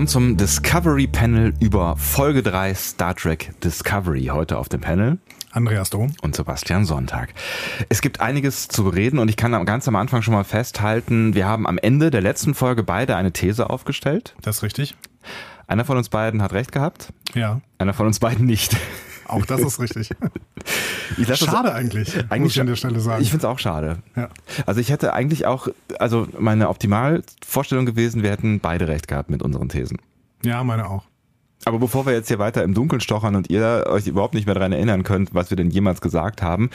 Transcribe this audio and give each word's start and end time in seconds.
Willkommen 0.00 0.08
zum 0.08 0.36
Discovery 0.38 1.06
Panel 1.06 1.52
über 1.60 1.94
Folge 1.94 2.42
3 2.42 2.72
Star 2.72 3.14
Trek 3.14 3.52
Discovery. 3.62 4.30
Heute 4.32 4.56
auf 4.56 4.70
dem 4.70 4.80
Panel 4.80 5.18
Andreas 5.52 5.90
Dom 5.90 6.14
und 6.22 6.34
Sebastian 6.34 6.86
Sonntag. 6.86 7.34
Es 7.90 8.00
gibt 8.00 8.18
einiges 8.18 8.68
zu 8.68 8.84
bereden 8.84 9.18
und 9.18 9.28
ich 9.28 9.36
kann 9.36 9.52
ganz 9.66 9.86
am 9.88 9.96
Anfang 9.96 10.22
schon 10.22 10.32
mal 10.32 10.44
festhalten, 10.44 11.34
wir 11.34 11.44
haben 11.44 11.66
am 11.66 11.76
Ende 11.76 12.10
der 12.10 12.22
letzten 12.22 12.54
Folge 12.54 12.82
beide 12.82 13.14
eine 13.14 13.32
These 13.32 13.68
aufgestellt. 13.68 14.34
Das 14.40 14.56
ist 14.56 14.62
richtig. 14.62 14.96
Einer 15.66 15.84
von 15.84 15.98
uns 15.98 16.08
beiden 16.08 16.40
hat 16.40 16.54
recht 16.54 16.72
gehabt. 16.72 17.12
Ja. 17.34 17.60
Einer 17.76 17.92
von 17.92 18.06
uns 18.06 18.20
beiden 18.20 18.46
nicht. 18.46 18.74
Auch 19.30 19.46
das 19.46 19.60
ist 19.60 19.80
richtig. 19.80 20.10
schade 21.36 21.68
das, 21.68 21.74
eigentlich, 21.74 22.16
eigentlich, 22.16 22.40
muss 22.40 22.52
ich 22.52 22.60
an 22.60 22.66
der 22.66 22.76
Stelle 22.76 23.00
sagen. 23.00 23.22
Ich 23.22 23.30
finde 23.30 23.46
es 23.46 23.50
auch 23.50 23.58
schade. 23.58 23.98
Ja. 24.16 24.28
Also 24.66 24.80
ich 24.80 24.90
hätte 24.90 25.12
eigentlich 25.12 25.46
auch, 25.46 25.68
also 25.98 26.26
meine 26.38 26.68
Optimalvorstellung 26.68 27.86
gewesen, 27.86 28.22
wir 28.22 28.30
hätten 28.30 28.60
beide 28.60 28.88
recht 28.88 29.08
gehabt 29.08 29.30
mit 29.30 29.42
unseren 29.42 29.68
Thesen. 29.68 29.98
Ja, 30.42 30.64
meine 30.64 30.88
auch. 30.88 31.04
Aber 31.64 31.78
bevor 31.78 32.06
wir 32.06 32.12
jetzt 32.12 32.28
hier 32.28 32.38
weiter 32.38 32.64
im 32.64 32.74
Dunkeln 32.74 33.00
stochern 33.00 33.36
und 33.36 33.50
ihr 33.50 33.84
euch 33.88 34.06
überhaupt 34.06 34.34
nicht 34.34 34.46
mehr 34.46 34.54
daran 34.54 34.72
erinnern 34.72 35.02
könnt, 35.02 35.34
was 35.34 35.50
wir 35.50 35.56
denn 35.56 35.70
jemals 35.70 36.00
gesagt 36.00 36.42
haben, 36.42 36.70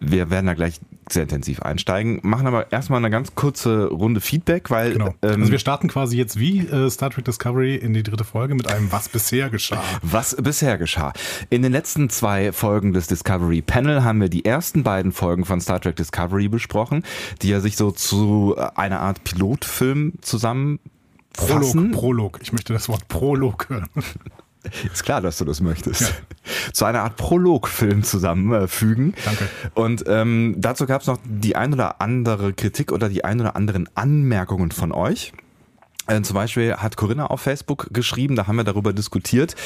wir 0.00 0.30
werden 0.30 0.46
da 0.46 0.54
gleich 0.54 0.80
sehr 1.08 1.22
intensiv 1.22 1.62
einsteigen, 1.62 2.20
machen 2.22 2.46
aber 2.46 2.72
erstmal 2.72 2.98
eine 2.98 3.10
ganz 3.10 3.34
kurze 3.34 3.86
Runde 3.86 4.20
Feedback, 4.20 4.70
weil. 4.70 4.92
Genau. 4.94 5.14
Ähm, 5.22 5.40
also 5.40 5.52
wir 5.52 5.58
starten 5.58 5.88
quasi 5.88 6.16
jetzt 6.16 6.38
wie 6.38 6.60
äh, 6.60 6.90
Star 6.90 7.10
Trek 7.10 7.24
Discovery 7.24 7.76
in 7.76 7.94
die 7.94 8.02
dritte 8.02 8.24
Folge 8.24 8.54
mit 8.54 8.68
einem 8.68 8.90
Was 8.90 9.08
bisher 9.08 9.48
geschah. 9.48 9.82
Was 10.02 10.36
bisher 10.36 10.78
geschah. 10.78 11.12
In 11.48 11.62
den 11.62 11.72
letzten 11.72 12.10
zwei 12.10 12.52
Folgen 12.52 12.92
des 12.92 13.06
Discovery 13.06 13.62
Panel 13.62 14.02
haben 14.02 14.20
wir 14.20 14.28
die 14.28 14.44
ersten 14.44 14.82
beiden 14.82 15.12
Folgen 15.12 15.44
von 15.44 15.60
Star 15.60 15.80
Trek 15.80 15.96
Discovery 15.96 16.48
besprochen, 16.48 17.04
die 17.42 17.48
ja 17.48 17.60
sich 17.60 17.76
so 17.76 17.90
zu 17.92 18.56
einer 18.74 19.00
Art 19.00 19.22
Pilotfilm 19.24 20.14
zusammen 20.20 20.80
Prolog, 21.36 21.92
Prolog. 21.92 22.38
Ich 22.42 22.52
möchte 22.52 22.72
das 22.72 22.88
Wort 22.88 23.08
Prolog 23.08 23.68
hören. 23.68 23.88
Ist 24.92 25.04
klar, 25.04 25.20
dass 25.20 25.38
du 25.38 25.44
das 25.44 25.60
möchtest. 25.60 26.00
Ja. 26.00 26.08
Zu 26.72 26.84
einer 26.86 27.02
Art 27.02 27.16
Prologfilm 27.16 28.02
zusammenfügen. 28.02 29.14
Danke. 29.24 29.48
Und 29.74 30.04
ähm, 30.08 30.56
dazu 30.58 30.86
gab 30.86 31.02
es 31.02 31.06
noch 31.06 31.18
die 31.24 31.56
ein 31.56 31.72
oder 31.72 32.00
andere 32.00 32.52
Kritik 32.52 32.92
oder 32.92 33.08
die 33.08 33.24
ein 33.24 33.40
oder 33.40 33.56
anderen 33.56 33.88
Anmerkungen 33.94 34.72
von 34.72 34.92
euch. 34.92 35.32
Äh, 36.06 36.22
zum 36.22 36.34
Beispiel 36.34 36.74
hat 36.76 36.96
Corinna 36.96 37.26
auf 37.26 37.40
Facebook 37.40 37.88
geschrieben, 37.92 38.36
da 38.36 38.46
haben 38.46 38.56
wir 38.56 38.64
darüber 38.64 38.92
diskutiert, 38.92 39.56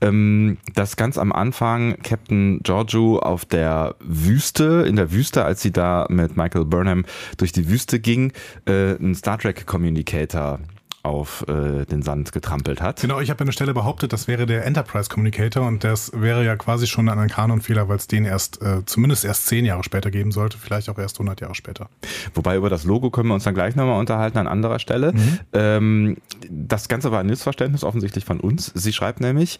ähm, 0.00 0.58
dass 0.74 0.96
ganz 0.96 1.18
am 1.18 1.32
Anfang 1.32 1.96
Captain 2.02 2.60
Giorgio 2.62 3.18
auf 3.18 3.44
der 3.44 3.96
Wüste, 4.00 4.84
in 4.86 4.96
der 4.96 5.10
Wüste, 5.10 5.44
als 5.44 5.60
sie 5.60 5.72
da 5.72 6.06
mit 6.08 6.36
Michael 6.36 6.66
Burnham 6.66 7.04
durch 7.36 7.52
die 7.52 7.68
Wüste 7.68 7.98
ging, 7.98 8.32
äh, 8.66 8.94
einen 8.96 9.14
Star 9.14 9.38
Trek 9.38 9.66
Communicator 9.66 10.60
auf 11.08 11.44
äh, 11.48 11.84
den 11.86 12.02
Sand 12.02 12.32
getrampelt 12.32 12.80
hat. 12.80 13.00
Genau, 13.00 13.20
ich 13.20 13.30
habe 13.30 13.40
an 13.40 13.46
der 13.46 13.52
Stelle 13.52 13.74
behauptet, 13.74 14.12
das 14.12 14.28
wäre 14.28 14.46
der 14.46 14.64
Enterprise 14.64 15.08
Communicator 15.08 15.66
und 15.66 15.82
das 15.82 16.12
wäre 16.14 16.44
ja 16.44 16.56
quasi 16.56 16.86
schon 16.86 17.08
ein 17.08 17.28
Kanonfehler, 17.28 17.88
weil 17.88 17.96
es 17.96 18.06
den 18.06 18.24
erst, 18.24 18.62
äh, 18.62 18.84
zumindest 18.84 19.24
erst 19.24 19.46
zehn 19.46 19.64
Jahre 19.64 19.82
später 19.82 20.10
geben 20.10 20.30
sollte, 20.30 20.58
vielleicht 20.58 20.88
auch 20.88 20.98
erst 20.98 21.16
100 21.16 21.40
Jahre 21.40 21.54
später. 21.54 21.88
Wobei 22.34 22.56
über 22.56 22.70
das 22.70 22.84
Logo 22.84 23.10
können 23.10 23.28
wir 23.28 23.34
uns 23.34 23.44
dann 23.44 23.54
gleich 23.54 23.74
nochmal 23.74 23.98
unterhalten 23.98 24.38
an 24.38 24.46
anderer 24.46 24.78
Stelle. 24.78 25.12
Mhm. 25.12 25.38
Ähm, 25.52 26.16
das 26.50 26.88
Ganze 26.88 27.10
war 27.10 27.20
ein 27.20 27.26
Missverständnis 27.26 27.84
offensichtlich 27.84 28.24
von 28.24 28.40
uns. 28.40 28.70
Sie 28.74 28.92
schreibt 28.92 29.20
nämlich, 29.20 29.58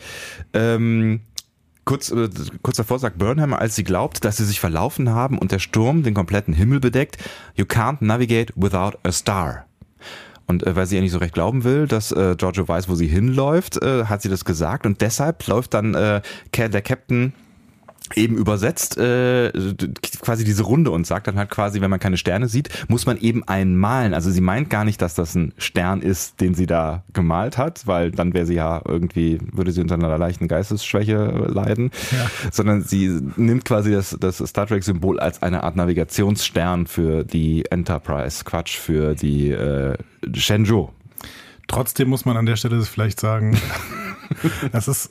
ähm, 0.52 1.20
Kurz, 1.88 2.10
äh, 2.10 2.28
kurz 2.60 2.76
davor 2.76 2.98
sagt 2.98 3.16
Burnham, 3.16 3.54
als 3.54 3.74
sie 3.74 3.82
glaubt, 3.82 4.22
dass 4.22 4.36
sie 4.36 4.44
sich 4.44 4.60
verlaufen 4.60 5.08
haben 5.08 5.38
und 5.38 5.52
der 5.52 5.58
Sturm 5.58 6.02
den 6.02 6.12
kompletten 6.12 6.52
Himmel 6.52 6.80
bedeckt, 6.80 7.16
You 7.54 7.64
can't 7.64 8.04
navigate 8.04 8.52
without 8.56 8.98
a 9.04 9.10
star. 9.10 9.67
Und 10.48 10.66
äh, 10.66 10.74
weil 10.74 10.86
sie 10.86 10.96
ja 10.96 11.02
nicht 11.02 11.12
so 11.12 11.18
recht 11.18 11.34
glauben 11.34 11.62
will, 11.62 11.86
dass 11.86 12.10
äh, 12.10 12.34
Giorgio 12.36 12.66
weiß, 12.66 12.88
wo 12.88 12.94
sie 12.94 13.06
hinläuft, 13.06 13.80
äh, 13.82 14.06
hat 14.06 14.22
sie 14.22 14.30
das 14.30 14.44
gesagt. 14.44 14.86
Und 14.86 15.00
deshalb 15.02 15.46
läuft 15.46 15.74
dann 15.74 15.94
äh, 15.94 16.22
der 16.56 16.82
Captain 16.82 17.34
eben 18.14 18.36
übersetzt 18.36 18.96
äh, 18.98 19.52
quasi 20.20 20.44
diese 20.44 20.62
Runde 20.62 20.90
und 20.90 21.06
sagt 21.06 21.26
dann 21.26 21.36
halt 21.36 21.50
quasi, 21.50 21.80
wenn 21.80 21.90
man 21.90 22.00
keine 22.00 22.16
Sterne 22.16 22.48
sieht, 22.48 22.70
muss 22.88 23.06
man 23.06 23.18
eben 23.18 23.46
einen 23.46 23.76
malen. 23.76 24.14
Also 24.14 24.30
sie 24.30 24.40
meint 24.40 24.70
gar 24.70 24.84
nicht, 24.84 25.00
dass 25.02 25.14
das 25.14 25.34
ein 25.34 25.52
Stern 25.58 26.00
ist, 26.00 26.40
den 26.40 26.54
sie 26.54 26.66
da 26.66 27.04
gemalt 27.12 27.58
hat, 27.58 27.86
weil 27.86 28.10
dann 28.10 28.34
wäre 28.34 28.46
sie 28.46 28.54
ja 28.54 28.82
irgendwie, 28.86 29.38
würde 29.52 29.72
sie 29.72 29.80
unter 29.80 29.94
einer 29.94 30.18
leichten 30.18 30.48
Geistesschwäche 30.48 31.46
leiden, 31.48 31.90
ja. 32.12 32.30
sondern 32.50 32.82
sie 32.82 33.20
nimmt 33.36 33.64
quasi 33.64 33.92
das, 33.92 34.16
das 34.18 34.38
Star 34.38 34.66
Trek-Symbol 34.66 35.20
als 35.20 35.42
eine 35.42 35.62
Art 35.62 35.76
Navigationsstern 35.76 36.86
für 36.86 37.24
die 37.24 37.64
Enterprise, 37.70 38.44
Quatsch, 38.44 38.76
für 38.76 39.14
die 39.14 39.50
äh, 39.50 39.96
Shenzhou. 40.34 40.90
Trotzdem 41.66 42.08
muss 42.08 42.24
man 42.24 42.36
an 42.36 42.46
der 42.46 42.56
Stelle 42.56 42.80
vielleicht 42.82 43.20
sagen, 43.20 43.58
das 44.72 44.88
ist 44.88 45.10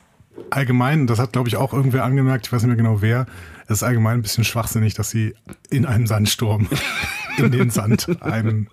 allgemein, 0.49 1.07
das 1.07 1.19
hat 1.19 1.33
glaube 1.33 1.49
ich 1.49 1.57
auch 1.57 1.73
irgendwer 1.73 2.03
angemerkt, 2.03 2.47
ich 2.47 2.53
weiß 2.53 2.61
nicht 2.63 2.67
mehr 2.67 2.77
genau 2.77 3.01
wer, 3.01 3.25
es 3.67 3.77
ist 3.77 3.83
allgemein 3.83 4.19
ein 4.19 4.21
bisschen 4.21 4.43
schwachsinnig, 4.43 4.93
dass 4.93 5.09
sie 5.09 5.35
in 5.69 5.85
einem 5.85 6.07
Sandsturm 6.07 6.67
in 7.37 7.51
den 7.51 7.69
Sand 7.69 8.07
ein 8.21 8.69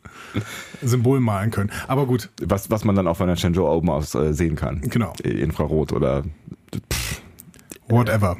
Symbol 0.83 1.21
malen 1.21 1.51
können. 1.51 1.71
Aber 1.89 2.07
gut. 2.07 2.31
Was, 2.41 2.71
was 2.71 2.85
man 2.85 2.95
dann 2.95 3.09
auch 3.09 3.17
von 3.17 3.27
der 3.27 3.37
Shenzhou 3.37 3.67
oben 3.67 3.91
aus 3.91 4.15
äh, 4.15 4.33
sehen 4.33 4.57
kann. 4.57 4.81
Genau. 4.83 5.13
Infrarot 5.23 5.93
oder 5.93 6.23
pff. 6.73 7.23
whatever. 7.89 8.37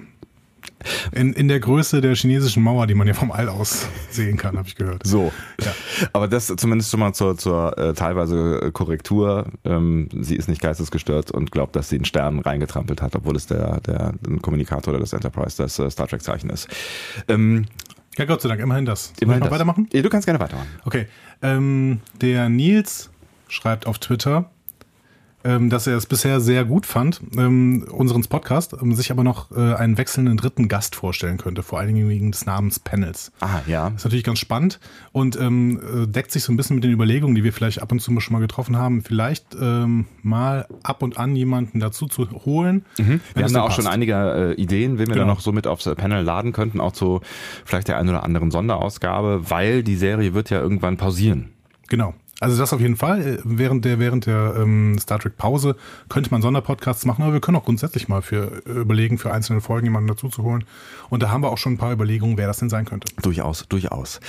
In, 1.13 1.33
in 1.33 1.49
der 1.49 1.61
Größe 1.61 2.01
der 2.01 2.15
chinesischen 2.15 2.63
Mauer, 2.63 2.87
die 2.87 2.95
man 2.95 3.07
ja 3.07 3.15
vom 3.15 3.33
All 3.33 3.49
aus 3.49 3.89
sehen 4.11 4.37
kann, 4.37 4.57
habe 4.57 4.69
ich 4.69 4.77
gehört. 4.77 5.07
So. 5.07 5.33
Ja. 5.63 5.73
Aber 6.13 6.29
das 6.29 6.47
zumindest 6.47 6.91
schon 6.91 7.01
mal 7.01 7.13
zur, 7.13 7.37
zur 7.37 7.77
äh, 7.79 7.95
teilweise 7.95 8.71
Korrektur. 8.73 9.47
Ähm, 9.65 10.09
sie 10.21 10.37
ist 10.37 10.49
nicht 10.49 10.61
geistesgestört 10.61 11.31
und 11.31 11.51
glaubt, 11.51 11.77
dass 11.77 11.89
sie 11.89 11.97
einen 11.97 12.05
Stern 12.05 12.41
reingetrampelt 12.41 13.03
hat, 13.03 13.17
obwohl 13.17 13.37
es 13.37 13.47
der, 13.47 13.81
der 13.81 14.15
Kommunikator 14.43 14.93
oder 14.93 15.01
das 15.01 15.13
Enterprise, 15.13 15.57
das 15.57 15.79
äh, 15.79 15.91
Star 15.91 16.07
Trek-Zeichen 16.07 16.51
ist. 16.51 16.69
Ähm, 17.29 17.67
ja, 18.17 18.25
Gott 18.27 18.43
sei 18.43 18.49
Dank, 18.49 18.61
immerhin 18.61 18.85
das. 18.85 19.13
Immerhin 19.21 19.43
das. 19.43 19.51
weitermachen? 19.51 19.89
Ja, 19.93 20.03
du 20.03 20.09
kannst 20.09 20.27
gerne 20.27 20.39
weitermachen. 20.39 20.69
Okay. 20.85 21.07
Ähm, 21.43 22.01
der 22.21 22.49
Nils 22.49 23.11
schreibt 23.49 23.87
auf 23.87 23.99
Twitter, 23.99 24.51
ähm, 25.45 25.71
dass 25.71 25.87
er 25.87 25.97
es 25.97 26.07
bisher 26.07 26.41
sehr 26.41 26.65
gut 26.65 26.87
fand, 26.87 27.21
ähm, 27.37 27.87
unseren 27.91 28.23
Podcast, 28.23 28.75
ähm, 28.81 28.95
sich 28.95 29.11
aber 29.11 29.23
noch 29.23 29.51
äh, 29.53 29.75
einen 29.75 29.99
wechselnden 29.99 30.37
dritten 30.37 30.69
Gast 30.69 30.97
vorstellen 30.97 31.37
könnte, 31.37 31.63
vor 31.63 31.79
allen 31.79 31.95
Dingen 31.95 32.09
wegen 32.09 32.33
des 32.33 32.47
Namens 32.47 32.79
Panels. 32.79 33.31
Ah, 33.41 33.61
ja. 33.67 33.91
Das 33.91 34.01
ist 34.01 34.05
natürlich 34.05 34.25
ganz 34.25 34.39
spannend 34.39 34.81
und 35.13 35.39
ähm, 35.39 35.81
äh, 36.05 36.07
deckt 36.07 36.33
sich 36.33 36.43
so 36.43 36.53
ein 36.53 36.57
bisschen 36.57 36.77
mit 36.77 36.85
den 36.85 36.93
Überlegungen, 36.93 37.35
die 37.35 37.45
wir 37.45 37.53
vielleicht 37.53 37.83
ab 37.83 37.93
und 37.93 38.01
zu 38.01 38.15
schon 38.21 38.33
mal 38.33 38.41
getroffen 38.41 38.77
haben, 38.77 39.03
vielleicht 39.03 39.57
ähm, 39.61 40.07
mal 40.23 40.67
ab 40.83 41.03
und 41.03 41.19
an 41.19 41.37
jemanden 41.37 41.81
dazu 41.81 42.07
zu 42.07 42.31
holen. 42.45 42.85
Mhm. 42.99 43.21
Wir 43.35 43.45
haben 43.45 43.53
da 43.53 43.63
auch 43.63 43.67
passt. 43.67 43.77
schon 43.77 43.87
einige 43.87 44.55
äh, 44.57 44.61
Ideen, 44.61 44.99
wen 44.99 45.09
wir 45.09 45.15
genau. 45.15 45.27
da 45.27 45.27
noch 45.27 45.41
so 45.41 45.53
mit 45.53 45.67
aufs 45.67 45.85
Panel 45.97 46.23
laden 46.23 46.53
könnten, 46.53 46.81
auch 46.81 46.93
zu 46.93 47.21
vielleicht 47.65 47.89
der 47.89 47.99
einen 47.99 48.09
oder 48.09 48.23
anderen 48.23 48.51
Sonderausgabe, 48.51 49.51
weil 49.51 49.83
die 49.83 49.97
Serie 49.97 50.33
wird 50.33 50.51
ja 50.51 50.61
irgendwann 50.61 50.97
pausieren. 50.97 51.51
Genau. 51.89 52.15
Also 52.41 52.59
das 52.59 52.73
auf 52.73 52.81
jeden 52.81 52.97
Fall. 52.97 53.21
Äh, 53.21 53.39
während 53.45 53.85
der, 53.85 53.99
während 53.99 54.27
der 54.27 54.55
ähm, 54.59 54.99
Star 54.99 55.19
Trek 55.19 55.37
Pause 55.37 55.77
könnte 56.09 56.31
man 56.31 56.43
Sonderpodcasts 56.43 57.07
machen, 57.07 57.23
aber 57.23 57.33
wir 57.33 57.41
können 57.41 57.57
auch 57.57 57.65
grundsätzlich 57.65 58.09
mal 58.09 58.23
für 58.23 58.63
äh, 58.67 58.71
überlegen, 58.71 59.19
für 59.19 59.33
einzelne 59.33 59.61
Folgen 59.61 59.87
jemanden 59.87 60.09
dazu 60.09 60.29
zu 60.29 60.43
holen. 60.43 60.65
Und 61.11 61.23
da 61.23 61.31
haben 61.31 61.43
wir 61.43 61.51
auch 61.51 61.59
schon 61.59 61.75
ein 61.75 61.79
paar 61.79 61.93
Überlegungen, 61.93 62.37
wer 62.37 62.47
das 62.47 62.59
denn 62.59 62.71
sein 62.71 62.85
könnte. 62.85 63.09
Durchaus, 63.23 63.67
durchaus. 63.69 64.21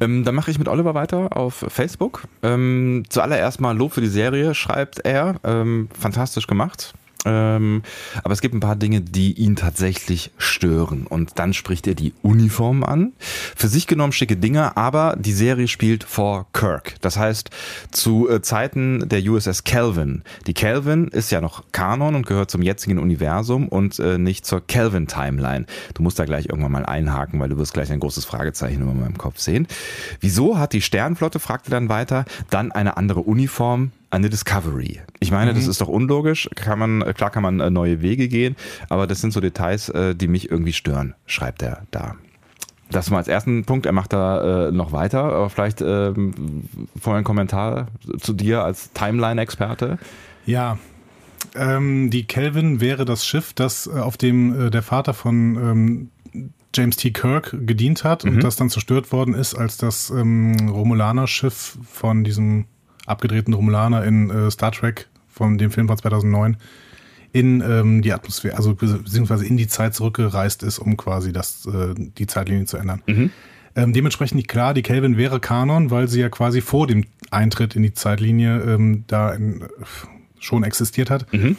Ähm, 0.00 0.24
dann 0.24 0.34
mache 0.34 0.50
ich 0.50 0.58
mit 0.58 0.68
Oliver 0.68 0.94
weiter 0.94 1.36
auf 1.36 1.64
Facebook. 1.68 2.24
Ähm, 2.42 3.04
zuallererst 3.08 3.60
mal 3.60 3.76
Lob 3.76 3.92
für 3.92 4.00
die 4.00 4.06
Serie, 4.06 4.54
schreibt 4.54 5.00
er. 5.00 5.36
Ähm, 5.44 5.88
fantastisch 5.98 6.46
gemacht. 6.46 6.94
Ähm, 7.26 7.82
aber 8.22 8.32
es 8.32 8.40
gibt 8.40 8.54
ein 8.54 8.60
paar 8.60 8.76
Dinge, 8.76 9.00
die 9.00 9.32
ihn 9.32 9.56
tatsächlich 9.56 10.30
stören. 10.38 11.06
Und 11.06 11.38
dann 11.38 11.52
spricht 11.52 11.86
er 11.86 11.94
die 11.94 12.14
Uniform 12.22 12.84
an. 12.84 13.12
Für 13.18 13.68
sich 13.68 13.86
genommen 13.86 14.12
schicke 14.12 14.36
Dinge, 14.36 14.76
aber 14.76 15.16
die 15.18 15.32
Serie 15.32 15.66
spielt 15.68 16.04
vor 16.04 16.46
Kirk. 16.52 16.94
Das 17.00 17.18
heißt, 17.18 17.50
zu 17.90 18.28
äh, 18.30 18.40
Zeiten 18.42 19.08
der 19.08 19.22
USS 19.22 19.64
Kelvin. 19.64 20.22
Die 20.46 20.54
Kelvin 20.54 21.08
ist 21.08 21.30
ja 21.30 21.40
noch 21.40 21.64
Kanon 21.72 22.14
und 22.14 22.26
gehört 22.26 22.50
zum 22.50 22.62
jetzigen 22.62 22.98
Universum 22.98 23.68
und 23.68 23.98
äh, 23.98 24.18
nicht 24.18 24.46
zur 24.46 24.64
Kelvin-Timeline. 24.64 25.66
Du 25.94 26.02
musst 26.02 26.18
da 26.18 26.24
gleich 26.24 26.46
irgendwann 26.46 26.72
mal 26.72 26.86
einhaken, 26.86 27.40
weil 27.40 27.48
du 27.48 27.58
wirst 27.58 27.74
gleich 27.74 27.90
ein 27.90 28.00
großes 28.00 28.24
Fragezeichen 28.24 28.82
über 28.82 28.94
meinem 28.94 29.18
Kopf 29.18 29.40
sehen. 29.40 29.66
Wieso 30.20 30.58
hat 30.58 30.72
die 30.72 30.82
Sternflotte, 30.82 31.40
fragte 31.40 31.70
dann 31.70 31.88
weiter, 31.88 32.24
dann 32.50 32.70
eine 32.70 32.96
andere 32.96 33.20
Uniform? 33.20 33.90
Eine 34.10 34.30
Discovery. 34.30 35.00
Ich 35.20 35.30
meine, 35.30 35.52
mhm. 35.52 35.56
das 35.56 35.66
ist 35.66 35.80
doch 35.80 35.88
unlogisch. 35.88 36.48
Kann 36.54 36.78
man, 36.78 37.14
klar 37.14 37.30
kann 37.30 37.42
man 37.42 37.60
äh, 37.60 37.70
neue 37.70 38.02
Wege 38.02 38.28
gehen, 38.28 38.56
aber 38.88 39.06
das 39.06 39.20
sind 39.20 39.32
so 39.32 39.40
Details, 39.40 39.88
äh, 39.88 40.14
die 40.14 40.28
mich 40.28 40.50
irgendwie 40.50 40.72
stören, 40.72 41.14
schreibt 41.26 41.62
er 41.62 41.82
da. 41.90 42.16
Das 42.90 43.10
mal 43.10 43.18
als 43.18 43.28
ersten 43.28 43.64
Punkt. 43.64 43.84
Er 43.86 43.92
macht 43.92 44.12
da 44.12 44.68
äh, 44.68 44.72
noch 44.72 44.92
weiter, 44.92 45.24
aber 45.24 45.50
vielleicht 45.50 45.80
ähm, 45.80 46.64
vorher 47.00 47.18
ein 47.18 47.24
Kommentar 47.24 47.88
zu 48.20 48.32
dir 48.32 48.62
als 48.62 48.92
Timeline-Experte. 48.92 49.98
Ja, 50.44 50.78
ähm, 51.56 52.10
die 52.10 52.24
Kelvin 52.24 52.80
wäre 52.80 53.04
das 53.04 53.26
Schiff, 53.26 53.52
das 53.52 53.86
äh, 53.86 53.98
auf 53.98 54.16
dem 54.16 54.66
äh, 54.66 54.70
der 54.70 54.82
Vater 54.82 55.14
von 55.14 55.56
ähm, 55.56 56.10
James 56.74 56.96
T. 56.96 57.10
Kirk 57.10 57.56
gedient 57.66 58.04
hat 58.04 58.24
mhm. 58.24 58.32
und 58.32 58.44
das 58.44 58.56
dann 58.56 58.70
zerstört 58.70 59.10
worden 59.10 59.34
ist, 59.34 59.54
als 59.54 59.78
das 59.78 60.10
ähm, 60.10 60.68
Romulaner-Schiff 60.68 61.78
von 61.90 62.22
diesem 62.22 62.66
abgedrehten 63.06 63.54
Romulaner 63.54 64.04
in 64.04 64.30
äh, 64.30 64.50
Star 64.50 64.72
Trek 64.72 65.08
von 65.28 65.58
dem 65.58 65.70
Film 65.70 65.88
von 65.88 65.96
2009 65.96 66.56
in 67.32 67.60
ähm, 67.60 68.02
die 68.02 68.12
Atmosphäre, 68.12 68.56
also 68.56 68.74
beziehungsweise 68.74 69.44
in 69.44 69.56
die 69.56 69.68
Zeit 69.68 69.94
zurückgereist 69.94 70.62
ist, 70.62 70.78
um 70.78 70.96
quasi 70.96 71.32
das, 71.32 71.66
äh, 71.66 71.94
die 71.96 72.26
Zeitlinie 72.26 72.64
zu 72.64 72.78
ändern. 72.78 73.02
Mhm. 73.06 73.30
Ähm, 73.74 73.92
dementsprechend 73.92 74.48
klar, 74.48 74.72
die 74.72 74.80
Kelvin 74.80 75.18
wäre 75.18 75.38
Kanon, 75.38 75.90
weil 75.90 76.08
sie 76.08 76.20
ja 76.20 76.30
quasi 76.30 76.62
vor 76.62 76.86
dem 76.86 77.04
Eintritt 77.30 77.76
in 77.76 77.82
die 77.82 77.92
Zeitlinie 77.92 78.62
ähm, 78.62 79.04
da 79.06 79.32
in, 79.32 79.64
schon 80.38 80.64
existiert 80.64 81.10
hat. 81.10 81.30
Mhm. 81.32 81.56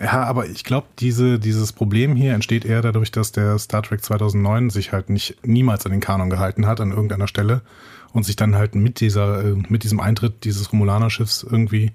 Ja, 0.00 0.22
aber 0.24 0.46
ich 0.46 0.64
glaube, 0.64 0.86
diese, 0.98 1.38
dieses 1.38 1.72
Problem 1.72 2.14
hier 2.14 2.32
entsteht 2.32 2.64
eher 2.64 2.82
dadurch, 2.82 3.10
dass 3.10 3.32
der 3.32 3.58
Star 3.58 3.82
Trek 3.82 4.02
2009 4.02 4.70
sich 4.70 4.92
halt 4.92 5.10
nicht 5.10 5.44
niemals 5.44 5.84
an 5.84 5.92
den 5.92 6.00
Kanon 6.00 6.30
gehalten 6.30 6.66
hat 6.66 6.80
an 6.80 6.90
irgendeiner 6.90 7.28
Stelle 7.28 7.62
und 8.12 8.24
sich 8.24 8.36
dann 8.36 8.54
halt 8.54 8.74
mit 8.74 9.00
dieser, 9.00 9.44
äh, 9.44 9.54
mit 9.68 9.84
diesem 9.84 10.00
Eintritt 10.00 10.44
dieses 10.44 10.72
Romulaner-Schiffs 10.72 11.46
irgendwie 11.48 11.92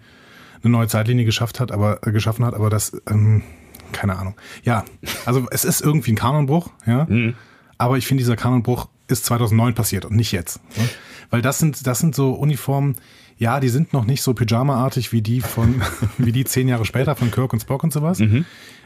eine 0.64 0.72
neue 0.72 0.88
Zeitlinie 0.88 1.26
geschafft 1.26 1.60
hat, 1.60 1.72
aber 1.72 2.06
äh, 2.08 2.12
geschaffen 2.12 2.46
hat, 2.46 2.54
aber 2.54 2.70
das, 2.70 3.02
ähm, 3.10 3.44
keine 3.92 4.18
Ahnung. 4.18 4.36
Ja, 4.64 4.86
also 5.26 5.48
es 5.52 5.66
ist 5.66 5.82
irgendwie 5.82 6.14
ein 6.14 6.18
Kanonbruch, 6.18 6.70
ja. 6.86 7.06
Mhm. 7.10 7.36
Aber 7.78 7.98
ich 7.98 8.08
finde, 8.08 8.22
dieser 8.22 8.36
Kanonbruch 8.36 8.88
ist 9.08 9.26
2009 9.26 9.76
passiert 9.76 10.06
und 10.06 10.16
nicht 10.16 10.32
jetzt. 10.32 10.62
Ne? 10.78 10.88
Weil 11.30 11.42
das 11.42 11.60
sind, 11.60 11.86
das 11.86 12.00
sind 12.00 12.16
so 12.16 12.34
Uniformen, 12.34 12.96
ja, 13.38 13.60
die 13.60 13.70
sind 13.70 13.92
noch 13.92 14.06
nicht 14.06 14.22
so 14.22 14.34
Pyjama-artig 14.34 15.12
wie 15.12 15.22
die 15.22 15.42
von, 15.42 15.82
wie 16.18 16.32
die 16.32 16.46
zehn 16.46 16.68
Jahre 16.68 16.86
später 16.86 17.16
von 17.16 17.32
Kirk 17.32 17.52
und 17.52 17.60
Spock 17.60 17.84
und 17.84 17.92
sowas. 17.92 18.20
Mhm. 18.20 18.46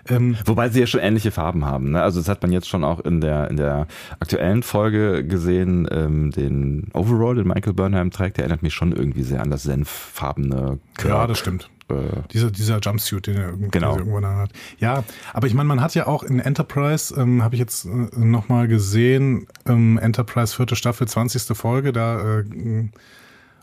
Ähm, 0.09 0.38
Wobei 0.45 0.69
sie 0.69 0.80
ja 0.80 0.88
schon 0.88 1.01
ähnliche 1.01 1.31
Farben 1.31 1.65
haben. 1.65 1.92
Ne? 1.92 2.01
Also 2.01 2.19
das 2.19 2.30
hat 2.30 2.42
man 2.42 2.51
jetzt 2.51 2.68
schon 2.68 2.83
auch 2.83 3.00
in 3.00 3.21
der, 3.21 3.50
in 3.50 3.57
der 3.57 3.88
aktuellen 4.19 4.63
Folge 4.63 5.25
gesehen. 5.25 5.88
Ähm, 5.92 6.31
den 6.31 6.89
Overall, 6.94 7.36
den 7.36 7.48
Michael 7.48 7.74
Burnham 7.74 8.12
trägt, 8.12 8.38
der 8.38 8.45
erinnert 8.45 8.63
mich 8.63 8.74
schon 8.74 8.92
irgendwie 8.92 9.24
sehr 9.24 9.42
an 9.42 9.51
das 9.51 9.63
senffarbene 9.63 10.80
Kirk. 10.98 11.13
Ja, 11.13 11.27
das 11.27 11.39
stimmt. 11.39 11.69
Äh, 11.89 12.21
dieser, 12.33 12.51
dieser 12.51 12.80
Jumpsuit, 12.80 13.27
den 13.27 13.38
er 13.38 13.54
genau. 13.71 13.98
irgendwann 13.98 14.25
hat. 14.25 14.51
Ja, 14.80 15.04
aber 15.33 15.48
ich 15.48 15.54
meine, 15.54 15.68
man 15.68 15.81
hat 15.81 15.95
ja 15.95 16.07
auch 16.07 16.24
in 16.24 16.39
Enterprise, 16.39 17.15
ähm, 17.19 17.44
habe 17.44 17.56
ich 17.56 17.60
jetzt 17.60 17.86
äh, 17.86 17.89
nochmal 18.18 18.68
gesehen, 18.68 19.48
ähm, 19.65 19.98
Enterprise 19.98 20.56
vierte 20.56 20.75
Staffel, 20.75 21.07
20. 21.07 21.56
Folge, 21.57 21.94
da 21.94 22.39
äh, 22.39 22.44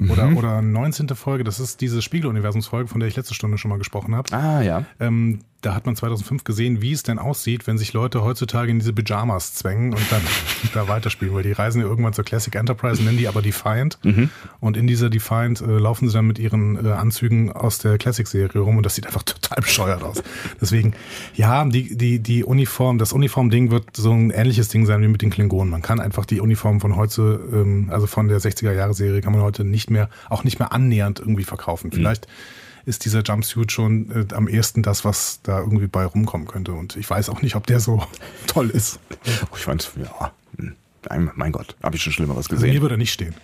oder, 0.01 0.27
mhm. 0.27 0.37
oder 0.37 0.63
19. 0.63 1.09
Folge, 1.11 1.45
das 1.45 1.61
ist 1.61 1.81
diese 1.81 2.03
Spiegeluniversumsfolge, 2.03 2.89
von 2.89 3.01
der 3.01 3.09
ich 3.09 3.17
letzte 3.17 3.35
Stunde 3.35 3.59
schon 3.59 3.69
mal 3.69 3.79
gesprochen 3.79 4.15
habe. 4.15 4.33
Ah, 4.33 4.61
ja. 4.61 4.85
Ähm, 4.99 5.41
da 5.65 5.75
hat 5.75 5.87
man 5.87 5.97
2005 5.97 6.45
gesehen, 6.45 6.83
wie 6.83 6.93
es 6.93 7.03
denn 7.03 7.19
aussieht, 7.19 7.67
wenn 7.67 7.79
sich 7.79 7.93
Leute 7.93 8.23
heutzutage 8.23 8.71
in 8.71 8.79
diese 8.79 8.93
Pyjamas 8.93 9.55
zwängen 9.55 9.95
und 9.95 10.13
dann 10.13 10.21
da 10.75 10.89
weiterspielen, 10.89 11.35
weil 11.35 11.43
die 11.43 11.53
reisen 11.53 11.81
ja 11.81 11.87
irgendwann 11.87 12.13
zur 12.13 12.25
Classic 12.25 12.55
Enterprise, 12.55 13.03
nennen 13.03 13.17
die 13.17 13.29
aber 13.29 13.41
Defiant. 13.41 13.99
Mhm. 14.03 14.31
Und 14.61 14.77
in 14.77 14.87
dieser 14.87 15.11
Defiant 15.11 15.61
äh, 15.61 15.79
laufen 15.79 16.09
sie 16.09 16.15
dann 16.15 16.27
mit 16.27 16.39
ihren 16.39 16.85
äh, 16.85 16.91
Anzügen 16.91 17.51
aus 17.51 17.79
der 17.79 17.99
Classic-Serie 17.99 18.61
rum 18.61 18.77
und 18.77 18.85
das 18.85 18.95
sieht 18.95 19.07
einfach 19.07 19.23
total 19.23 19.61
bescheuert 19.63 20.03
aus. 20.03 20.23
Deswegen, 20.61 20.95
ja, 21.35 21.65
die, 21.65 21.97
die, 21.97 22.19
die 22.19 22.45
Uniform, 22.45 22.99
das 22.99 23.13
Uniform-Ding 23.13 23.71
wird 23.71 23.97
so 23.97 24.13
ein 24.13 24.31
ähnliches 24.31 24.69
Ding 24.69 24.85
sein 24.87 25.01
wie 25.03 25.09
mit 25.09 25.23
den 25.23 25.31
Klingonen. 25.31 25.71
Man 25.71 25.83
kann 25.83 26.01
einfach 26.01 26.27
die 26.27 26.41
Uniform 26.41 26.81
von 26.81 26.97
heute, 26.97 27.41
ähm, 27.53 27.89
also 27.91 28.07
von 28.07 28.29
der 28.29 28.39
60er-Jahre-Serie, 28.39 29.23
kann 29.23 29.33
man 29.33 29.43
heute 29.43 29.65
nicht 29.65 29.91
mehr, 29.91 30.11
auch 30.29 30.45
nicht 30.45 30.59
mehr 30.59 30.73
annähernd 30.73 31.21
irgendwie 31.21 31.45
verkaufen. 31.45 31.91
Mhm. 31.95 32.15
Ist 32.87 33.05
dieser 33.05 33.23
Jumpsuit 33.23 33.73
schon 33.73 34.11
äh, 34.11 34.35
am 34.35 34.49
ehesten 34.49 34.83
das, 34.83 35.05
was 35.05 35.41
da 35.43 35.61
irgendwie 35.61 35.87
bei 35.87 36.05
rumkommen 36.05 36.47
könnte. 36.47 36.73
Und 36.73 36.97
ich 36.97 37.09
weiß 37.09 37.29
auch 37.31 37.43
nicht, 37.43 37.57
ob 37.57 37.67
der 37.67 37.81
so 37.81 38.03
toll 38.47 38.71
ist. 38.71 38.99
Ich 39.55 39.63
fand, 39.63 39.91
ja, 39.97 40.33
mein 41.35 41.53
Gott, 41.53 41.77
habe 41.83 41.97
ich 41.97 42.03
schon 42.03 42.13
Schlimmeres 42.13 42.49
gesehen. 42.49 42.65
Also 42.65 42.75
mir 42.75 42.83
würde 42.83 42.99
nicht 42.99 43.13
stehen. 43.13 43.35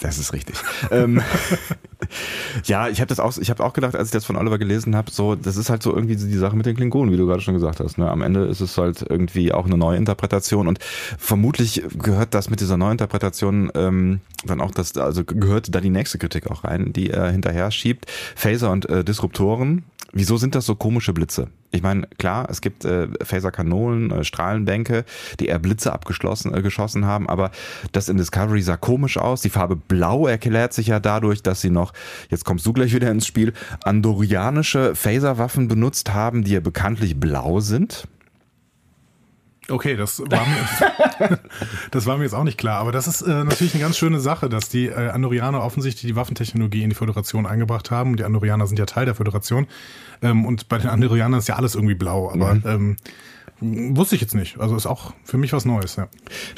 Das 0.00 0.18
ist 0.18 0.32
richtig. 0.32 0.56
ähm, 0.90 1.20
ja, 2.64 2.88
ich 2.88 3.00
habe 3.00 3.08
das 3.08 3.20
auch, 3.20 3.36
ich 3.36 3.50
habe 3.50 3.62
auch 3.62 3.72
gedacht, 3.72 3.94
als 3.94 4.08
ich 4.08 4.12
das 4.12 4.24
von 4.24 4.36
Oliver 4.36 4.58
gelesen 4.58 4.96
habe, 4.96 5.10
so, 5.10 5.34
das 5.34 5.56
ist 5.56 5.68
halt 5.68 5.82
so 5.82 5.94
irgendwie 5.94 6.16
die 6.16 6.38
Sache 6.38 6.56
mit 6.56 6.66
den 6.66 6.76
Klingonen, 6.76 7.12
wie 7.12 7.18
du 7.18 7.26
gerade 7.26 7.42
schon 7.42 7.54
gesagt 7.54 7.80
hast. 7.80 7.98
Ne? 7.98 8.10
Am 8.10 8.22
Ende 8.22 8.44
ist 8.46 8.60
es 8.60 8.78
halt 8.78 9.04
irgendwie 9.08 9.52
auch 9.52 9.66
eine 9.66 9.76
neue 9.76 9.98
Interpretation 9.98 10.68
und 10.68 10.78
vermutlich 11.18 11.82
gehört 11.98 12.34
das 12.34 12.48
mit 12.48 12.60
dieser 12.60 12.76
Neuinterpretation 12.76 13.70
ähm, 13.74 14.20
dann 14.44 14.60
auch 14.60 14.70
das, 14.70 14.96
also 14.96 15.24
gehört 15.24 15.74
da 15.74 15.80
die 15.80 15.90
nächste 15.90 16.18
Kritik 16.18 16.50
auch 16.50 16.64
rein, 16.64 16.92
die 16.92 17.10
er 17.10 17.30
hinterher 17.30 17.70
schiebt. 17.70 18.06
Phaser 18.34 18.70
und 18.70 18.88
äh, 18.88 19.04
Disruptoren 19.04 19.84
Wieso 20.12 20.36
sind 20.36 20.54
das 20.54 20.66
so 20.66 20.74
komische 20.74 21.12
Blitze? 21.12 21.48
Ich 21.70 21.82
meine, 21.82 22.08
klar, 22.18 22.48
es 22.50 22.60
gibt 22.60 22.84
äh, 22.84 23.06
Phaserkanonen, 23.22 24.10
äh, 24.10 24.24
Strahlenbänke, 24.24 25.04
die 25.38 25.46
eher 25.46 25.60
Blitze 25.60 25.92
abgeschlossen 25.92 26.52
äh, 26.52 26.62
geschossen 26.62 27.04
haben, 27.04 27.28
aber 27.28 27.52
das 27.92 28.08
in 28.08 28.16
Discovery 28.16 28.62
sah 28.62 28.76
komisch 28.76 29.18
aus. 29.18 29.40
Die 29.42 29.50
Farbe 29.50 29.76
Blau 29.76 30.26
erklärt 30.26 30.72
sich 30.72 30.88
ja 30.88 30.98
dadurch, 30.98 31.42
dass 31.42 31.60
sie 31.60 31.70
noch, 31.70 31.92
jetzt 32.28 32.44
kommst 32.44 32.66
du 32.66 32.72
gleich 32.72 32.92
wieder 32.92 33.10
ins 33.10 33.26
Spiel, 33.26 33.52
andorianische 33.84 34.96
Phaserwaffen 34.96 35.68
benutzt 35.68 36.12
haben, 36.12 36.42
die 36.42 36.52
ja 36.52 36.60
bekanntlich 36.60 37.18
blau 37.18 37.60
sind. 37.60 38.08
Okay, 39.70 39.96
das 39.96 40.20
war, 40.20 40.46
mir, 40.46 41.38
das 41.90 42.06
war 42.06 42.16
mir 42.16 42.24
jetzt 42.24 42.34
auch 42.34 42.44
nicht 42.44 42.58
klar. 42.58 42.78
Aber 42.78 42.92
das 42.92 43.06
ist 43.06 43.22
äh, 43.22 43.44
natürlich 43.44 43.74
eine 43.74 43.82
ganz 43.82 43.96
schöne 43.96 44.20
Sache, 44.20 44.48
dass 44.48 44.68
die 44.68 44.86
äh, 44.86 45.10
Andorianer 45.10 45.62
offensichtlich 45.62 46.10
die 46.10 46.16
Waffentechnologie 46.16 46.82
in 46.82 46.90
die 46.90 46.96
Föderation 46.96 47.46
eingebracht 47.46 47.90
haben. 47.90 48.16
Die 48.16 48.24
Andorianer 48.24 48.66
sind 48.66 48.78
ja 48.78 48.86
Teil 48.86 49.06
der 49.06 49.14
Föderation. 49.14 49.66
Ähm, 50.22 50.44
und 50.44 50.68
bei 50.68 50.78
den 50.78 50.90
Andorianern 50.90 51.38
ist 51.38 51.48
ja 51.48 51.56
alles 51.56 51.74
irgendwie 51.74 51.94
blau. 51.94 52.30
Aber 52.30 52.54
mhm. 52.54 52.62
ähm, 52.66 52.96
wusste 53.60 54.14
ich 54.14 54.20
jetzt 54.20 54.34
nicht. 54.34 54.58
Also 54.58 54.76
ist 54.76 54.86
auch 54.86 55.12
für 55.24 55.38
mich 55.38 55.52
was 55.52 55.64
Neues. 55.64 55.96
Ja. 55.96 56.08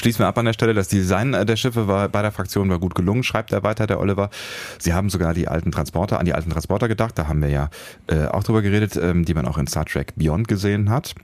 Schließen 0.00 0.20
wir 0.20 0.28
ab 0.28 0.38
an 0.38 0.46
der 0.46 0.52
Stelle. 0.52 0.74
Das 0.74 0.88
Design 0.88 1.32
der 1.32 1.56
Schiffe 1.56 1.88
war 1.88 2.08
bei 2.08 2.22
der 2.22 2.32
Fraktion 2.32 2.70
war 2.70 2.78
gut 2.78 2.94
gelungen, 2.94 3.22
schreibt 3.22 3.52
er 3.52 3.62
weiter, 3.62 3.86
der 3.86 4.00
Oliver. 4.00 4.30
Sie 4.78 4.94
haben 4.94 5.10
sogar 5.10 5.34
die 5.34 5.48
alten 5.48 5.72
Transporter, 5.72 6.18
an 6.18 6.26
die 6.26 6.34
alten 6.34 6.50
Transporter 6.50 6.88
gedacht. 6.88 7.18
Da 7.18 7.28
haben 7.28 7.42
wir 7.42 7.50
ja 7.50 7.70
äh, 8.06 8.26
auch 8.26 8.44
drüber 8.44 8.62
geredet, 8.62 8.96
ähm, 8.96 9.24
die 9.24 9.34
man 9.34 9.46
auch 9.46 9.58
in 9.58 9.66
Star 9.66 9.84
Trek 9.84 10.14
Beyond 10.16 10.48
gesehen 10.48 10.90
hat. 10.90 11.14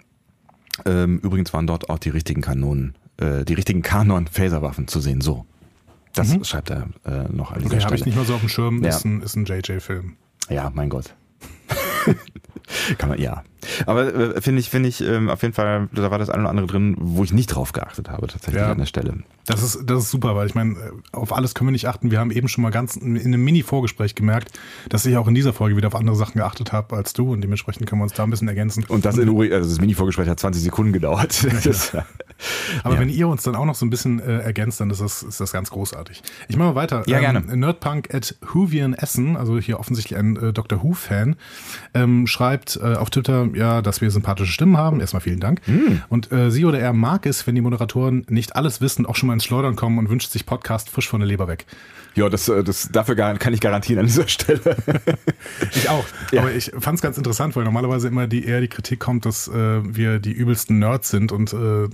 Ähm, 0.86 1.18
übrigens 1.20 1.52
waren 1.52 1.66
dort 1.66 1.90
auch 1.90 1.98
die 1.98 2.10
richtigen 2.10 2.40
Kanonen, 2.40 2.94
äh, 3.18 3.44
die 3.44 3.54
richtigen 3.54 3.82
Kanon-Phaserwaffen 3.82 4.88
zu 4.88 5.00
sehen. 5.00 5.20
So. 5.20 5.44
Das 6.14 6.28
mhm. 6.28 6.44
schreibt 6.44 6.70
er 6.70 6.88
äh, 7.04 7.24
noch 7.30 7.52
an 7.52 7.58
dieser 7.60 7.66
okay, 7.66 7.66
Stelle. 7.66 7.84
habe 7.84 7.96
ich 7.96 8.06
nicht 8.06 8.16
mal 8.16 8.24
so 8.24 8.34
auf 8.34 8.40
dem 8.40 8.48
Schirm, 8.48 8.82
ja. 8.82 8.90
ist 8.90 9.04
ein, 9.04 9.22
ist 9.22 9.36
ein 9.36 9.44
JJ-Film. 9.44 10.16
Ja, 10.48 10.70
mein 10.74 10.88
Gott. 10.88 11.14
Kann 12.98 13.10
man, 13.10 13.20
ja. 13.20 13.44
Aber 13.86 14.14
äh, 14.14 14.40
finde 14.40 14.60
ich, 14.60 14.70
finde 14.70 14.88
ich, 14.88 15.00
ähm, 15.00 15.28
auf 15.30 15.42
jeden 15.42 15.54
Fall, 15.54 15.88
da 15.92 16.10
war 16.10 16.18
das 16.18 16.30
eine 16.30 16.42
oder 16.42 16.50
andere 16.50 16.66
drin, 16.66 16.96
wo 16.98 17.24
ich 17.24 17.32
nicht 17.32 17.48
drauf 17.48 17.72
geachtet 17.72 18.08
habe, 18.08 18.26
tatsächlich 18.26 18.62
ja. 18.62 18.72
an 18.72 18.78
der 18.78 18.86
Stelle. 18.86 19.14
Das 19.46 19.62
ist, 19.62 19.80
das 19.84 20.04
ist 20.04 20.10
super, 20.10 20.36
weil 20.36 20.46
ich 20.46 20.54
meine, 20.54 20.74
äh, 20.74 20.90
auf 21.12 21.34
alles 21.34 21.54
können 21.54 21.68
wir 21.68 21.72
nicht 21.72 21.88
achten. 21.88 22.10
Wir 22.10 22.20
haben 22.20 22.30
eben 22.30 22.48
schon 22.48 22.62
mal 22.62 22.70
ganz 22.70 22.96
in 22.96 23.18
einem 23.18 23.42
Mini-Vorgespräch 23.42 24.14
gemerkt, 24.14 24.58
dass 24.88 25.06
ich 25.06 25.16
auch 25.16 25.28
in 25.28 25.34
dieser 25.34 25.52
Folge 25.52 25.76
wieder 25.76 25.88
auf 25.88 25.94
andere 25.94 26.16
Sachen 26.16 26.38
geachtet 26.38 26.72
habe 26.72 26.96
als 26.96 27.12
du 27.12 27.32
und 27.32 27.40
dementsprechend 27.40 27.86
können 27.86 28.00
wir 28.00 28.04
uns 28.04 28.12
da 28.12 28.24
ein 28.24 28.30
bisschen 28.30 28.48
ergänzen. 28.48 28.84
Und 28.88 29.04
das 29.04 29.16
in 29.16 29.28
Uri, 29.28 29.52
also 29.52 29.68
das 29.68 29.80
Mini-Vorgespräch 29.80 30.28
hat 30.28 30.40
20 30.40 30.62
Sekunden 30.62 30.92
gedauert. 30.92 31.46
Ja. 31.92 32.04
Aber 32.84 32.94
ja. 32.94 33.00
wenn 33.00 33.08
ihr 33.08 33.28
uns 33.28 33.42
dann 33.42 33.56
auch 33.56 33.64
noch 33.64 33.74
so 33.74 33.84
ein 33.84 33.90
bisschen 33.90 34.20
äh, 34.20 34.38
ergänzt, 34.38 34.80
dann 34.80 34.90
ist 34.90 35.00
das, 35.00 35.22
ist 35.22 35.40
das 35.40 35.52
ganz 35.52 35.70
großartig. 35.70 36.22
Ich 36.48 36.56
mache 36.56 36.68
mal 36.68 36.74
weiter. 36.74 37.02
Ja, 37.06 37.18
gerne. 37.18 37.42
Ähm, 37.50 37.60
Nerdpunk 37.60 38.14
at 38.14 38.36
Whovian 38.52 38.94
Essen, 38.94 39.36
also 39.36 39.58
hier 39.58 39.80
offensichtlich 39.80 40.18
ein 40.18 40.36
äh, 40.36 40.52
Dr. 40.52 40.82
Who-Fan, 40.82 41.36
ähm, 41.94 42.26
schreibt 42.26 42.78
äh, 42.82 42.94
auf 42.94 43.10
Twitter, 43.10 43.47
ja, 43.54 43.82
dass 43.82 44.00
wir 44.00 44.10
sympathische 44.10 44.52
Stimmen 44.52 44.76
haben. 44.76 45.00
Erstmal 45.00 45.20
vielen 45.20 45.40
Dank. 45.40 45.60
Mm. 45.66 46.02
Und 46.08 46.32
äh, 46.32 46.50
sie 46.50 46.64
oder 46.64 46.78
er 46.78 46.92
mag 46.92 47.26
es, 47.26 47.46
wenn 47.46 47.54
die 47.54 47.60
Moderatoren 47.60 48.24
nicht 48.28 48.56
alles 48.56 48.80
wissen, 48.80 49.06
auch 49.06 49.16
schon 49.16 49.28
mal 49.28 49.34
ins 49.34 49.44
Schleudern 49.44 49.76
kommen 49.76 49.98
und 49.98 50.10
wünscht 50.10 50.30
sich 50.30 50.46
Podcast 50.46 50.90
frisch 50.90 51.08
von 51.08 51.20
der 51.20 51.28
Leber 51.28 51.48
weg. 51.48 51.66
Ja, 52.18 52.28
das, 52.28 52.48
äh, 52.48 52.64
das, 52.64 52.88
dafür 52.90 53.14
kann 53.14 53.54
ich 53.54 53.60
garantieren 53.60 54.00
an 54.00 54.06
dieser 54.06 54.26
Stelle. 54.26 54.60
ich 55.72 55.88
auch. 55.88 56.04
Ja. 56.32 56.40
Aber 56.40 56.52
ich 56.52 56.72
fand 56.76 56.96
es 56.96 57.02
ganz 57.02 57.16
interessant, 57.16 57.54
weil 57.54 57.62
normalerweise 57.62 58.08
immer 58.08 58.26
die, 58.26 58.44
eher 58.44 58.60
die 58.60 58.66
Kritik 58.66 58.98
kommt, 58.98 59.24
dass 59.24 59.46
äh, 59.46 59.52
wir 59.54 60.18
die 60.18 60.32
übelsten 60.32 60.80
Nerds 60.80 61.10
sind 61.10 61.30
und 61.30 61.52
äh, 61.52 61.88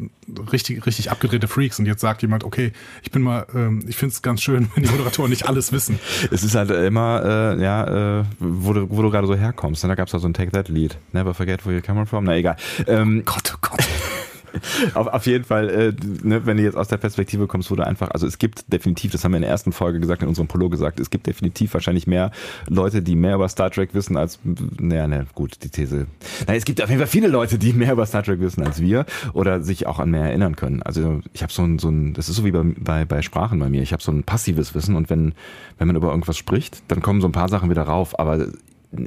richtig, 0.50 0.86
richtig 0.86 1.10
abgedrehte 1.10 1.46
Freaks. 1.46 1.78
Und 1.78 1.84
jetzt 1.84 2.00
sagt 2.00 2.22
jemand, 2.22 2.42
okay, 2.42 2.72
ich 3.02 3.10
bin 3.10 3.20
mal, 3.20 3.46
äh, 3.54 3.86
ich 3.86 3.96
finde 3.96 4.14
es 4.14 4.22
ganz 4.22 4.40
schön, 4.40 4.70
wenn 4.74 4.84
die 4.84 4.90
Moderatoren 4.90 5.28
nicht 5.28 5.46
alles 5.46 5.72
wissen. 5.72 5.98
Es 6.30 6.42
ist 6.42 6.54
halt 6.54 6.70
immer, 6.70 7.54
äh, 7.58 7.62
ja, 7.62 8.20
äh, 8.20 8.24
wo 8.38 8.72
du, 8.72 8.88
wo 8.88 9.02
du 9.02 9.10
gerade 9.10 9.26
so 9.26 9.36
herkommst. 9.36 9.84
Und 9.84 9.88
da 9.88 9.94
gab 9.94 10.08
es 10.08 10.12
da 10.12 10.18
so 10.18 10.26
ein 10.26 10.32
Take 10.32 10.52
That 10.52 10.68
Lied. 10.68 10.96
Never 11.12 11.34
forget 11.34 11.66
where 11.66 11.76
you 11.76 11.82
come 11.82 12.06
from. 12.06 12.24
Na 12.24 12.34
egal. 12.34 12.56
Ähm, 12.86 13.22
Gott, 13.26 13.52
oh 13.54 13.58
Gott. 13.60 13.84
auf, 14.94 15.06
auf 15.06 15.26
jeden 15.26 15.44
Fall, 15.44 15.68
äh, 15.68 15.92
ne, 16.22 16.46
wenn 16.46 16.56
du 16.56 16.62
jetzt 16.62 16.76
aus 16.76 16.88
der 16.88 16.96
Perspektive 16.96 17.46
kommst, 17.46 17.70
wo 17.70 17.76
du 17.76 17.86
einfach, 17.86 18.10
also 18.10 18.26
es 18.26 18.38
gibt 18.38 18.72
definitiv, 18.72 19.12
das 19.12 19.24
haben 19.24 19.32
wir 19.32 19.36
in 19.36 19.42
der 19.42 19.50
ersten 19.50 19.72
Folge 19.72 20.00
gesagt, 20.00 20.22
in 20.22 20.28
unserem 20.28 20.48
Polo 20.48 20.68
gesagt, 20.68 21.00
es 21.00 21.10
gibt 21.10 21.26
definitiv 21.26 21.74
wahrscheinlich 21.74 22.06
mehr 22.06 22.30
Leute, 22.68 23.02
die 23.02 23.16
mehr 23.16 23.34
über 23.34 23.48
Star 23.48 23.70
Trek 23.70 23.94
wissen 23.94 24.16
als, 24.16 24.38
naja, 24.78 25.06
ne, 25.06 25.26
gut, 25.34 25.62
die 25.62 25.68
These. 25.68 26.06
Nein, 26.46 26.56
es 26.56 26.64
gibt 26.64 26.82
auf 26.82 26.88
jeden 26.88 27.00
Fall 27.00 27.08
viele 27.08 27.28
Leute, 27.28 27.58
die 27.58 27.72
mehr 27.72 27.92
über 27.92 28.06
Star 28.06 28.22
Trek 28.22 28.40
wissen 28.40 28.64
als 28.64 28.80
wir 28.80 29.06
oder 29.32 29.62
sich 29.62 29.86
auch 29.86 29.98
an 29.98 30.10
mehr 30.10 30.24
erinnern 30.24 30.56
können. 30.56 30.82
Also 30.82 31.20
ich 31.32 31.42
habe 31.42 31.52
so 31.52 31.62
ein, 31.62 31.78
so 31.78 31.88
ein, 31.88 32.14
das 32.14 32.28
ist 32.28 32.36
so 32.36 32.44
wie 32.44 32.52
bei, 32.52 32.62
bei, 32.62 33.04
bei 33.04 33.22
Sprachen 33.22 33.58
bei 33.58 33.68
mir, 33.68 33.82
ich 33.82 33.92
habe 33.92 34.02
so 34.02 34.12
ein 34.12 34.24
passives 34.24 34.74
Wissen 34.74 34.96
und 34.96 35.10
wenn, 35.10 35.34
wenn 35.78 35.86
man 35.86 35.96
über 35.96 36.10
irgendwas 36.10 36.36
spricht, 36.36 36.82
dann 36.88 37.02
kommen 37.02 37.20
so 37.20 37.28
ein 37.28 37.32
paar 37.32 37.48
Sachen 37.48 37.70
wieder 37.70 37.82
rauf, 37.82 38.18
aber 38.18 38.46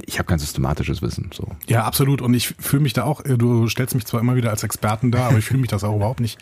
ich 0.06 0.18
habe 0.18 0.26
kein 0.26 0.38
systematisches 0.38 1.02
Wissen. 1.02 1.30
So. 1.34 1.48
Ja, 1.66 1.84
absolut. 1.84 2.22
Und 2.22 2.34
ich 2.34 2.54
fühle 2.58 2.82
mich 2.82 2.92
da 2.92 3.04
auch, 3.04 3.24
äh, 3.24 3.36
du 3.36 3.68
stellst 3.68 3.94
mich 3.94 4.06
zwar 4.06 4.20
immer 4.20 4.36
wieder 4.36 4.50
als 4.50 4.62
Experten 4.62 5.10
da, 5.10 5.28
aber 5.28 5.38
ich 5.38 5.44
fühle 5.44 5.60
mich 5.60 5.70
das 5.70 5.84
auch 5.84 5.96
überhaupt 5.96 6.20
nicht 6.20 6.38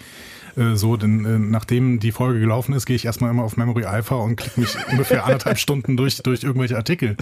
äh, 0.57 0.75
so, 0.75 0.97
denn 0.97 1.25
äh, 1.25 1.39
nachdem 1.39 2.01
die 2.01 2.13
Folge 2.13 2.41
gelaufen 2.41 2.73
ist, 2.73 2.87
gehe 2.87 2.97
ich 2.97 3.05
erstmal 3.05 3.31
immer 3.31 3.45
auf 3.45 3.57
Memory 3.57 3.85
Alpha 3.85 4.15
und 4.17 4.37
klicke 4.37 4.61
mich 4.61 4.77
ungefähr 4.91 5.25
anderthalb 5.25 5.59
Stunden 5.59 5.97
durch, 5.97 6.17
durch 6.23 6.43
irgendwelche 6.43 6.77
Artikel. 6.77 7.17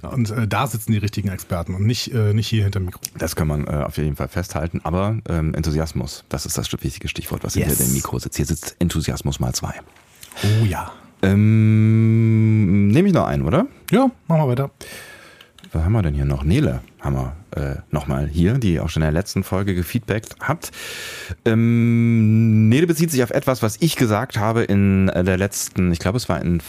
Ne? 0.00 0.08
Und 0.10 0.30
äh, 0.30 0.48
da 0.48 0.66
sitzen 0.66 0.92
die 0.92 0.98
richtigen 0.98 1.28
Experten 1.28 1.74
und 1.74 1.84
nicht, 1.86 2.12
äh, 2.12 2.32
nicht 2.32 2.48
hier 2.48 2.64
hinter 2.64 2.80
dem 2.80 2.86
Mikro. 2.86 3.00
Das 3.18 3.36
kann 3.36 3.48
man 3.48 3.66
äh, 3.66 3.70
auf 3.70 3.96
jeden 3.98 4.16
Fall 4.16 4.28
festhalten. 4.28 4.80
Aber 4.84 5.18
ähm, 5.28 5.54
Enthusiasmus, 5.54 6.24
das 6.28 6.46
ist 6.46 6.56
das 6.56 6.72
wichtige 6.72 7.08
Stichwort, 7.08 7.44
was 7.44 7.54
Yes. 7.54 7.68
hinter 7.68 7.84
dem 7.84 7.92
Mikro 7.94 8.18
sitzt. 8.18 8.36
Hier 8.36 8.46
sitzt 8.46 8.76
Enthusiasmus 8.78 9.40
mal 9.40 9.52
zwei. 9.54 9.74
Oh 10.44 10.64
ja. 10.64 10.92
Ähm, 11.22 12.88
Nehme 12.88 13.08
ich 13.08 13.14
noch 13.14 13.26
einen, 13.26 13.44
oder? 13.44 13.66
Ja, 13.90 14.10
machen 14.28 14.42
wir 14.42 14.48
weiter. 14.48 14.70
Was 15.72 15.84
haben 15.84 15.92
wir 15.92 16.02
denn 16.02 16.14
hier 16.14 16.24
noch? 16.24 16.44
Nele 16.44 16.80
haben 17.00 17.16
wir 17.16 17.36
äh, 17.56 17.76
nochmal 17.90 18.26
hier, 18.26 18.54
die 18.54 18.80
auch 18.80 18.88
schon 18.88 19.02
in 19.02 19.06
der 19.06 19.12
letzten 19.12 19.44
Folge 19.44 19.74
gefeedbackt 19.74 20.36
hat. 20.40 20.70
Ähm, 21.44 22.68
Nele 22.68 22.86
bezieht 22.86 23.10
sich 23.10 23.22
auf 23.22 23.30
etwas, 23.30 23.62
was 23.62 23.76
ich 23.80 23.96
gesagt 23.96 24.38
habe 24.38 24.64
in 24.64 25.08
äh, 25.10 25.24
der 25.24 25.36
letzten, 25.36 25.92
ich 25.92 25.98
glaube 25.98 26.16
es 26.16 26.28
war 26.28 26.40
in 26.40 26.60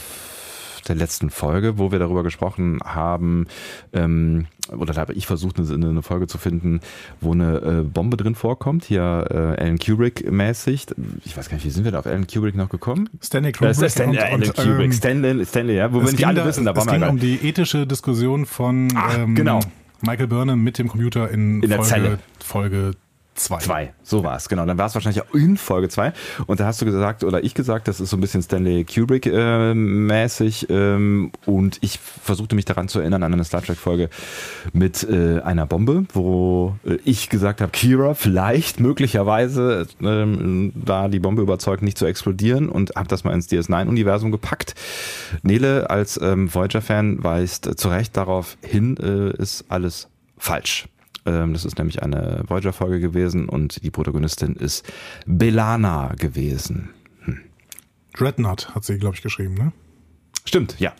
der 0.88 0.96
letzten 0.96 1.30
Folge, 1.30 1.78
wo 1.78 1.92
wir 1.92 1.98
darüber 1.98 2.22
gesprochen 2.22 2.78
haben, 2.84 3.46
ähm, 3.92 4.46
oder 4.76 4.92
da 4.94 5.00
habe 5.00 5.14
ich 5.14 5.26
versucht, 5.26 5.58
eine, 5.58 5.68
eine 5.88 6.02
Folge 6.02 6.26
zu 6.26 6.38
finden, 6.38 6.80
wo 7.20 7.32
eine 7.32 7.56
äh, 7.58 7.82
Bombe 7.82 8.16
drin 8.16 8.34
vorkommt, 8.34 8.84
hier 8.84 9.26
äh, 9.30 9.60
Alan 9.62 9.78
Kubrick-mäßig. 9.78 10.86
Ich 11.24 11.36
weiß 11.36 11.48
gar 11.48 11.56
nicht, 11.56 11.66
wie 11.66 11.70
sind 11.70 11.84
wir 11.84 11.92
da 11.92 11.98
auf 12.00 12.06
Alan 12.06 12.26
Kubrick 12.26 12.54
noch 12.54 12.68
gekommen? 12.68 13.08
Stanley 13.22 13.52
Kubrick 13.52 13.70
ist 13.80 13.92
Stanley, 13.92 14.18
und- 14.18 14.22
Alan 14.24 14.42
und, 14.42 14.54
Kubrick, 14.54 14.84
ähm, 14.86 14.92
Stanley, 14.92 15.44
Stanley, 15.46 15.76
ja, 15.76 15.92
wo 15.92 15.96
wir 15.98 16.04
Es 16.04 16.10
nicht 16.12 16.18
ging 16.18 16.26
alle 16.28 16.40
da, 16.40 16.46
wissen, 16.46 16.64
da 16.64 16.70
es 16.72 16.76
waren 16.76 16.86
wir 16.86 16.92
ging 16.92 17.00
gerade. 17.00 17.12
um 17.12 17.18
die 17.18 17.48
ethische 17.48 17.86
Diskussion 17.86 18.46
von 18.46 18.88
Ah, 18.96 19.14
ähm, 19.18 19.34
genau. 19.34 19.60
Michael 20.02 20.28
Burnham 20.28 20.62
mit 20.62 20.78
dem 20.78 20.88
Computer 20.88 21.30
in, 21.30 21.62
In 21.62 21.68
der 21.68 21.78
Folge, 21.78 21.90
Zelle. 21.90 22.18
Folge 22.38 22.90
2. 23.34 23.58
Zwei, 23.58 23.94
so 24.02 24.22
war 24.22 24.36
es, 24.36 24.48
genau. 24.48 24.66
Dann 24.66 24.76
war 24.76 24.86
es 24.86 24.94
wahrscheinlich 24.94 25.22
auch 25.22 25.34
in 25.34 25.56
Folge 25.56 25.88
zwei. 25.88 26.12
Und 26.46 26.60
da 26.60 26.66
hast 26.66 26.80
du 26.82 26.84
gesagt, 26.84 27.24
oder 27.24 27.42
ich 27.42 27.54
gesagt, 27.54 27.88
das 27.88 28.00
ist 28.00 28.10
so 28.10 28.16
ein 28.16 28.20
bisschen 28.20 28.42
Stanley 28.42 28.84
Kubrick-mäßig. 28.84 30.66
ähm, 30.68 31.32
und 31.46 31.78
ich 31.80 31.98
versuchte 31.98 32.54
mich 32.54 32.64
daran 32.64 32.88
zu 32.88 33.00
erinnern 33.00 33.22
an 33.22 33.32
eine 33.32 33.44
Star 33.44 33.62
Trek-Folge 33.62 34.10
mit 34.72 35.04
äh, 35.04 35.40
einer 35.40 35.66
Bombe, 35.66 36.04
wo 36.12 36.76
äh, 36.84 36.98
ich 37.04 37.30
gesagt 37.30 37.60
habe, 37.60 37.72
Kira, 37.72 38.14
vielleicht, 38.14 38.80
möglicherweise, 38.80 39.86
ähm, 40.02 40.72
da 40.74 41.08
die 41.08 41.20
Bombe 41.20 41.42
überzeugt, 41.42 41.82
nicht 41.82 41.98
zu 41.98 42.06
explodieren 42.06 42.68
und 42.68 42.94
habe 42.96 43.08
das 43.08 43.24
mal 43.24 43.32
ins 43.32 43.48
DS9-Universum 43.48 44.32
gepackt. 44.32 44.74
Nele 45.42 45.88
als 45.88 46.20
ähm, 46.20 46.52
Voyager-Fan 46.52 47.24
weist 47.24 47.66
äh, 47.66 47.76
zu 47.76 47.88
Recht 47.88 48.16
darauf 48.16 48.58
hin, 48.62 48.96
äh, 48.98 49.40
ist 49.40 49.64
alles 49.68 50.08
falsch. 50.36 50.88
Ähm, 51.26 51.52
Das 51.52 51.64
ist 51.64 51.76
nämlich 51.78 52.02
eine 52.02 52.42
Voyager-Folge 52.46 53.00
gewesen 53.00 53.48
und 53.48 53.82
die 53.82 53.90
Protagonistin 53.90 54.54
ist 54.56 54.90
Belana 55.26 56.14
gewesen. 56.18 56.90
Dreadnought 58.14 58.74
hat 58.74 58.84
sie, 58.84 58.98
glaube 58.98 59.14
ich, 59.16 59.22
geschrieben, 59.22 59.54
ne? 59.54 59.72
Stimmt, 60.44 60.78
ja. 60.80 60.92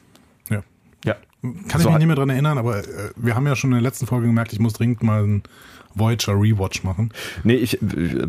Ja. 0.49 0.63
Ja. 1.05 1.15
Kann 1.43 1.55
ich 1.67 1.73
So 1.73 1.79
mich 1.79 1.87
hat- 1.89 1.99
nicht 1.99 2.07
mehr 2.07 2.17
dran 2.17 2.31
erinnern, 2.31 2.59
aber 2.59 2.79
äh, 2.87 3.11
wir 3.17 3.35
haben 3.35 3.47
ja 3.47 3.57
schon 3.57 3.71
in 3.71 3.75
der 3.77 3.83
letzten 3.83 4.07
Folge 4.07 4.27
gemerkt, 4.27 4.53
ich 4.53 4.61
muss 4.61 4.75
dringend 4.75 5.03
mal 5.03 5.23
einen 5.25 5.43
Voyager 5.95 6.35
Rewatch 6.35 6.85
machen. 6.85 7.13
Nee, 7.43 7.55
ich, 7.55 7.79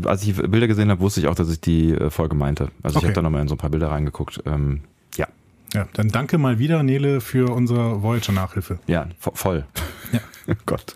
als 0.05 0.24
ich 0.24 0.36
Bilder 0.36 0.67
gesehen 0.67 0.89
habe, 0.89 1.00
wusste 1.01 1.19
ich 1.19 1.27
auch, 1.27 1.36
dass 1.36 1.50
ich 1.51 1.62
die 1.62 1.91
äh, 1.93 2.10
Folge 2.10 2.36
meinte. 2.36 2.69
Also 2.81 2.95
ich 2.95 2.98
Okay. 2.98 3.07
habe 3.07 3.13
da 3.13 3.21
nochmal 3.21 3.41
in 3.43 3.48
so 3.50 3.55
ein 3.55 3.60
paar 3.60 3.69
Bilder 3.69 3.91
reingeguckt. 3.91 4.41
Ähm, 4.48 4.81
ja, 5.15 5.27
Ja, 5.74 5.88
dann 5.93 6.07
danke 6.10 6.38
mal 6.39 6.57
wieder, 6.57 6.81
Nele, 6.81 7.21
für 7.21 7.51
unsere 7.53 8.01
Voyager-Nachhilfe. 8.01 8.79
ja, 8.88 9.07
vo 9.19 9.31
voll. 9.36 9.65
Ja. 10.12 10.19
Oh 10.48 10.53
Gott. 10.65 10.95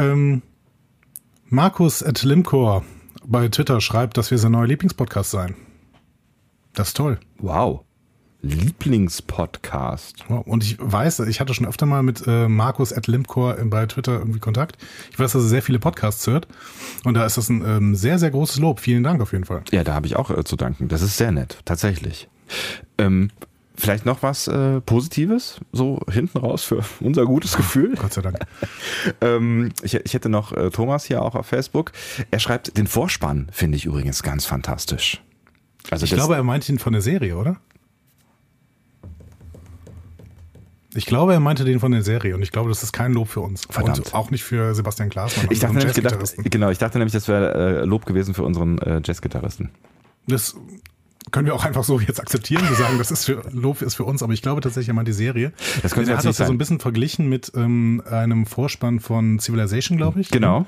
Ähm, 0.00 0.42
Markus 1.46 2.02
at 2.02 2.22
Limcor 2.22 2.84
bei 3.24 3.48
Twitter 3.48 3.80
schreibt, 3.80 4.16
dass 4.16 4.30
wir 4.30 4.38
sein 4.38 4.52
neuer 4.52 4.66
Lieblingspodcast 4.66 5.30
seien. 5.30 5.54
Das 6.72 6.88
ist 6.88 6.96
toll. 6.96 7.18
Wow. 7.38 7.82
Lieblingspodcast. 8.40 10.24
Wow. 10.28 10.46
Und 10.46 10.64
ich 10.64 10.78
weiß, 10.80 11.20
ich 11.20 11.40
hatte 11.40 11.52
schon 11.52 11.66
öfter 11.66 11.84
mal 11.84 12.02
mit 12.02 12.26
äh, 12.26 12.48
Markus 12.48 12.94
at 12.94 13.08
Limcor 13.08 13.56
bei 13.64 13.84
Twitter 13.84 14.18
irgendwie 14.18 14.38
Kontakt. 14.38 14.78
Ich 15.10 15.18
weiß, 15.18 15.32
dass 15.32 15.42
er 15.42 15.48
sehr 15.48 15.62
viele 15.62 15.78
Podcasts 15.78 16.26
hört. 16.26 16.48
Und 17.04 17.12
da 17.14 17.26
ist 17.26 17.36
das 17.36 17.50
ein 17.50 17.62
ähm, 17.66 17.94
sehr, 17.94 18.18
sehr 18.18 18.30
großes 18.30 18.58
Lob. 18.58 18.80
Vielen 18.80 19.02
Dank 19.02 19.20
auf 19.20 19.32
jeden 19.32 19.44
Fall. 19.44 19.62
Ja, 19.70 19.84
da 19.84 19.92
habe 19.92 20.06
ich 20.06 20.16
auch 20.16 20.30
äh, 20.30 20.44
zu 20.44 20.56
danken. 20.56 20.88
Das 20.88 21.02
ist 21.02 21.18
sehr 21.18 21.32
nett, 21.32 21.58
tatsächlich. 21.66 22.28
Ähm, 22.96 23.30
vielleicht 23.80 24.06
noch 24.06 24.22
was 24.22 24.46
äh, 24.48 24.80
Positives, 24.80 25.60
so 25.72 26.00
hinten 26.10 26.38
raus 26.38 26.62
für 26.64 26.84
unser 27.00 27.24
gutes 27.24 27.56
Gefühl. 27.56 27.94
Gott 27.96 28.12
sei 28.12 28.22
Dank. 28.22 28.38
Ähm, 29.22 29.70
ich, 29.82 29.94
ich 29.94 30.14
hätte 30.14 30.28
noch 30.28 30.52
äh, 30.52 30.70
Thomas 30.70 31.04
hier 31.04 31.22
auch 31.22 31.34
auf 31.34 31.46
Facebook. 31.46 31.92
Er 32.30 32.38
schreibt, 32.38 32.76
den 32.76 32.86
Vorspann 32.86 33.48
finde 33.50 33.76
ich 33.76 33.86
übrigens 33.86 34.22
ganz 34.22 34.44
fantastisch. 34.44 35.22
Also 35.90 36.04
Ich 36.04 36.12
glaube, 36.12 36.34
er 36.34 36.42
meinte 36.42 36.70
ihn 36.70 36.78
von 36.78 36.92
der 36.92 37.02
Serie, 37.02 37.36
oder? 37.36 37.56
Ich 40.94 41.06
glaube, 41.06 41.32
er 41.32 41.40
meinte 41.40 41.64
den 41.64 41.80
von 41.80 41.92
der 41.92 42.02
Serie 42.02 42.34
und 42.34 42.42
ich 42.42 42.50
glaube, 42.50 42.68
das 42.68 42.82
ist 42.82 42.92
kein 42.92 43.12
Lob 43.12 43.28
für 43.28 43.40
uns. 43.40 43.62
Verdammt. 43.70 43.98
Und 43.98 44.14
auch 44.14 44.30
nicht 44.30 44.42
für 44.42 44.74
Sebastian 44.74 45.08
Glasmann. 45.08 45.46
ich 45.50 45.60
dachte 45.60 45.74
unseren 45.74 45.88
nämlich 45.88 45.94
gedacht, 45.94 46.50
genau, 46.50 46.70
ich 46.70 46.78
dachte 46.78 46.98
nämlich, 46.98 47.12
das 47.12 47.28
wäre 47.28 47.82
äh, 47.82 47.84
Lob 47.84 48.06
gewesen 48.06 48.34
für 48.34 48.42
unseren 48.42 48.78
äh, 48.78 49.00
Jazzgitarristen. 49.04 49.70
Das 50.26 50.56
können 51.30 51.46
wir 51.46 51.54
auch 51.54 51.64
einfach 51.64 51.84
so 51.84 52.00
jetzt 52.00 52.20
akzeptieren. 52.20 52.68
Wir 52.68 52.76
sagen, 52.76 52.98
das 52.98 53.10
ist 53.10 53.26
für 53.26 53.42
Lob 53.52 53.82
ist 53.82 53.94
für 53.94 54.04
uns, 54.04 54.22
aber 54.22 54.32
ich 54.32 54.42
glaube 54.42 54.60
tatsächlich, 54.60 54.88
er 54.88 54.94
meint 54.94 55.08
die 55.08 55.12
Serie. 55.12 55.52
Das 55.82 55.92
könnte 55.92 56.10
er 56.10 56.18
hat 56.18 56.24
das 56.24 56.38
ja 56.38 56.46
so 56.46 56.52
ein 56.52 56.58
bisschen 56.58 56.80
verglichen 56.80 57.28
mit 57.28 57.52
ähm, 57.54 58.02
einem 58.10 58.46
Vorspann 58.46 59.00
von 59.00 59.38
Civilization, 59.38 59.96
glaube 59.96 60.20
ich. 60.20 60.30
Genau. 60.30 60.66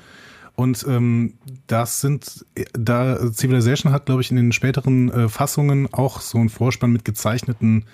Und 0.55 0.85
ähm, 0.87 1.33
das 1.65 2.01
sind, 2.01 2.45
da 2.73 3.17
Civilization 3.31 3.91
hat, 3.91 4.05
glaube 4.05 4.21
ich, 4.21 4.29
in 4.29 4.37
den 4.37 4.51
späteren 4.51 5.11
äh, 5.11 5.29
Fassungen 5.29 5.91
auch 5.91 6.21
so 6.21 6.37
einen 6.37 6.49
Vorspann 6.49 6.91
mit 6.91 7.05
gezeichneten 7.05 7.85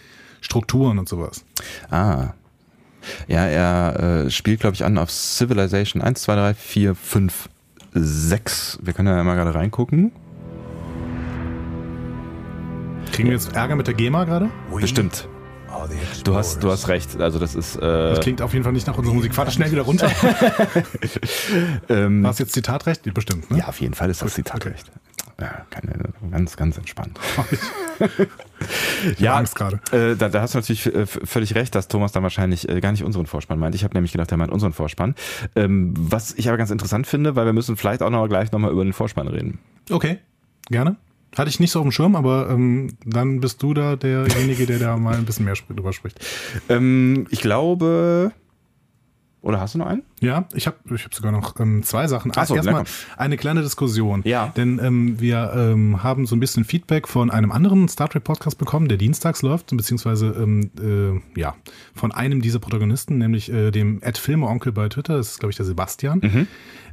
Strukturen 0.41 0.99
und 0.99 1.07
sowas. 1.07 1.45
Ah. 1.89 2.33
Ja, 3.27 3.45
er 3.45 4.25
äh, 4.25 4.29
spielt, 4.29 4.59
glaube 4.59 4.75
ich, 4.75 4.83
an 4.83 4.97
auf 4.97 5.09
Civilization 5.09 6.01
1, 6.01 6.21
2, 6.21 6.35
3, 6.35 6.53
4, 6.53 6.95
5, 6.95 7.49
6. 7.93 8.79
Wir 8.81 8.93
können 8.93 9.07
ja 9.07 9.23
mal 9.23 9.35
gerade 9.35 9.55
reingucken. 9.55 10.11
Kriegen 13.11 13.29
wir 13.29 13.35
jetzt 13.35 13.55
Ärger 13.55 13.75
mit 13.75 13.87
der 13.87 13.93
GEMA 13.93 14.23
gerade? 14.25 14.49
Bestimmt. 14.71 15.27
Du 16.23 16.35
hast, 16.35 16.63
du 16.63 16.71
hast 16.71 16.87
recht. 16.87 17.21
Also 17.21 17.39
das 17.39 17.55
ist. 17.55 17.75
Äh, 17.75 17.79
Das 17.79 18.19
klingt 18.21 18.41
auf 18.41 18.53
jeden 18.53 18.63
Fall 18.63 18.73
nicht 18.73 18.87
nach 18.87 18.97
unserer 18.97 19.13
Musik. 19.13 19.35
Warte 19.37 19.51
schnell 19.51 19.71
wieder 19.71 19.83
runter. 19.83 20.09
ähm, 21.89 22.23
War 22.23 22.31
es 22.31 22.39
jetzt 22.39 22.53
Zitatrecht? 22.53 23.13
Bestimmt, 23.13 23.49
ne? 23.51 23.59
ja, 23.59 23.67
auf 23.67 23.79
jeden 23.79 23.93
Fall 23.93 24.09
ist 24.09 24.21
das 24.21 24.33
Zitatrecht. 24.33 24.91
Ja, 25.39 25.65
keine, 25.69 25.93
ganz, 26.31 26.57
ganz 26.57 26.77
entspannt. 26.77 27.17
Ich 29.17 29.25
habe 29.25 29.37
Angst 29.37 29.55
gerade. 29.55 29.79
Äh, 29.91 30.15
da, 30.17 30.27
da 30.27 30.41
hast 30.41 30.53
du 30.53 30.57
natürlich 30.57 30.93
äh, 30.93 31.05
völlig 31.05 31.55
recht, 31.55 31.73
dass 31.75 31.87
Thomas 31.87 32.11
dann 32.11 32.23
wahrscheinlich 32.23 32.67
äh, 32.67 32.81
gar 32.81 32.91
nicht 32.91 33.03
unseren 33.03 33.25
Vorspann 33.25 33.57
meint. 33.57 33.73
Ich 33.75 33.83
habe 33.85 33.93
nämlich 33.93 34.11
gedacht, 34.11 34.31
er 34.31 34.37
meint 34.37 34.51
unseren 34.51 34.73
Vorspann. 34.73 35.15
Ähm, 35.55 35.93
was 35.97 36.33
ich 36.33 36.49
aber 36.49 36.57
ganz 36.57 36.71
interessant 36.71 37.07
finde, 37.07 37.35
weil 37.37 37.45
wir 37.45 37.53
müssen 37.53 37.77
vielleicht 37.77 38.01
auch 38.01 38.09
noch 38.09 38.27
gleich 38.27 38.51
nochmal 38.51 38.71
über 38.71 38.83
den 38.83 38.91
Vorspann 38.93 39.27
reden. 39.29 39.59
Okay, 39.89 40.19
gerne. 40.69 40.97
Hatte 41.37 41.49
ich 41.49 41.59
nicht 41.59 41.71
so 41.71 41.79
auf 41.79 41.85
dem 41.85 41.91
Schirm, 41.91 42.15
aber 42.15 42.49
ähm, 42.49 42.97
dann 43.05 43.39
bist 43.39 43.61
du 43.61 43.73
da 43.73 43.95
derjenige, 43.95 44.65
der 44.65 44.79
da 44.79 44.97
mal 44.97 45.15
ein 45.15 45.25
bisschen 45.25 45.45
mehr 45.45 45.53
drüber 45.53 45.93
spricht. 45.93 46.19
Ähm, 46.69 47.27
ich 47.29 47.41
glaube. 47.41 48.31
Oder 49.41 49.61
hast 49.61 49.73
du 49.73 49.77
noch 49.77 49.85
einen? 49.85 50.03
Ja, 50.19 50.49
ich 50.53 50.67
habe 50.67 50.75
ich 50.93 51.05
hab 51.05 51.13
sogar 51.13 51.31
noch 51.31 51.57
ähm, 51.61 51.81
zwei 51.83 52.07
Sachen. 52.07 52.29
Ach 52.35 52.45
so, 52.45 52.55
Erstmal 52.57 52.83
eine 53.15 53.37
kleine 53.37 53.61
Diskussion. 53.61 54.21
Ja. 54.25 54.51
Denn 54.57 54.81
ähm, 54.83 55.21
wir 55.21 55.53
ähm, 55.55 56.03
haben 56.03 56.25
so 56.25 56.35
ein 56.35 56.41
bisschen 56.41 56.65
Feedback 56.65 57.07
von 57.07 57.31
einem 57.31 57.53
anderen 57.53 57.87
Star 57.87 58.09
Trek 58.09 58.25
Podcast 58.25 58.57
bekommen, 58.57 58.89
der 58.89 58.97
dienstags 58.97 59.41
läuft, 59.41 59.67
beziehungsweise 59.73 60.35
ähm, 60.37 60.71
äh, 61.35 61.39
ja, 61.39 61.55
von 61.95 62.11
einem 62.11 62.41
dieser 62.41 62.59
Protagonisten, 62.59 63.17
nämlich 63.17 63.49
äh, 63.49 63.71
dem 63.71 64.01
Ed 64.01 64.17
Filme-Onkel 64.17 64.73
bei 64.73 64.89
Twitter, 64.89 65.15
das 65.15 65.31
ist, 65.31 65.39
glaube 65.39 65.51
ich, 65.51 65.55
der 65.55 65.65
Sebastian. 65.65 66.47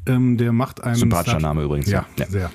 Ähm, 0.07 0.37
der 0.37 0.53
macht 0.53 0.85
einen 0.85 0.95
Sympathischer 0.95 1.41
Star- 1.41 1.49
Name 1.53 1.65
übrigens. 1.65 1.91
Ja, 1.91 2.07
Ja. 2.17 2.27
sehr. 2.27 2.53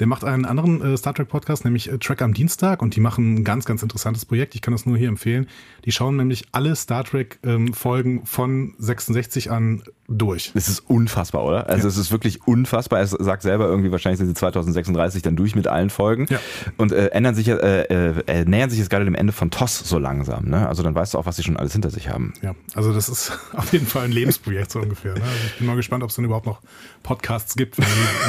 Der 0.00 0.06
macht 0.06 0.24
einen 0.24 0.44
anderen 0.44 0.80
äh, 0.82 0.96
Star 0.96 1.14
Trek 1.14 1.28
Podcast, 1.28 1.64
nämlich 1.64 1.90
äh, 1.90 1.98
Trek 1.98 2.22
am 2.22 2.34
Dienstag 2.34 2.82
und 2.82 2.94
die 2.96 3.00
machen 3.00 3.36
ein 3.36 3.44
ganz, 3.44 3.64
ganz 3.64 3.82
interessantes 3.82 4.24
Projekt. 4.24 4.54
Ich 4.54 4.62
kann 4.62 4.72
das 4.72 4.86
nur 4.86 4.96
hier 4.96 5.08
empfehlen. 5.08 5.48
Die 5.88 5.92
schauen 5.92 6.16
nämlich 6.16 6.44
alle 6.52 6.76
Star 6.76 7.02
Trek 7.02 7.38
ähm, 7.42 7.72
Folgen 7.72 8.26
von 8.26 8.74
66 8.76 9.50
an 9.50 9.82
durch. 10.06 10.52
Es 10.54 10.68
ist 10.68 10.80
unfassbar, 10.80 11.42
oder? 11.42 11.66
Also 11.70 11.88
es 11.88 11.96
ist 11.96 12.12
wirklich 12.12 12.46
unfassbar. 12.46 12.98
Er 12.98 13.06
sagt 13.06 13.40
selber 13.40 13.68
irgendwie, 13.68 13.90
wahrscheinlich 13.90 14.18
sind 14.18 14.26
sie 14.26 14.34
2036 14.34 15.22
dann 15.22 15.34
durch 15.34 15.54
mit 15.54 15.66
allen 15.66 15.88
Folgen. 15.88 16.26
Ja. 16.28 16.40
Und 16.76 16.92
äh, 16.92 17.06
ändern 17.06 17.34
sich, 17.34 17.46
ja, 17.46 17.56
äh, 17.56 18.20
äh, 18.20 18.44
nähern 18.44 18.68
sich 18.68 18.78
jetzt 18.78 18.90
gerade 18.90 19.06
dem 19.06 19.14
Ende 19.14 19.32
von 19.32 19.50
TOS 19.50 19.78
so 19.78 19.98
langsam. 19.98 20.50
Ne? 20.50 20.68
Also 20.68 20.82
dann 20.82 20.94
weißt 20.94 21.14
du 21.14 21.18
auch, 21.18 21.24
was 21.24 21.36
sie 21.36 21.42
schon 21.42 21.56
alles 21.56 21.72
hinter 21.72 21.88
sich 21.88 22.10
haben. 22.10 22.34
Ja, 22.42 22.54
also 22.74 22.92
das 22.92 23.08
ist 23.08 23.32
auf 23.54 23.72
jeden 23.72 23.86
Fall 23.86 24.04
ein 24.04 24.12
Lebensprojekt 24.12 24.70
so 24.70 24.80
ungefähr. 24.80 25.14
Ne? 25.14 25.22
Also 25.22 25.36
ich 25.46 25.56
bin 25.56 25.66
mal 25.66 25.76
gespannt, 25.76 26.04
ob 26.04 26.10
es 26.10 26.16
dann 26.16 26.24
überhaupt 26.26 26.44
noch 26.44 26.60
Podcasts 27.02 27.56
gibt, 27.56 27.78
wenn 27.78 27.86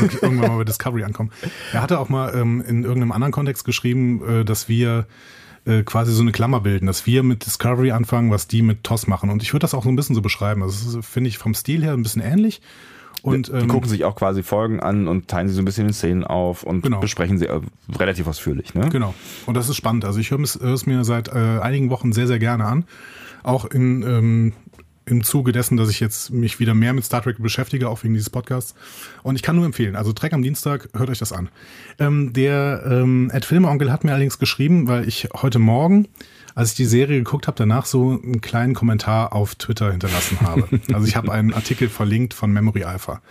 die 0.08 0.16
irgendwann 0.22 0.52
mal 0.52 0.58
bei 0.60 0.64
Discovery 0.64 1.04
ankommen. 1.04 1.32
Er 1.74 1.82
hatte 1.82 2.00
auch 2.00 2.08
mal 2.08 2.34
ähm, 2.36 2.64
in 2.66 2.86
irgendeinem 2.86 3.12
anderen 3.12 3.34
Kontext 3.34 3.66
geschrieben, 3.66 4.22
äh, 4.26 4.46
dass 4.46 4.70
wir 4.70 5.08
äh, 5.66 5.84
quasi 5.84 6.12
so 6.14 6.22
eine 6.22 6.32
Klammer 6.32 6.60
bilden, 6.62 6.86
dass 6.88 7.06
wir 7.06 7.24
mit 7.24 7.46
Discovery 7.46 7.92
anfangen, 7.92 8.32
was 8.32 8.48
die 8.48 8.62
mit 8.62 8.84
TOS 8.84 9.08
machen. 9.08 9.30
Und 9.30 9.42
ich 9.44 9.54
würde 9.54 9.62
das 9.62 9.74
auch 9.74 9.84
so 9.84 9.90
ein 9.90 9.96
bisschen 9.96 10.16
so 10.16 10.22
beschreiben. 10.22 10.64
Also 10.64 11.02
finde 11.02 11.28
ich 11.30 11.38
vom 11.38 11.54
Stil 11.54 11.84
her 11.84 11.94
ein 11.94 12.04
bisschen 12.04 12.22
ähnlich. 12.22 12.62
Und, 13.22 13.50
die 13.50 13.52
ähm, 13.52 13.68
gucken 13.68 13.90
sich 13.90 14.06
auch 14.06 14.16
quasi 14.16 14.44
Folgen 14.44 14.80
an 14.80 15.08
und 15.10 15.28
teilen 15.28 15.50
sie 15.50 15.54
so 15.54 15.62
ein 15.62 15.66
bisschen 15.66 15.88
in 15.88 15.94
Szenen 15.94 16.24
auf 16.24 16.64
und 16.64 16.82
Genau. 16.84 17.02
besprechen 17.02 17.38
sie 17.38 17.48
äh, 17.48 17.60
relativ 17.98 18.28
ausführlich. 18.28 18.74
Ne? 18.76 18.88
Genau. 18.90 19.14
Und 19.46 19.56
das 19.56 19.68
ist 19.68 19.76
spannend. 19.76 20.06
Also 20.06 20.20
ich 20.20 20.32
höre 20.32 20.40
es, 20.40 20.58
höre 20.60 20.74
es 20.74 20.86
mir 20.86 21.04
seit 21.04 21.28
äh, 21.28 21.60
einigen 21.60 21.90
Wochen 21.90 22.14
sehr, 22.14 22.28
sehr 22.28 22.40
gerne 22.40 22.66
an. 22.66 22.86
Auch 23.44 23.66
in, 23.66 24.04
ähm, 24.04 24.54
im 25.10 25.24
Zuge 25.24 25.52
dessen, 25.52 25.78
dass 25.78 25.90
ich 25.90 26.00
jetzt 26.00 26.32
mich 26.32 26.60
wieder 26.60 26.74
mehr 26.74 26.94
mit 26.94 27.04
Star 27.04 27.22
Trek 27.22 27.42
beschäftige, 27.42 27.90
auch 27.90 28.04
wegen 28.04 28.14
dieses 28.14 28.30
Podcasts. 28.30 28.76
Und 29.24 29.36
ich 29.36 29.42
kann 29.42 29.56
nur 29.56 29.66
empfehlen, 29.66 29.96
also 29.96 30.14
Trek 30.14 30.34
am 30.34 30.44
Dienstag, 30.44 30.90
hört 30.96 31.10
euch 31.10 31.20
das 31.20 31.34
an. 31.34 31.50
Ähm, 31.98 32.34
der 32.34 32.84
ähm, 32.86 33.32
Ed 33.34 33.46
Filmeonkel 33.46 33.92
hat 33.92 34.04
mir 34.04 34.12
allerdings 34.12 34.40
geschrieben, 34.40 34.88
weil 34.88 35.08
ich 35.08 35.30
heute 35.34 35.60
Morgen, 35.60 36.08
als 36.56 36.72
ich 36.72 36.76
die 36.76 36.86
Serie 36.86 37.18
geguckt 37.18 37.48
habe, 37.48 37.58
danach 37.58 37.86
so 37.86 38.20
einen 38.24 38.42
kleinen 38.42 38.74
Kommentar 38.74 39.34
auf 39.34 39.56
Twitter 39.56 39.92
hinterlassen 39.92 40.42
habe. 40.42 40.68
Also 40.94 41.08
ich 41.08 41.16
habe 41.16 41.32
einen 41.32 41.54
Artikel 41.54 41.88
verlinkt 41.88 42.34
von 42.34 42.52
Memory 42.52 42.84
Alpha. 42.84 43.22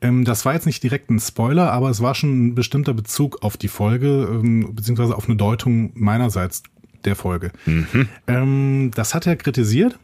Ähm, 0.00 0.24
das 0.24 0.44
war 0.44 0.54
jetzt 0.54 0.66
nicht 0.66 0.82
direkt 0.82 1.10
ein 1.10 1.20
Spoiler, 1.20 1.72
aber 1.72 1.90
es 1.90 2.00
war 2.00 2.14
schon 2.14 2.48
ein 2.48 2.54
bestimmter 2.54 2.94
Bezug 2.94 3.42
auf 3.42 3.56
die 3.56 3.68
Folge, 3.68 4.28
ähm, 4.30 4.74
beziehungsweise 4.74 5.16
auf 5.16 5.26
eine 5.26 5.36
Deutung 5.36 5.92
meinerseits 5.94 6.62
der 7.04 7.16
Folge. 7.16 7.52
Ähm, 8.26 8.90
das 8.94 9.14
hat 9.14 9.26
er 9.26 9.36
kritisiert 9.36 9.98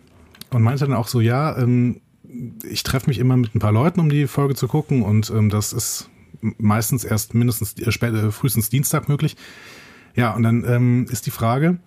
und 0.54 0.62
meinte 0.62 0.86
dann 0.86 0.94
auch 0.94 1.08
so, 1.08 1.20
ja, 1.20 1.56
ähm, 1.56 2.00
ich 2.68 2.82
treffe 2.82 3.08
mich 3.08 3.18
immer 3.18 3.36
mit 3.36 3.54
ein 3.54 3.58
paar 3.58 3.72
Leuten, 3.72 4.00
um 4.00 4.08
die 4.08 4.26
Folge 4.26 4.54
zu 4.54 4.68
gucken 4.68 5.02
und 5.02 5.30
ähm, 5.30 5.50
das 5.50 5.72
ist 5.72 6.10
meistens 6.40 7.04
erst 7.04 7.34
mindestens 7.34 7.76
äh, 7.78 7.90
spät, 7.90 8.14
äh, 8.14 8.30
frühestens 8.30 8.70
Dienstag 8.70 9.08
möglich. 9.08 9.36
Ja, 10.14 10.34
und 10.34 10.42
dann 10.42 10.64
ähm, 10.64 11.06
ist 11.10 11.26
die 11.26 11.30
Frage, 11.30 11.78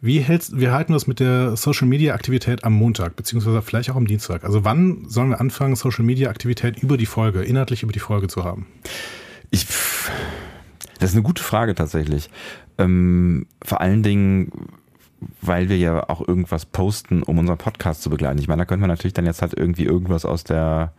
wie 0.00 0.20
hältst, 0.20 0.58
wir 0.58 0.72
halten 0.72 0.92
das 0.92 1.06
mit 1.06 1.20
der 1.20 1.56
Social 1.56 1.88
Media 1.88 2.14
Aktivität 2.14 2.64
am 2.64 2.72
Montag, 2.72 3.16
beziehungsweise 3.16 3.62
vielleicht 3.62 3.90
auch 3.90 3.96
am 3.96 4.06
Dienstag. 4.06 4.44
Also 4.44 4.64
wann 4.64 5.08
sollen 5.08 5.30
wir 5.30 5.40
anfangen, 5.40 5.74
Social 5.74 6.04
Media 6.04 6.30
Aktivität 6.30 6.80
über 6.82 6.96
die 6.96 7.06
Folge, 7.06 7.42
inhaltlich 7.42 7.82
über 7.82 7.92
die 7.92 7.98
Folge 7.98 8.28
zu 8.28 8.44
haben? 8.44 8.66
Ich, 9.50 9.66
das 10.98 11.10
ist 11.10 11.14
eine 11.14 11.22
gute 11.22 11.42
Frage 11.42 11.74
tatsächlich. 11.74 12.30
Ähm, 12.78 13.46
vor 13.62 13.80
allen 13.80 14.02
Dingen, 14.02 14.52
weil 15.40 15.68
wir 15.68 15.78
ja 15.78 16.08
auch 16.08 16.26
irgendwas 16.26 16.66
posten, 16.66 17.22
um 17.22 17.38
unseren 17.38 17.58
Podcast 17.58 18.02
zu 18.02 18.10
begleiten. 18.10 18.38
Ich 18.38 18.48
meine, 18.48 18.62
da 18.62 18.66
könnte 18.66 18.80
man 18.80 18.90
natürlich 18.90 19.14
dann 19.14 19.26
jetzt 19.26 19.42
halt 19.42 19.54
irgendwie 19.54 19.84
irgendwas 19.84 20.24
aus 20.24 20.44
der 20.44 20.92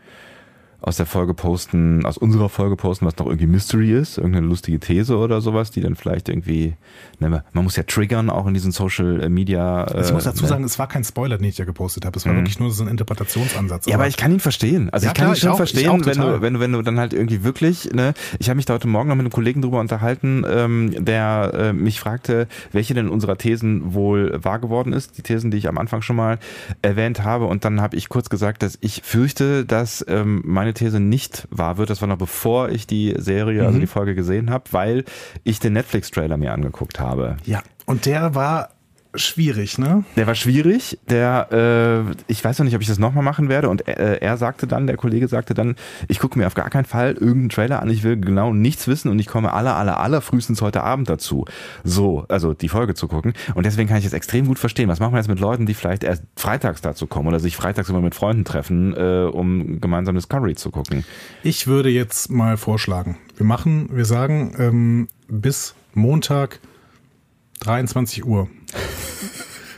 aus 0.82 0.98
der 0.98 1.06
Folge 1.06 1.34
posten, 1.34 2.06
aus 2.06 2.18
unserer 2.18 2.50
Folge 2.50 2.76
posten, 2.76 3.06
was 3.06 3.18
noch 3.18 3.26
irgendwie 3.26 3.48
Mystery 3.48 3.92
ist, 3.92 4.18
irgendeine 4.18 4.48
lustige 4.48 4.80
These 4.80 5.18
oder 5.18 5.42
sowas, 5.42 5.72
die 5.72 5.82
dann 5.82 5.96
vielleicht 5.96 6.30
irgendwie, 6.30 6.76
ne, 7.20 7.44
man 7.52 7.64
muss 7.64 7.76
ja 7.76 7.84
triggern 7.84 8.30
auch 8.30 8.48
in 8.48 8.54
diesen 8.54 8.72
Social 8.72 9.30
Media. 9.30 9.84
Also 9.84 10.10
ich 10.10 10.14
muss 10.14 10.24
dazu 10.24 10.44
ne? 10.44 10.50
sagen, 10.50 10.64
es 10.64 10.80
war 10.80 10.88
kein 10.88 11.04
Spoiler, 11.04 11.38
den 11.38 11.48
ich 11.48 11.58
ja 11.58 11.66
gepostet 11.66 12.06
habe. 12.06 12.18
Es 12.18 12.26
war 12.26 12.36
wirklich 12.36 12.60
nur 12.60 12.72
so 12.72 12.84
ein 12.84 12.90
Interpretationsansatz. 12.90 13.86
Ja, 13.88 13.96
aber 13.96 14.08
ich 14.08 14.18
kann 14.18 14.32
ihn 14.32 14.40
verstehen. 14.40 14.90
Also 14.90 15.06
Ja, 15.06 15.12
ich 15.12 15.18
kann 15.18 15.26
klar, 15.26 15.36
ihn 15.36 15.40
schon 15.40 15.50
auch, 15.50 15.58
verstehen, 15.58 15.90
auch 15.90 16.06
wenn 16.06 16.18
du, 16.18 16.42
wenn 16.42 16.54
du, 16.54 16.60
wenn 16.60 16.72
du 16.72 16.82
dann 16.82 17.00
halt 17.00 17.14
irgendwie 17.14 17.44
wirklich, 17.44 17.92
ne, 17.94 18.14
ich 18.40 18.50
habe 18.50 18.56
mich 18.56 18.66
da 18.66 18.74
heute 18.74 18.88
Morgen 18.88 19.10
noch 19.10 19.16
mit 19.16 19.26
einem 19.26 19.32
Kollegen 19.32 19.62
drüber 19.62 19.80
unterhalten, 19.80 20.44
ähm, 20.50 21.06
der 21.06 21.52
äh, 21.54 21.74
mich 21.74 22.00
fragte, 22.00 22.48
welche 22.72 22.94
denn 22.94 23.10
unserer 23.10 23.38
Thesen 23.38 23.94
wohl 23.94 24.40
wahr 24.44 24.60
geworden 24.60 24.94
ist, 24.94 25.18
die 25.18 25.22
Thesen, 25.22 25.52
die 25.52 25.58
ich 25.58 25.68
am 25.68 25.78
Anfang 25.78 26.02
schon 26.02 26.16
mal 26.16 26.40
erwähnt 26.82 27.24
habe. 27.24 27.46
Und 27.46 27.66
dann 27.66 27.82
habe 27.82 27.98
ich 27.98 28.10
kurz 28.10 28.30
gesagt, 28.30 28.64
dass 28.64 28.78
ich 28.82 29.02
fürchte, 29.04 29.66
dass 29.66 30.06
ähm, 30.08 30.42
meine 30.46 30.69
These 30.74 31.00
nicht 31.00 31.48
wahr 31.52 31.78
wird. 31.78 31.90
Das 31.90 32.02
war 32.02 32.08
noch 32.08 32.18
bevor 32.18 32.70
ich 32.70 32.88
die 32.88 33.16
Serie, 33.18 33.66
also 33.66 33.80
die 33.80 33.88
Folge 33.88 34.16
gesehen 34.16 34.50
habe, 34.50 34.66
weil 34.72 35.06
ich 35.44 35.60
den 35.60 35.74
Netflix-Trailer 35.74 36.38
mir 36.38 36.54
angeguckt 36.54 37.00
habe. 37.00 37.38
ja, 37.46 37.62
und 37.86 38.06
der 38.06 38.36
war 38.36 38.70
schwierig, 39.16 39.78
ne? 39.78 40.04
Der 40.16 40.28
war 40.28 40.36
schwierig. 40.36 41.00
Der, 41.10 41.48
äh, 41.52 42.15
ich 42.28 42.43
weiß 42.43 42.60
noch 42.60 42.65
nicht, 42.65 42.76
ob 42.76 42.82
ich 42.82 42.88
das 42.88 43.00
nochmal 43.00 43.24
machen 43.24 43.50
werde. 43.50 43.69
Und 43.69 43.88
äh, 43.88 44.17
er 44.17 44.38
sagte 44.38 44.67
dann, 44.67 44.88
der 44.88 44.98
Kollege 44.98 45.28
sagte 45.28 45.54
dann, 45.54 45.76
ich 46.08 46.19
gucke 46.19 46.38
mir 46.38 46.48
auf 46.48 46.54
gar 46.54 46.69
keinen 46.69 46.86
Fall 46.86 47.13
irgendeinen 47.13 47.50
Trailer 47.50 47.82
an. 47.82 47.89
Ich 47.89 48.04
will 48.04 48.17
genau 48.17 48.54
nichts 48.54 48.88
wissen 48.88 49.10
und 49.10 49.19
ich 49.19 49.28
komme 49.28 49.54
aller, 49.54 49.76
aller, 49.76 50.00
aller 50.00 50.22
frühestens 50.22 50.62
heute 50.62 50.84
Abend 50.84 51.10
dazu. 51.10 51.45
So, 51.84 52.26
also 52.30 52.54
die 52.54 52.69
Folge 52.69 52.93
zu 52.93 53.08
gucken. 53.08 53.34
Und 53.56 53.65
deswegen 53.65 53.89
kann 53.89 53.98
ich 53.98 54.04
das 54.04 54.13
extrem 54.13 54.45
gut 54.45 54.60
verstehen. 54.60 54.89
Was 54.89 55.00
machen 55.00 55.13
wir 55.13 55.17
jetzt 55.19 55.30
mit 55.30 55.39
Leuten, 55.39 55.65
die 55.65 55.74
vielleicht 55.74 56.04
erst 56.04 56.24
freitags 56.36 56.82
dazu 56.82 57.08
kommen 57.08 57.28
oder 57.28 57.39
sich 57.39 57.56
freitags 57.56 57.89
immer 57.89 58.02
mit 58.02 58.15
Freunden 58.15 58.45
treffen, 58.45 58.95
äh, 58.95 59.30
um 59.32 59.82
gemeinsam 59.82 60.15
Discovery 60.15 60.56
zu 60.56 60.69
gucken? 60.69 61.04
Ich 61.41 61.67
würde 61.67 61.89
jetzt 61.89 62.30
mal 62.30 62.58
vorschlagen, 62.58 63.17
wir 63.38 63.45
machen, 63.45 63.89
wir 63.91 64.06
sagen, 64.06 64.54
ähm, 64.60 65.08
bis 65.28 65.74
Montag 65.93 66.60
23 67.62 68.26
Uhr 68.26 68.50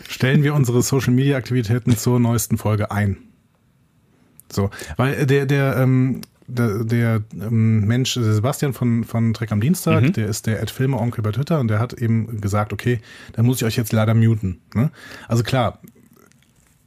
stellen 0.08 0.44
wir 0.44 0.54
unsere 0.54 0.82
Social 0.82 1.14
Media 1.14 1.38
Aktivitäten 1.38 1.98
zur 1.98 2.20
neuesten 2.20 2.58
Folge 2.58 2.92
ein. 2.92 3.18
So, 4.52 4.70
weil 4.98 5.26
der, 5.26 5.46
der, 5.46 5.78
ähm, 5.78 6.22
der, 6.48 6.84
der 6.84 7.24
ähm, 7.34 7.86
Mensch, 7.88 8.16
der 8.16 8.34
Sebastian 8.34 8.74
von, 8.74 9.04
von 9.04 9.34
Trek 9.34 9.52
am 9.52 9.62
Dienstag, 9.62 10.14
der 10.14 10.28
ist 10.28 10.48
der 10.48 10.62
Ed 10.62 10.70
Filme 10.70 10.98
Onkel 10.98 11.24
bei 11.24 11.32
Twitter 11.32 11.60
und 11.60 11.70
der 11.70 11.80
hat 11.80 11.94
eben 11.94 12.42
gesagt, 12.42 12.74
okay, 12.74 13.00
dann 13.34 13.46
muss 13.46 13.58
ich 13.58 13.66
euch 13.66 13.78
jetzt 13.78 13.94
leider 13.94 14.14
muten. 14.14 14.60
Ne? 14.76 14.92
Also 15.28 15.44
klar, 15.44 15.80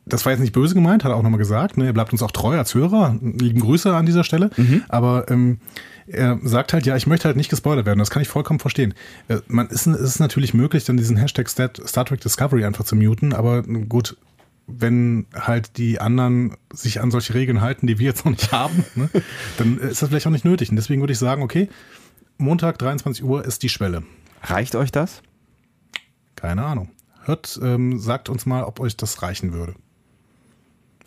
das 0.06 0.24
war 0.26 0.32
jetzt 0.32 0.40
nicht 0.40 0.52
böse 0.52 0.74
gemeint, 0.74 1.04
hat 1.04 1.12
er 1.12 1.16
auch 1.16 1.22
nochmal 1.22 1.38
gesagt. 1.38 1.78
Ne? 1.78 1.86
Er 1.86 1.92
bleibt 1.94 2.12
uns 2.12 2.22
auch 2.22 2.30
treu 2.30 2.58
als 2.58 2.74
Hörer. 2.74 3.18
Lieben 3.22 3.60
Grüße 3.60 3.94
an 3.94 4.04
dieser 4.04 4.24
Stelle. 4.24 4.50
Aber 4.88 5.30
ähm, 5.30 5.58
er 6.06 6.38
sagt 6.42 6.72
halt, 6.72 6.86
ja, 6.86 6.96
ich 6.96 7.06
möchte 7.06 7.26
halt 7.26 7.36
nicht 7.36 7.48
gespoilert 7.48 7.86
werden. 7.86 7.98
Das 7.98 8.10
kann 8.10 8.22
ich 8.22 8.28
vollkommen 8.28 8.60
verstehen. 8.60 8.94
Äh, 9.28 9.38
man 9.46 9.68
ist, 9.68 9.86
es 9.86 10.00
ist 10.00 10.20
natürlich 10.20 10.54
möglich, 10.54 10.84
dann 10.84 10.96
diesen 10.96 11.16
Hashtag 11.16 11.48
Star 11.48 12.04
Trek 12.04 12.20
Discovery 12.20 12.64
einfach 12.64 12.84
zu 12.84 12.96
muten. 12.96 13.32
Aber 13.32 13.62
gut, 13.62 14.16
wenn 14.66 15.26
halt 15.34 15.76
die 15.78 16.00
anderen 16.00 16.56
sich 16.72 17.00
an 17.00 17.10
solche 17.10 17.34
Regeln 17.34 17.60
halten, 17.60 17.86
die 17.86 17.98
wir 17.98 18.06
jetzt 18.06 18.24
noch 18.24 18.32
nicht 18.32 18.52
haben, 18.52 18.84
ne? 18.94 19.08
dann 19.58 19.78
ist 19.78 20.02
das 20.02 20.08
vielleicht 20.08 20.26
auch 20.26 20.32
nicht 20.32 20.44
nötig. 20.44 20.70
Und 20.70 20.76
deswegen 20.76 21.00
würde 21.00 21.12
ich 21.12 21.18
sagen, 21.18 21.42
okay, 21.42 21.68
Montag 22.38 22.78
23 22.78 23.24
Uhr 23.24 23.44
ist 23.44 23.62
die 23.62 23.68
Schwelle. 23.68 24.02
Reicht 24.42 24.74
euch 24.74 24.92
das? 24.92 25.22
Keine 26.36 26.64
Ahnung. 26.64 26.90
Hört, 27.24 27.58
ähm, 27.62 27.98
sagt 27.98 28.28
uns 28.28 28.44
mal, 28.44 28.64
ob 28.64 28.80
euch 28.80 28.96
das 28.96 29.22
reichen 29.22 29.52
würde. 29.52 29.74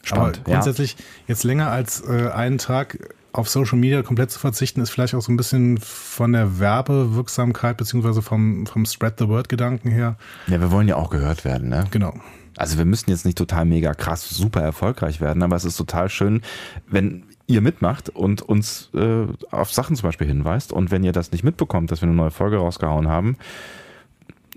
Spannend, 0.04 0.40
Aber 0.40 0.54
grundsätzlich 0.54 0.96
jetzt 1.28 1.44
länger 1.44 1.70
als 1.70 2.02
äh, 2.02 2.30
einen 2.30 2.58
Tag 2.58 3.14
auf 3.38 3.50
Social 3.50 3.78
Media 3.78 4.02
komplett 4.02 4.32
zu 4.32 4.40
verzichten, 4.40 4.82
ist 4.82 4.90
vielleicht 4.90 5.14
auch 5.14 5.22
so 5.22 5.32
ein 5.32 5.38
bisschen 5.38 5.78
von 5.78 6.34
der 6.34 6.60
Werbewirksamkeit 6.60 7.78
beziehungsweise 7.78 8.22
vom, 8.22 8.66
vom 8.66 8.86
Spread 8.86 9.20
the 9.20 9.28
Word 9.28 9.48
Gedanken 9.48 9.92
her. 9.92 10.18
Ja, 10.48 10.60
wir 10.60 10.72
wollen 10.72 10.88
ja 10.88 10.96
auch 10.96 11.10
gehört 11.10 11.46
werden, 11.46 11.70
ne? 11.70 11.86
Genau. 11.92 12.14
Also 12.58 12.80
wir 12.80 12.86
müssen 12.86 13.12
jetzt 13.12 13.26
nicht 13.26 13.38
total 13.38 13.66
mega 13.66 13.94
krass 13.94 14.28
super 14.28 14.62
erfolgreich 14.62 15.22
werden, 15.22 15.44
aber 15.44 15.56
es 15.56 15.66
ist 15.66 15.78
total 15.78 16.10
schön, 16.10 16.42
wenn 16.88 17.24
ihr 17.46 17.62
mitmacht 17.62 18.10
und 18.10 18.42
uns 18.42 18.90
äh, 18.96 19.28
auf 19.52 19.72
Sachen 19.72 19.96
zum 19.96 20.08
Beispiel 20.08 20.28
hinweist. 20.28 20.74
Und 20.74 20.90
wenn 20.90 21.04
ihr 21.04 21.12
das 21.12 21.32
nicht 21.32 21.44
mitbekommt, 21.44 21.92
dass 21.92 22.02
wir 22.02 22.08
eine 22.08 22.18
neue 22.18 22.32
Folge 22.32 22.58
rausgehauen 22.58 23.08
haben, 23.08 23.38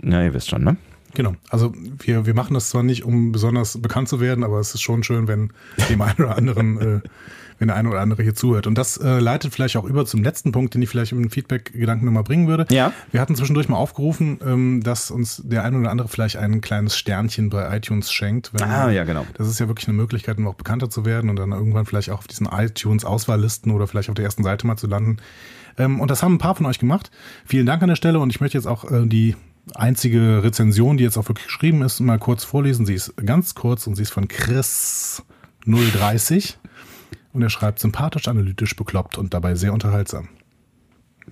na, 0.00 0.24
ihr 0.24 0.32
wisst 0.32 0.48
schon, 0.48 0.64
ne? 0.64 0.76
Genau. 1.14 1.34
Also 1.50 1.72
wir, 1.98 2.24
wir 2.24 2.34
machen 2.34 2.54
das 2.54 2.70
zwar 2.70 2.82
nicht, 2.82 3.04
um 3.04 3.32
besonders 3.32 3.80
bekannt 3.80 4.08
zu 4.08 4.20
werden, 4.20 4.44
aber 4.44 4.60
es 4.60 4.74
ist 4.74 4.80
schon 4.80 5.02
schön, 5.02 5.28
wenn 5.28 5.52
dem 5.90 6.00
einen 6.00 6.24
oder 6.24 6.36
anderen, 6.36 6.78
äh, 6.80 7.00
wenn 7.60 7.68
der 7.68 7.76
eine 7.76 7.90
oder 7.90 8.00
andere 8.00 8.22
hier 8.22 8.34
zuhört. 8.34 8.66
Und 8.66 8.76
das 8.76 8.96
äh, 8.96 9.20
leitet 9.20 9.54
vielleicht 9.54 9.76
auch 9.76 9.84
über 9.84 10.06
zum 10.06 10.24
letzten 10.24 10.50
Punkt, 10.50 10.74
den 10.74 10.80
ich 10.80 10.88
vielleicht 10.88 11.12
im 11.12 11.30
Feedback-Gedanken 11.30 12.06
nochmal 12.06 12.24
bringen 12.24 12.48
würde. 12.48 12.66
Ja. 12.70 12.92
Wir 13.12 13.20
hatten 13.20 13.36
zwischendurch 13.36 13.68
mal 13.68 13.76
aufgerufen, 13.76 14.40
ähm, 14.44 14.82
dass 14.82 15.10
uns 15.10 15.42
der 15.44 15.62
eine 15.62 15.78
oder 15.78 15.90
andere 15.90 16.08
vielleicht 16.08 16.36
ein 16.36 16.62
kleines 16.62 16.96
Sternchen 16.96 17.50
bei 17.50 17.76
iTunes 17.76 18.10
schenkt. 18.10 18.50
Ah, 18.60 18.90
ja, 18.90 19.04
genau. 19.04 19.26
Das 19.34 19.46
ist 19.46 19.60
ja 19.60 19.68
wirklich 19.68 19.86
eine 19.88 19.96
Möglichkeit, 19.96 20.38
um 20.38 20.48
auch 20.48 20.54
bekannter 20.54 20.88
zu 20.88 21.04
werden 21.04 21.28
und 21.28 21.36
dann 21.36 21.52
irgendwann 21.52 21.84
vielleicht 21.84 22.10
auch 22.10 22.18
auf 22.18 22.26
diesen 22.26 22.46
iTunes-Auswahllisten 22.46 23.70
oder 23.72 23.86
vielleicht 23.86 24.08
auf 24.08 24.14
der 24.14 24.24
ersten 24.24 24.42
Seite 24.42 24.66
mal 24.66 24.76
zu 24.76 24.86
landen. 24.86 25.18
Ähm, 25.76 26.00
und 26.00 26.10
das 26.10 26.22
haben 26.22 26.34
ein 26.34 26.38
paar 26.38 26.54
von 26.54 26.64
euch 26.64 26.78
gemacht. 26.78 27.10
Vielen 27.44 27.66
Dank 27.66 27.82
an 27.82 27.90
der 27.90 27.96
Stelle 27.96 28.20
und 28.20 28.30
ich 28.30 28.40
möchte 28.40 28.56
jetzt 28.56 28.66
auch 28.66 28.90
äh, 28.90 29.06
die 29.06 29.36
einzige 29.74 30.42
Rezension, 30.42 30.96
die 30.96 31.04
jetzt 31.04 31.18
auch 31.18 31.28
wirklich 31.28 31.46
geschrieben 31.46 31.82
ist, 31.82 32.00
mal 32.00 32.18
kurz 32.18 32.42
vorlesen. 32.42 32.86
Sie 32.86 32.94
ist 32.94 33.14
ganz 33.18 33.54
kurz 33.54 33.86
und 33.86 33.96
sie 33.96 34.02
ist 34.02 34.12
von 34.12 34.28
Chris 34.28 35.22
030 35.66 36.58
und 37.32 37.42
er 37.42 37.50
schreibt 37.50 37.78
sympathisch, 37.78 38.28
analytisch, 38.28 38.74
bekloppt 38.76 39.18
und 39.18 39.34
dabei 39.34 39.54
sehr 39.54 39.72
unterhaltsam. 39.72 40.28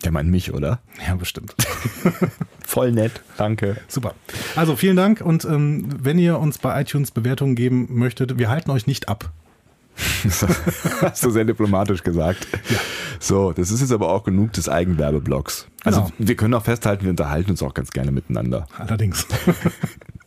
Der 0.05 0.13
meint 0.13 0.31
mich, 0.31 0.53
oder? 0.53 0.79
Ja, 1.07 1.15
bestimmt. 1.17 1.55
Voll 2.65 2.93
nett, 2.93 3.21
danke. 3.37 3.79
Super. 3.89 4.15
Also 4.55 4.77
vielen 4.77 4.97
Dank 4.97 5.21
und 5.21 5.45
ähm, 5.45 5.89
wenn 5.99 6.19
ihr 6.19 6.39
uns 6.39 6.59
bei 6.59 6.81
iTunes 6.81 7.11
Bewertungen 7.11 7.55
geben 7.57 7.89
möchtet, 7.91 8.39
wir 8.39 8.49
halten 8.49 8.71
euch 8.71 8.87
nicht 8.87 9.09
ab. 9.09 9.31
Hast 11.01 11.25
du 11.25 11.31
sehr 11.31 11.45
diplomatisch 11.45 12.05
gesagt. 12.05 12.47
So, 13.19 13.53
das 13.53 13.73
ist 13.73 13.81
jetzt 13.81 13.91
aber 13.91 14.11
auch 14.11 14.23
genug 14.23 14.53
des 14.53 14.69
Eigenwerbeblocks. 14.69 15.67
Also 15.83 16.03
Genau. 16.03 16.13
wir 16.19 16.37
können 16.37 16.55
auch 16.55 16.63
festhalten, 16.65 17.03
wir 17.03 17.11
unterhalten 17.11 17.51
uns 17.51 17.63
auch 17.65 17.75
ganz 17.75 17.91
gerne 17.91 18.13
miteinander. 18.13 18.69
Allerdings. 18.79 19.27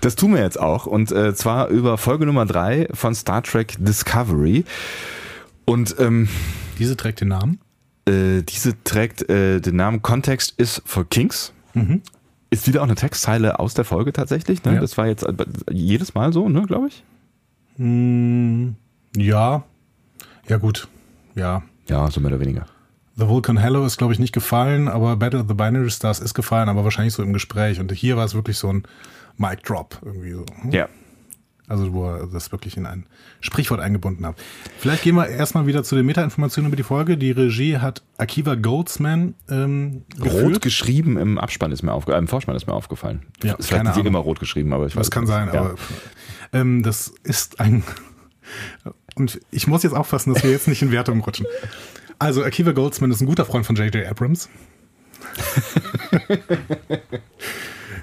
Das 0.00 0.14
tun 0.16 0.34
wir 0.34 0.42
jetzt 0.42 0.58
auch 0.60 0.86
und 0.86 1.12
äh, 1.12 1.34
zwar 1.34 1.68
über 1.68 1.98
Folge 1.98 2.26
Nummer 2.26 2.46
drei 2.46 2.88
von 2.92 3.14
Star 3.14 3.42
Trek 3.42 3.74
Discovery. 3.78 4.64
Und 5.64 5.96
ähm, 5.98 6.28
Diese 6.78 6.96
trägt 6.96 7.20
den 7.20 7.28
Namen. 7.28 7.58
äh, 8.08 8.42
diese 8.42 8.82
trägt 8.84 9.28
äh, 9.28 9.60
den 9.60 9.76
Namen 9.76 10.02
Context 10.02 10.54
is 10.58 10.80
for 10.84 11.08
Kings. 11.08 11.52
Ist 12.50 12.66
wieder 12.68 12.80
auch 12.80 12.86
eine 12.86 12.94
Textzeile 12.94 13.58
aus 13.58 13.74
der 13.74 13.84
Folge 13.84 14.12
tatsächlich. 14.12 14.64
Ne? 14.64 14.74
Ja. 14.74 14.80
Das 14.80 14.96
war 14.96 15.06
jetzt 15.08 15.26
jedes 15.70 16.14
Mal 16.14 16.32
so, 16.32 16.48
ne, 16.48 16.62
glaube 16.62 16.88
ich. 16.88 17.02
Hm, 17.76 18.76
ja. 19.16 19.64
Ja, 20.48 20.56
gut. 20.58 20.88
ja. 21.34 21.62
Ja, 21.88 22.10
so 22.10 22.20
mehr 22.20 22.30
oder 22.32 22.40
weniger. 22.40 22.66
The 23.16 23.28
Vulcan 23.28 23.56
Hello 23.58 23.84
ist, 23.86 23.96
glaube 23.96 24.12
ich, 24.12 24.18
nicht 24.18 24.32
gefallen, 24.32 24.88
aber 24.88 25.16
Battle 25.16 25.40
of 25.40 25.46
the 25.48 25.54
Binary 25.54 25.90
Stars 25.90 26.18
ist 26.18 26.34
gefallen, 26.34 26.68
aber 26.68 26.82
wahrscheinlich 26.84 27.14
so 27.14 27.22
im 27.22 27.32
Gespräch. 27.32 27.78
Und 27.80 27.92
hier 27.92 28.16
war 28.16 28.24
es 28.24 28.34
wirklich 28.34 28.58
so 28.58 28.68
ein 28.72 28.82
Mic 29.38 29.62
Drop 29.64 29.98
irgendwie 30.04 30.32
so. 30.32 30.44
Hm? 30.62 30.70
Ja. 30.72 30.88
Also 31.68 31.92
wo 31.92 32.06
er 32.08 32.28
das 32.28 32.52
wirklich 32.52 32.76
in 32.76 32.86
ein 32.86 33.06
Sprichwort 33.40 33.80
eingebunden 33.80 34.24
hat. 34.24 34.36
Vielleicht 34.78 35.02
gehen 35.02 35.16
wir 35.16 35.26
erstmal 35.28 35.66
wieder 35.66 35.82
zu 35.82 35.96
den 35.96 36.06
Meta-Informationen 36.06 36.68
über 36.68 36.76
die 36.76 36.84
Folge. 36.84 37.16
Die 37.18 37.32
Regie 37.32 37.78
hat 37.78 38.04
Akiva 38.18 38.54
Goldsman 38.54 39.34
ähm, 39.50 40.04
Rot 40.20 40.22
geführt. 40.24 40.62
geschrieben 40.62 41.16
im 41.18 41.38
Abspann 41.38 41.72
ist 41.72 41.82
mir 41.82 41.92
aufgefallen, 41.92 42.24
im 42.24 42.28
Vorspann 42.28 42.54
ist 42.54 42.68
mir 42.68 42.72
aufgefallen. 42.72 43.26
Ja, 43.42 43.54
ist 43.54 43.66
vielleicht 43.66 43.82
nicht 43.84 43.94
Ahnung. 43.94 44.06
immer 44.06 44.18
rot 44.20 44.38
geschrieben, 44.38 44.72
aber 44.72 44.86
ich 44.86 44.94
weiß 44.94 45.00
Das 45.06 45.10
kann 45.10 45.24
nicht. 45.24 45.32
sein, 45.32 45.48
Ja. 45.52 45.60
aber 45.60 45.74
ähm, 46.52 46.84
das 46.84 47.12
ist 47.24 47.58
ein. 47.58 47.82
Und 49.16 49.40
ich 49.50 49.66
muss 49.66 49.82
jetzt 49.82 49.94
aufpassen, 49.94 50.34
dass 50.34 50.44
wir 50.44 50.52
jetzt 50.52 50.68
nicht 50.68 50.82
in 50.82 50.92
Wertung 50.92 51.20
rutschen. 51.20 51.46
Also, 52.20 52.44
Akiva 52.44 52.70
Goldsman 52.72 53.10
ist 53.10 53.20
ein 53.22 53.26
guter 53.26 53.44
Freund 53.44 53.66
von 53.66 53.74
J.J. 53.74 54.06
Abrams. 54.06 54.48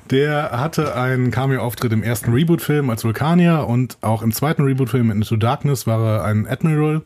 Der 0.10 0.52
hatte 0.52 0.96
einen 0.96 1.32
Cameo-Auftritt 1.32 1.94
im 1.94 2.04
ersten 2.04 2.34
Reboot-Film 2.34 2.90
als 2.90 3.04
Vulkanier 3.04 3.66
und 3.68 3.98
auch 4.02 4.22
im 4.22 4.32
zweiten 4.32 4.64
Reboot-Film 4.64 5.12
in 5.12 5.18
Into 5.18 5.38
Darkness 5.38 5.88
war 5.88 6.06
er 6.06 6.26
ein 6.26 6.48
Admiral. 6.48 7.02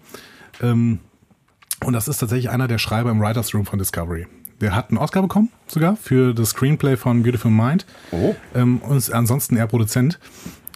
Ähm, 0.61 0.99
und 1.85 1.93
das 1.93 2.07
ist 2.07 2.17
tatsächlich 2.17 2.49
einer 2.49 2.67
der 2.67 2.79
Schreiber 2.79 3.11
im 3.11 3.21
Writers 3.21 3.53
Room 3.53 3.65
von 3.65 3.79
Discovery. 3.79 4.27
Der 4.61 4.75
hat 4.75 4.89
einen 4.89 4.97
Oscar 4.97 5.21
bekommen, 5.21 5.51
sogar, 5.67 5.95
für 5.95 6.33
das 6.33 6.49
Screenplay 6.49 6.97
von 6.97 7.21
Beautiful 7.21 7.51
Mind. 7.51 7.85
Oh. 8.11 8.35
Ähm, 8.55 8.79
und 8.79 8.97
ist 8.97 9.11
ansonsten 9.11 9.55
eher 9.55 9.67
Produzent. 9.67 10.19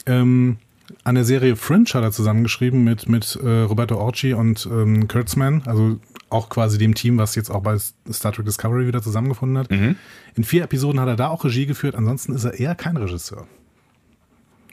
Ähm, 0.05 0.57
an 1.03 1.15
der 1.15 1.23
Serie 1.25 1.55
Fringe 1.55 1.85
hat 1.93 2.03
er 2.03 2.11
zusammengeschrieben 2.11 2.83
mit, 2.83 3.07
mit 3.09 3.35
äh, 3.43 3.61
Roberto 3.61 3.95
Orci 3.97 4.33
und 4.33 4.65
ähm, 4.71 5.07
Kurtzman, 5.07 5.63
also 5.65 5.99
auch 6.29 6.49
quasi 6.49 6.77
dem 6.77 6.95
Team, 6.95 7.17
was 7.17 7.35
jetzt 7.35 7.49
auch 7.49 7.61
bei 7.61 7.77
Star 8.11 8.31
Trek 8.31 8.45
Discovery 8.45 8.87
wieder 8.87 9.01
zusammengefunden 9.01 9.57
hat. 9.57 9.69
In 9.71 10.43
vier 10.43 10.63
Episoden 10.63 10.99
hat 10.99 11.07
er 11.07 11.15
da 11.15 11.27
auch 11.27 11.43
Regie 11.43 11.65
geführt, 11.65 11.95
ansonsten 11.95 12.33
ist 12.33 12.43
er 12.45 12.53
eher 12.59 12.75
kein 12.75 12.95
Regisseur. 12.97 13.47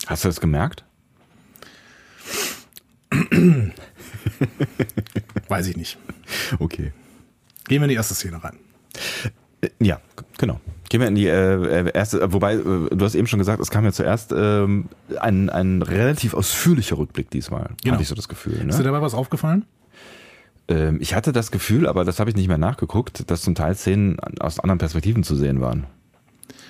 Hast 0.07 0.24
du 0.24 0.28
das 0.28 0.40
gemerkt? 0.40 0.85
Weiß 5.48 5.66
ich 5.66 5.76
nicht. 5.76 5.98
Okay. 6.59 6.92
Gehen 7.66 7.81
wir 7.81 7.85
in 7.85 7.90
die 7.90 7.96
erste 7.96 8.14
Szene 8.14 8.42
rein. 8.42 8.59
Äh, 9.61 9.70
Ja, 9.81 10.00
genau. 10.38 10.61
Gehen 10.90 11.01
wir 11.01 11.09
in 11.09 11.14
die 11.14 11.27
äh, 11.27 11.87
äh, 11.87 11.90
erste, 11.92 12.20
äh, 12.22 12.33
wobei, 12.33 12.55
äh, 12.55 12.62
du 12.62 12.98
hast 13.05 13.14
eben 13.14 13.27
schon 13.27 13.38
gesagt, 13.38 13.61
es 13.61 13.70
kam 13.70 13.85
ja 13.85 13.92
zuerst 13.92 14.33
ähm, 14.37 14.87
ein, 15.20 15.51
ein 15.51 15.83
relativ 15.83 16.33
ausführlicher 16.35 16.96
Rückblick 16.96 17.31
diesmal, 17.31 17.70
Genau. 17.83 17.94
hatte 17.94 18.03
ich 18.03 18.09
so 18.09 18.14
das 18.14 18.29
Gefühl. 18.29 18.55
Ist 18.55 18.62
dir 18.79 18.79
Ne? 18.79 18.85
dabei 18.85 19.03
was 19.03 19.14
aufgefallen? 19.14 19.64
Ähm, 20.68 20.98
ich 21.01 21.14
hatte 21.14 21.33
das 21.33 21.51
Gefühl, 21.51 21.87
aber 21.87 22.05
das 22.05 22.20
habe 22.20 22.31
ich 22.31 22.37
nicht 22.37 22.48
mehr 22.48 22.59
nachgeguckt, 22.59 23.31
dass 23.31 23.42
zum 23.42 23.55
Teil 23.55 23.74
Szenen 23.74 24.18
aus 24.40 24.59
anderen 24.61 24.79
Perspektiven 24.79 25.24
zu 25.24 25.35
sehen 25.37 25.61
waren. 25.61 25.85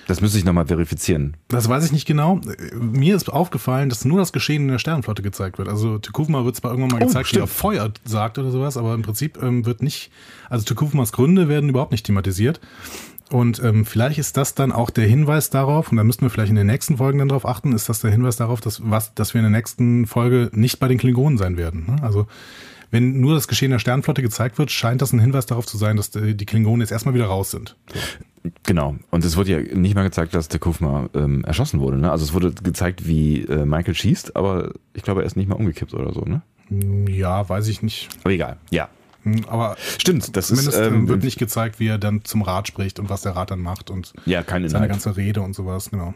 Das 0.07 0.21
müsste 0.21 0.39
ich 0.39 0.43
nochmal 0.45 0.65
verifizieren. 0.65 1.37
Das 1.49 1.69
weiß 1.69 1.85
ich 1.85 1.91
nicht 1.91 2.07
genau. 2.07 2.41
Mir 2.73 3.15
ist 3.15 3.29
aufgefallen, 3.31 3.89
dass 3.89 4.05
nur 4.05 4.17
das 4.17 4.33
Geschehen 4.33 4.63
in 4.63 4.67
der 4.69 4.79
Sternenflotte 4.79 5.21
gezeigt 5.21 5.59
wird. 5.59 5.67
Also 5.69 5.99
Tukufma 5.99 6.43
wird 6.45 6.55
zwar 6.55 6.71
irgendwann 6.71 6.97
mal 6.99 7.03
Oh, 7.03 7.07
gezeigt, 7.07 7.27
wie 7.31 7.37
er 7.37 7.45
stimmt. 7.45 7.49
Feuer 7.49 7.91
sagt 8.05 8.39
oder 8.39 8.49
sowas, 8.49 8.75
aber 8.75 8.95
im 8.95 9.03
Prinzip 9.03 9.37
ähm, 9.41 9.67
wird 9.67 9.83
nicht, 9.83 10.09
also 10.49 10.65
Tukufmas 10.65 11.11
Gründe 11.11 11.47
werden 11.47 11.69
überhaupt 11.69 11.91
nicht 11.91 12.07
thematisiert. 12.07 12.59
Und 13.29 13.61
ähm, 13.63 13.85
vielleicht 13.85 14.17
ist 14.17 14.37
das 14.37 14.55
dann 14.55 14.71
auch 14.71 14.89
der 14.89 15.05
Hinweis 15.05 15.49
darauf, 15.49 15.91
und 15.91 15.97
da 15.97 16.03
müssten 16.03 16.23
wir 16.23 16.29
vielleicht 16.29 16.49
in 16.49 16.55
den 16.55 16.67
nächsten 16.67 16.97
Folgen 16.97 17.19
dann 17.19 17.29
darauf 17.29 17.45
achten, 17.45 17.73
ist 17.73 17.87
das 17.87 18.01
der 18.01 18.11
Hinweis 18.11 18.37
darauf, 18.37 18.59
dass, 18.59 18.81
was, 18.83 19.13
dass 19.13 19.33
wir 19.33 19.39
in 19.39 19.51
der 19.51 19.57
nächsten 19.57 20.07
Folge 20.07 20.49
nicht 20.53 20.79
bei 20.79 20.87
den 20.87 20.97
Klingonen 20.97 21.37
sein 21.37 21.57
werden. 21.57 21.85
Ne? 21.87 21.97
Also 22.01 22.27
wenn 22.91 23.19
nur 23.21 23.35
das 23.35 23.47
Geschehen 23.47 23.71
der 23.71 23.79
Sternenflotte 23.79 24.21
gezeigt 24.21 24.57
wird, 24.57 24.71
scheint 24.71 25.01
das 25.01 25.13
ein 25.13 25.19
Hinweis 25.19 25.45
darauf 25.45 25.67
zu 25.67 25.77
sein, 25.77 25.95
dass 25.95 26.09
die 26.09 26.35
die 26.35 26.45
Klingonen 26.45 26.81
jetzt 26.81 26.91
erstmal 26.91 27.13
wieder 27.13 27.25
raus 27.25 27.51
sind. 27.51 27.75
Genau. 28.63 28.95
Und 29.11 29.23
es 29.25 29.37
wurde 29.37 29.51
ja 29.51 29.75
nicht 29.77 29.95
mal 29.95 30.03
gezeigt, 30.03 30.33
dass 30.33 30.47
der 30.47 30.59
Kufma 30.59 31.09
ähm, 31.13 31.43
erschossen 31.43 31.79
wurde. 31.79 31.97
Ne? 31.97 32.09
Also 32.09 32.23
es 32.23 32.33
wurde 32.33 32.51
gezeigt, 32.51 33.07
wie 33.07 33.41
äh, 33.41 33.65
Michael 33.65 33.93
schießt, 33.93 34.35
aber 34.35 34.71
ich 34.93 35.03
glaube, 35.03 35.21
er 35.21 35.27
ist 35.27 35.35
nicht 35.35 35.47
mal 35.47 35.55
umgekippt 35.55 35.93
oder 35.93 36.13
so. 36.13 36.21
Ne? 36.21 36.41
Ja, 37.07 37.47
weiß 37.47 37.67
ich 37.67 37.83
nicht. 37.83 38.09
Aber 38.23 38.33
egal. 38.33 38.57
Ja. 38.71 38.89
Hm, 39.23 39.45
Aber 39.47 39.75
Stimmt, 39.97 40.35
das 40.35 40.47
Zumindest 40.47 40.77
ist 40.77 40.87
ähm, 40.87 40.93
ähm, 40.93 41.07
wird 41.09 41.23
nicht 41.23 41.37
gezeigt, 41.39 41.79
wie 41.79 41.87
er 41.87 41.97
dann 41.97 42.23
zum 42.23 42.41
Rat 42.41 42.67
spricht 42.67 42.99
und 42.99 43.09
was 43.09 43.21
der 43.21 43.35
Rat 43.35 43.51
dann 43.51 43.59
macht 43.59 43.89
und 43.89 44.13
ja 44.25 44.43
seine 44.47 44.67
Inhalt. 44.67 44.89
ganze 44.89 45.17
Rede 45.17 45.41
und 45.41 45.53
sowas, 45.53 45.89
genau. 45.89 46.13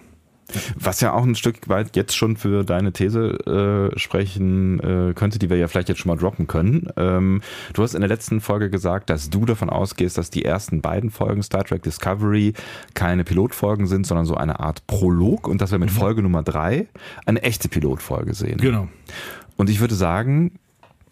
Was 0.78 1.02
ja 1.02 1.14
auch 1.14 1.24
ein 1.24 1.36
Stück 1.36 1.68
weit 1.70 1.96
jetzt 1.96 2.16
schon 2.16 2.36
für 2.38 2.64
deine 2.64 2.92
These 2.92 3.92
äh, 3.96 3.98
sprechen 3.98 4.80
äh, 4.82 5.14
könnte, 5.14 5.40
die 5.40 5.50
wir 5.50 5.58
ja 5.58 5.68
vielleicht 5.68 5.90
jetzt 5.90 6.00
schon 6.00 6.10
mal 6.10 6.18
droppen 6.18 6.48
können. 6.48 6.90
Ähm, 6.98 7.42
du 7.74 7.82
hast 7.82 7.96
in 7.96 8.02
der 8.02 8.10
letzten 8.10 8.42
Folge 8.42 8.70
gesagt, 8.70 9.10
dass 9.10 9.30
du 9.30 9.46
davon 9.46 9.70
ausgehst, 9.70 10.18
dass 10.18 10.30
die 10.30 10.44
ersten 10.46 10.82
beiden 10.82 11.10
Folgen 11.10 11.42
Star 11.44 11.64
Trek 11.64 11.84
Discovery 11.84 12.54
keine 12.94 13.24
Pilotfolgen 13.24 13.88
sind, 13.88 14.06
sondern 14.06 14.26
so 14.26 14.36
eine 14.36 14.60
Art 14.60 14.86
Prolog 14.86 15.48
und 15.48 15.62
dass 15.62 15.72
wir 15.72 15.80
mit 15.80 15.92
Folge 15.92 16.22
Nummer 16.22 16.44
drei 16.44 16.88
eine 17.26 17.42
echte 17.42 17.70
Pilotfolge 17.70 18.34
sehen. 18.34 18.58
Genau. 18.58 18.90
Und 19.56 19.70
ich 19.70 19.80
würde 19.80 19.96
sagen, 19.96 20.60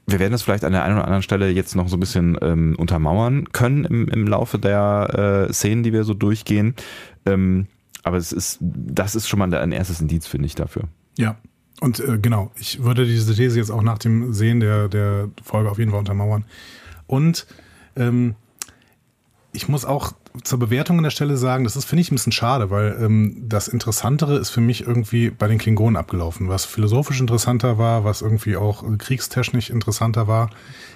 wir 0.08 0.20
werden 0.20 0.32
das 0.32 0.42
vielleicht 0.42 0.64
an 0.64 0.74
der 0.74 0.84
einen 0.84 0.96
oder 0.96 1.06
anderen 1.06 1.24
Stelle 1.24 1.50
jetzt 1.50 1.76
noch 1.76 1.88
so 1.88 1.98
ein 1.98 2.00
bisschen 2.00 2.38
ähm, 2.42 2.76
untermauern 2.78 3.52
können 3.52 3.86
im, 3.86 4.08
im 4.08 4.28
Laufe 4.28 4.60
der 4.60 5.48
äh, 5.50 5.54
Szenen, 5.54 5.84
die 5.84 5.94
wir 5.94 6.04
so 6.04 6.14
durchgehen. 6.14 6.76
Ähm, 7.26 7.68
aber 8.04 8.18
es 8.18 8.32
ist, 8.32 8.58
das 8.62 9.16
ist 9.16 9.28
schon 9.28 9.40
mal 9.40 9.54
ein 9.54 9.72
erstes 9.72 10.02
Indiz, 10.02 10.28
finde 10.28 10.48
ich, 10.48 10.56
dafür. 10.56 10.84
Ja. 11.18 11.38
Und 11.80 12.00
äh, 12.00 12.20
genau, 12.20 12.52
ich 12.56 12.84
würde 12.84 13.06
diese 13.06 13.34
These 13.34 13.58
jetzt 13.58 13.72
auch 13.72 13.82
nach 13.82 13.98
dem 13.98 14.34
Sehen 14.34 14.60
der, 14.60 14.88
der 14.88 15.30
Folge 15.44 15.70
auf 15.70 15.80
jeden 15.80 15.92
Fall 15.92 16.00
untermauern. 16.00 16.46
Und 17.08 17.48
ähm, 17.96 18.36
ich 19.52 19.68
muss 19.68 19.84
auch 19.86 20.14
zur 20.44 20.60
Bewertung 20.60 20.98
an 20.98 21.04
der 21.04 21.12
Stelle 21.12 21.38
sagen, 21.38 21.63
das 21.63 21.76
ist, 21.76 21.86
finde 21.86 22.02
ich, 22.02 22.12
ein 22.12 22.15
bisschen 22.15 22.32
schade, 22.32 22.70
weil 22.70 22.98
ähm, 23.02 23.38
das 23.41 23.67
Interessantere 23.67 24.38
ist 24.38 24.50
für 24.50 24.62
mich 24.62 24.88
irgendwie 24.88 25.30
bei 25.30 25.48
den 25.48 25.58
Klingonen 25.58 25.98
abgelaufen. 25.98 26.48
Was 26.50 26.65
philosophisch 26.65 27.20
interessanter 27.20 27.78
war, 27.78 28.04
was 28.04 28.22
irgendwie 28.22 28.56
auch 28.56 28.84
äh, 28.84 28.98
kriegstechnisch 28.98 29.70
interessanter 29.70 30.28
war, 30.28 30.50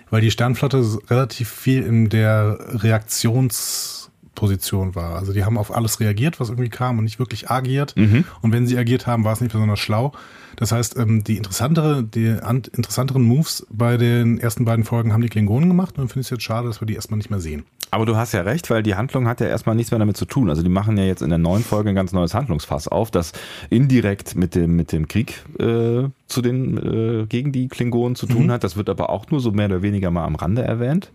weil 0.10 0.22
die 0.22 0.32
Sternflotte 0.32 0.84
relativ 1.10 1.50
viel 1.50 1.84
in 1.84 2.10
der 2.10 2.58
Reaktionsposition 2.84 4.96
war. 4.96 5.16
Also 5.16 5.34
die 5.34 5.44
haben 5.44 5.58
auf 5.58 5.76
alles 5.76 6.00
reagiert, 6.00 6.40
was 6.40 6.50
irgendwie 6.50 6.70
kam 6.70 6.98
und 6.98 7.04
nicht 7.04 7.20
wirklich 7.20 7.52
agiert. 7.52 7.94
Und 8.42 8.52
wenn 8.52 8.68
sie 8.68 8.78
agiert 8.78 9.08
haben, 9.08 9.26
war 9.26 9.34
es 9.34 9.42
nicht 9.42 9.52
besonders 9.52 9.80
schlau. 9.80 10.14
Das 10.56 10.72
heißt, 10.72 10.98
ähm, 10.98 11.24
die 11.24 11.38
interessantere, 11.38 12.04
die 12.04 12.30
an, 12.30 12.64
interessanteren 12.74 13.24
Moves 13.24 13.68
bei 13.70 13.98
den 13.98 14.40
ersten 14.40 14.66
beiden 14.66 14.86
Folgen 14.86 15.14
haben 15.14 15.22
die 15.22 15.30
Klingonen 15.30 15.70
gemacht 15.70 15.96
und 15.96 16.00
dann 16.00 16.08
finde 16.08 16.22
ich 16.22 16.28
es 16.28 16.32
jetzt 16.32 16.44
schade, 16.44 16.68
dass 16.68 16.82
wir 16.82 16.86
die 16.86 16.96
erstmal 16.96 17.18
nicht 17.18 17.30
mehr 17.30 17.42
sehen. 17.42 17.66
Aber 17.92 18.06
du 18.06 18.16
hast 18.18 18.34
ja 18.34 18.42
recht, 18.42 18.70
weil 18.70 18.84
die 18.84 18.96
Handlung 18.96 19.28
hat 19.28 19.40
ja 19.40 19.48
erstmal 19.48 19.76
nichts 19.76 19.92
mehr 19.92 20.00
damit 20.00 20.18
zu 20.18 20.26
tun. 20.26 20.50
Also 20.50 20.64
die 20.64 20.70
machen 20.70 20.98
ja 20.98 21.04
jetzt 21.06 21.22
in 21.22 21.30
der 21.30 21.38
neuen 21.38 21.64
Folge 21.64 21.90
ein 21.90 21.96
ganz 21.96 22.12
neues 22.12 22.34
Handlungsfass 22.34 22.88
auf, 22.88 23.12
das 23.12 23.32
indirekt 23.70 24.36
mit 24.36 24.56
dem, 24.56 24.76
mit 24.76 24.92
dem 24.92 25.08
Krieg 25.08 25.44
äh, 25.60 26.10
zu 26.28 26.42
den, 26.42 26.78
äh, 27.24 27.26
gegen 27.28 27.52
die 27.52 27.68
Klingonen 27.68 28.16
zu 28.16 28.26
tun 28.26 28.52
hat. 28.52 28.64
Das 28.64 28.76
wird 28.76 28.90
aber 28.90 29.12
auch 29.12 29.30
nur 29.30 29.40
so 29.40 29.52
mehr 29.52 29.68
oder 29.68 29.84
weniger 29.84 30.10
mal 30.10 30.26
am 30.26 30.34
Rande 30.36 30.64
erwähnt. 30.64 31.12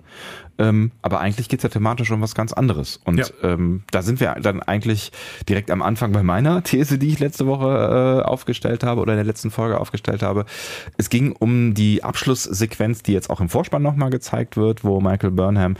Ähm, 0.56 0.92
aber 1.02 1.18
eigentlich 1.20 1.48
geht's 1.48 1.64
ja 1.64 1.68
thematisch 1.68 2.10
um 2.12 2.20
was 2.20 2.34
ganz 2.36 2.52
anderes. 2.52 3.00
Und 3.04 3.18
Ja. 3.18 3.26
ähm, 3.42 3.82
da 3.90 4.02
sind 4.02 4.20
wir 4.20 4.36
dann 4.40 4.62
eigentlich 4.62 5.10
direkt 5.48 5.70
am 5.72 5.82
Anfang 5.82 6.12
bei 6.12 6.22
meiner 6.22 6.62
These, 6.64 6.96
die 6.98 7.08
ich 7.08 7.18
letzte 7.18 7.46
Woche 7.46 8.20
äh, 8.22 8.28
aufgestellt 8.28 8.84
habe 8.84 9.00
oder 9.00 9.14
in 9.14 9.16
der 9.16 9.24
letzten 9.24 9.50
Folge 9.50 9.80
aufgestellt 9.80 10.22
habe. 10.22 10.44
Es 10.96 11.10
ging 11.10 11.32
um 11.32 11.74
die 11.74 12.04
Abschlusssequenz, 12.04 13.02
die 13.02 13.12
jetzt 13.12 13.30
auch 13.30 13.40
im 13.40 13.48
Vorspann 13.48 13.82
nochmal 13.82 14.10
gezeigt 14.10 14.56
wird, 14.56 14.84
wo 14.84 15.00
Michael 15.00 15.32
Burnham 15.32 15.74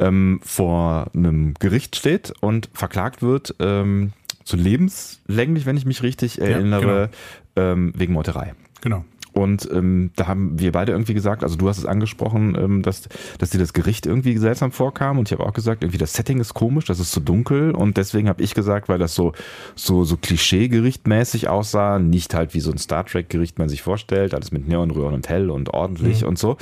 ähm, 0.00 0.40
vor 0.42 1.06
einem 1.14 1.54
Gericht 1.60 1.94
steht 1.94 2.32
und 2.40 2.68
verklagt 2.74 3.22
wird, 3.22 3.54
ähm, 3.60 4.12
zu 4.44 4.56
lebenslänglich, 4.56 5.66
wenn 5.66 5.76
ich 5.76 5.84
mich 5.86 6.02
richtig 6.02 6.40
erinnere, 6.40 7.10
ähm, 7.54 7.92
wegen 7.96 8.12
Meuterei. 8.12 8.54
Genau. 8.82 9.04
Und 9.34 9.66
ähm, 9.72 10.10
da 10.14 10.26
haben 10.26 10.58
wir 10.60 10.72
beide 10.72 10.92
irgendwie 10.92 11.14
gesagt, 11.14 11.42
also 11.42 11.56
du 11.56 11.66
hast 11.66 11.78
es 11.78 11.86
angesprochen, 11.86 12.54
ähm, 12.54 12.82
dass, 12.82 13.08
dass 13.38 13.48
dir 13.48 13.56
das 13.58 13.72
Gericht 13.72 14.04
irgendwie 14.04 14.36
seltsam 14.36 14.72
vorkam 14.72 15.18
und 15.18 15.26
ich 15.26 15.32
habe 15.32 15.46
auch 15.46 15.54
gesagt, 15.54 15.82
irgendwie 15.82 15.96
das 15.96 16.12
Setting 16.12 16.38
ist 16.38 16.52
komisch, 16.52 16.84
das 16.84 17.00
ist 17.00 17.12
zu 17.12 17.20
dunkel 17.20 17.70
und 17.70 17.96
deswegen 17.96 18.28
habe 18.28 18.42
ich 18.42 18.52
gesagt, 18.52 18.90
weil 18.90 18.98
das 18.98 19.14
so 19.14 19.32
so 19.74 20.04
so 20.04 20.18
Klischee-Gerichtmäßig 20.18 21.48
aussah, 21.48 21.98
nicht 21.98 22.34
halt 22.34 22.52
wie 22.52 22.60
so 22.60 22.70
ein 22.70 22.76
Star 22.76 23.06
Trek-Gericht 23.06 23.58
man 23.58 23.70
sich 23.70 23.80
vorstellt, 23.80 24.34
alles 24.34 24.52
mit 24.52 24.68
Neonröhren 24.68 25.14
und 25.14 25.26
hell 25.30 25.50
und 25.50 25.70
ordentlich 25.70 26.26
und 26.26 26.38
so, 26.38 26.58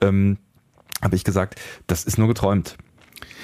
ähm, 0.00 0.38
habe 1.00 1.14
ich 1.14 1.22
gesagt, 1.22 1.60
das 1.86 2.02
ist 2.02 2.18
nur 2.18 2.26
geträumt. 2.26 2.76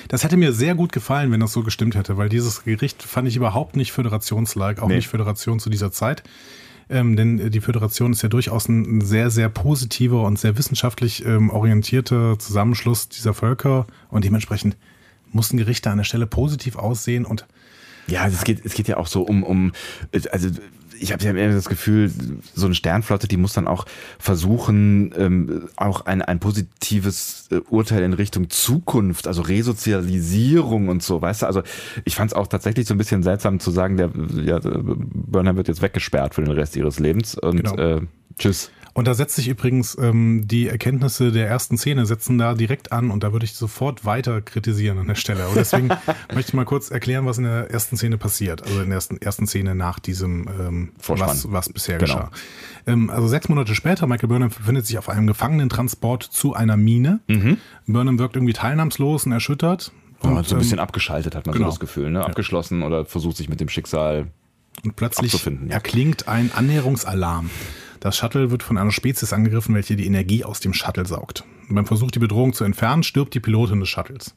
Das 0.08 0.24
hätte 0.24 0.36
mir 0.36 0.52
sehr 0.52 0.74
gut 0.74 0.90
gefallen, 0.90 1.30
wenn 1.30 1.38
das 1.40 1.52
so 1.52 1.62
gestimmt 1.62 1.94
hätte, 1.94 2.16
weil 2.16 2.28
dieses 2.28 2.64
Gericht 2.64 3.04
fand 3.04 3.28
ich 3.28 3.36
überhaupt 3.36 3.76
nicht 3.76 3.92
föderationslike, 3.92 4.82
auch 4.82 4.88
Nee. 4.88 4.96
nicht 4.96 5.08
Föderation 5.08 5.60
zu 5.60 5.70
dieser 5.70 5.92
Zeit. 5.92 6.24
Ähm, 6.88 7.16
denn 7.16 7.38
äh, 7.38 7.50
die 7.50 7.60
Föderation 7.60 8.12
ist 8.12 8.22
ja 8.22 8.28
durchaus 8.28 8.68
ein, 8.68 9.00
sehr, 9.00 9.30
sehr 9.30 9.48
positiver 9.48 10.22
und 10.22 10.38
sehr 10.38 10.58
wissenschaftlich 10.58 11.24
ähm, 11.24 11.50
orientierter 11.50 12.38
Zusammenschluss 12.38 13.08
dieser 13.08 13.34
Völker. 13.34 13.86
Und 14.10 14.24
dementsprechend 14.24 14.76
mussten 15.32 15.56
Gerichte 15.56 15.90
an 15.90 15.98
der 15.98 16.04
Stelle 16.04 16.26
positiv 16.26 16.76
aussehen 16.76 17.24
und 17.24 17.46
Ja, 18.06 18.26
es 18.26 18.44
geht, 18.44 18.64
es 18.64 18.74
geht 18.74 18.88
ja 18.88 18.96
auch 18.96 19.06
so 19.06 19.22
um, 19.22 19.42
um, 19.42 19.72
also 20.30 20.50
ich 21.04 21.12
habe 21.12 21.22
ja 21.22 21.30
immer 21.30 21.54
das 21.54 21.68
Gefühl, 21.68 22.10
so 22.54 22.64
eine 22.66 22.74
Sternflotte, 22.74 23.28
die 23.28 23.36
muss 23.36 23.52
dann 23.52 23.68
auch 23.68 23.84
versuchen, 24.18 25.14
ähm, 25.16 25.68
auch 25.76 26.06
ein, 26.06 26.22
ein 26.22 26.40
positives 26.40 27.48
äh, 27.50 27.56
Urteil 27.68 28.02
in 28.02 28.14
Richtung 28.14 28.48
Zukunft, 28.48 29.26
also 29.26 29.42
Resozialisierung 29.42 30.88
und 30.88 31.02
so, 31.02 31.20
weißt 31.20 31.42
du, 31.42 31.46
also 31.46 31.62
ich 32.04 32.16
fand 32.16 32.32
es 32.32 32.36
auch 32.36 32.46
tatsächlich 32.46 32.86
so 32.86 32.94
ein 32.94 32.98
bisschen 32.98 33.22
seltsam 33.22 33.60
zu 33.60 33.70
sagen, 33.70 33.98
der 33.98 34.10
ja, 34.42 34.58
Burnham 34.62 35.56
wird 35.56 35.68
jetzt 35.68 35.82
weggesperrt 35.82 36.34
für 36.34 36.42
den 36.42 36.52
Rest 36.52 36.74
ihres 36.74 36.98
Lebens 36.98 37.34
und 37.34 37.62
genau. 37.62 37.76
äh, 37.76 38.00
tschüss. 38.38 38.70
Und 38.94 39.08
da 39.08 39.14
setzt 39.14 39.34
sich 39.34 39.48
übrigens 39.48 39.98
ähm, 40.00 40.46
die 40.46 40.68
Erkenntnisse 40.68 41.32
der 41.32 41.48
ersten 41.48 41.76
Szene 41.76 42.06
setzen 42.06 42.38
da 42.38 42.54
direkt 42.54 42.92
an 42.92 43.10
und 43.10 43.24
da 43.24 43.32
würde 43.32 43.44
ich 43.44 43.54
sofort 43.54 44.04
weiter 44.04 44.40
kritisieren 44.40 44.98
an 44.98 45.08
der 45.08 45.16
Stelle. 45.16 45.48
Und 45.48 45.56
deswegen 45.56 45.88
möchte 46.32 46.50
ich 46.50 46.54
mal 46.54 46.64
kurz 46.64 46.92
erklären, 46.92 47.26
was 47.26 47.38
in 47.38 47.44
der 47.44 47.72
ersten 47.72 47.96
Szene 47.96 48.18
passiert. 48.18 48.62
Also 48.62 48.80
in 48.80 48.86
der 48.86 48.94
ersten, 48.94 49.16
ersten 49.20 49.48
Szene 49.48 49.74
nach 49.74 49.98
diesem, 49.98 50.46
ähm, 50.60 50.92
was, 51.08 51.50
was 51.50 51.68
bisher 51.70 51.98
genau. 51.98 52.14
geschah. 52.14 52.30
Ähm, 52.86 53.10
also 53.10 53.26
sechs 53.26 53.48
Monate 53.48 53.74
später, 53.74 54.06
Michael 54.06 54.28
Burnham 54.28 54.50
befindet 54.50 54.86
sich 54.86 54.96
auf 54.96 55.08
einem 55.08 55.26
Gefangenentransport 55.26 56.22
zu 56.22 56.54
einer 56.54 56.76
Mine. 56.76 57.18
Mhm. 57.26 57.58
Burnham 57.88 58.20
wirkt 58.20 58.36
irgendwie 58.36 58.52
teilnahmslos 58.52 59.26
und 59.26 59.32
erschüttert. 59.32 59.90
Und, 60.20 60.36
ja, 60.36 60.44
so 60.44 60.54
ein 60.54 60.60
bisschen 60.60 60.78
ähm, 60.78 60.84
abgeschaltet, 60.84 61.34
hat 61.34 61.46
man 61.46 61.54
genau. 61.54 61.66
so 61.66 61.72
das 61.72 61.80
Gefühl, 61.80 62.12
ne? 62.12 62.24
Abgeschlossen 62.24 62.80
ja. 62.80 62.86
oder 62.86 63.04
versucht 63.04 63.36
sich 63.36 63.48
mit 63.48 63.60
dem 63.60 63.68
Schicksal 63.68 64.28
und 64.82 64.96
plötzlich 64.96 65.46
erklingt 65.68 66.28
ein 66.28 66.50
Annäherungsalarm. 66.54 67.50
Das 68.04 68.18
Shuttle 68.18 68.50
wird 68.50 68.62
von 68.62 68.76
einer 68.76 68.92
Spezies 68.92 69.32
angegriffen, 69.32 69.74
welche 69.74 69.96
die 69.96 70.04
Energie 70.04 70.44
aus 70.44 70.60
dem 70.60 70.74
Shuttle 70.74 71.06
saugt. 71.06 71.42
Und 71.70 71.74
beim 71.74 71.86
Versuch, 71.86 72.10
die 72.10 72.18
Bedrohung 72.18 72.52
zu 72.52 72.62
entfernen, 72.64 73.02
stirbt 73.02 73.32
die 73.32 73.40
Pilotin 73.40 73.80
des 73.80 73.88
Shuttles. 73.88 74.34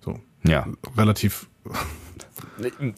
So. 0.00 0.18
Ja. 0.42 0.66
Relativ. 0.96 1.46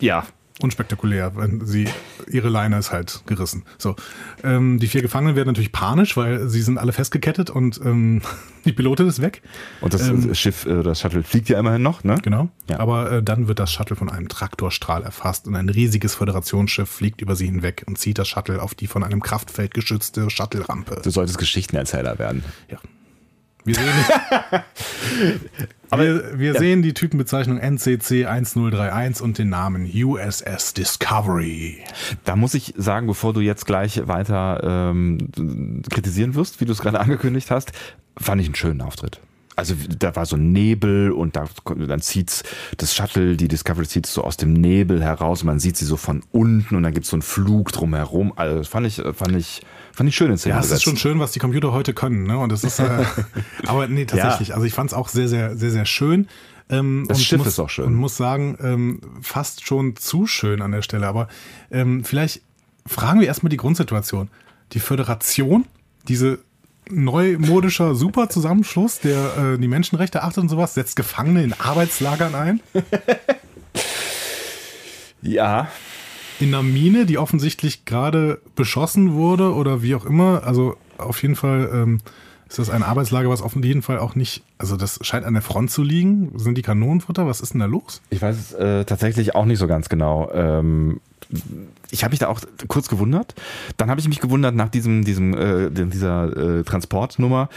Ja, 0.01 0.25
unspektakulär, 0.63 1.37
wenn 1.37 1.65
sie, 1.67 1.89
ihre 2.29 2.49
Leine 2.49 2.79
ist 2.79 2.93
halt 2.93 3.23
gerissen. 3.27 3.65
So. 3.79 3.97
Ähm, 4.43 4.79
die 4.79 4.87
vier 4.87 5.03
Gefangenen 5.03 5.37
werden 5.37 5.49
natürlich 5.49 5.73
panisch, 5.73 6.17
weil 6.17 6.49
sie 6.49 6.63
sind 6.63 6.79
alle 6.79 6.93
festgekettet 6.93 7.51
und 7.51 7.81
ähm, 7.85 8.23
die 8.65 8.73
Pilotin 8.73 9.09
ist 9.09 9.21
weg. 9.21 9.43
Und 9.81 9.95
das 9.95 10.09
ähm, 10.09 10.35
Schiff, 10.35 10.67
äh, 10.67 10.83
das 10.83 11.01
Shuttle 11.01 11.23
fliegt 11.23 11.49
ja 11.49 11.59
immerhin 11.59 11.83
noch, 11.83 12.05
ne? 12.05 12.17
Genau. 12.23 12.49
Ja. 12.69 12.81
Aber 12.81 13.11
äh, 13.11 13.23
dann 13.23 13.49
wird 13.49 13.59
das 13.59 13.73
Shuttle 13.73 13.97
von 13.97 14.11
einem 14.11 14.29
Traktorstrahl 14.29 15.03
erfasst 15.03 15.47
und 15.47 15.57
ein 15.57 15.69
riesiges 15.69 16.15
Föderationsschiff 16.15 16.89
fliegt 16.89 17.21
über 17.21 17.37
sie 17.37 17.47
hinweg 17.47 17.85
und 17.87 17.99
zieht 17.99 18.19
das 18.19 18.29
Shuttle 18.29 18.63
auf 18.63 18.75
die 18.75 18.87
von 18.87 19.03
einem 19.05 19.23
Kraftfeld 19.23 19.75
geschützte 19.75 20.31
Shuttle-Rampe. 20.31 21.01
Du 21.03 21.11
solltest 21.11 21.39
Geschichtenerzähler 21.39 22.19
werden. 22.19 22.45
Ja. 22.71 22.79
Wir 23.65 23.75
sehen, 23.75 23.87
Aber, 25.91 26.05
wir, 26.05 26.39
wir 26.39 26.53
ja. 26.55 26.59
sehen 26.59 26.83
die 26.83 26.95
Typenbezeichnung 26.95 27.59
NCC 27.59 28.27
1031 28.27 29.23
und 29.23 29.39
den 29.39 29.51
Namen 29.51 29.89
USS 29.93 30.75
Discovery. 30.75 31.79
Da 32.25 32.35
muss 32.35 32.55
ich 32.55 32.75
sagen, 32.77 33.07
bevor 33.07 33.33
du 33.33 33.41
jetzt 33.41 33.67
gleich 33.67 34.09
weiter 34.09 34.91
ähm, 34.91 35.83
kritisieren 35.91 36.35
wirst, 36.35 36.61
wie 36.61 36.65
du 36.65 36.73
es 36.73 36.81
gerade 36.81 36.99
angekündigt 37.01 37.51
hast, 37.51 37.73
fand 38.17 38.41
ich 38.41 38.49
einen 38.49 38.57
schönen 38.57 38.81
Auftritt. 38.81 39.21
Also 39.55 39.75
da 39.99 40.17
war 40.17 40.25
so 40.25 40.37
Nebel 40.37 41.13
und 41.13 41.37
da, 41.37 41.45
dann 41.67 42.01
zieht's 42.01 42.43
das 42.79 42.95
Shuttle, 42.95 43.37
die 43.37 43.49
Discovery 43.49 43.87
zieht 43.87 44.07
so 44.07 44.25
aus 44.25 44.39
dem 44.39 44.55
Nebel 44.55 45.05
heraus. 45.05 45.45
Man 45.45 45.61
sieht 45.61 45.77
sie 45.77 45.85
so 45.85 45.99
von 45.99 46.23
unten 46.33 46.75
und 46.75 46.83
dann 46.83 46.95
gibt's 46.95 47.11
so 47.11 47.17
einen 47.17 47.23
Flug 47.23 47.71
drumherum. 47.71 48.33
Also 48.35 48.65
fand 48.65 48.87
ich, 48.87 49.03
fand 49.15 49.37
ich 49.37 49.61
Fand 49.93 50.09
ich 50.09 50.17
schön 50.17 50.31
in 50.31 50.39
Szene 50.39 50.55
Ja, 50.55 50.61
es 50.61 50.71
ist 50.71 50.83
schon 50.83 50.97
schön, 50.97 51.19
was 51.19 51.33
die 51.33 51.39
Computer 51.39 51.73
heute 51.73 51.93
können. 51.93 52.25
Ne? 52.25 52.39
Und 52.39 52.51
das 52.51 52.65
ist, 52.65 52.79
äh, 52.79 53.05
aber 53.67 53.89
nee, 53.89 54.07
tatsächlich. 54.07 54.49
Ja. 54.49 54.55
Also 54.55 54.67
ich 54.67 54.73
fand 54.73 54.91
es 54.91 54.95
auch 54.95 55.09
sehr, 55.09 55.29
sehr, 55.29 55.57
sehr, 55.57 55.71
sehr 55.71 55.85
schön. 55.85 56.29
Ähm, 56.71 57.05
das 57.09 57.23
Schiff 57.23 57.39
muss, 57.39 57.49
ist 57.49 57.59
auch 57.59 57.69
schön. 57.69 57.87
Und 57.87 57.95
muss 57.95 58.17
sagen, 58.17 58.57
ähm, 58.63 59.01
fast 59.21 59.67
schon 59.67 59.97
zu 59.97 60.27
schön 60.27 60.63
an 60.63 60.73
der 60.73 60.83
Stelle. 60.83 61.07
Aber 61.07 61.29
ähm, 61.71 62.05
vielleicht 62.05 62.41
fragen 62.87 63.21
wir 63.21 63.27
erstmal 63.27 63.51
die 63.51 63.59
Grundsituation. 63.59 64.29
Die 64.73 64.81
Föderation, 64.81 65.67
diese 66.09 66.39
neumodischer 66.89 67.95
Superzusammenschluss, 67.95 69.01
der 69.01 69.37
äh, 69.37 69.59
die 69.59 69.69
Menschenrechte 69.69 70.23
achtet 70.23 70.43
und 70.43 70.49
sowas, 70.49 70.73
setzt 70.73 70.97
Gefangene 70.97 71.43
in 71.43 71.53
Arbeitslagern 71.53 72.35
ein. 72.35 72.61
ja 75.23 75.69
in 76.43 76.49
einer 76.49 76.65
Mine, 76.65 77.07
die 77.07 77.19
offensichtlich 77.19 77.85
gerade 77.85 78.41
beschossen 78.57 79.13
wurde 79.13 79.55
oder 79.55 79.81
wie 79.81 79.95
auch 79.95 80.05
immer. 80.05 80.43
Also 80.45 80.77
auf 80.99 81.23
jeden 81.23 81.37
Fall 81.37 81.71
ähm, 81.73 82.01
ist 82.49 82.59
das 82.59 82.69
ein 82.69 82.83
Arbeitslager, 82.83 83.31
was 83.31 83.43
auf 83.43 83.55
jeden 83.55 83.81
Fall 83.81 84.01
auch 84.01 84.17
nicht, 84.17 84.43
also 84.59 84.77
das 84.77 84.99
scheint 85.03 85.25
an 85.25 85.35
der 85.35 85.43
Front 85.43 85.71
zu 85.71 85.85
liegen. 85.85 86.37
Sind 86.37 86.59
die 86.59 86.63
Kanonenfutter? 86.63 87.29
Was 87.29 87.41
ist 87.41 87.53
denn 87.53 87.61
da 87.61 87.67
los? 87.67 88.03
Ich 88.11 88.21
weiß 88.21 88.37
es 88.37 88.53
äh, 88.55 88.85
tatsächlich 88.85 89.37
auch 89.37 89.45
nicht 89.45 89.61
so 89.61 89.69
ganz 89.69 89.89
genau. 89.89 90.33
Ähm, 90.35 91.01
ich 91.93 92.03
habe 92.03 92.13
mich 92.13 92.19
da 92.19 92.27
auch 92.27 92.41
kurz 92.67 92.89
gewundert. 92.89 93.37
Dann 93.77 93.89
habe 93.89 94.01
ich 94.01 94.09
mich 94.09 94.19
gewundert 94.19 94.57
nach 94.57 94.69
diesem, 94.69 95.05
diesem, 95.05 95.35
äh, 95.35 95.71
dieser 95.71 96.59
äh, 96.59 96.65
Transportnummer. 96.65 97.51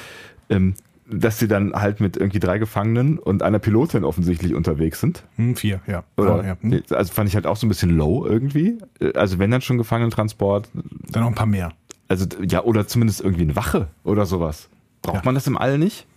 Ähm, 0.50 0.76
dass 1.08 1.38
sie 1.38 1.48
dann 1.48 1.74
halt 1.74 2.00
mit 2.00 2.18
irgendwie 2.18 2.40
drei 2.40 2.58
Gefangenen 2.58 3.20
und 3.20 3.44
einer 3.44 3.60
Pilotin 3.60 4.04
offensichtlich 4.04 4.56
unterwegs 4.56 5.00
sind. 5.00 5.24
Hm, 5.36 5.56
vier, 5.56 5.82
ja. 5.88 6.04
Oder, 6.18 6.46
ja. 6.46 6.58
Hm. 6.60 6.84
Also 6.90 7.14
fand 7.14 7.30
ich 7.30 7.36
halt 7.36 7.46
auch 7.46 7.58
so 7.58 7.66
ein 7.66 7.70
bisschen 7.70 7.92
low 7.92 8.26
irgendwie. 8.26 8.80
Also 9.14 9.38
wenn 9.38 9.52
dann 9.52 9.62
schon 9.62 9.78
Gefangenentransport. 9.78 10.70
Dann 10.74 11.24
noch 11.24 11.30
ein 11.30 11.36
paar 11.36 11.46
mehr. 11.46 11.74
Also 12.08 12.26
ja, 12.42 12.64
oder 12.64 12.88
zumindest 12.88 13.22
irgendwie 13.22 13.44
eine 13.44 13.56
Wache 13.56 13.88
oder 14.04 14.26
sowas. 14.26 14.70
Braucht 15.02 15.18
ja. 15.18 15.22
man 15.26 15.36
das 15.36 15.48
im 15.48 15.58
All 15.58 15.78
nicht? 15.78 16.08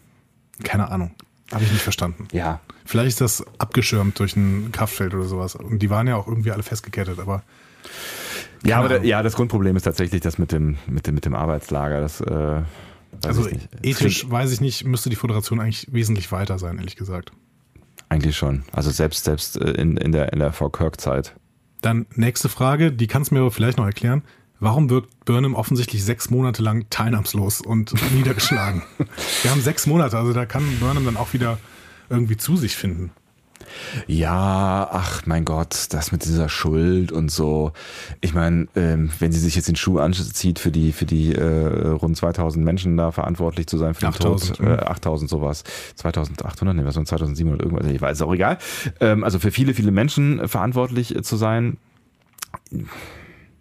Keine 0.65 0.91
Ahnung. 0.91 1.11
Habe 1.53 1.65
ich 1.65 1.73
nicht 1.73 1.83
verstanden. 1.83 2.29
Ja. 2.33 2.61
Vielleicht 2.85 3.09
ist 3.09 3.21
das 3.21 3.45
abgeschirmt 3.59 4.19
durch 4.19 4.37
ein 4.37 4.71
Kraftfeld 4.73 5.15
oder 5.15 5.25
sowas. 5.25 5.55
Und 5.55 5.81
die 5.81 5.91
waren 5.91 6.07
ja 6.07 6.17
auch 6.17 6.27
irgendwie 6.27 6.51
alle 6.51 6.63
festgekettet, 6.63 7.19
aber. 7.19 7.43
Ja, 8.65 8.79
aber 8.79 8.89
da, 8.89 9.03
ja, 9.03 9.23
das 9.23 9.35
Grundproblem 9.35 9.77
ist 9.77 9.83
tatsächlich 9.83 10.21
das 10.21 10.39
mit 10.39 10.53
dem, 10.53 10.79
mit 10.87 11.07
dem, 11.07 11.15
mit 11.15 11.25
dem 11.25 11.35
Arbeitslager. 11.35 12.01
Das, 12.01 12.21
äh, 12.21 12.63
Weiß 13.13 13.39
also 13.39 13.49
ethisch 13.83 14.23
Krieg 14.23 14.31
weiß 14.31 14.53
ich 14.53 14.61
nicht, 14.61 14.85
müsste 14.85 15.11
die 15.11 15.17
Föderation 15.17 15.61
eigentlich 15.61 15.87
wesentlich 15.93 16.31
weiter 16.31 16.59
sein, 16.59 16.79
ehrlich 16.79 16.97
gesagt. 16.97 17.33
Eigentlich 18.09 18.37
schon. 18.37 18.65
Also 18.73 18.91
selbst, 18.91 19.25
selbst 19.25 19.57
äh, 19.61 19.71
in, 19.73 19.97
in 19.97 20.13
der, 20.13 20.33
in 20.33 20.39
der 20.39 20.53
Frau 20.53 20.69
Kirk-Zeit. 20.69 21.35
Dann 21.83 22.07
nächste 22.15 22.49
Frage, 22.49 22.93
die 22.93 23.07
kannst 23.07 23.31
du 23.31 23.35
mir 23.35 23.41
aber 23.41 23.51
vielleicht 23.51 23.79
noch 23.79 23.87
erklären. 23.87 24.23
Warum 24.61 24.91
wirkt 24.91 25.25
Burnham 25.25 25.55
offensichtlich 25.55 26.05
sechs 26.05 26.31
Monate 26.31 26.63
lang 26.63 26.87
teilnahmslos 26.91 27.61
und 27.61 27.95
niedergeschlagen? 28.15 28.83
Wir 29.43 29.51
haben 29.51 29.61
sechs 29.61 29.87
Monate, 29.87 30.17
also 30.19 30.33
da 30.33 30.47
kann 30.47 30.65
Burnham 30.81 31.05
dann 31.05 31.17
auch 31.17 31.33
wieder 31.33 31.59
irgendwie 32.11 32.37
zu 32.37 32.57
sich 32.57 32.77
finden. 32.77 33.13
Ja, 34.07 34.89
ach 34.91 35.27
mein 35.27 35.45
Gott, 35.45 35.87
das 35.91 36.13
mit 36.13 36.25
dieser 36.25 36.49
Schuld 36.49 37.13
und 37.13 37.31
so. 37.31 37.73
Ich 38.21 38.35
meine, 38.35 38.69
ähm, 38.77 39.11
wenn 39.19 39.33
sie 39.33 39.41
sich 39.41 39.57
jetzt 39.57 39.69
den 39.69 39.77
Schuh 39.77 39.99
anzieht, 39.99 40.59
für 40.59 40.71
die 40.71 40.93
für 40.93 41.07
die 41.07 41.35
äh, 41.35 41.89
rund 41.89 42.17
2000 42.17 42.65
Menschen 42.65 42.97
da 42.97 43.13
verantwortlich 43.13 43.67
zu 43.67 43.79
sein 43.79 43.95
für 43.95 44.01
den 44.01 44.09
8000, 44.09 44.57
Tod, 44.59 44.67
äh, 44.67 44.83
8000 44.85 45.31
sowas, 45.31 45.65
2800, 45.97 46.77
ne, 46.77 46.85
was 46.85 46.97
war 46.97 47.05
2700 47.05 47.63
irgendwas, 47.63 47.87
ich 47.87 48.01
weiß, 48.01 48.19
ist 48.19 48.23
auch 48.23 48.35
egal. 48.35 48.59
Ähm, 49.01 49.25
also 49.25 49.39
für 49.39 49.51
viele 49.51 49.75
viele 49.75 49.91
Menschen 49.91 50.49
verantwortlich 50.49 51.15
zu 51.23 51.37
sein 51.37 51.79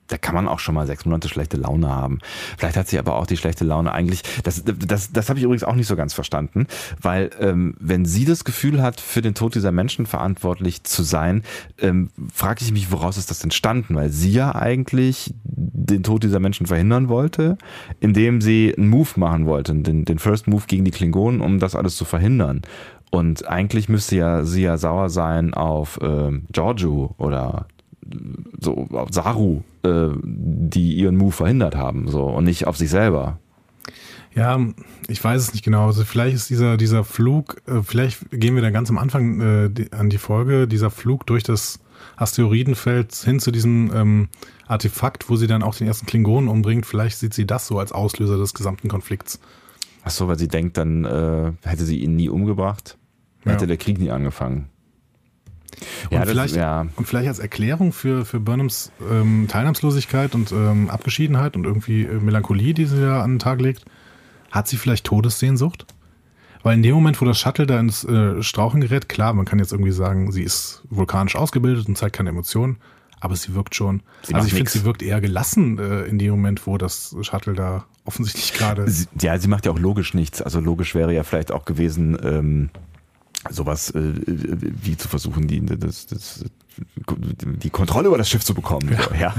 da 0.07 0.17
kann 0.17 0.35
man 0.35 0.47
auch 0.47 0.59
schon 0.59 0.75
mal 0.75 0.87
sechs 0.87 1.05
Monate 1.05 1.29
schlechte 1.29 1.57
Laune 1.57 1.89
haben. 1.89 2.19
Vielleicht 2.57 2.77
hat 2.77 2.87
sie 2.87 2.99
aber 2.99 3.15
auch 3.15 3.27
die 3.27 3.37
schlechte 3.37 3.65
Laune 3.65 3.91
eigentlich. 3.91 4.23
Das, 4.43 4.63
das, 4.65 5.11
das 5.11 5.29
habe 5.29 5.39
ich 5.39 5.45
übrigens 5.45 5.63
auch 5.63 5.75
nicht 5.75 5.87
so 5.87 5.95
ganz 5.95 6.13
verstanden, 6.13 6.67
weil 7.01 7.29
ähm, 7.39 7.75
wenn 7.79 8.05
sie 8.05 8.25
das 8.25 8.43
Gefühl 8.43 8.81
hat, 8.81 9.01
für 9.01 9.21
den 9.21 9.35
Tod 9.35 9.55
dieser 9.55 9.71
Menschen 9.71 10.05
verantwortlich 10.05 10.83
zu 10.83 11.03
sein, 11.03 11.43
ähm, 11.79 12.09
frage 12.33 12.63
ich 12.63 12.71
mich, 12.71 12.91
woraus 12.91 13.17
ist 13.17 13.29
das 13.31 13.43
entstanden? 13.43 13.95
Weil 13.95 14.09
sie 14.09 14.31
ja 14.31 14.55
eigentlich 14.55 15.33
den 15.43 16.03
Tod 16.03 16.23
dieser 16.23 16.39
Menschen 16.39 16.67
verhindern 16.67 17.09
wollte, 17.09 17.57
indem 17.99 18.41
sie 18.41 18.73
einen 18.77 18.89
Move 18.89 19.09
machen 19.15 19.45
wollte, 19.45 19.73
den, 19.75 20.05
den 20.05 20.19
First 20.19 20.47
Move 20.47 20.63
gegen 20.67 20.85
die 20.85 20.91
Klingonen, 20.91 21.41
um 21.41 21.59
das 21.59 21.75
alles 21.75 21.95
zu 21.95 22.05
verhindern. 22.05 22.61
Und 23.09 23.47
eigentlich 23.47 23.87
müsste 23.87 24.17
ja 24.17 24.43
sie 24.43 24.63
ja 24.63 24.77
sauer 24.77 25.09
sein 25.09 25.53
auf 25.53 25.99
ähm, 26.01 26.45
Giorgio 26.51 27.15
oder 27.17 27.67
so 28.59 28.87
auf 28.91 29.09
Saru, 29.11 29.61
äh, 29.83 30.09
die 30.23 30.93
ihren 30.93 31.17
Move 31.17 31.31
verhindert 31.31 31.75
haben, 31.75 32.07
so 32.07 32.23
und 32.23 32.45
nicht 32.45 32.67
auf 32.67 32.77
sich 32.77 32.89
selber. 32.89 33.39
Ja, 34.35 34.59
ich 35.07 35.23
weiß 35.23 35.41
es 35.41 35.53
nicht 35.53 35.65
genau. 35.65 35.87
Also 35.87 36.03
vielleicht 36.05 36.35
ist 36.35 36.49
dieser, 36.51 36.77
dieser 36.77 37.03
Flug, 37.03 37.61
äh, 37.65 37.81
vielleicht 37.81 38.29
gehen 38.29 38.53
wir 38.53 38.61
dann 38.61 38.73
ganz 38.73 38.89
am 38.89 38.99
Anfang 38.99 39.41
äh, 39.41 39.69
die, 39.69 39.91
an 39.91 40.09
die 40.09 40.19
Folge, 40.19 40.67
dieser 40.67 40.91
Flug 40.91 41.25
durch 41.25 41.43
das 41.43 41.79
Asteroidenfeld 42.17 43.15
hin 43.15 43.39
zu 43.39 43.49
diesem 43.49 43.91
ähm, 43.95 44.29
Artefakt, 44.67 45.29
wo 45.29 45.37
sie 45.37 45.47
dann 45.47 45.63
auch 45.63 45.75
den 45.75 45.87
ersten 45.87 46.05
Klingonen 46.05 46.49
umbringt. 46.49 46.85
Vielleicht 46.85 47.17
sieht 47.17 47.33
sie 47.33 47.47
das 47.47 47.65
so 47.65 47.79
als 47.79 47.91
Auslöser 47.91 48.37
des 48.37 48.53
gesamten 48.53 48.89
Konflikts. 48.89 49.39
Ach 50.03 50.11
so, 50.11 50.27
weil 50.27 50.37
sie 50.37 50.47
denkt, 50.47 50.77
dann 50.77 51.05
äh, 51.05 51.53
hätte 51.63 51.85
sie 51.85 51.97
ihn 51.97 52.15
nie 52.15 52.29
umgebracht, 52.29 52.97
ja. 53.43 53.53
hätte 53.53 53.65
der 53.65 53.77
Krieg 53.77 53.99
nie 53.99 54.11
angefangen. 54.11 54.69
Und, 56.09 56.17
ja, 56.17 56.25
vielleicht, 56.25 56.55
das, 56.55 56.57
ja. 56.57 56.87
und 56.95 57.07
vielleicht 57.07 57.27
als 57.27 57.39
Erklärung 57.39 57.93
für, 57.93 58.25
für 58.25 58.39
Burnhams 58.39 58.91
ähm, 59.09 59.47
Teilnahmslosigkeit 59.47 60.33
und 60.33 60.51
ähm, 60.51 60.89
Abgeschiedenheit 60.89 61.55
und 61.55 61.65
irgendwie 61.65 62.03
äh, 62.03 62.13
Melancholie, 62.13 62.73
die 62.73 62.85
sie 62.85 63.01
da 63.01 63.21
an 63.21 63.33
den 63.33 63.39
Tag 63.39 63.61
legt, 63.61 63.85
hat 64.51 64.67
sie 64.67 64.77
vielleicht 64.77 65.05
Todessehnsucht? 65.05 65.85
Weil 66.63 66.75
in 66.75 66.83
dem 66.83 66.95
Moment, 66.95 67.21
wo 67.21 67.25
das 67.25 67.39
Shuttle 67.39 67.67
da 67.67 67.79
ins 67.79 68.03
äh, 68.03 68.41
Strauchen 68.41 68.81
gerät, 68.81 69.07
klar, 69.07 69.33
man 69.33 69.45
kann 69.45 69.59
jetzt 69.59 69.71
irgendwie 69.71 69.91
sagen, 69.91 70.31
sie 70.31 70.43
ist 70.43 70.83
vulkanisch 70.89 71.35
ausgebildet 71.35 71.87
und 71.87 71.97
zeigt 71.97 72.15
keine 72.15 72.29
Emotionen, 72.29 72.77
Aber 73.19 73.35
sie 73.35 73.53
wirkt 73.55 73.75
schon. 73.75 74.01
Sie 74.23 74.33
also 74.33 74.47
ich 74.47 74.53
finde, 74.53 74.69
sie 74.69 74.83
wirkt 74.83 75.01
eher 75.01 75.21
gelassen 75.21 75.79
äh, 75.79 76.03
in 76.03 76.19
dem 76.19 76.31
Moment, 76.31 76.65
wo 76.67 76.77
das 76.77 77.15
Shuttle 77.21 77.53
da 77.53 77.85
offensichtlich 78.05 78.53
gerade. 78.53 78.91
Ja, 79.21 79.37
sie 79.37 79.47
macht 79.47 79.65
ja 79.65 79.71
auch 79.71 79.79
logisch 79.79 80.13
nichts. 80.13 80.41
Also 80.41 80.59
logisch 80.59 80.95
wäre 80.95 81.13
ja 81.13 81.23
vielleicht 81.23 81.51
auch 81.51 81.65
gewesen, 81.65 82.17
ähm, 82.23 82.69
sowas 83.49 83.91
äh, 83.91 84.13
wie 84.25 84.97
zu 84.97 85.07
versuchen, 85.07 85.47
die, 85.47 85.65
das, 85.65 86.07
das, 86.07 86.45
die 86.77 87.69
Kontrolle 87.69 88.07
über 88.07 88.17
das 88.17 88.29
Schiff 88.29 88.43
zu 88.43 88.53
bekommen. 88.53 88.89
Ja. 88.91 89.03
So, 89.03 89.15
ja. 89.15 89.35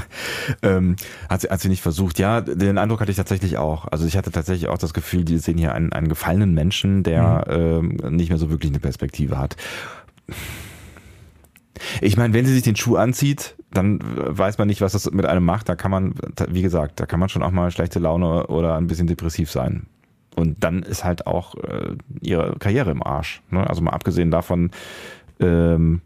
Ähm, 0.63 0.97
hat, 1.29 1.43
sie, 1.43 1.49
hat 1.49 1.61
sie 1.61 1.69
nicht 1.69 1.83
versucht. 1.83 2.19
Ja, 2.19 2.41
den 2.41 2.79
Eindruck 2.79 3.01
hatte 3.01 3.11
ich 3.11 3.17
tatsächlich 3.17 3.59
auch. 3.59 3.87
Also 3.89 4.07
ich 4.07 4.17
hatte 4.17 4.31
tatsächlich 4.31 4.69
auch 4.69 4.79
das 4.79 4.95
Gefühl, 4.95 5.25
die 5.25 5.39
sehen 5.39 5.59
hier 5.59 5.75
einen, 5.75 5.93
einen 5.93 6.09
gefallenen 6.09 6.55
Menschen, 6.55 7.03
der 7.03 7.45
ähm, 7.49 7.99
nicht 8.11 8.29
mehr 8.29 8.39
so 8.39 8.51
wirklich 8.51 8.71
eine 8.71 8.81
Perspektive 8.81 9.39
hat. 9.39 9.57
Ich 12.01 12.17
meine, 12.17 12.35
wenn 12.35 12.45
sie 12.45 12.55
sich 12.55 12.63
den 12.63 12.77
Schuh 12.77 12.97
anzieht, 12.97 13.55
dann 13.71 14.01
weiß 14.03 14.59
man 14.59 14.67
nicht, 14.69 14.81
was 14.81 14.93
das 14.93 15.11
mit 15.11 15.27
einem 15.27 15.45
macht. 15.45 15.69
Da 15.69 15.77
kann 15.77 15.91
man, 15.91 16.15
wie 16.49 16.63
gesagt, 16.63 17.01
da 17.01 17.07
kann 17.07 17.21
man 17.21 17.29
schon 17.29 17.43
auch 17.43 17.51
mal 17.51 17.71
schlechte 17.71 17.99
Laune 17.99 18.47
oder 18.49 18.77
ein 18.77 18.87
bisschen 18.87 19.07
depressiv 19.07 19.51
sein. 19.51 19.87
Und 20.39 20.63
dann 20.63 20.85
ist 20.85 21.03
halt 21.03 21.27
auch 21.27 21.57
äh, 21.57 21.97
ihre 22.21 22.55
Karriere 22.61 22.93
im 22.93 23.03
Arsch. 23.03 23.43
Ne? 23.51 23.69
Also 23.69 23.83
mal 23.83 23.91
abgesehen 23.91 24.31
davon, 24.31 24.71
ähm, 25.41 26.01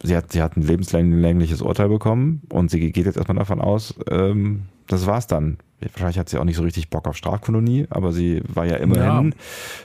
sie, 0.00 0.16
hat, 0.16 0.30
sie 0.30 0.42
hat 0.42 0.56
ein 0.56 0.62
lebenslängliches 0.62 1.60
Urteil 1.60 1.88
bekommen 1.88 2.42
und 2.50 2.70
sie 2.70 2.92
geht 2.92 3.04
jetzt 3.04 3.16
erstmal 3.16 3.38
davon 3.38 3.60
aus, 3.60 3.98
ähm, 4.08 4.66
das 4.86 5.06
war's 5.06 5.26
dann. 5.26 5.58
Wahrscheinlich 5.80 6.18
hat 6.18 6.28
sie 6.28 6.38
auch 6.38 6.44
nicht 6.44 6.56
so 6.56 6.64
richtig 6.64 6.90
Bock 6.90 7.06
auf 7.06 7.16
Strafkolonie, 7.16 7.86
aber 7.88 8.12
sie 8.12 8.42
war 8.48 8.66
ja 8.66 8.76
immerhin, 8.76 9.30
ja. 9.30 9.36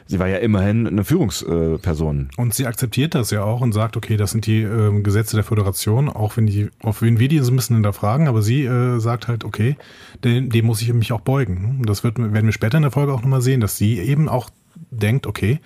sie 0.08 0.20
war 0.20 0.28
ja 0.28 0.38
immerhin 0.38 0.88
eine 0.88 1.04
Führungsperson. 1.04 2.30
Und 2.36 2.54
sie 2.56 2.66
akzeptiert 2.66 3.14
das 3.14 3.30
ja 3.30 3.44
auch 3.44 3.62
und 3.62 3.74
sagt, 3.74 3.96
okay, 3.96 4.18
das 4.18 4.32
sind 4.32 4.48
die 4.48 4.64
äh, 4.64 5.02
Gesetze 5.02 5.36
der 5.36 5.44
Föderation, 5.44 6.10
auch 6.10 6.36
wenn 6.36 6.48
die, 6.48 6.70
auch 6.82 7.02
wenn 7.02 7.20
wir 7.20 7.28
die 7.28 7.40
so 7.40 7.52
ein 7.52 7.56
bisschen 7.56 7.76
hinterfragen, 7.76 8.28
aber 8.28 8.42
sie 8.42 8.64
äh, 8.64 9.00
sagt 9.00 9.28
halt, 9.28 9.44
okay, 9.44 9.76
dem, 10.24 10.50
dem 10.50 10.66
muss 10.66 10.82
ich 10.82 10.92
mich 10.94 11.12
auch 11.12 11.22
beugen. 11.22 11.84
Das 11.86 12.04
wird, 12.04 12.18
werden 12.18 12.46
wir 12.46 12.54
später 12.54 12.78
in 12.78 12.84
der 12.84 12.92
Folge 12.92 13.14
auch 13.14 13.22
nochmal 13.22 13.42
sehen, 13.42 13.62
dass 13.62 13.78
sie 13.78 14.00
eben 14.00 14.30
auch 14.30 14.50
denkt, 14.90 15.28
okay, 15.28 15.60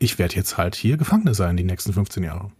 ich 0.00 0.18
werde 0.18 0.34
jetzt 0.34 0.58
halt 0.58 0.74
hier 0.74 0.96
Gefangene 0.96 1.34
sein 1.34 1.56
die 1.56 1.64
nächsten 1.64 1.92
15 1.92 2.24
Jahre. 2.24 2.50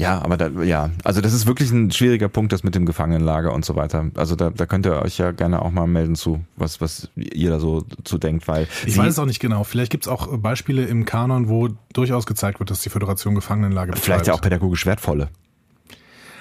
Ja, 0.00 0.22
aber 0.22 0.36
da, 0.36 0.48
ja, 0.62 0.90
also 1.04 1.20
das 1.20 1.32
ist 1.32 1.46
wirklich 1.46 1.70
ein 1.70 1.90
schwieriger 1.90 2.28
Punkt, 2.28 2.52
das 2.52 2.64
mit 2.64 2.74
dem 2.74 2.86
Gefangenenlager 2.86 3.52
und 3.52 3.64
so 3.64 3.76
weiter. 3.76 4.10
Also 4.14 4.34
da, 4.34 4.50
da 4.50 4.66
könnt 4.66 4.86
ihr 4.86 5.02
euch 5.02 5.18
ja 5.18 5.32
gerne 5.32 5.62
auch 5.62 5.70
mal 5.70 5.86
melden 5.86 6.14
zu, 6.14 6.44
was, 6.56 6.80
was 6.80 7.10
ihr 7.16 7.50
da 7.50 7.60
so 7.60 7.84
zu 8.04 8.18
denkt, 8.18 8.48
weil. 8.48 8.66
Ich 8.86 8.96
weiß 8.96 9.12
es 9.12 9.18
auch 9.18 9.26
nicht 9.26 9.40
genau. 9.40 9.64
Vielleicht 9.64 9.90
gibt 9.90 10.04
es 10.04 10.08
auch 10.08 10.36
Beispiele 10.38 10.84
im 10.86 11.04
Kanon, 11.04 11.48
wo 11.48 11.68
durchaus 11.92 12.26
gezeigt 12.26 12.60
wird, 12.60 12.70
dass 12.70 12.80
die 12.80 12.88
Föderation 12.88 13.34
Gefangenenlager 13.34 13.92
betreibt. 13.92 14.04
Vielleicht 14.04 14.26
ja 14.26 14.34
auch 14.34 14.40
pädagogisch 14.40 14.86
wertvolle. 14.86 15.28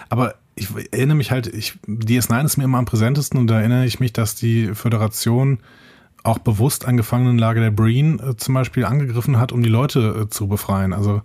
Aber 0.10 0.36
ich 0.56 0.70
erinnere 0.92 1.18
mich 1.18 1.32
halt, 1.32 1.48
ich, 1.48 1.76
DS9 1.88 2.46
ist 2.46 2.58
mir 2.58 2.64
immer 2.64 2.78
am 2.78 2.86
präsentesten 2.86 3.40
und 3.40 3.48
da 3.48 3.60
erinnere 3.60 3.86
ich 3.86 4.00
mich, 4.00 4.14
dass 4.14 4.36
die 4.36 4.74
Föderation 4.74 5.60
auch 6.24 6.40
bewusst 6.40 6.86
ein 6.86 6.98
Gefangenenlager 6.98 7.62
der 7.62 7.72
Breen 7.72 8.20
äh, 8.20 8.36
zum 8.36 8.54
Beispiel 8.54 8.86
angegriffen 8.86 9.40
hat, 9.40 9.52
um 9.52 9.64
die 9.64 9.70
Leute 9.70 10.24
äh, 10.24 10.30
zu 10.30 10.48
befreien. 10.48 10.94
Also 10.94 11.22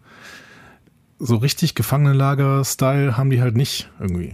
so 1.24 1.36
richtig 1.36 1.74
Gefangenenlager-Style 1.74 3.16
haben 3.16 3.30
die 3.30 3.40
halt 3.40 3.56
nicht 3.56 3.90
irgendwie. 3.98 4.32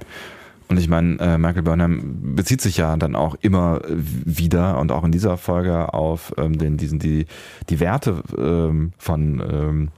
Und 0.69 0.77
ich 0.77 0.89
meine, 0.89 1.19
äh, 1.19 1.39
Michael 1.39 1.63
Burnham 1.63 2.37
bezieht 2.37 2.61
sich 2.61 2.77
ja 2.77 2.97
dann 2.97 3.17
auch 3.17 3.35
immer 3.41 3.81
wieder 3.89 4.79
und 4.79 4.93
auch 4.93 5.03
in 5.03 5.11
dieser 5.11 5.37
Folge 5.37 5.93
auf 5.93 6.33
ähm, 6.37 6.59
den, 6.59 6.77
diesen, 6.77 6.99
die, 6.99 7.27
die 7.69 7.81
Werte 7.81 8.23
ähm, 8.39 8.93
von 8.99 9.41
ähm, 9.41 9.89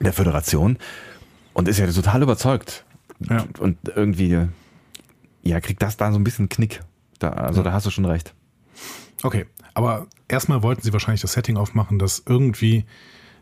der 0.00 0.12
Föderation 0.12 0.78
und 1.52 1.68
ist 1.68 1.78
ja 1.78 1.86
total 1.86 2.22
überzeugt. 2.22 2.84
Ja. 3.28 3.44
Und 3.58 3.78
irgendwie, 3.94 4.48
ja, 5.42 5.60
kriegt 5.60 5.82
das 5.82 5.96
da 5.96 6.10
so 6.10 6.18
ein 6.18 6.24
bisschen 6.24 6.48
Knick. 6.48 6.80
Da, 7.18 7.30
also 7.30 7.60
ja. 7.60 7.64
da 7.64 7.72
hast 7.72 7.86
du 7.86 7.90
schon 7.90 8.06
recht. 8.06 8.34
Okay, 9.22 9.46
aber 9.74 10.06
erstmal 10.26 10.62
wollten 10.62 10.82
sie 10.82 10.92
wahrscheinlich 10.92 11.20
das 11.20 11.34
Setting 11.34 11.56
aufmachen, 11.56 11.98
dass 11.98 12.22
irgendwie 12.26 12.84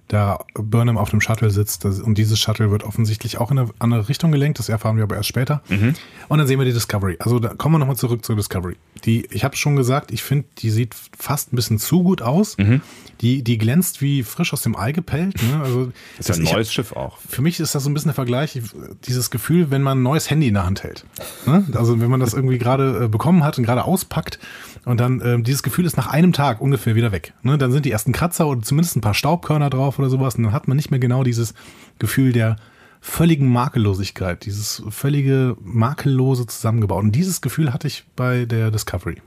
da 0.08 0.38
Burnham 0.54 0.96
auf 0.96 1.10
dem 1.10 1.20
Shuttle 1.20 1.50
sitzt 1.50 1.84
und 1.84 2.16
dieses 2.16 2.38
Shuttle 2.40 2.70
wird 2.70 2.82
offensichtlich 2.82 3.38
auch 3.38 3.50
in 3.50 3.58
eine 3.58 3.70
andere 3.78 4.08
Richtung 4.08 4.32
gelenkt, 4.32 4.58
das 4.58 4.68
erfahren 4.68 4.96
wir 4.96 5.04
aber 5.04 5.16
erst 5.16 5.28
später. 5.28 5.62
Mhm. 5.68 5.94
Und 6.28 6.38
dann 6.38 6.46
sehen 6.46 6.58
wir 6.58 6.64
die 6.64 6.72
Discovery. 6.72 7.16
Also 7.20 7.38
da 7.38 7.50
kommen 7.54 7.74
wir 7.74 7.78
nochmal 7.78 7.96
zurück 7.96 8.24
zur 8.24 8.36
Discovery. 8.36 8.76
Die, 9.04 9.26
ich 9.30 9.44
habe 9.44 9.56
schon 9.56 9.76
gesagt, 9.76 10.10
ich 10.10 10.22
finde, 10.22 10.46
die 10.58 10.70
sieht 10.70 10.94
fast 11.16 11.52
ein 11.52 11.56
bisschen 11.56 11.78
zu 11.78 12.02
gut 12.02 12.22
aus. 12.22 12.56
Mhm. 12.58 12.80
Die, 13.20 13.42
die 13.42 13.58
glänzt 13.58 14.00
wie 14.00 14.22
frisch 14.22 14.52
aus 14.52 14.62
dem 14.62 14.76
Ei 14.76 14.92
gepellt. 14.92 15.34
Ne? 15.42 15.60
Also, 15.60 15.92
das 16.16 16.28
ist 16.30 16.36
ja 16.38 16.44
ein 16.44 16.54
neues 16.54 16.72
Schiff 16.72 16.92
auch. 16.92 17.18
Für 17.18 17.42
mich 17.42 17.60
ist 17.60 17.74
das 17.74 17.82
so 17.82 17.90
ein 17.90 17.94
bisschen 17.94 18.08
der 18.08 18.14
Vergleich, 18.14 18.60
dieses 19.04 19.30
Gefühl, 19.30 19.70
wenn 19.70 19.82
man 19.82 19.98
ein 19.98 20.02
neues 20.02 20.30
Handy 20.30 20.48
in 20.48 20.54
der 20.54 20.64
Hand 20.64 20.84
hält. 20.84 21.04
Ne? 21.46 21.66
Also 21.74 22.00
wenn 22.00 22.10
man 22.10 22.20
das 22.20 22.32
irgendwie 22.32 22.58
gerade 22.58 23.04
äh, 23.04 23.08
bekommen 23.08 23.44
hat 23.44 23.58
und 23.58 23.64
gerade 23.64 23.84
auspackt 23.84 24.38
und 24.84 25.00
dann 25.00 25.20
äh, 25.20 25.42
dieses 25.42 25.62
Gefühl 25.62 25.84
ist 25.84 25.96
nach 25.96 26.06
einem 26.06 26.32
Tag 26.32 26.60
ungefähr 26.60 26.94
wieder 26.94 27.12
weg. 27.12 27.34
Ne? 27.42 27.58
Dann 27.58 27.72
sind 27.72 27.84
die 27.84 27.90
ersten 27.90 28.12
Kratzer 28.12 28.46
oder 28.46 28.62
zumindest 28.62 28.96
ein 28.96 29.00
paar 29.00 29.14
Staubkörner 29.14 29.70
drauf 29.70 29.97
oder 29.98 30.10
sowas 30.10 30.36
und 30.36 30.44
dann 30.44 30.52
hat 30.52 30.68
man 30.68 30.76
nicht 30.76 30.90
mehr 30.90 31.00
genau 31.00 31.24
dieses 31.24 31.54
Gefühl 31.98 32.32
der 32.32 32.56
völligen 33.00 33.48
Makellosigkeit, 33.48 34.44
dieses 34.44 34.82
völlige 34.88 35.56
makellose 35.60 36.46
zusammengebaut. 36.46 37.02
Und 37.04 37.12
dieses 37.12 37.40
Gefühl 37.40 37.72
hatte 37.72 37.86
ich 37.86 38.04
bei 38.16 38.44
der 38.44 38.70
Discovery. 38.70 39.22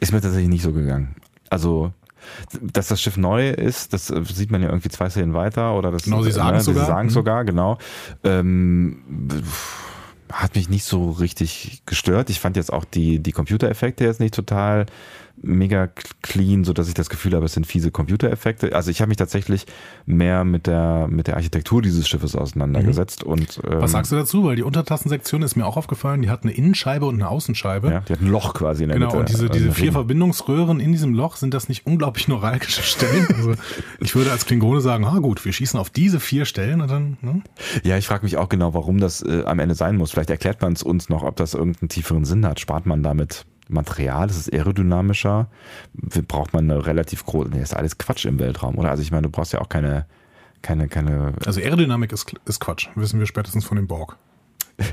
Ist 0.00 0.12
mir 0.12 0.20
tatsächlich 0.20 0.48
nicht 0.48 0.62
so 0.62 0.72
gegangen. 0.72 1.16
Also 1.50 1.92
dass 2.60 2.88
das 2.88 3.00
Schiff 3.00 3.16
neu 3.16 3.50
ist, 3.50 3.92
das 3.92 4.06
sieht 4.06 4.50
man 4.50 4.62
ja 4.62 4.68
irgendwie 4.68 4.88
zwei 4.88 5.10
Szenen 5.10 5.34
weiter 5.34 5.76
oder 5.76 5.90
das 5.90 6.04
genau, 6.04 6.22
sie 6.22 6.30
sagen 6.30 6.56
es 6.56 6.64
sogar. 6.64 6.84
Sie 6.84 6.88
sagen 6.88 7.08
mhm. 7.08 7.12
sogar, 7.12 7.44
genau. 7.44 7.78
Ähm, 8.22 9.02
hat 10.32 10.54
mich 10.54 10.68
nicht 10.68 10.84
so 10.84 11.10
richtig 11.10 11.82
gestört. 11.86 12.30
Ich 12.30 12.40
fand 12.40 12.56
jetzt 12.56 12.72
auch 12.72 12.84
die, 12.84 13.20
die 13.20 13.32
Computereffekte 13.32 14.04
jetzt 14.04 14.20
nicht 14.20 14.34
total 14.34 14.86
mega 15.44 15.88
clean, 16.22 16.64
so 16.64 16.72
dass 16.72 16.88
ich 16.88 16.94
das 16.94 17.10
Gefühl 17.10 17.34
habe, 17.34 17.44
es 17.46 17.54
sind 17.54 17.66
fiese 17.66 17.90
Computereffekte. 17.90 18.74
Also 18.74 18.90
ich 18.90 19.00
habe 19.00 19.08
mich 19.08 19.16
tatsächlich 19.16 19.66
mehr 20.06 20.44
mit 20.44 20.66
der 20.66 21.08
mit 21.08 21.26
der 21.26 21.36
Architektur 21.36 21.82
dieses 21.82 22.08
Schiffes 22.08 22.34
auseinandergesetzt. 22.34 23.24
Mhm. 23.24 23.32
Und 23.32 23.60
ähm, 23.64 23.80
was 23.80 23.92
sagst 23.92 24.12
du 24.12 24.16
dazu? 24.16 24.44
Weil 24.44 24.56
die 24.56 24.62
Untertassensektion 24.62 25.42
ist 25.42 25.56
mir 25.56 25.66
auch 25.66 25.76
aufgefallen. 25.76 26.22
Die 26.22 26.30
hat 26.30 26.42
eine 26.42 26.52
Innenscheibe 26.52 27.06
und 27.06 27.14
eine 27.14 27.28
Außenscheibe. 27.28 27.90
Ja, 27.90 28.00
die 28.00 28.12
hat 28.12 28.20
ein 28.20 28.28
Loch 28.28 28.54
quasi 28.54 28.84
in 28.84 28.88
der 28.88 28.98
genau, 28.98 29.06
Mitte. 29.06 29.32
Genau. 29.32 29.42
Und 29.42 29.54
diese 29.54 29.64
diese 29.64 29.72
vier 29.72 29.92
Verbindungsröhren 29.92 30.80
in 30.80 30.92
diesem 30.92 31.14
Loch 31.14 31.36
sind 31.36 31.54
das 31.54 31.68
nicht 31.68 31.86
unglaublich 31.86 32.28
neuralgische 32.28 32.82
Stellen? 32.82 33.26
Also 33.34 33.54
ich 34.00 34.14
würde 34.14 34.32
als 34.32 34.46
Klingone 34.46 34.80
sagen, 34.80 35.04
ah 35.04 35.18
gut, 35.18 35.44
wir 35.44 35.52
schießen 35.52 35.78
auf 35.78 35.90
diese 35.90 36.20
vier 36.20 36.44
Stellen 36.44 36.80
und 36.80 36.90
dann. 36.90 37.16
Ne? 37.20 37.42
Ja, 37.82 37.96
ich 37.96 38.06
frage 38.06 38.24
mich 38.24 38.36
auch 38.36 38.48
genau, 38.48 38.74
warum 38.74 38.98
das 38.98 39.22
äh, 39.22 39.44
am 39.44 39.58
Ende 39.58 39.74
sein 39.74 39.96
muss. 39.96 40.10
Vielleicht 40.10 40.30
erklärt 40.30 40.62
man 40.62 40.72
es 40.72 40.82
uns 40.82 41.08
noch, 41.08 41.22
ob 41.22 41.36
das 41.36 41.54
irgendeinen 41.54 41.88
tieferen 41.88 42.24
Sinn 42.24 42.46
hat. 42.46 42.60
Spart 42.60 42.86
man 42.86 43.02
damit 43.02 43.44
Material, 43.68 44.28
ist 44.28 44.36
es 44.36 44.52
aerodynamischer? 44.52 45.48
Braucht 46.28 46.52
man 46.52 46.70
eine 46.70 46.86
relativ 46.86 47.24
große, 47.24 47.50
nee, 47.50 47.62
ist 47.62 47.74
alles 47.74 47.98
Quatsch 47.98 48.24
im 48.26 48.38
Weltraum, 48.38 48.76
oder? 48.78 48.90
Also 48.90 49.02
ich 49.02 49.10
meine, 49.10 49.22
du 49.22 49.30
brauchst 49.30 49.52
ja 49.52 49.60
auch 49.60 49.68
keine, 49.68 50.06
keine, 50.62 50.88
keine. 50.88 51.34
Also 51.46 51.60
Aerodynamik 51.60 52.12
ist, 52.12 52.32
ist 52.44 52.60
Quatsch, 52.60 52.88
wissen 52.94 53.18
wir 53.18 53.26
spätestens 53.26 53.64
von 53.64 53.76
dem 53.76 53.86
Borg. 53.86 54.16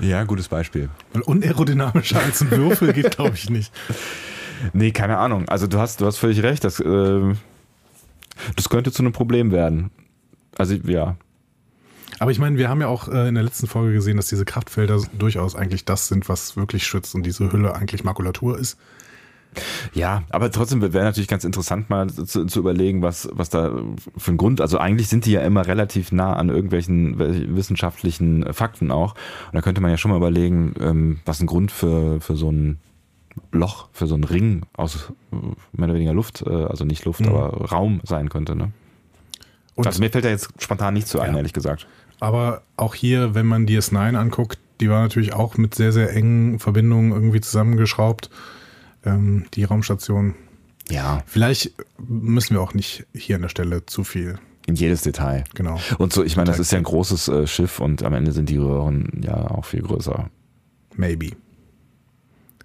ja, 0.00 0.24
gutes 0.24 0.48
Beispiel. 0.48 0.88
Weil 1.12 1.22
unaerodynamischer 1.22 2.20
als 2.20 2.40
ein 2.42 2.50
Würfel 2.50 2.92
geht, 2.92 3.16
glaube 3.16 3.34
ich, 3.34 3.50
nicht. 3.50 3.72
Nee, 4.72 4.92
keine 4.92 5.18
Ahnung. 5.18 5.48
Also 5.48 5.66
du 5.66 5.78
hast, 5.78 6.00
du 6.00 6.06
hast 6.06 6.18
völlig 6.18 6.42
recht. 6.42 6.64
Das, 6.64 6.80
äh, 6.80 7.34
das 8.54 8.68
könnte 8.68 8.92
zu 8.92 9.02
einem 9.02 9.12
Problem 9.12 9.50
werden. 9.50 9.90
Also 10.56 10.74
ja, 10.74 11.16
aber 12.18 12.30
ich 12.30 12.38
meine, 12.38 12.56
wir 12.56 12.68
haben 12.68 12.80
ja 12.80 12.88
auch 12.88 13.08
äh, 13.08 13.28
in 13.28 13.34
der 13.34 13.44
letzten 13.44 13.66
Folge 13.66 13.92
gesehen, 13.92 14.16
dass 14.16 14.28
diese 14.28 14.44
Kraftfelder 14.44 15.00
durchaus 15.18 15.54
eigentlich 15.54 15.84
das 15.84 16.08
sind, 16.08 16.28
was 16.28 16.56
wirklich 16.56 16.86
schützt 16.86 17.14
und 17.14 17.24
diese 17.24 17.52
Hülle 17.52 17.74
eigentlich 17.74 18.04
Makulatur 18.04 18.58
ist. 18.58 18.78
Ja, 19.94 20.22
aber 20.30 20.50
trotzdem 20.50 20.82
wäre 20.82 21.04
natürlich 21.04 21.28
ganz 21.28 21.44
interessant 21.44 21.88
mal 21.88 22.10
zu, 22.10 22.44
zu, 22.44 22.58
überlegen, 22.60 23.02
was, 23.02 23.28
was 23.32 23.48
da 23.48 23.72
für 24.16 24.32
ein 24.32 24.36
Grund, 24.36 24.60
also 24.60 24.78
eigentlich 24.78 25.08
sind 25.08 25.24
die 25.24 25.32
ja 25.32 25.40
immer 25.40 25.66
relativ 25.66 26.12
nah 26.12 26.34
an 26.34 26.50
irgendwelchen 26.50 27.56
wissenschaftlichen 27.56 28.52
Fakten 28.52 28.90
auch. 28.90 29.14
Und 29.46 29.54
da 29.54 29.62
könnte 29.62 29.80
man 29.80 29.90
ja 29.90 29.96
schon 29.96 30.10
mal 30.10 30.18
überlegen, 30.18 30.74
ähm, 30.80 31.20
was 31.24 31.40
ein 31.40 31.46
Grund 31.46 31.72
für, 31.72 32.20
für 32.20 32.36
so 32.36 32.50
ein 32.50 32.78
Loch, 33.52 33.88
für 33.92 34.06
so 34.06 34.14
einen 34.14 34.24
Ring 34.24 34.66
aus 34.76 35.12
mehr 35.72 35.86
oder 35.88 35.94
weniger 35.94 36.14
Luft, 36.14 36.42
äh, 36.46 36.50
also 36.50 36.84
nicht 36.84 37.04
Luft, 37.04 37.20
mhm. 37.20 37.28
aber 37.28 37.70
Raum 37.70 38.00
sein 38.04 38.28
könnte. 38.28 38.56
Ne? 38.56 38.72
Und 39.74 39.86
also 39.86 40.00
mir 40.00 40.10
fällt 40.10 40.24
da 40.24 40.30
jetzt 40.30 40.50
spontan 40.58 40.94
nicht 40.94 41.06
zu 41.06 41.20
ein, 41.20 41.32
ja. 41.32 41.36
ehrlich 41.36 41.52
gesagt. 41.52 41.86
Aber 42.20 42.62
auch 42.76 42.94
hier, 42.94 43.34
wenn 43.34 43.46
man 43.46 43.66
DS9 43.66 44.16
anguckt, 44.16 44.58
die 44.80 44.90
war 44.90 45.02
natürlich 45.02 45.32
auch 45.32 45.56
mit 45.56 45.74
sehr, 45.74 45.92
sehr 45.92 46.12
engen 46.14 46.58
Verbindungen 46.58 47.12
irgendwie 47.12 47.40
zusammengeschraubt. 47.40 48.30
Ähm, 49.04 49.46
die 49.54 49.64
Raumstation. 49.64 50.34
Ja. 50.90 51.22
Vielleicht 51.26 51.72
müssen 51.98 52.54
wir 52.54 52.60
auch 52.60 52.74
nicht 52.74 53.06
hier 53.14 53.36
an 53.36 53.42
der 53.42 53.48
Stelle 53.48 53.86
zu 53.86 54.04
viel. 54.04 54.38
In 54.66 54.74
jedes 54.74 55.02
Detail. 55.02 55.44
Genau. 55.54 55.78
Und 55.98 56.12
so, 56.12 56.24
ich 56.24 56.36
meine, 56.36 56.48
das 56.48 56.58
ist 56.58 56.72
ja 56.72 56.78
ein 56.78 56.84
großes 56.84 57.28
äh, 57.28 57.46
Schiff 57.46 57.80
und 57.80 58.02
am 58.02 58.14
Ende 58.14 58.32
sind 58.32 58.48
die 58.48 58.56
Röhren 58.56 59.22
ja 59.24 59.50
auch 59.50 59.64
viel 59.64 59.82
größer. 59.82 60.28
Maybe. 60.96 61.32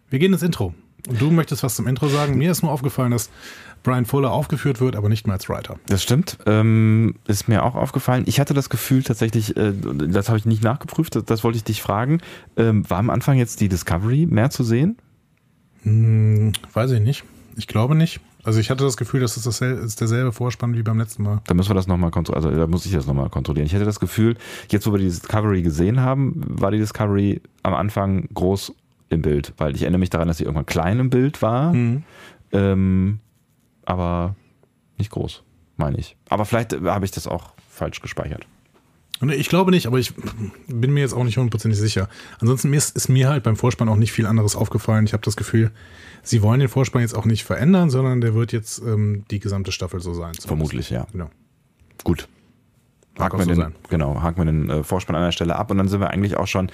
Wir 0.10 0.20
gehen 0.20 0.34
ins 0.34 0.42
Intro. 0.42 0.74
Und 1.08 1.22
du 1.22 1.32
möchtest 1.32 1.64
was 1.64 1.76
zum 1.76 1.88
Intro 1.88 2.08
sagen? 2.08 2.38
Mir 2.38 2.52
ist 2.52 2.64
nur 2.64 2.72
aufgefallen, 2.72 3.12
dass 3.12 3.30
Brian 3.84 4.06
Fuller 4.06 4.32
aufgeführt 4.32 4.80
wird, 4.80 4.96
aber 4.96 5.10
nicht 5.10 5.26
mehr 5.28 5.34
als 5.34 5.50
Writer. 5.50 5.78
Das 5.88 6.04
stimmt. 6.04 6.38
Ähm, 6.46 7.16
ist 7.28 7.48
mir 7.48 7.64
auch 7.64 7.76
aufgefallen. 7.76 8.24
Ich 8.28 8.40
hatte 8.40 8.54
das 8.54 8.70
Gefühl 8.70 9.04
tatsächlich, 9.04 9.58
äh, 9.58 9.74
das 9.74 10.30
habe 10.30 10.38
ich 10.38 10.46
nicht 10.46 10.64
nachgeprüft, 10.64 11.16
das, 11.16 11.26
das 11.26 11.44
wollte 11.44 11.58
ich 11.58 11.64
dich 11.64 11.82
fragen. 11.82 12.22
Ähm, 12.58 12.90
war 12.90 13.00
am 13.00 13.10
Anfang 13.10 13.38
jetzt 13.38 13.62
die 13.62 13.70
Discovery 13.70 14.28
mehr 14.30 14.50
zu 14.50 14.64
sehen? 14.64 14.98
Hm, 15.84 16.54
weiß 16.74 16.92
ich 16.92 17.02
nicht. 17.02 17.24
Ich 17.56 17.68
glaube 17.68 17.96
nicht. 17.96 18.20
Also 18.44 18.60
ich 18.60 18.72
hatte 18.72 18.84
das 18.84 18.98
Gefühl, 18.98 19.20
dass 19.20 19.38
es 19.38 19.44
das 19.44 19.62
ist 19.62 20.02
derselbe 20.02 20.32
Vorspann 20.32 20.76
wie 20.76 20.82
beim 20.82 20.98
letzten 20.98 21.24
Mal. 21.24 21.42
Da 21.46 21.54
müssen 21.54 21.70
wir 21.70 21.76
das 21.76 21.88
nochmal 21.88 22.10
kontrollieren. 22.10 22.46
Also 22.46 22.60
da 22.60 22.68
muss 22.68 22.86
ich 22.86 22.92
das 22.92 23.06
nochmal 23.06 23.30
kontrollieren. 23.30 23.68
Ich 23.68 23.76
hatte 23.76 23.86
das 23.86 24.00
Gefühl, 24.00 24.36
jetzt 24.70 24.88
wo 24.88 24.92
wir 24.92 25.00
die 25.00 25.06
Discovery 25.06 25.62
gesehen 25.62 26.00
haben, 26.00 26.42
war 26.48 26.72
die 26.72 26.80
Discovery 26.80 27.42
am 27.62 27.76
Anfang 27.76 28.28
groß 28.34 28.74
im 29.10 29.22
Bild, 29.22 29.54
weil 29.58 29.76
ich 29.76 29.84
erinnere 29.84 30.00
mich 30.00 30.10
daran, 30.10 30.28
dass 30.28 30.38
sie 30.38 30.46
irgendwann 30.46 30.66
klein 30.66 31.00
im 31.00 31.10
Bild 31.10 31.42
war, 31.42 31.74
mhm. 31.74 32.04
ähm, 32.52 33.20
aber 33.92 34.36
nicht 34.98 35.12
groß, 35.12 35.44
meine 35.76 35.98
ich. 35.98 36.16
Aber 36.30 36.46
vielleicht 36.46 36.74
habe 36.74 37.04
ich 37.04 37.12
das 37.12 37.28
auch 37.28 37.54
falsch 37.70 38.02
gespeichert. 38.02 38.48
Ich 39.34 39.50
glaube 39.50 39.70
nicht, 39.70 39.86
aber 39.86 40.00
ich 40.00 40.14
bin 40.68 40.94
mir 40.94 41.02
jetzt 41.02 41.14
auch 41.14 41.24
nicht 41.24 41.38
hundertprozentig 41.38 41.80
sicher. 41.80 42.10
Ansonsten 42.40 42.74
ist, 42.74 42.96
ist 42.96 43.08
mir 43.08 43.30
halt 43.30 43.44
beim 43.44 43.56
Vorspann 43.56 43.88
auch 43.88 43.98
nicht 43.98 44.14
viel 44.14 44.26
anderes 44.26 44.56
aufgefallen. 44.56 45.06
Ich 45.06 45.14
habe 45.14 45.22
das 45.22 45.36
Gefühl, 45.36 45.72
sie 46.24 46.42
wollen 46.42 46.60
den 46.60 46.70
Vorspann 46.70 47.02
jetzt 47.02 47.14
auch 47.14 47.26
nicht 47.26 47.44
verändern, 47.44 47.92
sondern 47.92 48.22
der 48.22 48.34
wird 48.34 48.52
jetzt 48.52 48.80
ähm, 48.80 49.26
die 49.30 49.40
gesamte 49.40 49.72
Staffel 49.72 50.00
so 50.00 50.14
sein. 50.14 50.34
Zumindest. 50.34 50.48
Vermutlich, 50.48 50.90
ja. 50.90 51.06
Genau. 51.12 51.30
Gut. 52.04 52.28
Haken 53.26 53.40
wir, 53.40 53.46
so 53.46 53.52
den, 53.52 53.58
sein. 53.58 53.76
genau, 53.90 54.22
haken 54.22 54.38
wir 54.38 54.46
den 54.46 54.70
äh, 54.70 54.84
Vorspann 54.84 55.16
an 55.16 55.24
der 55.24 55.32
Stelle 55.32 55.56
ab 55.56 55.72
und 55.72 55.78
dann 55.78 55.88
sind 55.88 56.00
wir 56.00 56.10
eigentlich 56.10 56.38
auch 56.38 56.48
schon 56.48 56.70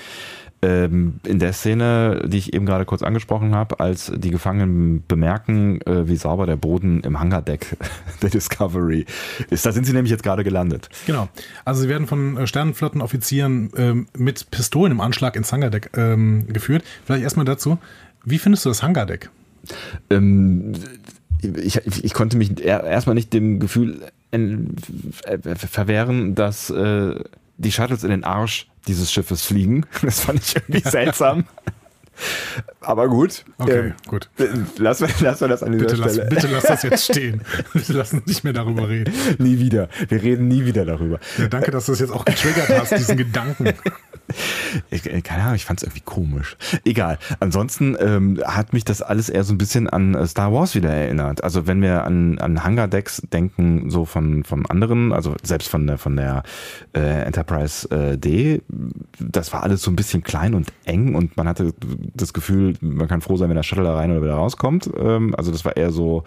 ähm, 0.61 1.19
in 1.25 1.39
der 1.39 1.53
Szene, 1.53 2.23
die 2.25 2.37
ich 2.37 2.53
eben 2.53 2.65
gerade 2.65 2.85
kurz 2.85 3.03
angesprochen 3.03 3.53
habe, 3.53 3.79
als 3.79 4.11
die 4.15 4.31
Gefangenen 4.31 5.03
bemerken, 5.07 5.81
äh, 5.81 6.07
wie 6.07 6.15
sauber 6.15 6.45
der 6.45 6.55
Boden 6.55 7.01
im 7.01 7.19
Hangardeck 7.19 7.77
der 8.21 8.29
Discovery 8.29 9.05
ist. 9.49 9.65
Da 9.65 9.71
sind 9.71 9.85
sie 9.85 9.93
nämlich 9.93 10.11
jetzt 10.11 10.23
gerade 10.23 10.43
gelandet. 10.43 10.89
Genau. 11.05 11.29
Also 11.63 11.81
sie 11.81 11.89
werden 11.89 12.07
von 12.07 12.37
äh, 12.37 12.47
Sternenflottenoffizieren 12.47 13.71
ähm, 13.77 14.07
mit 14.17 14.49
Pistolen 14.49 14.91
im 14.91 15.01
Anschlag 15.01 15.35
ins 15.35 15.53
Hangardeck 15.53 15.91
ähm, 15.95 16.47
geführt. 16.47 16.83
Vielleicht 17.05 17.23
erstmal 17.23 17.45
dazu, 17.45 17.77
wie 18.25 18.39
findest 18.39 18.65
du 18.65 18.69
das 18.69 18.81
Hangardeck? 18.81 19.29
Ähm, 20.09 20.73
ich, 21.41 21.77
ich, 22.03 22.13
konnte 22.13 22.37
mich 22.37 22.59
erstmal 22.61 23.15
nicht 23.15 23.33
dem 23.33 23.59
Gefühl 23.59 24.01
äh, 24.31 25.55
verwehren, 25.55 26.35
dass 26.35 26.69
äh, 26.69 27.15
die 27.57 27.71
Shuttles 27.71 28.03
in 28.03 28.09
den 28.09 28.23
Arsch 28.23 28.67
dieses 28.87 29.11
Schiffes 29.11 29.43
fliegen. 29.43 29.85
Das 30.01 30.21
fand 30.21 30.41
ich 30.41 30.55
irgendwie 30.55 30.81
seltsam. 30.89 31.45
Aber 32.81 33.07
gut. 33.07 33.45
Okay, 33.57 33.79
ähm, 33.79 33.93
gut. 34.07 34.29
Wir, 34.37 34.49
lassen 34.77 35.07
wir 35.07 35.27
das 35.27 35.41
an 35.63 35.71
dieser 35.73 35.85
bitte 35.85 35.95
Stelle. 35.97 36.17
Lass, 36.17 36.29
bitte 36.29 36.47
lass 36.47 36.63
das 36.63 36.83
jetzt 36.83 37.03
stehen. 37.11 37.41
bitte 37.73 37.93
lass 37.93 38.13
uns 38.13 38.25
nicht 38.25 38.43
mehr 38.43 38.53
darüber 38.53 38.87
reden. 38.87 39.13
Nie 39.39 39.59
wieder. 39.59 39.89
Wir 40.07 40.21
reden 40.21 40.47
nie 40.47 40.65
wieder 40.65 40.85
darüber. 40.85 41.19
Ja, 41.37 41.47
danke, 41.47 41.71
dass 41.71 41.87
du 41.87 41.91
es 41.91 41.99
jetzt 41.99 42.11
auch 42.11 42.25
getriggert 42.25 42.69
hast, 42.69 42.91
diesen 42.91 43.17
Gedanken. 43.17 43.73
Ich, 44.89 45.05
äh, 45.05 45.21
keine 45.21 45.43
Ahnung, 45.43 45.55
ich 45.55 45.65
fand 45.65 45.79
es 45.79 45.83
irgendwie 45.83 46.01
komisch. 46.01 46.57
Egal. 46.83 47.17
Ansonsten 47.39 47.95
ähm, 47.99 48.41
hat 48.45 48.73
mich 48.73 48.83
das 48.83 49.01
alles 49.01 49.29
eher 49.29 49.43
so 49.43 49.53
ein 49.53 49.57
bisschen 49.57 49.89
an 49.89 50.15
äh, 50.15 50.27
Star 50.27 50.53
Wars 50.53 50.75
wieder 50.75 50.89
erinnert. 50.89 51.43
Also 51.43 51.67
wenn 51.67 51.81
wir 51.81 52.03
an, 52.03 52.37
an 52.39 52.63
Hangar 52.63 52.87
Decks 52.87 53.21
denken, 53.31 53.89
so 53.89 54.05
von, 54.05 54.43
von 54.43 54.65
anderen, 54.65 55.13
also 55.13 55.35
selbst 55.43 55.69
von 55.69 55.87
der, 55.87 55.97
von 55.97 56.15
der 56.15 56.43
äh, 56.93 57.23
Enterprise 57.23 57.89
äh, 57.89 58.17
D, 58.17 58.61
das 59.19 59.53
war 59.53 59.63
alles 59.63 59.81
so 59.81 59.91
ein 59.91 59.95
bisschen 59.95 60.23
klein 60.23 60.53
und 60.53 60.71
eng 60.85 61.15
und 61.15 61.37
man 61.37 61.47
hatte 61.47 61.73
das 62.13 62.33
Gefühl, 62.33 62.75
man 62.81 63.07
kann 63.07 63.21
froh 63.21 63.37
sein, 63.37 63.49
wenn 63.49 63.55
der 63.55 63.63
Shuttle 63.63 63.83
da 63.83 63.95
rein 63.95 64.11
oder 64.11 64.21
wieder 64.21 64.35
rauskommt. 64.35 64.89
Ähm, 64.97 65.35
also 65.35 65.51
das 65.51 65.65
war 65.65 65.77
eher 65.77 65.91
so 65.91 66.23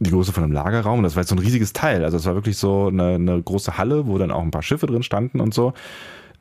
die 0.00 0.10
Größe 0.10 0.32
von 0.32 0.44
einem 0.44 0.52
Lagerraum. 0.52 1.02
Das 1.02 1.16
war 1.16 1.22
jetzt 1.22 1.30
so 1.30 1.36
ein 1.36 1.40
riesiges 1.40 1.72
Teil. 1.72 2.04
Also 2.04 2.16
es 2.16 2.26
war 2.26 2.34
wirklich 2.34 2.58
so 2.58 2.88
eine, 2.88 3.14
eine 3.14 3.42
große 3.42 3.78
Halle, 3.78 4.06
wo 4.06 4.18
dann 4.18 4.30
auch 4.30 4.42
ein 4.42 4.50
paar 4.50 4.62
Schiffe 4.62 4.86
drin 4.86 5.02
standen 5.02 5.40
und 5.40 5.54
so. 5.54 5.72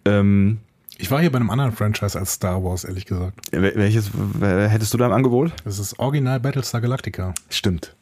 Ähm, 0.06 0.60
ich 0.98 1.12
war 1.12 1.20
hier 1.20 1.32
bei 1.32 1.40
einem 1.40 1.50
anderen 1.50 1.74
Franchise 1.74 2.18
als 2.18 2.34
Star 2.34 2.64
Wars, 2.64 2.84
ehrlich 2.84 3.06
gesagt. 3.06 3.34
Welches 3.52 4.12
hättest 4.40 4.94
du 4.94 4.98
da 4.98 5.08
im 5.08 5.12
Angebot? 5.12 5.52
Das 5.66 5.80
ist 5.80 6.00
Original 6.00 6.40
Battlestar 6.40 6.82
Galactica. 6.82 7.34
Stimmt. 7.50 7.96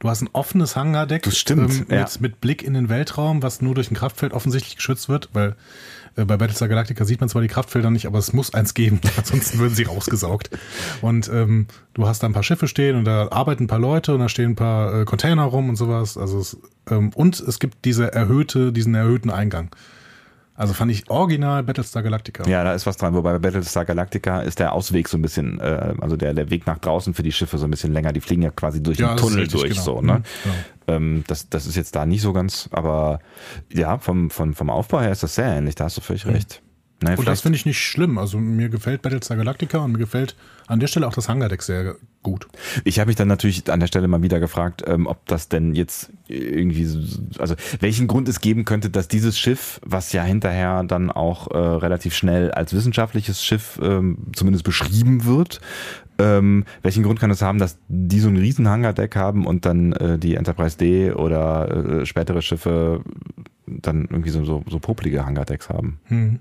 Du 0.00 0.08
hast 0.08 0.20
ein 0.20 0.30
offenes 0.32 0.74
Hangardeck 0.74 1.22
das 1.22 1.38
stimmt, 1.38 1.70
ähm, 1.70 1.78
mit, 1.78 1.90
ja. 1.92 2.08
mit, 2.18 2.40
Blick 2.40 2.64
in 2.64 2.74
den 2.74 2.88
Weltraum, 2.88 3.44
was 3.44 3.62
nur 3.62 3.76
durch 3.76 3.88
ein 3.92 3.94
Kraftfeld 3.94 4.32
offensichtlich 4.32 4.74
geschützt 4.74 5.08
wird, 5.08 5.28
weil 5.32 5.54
äh, 6.16 6.24
bei 6.24 6.36
Battlestar 6.36 6.68
Galactica 6.68 7.04
sieht 7.04 7.20
man 7.20 7.28
zwar 7.28 7.42
die 7.42 7.48
Kraftfelder 7.48 7.90
nicht, 7.90 8.06
aber 8.06 8.18
es 8.18 8.32
muss 8.32 8.54
eins 8.54 8.74
geben, 8.74 9.00
ansonsten 9.16 9.58
würden 9.58 9.74
sie 9.74 9.84
rausgesaugt. 9.84 10.50
Und 11.00 11.30
ähm, 11.32 11.66
du 11.94 12.06
hast 12.06 12.22
da 12.22 12.26
ein 12.26 12.32
paar 12.32 12.42
Schiffe 12.42 12.68
stehen 12.68 12.96
und 12.96 13.04
da 13.04 13.28
arbeiten 13.30 13.64
ein 13.64 13.68
paar 13.68 13.78
Leute 13.78 14.14
und 14.14 14.20
da 14.20 14.28
stehen 14.28 14.50
ein 14.50 14.56
paar 14.56 15.00
äh, 15.00 15.04
Container 15.04 15.44
rum 15.44 15.68
und 15.68 15.76
sowas. 15.76 16.16
Also 16.16 16.38
es, 16.38 16.56
ähm, 16.90 17.10
und 17.14 17.40
es 17.40 17.58
gibt 17.58 17.84
diese 17.84 18.12
erhöhte, 18.12 18.72
diesen 18.72 18.94
erhöhten 18.94 19.30
Eingang. 19.30 19.74
Also 20.54 20.74
fand 20.74 20.90
ich 20.90 21.08
original 21.08 21.62
Battlestar 21.62 22.02
Galactica. 22.02 22.46
Ja, 22.46 22.62
da 22.62 22.74
ist 22.74 22.86
was 22.86 22.98
dran. 22.98 23.14
Wobei 23.14 23.32
bei 23.32 23.38
Battlestar 23.38 23.84
Galactica 23.86 24.40
ist 24.40 24.58
der 24.58 24.72
Ausweg 24.72 25.08
so 25.08 25.16
ein 25.16 25.22
bisschen, 25.22 25.58
äh, 25.60 25.94
also 26.00 26.16
der, 26.16 26.34
der 26.34 26.50
Weg 26.50 26.66
nach 26.66 26.78
draußen 26.78 27.14
für 27.14 27.22
die 27.22 27.32
Schiffe 27.32 27.56
so 27.56 27.64
ein 27.64 27.70
bisschen 27.70 27.92
länger. 27.92 28.12
Die 28.12 28.20
fliegen 28.20 28.42
ja 28.42 28.50
quasi 28.50 28.82
durch 28.82 28.98
ja, 28.98 29.14
den 29.14 29.16
Tunnel 29.16 29.40
richtig, 29.40 29.60
durch, 29.60 29.72
genau. 29.72 29.82
so, 29.82 30.00
ne? 30.02 30.18
Mhm, 30.18 30.22
genau. 30.42 30.54
Ähm, 30.88 31.24
das, 31.26 31.48
das 31.48 31.66
ist 31.66 31.76
jetzt 31.76 31.96
da 31.96 32.04
nicht 32.04 32.20
so 32.20 32.32
ganz, 32.32 32.68
aber 32.72 33.20
ja, 33.72 33.98
vom, 33.98 34.30
vom, 34.30 34.54
vom 34.54 34.68
Aufbau 34.68 35.00
her 35.00 35.12
ist 35.12 35.22
das 35.22 35.34
sehr 35.34 35.46
ähnlich. 35.46 35.74
Da 35.74 35.84
hast 35.84 35.96
du 35.96 36.00
völlig 36.00 36.26
mhm. 36.26 36.32
recht. 36.32 36.62
Naja, 37.02 37.18
und 37.18 37.26
das 37.26 37.40
finde 37.40 37.56
ich 37.56 37.66
nicht 37.66 37.80
schlimm. 37.80 38.18
Also 38.18 38.38
mir 38.38 38.68
gefällt 38.68 39.02
Battlestar 39.02 39.36
Galactica 39.36 39.78
und 39.78 39.92
mir 39.92 39.98
gefällt 39.98 40.36
an 40.66 40.80
der 40.80 40.86
Stelle 40.86 41.06
auch 41.06 41.12
das 41.12 41.28
Hangardeck 41.28 41.62
sehr 41.62 41.96
gut. 42.22 42.46
Ich 42.84 43.00
habe 43.00 43.08
mich 43.08 43.16
dann 43.16 43.28
natürlich 43.28 43.70
an 43.70 43.80
der 43.80 43.88
Stelle 43.88 44.08
mal 44.08 44.22
wieder 44.22 44.40
gefragt, 44.40 44.82
ähm, 44.86 45.06
ob 45.06 45.26
das 45.26 45.48
denn 45.48 45.74
jetzt 45.74 46.10
irgendwie, 46.28 46.88
also 47.38 47.54
welchen 47.80 48.06
Grund 48.06 48.28
es 48.28 48.40
geben 48.40 48.64
könnte, 48.64 48.88
dass 48.88 49.08
dieses 49.08 49.38
Schiff, 49.38 49.80
was 49.84 50.12
ja 50.12 50.22
hinterher 50.22 50.84
dann 50.84 51.10
auch 51.10 51.50
äh, 51.50 51.58
relativ 51.58 52.14
schnell 52.14 52.52
als 52.52 52.72
wissenschaftliches 52.72 53.44
Schiff 53.44 53.78
ähm, 53.82 54.18
zumindest 54.34 54.64
beschrieben 54.64 55.24
wird, 55.24 55.60
ähm, 56.18 56.64
welchen 56.82 57.02
Grund 57.02 57.18
kann 57.18 57.30
es 57.30 57.42
haben, 57.42 57.58
dass 57.58 57.78
die 57.88 58.20
so 58.20 58.28
ein 58.28 58.36
riesen 58.36 58.68
Hangardeck 58.68 59.16
haben 59.16 59.46
und 59.46 59.66
dann 59.66 59.92
äh, 59.92 60.18
die 60.18 60.36
Enterprise 60.36 60.78
D 60.78 61.12
oder 61.12 62.02
äh, 62.02 62.06
spätere 62.06 62.42
Schiffe 62.42 63.02
dann 63.66 64.02
irgendwie 64.10 64.30
so, 64.30 64.44
so, 64.44 64.62
so 64.68 64.78
popelige 64.78 65.26
Hangardecks 65.26 65.68
haben? 65.68 65.98
Hm 66.04 66.38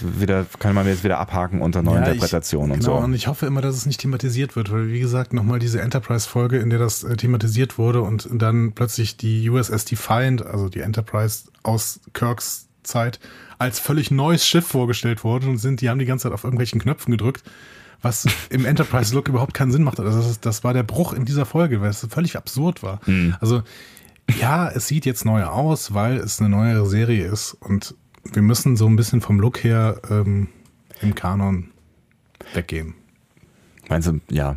wieder, 0.00 0.46
kann 0.58 0.74
man 0.74 0.86
jetzt 0.86 1.04
wieder 1.04 1.18
abhaken 1.18 1.60
unter 1.60 1.82
neuen 1.82 2.02
ja, 2.02 2.10
Interpretationen 2.10 2.72
und 2.72 2.80
genau, 2.80 2.98
so. 2.98 3.04
Und 3.04 3.14
ich 3.14 3.26
hoffe 3.26 3.46
immer, 3.46 3.60
dass 3.60 3.76
es 3.76 3.86
nicht 3.86 4.00
thematisiert 4.00 4.56
wird, 4.56 4.70
weil 4.70 4.88
wie 4.90 5.00
gesagt, 5.00 5.32
nochmal 5.32 5.58
diese 5.58 5.80
Enterprise-Folge, 5.80 6.58
in 6.58 6.70
der 6.70 6.78
das 6.78 7.04
äh, 7.04 7.16
thematisiert 7.16 7.78
wurde 7.78 8.02
und 8.02 8.28
dann 8.32 8.72
plötzlich 8.72 9.16
die 9.16 9.48
USS 9.48 9.84
Defiant, 9.84 10.44
also 10.44 10.68
die 10.68 10.80
Enterprise 10.80 11.44
aus 11.62 12.00
Kirks 12.12 12.68
Zeit, 12.82 13.18
als 13.58 13.78
völlig 13.78 14.10
neues 14.10 14.46
Schiff 14.46 14.66
vorgestellt 14.66 15.24
wurde 15.24 15.48
und 15.48 15.58
sind, 15.58 15.80
die 15.80 15.88
haben 15.88 15.98
die 15.98 16.04
ganze 16.04 16.24
Zeit 16.24 16.32
auf 16.32 16.44
irgendwelchen 16.44 16.80
Knöpfen 16.80 17.10
gedrückt, 17.12 17.42
was 18.02 18.26
im 18.50 18.64
Enterprise-Look 18.64 19.28
überhaupt 19.28 19.54
keinen 19.54 19.72
Sinn 19.72 19.82
macht. 19.82 19.98
Also 20.00 20.20
das, 20.20 20.40
das, 20.40 20.64
war 20.64 20.74
der 20.74 20.82
Bruch 20.82 21.12
in 21.12 21.24
dieser 21.24 21.46
Folge, 21.46 21.80
weil 21.80 21.90
es 21.90 22.06
völlig 22.10 22.36
absurd 22.36 22.82
war. 22.82 23.00
Mhm. 23.06 23.36
Also 23.40 23.62
ja, 24.38 24.68
es 24.68 24.88
sieht 24.88 25.06
jetzt 25.06 25.24
neu 25.24 25.44
aus, 25.44 25.94
weil 25.94 26.16
es 26.16 26.40
eine 26.40 26.48
neuere 26.48 26.86
Serie 26.86 27.26
ist 27.26 27.54
und 27.54 27.94
wir 28.32 28.42
müssen 28.42 28.76
so 28.76 28.86
ein 28.86 28.96
bisschen 28.96 29.20
vom 29.20 29.40
Look 29.40 29.62
her 29.62 30.00
ähm, 30.10 30.48
im 31.00 31.14
Kanon 31.14 31.70
weggehen. 32.52 32.94
Meinst 33.88 34.08
du, 34.08 34.20
ja. 34.30 34.56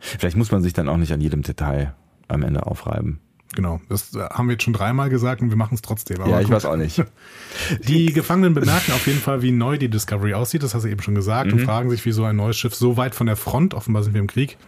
Vielleicht 0.00 0.36
muss 0.36 0.50
man 0.50 0.62
sich 0.62 0.72
dann 0.72 0.88
auch 0.88 0.96
nicht 0.96 1.12
an 1.12 1.20
jedem 1.20 1.42
Detail 1.42 1.94
am 2.28 2.42
Ende 2.42 2.66
aufreiben. 2.66 3.20
Genau, 3.54 3.80
das 3.88 4.12
haben 4.14 4.48
wir 4.48 4.54
jetzt 4.54 4.64
schon 4.64 4.72
dreimal 4.72 5.10
gesagt 5.10 5.40
und 5.40 5.50
wir 5.50 5.56
machen 5.56 5.74
es 5.74 5.82
trotzdem. 5.82 6.20
Aber 6.20 6.30
ja, 6.30 6.40
ich 6.40 6.46
gut. 6.46 6.56
weiß 6.56 6.64
auch 6.66 6.76
nicht. 6.76 7.04
Die 7.88 8.12
Gefangenen 8.12 8.52
bemerken 8.52 8.92
auf 8.92 9.06
jeden 9.06 9.20
Fall, 9.20 9.42
wie 9.42 9.52
neu 9.52 9.78
die 9.78 9.88
Discovery 9.88 10.34
aussieht, 10.34 10.64
das 10.64 10.74
hast 10.74 10.82
du 10.84 10.88
eben 10.88 11.02
schon 11.02 11.14
gesagt, 11.14 11.46
mhm. 11.52 11.58
und 11.58 11.64
fragen 11.64 11.88
sich, 11.90 12.04
wieso 12.04 12.24
ein 12.24 12.36
neues 12.36 12.56
Schiff 12.56 12.74
so 12.74 12.96
weit 12.96 13.14
von 13.14 13.26
der 13.26 13.36
Front, 13.36 13.74
offenbar 13.74 14.02
sind 14.02 14.14
wir 14.14 14.20
im 14.20 14.26
Krieg, 14.26 14.58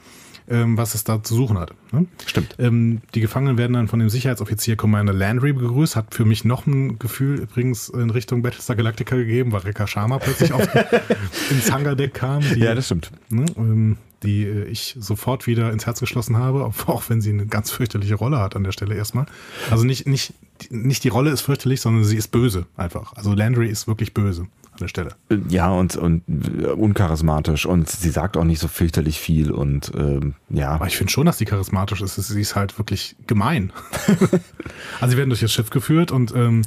ähm, 0.48 0.76
was 0.76 0.94
es 0.94 1.04
da 1.04 1.22
zu 1.22 1.34
suchen 1.34 1.58
hat. 1.58 1.72
Ne? 1.92 2.06
Stimmt. 2.26 2.56
Ähm, 2.58 3.00
die 3.14 3.20
Gefangenen 3.20 3.58
werden 3.58 3.72
dann 3.72 3.88
von 3.88 3.98
dem 3.98 4.08
Sicherheitsoffizier 4.08 4.76
Commander 4.76 5.12
Landry 5.12 5.52
begrüßt. 5.52 5.96
Hat 5.96 6.14
für 6.14 6.24
mich 6.24 6.44
noch 6.44 6.66
ein 6.66 6.98
Gefühl 6.98 7.40
übrigens 7.40 7.88
in 7.88 8.10
Richtung 8.10 8.42
Battlestar 8.42 8.76
Galactica 8.76 9.16
gegeben, 9.16 9.52
weil 9.52 9.62
Rekka 9.62 9.86
Sharma 9.86 10.18
plötzlich 10.18 10.52
auf, 10.52 10.68
ins 11.50 11.70
Hangardeck 11.70 12.14
kam. 12.14 12.42
Die, 12.42 12.60
ja, 12.60 12.74
das 12.74 12.86
stimmt. 12.86 13.10
Ne, 13.28 13.46
ähm, 13.56 13.96
die 14.22 14.44
äh, 14.44 14.64
ich 14.64 14.96
sofort 14.98 15.46
wieder 15.46 15.72
ins 15.72 15.86
Herz 15.86 16.00
geschlossen 16.00 16.36
habe, 16.36 16.64
auch 16.86 17.02
wenn 17.08 17.20
sie 17.20 17.30
eine 17.30 17.46
ganz 17.46 17.70
fürchterliche 17.70 18.14
Rolle 18.14 18.38
hat 18.38 18.56
an 18.56 18.64
der 18.64 18.72
Stelle 18.72 18.94
erstmal. 18.94 19.26
Also 19.70 19.84
nicht, 19.84 20.06
nicht 20.06 20.34
nicht 20.70 21.04
die 21.04 21.08
Rolle 21.08 21.30
ist 21.30 21.42
fürchterlich, 21.42 21.80
sondern 21.80 22.04
sie 22.04 22.16
ist 22.16 22.28
böse 22.28 22.66
einfach. 22.76 23.12
Also 23.14 23.34
Landry 23.34 23.68
ist 23.68 23.86
wirklich 23.86 24.14
böse 24.14 24.46
an 24.76 24.84
der 24.84 24.88
Stelle. 24.88 25.10
Ja, 25.48 25.70
und, 25.70 25.96
und 25.96 26.22
äh, 26.28 26.66
uncharismatisch 26.66 27.66
und 27.66 27.88
sie 27.88 28.10
sagt 28.10 28.36
auch 28.36 28.44
nicht 28.44 28.60
so 28.60 28.68
fürchterlich 28.68 29.18
viel 29.18 29.50
und 29.50 29.92
ähm, 29.96 30.34
ja. 30.50 30.70
Aber 30.70 30.86
ich 30.86 30.96
finde 30.96 31.12
schon, 31.12 31.26
dass 31.26 31.38
sie 31.38 31.44
charismatisch 31.44 32.02
ist. 32.02 32.16
Sie 32.16 32.40
ist 32.40 32.54
halt 32.54 32.78
wirklich 32.78 33.16
gemein. 33.26 33.72
also 35.00 35.12
sie 35.12 35.16
werden 35.16 35.30
durch 35.30 35.40
das 35.40 35.52
Schiff 35.52 35.70
geführt 35.70 36.12
und 36.12 36.34
ähm, 36.34 36.62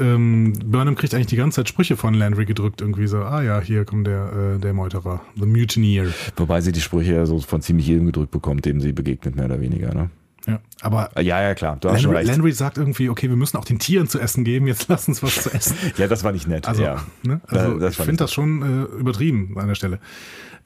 ähm, 0.00 0.52
Burnham 0.64 0.94
kriegt 0.94 1.14
eigentlich 1.14 1.26
die 1.26 1.36
ganze 1.36 1.56
Zeit 1.56 1.68
Sprüche 1.68 1.96
von 1.96 2.14
Landry 2.14 2.46
gedrückt, 2.46 2.80
irgendwie 2.80 3.06
so, 3.06 3.18
ah 3.18 3.42
ja, 3.42 3.60
hier 3.60 3.84
kommt 3.84 4.06
der, 4.06 4.56
äh, 4.56 4.58
der 4.58 4.72
Meuterer, 4.72 5.20
The 5.36 5.46
Mutineer. 5.46 6.06
Wobei 6.36 6.60
sie 6.60 6.72
die 6.72 6.80
Sprüche 6.80 7.14
ja 7.14 7.26
so 7.26 7.40
von 7.40 7.62
ziemlich 7.62 7.86
jedem 7.86 8.06
gedrückt 8.06 8.30
bekommt, 8.30 8.64
dem 8.64 8.80
sie 8.80 8.92
begegnet, 8.92 9.36
mehr 9.36 9.46
oder 9.46 9.60
weniger, 9.60 9.94
ne? 9.94 10.10
Ja, 10.46 10.60
aber 10.80 11.10
ja, 11.20 11.42
ja, 11.42 11.54
klar. 11.54 11.76
Du 11.80 11.88
hast 11.90 12.02
schon 12.02 12.12
Landry, 12.12 12.18
recht. 12.18 12.28
Landry 12.38 12.52
sagt 12.52 12.78
irgendwie, 12.78 13.08
okay, 13.08 13.28
wir 13.28 13.36
müssen 13.36 13.56
auch 13.56 13.64
den 13.64 13.78
Tieren 13.78 14.08
zu 14.08 14.20
essen 14.20 14.44
geben, 14.44 14.66
jetzt 14.66 14.86
lass 14.88 15.08
uns 15.08 15.22
was 15.22 15.42
zu 15.42 15.52
essen. 15.52 15.76
ja, 15.96 16.06
das 16.06 16.22
war 16.24 16.32
nicht 16.32 16.46
nett. 16.46 16.68
Also, 16.68 16.82
ja. 16.82 17.02
ne? 17.22 17.40
also 17.48 17.74
Da- 17.74 17.78
das 17.86 17.98
ich 17.98 18.04
finde 18.04 18.16
das 18.24 18.32
schon 18.32 18.62
äh, 18.62 18.82
übertrieben 19.00 19.58
an 19.58 19.68
der 19.68 19.74
Stelle. 19.74 19.98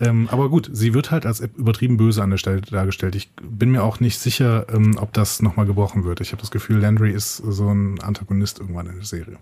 Ähm, 0.02 0.28
aber 0.30 0.48
gut, 0.48 0.70
sie 0.72 0.94
wird 0.94 1.10
halt 1.10 1.26
als 1.26 1.40
übertrieben 1.40 1.98
böse 1.98 2.22
an 2.22 2.30
der 2.30 2.38
Stelle 2.38 2.62
dargestellt. 2.62 3.14
Ich 3.14 3.30
bin 3.42 3.70
mir 3.70 3.82
auch 3.82 4.00
nicht 4.00 4.18
sicher, 4.18 4.64
ähm, 4.72 4.96
ob 4.98 5.12
das 5.12 5.42
nochmal 5.42 5.66
gebrochen 5.66 6.04
wird. 6.04 6.22
Ich 6.22 6.32
habe 6.32 6.40
das 6.40 6.50
Gefühl, 6.50 6.78
Landry 6.78 7.12
ist 7.12 7.36
so 7.36 7.68
ein 7.68 8.00
Antagonist 8.00 8.60
irgendwann 8.60 8.86
in 8.86 8.94
der 8.96 9.04
Serie. 9.04 9.36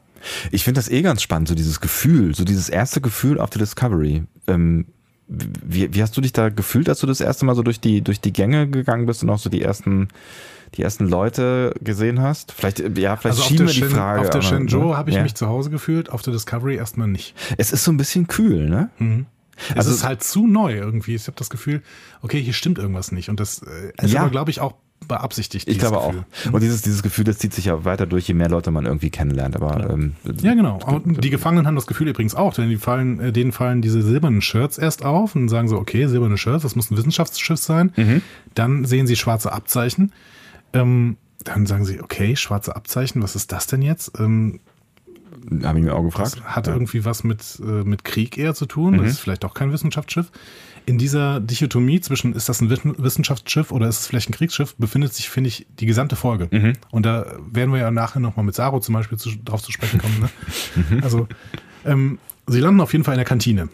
Ich 0.51 0.65
finde 0.65 0.79
das 0.81 0.89
eh 0.89 1.03
ganz 1.03 1.23
spannend, 1.23 1.47
so 1.49 1.55
dieses 1.55 1.81
Gefühl, 1.81 2.35
so 2.35 2.45
dieses 2.45 2.69
erste 2.69 3.01
Gefühl 3.01 3.39
auf 3.41 3.51
der 3.51 3.61
Discovery. 3.61 4.25
Ähm, 4.49 4.87
wie, 5.29 5.93
wie 5.95 6.03
hast 6.03 6.17
du 6.17 6.21
dich 6.21 6.33
da 6.33 6.49
gefühlt, 6.49 6.89
als 6.89 7.01
du 7.01 7.07
das 7.07 7.21
erste 7.21 7.45
Mal 7.45 7.55
so 7.55 7.63
durch 7.63 7.81
die, 7.81 8.01
durch 8.03 8.21
die 8.21 8.33
Gänge 8.33 8.69
gegangen 8.69 9.07
bist 9.07 9.23
und 9.23 9.31
auch 9.31 9.39
so 9.39 9.51
die 9.51 9.61
ersten, 9.63 10.09
die 10.75 10.83
ersten 10.83 11.07
Leute 11.09 11.75
gesehen 11.83 12.21
hast? 12.23 12.53
Vielleicht, 12.53 12.81
äh, 12.81 12.91
ja, 13.01 13.17
vielleicht 13.17 13.27
Also 13.27 13.43
auf 13.43 13.49
schieben 13.49 13.67
der, 13.67 13.75
wir 13.77 13.83
die 13.83 13.89
Shen, 13.89 13.91
Frage. 13.91 14.21
auf 14.23 14.31
der 14.31 14.43
Shenzhou 14.43 14.89
ne? 14.91 14.97
habe 14.97 15.11
ich 15.11 15.17
ja. 15.17 15.23
mich 15.23 15.35
zu 15.35 15.47
Hause 15.49 15.71
gefühlt, 15.71 16.11
auf 16.11 16.23
der 16.23 16.33
Discovery 16.33 16.77
erstmal 16.77 17.09
nicht. 17.09 17.35
Es 17.59 17.73
ist 17.73 17.85
so 17.85 17.93
ein 17.93 17.97
bisschen 17.99 18.27
kühl, 18.27 18.69
ne? 18.69 18.91
Es 19.71 19.77
Also- 19.77 19.91
ist 19.91 20.05
halt 20.05 20.23
zu 20.23 20.47
neu 20.47 20.75
irgendwie. 20.75 21.15
Ich 21.15 21.27
habe 21.27 21.37
das 21.37 21.51
Gefühl, 21.51 21.83
okay, 22.23 22.41
hier 22.41 22.53
stimmt 22.55 22.79
irgendwas 22.79 23.13
nicht. 23.13 23.29
Und 23.29 23.39
das 23.41 23.61
äh, 23.63 23.93
ist 24.05 24.13
Ja. 24.15 24.21
aber, 24.23 24.31
glaube 24.31 24.51
ich, 24.51 24.61
auch 24.61 24.75
beabsichtigt. 25.07 25.69
Ich 25.69 25.79
glaube 25.79 25.97
Gefühl. 25.97 26.25
auch. 26.47 26.53
Und 26.53 26.63
dieses, 26.63 26.83
dieses 26.83 27.03
Gefühl, 27.03 27.25
das 27.25 27.39
zieht 27.39 27.55
sich 27.55 27.67
ja 27.67 27.85
weiter 27.85 28.07
durch, 28.07 28.27
je 28.29 28.35
mehr 28.35 28.49
Leute 28.49 28.71
man 28.71 28.85
irgendwie 28.85 29.11
kennenlernt. 29.11 29.57
Aber 29.57 29.91
ähm, 29.91 30.15
Ja, 30.43 30.55
genau. 30.55 30.79
Und 30.85 31.25
die 31.25 31.31
Gefangenen 31.31 31.67
haben 31.67 31.77
das 31.77 31.87
Gefühl 31.87 32.09
übrigens 32.09 32.35
auch, 32.35 32.55
denn 32.55 32.69
die 32.69 32.77
fallen, 32.77 33.21
äh, 33.21 33.33
denen 33.33 33.53
fallen 33.53 33.81
diese 33.83 34.03
silbernen 34.03 34.43
Shirts 34.43 34.79
erst 34.79 35.05
auf 35.05 35.35
und 35.35 35.49
sagen 35.49 35.69
so, 35.69 35.77
okay, 35.79 36.07
silberne 36.07 36.37
Shirts, 36.37 36.63
das 36.63 36.77
muss 36.77 36.91
ein 36.91 36.97
Wissenschaftsschiff 36.97 37.59
sein. 37.59 37.93
Mhm. 37.97 38.23
Dann 38.55 38.85
sehen 38.85 39.07
sie 39.07 39.17
schwarze 39.17 39.53
Abzeichen. 39.53 40.13
Ähm, 40.73 41.17
dann 41.45 41.67
sagen 41.67 41.85
sie, 41.85 42.01
okay, 42.01 42.37
schwarze 42.37 42.75
Abzeichen, 42.77 43.23
was 43.23 43.37
ist 43.37 43.53
das 43.53 43.67
denn 43.67 43.83
jetzt? 43.83 44.19
Ähm, 44.19 44.61
habe 45.63 45.79
ich 45.79 45.85
mir 45.85 45.95
auch 45.95 46.03
gefragt. 46.03 46.43
hat 46.45 46.69
irgendwie 46.69 47.05
was 47.05 47.25
mit, 47.25 47.61
äh, 47.61 47.85
mit 47.85 48.05
Krieg 48.05 48.37
eher 48.37 48.55
zu 48.55 48.67
tun. 48.67 48.95
Mhm. 48.95 49.03
Das 49.03 49.13
ist 49.13 49.21
vielleicht 49.21 49.45
auch 49.45 49.55
kein 49.55 49.73
Wissenschaftsschiff. 49.73 50.31
In 50.89 50.97
dieser 50.97 51.39
Dichotomie 51.39 52.01
zwischen, 52.01 52.33
ist 52.33 52.49
das 52.49 52.63
ein 52.63 52.71
Wissen- 52.71 52.95
Wissenschaftsschiff 52.97 53.73
oder 53.73 53.89
ist 53.89 54.01
es 54.01 54.07
vielleicht 54.07 54.31
ein 54.31 54.33
Kriegsschiff, 54.33 54.75
befindet 54.77 55.13
sich, 55.13 55.29
finde 55.29 55.49
ich, 55.49 55.67
die 55.79 55.85
gesamte 55.85 56.17
Folge. 56.17 56.49
Mhm. 56.51 56.73
Und 56.91 57.05
da 57.05 57.27
werden 57.53 57.73
wir 57.75 57.79
ja 57.81 57.91
nachher 57.91 58.21
nochmal 58.21 58.47
mit 58.47 58.55
Saro 58.55 58.81
zum 58.81 58.95
Beispiel 58.95 59.19
zu, 59.19 59.29
drauf 59.45 59.63
zu 59.63 59.71
sprechen 59.71 60.01
kommen. 60.01 60.19
Ne? 60.19 60.31
Mhm. 60.91 61.03
Also, 61.03 61.29
ähm, 61.85 62.19
sie 62.47 62.61
landen 62.61 62.81
auf 62.81 62.93
jeden 62.93 63.05
Fall 63.05 63.13
in 63.13 63.19
der 63.19 63.27
Kantine. 63.27 63.69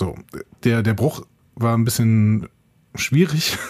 So, 0.00 0.16
der, 0.64 0.82
der 0.82 0.94
Bruch 0.94 1.24
war 1.54 1.76
ein 1.78 1.84
bisschen 1.84 2.48
schwierig. 2.96 3.56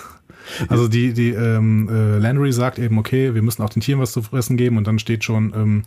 Also 0.70 0.88
die, 0.88 1.12
die 1.12 1.28
ähm, 1.28 1.90
äh, 1.90 2.16
Landry 2.16 2.54
sagt 2.54 2.78
eben, 2.78 2.96
okay, 2.96 3.34
wir 3.34 3.42
müssen 3.42 3.60
auch 3.60 3.68
den 3.68 3.82
Tieren 3.82 4.00
was 4.00 4.12
zu 4.12 4.22
fressen 4.22 4.56
geben 4.56 4.78
und 4.78 4.86
dann 4.86 4.98
steht 4.98 5.22
schon 5.22 5.52
ähm, 5.54 5.82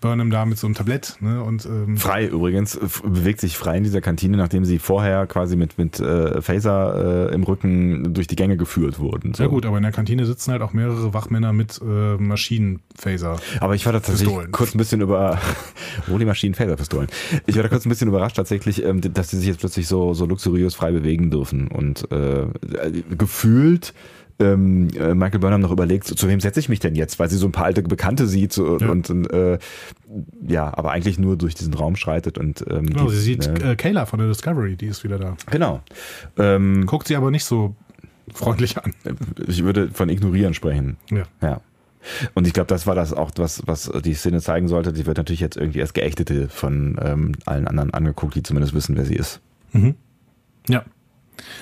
Burnham 0.00 0.30
da 0.30 0.44
mit 0.44 0.58
so 0.58 0.66
einem 0.66 0.74
Tablett 0.74 1.16
ne, 1.20 1.42
und 1.42 1.66
ähm, 1.66 1.96
Frei 1.96 2.26
übrigens, 2.26 2.78
bewegt 3.02 3.40
sich 3.40 3.56
frei 3.56 3.78
in 3.78 3.84
dieser 3.84 4.00
Kantine, 4.00 4.36
nachdem 4.36 4.64
sie 4.64 4.78
vorher 4.78 5.26
quasi 5.26 5.56
mit, 5.56 5.78
mit 5.78 5.98
äh, 6.00 6.40
Phaser 6.40 7.30
äh, 7.30 7.34
im 7.34 7.42
Rücken 7.42 8.14
durch 8.14 8.26
die 8.26 8.36
Gänge 8.36 8.56
geführt 8.56 8.98
wurden. 8.98 9.34
So. 9.34 9.42
Ja 9.42 9.48
gut, 9.48 9.66
aber 9.66 9.76
in 9.76 9.82
der 9.82 9.92
Kantine 9.92 10.26
sitzen 10.26 10.52
halt 10.52 10.62
auch 10.62 10.72
mehrere 10.72 11.14
Wachmänner 11.14 11.52
mit 11.52 11.80
äh, 11.82 12.16
Maschinenphaser. 12.16 13.36
Aber 13.60 13.74
ich 13.74 13.86
war 13.86 13.92
da 13.92 14.00
tatsächlich 14.00 14.28
Pistolen. 14.28 14.52
kurz 14.52 14.74
ein 14.74 14.78
bisschen 14.78 15.00
über 15.00 15.38
Holy 16.08 16.24
Maschinen 16.24 16.54
Phaserpistolen. 16.54 17.08
Ich 17.46 17.56
war 17.56 17.62
da 17.62 17.68
kurz 17.68 17.86
ein 17.86 17.88
bisschen 17.88 18.08
überrascht 18.08 18.36
tatsächlich, 18.36 18.84
ähm, 18.84 19.00
dass 19.00 19.30
sie 19.30 19.38
sich 19.38 19.48
jetzt 19.48 19.60
plötzlich 19.60 19.88
so, 19.88 20.14
so 20.14 20.26
luxuriös 20.26 20.74
frei 20.74 20.92
bewegen 20.92 21.30
dürfen 21.30 21.68
und 21.68 22.10
äh, 22.12 22.46
gefühlt 23.16 23.94
ähm, 24.40 24.88
äh, 24.96 25.14
Michael 25.14 25.40
Burnham 25.40 25.60
noch 25.60 25.70
überlegt, 25.72 26.06
zu, 26.06 26.14
zu 26.14 26.28
wem 26.28 26.40
setze 26.40 26.60
ich 26.60 26.68
mich 26.68 26.78
denn 26.80 26.94
jetzt, 26.94 27.18
weil 27.18 27.28
sie 27.28 27.36
so 27.36 27.46
ein 27.46 27.52
paar 27.52 27.64
alte 27.64 27.82
Bekannte 27.82 28.26
sieht 28.26 28.52
so, 28.52 28.78
Ja. 28.78 28.88
und 28.90 29.10
äh, 29.32 29.58
ja, 30.46 30.72
aber 30.76 30.92
eigentlich 30.92 31.18
nur 31.18 31.36
durch 31.36 31.54
diesen 31.54 31.74
Raum 31.74 31.96
schreitet 31.96 32.38
und 32.38 32.64
ähm, 32.70 32.86
Genau, 32.86 33.04
die- 33.10 33.16
sie 33.16 33.20
sieht 33.22 33.46
äh, 33.46 33.72
äh, 33.72 33.76
Kayla 33.76 34.06
von 34.06 34.18
der 34.20 34.28
Discovery, 34.28 34.76
die 34.76 34.86
ist 34.86 35.02
wieder 35.04 35.18
da. 35.18 35.36
genau. 35.50 35.80
Ähm, 36.36 36.86
Guckt 36.86 37.08
sie 37.08 37.16
aber 37.16 37.30
nicht 37.30 37.44
so 37.44 37.74
freundlich 38.32 38.76
an. 38.78 38.94
ich 39.46 39.64
würde 39.64 39.90
von 39.92 40.08
ignorieren 40.08 40.54
sprechen. 40.54 40.96
Ja. 41.10 41.22
Ja. 41.42 41.60
Und 42.34 42.46
ich 42.46 42.52
glaube, 42.52 42.68
das 42.68 42.86
war 42.86 42.94
das 42.94 43.12
auch, 43.12 43.32
was, 43.36 43.62
was 43.66 43.90
die 44.04 44.14
Szene 44.14 44.40
zeigen 44.40 44.68
sollte. 44.68 44.92
Die 44.92 45.04
wird 45.04 45.16
natürlich 45.16 45.40
jetzt 45.40 45.56
irgendwie 45.56 45.80
als 45.80 45.92
Geächtete 45.92 46.48
von 46.48 46.96
ähm, 47.02 47.32
allen 47.44 47.66
anderen 47.66 47.92
angeguckt, 47.92 48.34
die 48.36 48.42
zumindest 48.44 48.72
wissen, 48.72 48.96
wer 48.96 49.04
sie 49.04 49.16
ist. 49.16 49.40
Ja. 50.68 50.84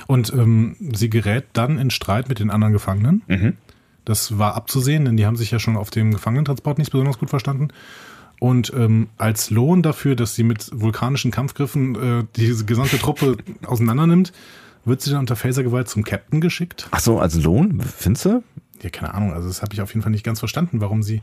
Und 0.06 0.32
ähm, 0.32 0.76
sie 0.94 1.10
gerät 1.10 1.44
dann 1.52 1.78
in 1.78 1.90
Streit 1.90 2.28
mit 2.28 2.38
den 2.38 2.50
anderen 2.50 2.72
Gefangenen. 2.72 3.56
Das 4.04 4.38
war 4.38 4.54
abzusehen, 4.54 5.04
denn 5.04 5.16
die 5.16 5.26
haben 5.26 5.36
sich 5.36 5.50
ja 5.50 5.58
schon 5.58 5.76
auf 5.76 5.90
dem 5.90 6.12
Gefangenentransport 6.12 6.78
nicht 6.78 6.92
besonders 6.92 7.18
gut 7.18 7.30
verstanden. 7.30 7.68
Und 8.38 8.72
ähm, 8.76 9.08
als 9.16 9.50
Lohn 9.50 9.82
dafür, 9.82 10.14
dass 10.14 10.34
sie 10.34 10.44
mit 10.44 10.68
vulkanischen 10.72 11.30
Kampfgriffen 11.30 11.94
äh, 12.20 12.24
diese 12.36 12.64
gesamte 12.66 12.98
Truppe 12.98 13.38
auseinandernimmt, 13.66 14.32
wird 14.84 15.00
sie 15.00 15.10
dann 15.10 15.20
unter 15.20 15.36
Phasergewalt 15.36 15.88
zum 15.88 16.04
Captain 16.04 16.40
geschickt. 16.40 16.86
Ach 16.90 17.00
so, 17.00 17.18
als 17.18 17.34
Lohn, 17.42 17.80
findest 17.80 18.26
du? 18.26 18.44
Ja, 18.82 18.90
keine 18.90 19.14
Ahnung, 19.14 19.32
also 19.32 19.48
das 19.48 19.62
habe 19.62 19.72
ich 19.74 19.80
auf 19.80 19.90
jeden 19.90 20.02
Fall 20.02 20.12
nicht 20.12 20.22
ganz 20.24 20.38
verstanden, 20.38 20.80
warum 20.80 21.02
sie. 21.02 21.22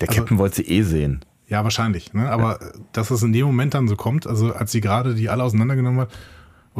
Der 0.00 0.08
Also- 0.08 0.18
Captain 0.20 0.38
wollte 0.38 0.56
sie 0.56 0.62
eh 0.68 0.82
sehen. 0.82 1.20
Ja, 1.46 1.62
wahrscheinlich, 1.64 2.12
ne? 2.14 2.30
Aber 2.30 2.62
äh, 2.62 2.72
dass 2.92 3.10
es 3.10 3.22
in 3.22 3.32
dem 3.32 3.44
Moment 3.46 3.74
dann 3.74 3.86
so 3.86 3.96
kommt, 3.96 4.26
also 4.26 4.54
als 4.54 4.72
sie 4.72 4.80
gerade 4.80 5.14
die 5.14 5.28
alle 5.28 5.42
auseinandergenommen 5.44 6.00
hat, 6.00 6.10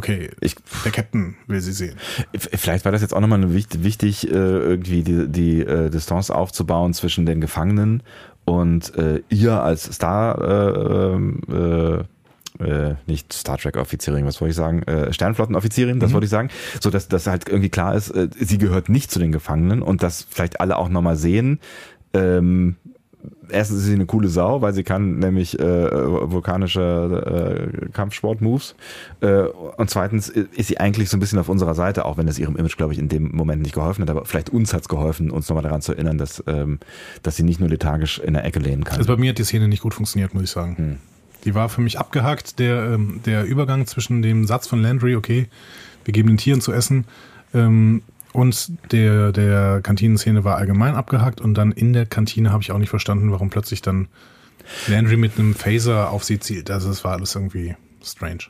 okay, 0.00 0.30
Ich- 0.40 0.56
der 0.84 0.92
Captain 0.92 1.36
will 1.46 1.60
sie 1.60 1.72
sehen. 1.72 1.96
Vielleicht 2.34 2.86
war 2.86 2.92
das 2.92 3.02
jetzt 3.02 3.12
auch 3.14 3.20
nochmal 3.20 3.52
wichtig, 3.54 3.84
wichtig 3.84 4.26
äh, 4.28 4.32
irgendwie 4.34 5.02
die, 5.02 5.28
die 5.28 5.60
äh, 5.60 5.90
Distanz 5.90 6.30
aufzubauen 6.30 6.94
zwischen 6.94 7.26
den 7.26 7.42
Gefangenen 7.42 8.02
und 8.46 8.94
äh, 8.96 9.20
ihr 9.28 9.62
als 9.62 9.84
Star, 9.84 10.40
äh, 11.52 12.02
äh, 12.64 12.94
nicht 13.06 13.32
Star 13.32 13.58
Trek 13.58 13.76
Offizierin, 13.76 14.24
was 14.24 14.40
wollte 14.40 14.50
ich 14.50 14.56
sagen? 14.56 14.82
Äh, 14.84 15.12
Sternflottenoffizierin, 15.12 16.00
das 16.00 16.12
wollte 16.12 16.24
ich 16.24 16.30
sagen. 16.30 16.48
So 16.80 16.90
dass 16.90 17.08
das 17.08 17.26
halt 17.26 17.48
irgendwie 17.48 17.68
klar 17.68 17.94
ist, 17.94 18.10
äh, 18.10 18.28
sie 18.38 18.58
gehört 18.58 18.88
nicht 18.88 19.10
zu 19.10 19.18
den 19.18 19.32
Gefangenen 19.32 19.82
und 19.82 20.02
dass 20.02 20.26
vielleicht 20.28 20.60
alle 20.60 20.76
auch 20.78 20.88
nochmal 20.88 21.16
sehen, 21.16 21.60
ähm, 22.14 22.76
erstens 23.48 23.80
ist 23.80 23.86
sie 23.86 23.94
eine 23.94 24.06
coole 24.06 24.28
Sau, 24.28 24.62
weil 24.62 24.72
sie 24.72 24.82
kann 24.82 25.18
nämlich 25.18 25.58
äh, 25.58 25.62
vulkanische 25.62 27.72
äh, 27.82 27.88
Kampfsport-Moves. 27.90 28.74
Äh, 29.20 29.42
und 29.76 29.90
zweitens 29.90 30.28
ist 30.28 30.68
sie 30.68 30.78
eigentlich 30.78 31.08
so 31.08 31.16
ein 31.16 31.20
bisschen 31.20 31.38
auf 31.38 31.48
unserer 31.48 31.74
Seite, 31.74 32.04
auch 32.04 32.18
wenn 32.18 32.28
es 32.28 32.38
ihrem 32.38 32.56
Image, 32.56 32.76
glaube 32.76 32.92
ich, 32.92 32.98
in 32.98 33.08
dem 33.08 33.34
Moment 33.34 33.62
nicht 33.62 33.74
geholfen 33.74 34.02
hat. 34.02 34.10
Aber 34.10 34.24
vielleicht 34.24 34.50
uns 34.50 34.72
hat 34.72 34.82
es 34.82 34.88
geholfen, 34.88 35.30
uns 35.30 35.48
nochmal 35.48 35.64
daran 35.64 35.82
zu 35.82 35.92
erinnern, 35.92 36.18
dass, 36.18 36.42
ähm, 36.46 36.78
dass 37.22 37.36
sie 37.36 37.42
nicht 37.42 37.60
nur 37.60 37.68
lethargisch 37.68 38.18
in 38.18 38.34
der 38.34 38.44
Ecke 38.44 38.58
lehnen 38.58 38.84
kann. 38.84 38.98
Also 38.98 39.14
bei 39.14 39.20
mir 39.20 39.30
hat 39.30 39.38
die 39.38 39.44
Szene 39.44 39.68
nicht 39.68 39.82
gut 39.82 39.94
funktioniert, 39.94 40.34
muss 40.34 40.44
ich 40.44 40.50
sagen. 40.50 40.76
Hm. 40.76 40.96
Die 41.44 41.54
war 41.54 41.68
für 41.68 41.80
mich 41.80 41.98
abgehackt. 41.98 42.58
Der, 42.58 42.92
ähm, 42.92 43.20
der 43.24 43.44
Übergang 43.44 43.86
zwischen 43.86 44.22
dem 44.22 44.46
Satz 44.46 44.66
von 44.66 44.82
Landry, 44.82 45.16
okay, 45.16 45.48
wir 46.04 46.12
geben 46.12 46.28
den 46.28 46.36
Tieren 46.36 46.60
zu 46.60 46.72
essen, 46.72 47.06
ähm, 47.54 48.02
und 48.32 48.72
der, 48.92 49.32
der 49.32 49.80
Kantinenszene 49.82 50.44
war 50.44 50.56
allgemein 50.56 50.94
abgehackt. 50.94 51.40
Und 51.40 51.54
dann 51.54 51.72
in 51.72 51.92
der 51.92 52.06
Kantine 52.06 52.52
habe 52.52 52.62
ich 52.62 52.72
auch 52.72 52.78
nicht 52.78 52.90
verstanden, 52.90 53.32
warum 53.32 53.50
plötzlich 53.50 53.82
dann 53.82 54.08
Landry 54.86 55.16
mit 55.16 55.38
einem 55.38 55.54
Phaser 55.54 56.10
auf 56.10 56.24
sie 56.24 56.38
zielt. 56.38 56.70
Also 56.70 56.90
es 56.90 57.04
war 57.04 57.12
alles 57.12 57.34
irgendwie 57.34 57.74
strange. 58.02 58.44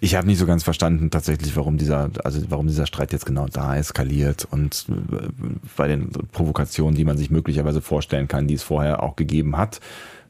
Ich 0.00 0.16
habe 0.16 0.26
nicht 0.26 0.38
so 0.38 0.46
ganz 0.46 0.64
verstanden 0.64 1.10
tatsächlich, 1.10 1.54
warum 1.56 1.78
dieser, 1.78 2.10
also 2.24 2.42
warum 2.48 2.66
dieser 2.66 2.86
Streit 2.86 3.12
jetzt 3.12 3.24
genau 3.24 3.46
da 3.46 3.76
eskaliert 3.76 4.46
und 4.50 4.86
äh, 4.88 5.28
bei 5.76 5.86
den 5.86 6.10
Provokationen, 6.10 6.96
die 6.96 7.04
man 7.04 7.16
sich 7.16 7.30
möglicherweise 7.30 7.80
vorstellen 7.80 8.26
kann, 8.26 8.48
die 8.48 8.54
es 8.54 8.64
vorher 8.64 9.02
auch 9.02 9.14
gegeben 9.14 9.56
hat. 9.56 9.80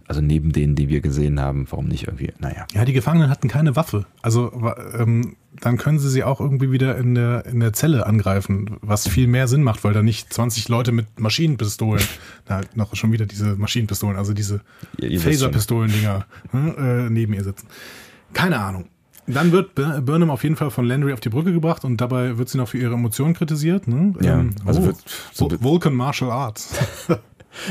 Also 0.06 0.20
neben 0.20 0.52
denen, 0.52 0.74
die 0.74 0.88
wir 0.88 1.00
gesehen 1.00 1.40
haben, 1.40 1.66
warum 1.70 1.86
nicht 1.86 2.08
irgendwie, 2.08 2.32
naja. 2.38 2.66
Ja, 2.74 2.84
die 2.84 2.92
Gefangenen 2.92 3.30
hatten 3.30 3.48
keine 3.48 3.76
Waffe. 3.76 4.06
Also 4.22 4.52
ähm, 4.98 5.36
dann 5.60 5.76
können 5.76 5.98
sie 5.98 6.08
sie 6.08 6.22
auch 6.24 6.40
irgendwie 6.40 6.70
wieder 6.70 6.96
in 6.96 7.14
der, 7.14 7.44
in 7.46 7.60
der 7.60 7.72
Zelle 7.72 8.06
angreifen, 8.06 8.76
was 8.82 9.08
viel 9.08 9.26
mehr 9.26 9.48
Sinn 9.48 9.62
macht, 9.62 9.82
weil 9.84 9.92
da 9.92 10.02
nicht 10.02 10.32
20 10.32 10.68
Leute 10.68 10.92
mit 10.92 11.18
Maschinenpistolen, 11.18 12.02
na, 12.48 12.56
halt 12.56 12.76
noch 12.76 12.94
schon 12.94 13.12
wieder 13.12 13.26
diese 13.26 13.56
Maschinenpistolen, 13.56 14.16
also 14.16 14.32
diese. 14.32 14.60
Phaserpistolen-Dinger 15.00 16.26
ne, 16.52 17.06
äh, 17.06 17.10
neben 17.10 17.32
ihr 17.34 17.44
sitzen. 17.44 17.66
Keine 18.32 18.58
Ahnung. 18.60 18.86
Dann 19.26 19.52
wird 19.52 19.74
Bur- 19.74 20.00
Burnham 20.00 20.30
auf 20.30 20.42
jeden 20.42 20.56
Fall 20.56 20.70
von 20.70 20.84
Landry 20.86 21.12
auf 21.12 21.20
die 21.20 21.28
Brücke 21.28 21.52
gebracht 21.52 21.84
und 21.84 22.00
dabei 22.00 22.38
wird 22.38 22.48
sie 22.48 22.58
noch 22.58 22.68
für 22.68 22.78
ihre 22.78 22.94
Emotionen 22.94 23.34
kritisiert. 23.34 23.86
Ne? 23.86 24.14
Ja, 24.22 24.44
also 24.64 24.80
oh, 24.80 24.86
wird 24.86 24.96
so 25.32 25.46
Vul- 25.48 25.62
Vulcan 25.62 25.94
Martial 25.94 26.30
Arts. 26.30 26.74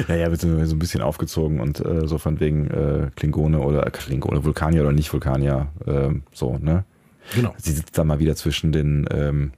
Ja, 0.10 0.16
ja, 0.16 0.30
wird 0.30 0.42
so 0.42 0.48
ein 0.50 0.78
bisschen 0.80 1.02
aufgezogen 1.02 1.62
und 1.62 1.80
äh, 1.80 2.06
so 2.06 2.18
von 2.18 2.42
wegen 2.42 2.68
äh, 2.68 3.12
Klingone 3.16 3.60
oder 3.60 3.90
Klingone, 3.90 4.44
Vulkanier 4.44 4.82
oder 4.82 4.92
nicht 4.92 5.12
Vulkanier, 5.14 5.70
äh, 5.86 6.10
so, 6.34 6.58
ne? 6.58 6.84
Genau. 7.36 7.54
Sie 7.58 7.72
sitzt 7.72 7.98
da 7.98 8.04
mal 8.04 8.20
wieder 8.20 8.36
zwischen 8.36 8.72
den 8.72 9.08
ähm, 9.12 9.52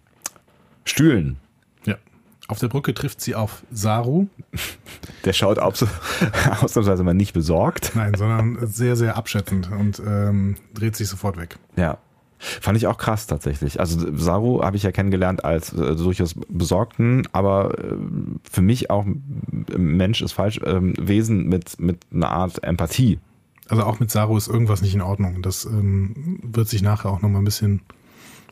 Stühlen. 0.83 1.37
Ja. 1.85 1.95
Auf 2.47 2.59
der 2.59 2.67
Brücke 2.67 2.93
trifft 2.93 3.21
sie 3.21 3.35
auf 3.35 3.63
Saru. 3.71 4.27
Der 5.25 5.33
schaut 5.33 5.59
aus, 5.59 5.85
ausnahmsweise 6.61 7.03
mal 7.03 7.13
nicht 7.13 7.33
besorgt. 7.33 7.91
Nein, 7.95 8.13
sondern 8.15 8.67
sehr, 8.67 8.95
sehr 8.95 9.15
abschätzend 9.17 9.71
und 9.71 10.01
ähm, 10.05 10.55
dreht 10.73 10.95
sich 10.95 11.07
sofort 11.07 11.37
weg. 11.37 11.57
Ja. 11.75 11.97
Fand 12.43 12.75
ich 12.75 12.87
auch 12.87 12.97
krass 12.97 13.27
tatsächlich. 13.27 13.79
Also 13.79 14.17
Saru 14.17 14.63
habe 14.63 14.75
ich 14.75 14.81
ja 14.81 14.91
kennengelernt 14.91 15.45
als 15.45 15.73
äh, 15.73 15.95
durchaus 15.95 16.33
besorgten, 16.49 17.27
aber 17.33 17.77
äh, 17.77 17.95
für 18.49 18.63
mich 18.63 18.89
auch 18.89 19.05
Mensch 19.77 20.23
ist 20.23 20.31
falsch, 20.31 20.57
äh, 20.57 20.79
Wesen 20.81 21.47
mit, 21.47 21.79
mit 21.79 21.99
einer 22.11 22.31
Art 22.31 22.63
Empathie. 22.63 23.19
Also 23.71 23.83
auch 23.85 23.99
mit 24.01 24.11
Saru 24.11 24.35
ist 24.37 24.47
irgendwas 24.49 24.81
nicht 24.81 24.93
in 24.93 25.01
Ordnung. 25.01 25.41
Das 25.41 25.63
ähm, 25.65 26.39
wird 26.43 26.67
sich 26.67 26.81
nachher 26.81 27.09
auch 27.09 27.21
nochmal 27.21 27.41
ein 27.41 27.45
bisschen 27.45 27.81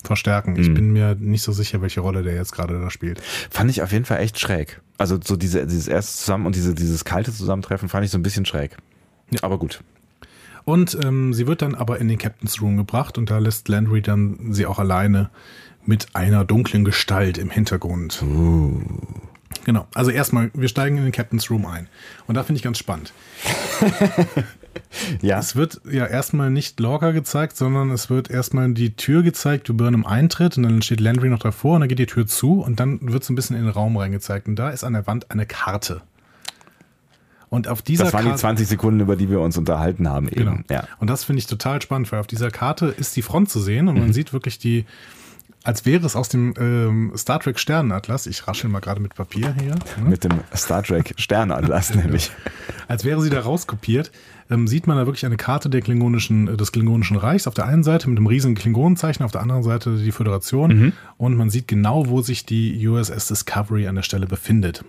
verstärken. 0.03 0.55
Ich 0.57 0.69
Mhm. 0.69 0.73
bin 0.75 0.93
mir 0.93 1.15
nicht 1.15 1.41
so 1.43 1.51
sicher, 1.51 1.81
welche 1.81 1.99
Rolle 1.99 2.23
der 2.23 2.35
jetzt 2.35 2.53
gerade 2.53 2.79
da 2.79 2.89
spielt. 2.89 3.21
Fand 3.49 3.69
ich 3.69 3.81
auf 3.83 3.91
jeden 3.91 4.05
Fall 4.05 4.19
echt 4.21 4.39
schräg. 4.39 4.79
Also 4.97 5.19
so 5.21 5.35
diese, 5.35 5.67
dieses 5.67 5.89
erste 5.89 6.17
Zusammen 6.17 6.45
und 6.45 6.55
diese, 6.55 6.73
dieses 6.73 7.03
kalte 7.03 7.33
Zusammentreffen 7.33 7.89
fand 7.89 8.05
ich 8.05 8.11
so 8.11 8.17
ein 8.17 8.23
bisschen 8.23 8.45
schräg. 8.45 8.77
Ja. 9.29 9.39
Aber 9.43 9.57
gut. 9.59 9.81
Und 10.63 10.97
ähm, 11.03 11.33
sie 11.33 11.47
wird 11.47 11.61
dann 11.61 11.75
aber 11.75 11.99
in 11.99 12.07
den 12.07 12.17
Captain's 12.17 12.61
Room 12.61 12.77
gebracht 12.77 13.17
und 13.17 13.29
da 13.29 13.39
lässt 13.39 13.67
Landry 13.67 14.01
dann 14.01 14.53
sie 14.53 14.65
auch 14.65 14.79
alleine 14.79 15.31
mit 15.85 16.15
einer 16.15 16.45
dunklen 16.45 16.85
Gestalt 16.85 17.37
im 17.37 17.49
Hintergrund. 17.49 18.23
Genau. 19.65 19.85
Also 19.93 20.11
erstmal, 20.11 20.49
wir 20.53 20.67
steigen 20.69 20.97
in 20.97 21.03
den 21.03 21.11
Captain's 21.11 21.49
Room 21.51 21.65
ein. 21.65 21.87
Und 22.27 22.35
da 22.35 22.43
finde 22.43 22.57
ich 22.57 22.63
ganz 22.63 22.77
spannend. 22.77 23.11
Ja. 25.21 25.39
Es 25.39 25.55
wird 25.55 25.81
ja 25.89 26.05
erstmal 26.05 26.49
nicht 26.49 26.79
Lorca 26.79 27.11
gezeigt, 27.11 27.57
sondern 27.57 27.91
es 27.91 28.09
wird 28.09 28.29
erstmal 28.29 28.71
die 28.73 28.95
Tür 28.95 29.23
gezeigt, 29.23 29.69
wo 29.69 29.73
Burnham 29.73 30.05
eintritt 30.05 30.57
und 30.57 30.63
dann 30.63 30.81
steht 30.81 30.99
Landry 31.01 31.29
noch 31.29 31.39
davor 31.39 31.75
und 31.75 31.81
dann 31.81 31.89
geht 31.89 31.99
die 31.99 32.05
Tür 32.05 32.25
zu 32.27 32.61
und 32.61 32.79
dann 32.79 32.99
wird 33.11 33.23
so 33.23 33.33
ein 33.33 33.35
bisschen 33.35 33.55
in 33.55 33.63
den 33.63 33.71
Raum 33.71 33.97
reingezeigt 33.97 34.47
und 34.47 34.55
da 34.55 34.69
ist 34.69 34.83
an 34.83 34.93
der 34.93 35.07
Wand 35.07 35.31
eine 35.31 35.45
Karte. 35.45 36.01
Und 37.49 37.67
auf 37.67 37.81
dieser 37.81 38.03
Das 38.03 38.13
waren 38.13 38.25
die 38.25 38.29
Karte 38.29 38.41
20 38.41 38.67
Sekunden, 38.67 38.99
über 38.99 39.15
die 39.15 39.29
wir 39.29 39.39
uns 39.41 39.57
unterhalten 39.57 40.07
haben 40.07 40.27
eben. 40.27 40.35
Genau. 40.35 40.57
Ja. 40.69 40.87
Und 40.99 41.09
das 41.09 41.23
finde 41.23 41.39
ich 41.39 41.47
total 41.47 41.81
spannend, 41.81 42.11
weil 42.11 42.19
auf 42.19 42.27
dieser 42.27 42.51
Karte 42.51 42.87
ist 42.87 43.15
die 43.15 43.23
Front 43.23 43.49
zu 43.49 43.59
sehen 43.59 43.87
und 43.87 43.95
Mhm. 43.95 44.01
man 44.01 44.13
sieht 44.13 44.33
wirklich 44.33 44.59
die, 44.59 44.85
als 45.63 45.85
wäre 45.85 46.05
es 46.05 46.15
aus 46.15 46.29
dem 46.29 46.53
ähm, 46.57 47.11
Star 47.17 47.39
Trek 47.39 47.59
Sternenatlas, 47.59 48.27
ich 48.27 48.47
raschel 48.47 48.69
mal 48.69 48.79
gerade 48.79 49.01
mit 49.01 49.13
Papier 49.15 49.53
hier, 49.59 49.75
ne? 49.75 50.09
Mit 50.09 50.23
dem 50.23 50.31
Star 50.55 50.83
Trek 50.83 51.13
Sternatlas 51.17 51.93
nämlich. 51.95 52.31
als 52.87 53.03
wäre 53.03 53.21
sie 53.21 53.29
da 53.29 53.41
rauskopiert, 53.41 54.11
ähm, 54.49 54.67
sieht 54.67 54.87
man 54.87 54.97
da 54.97 55.05
wirklich 55.05 55.25
eine 55.25 55.37
Karte 55.37 55.69
der 55.69 55.81
klingonischen, 55.81 56.47
äh, 56.47 56.57
des 56.57 56.71
Klingonischen 56.71 57.17
Reichs 57.17 57.45
auf 57.45 57.53
der 57.53 57.65
einen 57.65 57.83
Seite 57.83 58.09
mit 58.09 58.17
einem 58.17 58.27
riesigen 58.27 58.55
Klingonenzeichen, 58.55 59.23
auf 59.25 59.31
der 59.31 59.41
anderen 59.41 59.63
Seite 59.63 59.97
die 59.97 60.11
Föderation 60.11 60.69
Mhm. 60.79 60.93
und 61.17 61.35
man 61.35 61.49
sieht 61.49 61.67
genau, 61.67 62.07
wo 62.07 62.21
sich 62.21 62.45
die 62.45 62.87
USS 62.87 63.27
Discovery 63.27 63.87
an 63.87 63.95
der 63.95 64.03
Stelle 64.03 64.27
befindet. 64.27 64.85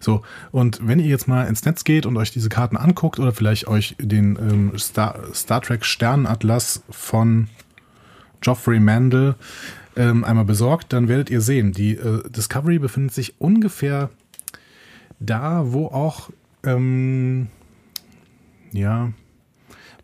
So, 0.00 0.22
und 0.52 0.80
wenn 0.86 1.00
ihr 1.00 1.06
jetzt 1.06 1.28
mal 1.28 1.44
ins 1.48 1.64
Netz 1.64 1.84
geht 1.84 2.06
und 2.06 2.16
euch 2.16 2.30
diese 2.30 2.48
Karten 2.48 2.76
anguckt 2.76 3.18
oder 3.18 3.32
vielleicht 3.32 3.66
euch 3.66 3.96
den 4.00 4.36
ähm, 4.40 4.78
Star, 4.78 5.18
Star 5.34 5.60
Trek 5.60 5.84
Sternenatlas 5.84 6.82
von 6.90 7.48
Geoffrey 8.40 8.78
Mandel 8.80 9.34
ähm, 9.96 10.24
einmal 10.24 10.44
besorgt, 10.44 10.92
dann 10.92 11.08
werdet 11.08 11.30
ihr 11.30 11.40
sehen, 11.40 11.72
die 11.72 11.96
äh, 11.96 12.28
Discovery 12.28 12.78
befindet 12.78 13.14
sich 13.14 13.40
ungefähr 13.40 14.10
da, 15.20 15.64
wo 15.66 15.86
auch 15.86 16.30
ähm, 16.64 17.48
ja, 18.72 19.12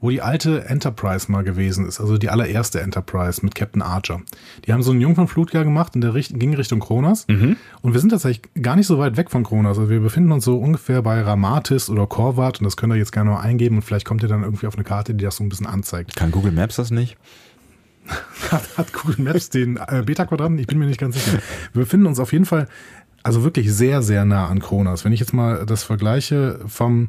wo 0.01 0.09
die 0.09 0.22
alte 0.22 0.64
Enterprise 0.64 1.30
mal 1.30 1.45
gewesen 1.45 1.86
ist, 1.86 2.01
also 2.01 2.16
die 2.16 2.30
allererste 2.30 2.80
Enterprise 2.80 3.45
mit 3.45 3.55
Captain 3.55 3.82
Archer. 3.82 4.22
Die 4.64 4.72
haben 4.72 4.82
so 4.82 4.93
einen 4.93 5.01
Jungfernflutjahr 5.01 5.64
gemacht 5.64 5.95
und 5.95 6.01
der 6.01 6.14
richt 6.14 6.38
ging 6.38 6.55
Richtung 6.55 6.80
Kronos. 6.80 7.26
Und 7.82 7.93
wir 7.93 8.01
sind 8.01 8.09
tatsächlich 8.09 8.43
gar 8.62 8.76
nicht 8.76 8.86
so 8.86 8.99
weit 8.99 9.18
weg 9.18 9.30
von 9.30 9.45
Kronos. 9.45 9.78
Also 9.78 9.91
wir 9.91 10.01
befinden 10.01 10.32
uns 10.32 10.45
so 10.45 10.59
ungefähr 10.59 11.03
bei 11.03 11.20
Ramatis 11.20 11.91
oder 11.91 12.07
Korvat 12.07 12.61
und 12.61 12.64
das 12.64 12.78
könnt 12.78 12.95
ihr 12.95 12.97
jetzt 12.97 13.12
gerne 13.12 13.30
mal 13.30 13.41
eingeben 13.41 13.76
und 13.76 13.82
vielleicht 13.82 14.07
kommt 14.07 14.22
ihr 14.22 14.28
dann 14.28 14.43
irgendwie 14.43 14.66
auf 14.66 14.74
eine 14.74 14.84
Karte, 14.84 15.14
die 15.14 15.24
das 15.24 15.36
so 15.36 15.45
ein 15.45 15.51
bisschen 15.51 15.66
anzeigt. 15.66 16.16
Kann 16.16 16.30
Google 16.30 16.53
Maps 16.53 16.76
das 16.76 16.91
nicht? 16.91 17.18
Hat, 18.51 18.77
hat 18.77 18.93
Google 18.93 19.25
Maps 19.25 19.51
den 19.51 19.77
äh, 19.77 20.03
Beta-Quadranten? 20.05 20.59
Ich 20.59 20.67
bin 20.67 20.79
mir 20.79 20.87
nicht 20.87 20.99
ganz 20.99 21.15
sicher. 21.15 21.39
Wir 21.73 21.83
befinden 21.83 22.07
uns 22.07 22.19
auf 22.19 22.33
jeden 22.33 22.47
Fall, 22.47 22.67
also 23.23 23.45
wirklich 23.45 23.73
sehr, 23.73 24.03
sehr 24.03 24.25
nah 24.25 24.49
an 24.49 24.59
Kronos. 24.59 25.05
Wenn 25.05 25.13
ich 25.13 25.21
jetzt 25.21 25.33
mal 25.33 25.65
das 25.67 25.85
vergleiche 25.85 26.59
vom 26.67 27.09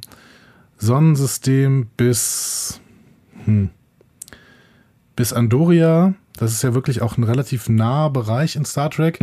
Sonnensystem 0.77 1.87
bis, 1.97 2.79
hm, 3.45 3.69
bis 5.15 5.33
Andoria, 5.33 6.13
das 6.37 6.51
ist 6.51 6.63
ja 6.63 6.73
wirklich 6.73 7.01
auch 7.01 7.17
ein 7.17 7.23
relativ 7.23 7.69
naher 7.69 8.09
Bereich 8.09 8.55
in 8.55 8.65
Star 8.65 8.89
Trek. 8.89 9.19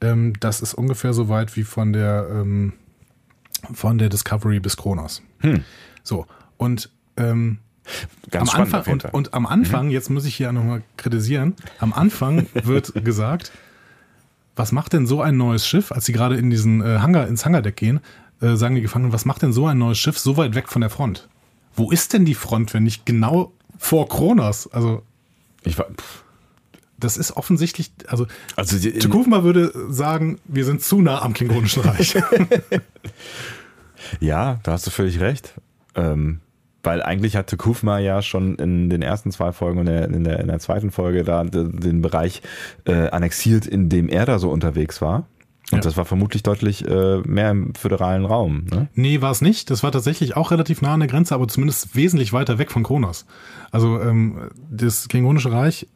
Ähm, 0.00 0.34
das 0.40 0.60
ist 0.60 0.74
ungefähr 0.74 1.12
so 1.12 1.28
weit 1.28 1.56
wie 1.56 1.64
von 1.64 1.92
der, 1.92 2.28
ähm, 2.30 2.74
von 3.72 3.98
der 3.98 4.08
Discovery 4.08 4.60
bis 4.60 4.76
Kronos. 4.76 5.22
So, 6.02 6.26
und 6.56 6.90
ähm, 7.16 7.58
Ganz 8.30 8.42
am 8.42 8.46
spannend 8.48 8.74
Anfang, 8.74 8.80
auf 8.80 8.86
jeden 8.86 8.94
und, 8.94 9.02
Fall. 9.02 9.10
und 9.12 9.34
am 9.34 9.46
Anfang, 9.46 9.90
jetzt 9.90 10.10
muss 10.10 10.24
ich 10.24 10.34
hier 10.34 10.52
nochmal 10.52 10.82
kritisieren, 10.96 11.54
am 11.78 11.92
Anfang 11.92 12.46
wird 12.54 12.92
gesagt, 13.04 13.52
was 14.56 14.72
macht 14.72 14.92
denn 14.92 15.06
so 15.06 15.20
ein 15.20 15.36
neues 15.36 15.66
Schiff, 15.66 15.92
als 15.92 16.06
sie 16.06 16.12
gerade 16.12 16.36
in 16.36 16.50
diesen 16.50 16.80
äh, 16.80 16.98
Hangar, 16.98 17.28
ins 17.28 17.44
Hangardeck 17.44 17.76
gehen, 17.76 18.00
äh, 18.40 18.56
sagen 18.56 18.74
die 18.74 18.82
Gefangenen, 18.82 19.12
was 19.12 19.24
macht 19.24 19.42
denn 19.42 19.52
so 19.52 19.66
ein 19.66 19.78
neues 19.78 19.98
Schiff 19.98 20.18
so 20.18 20.36
weit 20.36 20.54
weg 20.54 20.68
von 20.68 20.80
der 20.80 20.90
Front? 20.90 21.28
Wo 21.74 21.90
ist 21.90 22.12
denn 22.12 22.24
die 22.24 22.34
Front, 22.34 22.72
wenn 22.74 22.84
nicht 22.84 23.06
genau 23.06 23.52
vor 23.78 24.08
Kronos? 24.08 24.66
Also, 24.72 25.02
ich 25.62 25.78
war, 25.78 25.86
pff, 25.86 26.24
das 26.98 27.16
ist 27.16 27.36
offensichtlich, 27.36 27.92
also, 28.08 28.26
also 28.56 28.78
Tukufma 28.90 29.44
würde 29.44 29.72
sagen, 29.90 30.38
wir 30.44 30.64
sind 30.64 30.82
zu 30.82 31.02
nah 31.02 31.20
am 31.22 31.34
Klingonischen 31.34 31.82
Reich. 31.82 32.16
ja, 34.20 34.58
da 34.62 34.72
hast 34.72 34.86
du 34.86 34.90
völlig 34.90 35.20
recht. 35.20 35.54
Ähm, 35.94 36.40
weil 36.86 37.02
eigentlich 37.02 37.36
hatte 37.36 37.56
Kufma 37.56 37.98
ja 37.98 38.22
schon 38.22 38.54
in 38.56 38.88
den 38.88 39.02
ersten 39.02 39.30
zwei 39.32 39.52
Folgen 39.52 39.80
und 39.80 39.88
in 39.88 40.24
der, 40.24 40.40
in 40.40 40.46
der 40.48 40.58
zweiten 40.60 40.90
Folge 40.90 41.24
da 41.24 41.44
den, 41.44 42.00
Bereich 42.00 42.42
äh, 42.86 43.08
annexiert, 43.10 43.66
in 43.66 43.88
dem 43.88 44.08
er 44.08 44.24
da 44.24 44.38
so 44.38 44.50
unterwegs 44.50 45.00
war. 45.02 45.26
Und 45.72 45.78
Ja. 45.78 45.80
das 45.80 45.96
war 45.96 46.04
vermutlich 46.04 46.44
deutlich 46.44 46.86
äh, 46.86 47.18
mehr 47.26 47.50
im 47.50 47.74
föderalen 47.74 48.24
Raum. 48.24 48.66
Ne? 48.70 48.86
Nee, 48.94 49.20
war 49.20 49.32
es 49.32 49.40
nicht. 49.40 49.68
Das 49.70 49.82
war 49.82 49.90
tatsächlich 49.90 50.36
auch 50.36 50.52
relativ 50.52 50.80
nah 50.80 50.94
an 50.94 51.00
der 51.00 51.08
Grenze, 51.08 51.34
aber 51.34 51.48
zumindest 51.48 51.96
wesentlich 51.96 52.32
weiter 52.32 52.58
weg 52.58 52.70
von 52.70 52.84
Kronos. 52.84 53.26
Also 53.72 54.00
ähm, 54.00 54.50
das 54.70 55.08
Klingonische 55.08 55.50
Reich, 55.50 55.88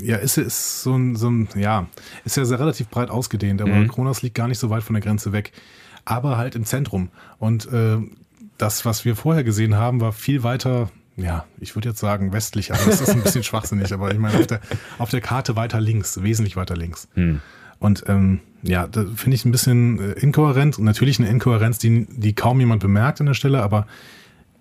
ja, 0.00 0.16
ist, 0.16 0.38
ist 0.38 0.82
so 0.82 0.94
ein, 0.96 1.14
so 1.14 1.30
ein, 1.30 1.48
ja, 1.56 1.86
ist 2.24 2.36
ja 2.36 2.44
sehr 2.44 2.58
relativ 2.58 2.88
breit 2.88 3.10
ausgedehnt, 3.10 3.62
aber 3.62 3.86
Kronos 3.86 4.22
liegt 4.22 4.34
gar 4.34 4.48
nicht 4.48 4.58
so 4.58 4.70
weit 4.70 4.82
von 4.82 4.94
der 4.94 5.02
Grenze 5.02 5.32
weg. 5.32 5.52
Aber 6.04 6.36
halt 6.36 6.54
im 6.56 6.64
Zentrum. 6.64 7.08
Und 7.38 7.72
äh, 7.72 7.98
das, 8.58 8.84
was 8.84 9.04
wir 9.04 9.16
vorher 9.16 9.44
gesehen 9.44 9.76
haben, 9.76 10.00
war 10.00 10.12
viel 10.12 10.42
weiter, 10.42 10.90
ja, 11.16 11.44
ich 11.60 11.74
würde 11.74 11.90
jetzt 11.90 12.00
sagen 12.00 12.32
westlich, 12.32 12.72
aber 12.72 12.84
das 12.84 13.00
ist 13.00 13.10
ein 13.10 13.22
bisschen 13.22 13.42
schwachsinnig, 13.44 13.92
aber 13.92 14.12
ich 14.12 14.18
meine 14.18 14.38
auf 14.38 14.46
der, 14.46 14.60
auf 14.98 15.10
der 15.10 15.20
Karte 15.20 15.56
weiter 15.56 15.80
links, 15.80 16.22
wesentlich 16.22 16.56
weiter 16.56 16.76
links. 16.76 17.08
Und 17.78 18.04
ähm, 18.08 18.40
ja, 18.62 18.86
da 18.86 19.04
finde 19.14 19.34
ich 19.34 19.44
ein 19.44 19.52
bisschen 19.52 19.98
äh, 20.00 20.12
inkohärent. 20.12 20.78
Und 20.78 20.84
natürlich 20.84 21.18
eine 21.18 21.28
Inkohärenz, 21.28 21.78
die, 21.78 22.06
die 22.10 22.34
kaum 22.34 22.60
jemand 22.60 22.82
bemerkt 22.82 23.20
an 23.20 23.26
der 23.26 23.34
Stelle, 23.34 23.62
aber 23.62 23.86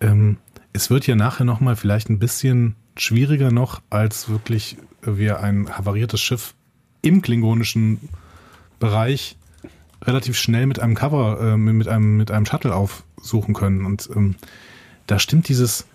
ähm, 0.02 0.38
es 0.74 0.90
wird 0.90 1.08
ja 1.08 1.16
nachher 1.16 1.46
nochmal 1.46 1.76
vielleicht 1.76 2.10
ein 2.10 2.20
bisschen 2.20 2.76
schwieriger 2.98 3.52
noch, 3.52 3.82
als 3.90 4.30
wirklich 4.30 4.78
wir 5.02 5.40
ein 5.40 5.70
havariertes 5.70 6.22
Schiff 6.22 6.54
im 7.02 7.22
klingonischen 7.22 8.10
Bereich 8.80 9.38
relativ 10.04 10.38
schnell 10.38 10.66
mit 10.66 10.80
einem 10.80 10.96
Cover, 10.96 11.40
äh, 11.42 11.58
mit, 11.58 11.88
einem, 11.88 12.18
mit 12.18 12.32
einem 12.32 12.46
Shuttle 12.46 12.76
aufsuchen 13.26 13.54
können. 13.54 13.86
Und 13.86 14.10
ähm, 14.16 14.36
da 15.08 15.20
stimmt 15.20 15.50
dieses, 15.50 15.86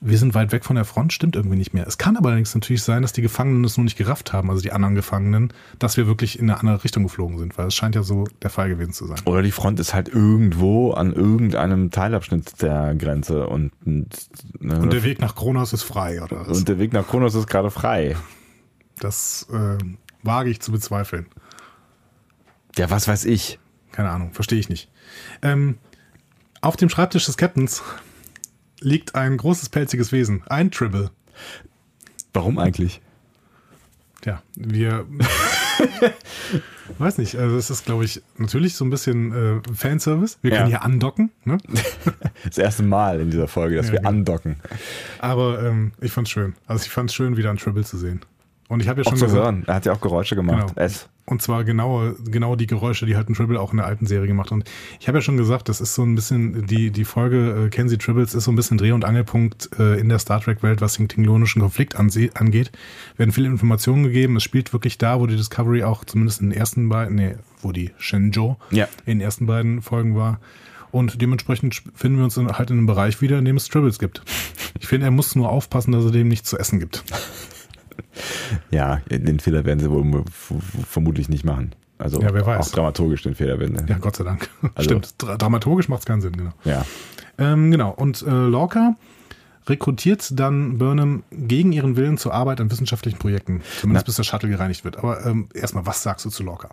wir 0.00 0.16
sind 0.16 0.34
weit 0.34 0.52
weg 0.52 0.64
von 0.64 0.76
der 0.76 0.84
Front, 0.84 1.12
stimmt 1.12 1.36
irgendwie 1.36 1.56
nicht 1.56 1.74
mehr. 1.74 1.86
Es 1.86 1.98
kann 1.98 2.16
aber 2.16 2.28
allerdings 2.28 2.54
natürlich 2.54 2.82
sein, 2.82 3.02
dass 3.02 3.12
die 3.12 3.22
Gefangenen 3.22 3.64
es 3.64 3.76
nur 3.76 3.84
nicht 3.84 3.98
gerafft 3.98 4.32
haben, 4.32 4.48
also 4.48 4.62
die 4.62 4.72
anderen 4.72 4.94
Gefangenen, 4.94 5.52
dass 5.78 5.96
wir 5.96 6.06
wirklich 6.06 6.38
in 6.38 6.48
eine 6.48 6.58
andere 6.58 6.82
Richtung 6.82 7.02
geflogen 7.02 7.38
sind, 7.38 7.58
weil 7.58 7.66
es 7.66 7.74
scheint 7.74 7.94
ja 7.94 8.02
so 8.02 8.26
der 8.42 8.50
Fall 8.50 8.68
gewesen 8.70 8.92
zu 8.92 9.06
sein. 9.06 9.18
Oder 9.26 9.42
die 9.42 9.50
Front 9.50 9.78
ist 9.80 9.92
halt 9.92 10.08
irgendwo 10.08 10.92
an 10.92 11.12
irgendeinem 11.12 11.90
Teilabschnitt 11.90 12.62
der 12.62 12.94
Grenze 12.94 13.46
und, 13.46 13.72
und, 13.84 14.08
ne, 14.60 14.78
Und 14.80 14.92
der 14.92 15.04
Weg 15.04 15.20
nach 15.20 15.34
Kronos 15.34 15.72
ist 15.72 15.82
frei, 15.82 16.22
oder 16.22 16.46
was? 16.46 16.58
und 16.58 16.68
der 16.68 16.78
Weg 16.78 16.92
nach 16.92 17.06
Kronos 17.06 17.34
ist 17.34 17.46
gerade 17.46 17.70
frei. 17.70 18.16
Das 19.00 19.46
äh, 19.52 19.78
wage 20.22 20.50
ich 20.50 20.60
zu 20.60 20.72
bezweifeln. 20.72 21.26
Ja, 22.76 22.90
was 22.90 23.08
weiß 23.08 23.24
ich. 23.24 23.58
Keine 23.92 24.10
Ahnung, 24.10 24.32
verstehe 24.32 24.58
ich 24.58 24.68
nicht. 24.68 24.88
Ähm, 25.42 25.78
auf 26.60 26.76
dem 26.76 26.88
Schreibtisch 26.88 27.26
des 27.26 27.36
Captains 27.36 27.82
liegt 28.80 29.14
ein 29.14 29.36
großes 29.36 29.68
pelziges 29.68 30.12
Wesen, 30.12 30.42
ein 30.48 30.70
Tribble. 30.70 31.10
Warum 32.32 32.58
eigentlich? 32.58 33.00
Ja, 34.24 34.42
wir 34.56 35.06
Weiß 36.98 37.18
nicht, 37.18 37.36
also 37.36 37.56
es 37.56 37.70
ist, 37.70 37.86
glaube 37.86 38.04
ich, 38.04 38.20
natürlich 38.36 38.74
so 38.74 38.84
ein 38.84 38.90
bisschen 38.90 39.32
äh, 39.32 39.74
Fanservice. 39.74 40.38
Wir 40.42 40.50
Ja. 40.50 40.56
können 40.58 40.68
hier 40.68 40.82
andocken, 40.82 41.30
ne? 41.44 41.58
Das 42.44 42.58
erste 42.58 42.82
Mal 42.82 43.20
in 43.20 43.30
dieser 43.30 43.48
Folge, 43.48 43.76
dass 43.76 43.86
Ja, 43.86 43.92
wir 43.92 43.98
genau. 44.00 44.10
andocken. 44.10 44.56
aber 45.20 45.62
ähm, 45.62 45.92
ich 46.00 46.10
fand's 46.12 46.30
schön. 46.30 46.54
Also 46.66 46.84
ich 46.84 46.90
fand's 46.90 47.14
schön, 47.14 47.36
wieder 47.36 47.50
ein 47.50 47.56
Tribble 47.58 47.84
zu 47.84 47.96
sehen. 47.96 48.20
Und 48.70 48.80
ich 48.80 48.88
habe 48.88 49.00
ja 49.02 49.06
Auch 49.06 49.10
schon 49.10 49.18
zu 49.18 49.24
gesagt, 49.26 49.42
hören. 49.42 49.64
Er 49.66 49.74
hat 49.74 49.84
ja 49.84 49.92
auch 49.92 50.00
Geräusche 50.00 50.36
gemacht. 50.36 50.68
Genau. 50.68 50.72
Es. 50.86 51.08
Und 51.26 51.42
zwar 51.42 51.64
genau, 51.64 52.12
genau 52.24 52.56
die 52.56 52.66
Geräusche, 52.66 53.04
die 53.04 53.14
halt 53.16 53.28
ein 53.28 53.34
Tribble 53.34 53.60
auch 53.60 53.72
in 53.72 53.76
der 53.76 53.86
alten 53.86 54.06
Serie 54.06 54.26
gemacht. 54.26 54.50
Und 54.52 54.64
ich 55.00 55.06
habe 55.08 55.18
ja 55.18 55.22
schon 55.22 55.36
gesagt, 55.36 55.68
das 55.68 55.80
ist 55.80 55.94
so 55.94 56.02
ein 56.02 56.14
bisschen, 56.14 56.66
die, 56.66 56.90
die 56.90 57.04
Folge 57.04 57.66
äh, 57.66 57.68
Kenzie 57.68 57.98
Tribbles 57.98 58.32
ist 58.34 58.44
so 58.44 58.50
ein 58.52 58.56
bisschen 58.56 58.78
Dreh- 58.78 58.92
und 58.92 59.04
Angelpunkt 59.04 59.70
äh, 59.78 59.98
in 60.00 60.08
der 60.08 60.18
Star 60.18 60.40
Trek-Welt, 60.40 60.80
was 60.80 60.94
den 60.94 61.08
klingonischen 61.08 61.60
Konflikt 61.62 61.96
angeht. 61.96 62.72
Werden 63.16 63.32
viele 63.32 63.48
Informationen 63.48 64.04
gegeben. 64.04 64.36
Es 64.36 64.44
spielt 64.44 64.72
wirklich 64.72 64.98
da, 64.98 65.20
wo 65.20 65.26
die 65.26 65.36
Discovery 65.36 65.82
auch 65.84 66.04
zumindest 66.04 66.40
in 66.40 66.50
den 66.50 66.58
ersten 66.58 66.88
beiden, 66.88 67.16
nee, 67.16 67.34
wo 67.62 67.72
die 67.72 67.90
Shenzhou 67.98 68.56
Ja. 68.70 68.86
in 69.04 69.18
den 69.18 69.20
ersten 69.20 69.46
beiden 69.46 69.82
Folgen 69.82 70.16
war. 70.16 70.40
Und 70.92 71.20
dementsprechend 71.22 71.74
sp- 71.78 71.90
finden 71.94 72.18
wir 72.18 72.24
uns 72.24 72.36
in, 72.36 72.48
halt 72.50 72.70
in 72.70 72.78
einem 72.78 72.86
Bereich 72.86 73.20
wieder, 73.20 73.38
in 73.38 73.44
dem 73.44 73.56
es 73.56 73.68
Tribbles 73.68 73.98
gibt. 74.00 74.22
Ich 74.80 74.86
finde, 74.88 75.06
er 75.06 75.12
muss 75.12 75.36
nur 75.36 75.48
aufpassen, 75.48 75.92
dass 75.92 76.04
er 76.04 76.10
dem 76.12 76.26
nichts 76.28 76.48
zu 76.50 76.56
essen 76.58 76.80
gibt. 76.80 77.04
Ja, 78.70 79.00
den 79.10 79.40
Fehler 79.40 79.64
werden 79.64 79.80
sie 79.80 79.90
wohl 79.90 80.24
vermutlich 80.88 81.28
nicht 81.28 81.44
machen. 81.44 81.74
Also 81.98 82.20
Ja, 82.22 82.32
wer 82.32 82.46
weiß. 82.46 82.66
auch 82.68 82.72
dramaturgisch 82.74 83.22
den 83.22 83.34
Fehler 83.34 83.60
werden 83.60 83.76
sie. 83.78 83.84
Ja, 83.86 83.98
Gott 83.98 84.16
sei 84.16 84.24
Dank. 84.24 84.48
Also- 84.74 84.82
Stimmt. 84.90 85.14
Dra 85.18 85.36
dramaturgisch 85.36 85.88
macht 85.88 86.00
es 86.00 86.06
keinen 86.06 86.20
Sinn, 86.22 86.32
genau. 86.36 86.52
Ja. 86.64 86.84
Ähm, 87.38 87.70
genau. 87.70 87.90
Und 87.90 88.22
äh, 88.22 88.30
Lorca 88.30 88.96
rekrutiert 89.66 90.38
dann 90.38 90.78
Burnham 90.78 91.22
gegen 91.30 91.72
ihren 91.72 91.96
Willen 91.96 92.16
zur 92.18 92.32
Arbeit 92.34 92.60
an 92.60 92.70
wissenschaftlichen 92.70 93.18
Projekten. 93.18 93.62
Zumindest 93.80 94.06
Na. 94.06 94.08
bis 94.08 94.16
der 94.16 94.22
Shuttle 94.24 94.48
gereinigt 94.48 94.84
wird. 94.84 94.96
Aber 94.96 95.24
ähm, 95.26 95.48
erstmal, 95.54 95.86
was 95.86 96.02
sagst 96.02 96.24
du 96.24 96.30
zu 96.30 96.42
Lorca? 96.42 96.70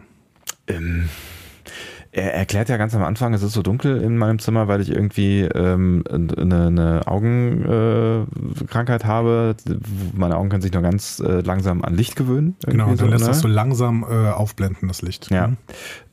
Ähm, 0.68 1.10
er 2.18 2.34
erklärt 2.34 2.68
ja 2.68 2.78
ganz 2.78 2.96
am 2.96 3.04
Anfang, 3.04 3.36
es 3.36 3.44
ist 3.44 3.54
so 3.54 3.62
dunkel 3.62 4.02
in 4.02 4.18
meinem 4.18 4.40
Zimmer, 4.40 4.68
weil 4.68 4.82
ich 4.82 4.90
irgendwie 4.90 5.42
ähm, 5.42 6.04
eine, 6.10 6.68
eine 6.68 7.02
Augenkrankheit 7.06 9.04
äh, 9.04 9.08
habe. 9.08 9.56
Meine 10.14 10.36
Augen 10.38 10.50
können 10.50 10.64
sich 10.64 10.74
nur 10.74 10.82
ganz 10.82 11.20
äh, 11.20 11.42
langsam 11.42 11.84
an 11.84 11.94
Licht 11.94 12.16
gewöhnen. 12.16 12.56
Genau, 12.66 12.88
dann 12.88 12.98
so, 12.98 13.06
lässt 13.06 13.22
ne? 13.22 13.28
das 13.28 13.40
so 13.42 13.48
langsam 13.48 14.04
äh, 14.04 14.32
aufblenden, 14.32 14.88
das 14.88 15.04
Licht. 15.04 15.30
Ja. 15.30 15.50
Mhm. 15.50 15.58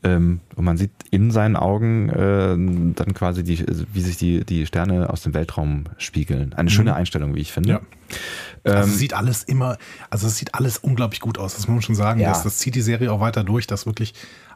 Ähm, 0.02 0.40
und 0.54 0.64
man 0.64 0.76
sieht 0.76 0.90
in 1.10 1.30
seinen 1.30 1.56
Augen 1.56 2.10
äh, 2.10 2.94
dann 2.94 3.14
quasi, 3.14 3.42
die, 3.42 3.64
wie 3.92 4.02
sich 4.02 4.18
die, 4.18 4.44
die 4.44 4.66
Sterne 4.66 5.08
aus 5.08 5.22
dem 5.22 5.32
Weltraum 5.32 5.84
spiegeln. 5.96 6.52
Eine 6.52 6.68
schöne 6.68 6.94
Einstellung, 6.94 7.34
wie 7.34 7.40
ich 7.40 7.52
finde. 7.52 7.70
Mhm. 7.70 7.74
Ja. 7.76 7.80
Also 8.64 8.78
Ähm, 8.78 8.90
es 8.90 8.98
sieht 8.98 9.14
alles 9.14 9.42
immer, 9.42 9.78
also 10.10 10.26
es 10.26 10.36
sieht 10.36 10.54
alles 10.54 10.78
unglaublich 10.78 11.20
gut 11.20 11.38
aus, 11.38 11.54
das 11.54 11.66
muss 11.66 11.74
man 11.74 11.82
schon 11.82 11.94
sagen. 11.94 12.20
Ja. 12.20 12.28
Das, 12.28 12.42
das 12.42 12.58
zieht 12.58 12.74
die 12.74 12.82
Serie 12.82 13.10
auch 13.10 13.20
weiter 13.20 13.44
durch, 13.44 13.66
dass 13.66 13.86
wirklich 13.86 14.14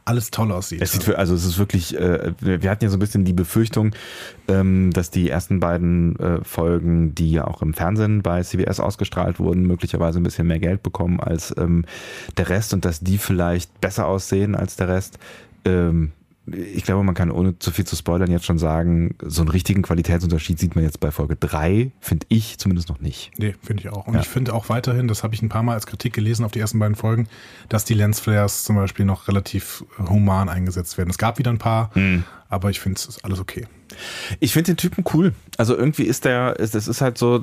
alles 0.08 0.30
toll 0.30 0.50
aussieht. 0.52 0.80
Es 0.80 0.92
sieht 0.92 1.02
für, 1.02 1.18
also 1.18 1.34
es 1.34 1.44
ist 1.44 1.58
wirklich, 1.58 1.98
äh, 1.98 2.32
wir 2.40 2.70
hatten 2.70 2.84
ja 2.84 2.90
so 2.90 2.96
ein 2.96 3.00
bisschen 3.00 3.24
die 3.24 3.32
Befürchtung, 3.32 3.92
ähm, 4.48 4.90
dass 4.92 5.10
die 5.10 5.28
ersten 5.28 5.60
beiden 5.60 6.18
äh, 6.18 6.42
Folgen, 6.42 7.14
die 7.14 7.32
ja 7.32 7.46
auch 7.46 7.60
im 7.60 7.74
Fernsehen 7.74 8.22
bei 8.22 8.42
CBS 8.42 8.80
ausgestrahlt 8.80 9.38
wurden, 9.38 9.66
möglicherweise 9.66 10.18
ein 10.18 10.22
bisschen 10.22 10.46
mehr 10.46 10.58
Geld 10.58 10.82
bekommen 10.82 11.20
als 11.20 11.54
ähm, 11.58 11.84
der 12.36 12.48
Rest 12.48 12.72
und 12.72 12.84
dass 12.84 13.00
die 13.00 13.18
vielleicht 13.18 13.80
besser 13.80 14.06
aussehen 14.06 14.54
als 14.54 14.76
der 14.76 14.88
Rest. 14.88 15.18
Ähm, 15.64 16.12
ich 16.52 16.84
glaube, 16.84 17.02
man 17.04 17.14
kann 17.14 17.30
ohne 17.30 17.58
zu 17.58 17.70
viel 17.70 17.84
zu 17.86 17.96
spoilern 17.96 18.30
jetzt 18.30 18.44
schon 18.44 18.58
sagen, 18.58 19.14
so 19.24 19.42
einen 19.42 19.48
richtigen 19.50 19.82
Qualitätsunterschied 19.82 20.58
sieht 20.58 20.74
man 20.74 20.84
jetzt 20.84 21.00
bei 21.00 21.10
Folge 21.10 21.36
3, 21.36 21.90
finde 22.00 22.26
ich 22.28 22.58
zumindest 22.58 22.88
noch 22.88 23.00
nicht. 23.00 23.30
Nee, 23.38 23.54
finde 23.62 23.82
ich 23.82 23.88
auch. 23.90 24.06
Und 24.06 24.14
Ja. 24.14 24.20
ich 24.20 24.28
finde 24.28 24.54
auch 24.54 24.68
weiterhin, 24.68 25.08
das 25.08 25.22
habe 25.22 25.34
ich 25.34 25.42
ein 25.42 25.48
paar 25.48 25.62
Mal 25.62 25.74
als 25.74 25.86
Kritik 25.86 26.12
gelesen 26.12 26.44
auf 26.44 26.52
die 26.52 26.60
ersten 26.60 26.78
beiden 26.78 26.94
Folgen, 26.96 27.28
dass 27.68 27.84
die 27.84 27.94
Lensflares 27.94 28.64
zum 28.64 28.76
Beispiel 28.76 29.04
noch 29.04 29.28
relativ 29.28 29.84
human 30.08 30.48
eingesetzt 30.48 30.98
werden. 30.98 31.10
Es 31.10 31.18
gab 31.18 31.38
wieder 31.38 31.50
ein 31.50 31.58
paar, 31.58 31.90
Hm. 31.94 32.24
aber 32.48 32.70
ich 32.70 32.80
finde, 32.80 32.96
es 32.98 33.06
ist 33.06 33.24
alles 33.24 33.40
okay. 33.40 33.66
Ich 34.38 34.52
finde 34.52 34.72
den 34.72 34.76
Typen 34.76 35.02
cool. 35.14 35.32
Also 35.56 35.74
irgendwie 35.76 36.02
ist 36.04 36.24
der, 36.26 36.56
es 36.58 36.74
es 36.74 36.88
ist 36.88 37.00
halt 37.00 37.16
so, 37.18 37.42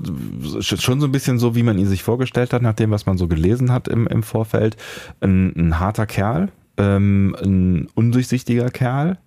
schon 0.61 0.99
so 1.01 1.07
ein 1.07 1.11
bisschen 1.11 1.39
so, 1.39 1.55
wie 1.55 1.63
man 1.63 1.77
ihn 1.79 1.87
sich 1.87 2.03
vorgestellt 2.03 2.53
hat, 2.53 2.61
nach 2.61 2.73
dem, 2.73 2.91
was 2.91 3.05
man 3.05 3.17
so 3.17 3.27
gelesen 3.27 3.71
hat 3.71 3.87
im, 3.87 4.05
im 4.07 4.21
Vorfeld. 4.23 4.77
Ein, 5.21 5.53
ein 5.57 5.79
harter 5.79 6.05
Kerl, 6.05 6.51
ähm, 6.77 7.35
ein 7.41 7.87
undurchsichtiger 7.93 8.69
Kerl. 8.69 9.17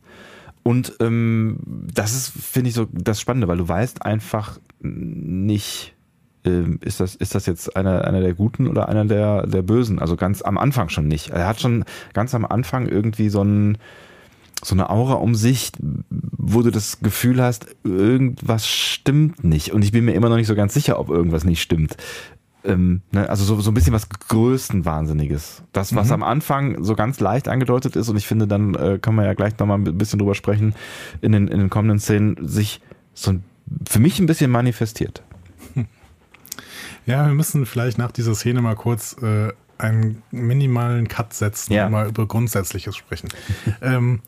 Und 0.63 0.95
ähm, 1.01 1.59
das 1.95 2.15
ist, 2.15 2.29
finde 2.31 2.69
ich, 2.69 2.75
so 2.75 2.87
das 2.93 3.21
Spannende, 3.21 3.49
weil 3.49 3.57
du 3.57 3.69
weißt 3.69 4.05
einfach 4.05 4.59
nicht, 4.81 5.95
ähm, 6.45 6.79
ist 6.83 7.01
das, 7.01 7.15
ist 7.15 7.35
das 7.35 7.47
jetzt 7.47 7.75
einer, 7.77 8.05
einer 8.05 8.21
der 8.21 8.35
Guten 8.35 8.69
oder 8.69 8.89
einer 8.89 9.05
der, 9.05 9.47
der 9.47 9.63
Bösen? 9.63 9.99
Also 9.99 10.17
ganz 10.17 10.43
am 10.43 10.59
Anfang 10.59 10.89
schon 10.89 11.09
nicht. 11.09 11.31
Er 11.31 11.47
hat 11.47 11.61
schon 11.61 11.85
ganz 12.13 12.35
am 12.35 12.45
Anfang 12.45 12.87
irgendwie 12.87 13.29
so 13.29 13.43
ein, 13.43 13.79
so 14.63 14.75
eine 14.75 14.91
Aura 14.91 15.15
um 15.15 15.35
sich, 15.35 15.73
wo 16.11 16.63
du 16.63 16.71
das 16.71 17.01
Gefühl 17.01 17.43
hast, 17.43 17.67
irgendwas 17.85 18.67
stimmt 18.67 19.45
nicht. 19.45 19.73
Und 19.73 19.83
ich 19.85 19.93
bin 19.93 20.05
mir 20.05 20.13
immer 20.13 20.29
noch 20.29 20.37
nicht 20.37 20.49
so 20.49 20.55
ganz 20.55 20.75
sicher, 20.75 20.99
ob 20.99 21.09
irgendwas 21.09 21.45
nicht 21.45 21.63
stimmt. 21.63 21.97
Ähm, 22.69 23.03
ne, 23.13 23.29
also 23.29 23.43
so, 23.45 23.61
so 23.61 23.71
ein 23.71 23.75
bisschen 23.75 23.93
was 23.93 24.09
Größenwahnsinniges. 24.09 25.63
Das, 25.73 25.95
was 25.95 26.09
Mhm. 26.09 26.13
am 26.15 26.23
Anfang 26.23 26.85
so 26.85 26.95
ganz 26.95 27.19
leicht 27.21 27.49
angedeutet 27.49 27.97
ist, 27.97 28.09
und 28.09 28.17
ich 28.17 28.27
finde, 28.27 28.47
dann 28.47 28.75
äh, 28.75 28.99
können 29.01 29.17
wir 29.17 29.25
ja 29.25 29.35
gleich 29.35 29.59
nochmal 29.59 29.79
ein 29.79 29.99
bisschen 29.99 30.19
drüber 30.19 30.35
sprechen, 30.35 30.75
in 31.21 31.33
den, 31.33 31.49
in 31.49 31.59
den 31.59 31.71
kommenden 31.71 31.99
Szenen, 31.99 32.37
sich 32.47 32.81
so 33.15 33.33
ein, 33.33 33.45
für 33.89 33.99
mich 33.99 34.19
ein 34.21 34.27
bisschen 34.27 34.51
manifestiert. 34.51 35.23
Ja, 37.07 37.27
wir 37.27 37.33
müssen 37.33 37.65
vielleicht 37.65 37.97
nach 37.97 38.13
dieser 38.13 38.35
Szene 38.35 38.61
mal 38.61 38.75
kurz 38.77 39.17
äh, 39.23 39.49
einen 39.79 40.23
minimalen 40.31 41.09
Cut 41.09 41.33
setzen 41.33 41.73
Ja. 41.73 41.87
und 41.87 41.93
mal 41.93 42.07
über 42.09 42.27
Grundsätzliches 42.27 42.97
sprechen. 42.97 43.31
ähm, 43.81 44.21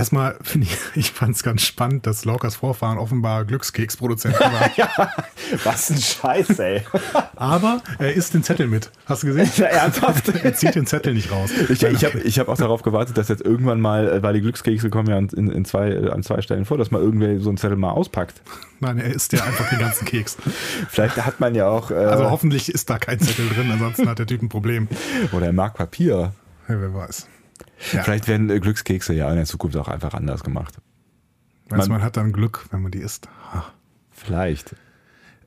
erstmal 0.00 0.36
finde 0.40 0.66
ich, 0.66 0.78
ich 0.96 1.10
fand 1.12 1.36
es 1.36 1.42
ganz 1.42 1.62
spannend, 1.62 2.06
dass 2.06 2.24
Lorcas 2.24 2.56
Vorfahren 2.56 2.98
offenbar 2.98 3.44
Glückskeksproduzenten 3.44 4.40
waren. 4.40 5.08
Was 5.62 5.90
ein 5.90 5.98
Scheiß, 5.98 6.58
ey. 6.58 6.82
Aber 7.36 7.82
er 7.98 8.14
isst 8.14 8.32
den 8.32 8.42
Zettel 8.42 8.66
mit. 8.66 8.90
Hast 9.04 9.22
du 9.22 9.28
gesehen? 9.28 9.50
Ernsthaft? 9.70 10.28
Er 10.42 10.54
zieht 10.54 10.74
den 10.74 10.86
Zettel 10.86 11.12
nicht 11.12 11.30
raus. 11.30 11.50
Ich, 11.68 11.82
ich 11.82 12.04
habe 12.04 12.18
ich 12.20 12.38
hab 12.38 12.48
auch 12.48 12.56
darauf 12.56 12.82
gewartet, 12.82 13.18
dass 13.18 13.28
jetzt 13.28 13.42
irgendwann 13.42 13.80
mal, 13.80 14.08
äh, 14.08 14.22
weil 14.22 14.32
die 14.32 14.40
Glückskekse 14.40 14.88
kommen 14.88 15.08
ja 15.08 15.18
in, 15.18 15.50
in 15.50 15.64
zwei, 15.66 15.90
äh, 15.90 16.10
an 16.10 16.22
zwei 16.22 16.40
Stellen 16.40 16.64
vor, 16.64 16.78
dass 16.78 16.90
mal 16.90 17.02
irgendwer 17.02 17.38
so 17.38 17.50
einen 17.50 17.58
Zettel 17.58 17.76
mal 17.76 17.90
auspackt. 17.90 18.40
Nein, 18.80 18.98
er 18.98 19.14
isst 19.14 19.34
ja 19.34 19.44
einfach 19.44 19.68
den 19.68 19.80
ganzen 19.80 20.06
Keks. 20.06 20.38
Vielleicht 20.88 21.18
hat 21.18 21.40
man 21.40 21.54
ja 21.54 21.68
auch, 21.68 21.90
äh, 21.90 21.94
Also 21.94 22.30
hoffentlich 22.30 22.72
ist 22.72 22.88
da 22.88 22.98
kein 22.98 23.20
Zettel 23.20 23.46
drin, 23.50 23.70
ansonsten 23.70 24.08
hat 24.08 24.18
der 24.18 24.26
Typ 24.26 24.40
ein 24.40 24.48
Problem. 24.48 24.88
oder 25.32 25.46
er 25.46 25.52
mag 25.52 25.74
Papier. 25.74 26.32
Ja, 26.68 26.80
wer 26.80 26.94
weiß. 26.94 27.26
Ja. 27.92 28.02
Vielleicht 28.02 28.28
werden 28.28 28.50
äh, 28.50 28.60
Glückskekse 28.60 29.12
ja 29.14 29.28
in 29.30 29.36
der 29.36 29.46
Zukunft 29.46 29.76
auch 29.76 29.88
einfach 29.88 30.14
anders 30.14 30.44
gemacht. 30.44 30.74
Du, 31.68 31.76
man- 31.76 31.88
man 31.88 32.02
hat 32.02 32.16
dann 32.16 32.32
Glück, 32.32 32.66
wenn 32.70 32.82
man 32.82 32.92
die 32.92 32.98
isst. 32.98 33.28
Ha. 33.52 33.64
Vielleicht. 34.10 34.74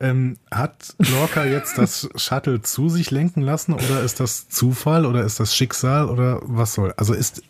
Ähm, 0.00 0.36
hat 0.50 0.94
Lorca 0.98 1.44
jetzt 1.44 1.78
das 1.78 2.08
Shuttle 2.16 2.60
zu 2.62 2.88
sich 2.88 3.12
lenken 3.12 3.42
lassen 3.42 3.72
oder 3.72 4.02
ist 4.02 4.18
das 4.18 4.48
Zufall 4.48 5.06
oder 5.06 5.22
ist 5.22 5.38
das 5.38 5.54
Schicksal 5.54 6.08
oder 6.10 6.40
was 6.42 6.74
soll? 6.74 6.92
Also 6.96 7.14
ist, 7.14 7.42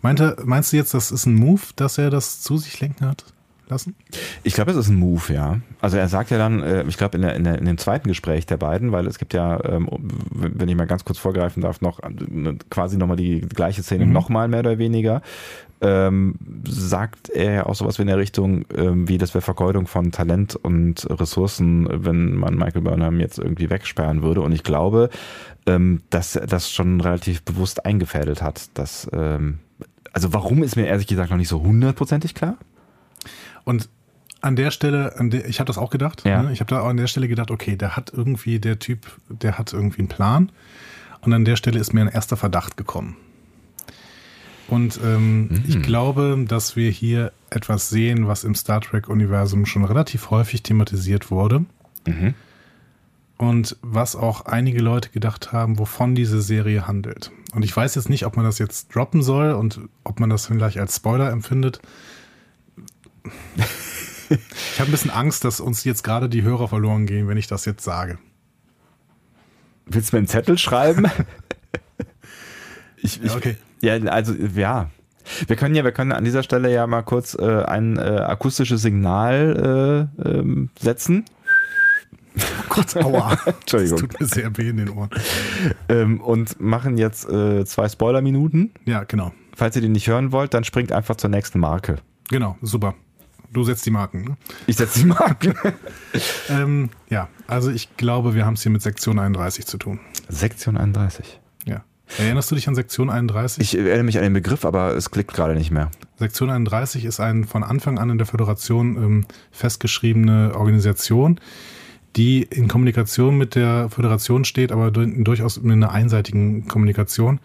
meinte, 0.00 0.36
meinst 0.42 0.72
du 0.72 0.78
jetzt, 0.78 0.94
das 0.94 1.10
ist 1.10 1.26
ein 1.26 1.34
Move, 1.34 1.60
dass 1.76 1.98
er 1.98 2.08
das 2.08 2.40
zu 2.40 2.56
sich 2.56 2.80
lenken 2.80 3.06
hat 3.06 3.26
lassen? 3.70 3.94
Ich 4.42 4.54
glaube, 4.54 4.70
es 4.72 4.76
ist 4.76 4.88
ein 4.88 4.96
Move, 4.96 5.32
ja. 5.32 5.58
Also 5.80 5.96
er 5.96 6.08
sagt 6.08 6.30
ja 6.30 6.38
dann, 6.38 6.62
äh, 6.62 6.84
ich 6.84 6.96
glaube 6.98 7.16
in, 7.16 7.22
der, 7.22 7.34
in, 7.36 7.44
der, 7.44 7.58
in 7.58 7.64
dem 7.64 7.78
zweiten 7.78 8.08
Gespräch 8.08 8.46
der 8.46 8.56
beiden, 8.56 8.92
weil 8.92 9.06
es 9.06 9.18
gibt 9.18 9.32
ja, 9.32 9.62
ähm, 9.64 9.88
wenn 10.30 10.68
ich 10.68 10.76
mal 10.76 10.86
ganz 10.86 11.04
kurz 11.04 11.18
vorgreifen 11.18 11.62
darf, 11.62 11.80
noch 11.80 12.00
äh, 12.00 12.10
quasi 12.70 12.96
nochmal 12.96 13.16
die 13.16 13.40
gleiche 13.40 13.82
Szene, 13.82 14.06
Mhm. 14.06 14.12
nochmal 14.12 14.48
mehr 14.48 14.60
oder 14.60 14.78
weniger, 14.78 15.22
ähm, 15.82 16.34
sagt 16.68 17.30
er 17.30 17.52
ja 17.52 17.66
auch 17.66 17.74
sowas 17.74 17.98
wie 17.98 18.02
in 18.02 18.08
der 18.08 18.18
Richtung, 18.18 18.66
ähm, 18.76 19.08
wie 19.08 19.16
das 19.16 19.32
wäre 19.32 19.40
Vergeudung 19.42 19.86
von 19.86 20.12
Talent 20.12 20.54
und 20.56 21.06
Ressourcen, 21.08 21.88
wenn 21.90 22.34
man 22.34 22.54
Michael 22.56 22.82
Burnham 22.82 23.18
jetzt 23.18 23.38
irgendwie 23.38 23.70
wegsperren 23.70 24.22
würde. 24.22 24.42
Und 24.42 24.52
ich 24.52 24.62
glaube, 24.62 25.08
ähm, 25.66 26.02
dass 26.10 26.36
er 26.36 26.46
das 26.46 26.70
schon 26.70 27.00
relativ 27.00 27.42
bewusst 27.42 27.86
eingefädelt 27.86 28.42
hat. 28.42 28.68
Dass, 28.74 29.08
ähm, 29.12 29.58
also 30.12 30.32
warum 30.34 30.62
ist 30.62 30.76
mir 30.76 30.86
ehrlich 30.86 31.06
gesagt 31.06 31.30
noch 31.30 31.38
nicht 31.38 31.48
so 31.48 31.62
hundertprozentig 31.62 32.34
klar? 32.34 32.56
Und 33.64 33.88
an 34.40 34.56
der 34.56 34.70
Stelle, 34.70 35.18
an 35.18 35.30
der, 35.30 35.46
ich 35.48 35.60
habe 35.60 35.66
das 35.66 35.78
auch 35.78 35.90
gedacht. 35.90 36.24
Ja. 36.24 36.42
Ne? 36.42 36.52
Ich 36.52 36.60
habe 36.60 36.70
da 36.70 36.80
auch 36.80 36.88
an 36.88 36.96
der 36.96 37.06
Stelle 37.06 37.28
gedacht, 37.28 37.50
okay, 37.50 37.76
der 37.76 37.96
hat 37.96 38.12
irgendwie, 38.14 38.58
der 38.58 38.78
Typ, 38.78 39.06
der 39.28 39.58
hat 39.58 39.72
irgendwie 39.72 40.00
einen 40.00 40.08
Plan. 40.08 40.52
Und 41.20 41.32
an 41.32 41.44
der 41.44 41.56
Stelle 41.56 41.78
ist 41.78 41.92
mir 41.92 42.00
ein 42.00 42.08
erster 42.08 42.36
Verdacht 42.36 42.76
gekommen. 42.76 43.16
Und 44.68 45.00
ähm, 45.04 45.64
ich 45.66 45.82
glaube, 45.82 46.44
dass 46.46 46.76
wir 46.76 46.90
hier 46.90 47.32
etwas 47.50 47.90
sehen, 47.90 48.28
was 48.28 48.44
im 48.44 48.54
Star 48.54 48.80
Trek-Universum 48.80 49.66
schon 49.66 49.84
relativ 49.84 50.30
häufig 50.30 50.62
thematisiert 50.62 51.30
wurde. 51.30 51.64
Mhm. 52.06 52.34
Und 53.36 53.76
was 53.82 54.16
auch 54.16 54.42
einige 54.42 54.80
Leute 54.80 55.08
gedacht 55.10 55.50
haben, 55.52 55.78
wovon 55.78 56.14
diese 56.14 56.40
Serie 56.40 56.86
handelt. 56.86 57.32
Und 57.52 57.64
ich 57.64 57.76
weiß 57.76 57.96
jetzt 57.96 58.08
nicht, 58.08 58.26
ob 58.26 58.36
man 58.36 58.44
das 58.44 58.58
jetzt 58.58 58.94
droppen 58.94 59.22
soll 59.22 59.52
und 59.52 59.80
ob 60.04 60.20
man 60.20 60.30
das 60.30 60.46
vielleicht 60.46 60.78
als 60.78 60.96
Spoiler 60.96 61.30
empfindet. 61.30 61.80
Ich 64.30 64.78
habe 64.78 64.90
ein 64.90 64.92
bisschen 64.92 65.10
Angst, 65.10 65.44
dass 65.44 65.60
uns 65.60 65.84
jetzt 65.84 66.04
gerade 66.04 66.28
die 66.28 66.42
Hörer 66.42 66.68
verloren 66.68 67.06
gehen, 67.06 67.28
wenn 67.28 67.36
ich 67.36 67.48
das 67.48 67.64
jetzt 67.64 67.82
sage. 67.82 68.18
Willst 69.86 70.12
du 70.12 70.16
mir 70.16 70.18
einen 70.18 70.28
Zettel 70.28 70.58
schreiben? 70.58 71.06
Ich, 73.02 73.22
ich, 73.22 73.34
okay. 73.34 73.56
Ja, 73.80 73.94
also 73.94 74.34
ja. 74.34 74.90
Wir 75.46 75.56
können 75.56 75.74
ja, 75.74 75.84
wir 75.84 75.92
können 75.92 76.12
an 76.12 76.22
dieser 76.22 76.42
Stelle 76.42 76.70
ja 76.70 76.86
mal 76.86 77.00
kurz 77.00 77.34
äh, 77.34 77.62
ein 77.64 77.96
äh, 77.96 78.00
akustisches 78.00 78.82
Signal 78.82 80.10
äh, 80.22 80.28
ähm, 80.28 80.68
setzen. 80.78 81.24
Oh 82.36 82.40
Gott, 82.68 82.96
aua. 82.96 83.38
Entschuldigung. 83.46 84.00
Das 84.00 84.08
tut 84.08 84.20
mir 84.20 84.26
sehr 84.26 84.56
weh 84.58 84.68
in 84.68 84.76
den 84.76 84.90
Ohren. 84.90 85.08
Ähm, 85.88 86.20
und 86.20 86.60
machen 86.60 86.98
jetzt 86.98 87.26
äh, 87.28 87.64
zwei 87.64 87.88
Spoiler-Minuten. 87.88 88.72
Ja, 88.84 89.04
genau. 89.04 89.32
Falls 89.56 89.76
ihr 89.76 89.82
die 89.82 89.88
nicht 89.88 90.08
hören 90.08 90.32
wollt, 90.32 90.52
dann 90.52 90.64
springt 90.64 90.92
einfach 90.92 91.16
zur 91.16 91.30
nächsten 91.30 91.58
Marke. 91.58 91.96
Genau, 92.28 92.58
super. 92.60 92.94
Du 93.52 93.64
setzt 93.64 93.84
die 93.84 93.90
Marken. 93.90 94.22
Ne? 94.22 94.36
Ich 94.66 94.76
setze 94.76 95.00
die 95.00 95.06
Marken. 95.06 95.54
ähm, 96.48 96.90
ja, 97.08 97.28
also 97.48 97.70
ich 97.70 97.96
glaube, 97.96 98.34
wir 98.34 98.46
haben 98.46 98.54
es 98.54 98.62
hier 98.62 98.70
mit 98.70 98.82
Sektion 98.82 99.18
31 99.18 99.66
zu 99.66 99.76
tun. 99.76 99.98
Sektion 100.28 100.76
31. 100.76 101.40
Ja. 101.66 101.84
Erinnerst 102.18 102.50
du 102.50 102.54
dich 102.54 102.68
an 102.68 102.76
Sektion 102.76 103.10
31? 103.10 103.62
Ich 103.62 103.76
erinnere 103.76 104.04
mich 104.04 104.18
an 104.18 104.24
den 104.24 104.32
Begriff, 104.32 104.64
aber 104.64 104.94
es 104.94 105.10
klickt 105.10 105.34
gerade 105.34 105.54
nicht 105.54 105.72
mehr. 105.72 105.90
Sektion 106.16 106.50
31 106.50 107.04
ist 107.04 107.18
eine 107.18 107.44
von 107.44 107.64
Anfang 107.64 107.98
an 107.98 108.10
in 108.10 108.18
der 108.18 108.26
Föderation 108.26 108.96
ähm, 108.96 109.26
festgeschriebene 109.50 110.52
Organisation, 110.54 111.40
die 112.16 112.42
in 112.42 112.68
Kommunikation 112.68 113.36
mit 113.36 113.56
der 113.56 113.88
Föderation 113.90 114.44
steht, 114.44 114.70
aber 114.70 114.92
durchaus 114.92 115.56
in 115.56 115.72
einer 115.72 115.90
einseitigen 115.90 116.68
Kommunikation. 116.68 117.40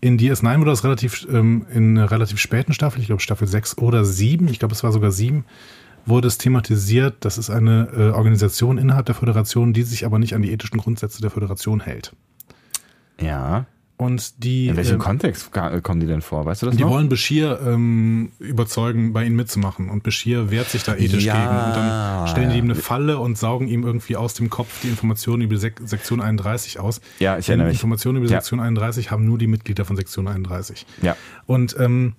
In 0.00 0.18
DS9 0.18 0.58
wurde 0.60 0.70
das 0.70 0.84
relativ 0.84 1.26
ähm, 1.30 1.66
in 1.72 1.98
einer 1.98 2.10
relativ 2.10 2.38
späten 2.38 2.72
Staffel, 2.72 3.00
ich 3.00 3.06
glaube 3.06 3.20
Staffel 3.20 3.46
6 3.46 3.78
oder 3.78 4.04
7, 4.04 4.48
ich 4.48 4.58
glaube 4.58 4.74
es 4.74 4.82
war 4.82 4.92
sogar 4.92 5.10
7, 5.10 5.44
wurde 6.06 6.28
es 6.28 6.38
thematisiert, 6.38 7.16
das 7.20 7.36
ist 7.36 7.50
eine 7.50 7.88
äh, 7.94 8.10
Organisation 8.10 8.78
innerhalb 8.78 9.06
der 9.06 9.14
Föderation, 9.14 9.74
die 9.74 9.82
sich 9.82 10.06
aber 10.06 10.18
nicht 10.18 10.34
an 10.34 10.42
die 10.42 10.52
ethischen 10.52 10.78
Grundsätze 10.78 11.20
der 11.20 11.30
Föderation 11.30 11.80
hält. 11.80 12.14
Ja. 13.20 13.66
Und 14.00 14.42
die, 14.44 14.68
In 14.68 14.76
welchem 14.78 14.96
äh, 14.96 14.98
Kontext 14.98 15.52
kommen 15.52 16.00
die 16.00 16.06
denn 16.06 16.22
vor? 16.22 16.46
Weißt 16.46 16.62
du 16.62 16.66
das 16.66 16.74
Die 16.76 16.82
noch? 16.84 16.90
wollen 16.90 17.10
Bashir 17.10 17.60
ähm, 17.66 18.32
überzeugen, 18.38 19.12
bei 19.12 19.24
ihnen 19.24 19.36
mitzumachen. 19.36 19.90
Und 19.90 20.02
Bashir 20.02 20.50
wehrt 20.50 20.70
sich 20.70 20.84
da 20.84 20.96
ethisch 20.96 21.22
Ja. 21.24 21.34
gegen. 21.34 21.48
Und 21.68 21.76
dann 21.76 22.28
stellen 22.28 22.48
die 22.50 22.56
ihm 22.56 22.64
eine 22.64 22.74
Falle 22.76 23.18
und 23.18 23.36
saugen 23.36 23.68
ihm 23.68 23.84
irgendwie 23.84 24.16
aus 24.16 24.32
dem 24.32 24.48
Kopf 24.48 24.80
die 24.82 24.88
Informationen 24.88 25.42
über 25.42 25.58
Sek 25.58 25.82
Sektion 25.84 26.22
31 26.22 26.80
aus. 26.80 27.02
Ja, 27.18 27.36
ich 27.36 27.48
erinnere 27.50 27.66
Die 27.66 27.72
mich. 27.72 27.78
Informationen 27.80 28.16
über 28.22 28.26
Ja. 28.30 28.38
Sektion 28.40 28.58
31 28.60 29.10
haben 29.10 29.26
nur 29.26 29.36
die 29.36 29.46
Mitglieder 29.48 29.84
von 29.84 29.96
Sektion 29.96 30.28
31. 30.28 30.86
Ja. 31.02 31.14
Und 31.44 31.76
ähm, 31.78 32.14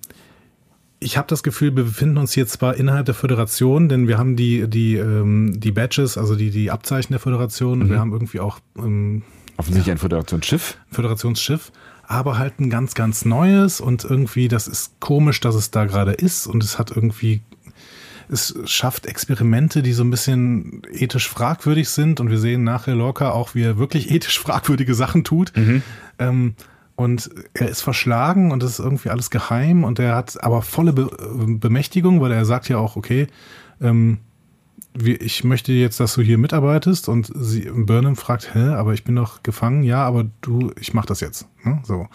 ich 1.00 1.16
habe 1.16 1.26
das 1.26 1.42
Gefühl, 1.42 1.74
wir 1.74 1.82
befinden 1.82 2.16
uns 2.18 2.32
hier 2.32 2.46
zwar 2.46 2.76
innerhalb 2.76 3.06
der 3.06 3.14
Föderation, 3.16 3.88
denn 3.88 4.06
wir 4.06 4.18
haben 4.18 4.36
die, 4.36 4.68
die, 4.68 4.94
ähm, 4.94 5.58
die 5.58 5.72
Badges, 5.72 6.16
also 6.16 6.36
die, 6.36 6.50
die 6.50 6.70
Abzeichen 6.70 7.12
der 7.12 7.18
Föderation, 7.18 7.78
Mhm. 7.78 7.82
und 7.84 7.90
wir 7.90 7.98
haben 7.98 8.12
irgendwie 8.12 8.38
auch 8.38 8.60
ähm, 8.78 9.22
Offensichtlich 9.56 9.92
ein 9.92 9.98
Föderationsschiff. 9.98 10.78
Föderationsschiff, 10.90 11.72
aber 12.06 12.38
halt 12.38 12.60
ein 12.60 12.70
ganz, 12.70 12.94
ganz 12.94 13.24
neues 13.24 13.80
und 13.80 14.04
irgendwie, 14.04 14.48
das 14.48 14.66
ist 14.68 15.00
komisch, 15.00 15.40
dass 15.40 15.54
es 15.54 15.70
da 15.70 15.84
gerade 15.84 16.12
ist 16.12 16.46
und 16.46 16.62
es 16.62 16.78
hat 16.78 16.90
irgendwie, 16.90 17.42
es 18.28 18.54
schafft 18.64 19.06
Experimente, 19.06 19.82
die 19.82 19.92
so 19.92 20.04
ein 20.04 20.10
bisschen 20.10 20.82
ethisch 20.90 21.28
fragwürdig 21.28 21.88
sind 21.88 22.20
und 22.20 22.30
wir 22.30 22.38
sehen 22.38 22.64
nachher 22.64 22.94
Lorca 22.94 23.30
auch, 23.30 23.54
wie 23.54 23.62
er 23.62 23.78
wirklich 23.78 24.10
ethisch 24.10 24.38
fragwürdige 24.38 24.94
Sachen 24.94 25.24
tut. 25.24 25.52
Ähm, 26.18 26.54
und 26.94 27.30
er 27.54 27.68
ist 27.68 27.80
verschlagen 27.80 28.52
und 28.52 28.62
es 28.62 28.72
ist 28.72 28.78
irgendwie 28.78 29.10
alles 29.10 29.30
geheim 29.30 29.82
und 29.84 29.98
er 29.98 30.14
hat 30.14 30.42
aber 30.42 30.62
volle 30.62 30.92
Be 30.92 31.08
Bemächtigung, 31.58 32.20
weil 32.20 32.32
er 32.32 32.44
sagt 32.44 32.68
ja 32.68 32.78
auch, 32.78 32.96
okay, 32.96 33.26
ähm, 33.80 34.18
ich 34.94 35.44
möchte 35.44 35.72
jetzt, 35.72 36.00
dass 36.00 36.14
du 36.14 36.22
hier 36.22 36.38
mitarbeitest 36.38 37.08
und 37.08 37.30
sie, 37.34 37.70
Burnham 37.74 38.16
fragt, 38.16 38.54
hä, 38.54 38.70
aber 38.74 38.92
ich 38.92 39.04
bin 39.04 39.16
doch 39.16 39.42
gefangen, 39.42 39.82
ja, 39.84 40.04
aber 40.04 40.26
du, 40.40 40.72
ich 40.78 40.94
mach 40.94 41.06
das 41.06 41.20
jetzt. 41.20 41.48
Ne? 41.64 41.80
So. 41.84 42.08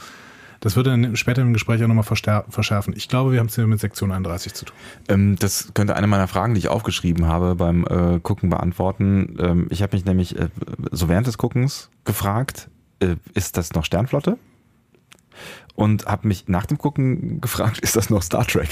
Das 0.59 0.75
würde 0.75 0.89
dann 0.89 1.15
später 1.15 1.41
im 1.43 1.53
Gespräch 1.53 1.83
auch 1.83 1.87
nochmal 1.87 2.03
verschärfen. 2.03 2.93
Ich 2.95 3.07
glaube, 3.07 3.31
wir 3.31 3.39
haben 3.39 3.47
es 3.47 3.55
hier 3.55 3.67
mit 3.67 3.79
Sektion 3.79 4.11
31 4.11 4.53
zu 4.53 4.65
tun. 4.65 4.75
Ähm, 5.07 5.35
das 5.37 5.71
könnte 5.73 5.95
eine 5.95 6.07
meiner 6.07 6.27
Fragen, 6.27 6.55
die 6.55 6.59
ich 6.59 6.67
aufgeschrieben 6.67 7.27
habe 7.27 7.55
beim 7.55 7.85
äh, 7.85 8.19
Gucken 8.19 8.49
beantworten. 8.49 9.37
Ähm, 9.39 9.67
ich 9.69 9.83
habe 9.83 9.95
mich 9.95 10.05
nämlich 10.05 10.37
äh, 10.37 10.49
so 10.91 11.09
während 11.09 11.27
des 11.27 11.37
Guckens 11.37 11.89
gefragt, 12.05 12.69
äh, 12.99 13.15
ist 13.33 13.57
das 13.57 13.73
noch 13.73 13.85
Sternflotte? 13.85 14.37
Und 15.77 16.07
habe 16.07 16.27
mich 16.27 16.47
nach 16.47 16.65
dem 16.65 16.79
Gucken 16.79 17.39
gefragt, 17.41 17.77
ist 17.81 17.95
das 17.95 18.09
noch 18.09 18.23
Star 18.23 18.45
Trek? 18.47 18.67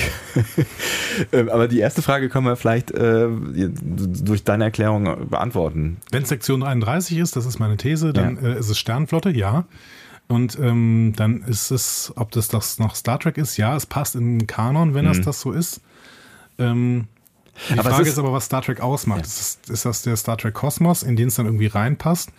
ähm, 1.32 1.50
aber 1.50 1.68
die 1.68 1.78
erste 1.80 2.02
Frage 2.02 2.30
können 2.30 2.48
wir 2.48 2.56
vielleicht 2.56 2.90
äh, 2.92 3.28
durch 3.30 4.44
deine 4.44 4.64
Erklärung 4.64 5.30
beantworten. 5.30 5.98
Wenn 6.12 6.24
es 6.24 6.30
Sektion 6.30 6.64
31 6.64 7.20
ist, 7.20 7.36
das 7.36 7.46
ist 7.46 7.60
meine 7.60 7.78
These, 7.78 8.12
dann 8.12 8.44
äh, 8.44 8.58
ist 8.58 8.70
es 8.70 8.80
Sternflotte, 8.80 9.30
ja. 9.30 9.66
Und 10.28 10.58
ähm, 10.60 11.14
dann 11.16 11.44
ist 11.44 11.70
es, 11.70 12.12
ob 12.16 12.32
das, 12.32 12.48
das 12.48 12.80
noch 12.80 12.96
Star 12.96 13.20
Trek 13.20 13.38
ist, 13.38 13.58
ja, 13.58 13.76
es 13.76 13.86
passt 13.86 14.16
in 14.16 14.40
den 14.40 14.48
Kanon, 14.48 14.96
wenn 14.96 15.06
das 15.06 15.22
das 15.22 15.40
so 15.40 15.52
ist. 15.52 15.82
Ähm, 16.58 17.08
die 17.70 17.78
Aber 17.80 17.92
Frage 17.92 18.02
ist- 18.04 18.10
ist, 18.14 18.18
aber, 18.18 18.34
was 18.34 18.46
Star 18.46 18.64
Trek 18.64 18.82
ausmacht. 18.82 19.24
Ist, 19.26 19.70
ist 19.70 19.86
das 19.86 20.02
der 20.02 20.16
Star 20.16 20.38
Trek 20.40 20.56
Kosmos, 20.56 21.04
in 21.04 21.16
den 21.16 21.28
es 21.28 21.36
dann 21.36 21.46
irgendwie 21.46 21.68
reinpasst? 21.68 22.32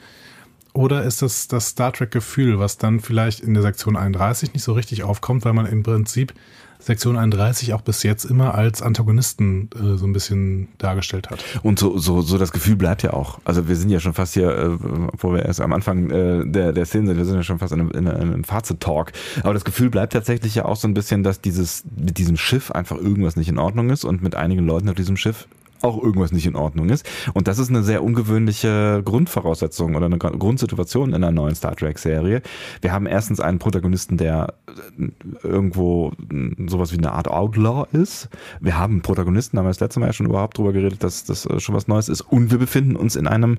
Oder 0.76 1.04
ist 1.04 1.22
das 1.22 1.48
das 1.48 1.68
Star 1.68 1.92
Trek-Gefühl, 1.92 2.58
was 2.58 2.76
dann 2.76 3.00
vielleicht 3.00 3.40
in 3.40 3.54
der 3.54 3.62
Sektion 3.62 3.96
31 3.96 4.52
nicht 4.52 4.62
so 4.62 4.74
richtig 4.74 5.04
aufkommt, 5.04 5.44
weil 5.46 5.54
man 5.54 5.64
im 5.64 5.82
Prinzip 5.82 6.34
Sektion 6.78 7.16
31 7.16 7.72
auch 7.72 7.80
bis 7.80 8.02
jetzt 8.02 8.24
immer 8.24 8.54
als 8.54 8.82
Antagonisten 8.82 9.70
äh, 9.74 9.96
so 9.96 10.06
ein 10.06 10.12
bisschen 10.12 10.68
dargestellt 10.76 11.30
hat. 11.30 11.42
Und 11.62 11.78
so, 11.78 11.96
so, 11.96 12.20
so 12.20 12.36
das 12.36 12.52
Gefühl 12.52 12.76
bleibt 12.76 13.02
ja 13.02 13.14
auch. 13.14 13.38
Also 13.44 13.68
wir 13.68 13.76
sind 13.76 13.88
ja 13.88 14.00
schon 14.00 14.12
fast 14.12 14.34
hier, 14.34 14.50
äh, 14.50 14.78
obwohl 15.12 15.36
wir 15.36 15.46
erst 15.46 15.62
am 15.62 15.72
Anfang 15.72 16.10
äh, 16.10 16.44
der, 16.44 16.74
der 16.74 16.84
Szene 16.84 17.06
sind, 17.06 17.16
wir 17.16 17.24
sind 17.24 17.36
ja 17.36 17.42
schon 17.42 17.58
fast 17.58 17.72
in 17.72 17.80
einem, 17.80 17.90
in 17.92 18.08
einem 18.08 18.44
Fazit-Talk. 18.44 19.12
Aber 19.42 19.54
das 19.54 19.64
Gefühl 19.64 19.88
bleibt 19.88 20.12
tatsächlich 20.12 20.54
ja 20.56 20.66
auch 20.66 20.76
so 20.76 20.86
ein 20.86 20.92
bisschen, 20.92 21.22
dass 21.22 21.40
dieses 21.40 21.84
mit 21.96 22.18
diesem 22.18 22.36
Schiff 22.36 22.70
einfach 22.70 22.98
irgendwas 22.98 23.36
nicht 23.36 23.48
in 23.48 23.58
Ordnung 23.58 23.88
ist 23.88 24.04
und 24.04 24.22
mit 24.22 24.34
einigen 24.34 24.66
Leuten 24.66 24.90
auf 24.90 24.94
diesem 24.94 25.16
Schiff 25.16 25.48
auch 25.82 26.02
irgendwas 26.02 26.32
nicht 26.32 26.46
in 26.46 26.56
Ordnung 26.56 26.88
ist. 26.88 27.06
Und 27.34 27.48
das 27.48 27.58
ist 27.58 27.70
eine 27.70 27.82
sehr 27.82 28.02
ungewöhnliche 28.02 29.02
Grundvoraussetzung 29.04 29.94
oder 29.94 30.06
eine 30.06 30.18
Gr- 30.18 30.36
Grundsituation 30.36 31.10
in 31.10 31.16
einer 31.16 31.32
neuen 31.32 31.54
Star 31.54 31.74
Trek-Serie. 31.76 32.42
Wir 32.80 32.92
haben 32.92 33.06
erstens 33.06 33.40
einen 33.40 33.58
Protagonisten, 33.58 34.16
der 34.16 34.54
äh, 34.98 35.08
irgendwo 35.42 36.12
mh, 36.30 36.68
sowas 36.70 36.92
wie 36.92 36.98
eine 36.98 37.12
Art 37.12 37.28
Outlaw 37.28 37.86
ist. 37.92 38.28
Wir 38.60 38.78
haben 38.78 38.94
einen 38.94 39.02
Protagonisten, 39.02 39.56
da 39.56 39.60
haben 39.60 39.66
wir 39.66 39.70
das 39.70 39.80
letzte 39.80 40.00
Mal 40.00 40.06
ja 40.06 40.12
schon 40.12 40.26
überhaupt 40.26 40.58
drüber 40.58 40.72
geredet, 40.72 41.02
dass 41.02 41.24
das 41.24 41.46
äh, 41.46 41.60
schon 41.60 41.74
was 41.74 41.88
Neues 41.88 42.08
ist. 42.08 42.20
Und 42.20 42.50
wir 42.50 42.58
befinden 42.58 42.96
uns 42.96 43.16
in 43.16 43.26
einem 43.26 43.58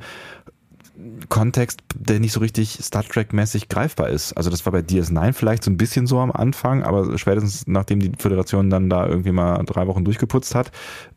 Kontext, 1.30 1.82
der 1.95 2.20
nicht 2.20 2.32
so 2.32 2.39
richtig 2.39 2.80
Star 2.82 3.03
Trek-mäßig 3.03 3.70
greifbar 3.70 4.09
ist. 4.09 4.34
Also 4.34 4.49
das 4.49 4.65
war 4.65 4.72
bei 4.72 4.80
DS9 4.80 5.34
vielleicht 5.34 5.63
so 5.63 5.72
ein 5.72 5.78
bisschen 5.78 6.07
so 6.07 6.20
am 6.20 6.32
Anfang, 6.32 6.84
aber 6.84 7.18
spätestens 7.18 7.65
nachdem 7.68 7.99
die 7.99 8.11
Föderation 8.18 8.70
dann 8.70 8.89
da 8.89 9.07
irgendwie 9.07 9.32
mal 9.32 9.63
drei 9.65 9.88
Wochen 9.88 10.05
durchgeputzt 10.05 10.55
hat, 10.55 10.72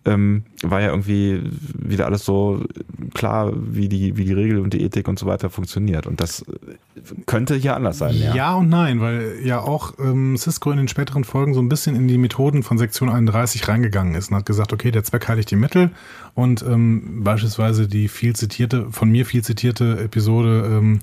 ähm, 0.04 0.44
war 0.62 0.80
ja 0.80 0.88
irgendwie 0.88 1.42
wieder 1.74 2.06
alles 2.06 2.24
so 2.24 2.64
klar, 3.14 3.52
wie 3.54 3.88
die, 3.88 4.16
wie 4.16 4.24
die 4.24 4.32
Regel 4.32 4.58
und 4.58 4.72
die 4.72 4.82
Ethik 4.82 5.08
und 5.08 5.18
so 5.18 5.26
weiter 5.26 5.50
funktioniert. 5.50 6.06
Und 6.06 6.20
das 6.20 6.44
könnte 7.26 7.54
hier 7.54 7.76
anders 7.76 7.98
sein, 7.98 8.16
ja. 8.16 8.34
Ja 8.34 8.54
und 8.54 8.68
nein, 8.68 9.00
weil 9.00 9.38
ja 9.42 9.60
auch 9.60 9.94
ähm, 9.98 10.36
Cisco 10.36 10.70
in 10.70 10.78
den 10.78 10.88
späteren 10.88 11.24
Folgen 11.24 11.54
so 11.54 11.60
ein 11.60 11.68
bisschen 11.68 11.96
in 11.96 12.08
die 12.08 12.18
Methoden 12.18 12.62
von 12.62 12.78
Sektion 12.78 13.08
31 13.08 13.68
reingegangen 13.68 14.14
ist 14.14 14.30
und 14.30 14.36
hat 14.36 14.46
gesagt, 14.46 14.72
okay, 14.72 14.90
der 14.90 15.04
Zweck 15.04 15.28
heiligt 15.28 15.50
die 15.50 15.56
Mittel 15.56 15.90
und 16.40 16.62
ähm, 16.62 17.22
beispielsweise 17.22 17.86
die 17.86 18.08
viel 18.08 18.34
zitierte, 18.34 18.90
von 18.90 19.10
mir 19.10 19.26
viel 19.26 19.44
zitierte 19.44 19.98
Episode 19.98 20.64
ähm, 20.66 21.00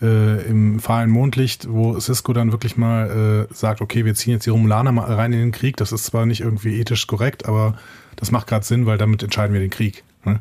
äh, 0.00 0.46
im 0.48 0.78
fahlen 0.78 1.10
Mondlicht, 1.10 1.68
wo 1.68 1.98
Cisco 1.98 2.32
dann 2.32 2.52
wirklich 2.52 2.76
mal 2.76 3.48
äh, 3.50 3.54
sagt, 3.54 3.80
okay, 3.80 4.04
wir 4.04 4.14
ziehen 4.14 4.34
jetzt 4.34 4.46
die 4.46 4.50
Romulaner 4.50 4.92
mal 4.92 5.12
rein 5.12 5.32
in 5.32 5.40
den 5.40 5.50
Krieg. 5.50 5.76
Das 5.76 5.90
ist 5.90 6.04
zwar 6.04 6.24
nicht 6.24 6.40
irgendwie 6.40 6.78
ethisch 6.78 7.08
korrekt, 7.08 7.46
aber 7.46 7.78
das 8.14 8.30
macht 8.30 8.46
gerade 8.46 8.64
Sinn, 8.64 8.86
weil 8.86 8.96
damit 8.96 9.24
entscheiden 9.24 9.52
wir 9.52 9.60
den 9.60 9.70
Krieg. 9.70 10.04
Ne? 10.24 10.40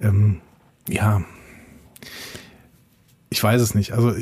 Ähm, 0.00 0.36
ja, 0.88 1.22
ich 3.30 3.42
weiß 3.42 3.60
es 3.60 3.74
nicht. 3.74 3.92
Also 3.92 4.14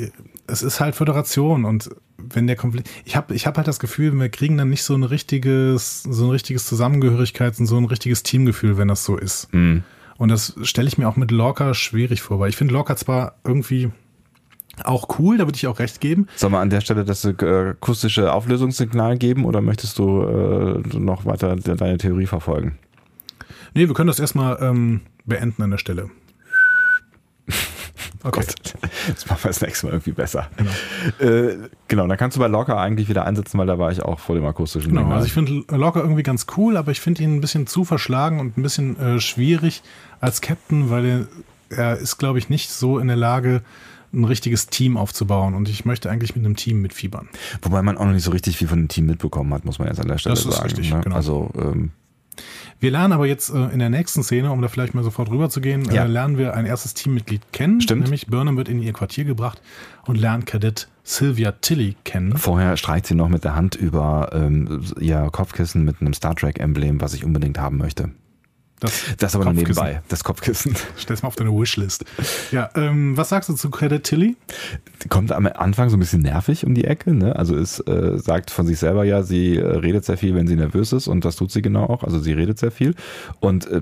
es 0.46 0.62
ist 0.62 0.80
halt 0.80 0.94
Föderation 0.94 1.66
und 1.66 1.90
wenn 2.30 2.46
der 2.46 2.56
Konflikt, 2.56 2.90
ich 3.04 3.16
habe 3.16 3.34
ich 3.34 3.46
hab 3.46 3.56
halt 3.56 3.68
das 3.68 3.78
Gefühl, 3.78 4.12
wir 4.12 4.28
kriegen 4.28 4.56
dann 4.56 4.70
nicht 4.70 4.82
so 4.82 4.94
ein 4.94 5.02
richtiges, 5.04 6.02
so 6.02 6.24
ein 6.24 6.30
richtiges 6.30 6.70
Zusammengehörigkeits- 6.70 7.60
und 7.60 7.66
so 7.66 7.76
ein 7.76 7.84
richtiges 7.84 8.22
Teamgefühl, 8.22 8.78
wenn 8.78 8.88
das 8.88 9.04
so 9.04 9.16
ist. 9.16 9.48
Hm. 9.52 9.82
Und 10.18 10.30
das 10.30 10.54
stelle 10.62 10.88
ich 10.88 10.98
mir 10.98 11.08
auch 11.08 11.16
mit 11.16 11.30
Lorca 11.30 11.74
schwierig 11.74 12.22
vor, 12.22 12.40
weil 12.40 12.48
ich 12.48 12.56
finde 12.56 12.74
Lorca 12.74 12.96
zwar 12.96 13.36
irgendwie 13.44 13.90
auch 14.84 15.18
cool, 15.18 15.38
da 15.38 15.46
würde 15.46 15.56
ich 15.56 15.66
auch 15.66 15.78
recht 15.78 16.00
geben. 16.00 16.26
Sollen 16.36 16.52
wir 16.52 16.60
an 16.60 16.70
der 16.70 16.80
Stelle 16.80 17.04
das 17.04 17.24
äh, 17.24 17.34
akustische 17.40 18.32
Auflösungssignal 18.32 19.16
geben 19.16 19.44
oder 19.44 19.60
möchtest 19.60 19.98
du 19.98 20.22
äh, 20.22 20.98
noch 20.98 21.24
weiter 21.24 21.56
de 21.56 21.76
deine 21.76 21.98
Theorie 21.98 22.26
verfolgen? 22.26 22.78
Nee, 23.74 23.88
wir 23.88 23.94
können 23.94 24.08
das 24.08 24.20
erstmal 24.20 24.58
ähm, 24.60 25.02
beenden 25.24 25.62
an 25.62 25.70
der 25.70 25.78
Stelle. 25.78 26.10
Okay. 28.22 28.40
Gott, 28.40 28.74
das 29.14 29.26
machen 29.26 29.44
wir 29.44 29.48
das 29.48 29.60
nächste 29.60 29.86
Mal 29.86 29.92
irgendwie 29.92 30.12
besser. 30.12 30.48
Genau, 30.56 30.70
äh, 31.32 31.56
genau 31.88 32.06
dann 32.06 32.16
kannst 32.16 32.36
du 32.36 32.40
bei 32.40 32.48
Locker 32.48 32.78
eigentlich 32.78 33.08
wieder 33.08 33.24
einsetzen, 33.24 33.58
weil 33.58 33.66
da 33.66 33.78
war 33.78 33.90
ich 33.92 34.02
auch 34.02 34.18
vor 34.20 34.34
dem 34.34 34.44
akustischen 34.44 34.90
Genau, 34.90 35.02
Signal. 35.02 35.16
also 35.16 35.26
ich 35.26 35.32
finde 35.32 35.64
Locker 35.76 36.00
irgendwie 36.00 36.22
ganz 36.22 36.46
cool, 36.56 36.76
aber 36.76 36.90
ich 36.92 37.00
finde 37.00 37.22
ihn 37.22 37.34
ein 37.36 37.40
bisschen 37.40 37.66
zu 37.66 37.84
verschlagen 37.84 38.40
und 38.40 38.56
ein 38.58 38.62
bisschen 38.62 38.98
äh, 38.98 39.20
schwierig 39.20 39.82
als 40.20 40.40
Captain, 40.40 40.90
weil 40.90 41.04
er, 41.06 41.26
er 41.76 41.96
ist, 41.98 42.18
glaube 42.18 42.38
ich, 42.38 42.48
nicht 42.48 42.70
so 42.70 42.98
in 42.98 43.08
der 43.08 43.16
Lage, 43.16 43.62
ein 44.12 44.24
richtiges 44.24 44.68
Team 44.68 44.96
aufzubauen. 44.96 45.54
Und 45.54 45.68
ich 45.68 45.84
möchte 45.84 46.08
eigentlich 46.08 46.34
mit 46.36 46.44
einem 46.44 46.56
Team 46.56 46.80
mitfiebern. 46.80 47.28
Wobei 47.60 47.82
man 47.82 47.98
auch 47.98 48.04
noch 48.06 48.12
nicht 48.12 48.22
so 48.22 48.30
richtig 48.30 48.56
viel 48.56 48.68
von 48.68 48.78
dem 48.78 48.88
Team 48.88 49.06
mitbekommen 49.06 49.52
hat, 49.52 49.64
muss 49.64 49.78
man 49.78 49.88
jetzt 49.88 50.00
an 50.00 50.08
der 50.08 50.16
Stelle 50.16 50.36
Das 50.36 50.44
ist 50.44 50.52
sagen. 50.52 50.64
richtig, 50.64 50.90
ne? 50.92 51.00
genau. 51.02 51.16
Also 51.16 51.50
ähm, 51.58 51.90
Wir 52.78 52.90
lernen 52.90 53.12
aber 53.12 53.26
jetzt 53.26 53.50
äh, 53.50 53.68
in 53.72 53.78
der 53.78 53.88
nächsten 53.90 54.22
Szene, 54.22 54.50
um 54.52 54.60
da 54.60 54.68
vielleicht 54.68 54.94
mal 54.94 55.02
sofort 55.04 55.30
rüber 55.30 55.48
zu 55.48 55.60
gehen, 55.60 55.84
Ja. 55.90 56.04
äh, 56.04 56.06
lernen 56.08 56.36
wir 56.38 56.54
ein 56.54 56.66
erstes 56.66 56.94
Teammitglied 56.94 57.40
kennen. 57.52 57.80
Stimmt. 57.80 58.02
Nämlich 58.02 58.26
Burnham 58.26 58.56
wird 58.56 58.68
in 58.68 58.82
ihr 58.82 58.92
Quartier 58.92 59.24
gebracht 59.24 59.60
und 60.04 60.16
lernt 60.16 60.44
Kadett 60.46 60.88
Sylvia 61.02 61.52
Tilly 61.52 61.96
kennen. 62.04 62.36
vorher 62.36 62.76
streicht 62.76 63.06
sie 63.06 63.14
noch 63.14 63.28
mit 63.28 63.44
der 63.44 63.54
Hand 63.54 63.76
über 63.76 64.30
ähm, 64.32 64.82
ihr 65.00 65.28
Kopfkissen 65.32 65.84
mit 65.84 66.00
einem 66.00 66.12
Star 66.14 66.34
Trek-Emblem, 66.34 67.00
was 67.00 67.14
ich 67.14 67.24
unbedingt 67.24 67.58
haben 67.58 67.76
möchte. 67.78 68.10
Das, 68.80 69.16
Das 69.16 69.34
aber 69.34 69.44
nur 69.44 69.54
nebenbei, 69.54 70.02
das 70.08 70.22
Kopfkissen. 70.22 70.76
Stell's 70.96 71.22
mal 71.22 71.28
auf 71.28 71.36
deine 71.36 71.50
Wishlist. 71.50 72.04
Ja, 72.52 72.68
ähm, 72.74 73.16
was 73.16 73.30
sagst 73.30 73.48
du 73.48 73.54
zu 73.54 73.70
Kadett 73.70 74.04
Tilly? 74.04 74.36
Kommt 75.08 75.32
am 75.32 75.46
Anfang 75.46 75.88
so 75.88 75.96
ein 75.96 76.00
bisschen 76.00 76.22
nervig 76.22 76.66
um 76.66 76.74
die 76.74 76.84
Ecke, 76.84 77.14
ne? 77.14 77.36
Also 77.36 77.56
es 77.56 77.80
äh, 77.80 78.18
sagt 78.18 78.50
von 78.50 78.66
sich 78.66 78.78
selber 78.78 79.04
ja, 79.04 79.22
sie 79.22 79.56
äh, 79.56 79.64
redet 79.64 80.04
sehr 80.04 80.18
viel, 80.18 80.34
wenn 80.34 80.46
sie 80.46 80.56
nervös 80.56 80.92
ist 80.92 81.08
und 81.08 81.24
das 81.24 81.36
tut 81.36 81.50
sie 81.50 81.62
genau 81.62 81.84
auch. 81.84 82.04
Also 82.04 82.18
sie 82.18 82.34
redet 82.34 82.58
sehr 82.58 82.70
viel 82.70 82.94
und 83.40 83.66
äh, 83.66 83.80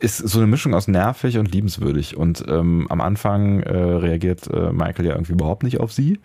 ist 0.00 0.18
so 0.18 0.38
eine 0.38 0.48
Mischung 0.48 0.74
aus 0.74 0.88
nervig 0.88 1.38
und 1.38 1.52
liebenswürdig. 1.52 2.16
Und 2.16 2.44
ähm, 2.48 2.86
am 2.90 3.00
Anfang 3.00 3.60
äh, 3.60 3.72
reagiert 3.72 4.48
äh, 4.48 4.72
Michael 4.72 5.06
ja 5.06 5.12
irgendwie 5.12 5.32
überhaupt 5.32 5.62
nicht 5.62 5.78
auf 5.80 5.92
sie. 5.92 6.18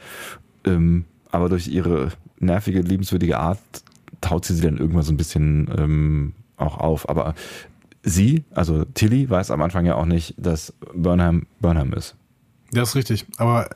Ähm, 0.66 1.06
aber 1.32 1.48
durch 1.48 1.68
ihre 1.68 2.10
nervige, 2.40 2.82
liebenswürdige 2.82 3.38
Art 3.38 3.60
taut 4.20 4.46
sie 4.46 4.56
sie 4.56 4.62
dann 4.62 4.78
irgendwann 4.78 5.04
so 5.04 5.14
ein 5.14 5.18
bisschen 5.18 5.70
ähm, 5.78 6.34
auch 6.58 6.78
auf. 6.78 7.08
Aber 7.10 7.34
sie, 8.04 8.44
also 8.54 8.84
Tilly, 8.86 9.30
weiß 9.30 9.52
am 9.52 9.62
Anfang 9.62 9.86
ja 9.86 9.96
auch 9.96 10.06
nicht, 10.06 10.36
dass 10.38 10.74
Burnham 10.94 11.48
Burnham 11.60 11.94
ist. 11.94 12.16
Das 12.72 12.90
ist 12.90 12.96
richtig. 12.96 13.26
Aber 13.38 13.70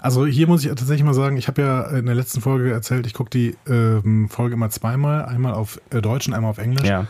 also 0.00 0.26
hier 0.26 0.48
muss 0.48 0.64
ich 0.64 0.68
tatsächlich 0.70 1.04
mal 1.04 1.14
sagen, 1.14 1.36
ich 1.36 1.46
habe 1.46 1.62
ja 1.62 1.82
in 1.98 2.06
der 2.06 2.14
letzten 2.16 2.40
Folge 2.40 2.72
erzählt, 2.72 3.06
ich 3.06 3.14
gucke 3.14 3.30
die 3.30 3.56
ähm, 3.68 4.28
Folge 4.28 4.54
immer 4.54 4.70
zweimal, 4.70 5.24
einmal 5.24 5.54
auf 5.54 5.80
äh, 5.90 6.00
Deutsch 6.02 6.26
und 6.26 6.34
einmal 6.34 6.50
auf 6.50 6.58
Englisch. 6.58 6.88
Ja. 6.88 7.06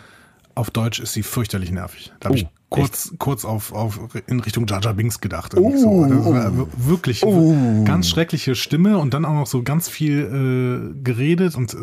Auf 0.54 0.70
Deutsch 0.70 1.00
ist 1.00 1.14
sie 1.14 1.22
fürchterlich 1.22 1.70
nervig. 1.72 2.12
Da 2.20 2.28
habe 2.28 2.34
Oh, 2.34 2.42
ich 2.42 2.46
kurz, 2.68 3.14
kurz 3.18 3.44
auf, 3.46 3.72
auf 3.72 3.98
in 4.26 4.40
Richtung 4.40 4.66
Jar 4.66 4.80
Binks 4.92 5.20
gedacht. 5.22 5.54
irgendwie 5.54 5.78
so. 5.78 5.90
Wir- 6.06 6.66
wirklich 6.76 7.24
Oh. 7.24 7.84
ganz 7.84 8.08
schreckliche 8.10 8.54
Stimme 8.54 8.98
und 8.98 9.14
dann 9.14 9.24
auch 9.24 9.32
noch 9.32 9.46
so 9.46 9.62
ganz 9.62 9.88
viel 9.88 10.92
äh, 10.94 11.02
geredet 11.02 11.54
und 11.56 11.72
äh, 11.72 11.78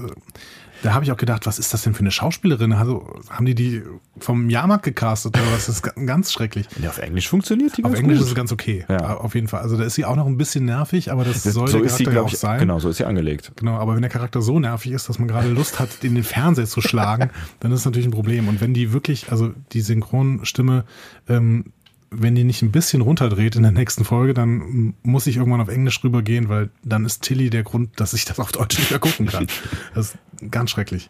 da 0.81 0.93
habe 0.93 1.03
ich 1.05 1.11
auch 1.11 1.17
gedacht, 1.17 1.45
was 1.45 1.59
ist 1.59 1.73
das 1.73 1.81
denn 1.83 1.93
für 1.93 1.99
eine 2.01 2.11
Schauspielerin? 2.11 2.71
Also 2.73 3.19
haben 3.29 3.45
die 3.45 3.55
die 3.55 3.83
vom 4.19 4.49
Jahrmarkt 4.49 4.83
gecastet 4.83 5.35
oder 5.37 5.45
was? 5.53 5.65
Das 5.65 5.75
ist 5.77 5.81
ga- 5.81 5.93
ganz 6.05 6.31
schrecklich. 6.31 6.67
Ja, 6.81 6.89
auf 6.89 6.97
Englisch 6.99 7.27
funktioniert 7.29 7.77
die 7.77 7.83
Auf 7.83 7.93
Englisch 7.93 8.17
gut. 8.17 8.23
ist 8.25 8.29
es 8.29 8.35
ganz 8.35 8.51
okay. 8.51 8.85
Ja. 8.89 9.17
Auf 9.17 9.35
jeden 9.35 9.47
Fall. 9.47 9.61
Also 9.61 9.77
da 9.77 9.83
ist 9.83 9.95
sie 9.95 10.05
auch 10.05 10.15
noch 10.15 10.25
ein 10.27 10.37
bisschen 10.37 10.65
nervig, 10.65 11.11
aber 11.11 11.23
das 11.25 11.43
Das- 11.43 11.53
soll 11.53 11.67
so 11.67 11.77
der 11.77 11.87
ist 11.87 11.97
sie, 11.97 12.03
Charakter 12.05 12.21
ja 12.21 12.25
auch 12.27 12.31
ich. 12.33 12.39
sein. 12.39 12.59
Genau, 12.59 12.79
so 12.79 12.89
ist 12.89 12.97
sie 12.97 13.05
angelegt. 13.05 13.51
Genau, 13.57 13.77
aber 13.77 13.95
wenn 13.95 14.01
der 14.01 14.11
Charakter 14.11 14.41
so 14.41 14.59
nervig 14.59 14.91
ist, 14.93 15.09
dass 15.09 15.19
man 15.19 15.27
gerade 15.27 15.49
Lust 15.49 15.79
hat, 15.79 15.89
in 16.03 16.15
den 16.15 16.23
Fernseher 16.23 16.65
zu 16.65 16.81
schlagen, 16.81 17.29
dann 17.59 17.71
ist 17.71 17.79
es 17.79 17.85
natürlich 17.85 18.07
ein 18.07 18.11
Problem. 18.11 18.47
Und 18.47 18.61
wenn 18.61 18.73
die 18.73 18.93
wirklich, 18.93 19.31
also 19.31 19.51
die 19.73 19.81
Synchronstimme, 19.81 20.85
ähm, 21.27 21.65
wenn 22.11 22.35
die 22.35 22.43
nicht 22.43 22.61
ein 22.61 22.71
bisschen 22.71 23.01
runterdreht 23.01 23.55
in 23.55 23.63
der 23.63 23.71
nächsten 23.71 24.03
Folge, 24.05 24.33
dann 24.33 24.93
muss 25.03 25.27
ich 25.27 25.37
irgendwann 25.37 25.61
auf 25.61 25.67
Englisch 25.69 26.03
rübergehen, 26.03 26.49
weil 26.49 26.69
dann 26.83 27.05
ist 27.05 27.21
Tilly 27.23 27.49
der 27.49 27.63
Grund, 27.63 27.99
dass 27.99 28.13
ich 28.13 28.25
das 28.25 28.39
auf 28.39 28.51
Deutsch 28.51 28.77
nicht 28.79 28.89
mehr 28.91 28.99
gucken 28.99 29.27
kann. 29.27 29.47
Das 29.93 30.15
ist 30.15 30.17
ganz 30.51 30.71
schrecklich. 30.71 31.09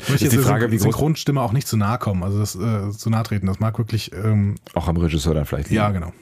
Ich 0.00 0.08
möchte 0.10 0.28
die 0.28 0.36
jetzt 0.36 0.36
der 0.36 0.42
Frage, 0.48 0.66
groß- 0.66 0.78
Synchronstimme 0.78 1.40
auch 1.42 1.52
nicht 1.52 1.66
zu 1.66 1.76
nahe 1.76 1.98
kommen, 1.98 2.22
also 2.22 2.38
das 2.38 2.54
äh, 2.54 2.90
zu 2.90 3.10
nahe 3.10 3.24
treten. 3.24 3.46
Das 3.46 3.58
mag 3.58 3.76
wirklich, 3.78 4.12
ähm, 4.14 4.54
Auch 4.74 4.86
am 4.86 4.96
Regisseur 4.96 5.34
dann 5.34 5.44
vielleicht. 5.44 5.70
ja, 5.72 5.90
genau. 5.90 6.12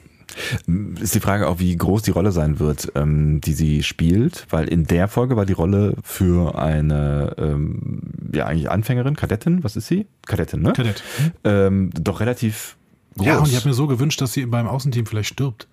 Ist 0.99 1.15
die 1.15 1.19
Frage 1.21 1.47
auch, 1.47 1.59
wie 1.59 1.75
groß 1.75 2.01
die 2.01 2.11
Rolle 2.11 2.31
sein 2.31 2.59
wird, 2.59 2.91
ähm, 2.95 3.39
die 3.39 3.53
sie 3.53 3.81
spielt, 3.83 4.45
weil 4.49 4.67
in 4.67 4.83
der 4.85 5.07
Folge 5.07 5.37
war 5.37 5.45
die 5.45 5.53
Rolle 5.53 5.95
für 6.03 6.57
eine, 6.59 7.33
ähm, 7.37 8.01
ja 8.33 8.45
eigentlich 8.45 8.69
Anfängerin, 8.69 9.15
Kadettin, 9.15 9.63
was 9.63 9.75
ist 9.77 9.87
sie? 9.87 10.05
Kadettin, 10.25 10.61
ne? 10.63 10.73
Kadett. 10.73 11.01
Ähm, 11.43 11.91
doch 11.93 12.19
relativ 12.19 12.75
groß. 13.17 13.27
Ja, 13.27 13.37
und 13.39 13.47
ich 13.47 13.55
habe 13.55 13.67
mir 13.67 13.73
so 13.73 13.87
gewünscht, 13.87 14.21
dass 14.21 14.33
sie 14.33 14.45
beim 14.45 14.67
Außenteam 14.67 15.05
vielleicht 15.05 15.29
stirbt. 15.29 15.67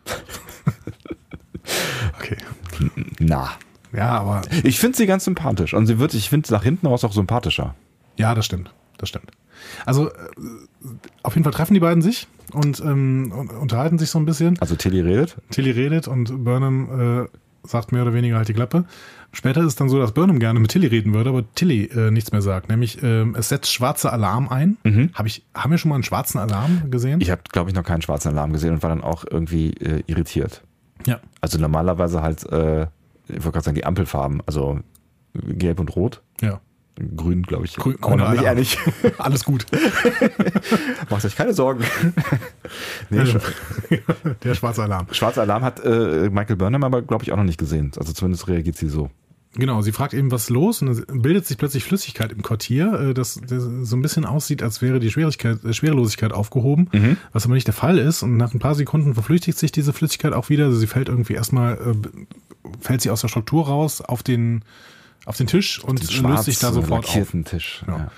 okay. 2.19 2.37
Na. 3.19 3.51
Ja, 3.93 4.19
aber 4.19 4.43
Ich 4.65 4.79
finde 4.81 4.97
sie 4.97 5.07
ganz 5.07 5.25
sympathisch 5.25 5.73
und 5.73 5.87
sie 5.87 5.99
wird, 5.99 6.15
ich 6.15 6.29
finde 6.29 6.53
nach 6.53 6.65
hinten 6.65 6.87
raus 6.87 7.05
auch 7.05 7.13
sympathischer. 7.13 7.75
ja, 8.17 8.35
das 8.35 8.45
stimmt. 8.47 8.73
Das 8.99 9.09
stimmt. 9.09 9.31
Also 9.87 10.09
äh, 10.09 10.13
auf 11.23 11.35
jeden 11.35 11.45
Fall 11.45 11.53
treffen 11.53 11.75
die 11.75 11.81
beiden 11.81 12.03
sich 12.03 12.27
und, 12.53 12.81
ähm, 12.81 13.33
und 13.37 13.53
unterhalten 13.53 13.99
sich 13.99 14.11
so 14.11 14.19
ein 14.19 14.25
bisschen. 14.25 14.59
Also 14.61 14.77
Tilly 14.77 15.01
redet. 15.01 15.37
Tilly 15.51 15.71
redet 15.71 16.07
und 16.09 16.45
Burnham 16.45 17.25
äh, 17.25 17.29
sagt 17.67 17.93
mehr 17.93 18.03
oder 18.03 18.15
weniger 18.15 18.37
halt 18.37 18.49
die 18.49 18.55
Klappe. 18.55 18.85
Später 19.35 19.61
ist 19.61 19.67
es 19.67 19.77
dann 19.77 19.89
so, 19.89 19.99
dass 19.99 20.13
Burnham 20.13 20.39
gerne 20.39 20.61
mit 20.61 20.71
Tilly 20.71 20.87
reden 20.87 21.13
würde, 21.13 21.29
aber 21.31 21.45
Tilly 21.55 21.85
äh, 21.87 22.11
nichts 22.11 22.33
mehr 22.33 22.41
sagt. 22.41 22.69
Nämlich 22.71 23.03
ähm, 23.03 23.35
es 23.39 23.49
setzt 23.51 23.71
schwarzer 23.73 24.13
Alarm 24.13 24.49
ein. 24.49 24.77
Hab 25.13 25.27
ich, 25.27 25.45
haben 25.55 25.71
wir 25.73 25.79
schon 25.79 25.89
mal 25.91 25.97
einen 25.97 26.05
schwarzen 26.05 26.39
Alarm 26.39 26.91
gesehen? 26.91 27.21
Ich 27.21 27.31
habe, 27.31 27.43
glaube 27.53 27.69
ich, 27.69 27.77
noch 27.77 27.83
keinen 27.85 28.01
schwarzen 28.03 28.29
Alarm 28.29 28.53
gesehen 28.53 28.73
und 28.75 28.83
war 28.83 28.91
dann 28.91 29.03
auch 29.03 29.25
irgendwie 29.31 29.73
äh, 29.75 30.03
irritiert. 30.07 30.63
ja. 31.07 31.21
Also 31.41 31.59
normalerweise 31.59 32.23
halt, 32.23 32.45
äh, 32.51 32.83
ich 33.29 33.35
wollte 33.43 33.51
gerade 33.53 33.65
sagen, 33.65 33.75
die 33.75 33.85
Ampelfarben, 33.85 34.41
also 34.47 34.81
gelb 35.35 35.81
und 35.81 35.95
rot. 35.97 36.23
Ja. 36.41 36.61
Grün, 37.17 37.43
glaube 37.43 37.65
ich. 37.65 37.75
Grün- 37.77 37.97
noch 38.01 38.31
nicht 38.31 38.45
ehrlich. 38.45 38.79
Alles 39.19 39.45
gut. 39.45 39.67
Macht 41.11 41.25
euch 41.25 41.35
keine 41.37 41.53
Sorgen. 41.53 41.83
nee, 43.11 43.27
sch 43.27 43.37
Der 44.45 44.55
schwarze 44.55 44.85
Alarm. 44.85 45.09
Schwarzer 45.11 45.43
Alarm 45.43 45.63
hat 45.65 45.81
äh, 45.85 46.31
Michael 46.31 46.57
Burnham 46.57 46.85
aber, 46.85 47.03
glaube 47.03 47.25
ich, 47.25 47.33
auch 47.33 47.37
noch 47.37 47.45
nicht 47.45 47.59
gesehen. 47.59 47.91
Also 47.99 48.13
zumindest 48.13 48.47
reagiert 48.49 48.77
sie 48.77 48.89
so. 48.89 49.11
Genau, 49.57 49.83
sie 49.83 49.93
fragt 49.93 50.15
eben, 50.15 50.31
was 50.33 50.45
ist 50.45 50.51
los 50.51 50.83
und 50.83 50.89
dann 51.09 51.23
bildet 51.23 51.47
sich 51.47 51.57
plötzlich 51.57 51.85
Flüssigkeit 51.85 52.33
im 52.33 52.43
Quartier, 52.43 52.93
äh, 52.93 53.15
das, 53.15 53.41
das 53.47 53.63
so 53.83 53.97
ein 53.97 54.03
bisschen 54.03 54.25
aussieht, 54.25 54.63
als 54.63 54.83
wäre 54.83 54.99
die 55.01 55.11
Schwierigkeit, 55.11 55.65
äh, 55.65 55.73
Schwerelosigkeit 55.73 56.33
aufgehoben, 56.33 56.89
was 57.33 57.45
aber 57.45 57.55
nicht 57.55 57.67
der 57.69 57.75
Fall 57.75 57.99
ist. 57.99 58.23
Und 58.23 58.37
nach 58.37 58.53
ein 58.53 58.59
paar 58.59 58.75
Sekunden 58.75 59.15
verflüchtigt 59.15 59.57
sich 59.59 59.71
diese 59.71 59.93
Flüssigkeit 59.93 60.33
auch 60.33 60.49
wieder. 60.49 60.65
Also 60.67 60.79
sie 60.79 60.87
fällt 60.89 61.09
irgendwie 61.09 61.35
erstmal, 61.35 61.75
äh, 61.75 61.95
fällt 62.81 63.01
sie 63.03 63.11
aus 63.11 63.21
der 63.21 63.29
Struktur 63.29 63.67
raus 63.67 64.01
auf 64.01 64.23
den, 64.25 64.63
auf 65.25 65.37
den 65.37 65.47
Tisch 65.47 65.79
und 65.83 66.01
löst 66.33 66.45
sich 66.47 66.59
da 66.59 66.73
sofort 66.73 67.05
auf. 67.07 67.13
Tisch. 67.45 67.83
Genau. 67.85 67.99
Ja. 67.99 68.11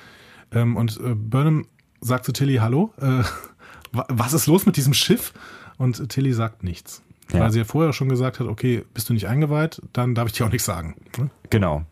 Ähm, 0.53 0.76
und 0.76 0.99
äh, 1.05 1.14
Burnham 1.14 1.66
sagt 2.01 2.24
zu 2.24 2.32
Tilly, 2.32 2.57
hallo, 2.57 2.93
äh, 3.01 3.05
wa- 3.93 4.07
was 4.09 4.32
ist 4.32 4.47
los 4.47 4.64
mit 4.64 4.76
diesem 4.76 4.95
Schiff? 4.95 5.32
Und 5.76 6.09
Tilly 6.09 6.32
sagt 6.32 6.64
nichts. 6.64 7.03
Ja. 7.32 7.40
Weil 7.40 7.50
sie 7.52 7.58
ja 7.58 7.64
vorher 7.64 7.92
schon 7.92 8.08
gesagt 8.08 8.38
hat, 8.40 8.46
okay, 8.46 8.84
bist 8.94 9.08
du 9.08 9.12
nicht 9.14 9.26
eingeweiht, 9.28 9.82
dann 9.92 10.14
darf 10.14 10.26
ich 10.28 10.32
dir 10.34 10.46
auch 10.46 10.50
nichts 10.50 10.64
sagen. 10.66 10.94
Ne? 11.18 11.30
Genau. 11.50 11.84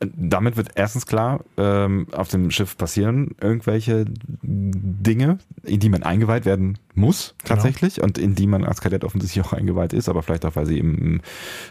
Damit 0.00 0.56
wird 0.56 0.70
erstens 0.74 1.06
klar, 1.06 1.44
ähm, 1.56 2.08
auf 2.12 2.28
dem 2.28 2.50
Schiff 2.50 2.76
passieren 2.76 3.30
irgendwelche 3.40 4.04
Dinge, 4.42 5.38
in 5.62 5.80
die 5.80 5.88
man 5.88 6.02
eingeweiht 6.02 6.44
werden 6.44 6.78
muss, 6.94 7.34
tatsächlich, 7.44 8.02
und 8.02 8.18
in 8.18 8.34
die 8.34 8.46
man 8.46 8.64
als 8.64 8.80
Kadett 8.80 9.04
offensichtlich 9.04 9.44
auch 9.46 9.52
eingeweiht 9.52 9.92
ist, 9.92 10.08
aber 10.08 10.22
vielleicht 10.22 10.44
auch, 10.44 10.56
weil 10.56 10.66
sie 10.66 10.78
im, 10.78 11.20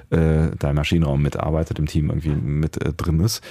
äh, 0.09 0.49
da 0.57 0.70
im 0.70 0.76
Maschinenraum 0.78 1.22
mitarbeitet, 1.22 1.78
im 1.80 1.86
Team 1.86 2.09
irgendwie 2.09 2.30
mit 2.32 2.82
äh, 2.84 2.93
drin 2.93 3.20
ist. 3.20 3.43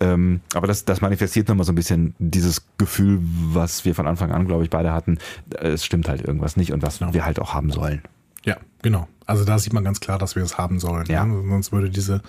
Ähm, 0.00 0.40
aber 0.54 0.68
das, 0.68 0.84
das 0.84 1.00
manifestiert 1.00 1.48
nochmal 1.48 1.66
so 1.66 1.72
ein 1.72 1.74
bisschen 1.76 2.14
dieses 2.18 2.66
Gefühl, 2.78 3.18
was 3.20 3.84
wir 3.84 3.94
von 3.94 4.06
Anfang 4.06 4.30
an, 4.30 4.46
glaube 4.46 4.62
ich, 4.62 4.70
beide 4.70 4.92
hatten. 4.92 5.18
Es 5.60 5.84
stimmt 5.84 6.08
halt 6.08 6.22
irgendwas 6.22 6.56
nicht 6.56 6.72
und 6.72 6.82
was 6.82 7.00
Genau. 7.00 7.12
wir 7.14 7.26
halt 7.26 7.40
auch 7.40 7.52
haben 7.52 7.70
sollen. 7.72 8.02
Ja, 8.48 8.56
genau. 8.82 9.08
Also 9.26 9.44
da 9.44 9.58
sieht 9.58 9.74
man 9.74 9.84
ganz 9.84 10.00
klar, 10.00 10.18
dass 10.18 10.34
wir 10.34 10.42
es 10.42 10.56
haben 10.56 10.80
sollen. 10.80 11.04
Ja. 11.06 11.26
Ne? 11.26 11.44
Sonst 11.48 11.70
würde 11.70 11.90
diese 11.90 12.22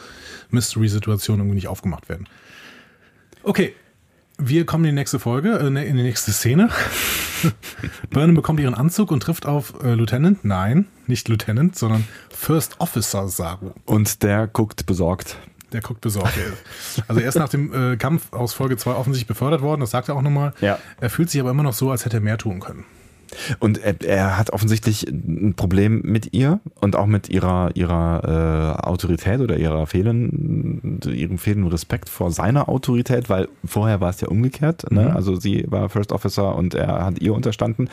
Mystery-Situation 0.51 1.39
irgendwie 1.39 1.55
nicht 1.55 1.69
aufgemacht 1.69 2.09
werden. 2.09 2.27
Okay, 3.43 3.73
wir 4.37 4.65
kommen 4.65 4.83
in 4.83 4.91
die 4.91 4.99
nächste 4.99 5.17
Folge, 5.17 5.57
äh, 5.59 5.67
in 5.67 5.95
die 5.95 6.03
nächste 6.03 6.33
Szene. 6.33 6.69
Burnham 8.09 8.35
bekommt 8.35 8.59
ihren 8.59 8.73
Anzug 8.73 9.11
und 9.11 9.23
trifft 9.23 9.45
auf 9.45 9.81
äh, 9.81 9.93
Lieutenant. 9.93 10.43
Nein, 10.43 10.87
nicht 11.07 11.29
Lieutenant, 11.29 11.77
sondern 11.77 12.05
First 12.29 12.81
Officer 12.81 13.29
Saru. 13.29 13.71
Und 13.85 14.21
der 14.21 14.47
guckt 14.47 14.85
besorgt. 14.85 15.37
Der 15.71 15.81
guckt 15.81 16.01
besorgt. 16.01 16.33
also 17.07 17.21
er 17.21 17.29
ist 17.29 17.35
nach 17.35 17.47
dem 17.47 17.93
äh, 17.93 17.95
Kampf 17.95 18.33
aus 18.33 18.53
Folge 18.53 18.75
2 18.75 18.91
offensichtlich 18.91 19.27
befördert 19.27 19.61
worden, 19.61 19.79
das 19.81 19.91
sagt 19.91 20.09
er 20.09 20.15
auch 20.15 20.21
nochmal. 20.21 20.53
Ja. 20.59 20.79
Er 20.99 21.09
fühlt 21.09 21.29
sich 21.29 21.39
aber 21.39 21.51
immer 21.51 21.63
noch 21.63 21.73
so, 21.73 21.91
als 21.91 22.03
hätte 22.03 22.17
er 22.17 22.21
mehr 22.21 22.37
tun 22.37 22.59
können. 22.59 22.83
Und 23.59 23.77
er, 23.77 24.01
er 24.03 24.37
hat 24.37 24.51
offensichtlich 24.51 25.07
ein 25.07 25.53
Problem 25.55 26.01
mit 26.03 26.33
ihr 26.33 26.59
und 26.81 26.95
auch 26.95 27.05
mit 27.05 27.29
ihrer, 27.29 27.71
ihrer 27.75 28.77
äh, 28.81 28.87
Autorität 28.87 29.39
oder 29.39 29.57
ihrer 29.57 29.87
fehlenden, 29.87 30.99
ihrem 31.11 31.37
fehlenden 31.37 31.71
Respekt 31.71 32.09
vor 32.09 32.31
seiner 32.31 32.69
Autorität, 32.69 33.29
weil 33.29 33.47
vorher 33.65 34.01
war 34.01 34.09
es 34.09 34.21
ja 34.21 34.27
umgekehrt. 34.27 34.91
Ne? 34.91 35.09
Mhm. 35.09 35.15
Also 35.15 35.35
sie 35.35 35.65
war 35.67 35.89
First 35.89 36.11
Officer 36.11 36.55
und 36.55 36.73
er 36.73 37.05
hat 37.05 37.19
ihr 37.19 37.33
unterstanden. 37.33 37.89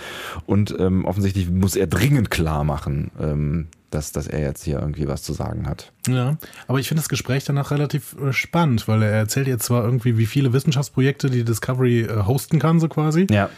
Und 0.46 0.74
ähm, 0.78 1.04
offensichtlich 1.04 1.50
muss 1.50 1.76
er 1.76 1.86
dringend 1.86 2.30
klar 2.30 2.64
machen, 2.64 3.10
ähm, 3.20 3.66
dass, 3.90 4.12
dass 4.12 4.26
er 4.26 4.40
jetzt 4.40 4.64
hier 4.64 4.78
irgendwie 4.78 5.08
was 5.08 5.22
zu 5.22 5.32
sagen 5.32 5.66
hat. 5.68 5.92
Ja, 6.06 6.36
aber 6.66 6.78
ich 6.78 6.88
finde 6.88 7.00
das 7.00 7.08
Gespräch 7.08 7.44
danach 7.44 7.70
relativ 7.70 8.16
äh, 8.20 8.32
spannend, 8.32 8.88
weil 8.88 9.02
er 9.02 9.12
erzählt 9.12 9.46
jetzt 9.46 9.64
zwar 9.64 9.84
irgendwie, 9.84 10.18
wie 10.18 10.26
viele 10.26 10.52
Wissenschaftsprojekte 10.52 11.30
die 11.30 11.44
Discovery 11.44 12.02
äh, 12.02 12.24
hosten 12.24 12.58
kann, 12.58 12.80
so 12.80 12.88
quasi. 12.88 13.26
Ja. 13.30 13.48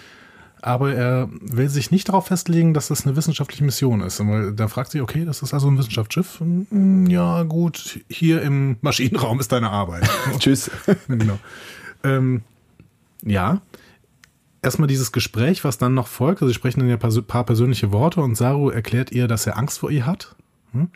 Aber 0.62 0.94
er 0.94 1.28
will 1.40 1.68
sich 1.68 1.90
nicht 1.90 2.08
darauf 2.08 2.26
festlegen, 2.26 2.74
dass 2.74 2.88
das 2.88 3.06
eine 3.06 3.16
wissenschaftliche 3.16 3.64
Mission 3.64 4.00
ist. 4.00 4.20
Weil 4.20 4.52
da 4.52 4.68
fragt 4.68 4.90
sich, 4.90 5.00
okay, 5.00 5.24
das 5.24 5.42
ist 5.42 5.54
also 5.54 5.68
ein 5.68 5.78
Wissenschaftsschiff. 5.78 6.40
Hm, 6.40 7.06
Ja, 7.06 7.42
gut, 7.44 8.00
hier 8.08 8.42
im 8.42 8.76
Maschinenraum 8.82 9.40
ist 9.40 9.52
deine 9.52 9.70
Arbeit. 9.70 10.08
Tschüss. 10.38 10.70
genau. 11.08 11.38
Ähm, 12.04 12.42
ja. 13.22 13.60
Erstmal 14.60 14.88
dieses 14.88 15.12
Gespräch, 15.12 15.62
was 15.64 15.78
dann 15.78 15.94
noch 15.94 16.08
folgt. 16.08 16.42
Also 16.42 16.48
sie 16.48 16.54
sprechen 16.54 16.80
dann 16.80 16.88
ja 16.88 16.96
ein 16.96 17.24
paar 17.24 17.44
persönliche 17.44 17.92
Worte 17.92 18.20
und 18.20 18.34
Saru 18.36 18.70
erklärt 18.70 19.12
ihr, 19.12 19.28
dass 19.28 19.46
er 19.46 19.56
Angst 19.56 19.78
vor 19.78 19.90
ihr 19.90 20.04
hat. 20.04 20.34
Hm? 20.72 20.88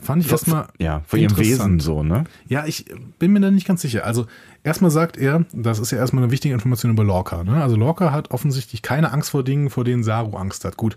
Fand 0.00 0.24
ich 0.24 0.30
erstmal. 0.30 0.66
Ja, 0.78 1.02
vor 1.06 1.18
ihrem 1.18 1.36
Wesen 1.36 1.80
so, 1.80 2.02
ne? 2.02 2.24
Ja, 2.48 2.64
ich 2.66 2.86
bin 3.18 3.32
mir 3.32 3.40
da 3.40 3.50
nicht 3.50 3.66
ganz 3.66 3.82
sicher. 3.82 4.04
Also 4.06 4.26
erstmal 4.64 4.90
sagt 4.90 5.16
er, 5.16 5.44
das 5.52 5.78
ist 5.78 5.90
ja 5.92 5.98
erstmal 5.98 6.24
eine 6.24 6.32
wichtige 6.32 6.54
Information 6.54 6.92
über 6.92 7.04
Lorca. 7.04 7.44
Ne? 7.44 7.62
Also 7.62 7.76
Lorca 7.76 8.12
hat 8.12 8.30
offensichtlich 8.30 8.82
keine 8.82 9.12
Angst 9.12 9.30
vor 9.30 9.44
Dingen, 9.44 9.70
vor 9.70 9.84
denen 9.84 10.02
Saru 10.02 10.36
Angst 10.36 10.64
hat. 10.64 10.76
Gut. 10.76 10.96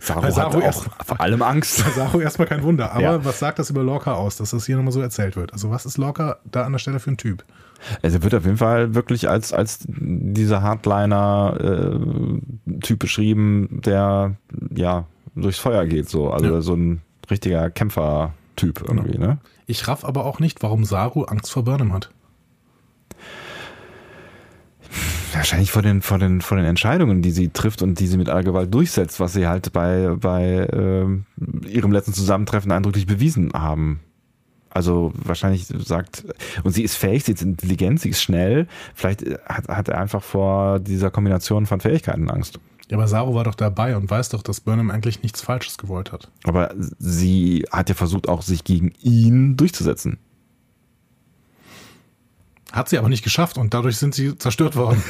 Saru, 0.00 0.30
Saru 0.30 0.54
hat 0.54 0.62
erst- 0.62 0.86
auch 0.86 1.04
vor 1.04 1.20
allem 1.20 1.42
Angst. 1.42 1.84
Bei 1.84 1.90
Saru 1.92 2.20
erstmal 2.20 2.46
kein 2.48 2.62
Wunder. 2.62 2.92
Aber 2.92 3.00
Ja. 3.02 3.24
was 3.24 3.38
sagt 3.38 3.58
das 3.58 3.70
über 3.70 3.82
Lorca 3.82 4.12
aus, 4.14 4.36
dass 4.36 4.50
das 4.50 4.66
hier 4.66 4.76
nochmal 4.76 4.92
so 4.92 5.00
erzählt 5.00 5.36
wird? 5.36 5.52
Also 5.52 5.70
was 5.70 5.86
ist 5.86 5.98
Lorca 5.98 6.36
da 6.50 6.64
an 6.64 6.72
der 6.72 6.78
Stelle 6.78 7.00
für 7.00 7.10
ein 7.10 7.16
Typ? 7.16 7.44
Also 8.02 8.18
er 8.18 8.22
wird 8.24 8.34
auf 8.34 8.44
jeden 8.44 8.56
Fall 8.56 8.94
wirklich 8.94 9.28
als, 9.28 9.52
als 9.52 9.80
dieser 9.86 10.62
Hardliner-Typ 10.62 12.98
beschrieben, 12.98 13.80
der 13.84 14.34
ja 14.74 15.04
durchs 15.34 15.58
Feuer 15.58 15.86
geht, 15.86 16.08
so. 16.08 16.30
Also 16.30 16.46
Ja. 16.54 16.60
so 16.60 16.74
ein 16.74 17.00
richtiger 17.30 17.70
Kämpfer-Typ 17.70 18.82
irgendwie, 18.86 19.18
ne? 19.18 19.38
Ich 19.66 19.86
raff 19.86 20.04
aber 20.04 20.24
auch 20.24 20.40
nicht, 20.40 20.62
warum 20.62 20.84
Saru 20.84 21.24
Angst 21.24 21.50
vor 21.52 21.64
Burnham 21.64 21.92
hat. 21.92 22.10
Wahrscheinlich 25.32 25.70
vor 25.70 25.82
den, 25.82 26.00
vor 26.00 26.18
den, 26.18 26.40
vor 26.40 26.56
den 26.56 26.66
Entscheidungen, 26.66 27.20
die 27.20 27.30
sie 27.30 27.50
trifft 27.50 27.82
und 27.82 28.00
die 28.00 28.06
sie 28.06 28.16
mit 28.16 28.30
aller 28.30 28.42
Gewalt 28.42 28.72
durchsetzt, 28.72 29.20
was 29.20 29.34
sie 29.34 29.46
halt 29.46 29.72
bei, 29.72 30.14
bei 30.18 30.68
ähm, 30.72 31.26
ihrem 31.66 31.92
letzten 31.92 32.14
Zusammentreffen 32.14 32.72
eindrücklich 32.72 33.06
bewiesen 33.06 33.52
haben. 33.52 34.00
Also 34.70 35.12
wahrscheinlich 35.14 35.66
sagt, 35.66 36.24
und 36.62 36.72
sie 36.72 36.82
ist 36.82 36.96
fähig, 36.96 37.24
sie 37.24 37.32
ist 37.32 37.42
intelligent, 37.42 38.00
sie 38.00 38.10
ist 38.10 38.22
schnell. 38.22 38.66
Vielleicht 38.94 39.24
hat, 39.46 39.68
hat 39.68 39.88
er 39.88 40.00
einfach 40.00 40.22
vor 40.22 40.78
dieser 40.78 41.10
Kombination 41.10 41.66
von 41.66 41.80
Fähigkeiten 41.80 42.30
Angst. 42.30 42.58
Ja, 42.90 42.96
aber 42.96 43.06
Saru 43.06 43.34
war 43.34 43.44
doch 43.44 43.54
dabei 43.54 43.96
und 43.96 44.10
weiß 44.10 44.30
doch, 44.30 44.42
dass 44.42 44.60
Burnham 44.60 44.90
eigentlich 44.90 45.22
nichts 45.22 45.42
Falsches 45.42 45.76
gewollt 45.76 46.10
hat. 46.10 46.30
Aber 46.44 46.74
sie 46.98 47.66
hat 47.70 47.90
ja 47.90 47.94
versucht, 47.94 48.28
auch 48.28 48.40
sich 48.40 48.64
gegen 48.64 48.92
ihn 49.02 49.56
durchzusetzen. 49.56 50.18
Hat 52.72 52.88
sie 52.88 52.98
aber 52.98 53.08
nicht 53.08 53.24
geschafft 53.24 53.58
und 53.58 53.74
dadurch 53.74 53.98
sind 53.98 54.14
sie 54.14 54.36
zerstört 54.38 54.76
worden. 54.76 55.02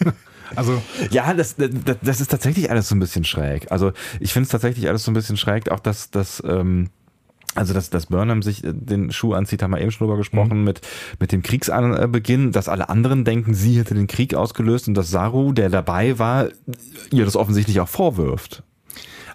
also, 0.56 0.82
Ja, 1.10 1.32
das, 1.32 1.56
das, 1.56 1.70
das 2.02 2.20
ist 2.20 2.30
tatsächlich 2.30 2.70
alles 2.70 2.88
so 2.88 2.94
ein 2.94 3.00
bisschen 3.00 3.24
schräg. 3.24 3.70
Also 3.72 3.92
ich 4.20 4.32
finde 4.32 4.44
es 4.44 4.50
tatsächlich 4.50 4.88
alles 4.88 5.04
so 5.04 5.10
ein 5.10 5.14
bisschen 5.14 5.38
schräg, 5.38 5.70
auch 5.70 5.80
dass, 5.80 6.10
dass 6.10 6.42
ähm, 6.46 6.90
also 7.54 7.74
dass, 7.74 7.90
dass 7.90 8.06
Burnham 8.06 8.42
sich 8.42 8.64
äh, 8.64 8.72
den 8.72 9.12
Schuh 9.12 9.34
anzieht, 9.34 9.62
haben 9.62 9.72
wir 9.72 9.80
eben 9.80 9.90
schon 9.90 10.06
drüber 10.06 10.16
gesprochen, 10.16 10.64
mit, 10.64 10.80
mit 11.20 11.32
dem 11.32 11.42
Kriegsanbeginn, 11.42 12.52
dass 12.52 12.68
alle 12.68 12.88
anderen 12.88 13.24
denken, 13.24 13.54
sie 13.54 13.78
hätte 13.78 13.94
den 13.94 14.06
Krieg 14.06 14.34
ausgelöst 14.34 14.88
und 14.88 14.94
dass 14.94 15.10
Saru, 15.10 15.52
der 15.52 15.68
dabei 15.68 16.18
war, 16.18 16.48
ihr 17.10 17.24
das 17.24 17.36
offensichtlich 17.36 17.80
auch 17.80 17.88
vorwirft. 17.88 18.62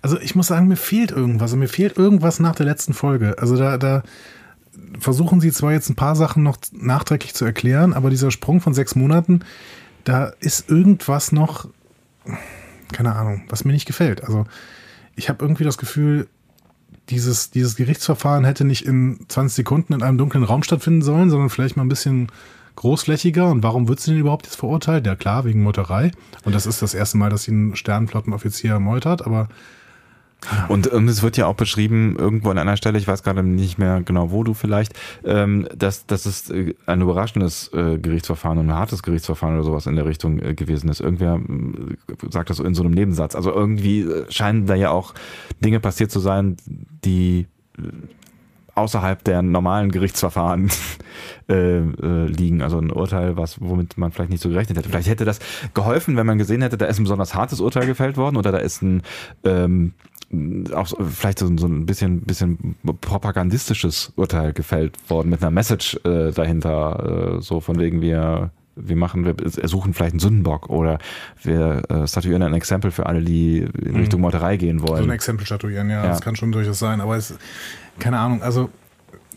also 0.01 0.20
ich 0.20 0.36
muss 0.36 0.47
sagen, 0.47 0.68
mir 0.68 0.78
fehlt 0.78 1.11
irgendwas. 1.11 1.43
Also 1.43 1.57
mir 1.57 1.68
fehlt 1.68 1.97
irgendwas 1.97 2.39
nach 2.39 2.55
der 2.55 2.65
letzten 2.65 2.93
Folge. 2.93 3.36
Also 3.39 3.55
da, 3.55 3.78
da 3.78 4.03
versuchen 4.99 5.39
sie 5.41 5.51
zwar 5.51 5.74
jetzt 5.74 5.89
ein 5.89 5.95
paar 5.95 6.15
Sachen 6.15 6.43
noch 6.43 6.57
nachträglich 6.72 7.34
zu 7.34 7.45
erklären, 7.45 7.93
aber 7.93 8.09
dieser 8.09 8.32
Sprung 8.32 8.61
von 8.61 8.74
sechs 8.74 8.95
Monaten, 8.95 9.41
da 10.03 10.32
ist 10.39 10.70
irgendwas 10.70 11.32
noch, 11.32 11.68
keine 12.91 13.15
Ahnung, 13.15 13.43
was 13.49 13.65
mir 13.65 13.74
nicht 13.74 13.86
gefällt. 13.86 14.24
Also 14.24 14.45
ich 15.15 15.30
habe 15.30 15.43
irgendwie 15.43 15.63
das 15.63 15.78
Gefühl, 15.78 16.28
dieses, 17.10 17.51
dieses 17.51 17.76
Gerichtsverfahren 17.76 18.45
hätte 18.45 18.66
nicht 18.66 18.86
in 18.86 19.20
20 19.28 19.55
Sekunden 19.55 19.93
in 19.93 20.03
einem 20.03 20.18
dunklen 20.18 20.43
Raum 20.43 20.64
stattfinden 20.64 21.01
sollen, 21.01 21.30
sondern 21.30 21.49
vielleicht 21.49 21.78
mal 21.78 21.84
ein 21.84 21.89
bisschen 21.89 22.28
großflächiger. 22.76 23.49
Und 23.49 23.64
warum 23.64 23.88
wird 23.88 23.99
sie 23.99 24.12
denn 24.12 24.20
überhaupt 24.20 24.45
jetzt 24.45 24.55
verurteilt? 24.55 25.05
Ja 25.05 25.16
klar, 25.16 25.45
wegen 25.45 25.64
Meuterei. 25.64 26.12
Und 26.45 26.55
das 26.55 26.66
ist 26.66 26.82
das 26.82 26.93
erste 26.93 27.18
Mal, 27.18 27.30
dass 27.30 27.43
sie 27.43 27.51
einen 27.51 27.76
Sternenflottenoffizier 27.76 28.80
meutert, 28.80 29.26
aber 29.26 29.49
Und, 30.68 30.88
und 30.88 31.08
es 31.08 31.24
wird 31.24 31.36
ja 31.36 31.48
auch 31.48 31.56
beschrieben, 31.56 32.16
irgendwo 32.18 32.50
an 32.50 32.58
einer 32.58 32.78
Stelle, 32.78 32.98
ich 32.98 33.08
weiß 33.08 33.24
gerade 33.24 33.44
nicht 33.44 33.78
mehr 33.80 34.02
genau, 34.02 34.32
wo 34.32 34.44
du 34.44 34.54
vielleicht, 34.54 34.94
ähm, 35.26 35.68
dass, 35.76 36.06
dass 36.06 36.26
es 36.26 36.50
äh, 36.50 36.76
ein 36.86 37.02
überraschendes 37.02 37.72
äh, 37.74 37.98
Gerichtsverfahren 37.98 38.58
und 38.60 38.70
ein 38.70 38.76
hartes 38.76 39.04
Gerichtsverfahren 39.04 39.56
oder 39.56 39.64
sowas 39.64 39.88
in 39.88 39.96
der 39.96 40.06
Richtung 40.06 40.40
äh, 40.40 40.54
gewesen 40.54 40.90
ist. 40.90 41.02
Irgendwer 41.02 41.36
äh, 41.36 42.30
sagt 42.30 42.50
das 42.50 42.58
so 42.58 42.64
in 42.64 42.76
so 42.76 42.84
einem 42.84 42.94
Nebensatz. 42.94 43.36
Also 43.36 43.52
irgendwie 43.52 44.02
äh, 44.02 44.26
scheinen 44.32 44.68
da 44.68 44.76
ja 44.76 44.92
auch 44.92 45.14
Dinge 45.64 45.80
passiert 45.80 46.12
zu 46.12 46.20
sein, 46.20 46.58
die 47.04 47.48
außerhalb 48.78 49.24
der 49.24 49.42
normalen 49.42 49.92
Gerichtsverfahren 49.92 50.70
äh, 51.50 51.80
äh, 51.80 52.26
liegen. 52.28 52.62
Also 52.62 52.78
ein 52.78 52.92
Urteil, 52.92 53.36
was 53.36 53.60
womit 53.60 53.98
man 53.98 54.12
vielleicht 54.12 54.30
nicht 54.30 54.44
so 54.44 54.50
gerechnet 54.50 54.78
hätte. 54.78 54.90
Vielleicht 54.90 55.10
hätte 55.10 55.26
das 55.26 55.40
geholfen, 55.74 56.16
wenn 56.16 56.28
man 56.28 56.38
gesehen 56.38 56.62
hätte, 56.62 56.78
da 56.78 56.86
ist 56.86 57.00
ein 57.00 57.04
besonders 57.04 57.34
hartes 57.34 57.60
Urteil 57.60 57.88
gefällt 57.88 58.18
worden 58.18 58.38
oder 58.38 58.52
da 58.52 58.60
ist 58.60 58.84
ein 58.84 59.02
ähm, 59.44 59.94
auch 60.74 60.88
vielleicht 61.10 61.40
so, 61.40 61.50
so 61.58 61.68
ein 61.68 61.86
bisschen, 61.86 62.22
bisschen 62.22 62.76
propagandistisches 63.02 64.12
Urteil 64.16 64.52
gefällt 64.54 64.98
worden 65.10 65.30
mit 65.30 65.42
einer 65.42 65.52
Message 65.52 65.98
äh, 66.04 66.32
dahinter, 66.32 67.38
äh, 67.38 67.42
so 67.42 67.60
von 67.62 67.80
wegen 67.80 68.02
wir 68.02 68.52
wir 68.80 68.96
machen, 68.96 69.26
wir 69.26 69.36
ersuchen 69.60 69.94
vielleicht 69.96 70.12
einen 70.14 70.20
Sündenbock 70.20 70.70
oder 70.70 71.00
wir 71.42 71.82
äh, 71.90 72.08
statuieren 72.08 72.44
ein 72.44 72.54
Exempel 72.54 72.92
für 72.92 73.08
alle, 73.08 73.22
die 73.24 73.68
in 73.82 73.96
Richtung 73.96 74.22
Meuterei 74.22 74.58
gehen 74.58 74.78
so 74.78 74.86
ein 74.86 74.90
wollen. 74.90 75.10
Exempel 75.10 75.48
statuieren, 75.48 75.90
ja, 75.90 76.04
Ja. 76.04 76.10
das 76.10 76.22
kann 76.22 76.36
schon 76.36 76.52
durchaus 76.52 76.78
sein. 76.78 77.02
Aber 77.02 77.18
es, 77.18 77.34
keine 77.98 78.20
Ahnung, 78.20 78.44
also 78.44 78.70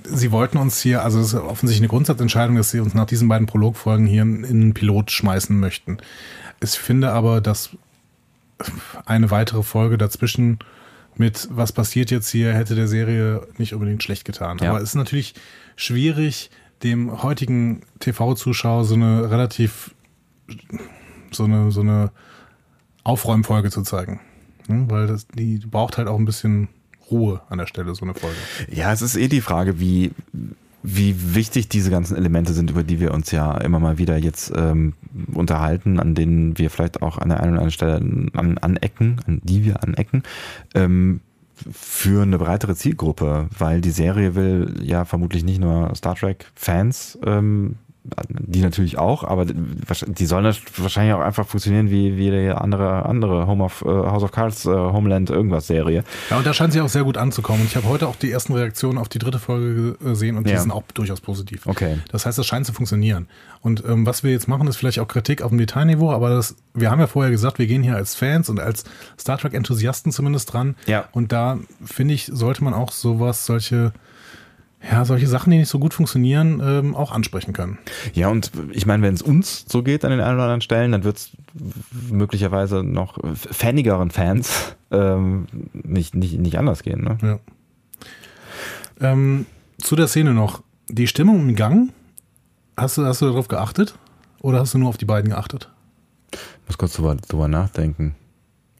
sie 0.04 0.30
wollten 0.30 0.58
uns 0.58 0.80
hier, 0.80 1.02
also 1.02 1.20
es 1.20 1.28
ist 1.28 1.34
offensichtlich 1.40 1.80
eine 1.80 1.88
Grundsatzentscheidung, 1.88 2.56
dass 2.56 2.70
sie 2.70 2.80
uns 2.80 2.92
nach 2.92 3.06
diesen 3.06 3.28
beiden 3.28 3.46
Prologfolgen 3.46 4.06
hier 4.06 4.22
in 4.22 4.44
in 4.44 4.60
einen 4.60 4.74
Pilot 4.74 5.10
schmeißen 5.10 5.58
möchten. 5.58 5.98
Ich 6.62 6.72
finde 6.72 7.12
aber, 7.12 7.40
dass 7.40 7.70
eine 9.06 9.30
weitere 9.30 9.62
Folge 9.62 9.96
dazwischen 9.96 10.58
mit 11.20 11.48
was 11.50 11.70
passiert 11.72 12.10
jetzt 12.10 12.30
hier, 12.30 12.54
hätte 12.54 12.74
der 12.74 12.88
Serie 12.88 13.46
nicht 13.58 13.74
unbedingt 13.74 14.02
schlecht 14.02 14.24
getan. 14.24 14.56
Ja. 14.58 14.70
Aber 14.70 14.78
es 14.78 14.88
ist 14.88 14.94
natürlich 14.94 15.34
schwierig, 15.76 16.50
dem 16.82 17.22
heutigen 17.22 17.82
TV-Zuschauer 17.98 18.86
so 18.86 18.94
eine 18.94 19.30
relativ 19.30 19.94
so 21.30 21.44
eine, 21.44 21.70
so 21.70 21.82
eine 21.82 22.10
Aufräumfolge 23.04 23.70
zu 23.70 23.82
zeigen. 23.82 24.18
Hm, 24.66 24.90
Weil 24.90 25.06
das, 25.06 25.26
die 25.28 25.58
braucht 25.58 25.98
halt 25.98 26.08
auch 26.08 26.18
ein 26.18 26.24
bisschen 26.24 26.68
Ruhe 27.10 27.42
an 27.50 27.58
der 27.58 27.66
Stelle, 27.66 27.94
so 27.94 28.06
eine 28.06 28.14
Folge. 28.14 28.38
Ja, 28.70 28.90
es 28.90 29.02
ist 29.02 29.16
eh 29.16 29.28
die 29.28 29.42
Frage, 29.42 29.78
wie, 29.78 30.12
wie 30.82 31.34
wichtig 31.34 31.68
diese 31.68 31.90
ganzen 31.90 32.16
Elemente 32.16 32.52
sind, 32.52 32.70
über 32.70 32.82
die 32.82 33.00
wir 33.00 33.12
uns 33.12 33.30
ja 33.30 33.56
immer 33.58 33.78
mal 33.78 33.98
wieder 33.98 34.16
jetzt 34.16 34.52
ähm, 34.56 34.94
unterhalten, 35.34 36.00
an 36.00 36.14
denen 36.14 36.56
wir 36.58 36.70
vielleicht 36.70 37.02
auch 37.02 37.18
an 37.18 37.28
der 37.28 37.40
einen 37.40 37.52
oder 37.52 37.62
anderen 37.62 37.70
Stelle 37.70 37.96
an, 38.34 38.58
anecken, 38.58 39.20
an 39.26 39.40
die 39.44 39.64
wir 39.64 39.82
anecken, 39.82 40.22
ähm, 40.74 41.20
für 41.70 42.22
eine 42.22 42.38
breitere 42.38 42.74
Zielgruppe, 42.74 43.48
weil 43.58 43.82
die 43.82 43.90
Serie 43.90 44.34
will 44.34 44.76
ja 44.82 45.04
vermutlich 45.04 45.44
nicht 45.44 45.60
nur 45.60 45.94
Star 45.94 46.14
Trek-Fans 46.14 47.18
ähm, 47.26 47.76
die 48.28 48.60
natürlich 48.60 48.98
auch, 48.98 49.24
aber 49.24 49.44
die 49.44 50.26
sollen 50.26 50.44
wahrscheinlich 50.76 51.14
auch 51.14 51.20
einfach 51.20 51.46
funktionieren 51.46 51.90
wie, 51.90 52.16
wie 52.16 52.30
die 52.30 52.48
andere, 52.48 53.04
andere 53.04 53.46
Home 53.46 53.62
of, 53.64 53.82
äh, 53.82 53.88
House 53.88 54.22
of 54.22 54.32
Cards, 54.32 54.64
äh, 54.64 54.70
Homeland, 54.70 55.28
irgendwas 55.30 55.66
Serie. 55.66 56.04
Ja, 56.30 56.38
und 56.38 56.46
da 56.46 56.54
scheint 56.54 56.72
sie 56.72 56.80
auch 56.80 56.88
sehr 56.88 57.04
gut 57.04 57.16
anzukommen. 57.18 57.60
Und 57.60 57.66
ich 57.66 57.76
habe 57.76 57.86
heute 57.88 58.08
auch 58.08 58.16
die 58.16 58.30
ersten 58.30 58.54
Reaktionen 58.54 58.98
auf 58.98 59.08
die 59.08 59.18
dritte 59.18 59.38
Folge 59.38 59.94
gesehen 60.02 60.36
und 60.36 60.46
die 60.46 60.52
Ja. 60.52 60.60
sind 60.60 60.70
auch 60.70 60.82
durchaus 60.94 61.20
positiv. 61.20 61.66
Okay. 61.66 61.98
Das 62.10 62.24
heißt, 62.26 62.38
das 62.38 62.46
scheint 62.46 62.66
zu 62.66 62.72
funktionieren. 62.72 63.28
Und 63.60 63.84
ähm, 63.86 64.06
was 64.06 64.24
wir 64.24 64.30
jetzt 64.30 64.48
machen, 64.48 64.66
ist 64.66 64.76
vielleicht 64.76 64.98
auch 65.00 65.08
Kritik 65.08 65.42
auf 65.42 65.50
dem 65.50 65.58
Detailniveau, 65.58 66.10
aber 66.10 66.30
das, 66.30 66.56
wir 66.72 66.90
haben 66.90 67.00
ja 67.00 67.06
vorher 67.06 67.30
gesagt, 67.30 67.58
wir 67.58 67.66
gehen 67.66 67.82
hier 67.82 67.96
als 67.96 68.14
Fans 68.14 68.48
und 68.48 68.58
als 68.60 68.84
Star 69.18 69.36
Trek-Enthusiasten 69.36 70.10
zumindest 70.12 70.52
dran. 70.52 70.74
Ja. 70.86 71.04
Und 71.12 71.32
da 71.32 71.58
finde 71.84 72.14
ich, 72.14 72.26
sollte 72.32 72.64
man 72.64 72.72
auch 72.72 72.92
sowas, 72.92 73.44
solche, 73.44 73.92
ja, 74.82 75.04
solche 75.04 75.26
Sachen, 75.26 75.50
die 75.50 75.58
nicht 75.58 75.68
so 75.68 75.78
gut 75.78 75.92
funktionieren, 75.92 76.62
ähm, 76.64 76.94
auch 76.94 77.12
ansprechen 77.12 77.52
können. 77.52 77.78
Ja, 78.14 78.28
und 78.28 78.50
ich 78.72 78.86
meine, 78.86 79.02
wenn 79.02 79.14
es 79.14 79.20
uns 79.20 79.66
so 79.68 79.82
geht 79.82 80.04
an 80.04 80.10
den 80.10 80.20
einen 80.20 80.34
oder 80.34 80.44
anderen 80.44 80.62
Stellen, 80.62 80.92
dann 80.92 81.04
wird 81.04 81.18
es 81.18 81.30
möglicherweise 82.10 82.82
noch 82.82 83.18
fanigeren 83.34 84.10
Fans 84.10 84.76
ähm, 84.90 85.46
nicht, 85.72 86.14
nicht, 86.14 86.38
nicht 86.38 86.58
anders 86.58 86.82
gehen. 86.82 87.04
Ne? 87.04 87.18
Ja. 87.22 87.38
Ähm, 89.12 89.46
zu 89.78 89.96
der 89.96 90.08
Szene 90.08 90.32
noch. 90.32 90.62
Die 90.88 91.06
Stimmung 91.06 91.48
im 91.48 91.56
Gang, 91.56 91.92
hast 92.76 92.96
du, 92.98 93.04
hast 93.04 93.20
du 93.20 93.26
darauf 93.26 93.48
geachtet? 93.48 93.94
Oder 94.40 94.60
hast 94.60 94.74
du 94.74 94.78
nur 94.78 94.88
auf 94.88 94.96
die 94.96 95.04
beiden 95.04 95.30
geachtet? 95.30 95.70
Muss 96.66 96.78
kurz 96.78 96.94
drüber, 96.94 97.16
drüber 97.16 97.48
nachdenken. 97.48 98.14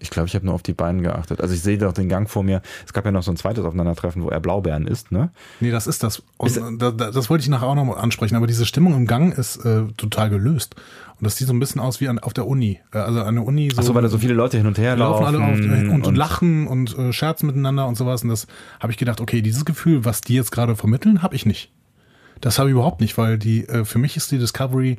Ich 0.02 0.08
glaube, 0.10 0.26
ich 0.28 0.34
habe 0.34 0.46
nur 0.46 0.54
auf 0.54 0.62
die 0.62 0.72
beiden 0.72 1.02
geachtet. 1.02 1.40
Also 1.42 1.54
ich 1.54 1.60
sehe 1.60 1.76
doch 1.76 1.92
den 1.92 2.08
Gang 2.08 2.28
vor 2.28 2.42
mir. 2.42 2.62
Es 2.86 2.92
gab 2.94 3.04
ja 3.04 3.12
noch 3.12 3.22
so 3.22 3.30
ein 3.30 3.36
zweites 3.36 3.64
Aufeinandertreffen, 3.64 4.22
wo 4.22 4.30
er 4.30 4.40
Blaubeeren 4.40 4.86
isst, 4.86 5.12
ne? 5.12 5.30
Nee, 5.60 5.70
das 5.70 5.86
ist 5.86 6.02
das. 6.02 6.22
Und 6.38 6.46
ist, 6.48 6.60
da, 6.78 6.90
da, 6.90 7.10
das 7.10 7.28
wollte 7.28 7.42
ich 7.42 7.48
nachher 7.48 7.66
auch 7.66 7.74
noch 7.74 7.84
mal 7.84 7.98
ansprechen. 7.98 8.34
Aber 8.34 8.46
diese 8.46 8.64
Stimmung 8.64 8.94
im 8.94 9.06
Gang 9.06 9.36
ist 9.36 9.64
äh, 9.64 9.82
total 9.98 10.30
gelöst. 10.30 10.74
Und 11.18 11.26
das 11.26 11.36
sieht 11.36 11.46
so 11.46 11.52
ein 11.52 11.60
bisschen 11.60 11.82
aus 11.82 12.00
wie 12.00 12.08
an, 12.08 12.18
auf 12.18 12.32
der 12.32 12.46
Uni. 12.46 12.80
Äh, 12.94 12.98
also 12.98 13.20
an 13.20 13.34
der 13.34 13.44
Uni. 13.44 13.70
So, 13.70 13.82
Achso, 13.82 13.94
weil 13.94 14.02
da 14.02 14.08
so 14.08 14.16
viele 14.16 14.32
Leute 14.32 14.56
hin 14.56 14.66
und 14.66 14.78
her 14.78 14.96
laufen. 14.96 15.22
laufen 15.22 15.36
alle 15.36 15.52
auf, 15.52 15.60
äh, 15.60 15.88
und, 15.90 16.06
und, 16.06 16.14
lachen 16.14 16.66
und 16.66 16.96
äh, 16.96 17.12
scherzen 17.12 17.46
miteinander 17.46 17.86
und 17.86 17.96
sowas. 17.96 18.22
Und 18.22 18.30
das 18.30 18.46
habe 18.80 18.92
ich 18.92 18.98
gedacht, 18.98 19.20
okay, 19.20 19.42
dieses 19.42 19.66
Gefühl, 19.66 20.06
was 20.06 20.22
die 20.22 20.34
jetzt 20.34 20.50
gerade 20.50 20.76
vermitteln, 20.76 21.22
habe 21.22 21.36
ich 21.36 21.44
nicht. 21.44 21.70
Das 22.40 22.58
habe 22.58 22.70
ich 22.70 22.72
überhaupt 22.72 23.02
nicht, 23.02 23.18
weil 23.18 23.36
die, 23.36 23.68
äh, 23.68 23.84
für 23.84 23.98
mich 23.98 24.16
ist 24.16 24.32
die 24.32 24.38
Discovery 24.38 24.98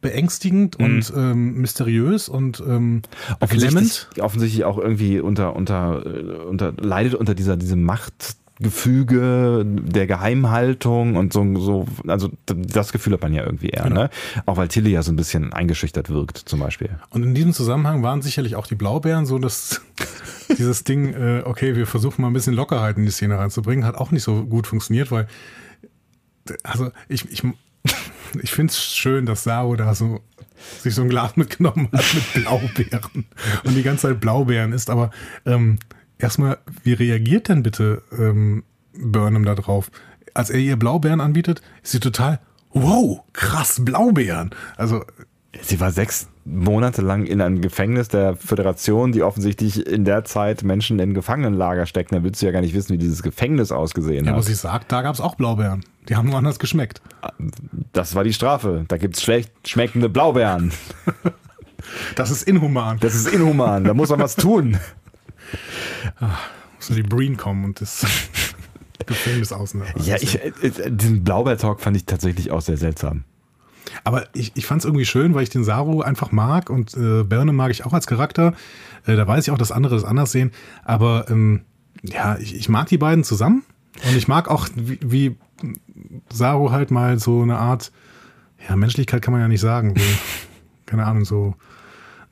beängstigend 0.00 0.78
mhm. 0.78 0.84
und 0.84 1.12
ähm, 1.16 1.54
mysteriös 1.54 2.28
und 2.28 2.62
ähm, 2.66 3.02
offensichtlich, 3.40 4.06
offensichtlich 4.20 4.64
auch 4.64 4.78
irgendwie 4.78 5.20
unter, 5.20 5.56
unter, 5.56 6.04
äh, 6.06 6.44
unter, 6.44 6.72
leidet 6.72 7.14
unter 7.14 7.34
dieser, 7.34 7.56
diesem 7.56 7.82
Machtgefüge 7.82 9.64
der 9.66 10.06
Geheimhaltung 10.06 11.16
und 11.16 11.32
so, 11.32 11.58
so, 11.58 11.86
also 12.06 12.30
das 12.46 12.92
Gefühl 12.92 13.14
hat 13.14 13.22
man 13.22 13.32
ja 13.32 13.44
irgendwie 13.44 13.68
eher, 13.68 13.84
genau. 13.84 14.02
ne? 14.02 14.10
Auch 14.44 14.56
weil 14.56 14.68
Tilly 14.68 14.90
ja 14.90 15.02
so 15.02 15.12
ein 15.12 15.16
bisschen 15.16 15.52
eingeschüchtert 15.52 16.10
wirkt, 16.10 16.38
zum 16.38 16.60
Beispiel. 16.60 16.90
Und 17.10 17.22
in 17.22 17.34
diesem 17.34 17.52
Zusammenhang 17.52 18.02
waren 18.02 18.22
sicherlich 18.22 18.56
auch 18.56 18.66
die 18.66 18.76
Blaubeeren 18.76 19.26
so, 19.26 19.38
dass 19.38 19.80
dieses 20.58 20.84
Ding, 20.84 21.14
äh, 21.14 21.42
okay, 21.44 21.74
wir 21.74 21.86
versuchen 21.86 22.22
mal 22.22 22.28
ein 22.28 22.34
bisschen 22.34 22.54
Lockerheit 22.54 22.96
in 22.98 23.04
die 23.04 23.10
Szene 23.10 23.38
reinzubringen, 23.38 23.84
hat 23.84 23.96
auch 23.96 24.10
nicht 24.10 24.22
so 24.22 24.44
gut 24.44 24.66
funktioniert, 24.66 25.10
weil 25.10 25.26
also 26.62 26.90
ich, 27.08 27.28
ich 27.30 27.42
ich 28.42 28.52
finde 28.52 28.70
es 28.70 28.94
schön, 28.94 29.26
dass 29.26 29.44
Sao 29.44 29.76
da 29.76 29.94
so 29.94 30.20
sich 30.80 30.94
so 30.94 31.02
ein 31.02 31.08
Glas 31.08 31.36
mitgenommen 31.36 31.88
hat 31.92 32.04
mit 32.14 32.44
Blaubeeren 32.44 33.26
und 33.64 33.74
die 33.74 33.82
ganze 33.82 34.08
Zeit 34.08 34.20
Blaubeeren 34.20 34.72
isst. 34.72 34.90
Aber 34.90 35.10
ähm, 35.44 35.78
erstmal, 36.18 36.58
wie 36.82 36.94
reagiert 36.94 37.48
denn 37.48 37.62
bitte 37.62 38.02
ähm, 38.12 38.64
Burnham 38.94 39.44
da 39.44 39.54
drauf? 39.54 39.90
Als 40.34 40.50
er 40.50 40.58
ihr 40.58 40.76
Blaubeeren 40.76 41.20
anbietet, 41.20 41.62
ist 41.82 41.92
sie 41.92 42.00
total, 42.00 42.40
wow, 42.70 43.22
krass, 43.32 43.80
Blaubeeren. 43.84 44.50
Also 44.76 45.04
Sie 45.62 45.80
war 45.80 45.90
sechs 45.90 46.28
Monate 46.46 47.02
lang 47.02 47.26
in 47.26 47.40
einem 47.40 47.60
Gefängnis 47.60 48.08
der 48.08 48.36
Föderation, 48.36 49.10
die 49.10 49.22
offensichtlich 49.22 49.84
in 49.84 50.04
der 50.04 50.24
Zeit 50.24 50.62
Menschen 50.62 50.98
in 51.00 51.12
Gefangenenlager 51.12 51.86
stecken. 51.86 52.14
Da 52.14 52.22
willst 52.22 52.40
du 52.40 52.46
ja 52.46 52.52
gar 52.52 52.60
nicht 52.60 52.74
wissen, 52.74 52.92
wie 52.92 52.98
dieses 52.98 53.22
Gefängnis 53.22 53.72
ausgesehen 53.72 54.24
ja, 54.24 54.30
hat. 54.30 54.36
Aber 54.36 54.42
sie 54.42 54.54
sagt, 54.54 54.92
da 54.92 55.02
gab 55.02 55.14
es 55.14 55.20
auch 55.20 55.34
Blaubeeren. 55.34 55.84
Die 56.08 56.14
haben 56.14 56.28
nur 56.28 56.38
anders 56.38 56.60
geschmeckt. 56.60 57.02
Das 57.92 58.14
war 58.14 58.22
die 58.22 58.32
Strafe. 58.32 58.84
Da 58.86 58.96
gibt 58.96 59.16
es 59.16 59.22
schlecht 59.22 59.52
schmeckende 59.68 60.08
Blaubeeren. 60.08 60.72
Das 62.16 62.30
ist 62.30 62.42
inhuman. 62.42 62.98
Das 62.98 63.14
ist 63.14 63.28
inhuman. 63.28 63.84
Da 63.84 63.94
muss 63.94 64.08
man 64.08 64.18
was 64.18 64.34
tun. 64.34 64.76
Ach, 66.18 66.48
muss 66.74 66.88
die 66.88 67.02
Breen 67.02 67.36
kommen 67.36 67.64
und 67.64 67.80
das 67.80 68.04
Gefängnis 69.06 69.52
außen. 69.52 69.82
Ja, 70.02 70.16
ich, 70.16 70.42
äh, 70.42 70.50
diesen 70.90 71.22
Blaubeer-Talk 71.22 71.80
fand 71.80 71.96
ich 71.96 72.04
tatsächlich 72.04 72.50
auch 72.50 72.60
sehr 72.60 72.76
seltsam. 72.76 73.24
Aber 74.04 74.26
ich, 74.34 74.52
ich 74.54 74.66
fand 74.66 74.80
es 74.80 74.84
irgendwie 74.84 75.04
schön, 75.04 75.34
weil 75.34 75.42
ich 75.42 75.50
den 75.50 75.64
Saru 75.64 76.00
einfach 76.02 76.32
mag 76.32 76.70
und 76.70 76.94
äh, 76.96 77.22
Berne 77.22 77.52
mag 77.52 77.70
ich 77.70 77.84
auch 77.84 77.92
als 77.92 78.06
Charakter. 78.06 78.54
Äh, 79.06 79.16
da 79.16 79.26
weiß 79.26 79.46
ich 79.46 79.52
auch, 79.52 79.58
dass 79.58 79.72
andere 79.72 79.94
das 79.94 80.04
anders 80.04 80.32
sehen. 80.32 80.52
Aber 80.84 81.26
ähm, 81.28 81.62
ja, 82.02 82.36
ich, 82.38 82.54
ich 82.54 82.68
mag 82.68 82.88
die 82.88 82.98
beiden 82.98 83.24
zusammen. 83.24 83.64
Und 84.06 84.16
ich 84.16 84.28
mag 84.28 84.48
auch, 84.48 84.68
wie, 84.74 84.98
wie 85.02 85.36
Saru 86.30 86.70
halt 86.70 86.90
mal 86.90 87.18
so 87.18 87.42
eine 87.42 87.58
Art, 87.58 87.92
ja, 88.68 88.76
Menschlichkeit 88.76 89.22
kann 89.22 89.32
man 89.32 89.40
ja 89.40 89.48
nicht 89.48 89.60
sagen. 89.60 89.94
So, 89.96 90.02
keine 90.86 91.06
Ahnung, 91.06 91.24
so 91.24 91.54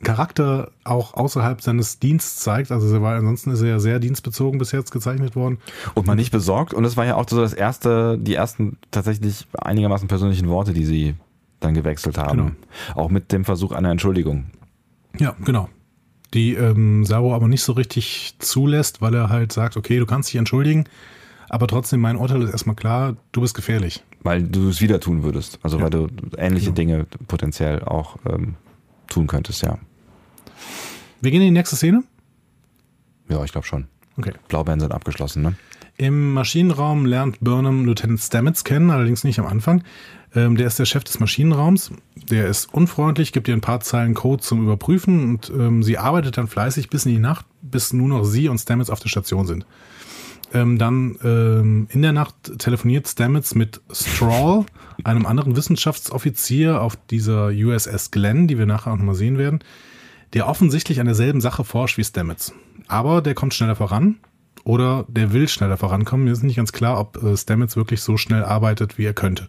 Charakter 0.03 0.71
auch 0.85 1.15
außerhalb 1.15 1.61
seines 1.63 1.99
Dienstes 1.99 2.37
zeigt. 2.37 2.71
Also 2.71 3.01
war, 3.01 3.17
ansonsten 3.17 3.51
ist 3.51 3.63
er 3.63 3.69
ja 3.69 3.79
sehr 3.81 3.99
dienstbezogen 3.99 4.59
bis 4.59 4.73
jetzt 4.73 4.93
gezeichnet 4.93 5.35
worden. 5.35 5.59
Und 5.95 6.07
man 6.07 6.17
nicht 6.17 6.31
besorgt. 6.31 6.75
Und 6.75 6.85
es 6.85 6.97
war 6.97 7.07
ja 7.07 7.17
auch 7.17 7.29
so 7.29 7.41
das 7.41 7.55
erste, 7.55 8.19
die 8.19 8.35
ersten 8.35 8.77
tatsächlich 8.91 9.47
einigermaßen 9.55 10.07
persönlichen 10.07 10.49
Worte, 10.49 10.75
die 10.75 10.85
sie 10.85 11.15
dann 11.65 11.75
gewechselt 11.75 12.19
haben. 12.19 12.39
Genau. 12.39 12.51
Auch 12.95 13.11
mit 13.11 13.33
dem 13.33 13.45
Versuch 13.45 13.73
einer 13.73 13.91
Entschuldigung. 13.91 14.47
Ja, 15.19 15.35
genau. 15.45 15.69
Die 16.33 16.55
ähm, 16.55 17.05
Saro 17.05 17.35
aber 17.35 17.49
nicht 17.49 17.63
so 17.63 17.73
richtig 17.73 18.37
zulässt, 18.39 19.01
weil 19.01 19.15
er 19.15 19.29
halt 19.29 19.53
sagt, 19.53 19.77
okay, 19.77 19.99
du 19.99 20.07
kannst 20.07 20.31
dich 20.31 20.37
entschuldigen, 20.37 20.85
aber 21.49 21.69
trotzdem, 21.69 22.01
mein 22.01 22.17
Urteil 22.17 22.43
ist 22.43 22.51
erstmal 22.51 22.75
klar, 22.75 23.17
du 23.33 23.41
bist 23.41 23.55
gefährlich. 23.55 24.03
Weil 24.23 24.43
du 24.43 24.69
es 24.69 24.81
wieder 24.81 24.99
tun 24.99 25.23
würdest. 25.23 25.59
Also 25.63 25.79
ja. 25.79 25.85
weil 25.85 25.91
du 25.91 26.09
ähnliche 26.37 26.73
genau. 26.73 26.75
Dinge 26.75 27.07
potenziell 27.29 27.83
auch 27.85 28.17
ähm, 28.29 28.55
tun 29.07 29.27
könntest, 29.27 29.63
ja. 29.63 29.79
Wir 31.21 31.31
gehen 31.31 31.43
in 31.43 31.49
die 31.49 31.59
nächste 31.59 31.77
Szene? 31.77 32.03
Ja, 33.29 33.45
ich 33.45 33.53
glaube 33.53 33.67
schon. 33.67 33.87
Okay. 34.17 34.33
Blaubeeren 34.49 34.81
sind 34.81 34.93
abgeschlossen, 34.93 35.43
ne? 35.43 35.55
Im 35.97 36.33
Maschinenraum 36.33 37.07
lernt 37.07 37.41
Burnham 37.41 37.85
Lieutenant 37.85 38.21
Stamets 38.21 38.65
kennen, 38.65 38.91
allerdings 38.91 39.23
nicht 39.23 39.39
am 39.39 39.47
Anfang. 39.47 39.85
Ähm, 40.35 40.57
der 40.57 40.67
ist 40.67 40.79
der 40.79 40.87
Chef 40.87 41.05
des 41.05 41.21
Maschinenraums. 41.21 41.93
Der 42.29 42.49
ist 42.49 42.73
unfreundlich, 42.75 43.33
gibt 43.33 43.47
ihr 43.47 43.55
ein 43.55 43.61
paar 43.61 43.81
Zeilen 43.81 44.15
Code 44.15 44.43
zum 44.43 44.65
Überprüfen 44.65 45.31
und 45.31 45.53
ähm, 45.57 45.85
sie 45.85 45.99
arbeitet 45.99 46.37
dann 46.37 46.49
fleißig 46.49 46.91
bis 46.91 47.07
in 47.07 47.13
die 47.13 47.21
Nacht, 47.21 47.47
bis 47.63 47.93
nur 47.93 48.09
noch 48.09 48.25
sie 48.25 48.49
und 48.49 48.59
Stamets 48.59 48.91
auf 48.91 48.99
der 48.99 49.09
Station 49.09 49.47
sind. 49.47 49.67
Ähm, 50.53 50.79
dann 50.79 51.17
ähm, 51.23 51.87
in 51.91 52.03
der 52.03 52.13
Nacht 52.13 52.59
telefoniert 52.59 53.07
Stamets 53.07 53.55
mit 53.55 53.81
Strahl, 53.93 54.67
einem 55.05 55.27
anderen 55.27 55.57
Wissenschaftsoffizier 55.57 56.81
auf 56.81 56.97
dieser 57.11 57.49
USS 57.49 58.11
Glenn, 58.11 58.49
die 58.49 58.59
wir 58.59 58.67
nachher 58.67 58.93
auch 58.93 58.97
nochmal 58.97 59.15
sehen 59.15 59.39
werden, 59.39 59.61
der 60.33 60.49
offensichtlich 60.49 60.99
an 60.99 61.07
derselben 61.07 61.41
Sache 61.41 61.63
forscht 61.63 61.99
wie 61.99 62.05
Stamets. 62.05 62.53
Aber 62.89 63.23
der 63.23 63.35
kommt 63.35 63.55
schneller 63.55 63.77
voran 63.77 64.17
oder 64.65 65.05
der 65.09 65.33
will 65.33 65.49
schneller 65.49 65.77
vorankommen. 65.77 66.25
Mir 66.25 66.33
ist 66.33 66.43
nicht 66.43 66.57
ganz 66.57 66.73
klar, 66.73 66.99
ob 66.99 67.23
äh, 67.23 67.37
Stamets 67.37 67.77
wirklich 67.77 68.03
so 68.03 68.17
schnell 68.17 68.43
arbeitet, 68.43 68.99
wie 68.99 69.05
er 69.05 69.15
könnte. 69.15 69.49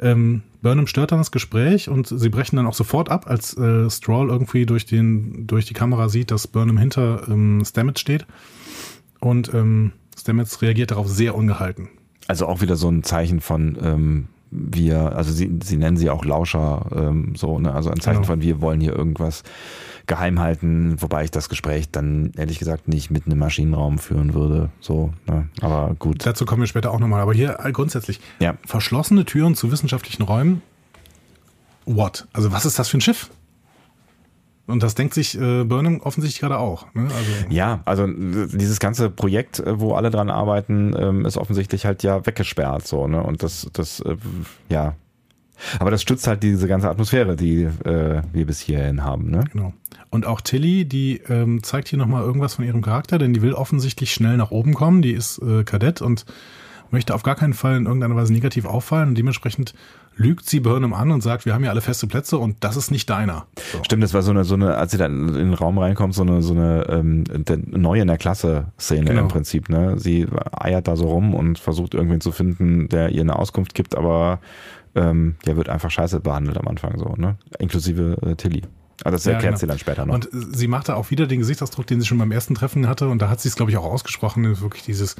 Ähm, 0.00 0.42
Burnham 0.62 0.86
stört 0.86 1.12
dann 1.12 1.18
das 1.18 1.30
Gespräch 1.30 1.88
und 1.88 2.06
sie 2.06 2.28
brechen 2.28 2.56
dann 2.56 2.66
auch 2.66 2.74
sofort 2.74 3.10
ab, 3.10 3.26
als 3.28 3.56
äh, 3.56 3.90
Stroll 3.90 4.28
irgendwie 4.28 4.66
durch, 4.66 4.86
den, 4.86 5.46
durch 5.46 5.66
die 5.66 5.74
Kamera 5.74 6.08
sieht, 6.08 6.30
dass 6.30 6.46
Burnham 6.46 6.78
hinter 6.78 7.26
ähm, 7.28 7.62
Stamets 7.64 8.00
steht. 8.00 8.26
Und 9.20 9.52
ähm, 9.54 9.92
Stamets 10.18 10.62
reagiert 10.62 10.90
darauf 10.90 11.08
sehr 11.08 11.34
ungehalten. 11.34 11.88
Also 12.28 12.46
auch 12.46 12.60
wieder 12.60 12.76
so 12.76 12.88
ein 12.88 13.02
Zeichen 13.02 13.40
von 13.40 13.78
ähm, 13.82 14.28
wir, 14.50 15.16
also 15.16 15.32
sie, 15.32 15.58
sie 15.62 15.76
nennen 15.76 15.96
sie 15.96 16.10
auch 16.10 16.24
Lauscher, 16.24 16.86
ähm, 16.94 17.34
so, 17.36 17.58
ne? 17.58 17.72
Also 17.72 17.90
ein 17.90 18.00
Zeichen 18.00 18.22
genau. 18.22 18.32
von 18.32 18.42
wir 18.42 18.60
wollen 18.60 18.80
hier 18.80 18.94
irgendwas 18.94 19.42
geheim 20.06 20.40
halten, 20.40 20.96
wobei 21.00 21.24
ich 21.24 21.30
das 21.30 21.48
Gespräch 21.48 21.90
dann 21.90 22.32
ehrlich 22.36 22.58
gesagt 22.58 22.88
nicht 22.88 23.10
mit 23.10 23.26
einem 23.26 23.38
Maschinenraum 23.38 23.98
führen 23.98 24.34
würde. 24.34 24.70
So, 24.80 25.12
ne? 25.26 25.48
aber 25.60 25.94
gut. 25.98 26.24
Dazu 26.26 26.46
kommen 26.46 26.62
wir 26.62 26.66
später 26.66 26.90
auch 26.92 26.98
nochmal. 26.98 27.20
Aber 27.20 27.34
hier 27.34 27.58
äh, 27.62 27.70
grundsätzlich 27.72 28.20
ja. 28.40 28.54
verschlossene 28.64 29.24
Türen 29.24 29.54
zu 29.54 29.70
wissenschaftlichen 29.70 30.22
Räumen. 30.22 30.62
What? 31.84 32.26
Also 32.32 32.50
was 32.52 32.64
ist 32.64 32.78
das 32.78 32.88
für 32.88 32.98
ein 32.98 33.02
Schiff? 33.02 33.30
Und 34.68 34.82
das 34.82 34.94
denkt 34.94 35.14
sich 35.14 35.40
äh, 35.40 35.64
Burnham 35.64 36.00
offensichtlich 36.00 36.40
gerade 36.40 36.58
auch. 36.58 36.92
Ne? 36.94 37.04
Also 37.04 37.30
ja, 37.48 37.80
also 37.86 38.06
dieses 38.06 38.78
ganze 38.78 39.08
Projekt, 39.08 39.60
äh, 39.60 39.80
wo 39.80 39.94
alle 39.94 40.10
dran 40.10 40.28
arbeiten, 40.28 40.94
ähm, 40.96 41.24
ist 41.24 41.38
offensichtlich 41.38 41.86
halt 41.86 42.02
ja 42.02 42.26
weggesperrt 42.26 42.86
so, 42.86 43.08
ne? 43.08 43.22
Und 43.22 43.42
das, 43.42 43.66
das, 43.72 44.00
äh, 44.00 44.16
ja. 44.68 44.94
Aber 45.80 45.90
das 45.90 46.02
stützt 46.02 46.26
halt 46.26 46.42
diese 46.42 46.68
ganze 46.68 46.90
Atmosphäre, 46.90 47.34
die 47.34 47.62
äh, 47.62 48.22
wir 48.32 48.46
bis 48.46 48.60
hierhin 48.60 49.02
haben, 49.02 49.30
ne? 49.30 49.44
Genau. 49.50 49.72
Und 50.10 50.26
auch 50.26 50.42
Tilly, 50.42 50.84
die 50.84 51.22
ähm, 51.28 51.62
zeigt 51.62 51.88
hier 51.88 51.98
nochmal 51.98 52.22
irgendwas 52.22 52.54
von 52.54 52.64
ihrem 52.66 52.82
Charakter, 52.82 53.18
denn 53.18 53.32
die 53.32 53.40
will 53.40 53.54
offensichtlich 53.54 54.12
schnell 54.12 54.36
nach 54.36 54.50
oben 54.50 54.74
kommen. 54.74 55.00
Die 55.00 55.12
ist 55.12 55.38
äh, 55.38 55.64
Kadett 55.64 56.02
und 56.02 56.26
möchte 56.90 57.14
auf 57.14 57.22
gar 57.22 57.36
keinen 57.36 57.54
Fall 57.54 57.76
in 57.76 57.86
irgendeiner 57.86 58.16
Weise 58.16 58.32
negativ 58.34 58.66
auffallen 58.66 59.10
und 59.10 59.18
dementsprechend 59.18 59.74
lügt 60.18 60.48
sie 60.48 60.60
Burnham 60.60 60.92
an 60.92 61.10
und 61.10 61.22
sagt, 61.22 61.46
wir 61.46 61.54
haben 61.54 61.64
ja 61.64 61.70
alle 61.70 61.80
feste 61.80 62.06
Plätze 62.06 62.38
und 62.38 62.56
das 62.60 62.76
ist 62.76 62.90
nicht 62.90 63.08
deiner. 63.08 63.46
So. 63.72 63.82
Stimmt, 63.84 64.02
das 64.02 64.12
war 64.12 64.22
so 64.22 64.32
eine, 64.32 64.44
so 64.44 64.54
eine, 64.54 64.76
als 64.76 64.90
sie 64.90 64.98
dann 64.98 65.28
in 65.28 65.34
den 65.34 65.54
Raum 65.54 65.78
reinkommt, 65.78 66.14
so 66.14 66.22
eine, 66.22 66.42
so 66.42 66.52
eine 66.52 66.86
ähm, 66.88 67.24
neue 67.66 68.02
in 68.02 68.08
der 68.08 68.18
Klasse-Szene 68.18 69.04
genau. 69.04 69.22
im 69.22 69.28
Prinzip. 69.28 69.68
Ne? 69.68 69.98
Sie 69.98 70.26
eiert 70.52 70.88
da 70.88 70.96
so 70.96 71.06
rum 71.06 71.34
und 71.34 71.58
versucht 71.58 71.94
irgendwen 71.94 72.20
zu 72.20 72.32
finden, 72.32 72.88
der 72.88 73.10
ihr 73.10 73.22
eine 73.22 73.36
Auskunft 73.36 73.74
gibt, 73.74 73.96
aber 73.96 74.40
ähm, 74.94 75.36
ja, 75.46 75.56
wird 75.56 75.68
einfach 75.68 75.90
scheiße 75.90 76.20
behandelt 76.20 76.58
am 76.58 76.66
Anfang 76.66 76.98
so, 76.98 77.14
ne? 77.16 77.36
Inklusive 77.58 78.18
äh, 78.22 78.34
Tilly. 78.34 78.62
Aber 79.02 79.12
das 79.12 79.26
erklärt 79.26 79.42
ja, 79.42 79.48
genau. 79.50 79.58
sie 79.58 79.66
dann 79.66 79.78
später 79.78 80.06
noch. 80.06 80.14
Und 80.14 80.28
sie 80.32 80.66
macht 80.66 80.88
da 80.88 80.94
auch 80.94 81.10
wieder 81.10 81.26
den 81.26 81.38
Gesichtsausdruck, 81.38 81.86
den 81.86 82.00
sie 82.00 82.06
schon 82.06 82.18
beim 82.18 82.32
ersten 82.32 82.56
Treffen 82.56 82.88
hatte. 82.88 83.08
Und 83.08 83.22
da 83.22 83.28
hat 83.28 83.40
sie 83.40 83.48
es, 83.48 83.54
glaube 83.54 83.70
ich, 83.70 83.76
auch 83.76 83.84
ausgesprochen. 83.84 84.60
Wirklich 84.60 84.82
dieses 84.82 85.14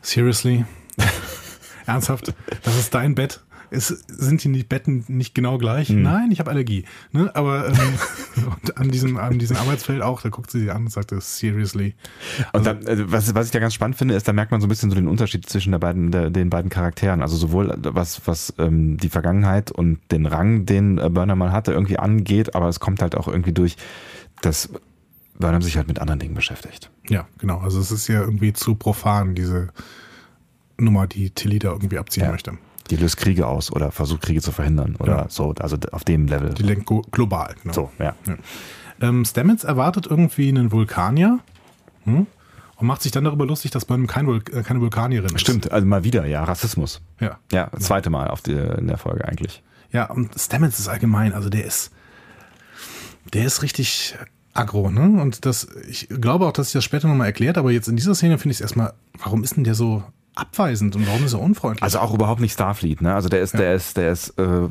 Seriously? 0.00 0.64
Ernsthaft? 1.86 2.34
Das 2.62 2.76
ist 2.78 2.94
dein 2.94 3.14
Bett? 3.14 3.42
Ist, 3.70 3.88
sind 4.08 4.44
die 4.44 4.62
Betten 4.62 5.04
nicht 5.08 5.34
genau 5.34 5.58
gleich? 5.58 5.88
Hm. 5.88 6.02
Nein, 6.02 6.30
ich 6.30 6.38
habe 6.40 6.50
Allergie. 6.50 6.84
Ne? 7.12 7.30
Aber 7.34 7.68
ähm, 7.68 7.74
an, 8.76 8.90
diesem, 8.90 9.16
an 9.16 9.38
diesem 9.38 9.56
Arbeitsfeld 9.56 10.02
auch, 10.02 10.22
da 10.22 10.28
guckt 10.28 10.50
sie 10.50 10.60
sie 10.60 10.70
an 10.70 10.82
und 10.84 10.90
sagt, 10.90 11.12
seriously. 11.18 11.94
Also, 12.52 12.70
und 12.70 12.84
da, 12.84 12.90
also, 12.90 13.12
was, 13.12 13.34
was 13.34 13.46
ich 13.46 13.52
da 13.52 13.58
ganz 13.58 13.74
spannend 13.74 13.96
finde, 13.96 14.14
ist, 14.14 14.26
da 14.28 14.32
merkt 14.32 14.50
man 14.50 14.60
so 14.60 14.66
ein 14.66 14.70
bisschen 14.70 14.90
so 14.90 14.96
den 14.96 15.08
Unterschied 15.08 15.48
zwischen 15.48 15.72
der 15.72 15.78
beiden, 15.78 16.10
der, 16.10 16.30
den 16.30 16.50
beiden 16.50 16.70
Charakteren. 16.70 17.22
Also 17.22 17.36
sowohl 17.36 17.76
was, 17.82 18.26
was 18.26 18.54
ähm, 18.58 18.96
die 18.96 19.08
Vergangenheit 19.08 19.70
und 19.70 19.98
den 20.10 20.26
Rang, 20.26 20.66
den 20.66 20.98
äh, 20.98 21.08
Burner 21.10 21.36
mal 21.36 21.52
hatte, 21.52 21.72
irgendwie 21.72 21.98
angeht, 21.98 22.54
aber 22.54 22.68
es 22.68 22.80
kommt 22.80 23.02
halt 23.02 23.14
auch 23.16 23.28
irgendwie 23.28 23.52
durch 23.52 23.76
das 24.42 24.70
Burnham 25.38 25.62
sich 25.62 25.76
halt 25.76 25.88
mit 25.88 25.98
anderen 25.98 26.20
Dingen 26.20 26.34
beschäftigt. 26.34 26.90
Ja, 27.08 27.26
genau. 27.38 27.58
Also 27.58 27.80
es 27.80 27.90
ist 27.90 28.08
ja 28.08 28.20
irgendwie 28.20 28.52
zu 28.52 28.74
profan, 28.74 29.34
diese 29.34 29.68
Nummer, 30.78 31.06
die 31.06 31.30
Tilly 31.30 31.58
da 31.58 31.72
irgendwie 31.72 31.98
abziehen 31.98 32.24
Ja. 32.24 32.30
möchte. 32.30 32.58
Die 32.90 32.96
löst 32.96 33.16
Kriege 33.16 33.46
aus 33.46 33.72
oder 33.72 33.90
versucht 33.90 34.22
Kriege 34.22 34.40
zu 34.40 34.52
verhindern 34.52 34.96
oder 34.98 35.16
Ja. 35.16 35.26
so, 35.28 35.54
also 35.58 35.76
auf 35.92 36.04
dem 36.04 36.26
Level. 36.26 36.54
Die 36.54 36.62
lenkt 36.62 36.86
global, 37.10 37.54
genau. 37.62 37.74
So, 37.74 37.90
ja. 37.98 38.14
Ähm, 39.00 39.24
Stamets 39.24 39.64
erwartet 39.64 40.06
irgendwie 40.06 40.48
einen 40.48 40.72
Vulkanier 40.72 41.40
hm? 42.04 42.26
und 42.76 42.86
macht 42.86 43.02
sich 43.02 43.12
dann 43.12 43.24
darüber 43.24 43.46
lustig, 43.46 43.70
dass 43.70 43.84
Burnham 43.84 44.06
kein 44.06 44.26
Vul 44.26 44.42
äh, 44.52 44.62
keine 44.62 44.80
Vulkanierin 44.80 45.34
ist. 45.34 45.40
Stimmt, 45.40 45.70
also 45.70 45.86
mal 45.86 46.04
wieder, 46.04 46.24
ja, 46.26 46.44
Rassismus. 46.44 47.00
Ja. 47.20 47.38
Ja, 47.52 47.70
zweite 47.78 48.10
Mal 48.10 48.28
auf 48.28 48.40
die, 48.40 48.52
in 48.52 48.86
der 48.86 48.98
Folge 48.98 49.26
eigentlich. 49.26 49.62
Ja, 49.92 50.10
und 50.10 50.38
Stamets 50.38 50.78
ist 50.78 50.88
allgemein, 50.88 51.32
also 51.32 51.48
der 51.48 51.64
ist, 51.64 51.90
der 53.34 53.44
ist 53.44 53.62
richtig 53.62 54.16
aggro, 54.54 54.90
ne? 54.90 55.20
Und 55.20 55.44
das, 55.44 55.68
ich 55.88 56.08
glaube 56.08 56.46
auch, 56.46 56.52
dass 56.52 56.68
sich 56.68 56.72
das 56.74 56.84
später 56.84 57.08
nochmal 57.08 57.26
erklärt, 57.26 57.58
aber 57.58 57.70
jetzt 57.72 57.88
in 57.88 57.96
dieser 57.96 58.14
Szene 58.14 58.38
finde 58.38 58.52
ich 58.52 58.58
es 58.58 58.62
erstmal, 58.62 58.94
warum 59.18 59.44
ist 59.44 59.56
denn 59.56 59.64
der 59.64 59.74
so 59.74 60.02
abweisend 60.36 60.94
und 60.94 61.06
warum 61.06 61.24
ist 61.24 61.32
er 61.32 61.40
unfreundlich? 61.40 61.82
Also 61.82 61.98
auch 61.98 62.14
überhaupt 62.14 62.40
nicht 62.40 62.52
Starfleet, 62.52 63.00
ne? 63.00 63.14
Also 63.14 63.28
der 63.28 63.40
ist, 63.40 63.54
der 63.54 63.74
ist, 63.74 63.96
der 63.96 64.12
ist 64.12 64.34
äh, 64.38 64.68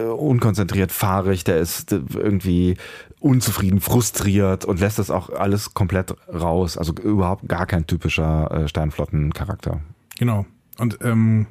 unkonzentriert, 0.00 0.92
fahrig, 0.92 1.44
der 1.44 1.58
ist 1.58 1.92
äh, 1.92 2.00
irgendwie 2.14 2.76
unzufrieden, 3.20 3.80
frustriert 3.80 4.64
und 4.64 4.80
lässt 4.80 4.98
das 4.98 5.10
auch 5.10 5.30
alles 5.30 5.74
komplett 5.74 6.14
raus. 6.32 6.78
Also 6.78 6.92
überhaupt 6.94 7.48
gar 7.48 7.66
kein 7.66 7.86
typischer 7.86 8.50
äh, 8.50 8.68
Sternflottencharakter. 8.68 9.80
Genau. 10.18 10.46
Und 10.78 10.98
ähm, 11.02 11.46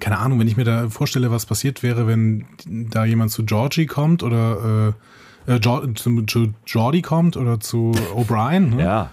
keine 0.00 0.18
Ahnung, 0.18 0.40
wenn 0.40 0.48
ich 0.48 0.56
mir 0.56 0.64
da 0.64 0.88
vorstelle, 0.88 1.30
was 1.30 1.46
passiert 1.46 1.82
wäre, 1.82 2.06
wenn 2.06 2.46
da 2.66 3.04
jemand 3.04 3.30
zu 3.30 3.44
Georgie 3.44 3.86
kommt 3.86 4.22
oder 4.22 4.94
äh, 5.46 5.54
äh, 5.56 5.60
zu, 5.94 6.22
zu 6.22 6.54
Jordi 6.66 7.02
kommt 7.02 7.36
oder 7.36 7.60
zu 7.60 7.92
O'Brien. 8.14 8.76
Ne? 8.76 8.82
Ja. 8.82 9.10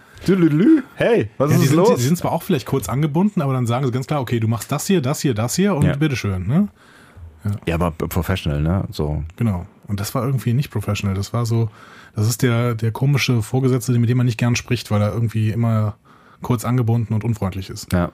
Hey, 0.96 1.30
was 1.38 1.50
Ja, 1.52 1.56
ist 1.58 1.64
die, 1.64 1.68
sind, 1.68 1.78
los? 1.78 1.96
die 1.98 2.04
sind 2.04 2.18
zwar 2.18 2.32
auch 2.32 2.44
vielleicht 2.44 2.66
kurz 2.68 2.90
angebunden, 2.90 3.42
aber 3.42 3.54
dann 3.54 3.66
sagen 3.66 3.86
sie 3.86 3.92
ganz 3.92 4.08
klar, 4.08 4.22
okay, 4.22 4.40
du 4.40 4.48
machst 4.48 4.72
das 4.72 4.88
hier, 4.88 5.02
das 5.02 5.22
hier, 5.22 5.34
das 5.34 5.56
hier 5.56 5.76
und 5.76 5.86
Ja. 5.86 5.96
bitteschön. 5.96 6.48
Ne? 6.48 6.68
ja, 7.66 7.74
aber 7.76 7.92
professional, 7.92 8.62
ne? 8.62 8.84
So. 8.92 9.24
Genau. 9.38 9.66
Und 9.88 10.00
das 10.00 10.14
war 10.14 10.24
irgendwie 10.26 10.54
nicht 10.54 10.70
professional. 10.70 11.16
Das 11.16 11.34
war 11.34 11.46
so, 11.46 11.70
das 12.16 12.28
ist 12.28 12.44
der, 12.44 12.76
der 12.76 12.92
komische 12.92 13.42
Vorgesetzte, 13.42 13.98
mit 13.98 14.10
dem 14.10 14.18
man 14.18 14.26
nicht 14.28 14.38
gern 14.38 14.56
spricht, 14.56 14.92
weil 14.92 15.02
er 15.02 15.12
irgendwie 15.12 15.50
immer 15.50 15.96
kurz 16.44 16.66
angebunden 16.66 17.14
und 17.14 17.24
unfreundlich 17.24 17.70
ist. 17.70 17.92
Ja. 17.94 18.12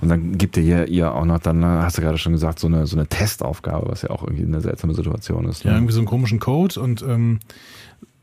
Und 0.00 0.08
dann 0.08 0.38
gibt 0.38 0.56
ihr 0.56 0.88
ihr 0.88 1.12
auch 1.12 1.24
noch, 1.24 1.38
dann 1.38 1.64
hast 1.64 1.98
du 1.98 2.02
gerade 2.02 2.16
schon 2.18 2.32
gesagt, 2.32 2.58
so 2.58 2.66
eine, 2.68 2.86
so 2.86 2.96
eine 2.96 3.06
Testaufgabe, 3.06 3.88
was 3.88 4.02
ja 4.02 4.10
auch 4.10 4.22
irgendwie 4.22 4.44
eine 4.44 4.60
seltsame 4.60 4.94
Situation 4.94 5.46
ist. 5.46 5.64
Ja, 5.64 5.70
Ne? 5.72 5.78
irgendwie 5.78 5.92
so 5.94 6.00
einen 6.00 6.06
komischen 6.06 6.38
Code 6.38 6.78
und 6.80 7.02
ähm, 7.02 7.40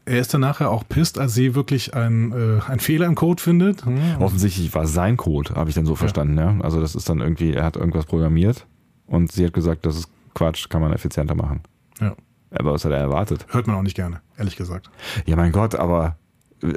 er 0.05 0.19
ist 0.19 0.33
dann 0.33 0.41
nachher 0.41 0.69
auch 0.69 0.83
pisst, 0.87 1.17
als 1.17 1.33
sie 1.33 1.55
wirklich 1.55 1.93
einen, 1.93 2.31
äh, 2.31 2.61
einen 2.67 2.79
Fehler 2.79 3.05
im 3.05 3.15
Code 3.15 3.41
findet. 3.41 3.85
Hm, 3.85 3.97
Offensichtlich 4.19 4.73
war 4.75 4.83
es 4.83 4.93
sein 4.93 5.17
Code, 5.17 5.55
habe 5.55 5.69
ich 5.69 5.75
dann 5.75 5.85
so 5.85 5.95
verstanden, 5.95 6.37
ja. 6.37 6.55
Also 6.61 6.81
das 6.81 6.95
ist 6.95 7.09
dann 7.09 7.19
irgendwie, 7.19 7.53
er 7.53 7.63
hat 7.63 7.75
irgendwas 7.77 8.05
programmiert 8.05 8.65
und 9.07 9.31
sie 9.31 9.45
hat 9.45 9.53
gesagt, 9.53 9.85
das 9.85 9.97
ist 9.97 10.09
Quatsch, 10.33 10.67
kann 10.69 10.81
man 10.81 10.91
effizienter 10.93 11.35
machen. 11.35 11.61
Ja. 12.01 12.15
Aber 12.51 12.73
was 12.73 12.85
hat 12.85 12.91
er 12.91 12.99
erwartet? 12.99 13.45
Hört 13.49 13.67
man 13.67 13.75
auch 13.75 13.81
nicht 13.81 13.95
gerne, 13.95 14.21
ehrlich 14.37 14.55
gesagt. 14.55 14.89
Ja, 15.25 15.35
mein 15.35 15.51
Gott, 15.51 15.75
aber 15.75 16.17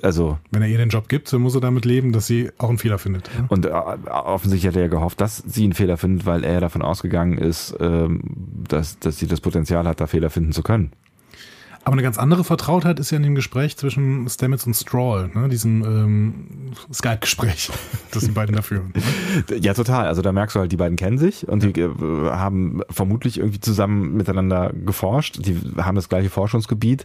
also 0.03 0.39
Wenn 0.51 0.63
er 0.63 0.69
ihr 0.69 0.79
den 0.79 0.89
Job 0.89 1.09
gibt, 1.09 1.33
dann 1.33 1.43
muss 1.43 1.55
er 1.55 1.61
damit 1.61 1.85
leben, 1.85 2.13
dass 2.13 2.27
sie 2.27 2.51
auch 2.59 2.69
einen 2.69 2.79
Fehler 2.79 2.99
findet. 2.99 3.31
ne? 3.39 3.47
und 3.49 3.67
äh, 3.67 3.71
offensichtlich 3.71 4.69
hat 4.69 4.77
er 4.77 4.83
ja 4.83 4.89
gehofft, 4.89 5.21
dass 5.21 5.39
sie 5.47 5.65
einen 5.65 5.75
Fehler 5.75 5.97
findet, 5.97 6.27
weil 6.27 6.45
er 6.45 6.55
ja 6.55 6.61
davon 6.61 6.83
ausgegangen 6.83 7.39
ist, 7.39 7.75
ähm, 7.81 8.21
dass, 8.69 8.99
dass 8.99 9.19
sie 9.19 9.27
das 9.27 9.41
Potenzial 9.41 9.87
hat, 9.87 10.01
da 10.01 10.07
Fehler 10.07 10.31
finden 10.31 10.53
zu 10.53 10.63
können. 10.63 10.93
Aber 11.87 11.93
eine 11.93 12.03
ganz 12.03 12.19
andere 12.19 12.43
Vertrautheit 12.43 12.99
ist 12.99 13.13
ja 13.13 13.17
in 13.17 13.23
dem 13.23 13.37
Gespräch 13.37 13.77
zwischen 13.77 14.29
Stamets 14.29 14.67
und 14.67 14.75
Stroll, 14.75 15.31
ne? 15.33 15.49
diesem 15.49 15.85
ähm, 15.85 16.47
Skype-Gespräch, 16.93 17.71
das 18.11 18.25
die 18.25 18.33
beiden 18.33 18.57
da 18.57 18.63
führen. 18.63 18.93
Ja, 19.61 19.73
total. 19.73 20.09
Also 20.09 20.21
da 20.21 20.33
merkst 20.33 20.57
du 20.57 20.59
halt, 20.59 20.73
die 20.73 20.77
beiden 20.77 20.97
kennen 20.97 21.17
sich 21.17 21.47
und 21.47 21.63
die 21.63 21.81
äh, 21.81 21.89
haben 22.29 22.81
vermutlich 22.91 23.39
irgendwie 23.39 23.61
zusammen 23.61 24.17
miteinander 24.17 24.73
geforscht. 24.73 25.39
Die 25.47 25.61
haben 25.77 25.95
das 25.95 26.09
gleiche 26.09 26.29
Forschungsgebiet 26.29 27.05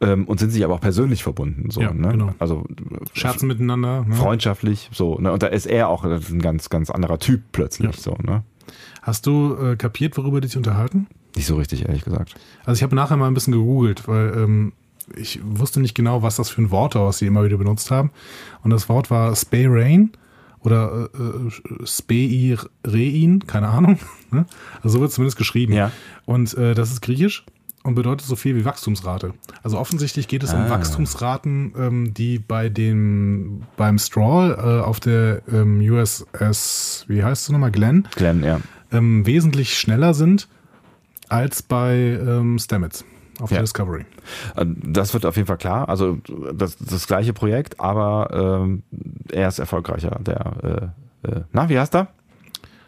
ähm, 0.00 0.24
und 0.26 0.40
sind 0.40 0.48
sich 0.48 0.64
aber 0.64 0.76
auch 0.76 0.80
persönlich 0.80 1.22
verbunden. 1.22 1.70
So, 1.70 1.82
Ja, 1.82 1.92
ne? 1.92 2.08
genau. 2.08 2.34
Also 2.38 2.64
Scherzen 3.12 3.48
miteinander. 3.48 4.06
Ne? 4.06 4.14
freundschaftlich, 4.14 4.88
so. 4.94 5.18
Ne? 5.18 5.30
Und 5.30 5.42
da 5.42 5.48
ist 5.48 5.66
er 5.66 5.90
auch 5.90 6.04
ein 6.04 6.38
ganz, 6.38 6.70
ganz 6.70 6.88
anderer 6.88 7.18
Typ 7.18 7.42
plötzlich. 7.52 7.96
Ja. 7.96 8.00
So, 8.00 8.16
ne? 8.22 8.44
Hast 9.02 9.26
du 9.26 9.56
äh, 9.56 9.76
kapiert, 9.76 10.16
worüber 10.16 10.40
die 10.40 10.48
sich 10.48 10.56
unterhalten? 10.56 11.06
Nicht 11.36 11.46
so 11.46 11.56
richtig, 11.56 11.86
ehrlich 11.86 12.04
gesagt. 12.04 12.34
Also 12.64 12.78
ich 12.78 12.82
habe 12.82 12.94
nachher 12.94 13.16
mal 13.16 13.26
ein 13.26 13.34
bisschen 13.34 13.52
gegoogelt, 13.52 14.06
weil 14.06 14.32
ähm, 14.36 14.72
ich 15.16 15.40
wusste 15.42 15.80
nicht 15.80 15.94
genau, 15.94 16.22
was 16.22 16.36
das 16.36 16.50
für 16.50 16.62
ein 16.62 16.70
Wort 16.70 16.94
war, 16.94 17.06
was 17.06 17.18
sie 17.18 17.26
immer 17.26 17.44
wieder 17.44 17.56
benutzt 17.56 17.90
haben. 17.90 18.10
Und 18.62 18.70
das 18.70 18.88
Wort 18.88 19.10
war 19.10 19.34
Spay 19.34 19.66
Rain 19.68 20.10
oder 20.60 21.08
äh, 21.14 21.18
äh, 21.18 21.86
Spei 21.86 22.56
Rein, 22.84 23.44
keine 23.46 23.68
Ahnung. 23.68 23.98
ne? 24.30 24.46
Also 24.82 24.96
so 24.96 25.00
wird 25.00 25.08
es 25.10 25.14
zumindest 25.16 25.38
geschrieben. 25.38 25.72
Ja. 25.72 25.90
Und 26.24 26.54
äh, 26.54 26.74
das 26.74 26.92
ist 26.92 27.00
griechisch 27.00 27.44
und 27.82 27.94
bedeutet 27.96 28.26
so 28.26 28.36
viel 28.36 28.54
wie 28.56 28.64
Wachstumsrate. 28.64 29.34
Also 29.62 29.78
offensichtlich 29.78 30.28
geht 30.28 30.44
es 30.44 30.52
um 30.52 30.60
Ah. 30.60 30.70
Wachstumsraten, 30.70 31.74
ähm, 31.76 32.14
die 32.14 32.38
bei 32.38 32.68
dem 32.68 33.62
beim 33.76 33.98
Stroll 33.98 34.56
äh, 34.56 34.84
auf 34.84 35.00
der 35.00 35.42
ähm, 35.52 35.80
USS, 35.80 37.06
wie 37.08 37.24
heißt 37.24 37.42
es 37.44 37.48
nochmal, 37.50 37.72
Glenn, 37.72 38.06
Glenn, 38.14 38.44
ja. 38.44 38.60
ähm, 38.92 39.26
wesentlich 39.26 39.76
schneller 39.76 40.14
sind 40.14 40.48
als 41.32 41.62
bei 41.62 41.94
ähm, 41.96 42.58
Stamets 42.58 43.04
auf 43.40 43.50
Ja. 43.50 43.56
der 43.56 43.62
Discovery. 43.62 44.04
Äh, 44.56 44.66
Das 44.66 45.14
wird 45.14 45.24
auf 45.26 45.36
jeden 45.36 45.46
Fall 45.48 45.58
klar. 45.58 45.88
Also 45.88 46.18
das, 46.54 46.76
das 46.76 47.06
gleiche 47.06 47.32
Projekt, 47.32 47.80
aber 47.80 48.60
ähm, 48.62 48.82
er 49.32 49.48
ist 49.48 49.58
erfolgreicher. 49.58 50.18
Der, 50.20 50.92
äh, 51.24 51.28
äh, 51.28 51.40
na, 51.52 51.68
wie 51.68 51.78
heißt 51.78 51.94
er? 51.94 52.08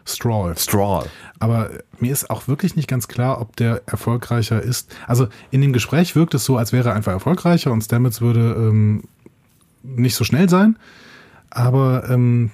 Stroll. 0.07 0.55
Strawl. 0.55 1.07
Aber 1.39 1.71
mir 1.99 2.11
ist 2.11 2.29
auch 2.29 2.47
wirklich 2.47 2.75
nicht 2.75 2.87
ganz 2.87 3.07
klar, 3.07 3.41
ob 3.41 3.55
der 3.55 3.81
erfolgreicher 3.87 4.61
ist. 4.61 4.95
Also 5.07 5.27
in 5.49 5.61
dem 5.61 5.73
Gespräch 5.73 6.15
wirkt 6.15 6.35
es 6.35 6.45
so, 6.45 6.57
als 6.57 6.71
wäre 6.71 6.89
er 6.89 6.95
einfach 6.95 7.11
erfolgreicher 7.13 7.71
und 7.71 7.81
Stamets 7.81 8.21
würde 8.21 8.53
ähm, 8.55 9.05
nicht 9.81 10.15
so 10.15 10.23
schnell 10.23 10.47
sein. 10.47 10.77
Aber 11.49 12.07
ähm, 12.07 12.51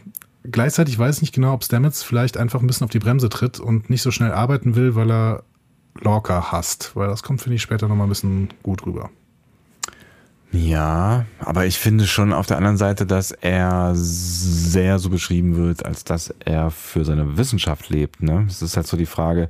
gleichzeitig 0.49 0.97
weiß 0.97 1.17
ich 1.17 1.21
nicht 1.23 1.33
genau, 1.35 1.53
ob 1.53 1.65
Stamets 1.65 2.03
vielleicht 2.03 2.37
einfach 2.37 2.61
ein 2.61 2.67
bisschen 2.67 2.85
auf 2.85 2.91
die 2.91 2.99
Bremse 2.99 3.27
tritt 3.27 3.59
und 3.59 3.89
nicht 3.89 4.01
so 4.01 4.11
schnell 4.11 4.31
arbeiten 4.31 4.75
will, 4.75 4.95
weil 4.95 5.11
er 5.11 5.43
Lorca 5.99 6.51
hasst. 6.51 6.95
Weil 6.95 7.07
das 7.07 7.23
kommt, 7.23 7.41
finde 7.41 7.55
ich, 7.55 7.61
später 7.61 7.87
nochmal 7.87 8.07
ein 8.07 8.09
bisschen 8.09 8.49
gut 8.63 8.85
rüber. 8.85 9.09
Ja, 10.51 11.25
aber 11.39 11.65
ich 11.65 11.79
finde 11.79 12.05
schon 12.05 12.33
auf 12.33 12.45
der 12.45 12.57
anderen 12.57 12.75
Seite, 12.75 13.05
dass 13.05 13.31
er 13.31 13.91
sehr 13.95 14.99
so 14.99 15.09
beschrieben 15.09 15.55
wird, 15.55 15.85
als 15.85 16.03
dass 16.03 16.33
er 16.43 16.71
für 16.71 17.05
seine 17.05 17.37
Wissenschaft 17.37 17.89
lebt. 17.89 18.21
Ne? 18.21 18.45
Es 18.49 18.61
ist 18.61 18.75
halt 18.75 18.85
so 18.85 18.97
die 18.97 19.05
Frage. 19.05 19.49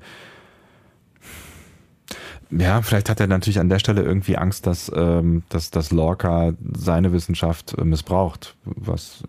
Ja, 2.51 2.81
vielleicht 2.81 3.09
hat 3.09 3.19
er 3.19 3.27
natürlich 3.27 3.59
an 3.59 3.69
der 3.69 3.79
Stelle 3.79 4.03
irgendwie 4.03 4.37
Angst, 4.37 4.67
dass, 4.67 4.91
ähm, 4.93 5.43
dass, 5.49 5.71
dass 5.71 5.91
Lorca 5.91 6.53
seine 6.73 7.13
Wissenschaft 7.13 7.75
äh, 7.77 7.85
missbraucht, 7.85 8.55
was 8.65 9.23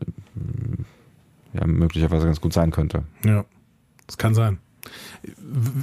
äh, 1.55 1.59
ja 1.59 1.67
möglicherweise 1.67 2.27
ganz 2.27 2.41
gut 2.41 2.53
sein 2.53 2.73
könnte. 2.73 3.05
Ja, 3.25 3.45
das 4.07 4.19
kann 4.19 4.35
sein. 4.35 4.59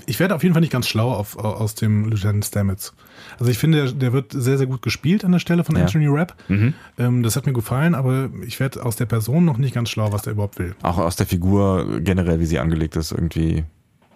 Ich 0.05 0.19
werde 0.19 0.35
auf 0.35 0.43
jeden 0.43 0.53
Fall 0.53 0.61
nicht 0.61 0.71
ganz 0.73 0.87
schlau 0.87 1.11
auf, 1.11 1.37
aus 1.37 1.75
dem 1.75 2.05
Lieutenant 2.09 2.43
Stamets. 2.45 2.93
Also 3.39 3.51
ich 3.51 3.57
finde, 3.57 3.85
der, 3.85 3.91
der 3.93 4.13
wird 4.13 4.31
sehr, 4.33 4.57
sehr 4.57 4.67
gut 4.67 4.81
gespielt 4.81 5.23
an 5.23 5.31
der 5.31 5.39
Stelle 5.39 5.63
von 5.63 5.75
Ja. 5.75 5.83
Anthony 5.83 6.07
Rapp. 6.07 6.35
Mhm. 6.49 6.73
Ähm, 6.97 7.23
das 7.23 7.35
hat 7.35 7.45
mir 7.45 7.53
gefallen, 7.53 7.95
aber 7.95 8.29
ich 8.45 8.59
werde 8.59 8.83
aus 8.85 8.95
der 8.97 9.05
Person 9.05 9.45
noch 9.45 9.57
nicht 9.57 9.73
ganz 9.73 9.89
schlau, 9.89 10.11
was 10.11 10.23
der 10.23 10.33
überhaupt 10.33 10.59
will. 10.59 10.75
Auch 10.81 10.97
aus 10.97 11.15
der 11.15 11.25
Figur 11.25 12.01
generell, 12.01 12.39
wie 12.39 12.45
sie 12.45 12.59
angelegt 12.59 12.95
ist, 12.95 13.11
irgendwie. 13.11 13.63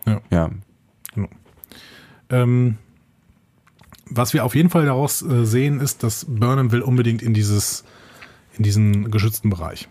Ja. 0.06 0.20
Ja, 0.30 0.50
Ähm, 2.30 2.78
was 4.10 4.34
wir 4.34 4.44
auf 4.46 4.56
jeden 4.56 4.70
Fall 4.70 4.86
daraus 4.86 5.22
äh, 5.22 5.46
sehen, 5.46 5.80
ist, 5.80 6.04
dass 6.04 6.26
Burnham 6.28 6.72
will 6.72 6.82
unbedingt 6.82 7.22
in 7.22 7.34
dieses, 7.34 7.84
in 8.58 8.64
diesen 8.64 9.12
geschützten 9.12 9.50
Bereich. 9.50 9.88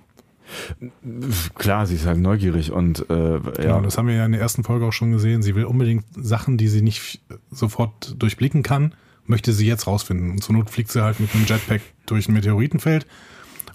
Klar, 1.54 1.86
sie 1.86 1.94
ist 1.94 2.06
halt 2.06 2.18
neugierig 2.18 2.72
und 2.72 3.08
äh, 3.10 3.38
Ja. 3.62 3.62
ja, 3.62 3.80
das 3.80 3.98
haben 3.98 4.08
wir 4.08 4.14
ja 4.14 4.24
in 4.26 4.32
der 4.32 4.40
ersten 4.40 4.64
Folge 4.64 4.84
auch 4.86 4.92
schon 4.92 5.12
gesehen. 5.12 5.42
Sie 5.42 5.54
will 5.54 5.64
unbedingt 5.64 6.04
Sachen, 6.16 6.56
die 6.58 6.68
sie 6.68 6.82
nicht 6.82 7.20
sofort 7.50 8.14
durchblicken 8.18 8.62
kann, 8.62 8.94
möchte 9.26 9.52
sie 9.52 9.66
jetzt 9.66 9.86
rausfinden. 9.86 10.30
Und 10.32 10.42
zur 10.42 10.54
Not 10.54 10.70
fliegt 10.70 10.90
sie 10.90 11.02
halt 11.02 11.20
mit 11.20 11.34
einem 11.34 11.46
Jetpack 11.46 11.80
durch 12.06 12.28
ein 12.28 12.34
Meteoritenfeld. 12.34 13.06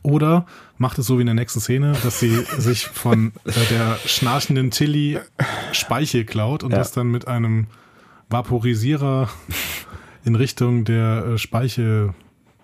Oder 0.03 0.45
macht 0.77 0.99
es 0.99 1.07
so 1.07 1.17
wie 1.17 1.21
in 1.21 1.25
der 1.27 1.35
nächsten 1.35 1.59
Szene, 1.59 1.93
dass 2.03 2.19
sie 2.19 2.29
sich 2.57 2.85
von 2.87 3.33
äh, 3.45 3.51
der 3.71 3.97
schnarchenden 4.05 4.71
Tilly 4.71 5.19
Speichel 5.71 6.23
klaut 6.25 6.63
und 6.63 6.71
Ja. 6.71 6.77
das 6.77 6.91
dann 6.91 7.07
mit 7.07 7.27
einem 7.27 7.67
Vaporisierer 8.29 9.29
in 10.23 10.35
Richtung 10.35 10.83
der 10.85 11.25
äh, 11.25 11.37
Speichel 11.37 12.13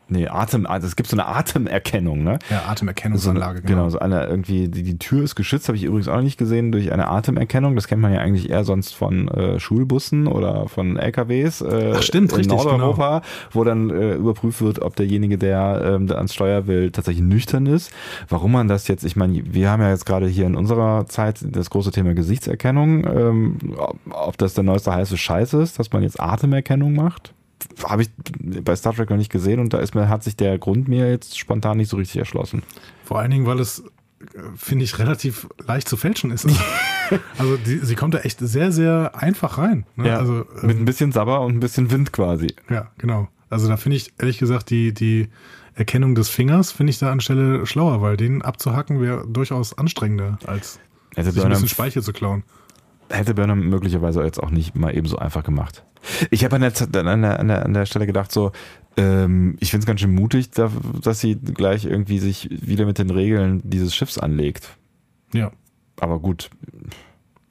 Nee, 0.09 0.27
Atem, 0.27 0.65
also 0.65 0.85
es 0.85 0.95
gibt 0.95 1.09
so 1.09 1.15
eine 1.15 1.25
Atemerkennung, 1.27 2.23
ne? 2.23 2.37
Ja, 2.49 2.63
Atemerkennungsanlage. 2.67 3.61
So, 3.61 3.67
genau, 3.67 3.89
so 3.89 3.99
eine 3.99 4.25
irgendwie, 4.25 4.67
die, 4.67 4.83
die 4.83 4.97
Tür 4.99 5.23
ist 5.23 5.35
geschützt, 5.35 5.69
habe 5.69 5.77
ich 5.77 5.83
übrigens 5.83 6.09
auch 6.09 6.21
nicht 6.21 6.37
gesehen, 6.37 6.71
durch 6.71 6.91
eine 6.91 7.07
Atemerkennung. 7.07 7.75
Das 7.75 7.87
kennt 7.87 8.01
man 8.01 8.13
ja 8.13 8.19
eigentlich 8.19 8.49
eher 8.49 8.65
sonst 8.65 8.93
von 8.93 9.29
äh, 9.29 9.59
Schulbussen 9.59 10.27
oder 10.27 10.67
von 10.67 10.97
LKWs 10.97 11.61
äh, 11.61 11.93
Ach, 11.95 12.01
stimmt, 12.01 12.31
in 12.31 12.37
richtig, 12.37 12.55
Nordeuropa, 12.55 13.21
wo 13.51 13.63
dann 13.63 13.89
äh, 13.89 14.15
überprüft 14.15 14.61
wird, 14.61 14.81
ob 14.81 14.95
derjenige, 14.97 15.37
der, 15.37 15.81
ähm, 15.85 16.07
der 16.07 16.17
ans 16.17 16.33
Steuer 16.33 16.67
will, 16.67 16.91
tatsächlich 16.91 17.23
nüchtern 17.23 17.65
ist. 17.65 17.91
Warum 18.27 18.51
man 18.51 18.67
das 18.67 18.87
jetzt, 18.89 19.05
ich 19.05 19.15
meine, 19.15 19.41
wir 19.53 19.69
haben 19.69 19.81
ja 19.81 19.89
jetzt 19.89 20.05
gerade 20.05 20.27
hier 20.27 20.45
in 20.45 20.55
unserer 20.55 21.05
Zeit 21.07 21.39
das 21.43 21.69
große 21.69 21.91
Thema 21.91 22.13
Gesichtserkennung, 22.13 23.05
ähm, 23.07 23.57
ob, 23.77 23.97
ob 24.11 24.37
das 24.37 24.53
der 24.53 24.65
neueste 24.65 24.93
heiße 24.93 25.17
Scheiß 25.17 25.53
ist, 25.53 25.79
dass 25.79 25.91
man 25.93 26.03
jetzt 26.03 26.19
Atemerkennung 26.19 26.93
macht 26.93 27.33
habe 27.87 28.03
ich 28.03 28.09
bei 28.39 28.75
Star 28.75 28.93
Trek 28.93 29.09
noch 29.09 29.17
nicht 29.17 29.31
gesehen 29.31 29.59
und 29.59 29.73
da 29.73 29.79
ist 29.79 29.95
mir, 29.95 30.09
hat 30.09 30.23
sich 30.23 30.35
der 30.35 30.57
Grund 30.57 30.87
mir 30.87 31.09
jetzt 31.09 31.37
spontan 31.37 31.77
nicht 31.77 31.89
so 31.89 31.97
richtig 31.97 32.17
erschlossen. 32.17 32.63
Vor 33.03 33.19
allen 33.19 33.31
Dingen, 33.31 33.45
weil 33.45 33.59
es, 33.59 33.79
äh, 33.79 34.39
finde 34.55 34.85
ich, 34.85 34.99
relativ 34.99 35.47
leicht 35.65 35.87
zu 35.87 35.97
fälschen 35.97 36.31
ist. 36.31 36.47
also 37.37 37.57
die, 37.57 37.77
sie 37.77 37.95
kommt 37.95 38.13
da 38.13 38.19
echt 38.19 38.39
sehr, 38.39 38.71
sehr 38.71 39.11
einfach 39.15 39.57
rein. 39.57 39.85
Ne? 39.95 40.09
Ja, 40.09 40.19
also, 40.19 40.45
mit 40.61 40.77
ein 40.77 40.85
bisschen 40.85 41.11
Sabber 41.11 41.41
und 41.41 41.55
ein 41.55 41.59
bisschen 41.59 41.91
Wind 41.91 42.13
quasi. 42.13 42.47
Ja, 42.69 42.91
genau. 42.97 43.27
Also 43.49 43.67
da 43.67 43.77
finde 43.77 43.97
ich 43.97 44.13
ehrlich 44.17 44.39
gesagt 44.39 44.69
die, 44.69 44.93
die 44.93 45.29
Erkennung 45.75 46.15
des 46.15 46.29
Fingers 46.29 46.71
finde 46.71 46.91
ich 46.91 46.99
da 46.99 47.11
anstelle 47.11 47.65
schlauer, 47.65 48.01
weil 48.01 48.17
den 48.17 48.41
abzuhacken 48.41 49.01
wäre 49.01 49.25
durchaus 49.27 49.77
anstrengender, 49.77 50.37
als 50.45 50.79
Hätte 51.15 51.31
sich 51.31 51.43
ein 51.43 51.49
bisschen 51.49 51.67
Speichel 51.67 52.01
zu 52.01 52.13
klauen. 52.13 52.43
Hätte 53.13 53.33
Burnham 53.33 53.69
möglicherweise 53.69 54.23
jetzt 54.23 54.41
auch 54.41 54.49
nicht 54.49 54.75
mal 54.75 54.95
eben 54.95 55.07
so 55.07 55.17
einfach 55.17 55.43
gemacht. 55.43 55.85
Ich 56.31 56.43
habe 56.43 56.55
an 56.55 56.63
an, 56.63 57.21
der, 57.21 57.39
an, 57.39 57.47
der, 57.47 57.65
an 57.65 57.73
der 57.73 57.85
Stelle 57.85 58.05
gedacht, 58.05 58.31
so, 58.31 58.51
ähm, 58.97 59.55
ich 59.59 59.71
finde 59.71 59.83
es 59.83 59.87
ganz 59.87 60.01
schön 60.01 60.13
mutig, 60.13 60.51
da, 60.51 60.71
dass 61.01 61.19
sie 61.19 61.35
gleich 61.35 61.85
irgendwie 61.85 62.19
sich 62.19 62.49
wieder 62.51 62.85
mit 62.85 62.97
den 62.97 63.09
Regeln 63.09 63.61
dieses 63.63 63.95
Schiffs 63.95 64.17
anlegt. 64.17 64.77
Ja, 65.33 65.51
Aber 65.99 66.19
gut. 66.19 66.49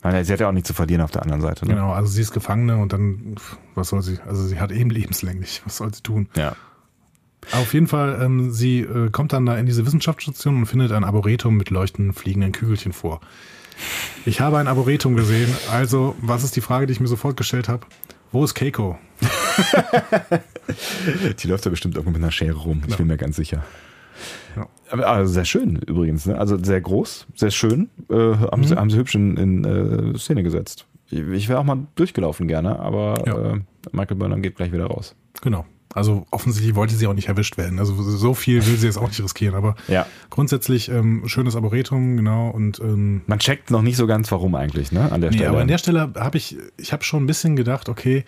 Sie 0.03 0.33
hat 0.33 0.41
ja 0.41 0.49
auch 0.49 0.53
nichts 0.53 0.67
zu 0.67 0.75
verlieren 0.75 1.01
auf 1.01 1.13
der 1.13 1.23
anderen 1.23 1.41
Seite. 1.41 1.65
Ne? 1.65 1.75
genau. 1.75 1.93
Also 1.93 2.11
sie 2.11 2.23
ist 2.23 2.33
Gefangene 2.33 2.77
und 2.77 2.93
dann, 2.93 3.37
was 3.77 3.89
soll 3.89 4.03
sie? 4.03 4.19
Also 4.27 4.45
sie 4.45 4.59
hat 4.59 4.73
eben 4.73 4.91
lebenslänglich. 4.91 5.63
Was 5.65 5.77
soll 5.77 5.95
sie 5.95 6.03
tun? 6.03 6.29
Ja. 6.37 6.57
Auf 7.53 7.73
jeden 7.73 7.87
Fall, 7.87 8.21
ähm, 8.21 8.51
sie 8.51 8.81
äh, 8.81 9.11
kommt 9.11 9.33
dann 9.33 9.47
da 9.47 9.57
in 9.57 9.67
diese 9.67 9.87
Wissenschaftsstation 9.87 10.57
und 10.57 10.67
findet 10.67 10.91
ein 10.91 11.05
Arboretum 11.05 11.57
mit 11.57 11.71
leuchtenden 11.71 12.15
fliegenden 12.15 12.51
Kügelchen 12.51 12.93
vor. 12.93 13.21
Ich 14.25 14.41
habe 14.41 14.59
ein 14.59 14.69
Arboretum 14.69 15.17
gesehen, 15.17 15.55
also 15.71 16.15
was 16.21 16.45
ist 16.45 16.55
die 16.57 16.61
Frage, 16.61 16.87
die 16.87 16.93
ich 16.93 17.01
mir 17.01 17.09
sofort 17.09 17.37
gestellt 17.37 17.69
habe? 17.69 17.87
Wo 18.31 18.45
ist 18.45 18.55
Keiko? 18.55 18.99
Die 21.43 21.49
läuft 21.49 21.67
da 21.67 21.71
bestimmt 21.71 21.97
irgendwo 21.97 22.13
mit 22.13 22.23
einer 22.23 22.33
Schere 22.33 22.57
rum, 22.57 22.83
ich 22.85 22.91
Ja. 22.93 22.97
bin 22.97 23.07
mir 23.09 23.17
ganz 23.17 23.37
sicher. 23.37 23.63
Ja. 24.57 24.67
Aber 24.91 25.07
also 25.07 25.33
sehr 25.33 25.45
schön 25.45 25.77
übrigens, 25.77 26.27
ne? 26.27 26.39
also 26.39 26.63
sehr 26.63 26.81
groß, 26.81 27.27
sehr 27.35 27.51
schön, 27.51 27.91
äh, 28.11 28.15
haben, 28.15 28.65
sie, 28.65 28.77
haben 28.77 28.91
sie 28.91 28.99
hübsch 28.99 29.15
in, 29.15 29.37
in 29.37 30.15
äh, 30.15 30.19
Szene 30.19 30.43
gesetzt. 30.43 30.87
Ich, 31.11 31.21
ich 31.21 31.49
wäre 31.49 31.59
auch 31.59 31.65
mal 31.65 31.79
durchgelaufen 31.95 32.49
gerne, 32.49 32.79
aber 32.79 33.23
Ja. 33.27 33.53
äh, 33.55 33.61
Michael 33.93 34.17
Burnham 34.17 34.43
geht 34.43 34.57
gleich 34.57 34.73
wieder 34.73 34.87
raus. 34.87 35.15
Genau. 35.43 35.65
Also 35.95 36.27
offensichtlich 36.31 36.75
wollte 36.75 36.95
sie 36.95 37.07
auch 37.07 37.15
nicht 37.15 37.29
erwischt 37.29 37.57
werden. 37.59 37.79
Also 37.79 37.95
so 38.03 38.35
viel 38.35 38.67
will 38.67 38.77
sie 38.77 38.87
jetzt 38.87 38.97
auch 38.99 39.09
nicht 39.09 39.23
riskieren. 39.23 39.55
Aber 39.55 39.75
Ja. 39.89 40.07
grundsätzlich 40.31 40.89
ähm, 40.89 41.23
schönes 41.27 41.55
Arboretum, 41.55 42.17
genau. 42.17 42.49
Und 42.49 42.81
ähm, 42.81 43.23
Man 43.27 43.39
checkt 43.39 43.71
noch 43.71 43.83
nicht 43.83 43.97
so 43.97 44.07
ganz, 44.07 44.31
warum 44.33 44.55
eigentlich, 44.55 44.93
ne? 44.93 45.13
An 45.13 45.21
der 45.21 45.31
nee, 45.31 45.37
Stelle. 45.37 45.51
aber 45.51 45.61
an 45.61 45.69
der 45.69 45.79
Stelle 45.79 46.13
habe 46.17 46.39
ich, 46.39 46.57
ich 46.79 46.93
habe 46.93 47.05
schon 47.05 47.25
ein 47.25 47.27
bisschen 47.27 47.57
gedacht, 47.57 47.89
okay, 47.89 48.25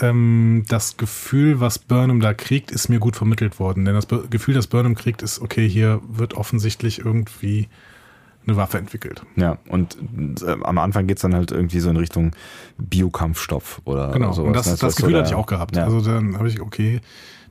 ähm, 0.00 0.64
das 0.68 0.96
Gefühl, 0.96 1.60
was 1.60 1.78
Burnham 1.78 2.20
da 2.20 2.34
kriegt, 2.34 2.70
ist 2.70 2.88
mir 2.88 2.98
gut 3.00 3.16
vermittelt 3.16 3.58
worden. 3.58 3.84
Denn 3.84 3.94
das 3.94 4.06
Be 4.06 4.24
Gefühl, 4.30 4.54
das 4.54 4.66
Burnham 4.66 4.94
kriegt, 4.94 5.22
ist, 5.22 5.40
okay, 5.40 5.68
hier 5.68 6.00
wird 6.08 6.34
offensichtlich 6.34 7.00
irgendwie 7.00 7.68
eine 8.46 8.56
Waffe 8.56 8.78
entwickelt. 8.78 9.22
ja, 9.36 9.58
und 9.68 9.96
äh, 10.42 10.56
am 10.62 10.78
Anfang 10.78 11.06
geht's 11.06 11.22
dann 11.22 11.34
halt 11.34 11.52
irgendwie 11.52 11.78
so 11.80 11.90
in 11.90 11.96
Richtung 11.96 12.32
Biokampfstoff 12.78 13.82
oder 13.84 14.10
Genau. 14.12 14.32
sowas. 14.32 14.46
und 14.48 14.56
das, 14.56 14.66
ne? 14.66 14.76
das 14.80 14.94
so 14.96 15.02
Gefühl 15.04 15.18
hatte 15.18 15.28
ich 15.28 15.34
auch 15.34 15.46
gehabt. 15.46 15.76
Ja. 15.76 15.84
Also 15.84 16.00
dann 16.00 16.36
habe 16.38 16.48
ich, 16.48 16.60
okay, 16.60 17.00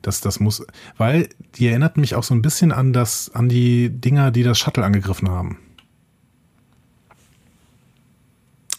das, 0.02 0.20
das 0.20 0.40
muss, 0.40 0.64
weil 0.98 1.28
die 1.56 1.68
erinnert 1.68 1.96
mich 1.96 2.14
auch 2.14 2.22
so 2.24 2.34
ein 2.34 2.42
bisschen 2.42 2.72
an 2.72 2.92
das, 2.92 3.30
an 3.34 3.48
die 3.48 3.88
Dinger, 3.90 4.30
die 4.30 4.42
das 4.42 4.58
Shuttle 4.58 4.84
angegriffen 4.84 5.28
haben. 5.30 5.58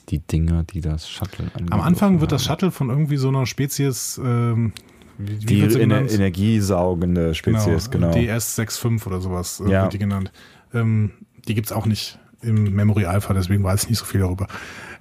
die 0.09 0.19
Dinger, 0.19 0.63
die 0.63 0.81
das 0.81 1.09
Shuttle 1.09 1.49
Am 1.69 1.79
Anfang 1.79 2.19
wird 2.19 2.31
das 2.33 2.41
haben. 2.43 2.53
Shuttle 2.55 2.71
von 2.71 2.89
irgendwie 2.89 3.15
so 3.17 3.29
einer 3.29 3.45
Spezies, 3.45 4.19
ähm, 4.23 4.73
wie, 5.17 5.39
wie 5.41 5.45
die 5.45 5.61
ener 5.61 5.77
genannt? 5.77 6.11
energiesaugende 6.11 7.33
Spezies, 7.33 7.89
genau. 7.89 8.11
DS65 8.11 9.07
oder 9.07 9.21
sowas 9.21 9.61
äh, 9.65 9.71
Ja. 9.71 9.83
wird 9.83 9.93
die 9.93 9.99
genannt. 9.99 10.31
Ähm, 10.73 11.11
die 11.47 11.55
gibt's 11.55 11.71
auch 11.71 11.85
nicht 11.85 12.19
im 12.41 12.75
Memory 12.75 13.05
Alpha, 13.05 13.33
deswegen 13.33 13.63
weiß 13.63 13.83
ich 13.83 13.89
nicht 13.89 13.99
so 13.99 14.05
viel 14.05 14.21
darüber. 14.21 14.47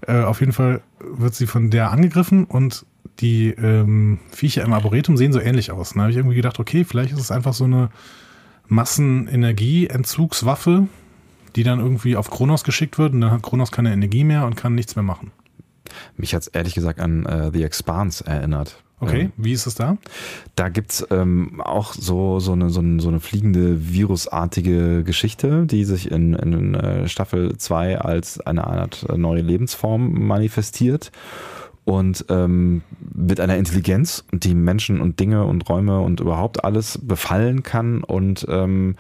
Äh, 0.06 0.22
auf 0.22 0.40
jeden 0.40 0.52
Fall 0.52 0.82
wird 1.00 1.34
sie 1.34 1.46
von 1.46 1.70
der 1.70 1.90
angegriffen 1.90 2.44
und 2.44 2.84
die 3.20 3.48
ähm, 3.50 4.18
Viecher 4.30 4.62
im 4.62 4.72
Arboretum 4.72 5.16
sehen 5.16 5.32
so 5.32 5.40
ähnlich 5.40 5.72
aus. 5.72 5.94
Da 5.94 6.00
habe 6.00 6.10
ich 6.10 6.16
irgendwie 6.16 6.34
gedacht, 6.36 6.58
okay, 6.58 6.84
vielleicht 6.84 7.12
ist 7.12 7.20
es 7.20 7.30
einfach 7.30 7.54
so 7.54 7.64
eine 7.64 7.90
Massenenergieentzugswaffe, 8.68 10.88
die 11.56 11.64
dann 11.64 11.80
irgendwie 11.80 12.16
auf 12.16 12.30
Kronos 12.30 12.64
geschickt 12.64 12.96
wird 12.98 13.12
und 13.12 13.20
dann 13.20 13.30
hat 13.30 13.42
Kronos 13.42 13.70
keine 13.72 13.92
Energie 13.92 14.24
mehr 14.24 14.46
und 14.46 14.56
kann 14.56 14.74
nichts 14.74 14.96
mehr 14.96 15.02
machen. 15.02 15.32
Mich 16.16 16.34
hat's 16.34 16.48
ehrlich 16.48 16.74
gesagt 16.74 17.00
an 17.00 17.26
äh, 17.26 17.50
The 17.52 17.64
Expanse 17.64 18.26
erinnert. 18.26 18.82
Okay, 19.00 19.22
Ähm, 19.22 19.32
wie 19.36 19.52
ist 19.52 19.66
es 19.66 19.74
da? 19.74 19.96
Da 20.56 20.68
gibt's 20.68 21.06
ähm, 21.10 21.60
auch 21.62 21.94
so, 21.94 22.38
so, 22.38 22.52
eine, 22.52 22.68
so, 22.68 22.80
eine, 22.80 23.00
so 23.00 23.08
eine 23.08 23.20
fliegende 23.20 23.92
virusartige 23.92 25.04
Geschichte, 25.04 25.64
die 25.64 25.84
sich 25.84 26.10
in, 26.10 26.34
in 26.34 26.74
äh, 26.74 27.08
Staffel 27.08 27.56
2 27.56 27.98
als 27.98 28.40
eine 28.40 28.66
Art 28.66 29.06
äh, 29.08 29.16
neue 29.16 29.40
Lebensform 29.40 30.26
manifestiert 30.26 31.12
und 31.84 32.26
ähm, 32.28 32.82
mit 33.14 33.40
einer 33.40 33.56
Intelligenz, 33.56 34.24
die 34.32 34.54
Menschen 34.54 35.00
und 35.00 35.18
Dinge 35.18 35.44
und 35.44 35.68
Räume 35.68 36.00
und 36.00 36.20
überhaupt 36.20 36.62
alles 36.64 36.98
befallen 37.02 37.62
kann 37.62 38.04
und 38.04 38.46
ähm, 38.50 38.96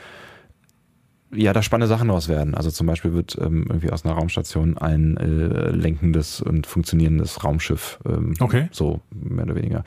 ja, 1.32 1.52
da 1.52 1.62
spannende 1.62 1.86
Sachen 1.88 2.08
draus 2.08 2.28
werden. 2.28 2.54
Also 2.54 2.70
zum 2.70 2.86
Beispiel 2.86 3.12
wird 3.12 3.36
ähm, 3.40 3.64
irgendwie 3.68 3.90
aus 3.90 4.04
einer 4.04 4.14
Raumstation 4.14 4.76
ein 4.78 5.16
äh, 5.16 5.70
lenkendes 5.70 6.40
und 6.40 6.66
funktionierendes 6.66 7.44
Raumschiff. 7.44 7.98
Ähm, 8.06 8.34
Okay. 8.40 8.68
So, 8.72 9.00
mehr 9.12 9.44
oder 9.44 9.54
weniger. 9.54 9.84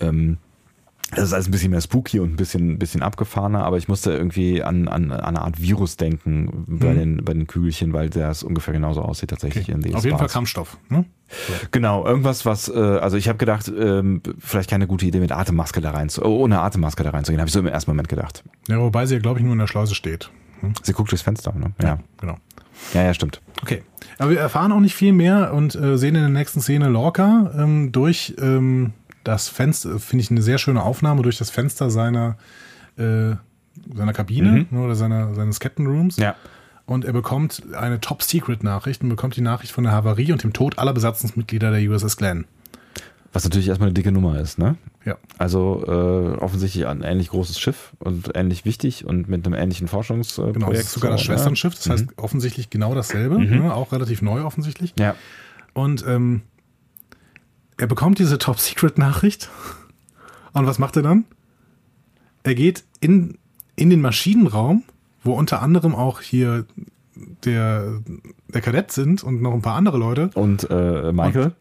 Ähm, 0.00 0.38
das 1.10 1.24
ist 1.24 1.32
alles 1.32 1.48
ein 1.48 1.52
bisschen 1.52 1.70
mehr 1.70 1.80
spooky 1.80 2.20
und 2.20 2.32
ein 2.32 2.36
bisschen, 2.36 2.72
ein 2.72 2.78
bisschen 2.78 3.00
abgefahrener, 3.02 3.64
aber 3.64 3.78
ich 3.78 3.88
musste 3.88 4.12
irgendwie 4.12 4.62
an, 4.62 4.88
an, 4.88 5.10
an 5.10 5.20
eine 5.20 5.40
Art 5.40 5.58
Virus 5.60 5.96
denken 5.96 6.66
bei, 6.68 6.92
Mhm. 6.92 6.98
den, 6.98 7.24
bei 7.24 7.32
den 7.32 7.46
Kügelchen, 7.46 7.94
weil 7.94 8.10
das 8.10 8.42
ungefähr 8.42 8.74
genauso 8.74 9.00
aussieht 9.00 9.30
tatsächlich 9.30 9.70
in 9.70 9.76
Okay. 9.78 9.88
den 9.88 9.94
Auf 9.96 10.04
jeden 10.04 10.18
Fall. 10.18 10.28
Kampfstoff. 10.28 10.76
Ne? 10.90 11.06
Genau, 11.70 12.04
irgendwas, 12.06 12.44
was, 12.44 12.68
äh, 12.68 12.74
also 12.78 13.16
ich 13.16 13.26
habe 13.28 13.38
gedacht, 13.38 13.72
ähm, 13.74 14.20
vielleicht 14.38 14.68
keine 14.68 14.86
gute 14.86 15.06
Idee 15.06 15.20
mit 15.20 15.32
Atemmaske 15.32 15.80
da 15.80 15.92
rein 15.92 16.10
zu, 16.10 16.22
oh, 16.26 16.42
ohne 16.44 16.60
Atemmaske 16.60 17.02
da 17.04 17.10
reinzugehen, 17.10 17.40
habe 17.40 17.48
ich 17.48 17.54
so 17.54 17.60
im 17.60 17.66
ersten 17.66 17.90
Moment 17.90 18.10
gedacht. 18.10 18.44
Ja, 18.68 18.78
wobei 18.78 19.06
sie 19.06 19.14
ja, 19.14 19.20
glaube 19.20 19.38
ich, 19.38 19.44
nur 19.44 19.54
in 19.54 19.58
der 19.60 19.66
Schleuse 19.66 19.94
steht. 19.94 20.30
Hm? 20.60 20.74
Sie 20.82 20.92
guckt 20.92 21.10
durchs 21.10 21.22
Fenster, 21.22 21.52
ne? 21.52 21.72
Ja. 21.82 21.98
Genau. 22.20 22.36
Ja, 22.94 23.02
ja, 23.02 23.14
stimmt. 23.14 23.40
Okay. 23.62 23.82
Aber 24.18 24.30
wir 24.30 24.40
erfahren 24.40 24.72
auch 24.72 24.80
nicht 24.80 24.94
viel 24.94 25.12
mehr 25.12 25.52
und 25.52 25.74
äh, 25.74 25.96
sehen 25.96 26.14
in 26.14 26.22
der 26.22 26.30
nächsten 26.30 26.60
Szene 26.60 26.88
Lorca 26.88 27.52
ähm, 27.56 27.92
durch 27.92 28.34
ähm, 28.40 28.92
das 29.24 29.48
Fenster, 29.48 29.98
finde 29.98 30.22
ich 30.22 30.30
eine 30.30 30.42
sehr 30.42 30.58
schöne 30.58 30.82
Aufnahme, 30.82 31.22
durch 31.22 31.38
das 31.38 31.50
Fenster 31.50 31.90
seiner, 31.90 32.36
äh, 32.96 33.34
seiner 33.94 34.12
Kabine 34.12 34.66
ne, 34.70 34.80
oder 34.80 34.94
seiner, 34.94 35.34
seines 35.34 35.60
Captain 35.60 35.86
Rooms. 35.86 36.16
Ja. 36.16 36.34
Und 36.86 37.04
er 37.04 37.12
bekommt 37.12 37.62
eine 37.78 38.00
Top-Secret-Nachricht 38.00 39.02
und 39.02 39.10
bekommt 39.10 39.36
die 39.36 39.42
Nachricht 39.42 39.72
von 39.72 39.84
der 39.84 39.92
Havarie 39.92 40.32
und 40.32 40.42
dem 40.42 40.54
Tod 40.54 40.78
aller 40.78 40.94
Besatzungsmitglieder 40.94 41.70
der 41.70 41.90
USS 41.90 42.16
Glenn. 42.16 42.46
Was 43.34 43.44
natürlich 43.44 43.68
erstmal 43.68 43.88
eine 43.88 43.94
dicke 43.94 44.10
Nummer 44.10 44.40
ist, 44.40 44.58
ne? 44.58 44.76
Ja. 45.08 45.16
Also 45.38 45.84
äh, 45.86 46.36
offensichtlich 46.38 46.86
ein 46.86 47.02
ähnlich 47.02 47.30
großes 47.30 47.58
Schiff 47.58 47.92
und 47.98 48.30
ähnlich 48.34 48.66
wichtig 48.66 49.06
und 49.06 49.26
mit 49.26 49.46
einem 49.46 49.54
ähnlichen 49.54 49.88
Forschungsprojekt. 49.88 50.54
Genau, 50.54 50.70
das 50.70 50.80
ist 50.80 50.92
sogar 50.92 51.12
das? 51.12 51.22
Schwesternschiff, 51.22 51.74
das 51.74 51.88
heißt 51.88 52.06
offensichtlich 52.16 52.68
genau 52.68 52.94
dasselbe, 52.94 53.38
ne, 53.38 53.72
auch 53.74 53.92
relativ 53.92 54.20
neu 54.20 54.44
offensichtlich. 54.44 54.92
Ja. 54.98 55.14
Und 55.72 56.04
ähm, 56.06 56.42
er 57.78 57.86
bekommt 57.86 58.18
diese 58.18 58.36
Top-Secret-Nachricht. 58.38 59.48
Und 60.52 60.66
was 60.66 60.78
macht 60.78 60.96
er 60.96 61.02
dann? 61.02 61.24
Er 62.42 62.54
geht 62.54 62.84
in, 63.00 63.38
in 63.76 63.88
den 63.88 64.02
Maschinenraum, 64.02 64.82
wo 65.22 65.32
unter 65.32 65.62
anderem 65.62 65.94
auch 65.94 66.20
hier 66.20 66.66
der, 67.44 68.00
der 68.48 68.60
Kadett 68.60 68.92
sind 68.92 69.22
und 69.22 69.40
noch 69.40 69.54
ein 69.54 69.62
paar 69.62 69.76
andere 69.76 69.96
Leute. 69.96 70.30
Und 70.34 70.68
äh, 70.70 71.12
Michael, 71.12 71.52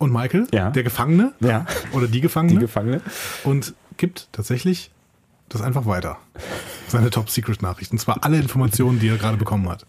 Und 0.00 0.12
Michael, 0.12 0.48
Ja. 0.52 0.70
der 0.70 0.82
Gefangene 0.82 1.32
ja, 1.40 1.66
oder 1.92 2.06
die 2.06 2.12
die 2.14 2.20
Gefangene. 2.22 2.58
Gefangene. 2.58 3.00
und 3.44 3.74
gibt 3.98 4.28
tatsächlich 4.32 4.90
das 5.50 5.60
einfach 5.62 5.84
weiter. 5.86 6.16
seine 6.88 7.10
Top-Secret-Nachricht. 7.10 7.92
Und 7.92 7.98
zwar 7.98 8.24
alle 8.24 8.38
Informationen, 8.38 8.98
die 8.98 9.08
er 9.08 9.16
gerade 9.16 9.36
bekommen 9.36 9.68
hat. 9.68 9.86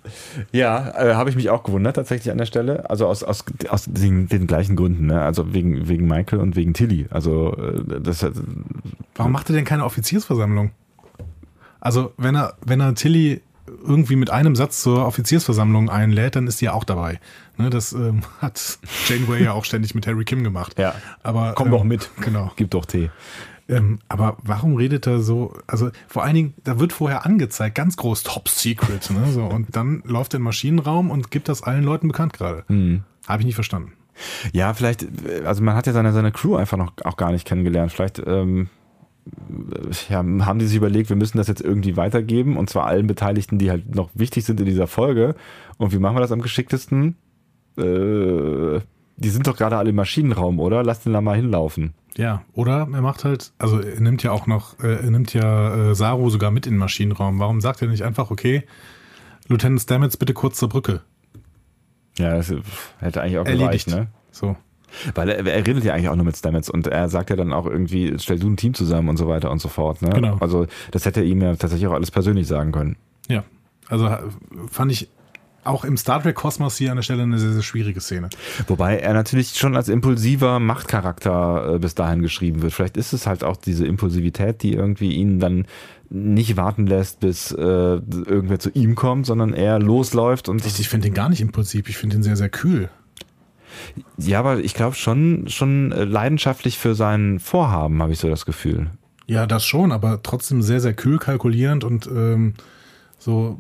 Ja, 0.52 0.92
äh, 1.02 1.16
habe 1.16 1.30
ich 1.32 1.36
mich 1.36 1.50
auch 1.50 1.64
gewundert 1.64 1.96
tatsächlich 1.96 2.30
an 2.32 2.38
der 2.38 2.46
Stelle. 2.46 2.90
Also 2.90 3.08
aus, 3.08 3.24
aus, 3.24 3.44
aus 3.70 3.86
den, 3.88 4.28
den 4.28 4.46
gleichen 4.48 4.76
Gründen. 4.76 5.08
Ne? 5.08 5.20
Also 5.22 5.54
wegen, 5.54 5.88
wegen 5.88 6.08
Michael 6.08 6.40
und 6.40 6.56
wegen 6.56 6.74
Tilly. 6.76 7.08
Also 7.10 7.56
äh, 7.58 8.02
das 8.02 8.24
Warum 9.16 9.32
macht 9.32 9.50
er 9.50 9.56
denn 9.56 9.66
keine 9.66 9.86
Offiziersversammlung? 9.86 10.72
Also 11.80 12.14
wenn 12.18 12.36
er, 12.36 12.54
wenn 12.66 12.80
er 12.82 12.94
Tilly 12.94 13.42
irgendwie 13.68 14.16
mit 14.16 14.30
einem 14.30 14.56
Satz 14.56 14.82
zur 14.82 15.06
Offiziersversammlung 15.06 15.90
einlädt, 15.90 16.36
dann 16.36 16.48
ist 16.48 16.60
sie 16.60 16.66
ja 16.66 16.74
auch 16.74 16.84
dabei. 16.84 17.20
Ne, 17.58 17.70
das 17.70 17.94
ähm, 17.94 18.22
hat 18.42 18.80
Janeway 19.08 19.44
ja 19.44 19.54
auch 19.54 19.66
ständig 19.66 19.96
mit 19.96 20.08
Harry 20.08 20.26
Kim 20.26 20.44
gemacht. 20.44 20.78
Ja. 20.80 20.96
Aber, 21.24 21.54
Komm 21.56 21.68
ähm, 21.68 21.72
doch 21.72 21.84
mit. 21.84 22.10
Genau. 22.22 22.52
Gib 22.56 22.72
doch 22.72 22.86
Tee. 22.86 23.10
Ähm, 23.70 24.00
aber 24.10 24.38
warum 24.44 24.76
redet 24.76 25.08
er 25.08 25.20
so? 25.20 25.54
Also 25.68 25.92
vor 26.08 26.24
allen 26.24 26.36
Dingen, 26.36 26.54
da 26.64 26.80
wird 26.80 26.92
vorher 26.92 27.26
angezeigt, 27.26 27.76
ganz 27.76 27.96
groß, 27.96 28.24
Top 28.24 28.50
Secret. 28.50 29.10
Ne, 29.12 29.32
so, 29.32 29.44
und 29.44 29.76
dann 29.76 30.04
läuft 30.06 30.34
er 30.34 30.38
in 30.38 30.42
den 30.42 30.46
Maschinenraum 30.46 31.10
und 31.10 31.32
gibt 31.32 31.48
das 31.48 31.64
allen 31.64 31.84
Leuten 31.84 32.08
bekannt 32.08 32.34
gerade. 32.34 32.66
Mhm. 32.68 33.04
Habe 33.28 33.42
ich 33.42 33.46
nicht 33.46 33.56
verstanden. 33.56 33.94
Ja, 34.52 34.74
vielleicht, 34.74 35.06
also 35.46 35.64
man 35.64 35.76
hat 35.76 35.88
ja 35.88 35.94
seine, 35.94 36.12
seine 36.12 36.32
Crew 36.32 36.56
einfach 36.56 36.78
noch 36.78 36.92
auch 37.04 37.18
gar 37.18 37.32
nicht 37.32 37.48
kennengelernt. 37.48 37.92
Vielleicht 37.92 38.20
ähm, 38.20 38.70
ja, 40.10 40.18
haben 40.18 40.60
die 40.60 40.66
sich 40.66 40.78
überlegt, 40.78 41.10
wir 41.10 41.16
müssen 41.16 41.38
das 41.38 41.48
jetzt 41.48 41.62
irgendwie 41.62 41.98
weitergeben 41.98 42.58
und 42.58 42.70
zwar 42.70 42.86
allen 42.86 43.08
Beteiligten, 43.08 43.58
die 43.58 43.70
halt 43.70 43.96
noch 43.96 44.10
wichtig 44.14 44.46
sind 44.46 44.60
in 44.60 44.66
dieser 44.66 44.88
Folge. 44.88 45.36
Und 45.78 45.94
wie 45.94 46.00
machen 46.00 46.16
wir 46.16 46.22
das 46.22 46.32
am 46.32 46.42
geschicktesten? 46.42 47.16
Äh, 47.78 48.80
die 49.18 49.30
sind 49.30 49.48
doch 49.48 49.56
gerade 49.56 49.78
alle 49.78 49.90
im 49.90 49.96
Maschinenraum, 49.96 50.60
oder? 50.60 50.84
Lass 50.84 51.02
den 51.02 51.14
da 51.14 51.22
mal 51.22 51.36
hinlaufen. 51.36 51.94
Ja, 52.18 52.44
oder 52.54 52.88
er 52.92 53.02
macht 53.02 53.24
halt, 53.24 53.54
also 53.58 53.80
er 53.80 54.02
nimmt 54.02 54.22
ja 54.24 54.32
auch 54.32 54.48
noch, 54.48 54.80
äh, 54.80 54.96
er 54.96 55.12
nimmt 55.12 55.34
ja 55.34 55.92
äh, 55.92 55.96
Saru 55.96 56.30
sogar 56.30 56.52
mit 56.52 56.68
in 56.68 56.74
den 56.74 56.80
Maschinenraum. 56.80 57.40
Warum 57.40 57.62
sagt 57.62 57.82
er 57.82 57.88
nicht 57.88 58.04
einfach, 58.04 58.32
okay, 58.32 58.64
Lieutenant 59.48 59.82
Stamets 59.82 60.18
bitte 60.18 60.34
kurz 60.34 60.58
zur 60.58 60.70
Brücke? 60.70 61.02
Ja, 62.18 62.36
das 62.36 62.54
hätte 63.00 63.22
eigentlich 63.22 63.38
auch 63.38 63.46
Erledigt. 63.46 63.86
gereicht, 63.86 63.88
ne? 63.88 64.08
So. 64.32 64.58
Weil 65.16 65.30
er, 65.30 65.46
er 65.46 65.68
redet 65.68 65.84
ja 65.84 65.94
eigentlich 65.94 66.10
auch 66.10 66.16
nur 66.16 66.26
mit 66.26 66.38
Stamets 66.38 66.70
und 66.70 66.88
er 66.88 67.10
sagt 67.10 67.30
ja 67.30 67.36
dann 67.36 67.54
auch 67.54 67.66
irgendwie, 67.66 68.16
stell 68.18 68.40
du 68.40 68.50
ein 68.50 68.58
Team 68.58 68.74
zusammen 68.74 69.10
und 69.10 69.18
so 69.18 69.28
weiter 69.28 69.52
und 69.52 69.60
so 69.60 69.70
fort. 69.70 70.02
Ne? 70.02 70.10
Genau. 70.10 70.38
Also 70.40 70.68
das 70.92 71.06
hätte 71.06 71.22
er 71.22 71.26
ihm 71.26 71.42
ja 71.42 71.56
tatsächlich 71.56 71.88
auch 71.88 71.94
alles 71.94 72.12
persönlich 72.12 72.48
sagen 72.48 72.72
können. 72.72 72.96
Ja, 73.28 73.44
also 73.88 74.10
fand 74.70 74.92
ich 74.92 75.10
auch 75.64 75.86
im 75.86 75.98
Star 75.98 76.22
Trek 76.22 76.36
Kosmos 76.36 76.78
hier 76.78 76.90
an 76.92 76.98
der 76.98 77.04
Stelle 77.04 77.24
eine 77.24 77.38
sehr, 77.38 77.52
sehr 77.52 77.62
schwierige 77.62 78.02
Szene. 78.02 78.30
Wobei 78.68 78.98
er 78.98 79.14
natürlich 79.14 79.50
schon 79.58 79.76
als 79.76 79.90
impulsiver 79.90 80.60
Machtcharakter 80.60 81.76
äh, 81.76 81.80
bis 81.80 81.96
dahin 81.96 82.22
geschrieben 82.22 82.62
wird. 82.62 82.74
Vielleicht 82.74 82.98
ist 82.98 83.14
es 83.14 83.28
halt 83.28 83.44
auch 83.44 83.58
diese 83.58 83.86
Impulsivität, 83.86 84.64
die 84.64 84.74
irgendwie 84.74 85.14
ihn 85.14 85.40
dann 85.40 85.66
nicht 86.10 86.58
warten 86.58 86.88
lässt, 86.88 87.20
bis 87.20 87.52
äh, 87.52 87.62
irgendwer 87.62 88.60
zu 88.60 88.70
ihm 88.72 88.96
kommt, 88.96 89.26
sondern 89.26 89.54
er 89.54 89.80
losläuft 89.80 90.50
und 90.50 90.66
Ich, 90.66 90.80
ich 90.80 90.90
finde 90.90 91.08
ihn 91.08 91.14
gar 91.14 91.30
nicht 91.30 91.42
impulsiv, 91.42 91.88
ich 91.88 91.98
finde 91.98 92.18
ihn 92.18 92.24
sehr, 92.24 92.36
sehr 92.36 92.50
kühl. 92.50 92.90
Ja, 94.18 94.40
aber 94.40 94.60
ich 94.60 94.74
glaube 94.74 94.96
schon 94.96 95.48
schon 95.48 95.92
äh, 95.92 96.04
leidenschaftlich 96.04 96.78
für 96.78 96.96
sein 96.96 97.40
Vorhaben, 97.40 98.02
habe 98.02 98.14
ich 98.14 98.20
so 98.20 98.30
das 98.30 98.46
Gefühl. 98.46 98.90
Ja, 99.28 99.46
das 99.48 99.66
schon, 99.66 99.92
aber 99.92 100.22
trotzdem 100.24 100.62
sehr, 100.62 100.82
sehr 100.82 100.94
kühl 100.94 101.18
kalkulierend 101.18 101.84
und 101.84 102.08
ähm, 102.08 102.54
so 103.18 103.60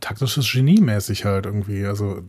taktisches 0.00 0.50
Genie 0.50 0.80
mäßig 0.80 1.24
halt 1.24 1.46
irgendwie. 1.46 1.84
Also 1.84 2.22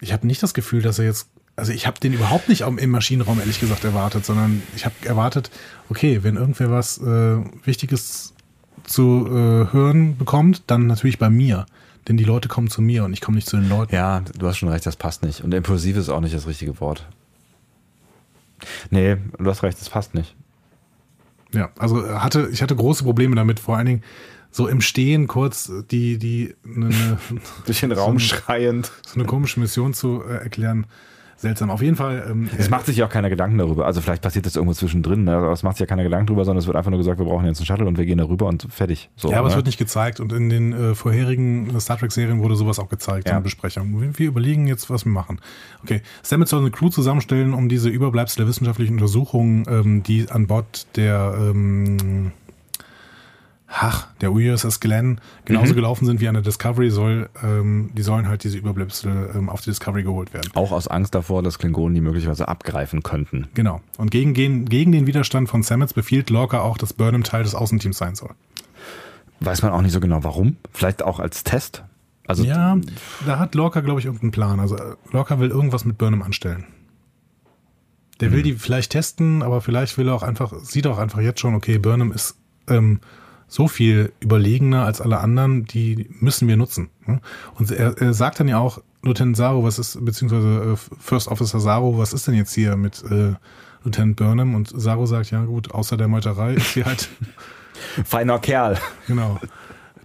ich 0.00 0.12
habe 0.12 0.26
nicht 0.26 0.42
das 0.42 0.54
Gefühl, 0.54 0.82
dass 0.82 0.98
er 0.98 1.06
jetzt, 1.06 1.28
also 1.56 1.72
ich 1.72 1.86
habe 1.86 1.98
den 2.00 2.12
überhaupt 2.12 2.48
nicht 2.48 2.62
im 2.62 2.90
Maschinenraum 2.90 3.40
ehrlich 3.40 3.60
gesagt 3.60 3.84
erwartet, 3.84 4.24
sondern 4.24 4.62
ich 4.76 4.84
habe 4.84 4.94
erwartet, 5.04 5.50
okay, 5.90 6.22
wenn 6.22 6.36
irgendwer 6.36 6.70
was 6.70 6.98
äh, 6.98 7.38
Wichtiges 7.64 8.34
zu 8.84 9.26
äh, 9.26 9.72
hören 9.72 10.16
bekommt, 10.16 10.62
dann 10.68 10.86
natürlich 10.86 11.18
bei 11.18 11.28
mir. 11.28 11.66
Denn 12.08 12.16
die 12.16 12.24
Leute 12.24 12.48
kommen 12.48 12.68
zu 12.70 12.80
mir 12.80 13.04
und 13.04 13.12
ich 13.12 13.20
komme 13.20 13.36
nicht 13.36 13.48
zu 13.48 13.56
den 13.56 13.68
Leuten. 13.68 13.94
Ja, 13.94 14.20
du 14.38 14.46
hast 14.48 14.56
schon 14.58 14.68
recht, 14.70 14.86
das 14.86 14.96
passt 14.96 15.22
nicht. 15.22 15.42
Und 15.44 15.52
impulsiv 15.52 15.96
ist 15.96 16.08
auch 16.08 16.20
nicht 16.20 16.34
das 16.34 16.46
richtige 16.46 16.80
Wort. 16.80 17.06
Nee, 18.90 19.16
du 19.38 19.48
hast 19.50 19.62
recht, 19.62 19.80
das 19.80 19.90
passt 19.90 20.14
nicht. 20.14 20.34
Ja, 21.52 21.70
also 21.78 22.04
äh, 22.04 22.14
hatte, 22.16 22.48
ich 22.52 22.62
hatte 22.62 22.74
große 22.76 23.04
Probleme 23.04 23.36
damit, 23.36 23.60
vor 23.60 23.76
allen 23.76 23.86
Dingen 23.86 24.02
so 24.50 24.66
im 24.66 24.80
Stehen 24.80 25.26
kurz 25.26 25.70
die, 25.90 26.18
die 26.18 26.54
eine, 26.64 26.90
Durch 27.66 27.80
den 27.80 27.92
Raum 27.92 28.18
So- 28.18 28.34
schreiend. 28.36 28.90
so 29.06 29.14
eine 29.14 29.24
komische 29.26 29.60
Mission 29.60 29.94
zu 29.94 30.22
äh, 30.24 30.34
erklären. 30.42 30.86
Seltsam. 31.38 31.70
Auf 31.70 31.80
jeden 31.80 31.94
Fall. 31.94 32.26
Ähm, 32.28 32.50
Es 32.58 32.68
macht 32.68 32.86
sich 32.86 32.96
ja 32.96 33.06
auch 33.06 33.10
keiner 33.10 33.30
Gedanken 33.30 33.58
darüber. 33.58 33.86
Also 33.86 34.00
vielleicht 34.00 34.22
passiert 34.22 34.44
das 34.44 34.56
irgendwo 34.56 34.74
zwischendrin, 34.74 35.22
ne? 35.22 35.36
aber 35.36 35.52
es 35.52 35.62
macht 35.62 35.76
sich 35.76 35.80
ja 35.80 35.86
keiner 35.86 36.02
Gedanken 36.02 36.26
darüber, 36.26 36.44
sondern 36.44 36.58
es 36.58 36.66
wird 36.66 36.76
einfach 36.76 36.90
nur 36.90 36.98
gesagt, 36.98 37.18
wir 37.20 37.26
brauchen 37.26 37.46
jetzt 37.46 37.58
einen 37.60 37.66
Shuttle 37.66 37.86
und 37.86 37.96
wir 37.96 38.06
gehen 38.06 38.18
darüber 38.18 38.46
und 38.46 38.66
fertig. 38.70 39.08
So, 39.14 39.30
ja, 39.30 39.38
aber 39.38 39.46
es 39.46 39.52
ne? 39.52 39.58
wird 39.58 39.66
nicht 39.66 39.78
gezeigt 39.78 40.18
und 40.18 40.32
in 40.32 40.48
den 40.50 40.72
äh, 40.72 40.94
vorherigen 40.96 41.78
Star 41.80 41.96
Trek-Serien 41.96 42.40
wurde 42.40 42.56
sowas 42.56 42.80
auch 42.80 42.88
gezeigt 42.88 43.28
Ja. 43.28 43.36
in 43.36 43.44
Besprechungen. 43.44 44.00
Wir, 44.00 44.18
wir 44.18 44.26
überlegen 44.26 44.66
jetzt, 44.66 44.90
was 44.90 45.04
wir 45.04 45.12
machen. 45.12 45.40
Okay, 45.84 46.02
Stamets 46.24 46.50
soll 46.50 46.60
eine 46.60 46.72
Crew 46.72 46.88
zusammenstellen, 46.88 47.54
um 47.54 47.68
diese 47.68 47.88
Überbleibsel 47.88 48.38
der 48.42 48.48
wissenschaftlichen 48.48 48.94
Untersuchungen, 48.94 49.64
ähm, 49.68 50.02
die 50.02 50.28
an 50.28 50.48
Bord 50.48 50.88
der 50.96 51.34
ähm, 51.38 52.32
ach, 53.70 54.08
der 54.20 54.32
USS 54.32 54.80
Glenn 54.80 55.20
genauso 55.44 55.72
Mhm. 55.72 55.76
gelaufen 55.76 56.06
sind 56.06 56.20
wie 56.20 56.28
an 56.28 56.34
der 56.34 56.42
Discovery, 56.42 56.90
soll, 56.90 57.28
ähm, 57.42 57.90
die 57.92 58.02
sollen 58.02 58.26
halt 58.26 58.42
diese 58.44 58.56
Überbleibsel 58.58 59.30
ähm, 59.34 59.48
auf 59.50 59.60
die 59.60 59.70
Discovery 59.70 60.02
geholt 60.02 60.32
werden. 60.32 60.50
Auch 60.54 60.72
aus 60.72 60.88
Angst 60.88 61.14
davor, 61.14 61.42
dass 61.42 61.58
Klingonen 61.58 61.94
die 61.94 62.00
möglicherweise 62.00 62.48
abgreifen 62.48 63.02
könnten. 63.02 63.48
Genau. 63.54 63.80
Und 63.98 64.10
gegen, 64.10 64.32
gegen, 64.34 64.64
gegen 64.66 64.92
den 64.92 65.06
Widerstand 65.06 65.48
von 65.48 65.62
Stamets 65.62 65.92
befiehlt 65.92 66.30
Lorca 66.30 66.60
auch, 66.60 66.78
dass 66.78 66.92
Burnham 66.94 67.24
Teil 67.24 67.42
des 67.42 67.54
Außenteams 67.54 67.98
sein 67.98 68.14
soll. 68.14 68.30
Weiß 69.40 69.62
man 69.62 69.70
auch 69.72 69.82
nicht 69.82 69.92
so 69.92 70.00
genau 70.00 70.24
warum. 70.24 70.56
Vielleicht 70.72 71.02
auch 71.02 71.20
als 71.20 71.44
Test. 71.44 71.84
Also 72.26 72.44
Ja, 72.44 72.76
da 73.26 73.38
hat 73.38 73.54
Lorca, 73.54 73.80
glaube 73.80 74.00
ich, 74.00 74.06
irgendeinen 74.06 74.32
Plan. 74.32 74.60
Also 74.60 74.76
äh, 74.76 74.96
Lorca 75.12 75.38
will 75.40 75.50
irgendwas 75.50 75.84
mit 75.84 75.96
Burnham 75.98 76.22
anstellen. 76.22 76.64
Der 78.20 78.32
will 78.32 78.42
die 78.42 78.54
vielleicht 78.54 78.90
testen, 78.92 79.42
aber 79.44 79.60
vielleicht 79.60 79.96
will 79.96 80.08
er 80.08 80.14
auch 80.14 80.24
einfach, 80.24 80.52
sieht 80.62 80.86
auch 80.88 80.98
einfach 80.98 81.20
jetzt 81.20 81.38
schon, 81.38 81.54
okay, 81.54 81.78
Burnham 81.78 82.10
ist 82.10 82.36
ähm, 82.66 82.98
so 83.48 83.66
viel 83.66 84.12
überlegener 84.20 84.84
als 84.84 85.00
alle 85.00 85.18
anderen, 85.18 85.64
die 85.64 86.08
müssen 86.20 86.46
wir 86.48 86.56
nutzen. 86.56 86.90
ne? 87.06 87.20
Und 87.58 87.70
er, 87.70 87.96
er 88.00 88.14
sagt 88.14 88.40
dann 88.40 88.48
ja 88.48 88.58
auch, 88.58 88.80
Lieutenant 89.02 89.36
Saru, 89.36 89.64
was 89.64 89.78
ist, 89.78 90.04
beziehungsweise 90.04 90.74
äh, 90.74 90.76
First 91.00 91.28
Officer 91.28 91.60
Saru, 91.60 91.98
was 91.98 92.12
ist 92.12 92.26
denn 92.26 92.34
jetzt 92.34 92.52
hier 92.54 92.76
mit 92.76 93.02
äh, 93.10 93.34
Lieutenant 93.84 94.16
Burnham? 94.16 94.54
Und 94.54 94.68
Saru 94.74 95.06
sagt, 95.06 95.30
ja 95.30 95.44
gut, 95.44 95.72
außer 95.72 95.96
der 95.96 96.08
Meuterei 96.08 96.54
ist 96.54 96.74
sie 96.74 96.84
halt, 96.84 97.08
feiner 98.04 98.38
Kerl. 98.38 98.76
genau, 99.06 99.40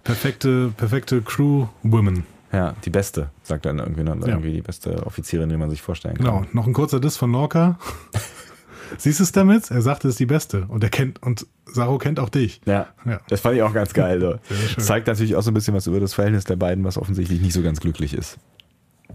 perfekte, 0.04 0.72
perfekte 0.76 1.22
Crew-Woman. 1.22 2.24
Ja, 2.52 2.74
die 2.84 2.90
beste, 2.90 3.30
sagt 3.42 3.66
dann 3.66 3.80
irgendwie, 3.80 4.04
ne? 4.04 4.16
Ja. 4.20 4.28
irgendwie 4.28 4.52
die 4.52 4.62
beste 4.62 5.04
Offizierin, 5.04 5.48
die 5.48 5.56
man 5.56 5.70
sich 5.70 5.82
vorstellen 5.82 6.16
kann. 6.16 6.24
Genau, 6.24 6.44
noch 6.52 6.68
ein 6.68 6.72
kurzer 6.72 7.00
Diss 7.00 7.16
von 7.16 7.32
Lorca. 7.32 7.78
Siehst 8.98 9.20
du 9.20 9.24
es 9.24 9.32
damit? 9.32 9.70
Er 9.70 9.82
sagt, 9.82 10.04
es 10.04 10.10
ist 10.12 10.20
die 10.20 10.26
beste. 10.26 10.66
Und 10.68 10.82
er 10.84 10.90
kennt, 10.90 11.22
und 11.22 11.46
Saru 11.66 11.98
kennt 11.98 12.20
auch 12.20 12.28
dich. 12.28 12.60
Ja, 12.66 12.88
Ja. 13.04 13.20
das 13.28 13.40
fand 13.40 13.56
ich 13.56 13.62
auch 13.62 13.72
ganz 13.74 13.92
geil. 13.92 14.20
So. 14.20 14.54
Schön. 14.54 14.84
Zeigt 14.84 15.06
natürlich 15.06 15.36
auch 15.36 15.42
so 15.42 15.50
ein 15.50 15.54
bisschen 15.54 15.74
was 15.74 15.86
über 15.86 16.00
das 16.00 16.14
Verhältnis 16.14 16.44
der 16.44 16.56
beiden, 16.56 16.84
was 16.84 16.98
offensichtlich 16.98 17.40
nicht 17.40 17.52
so 17.52 17.62
ganz 17.62 17.80
glücklich 17.80 18.14
ist. 18.14 18.38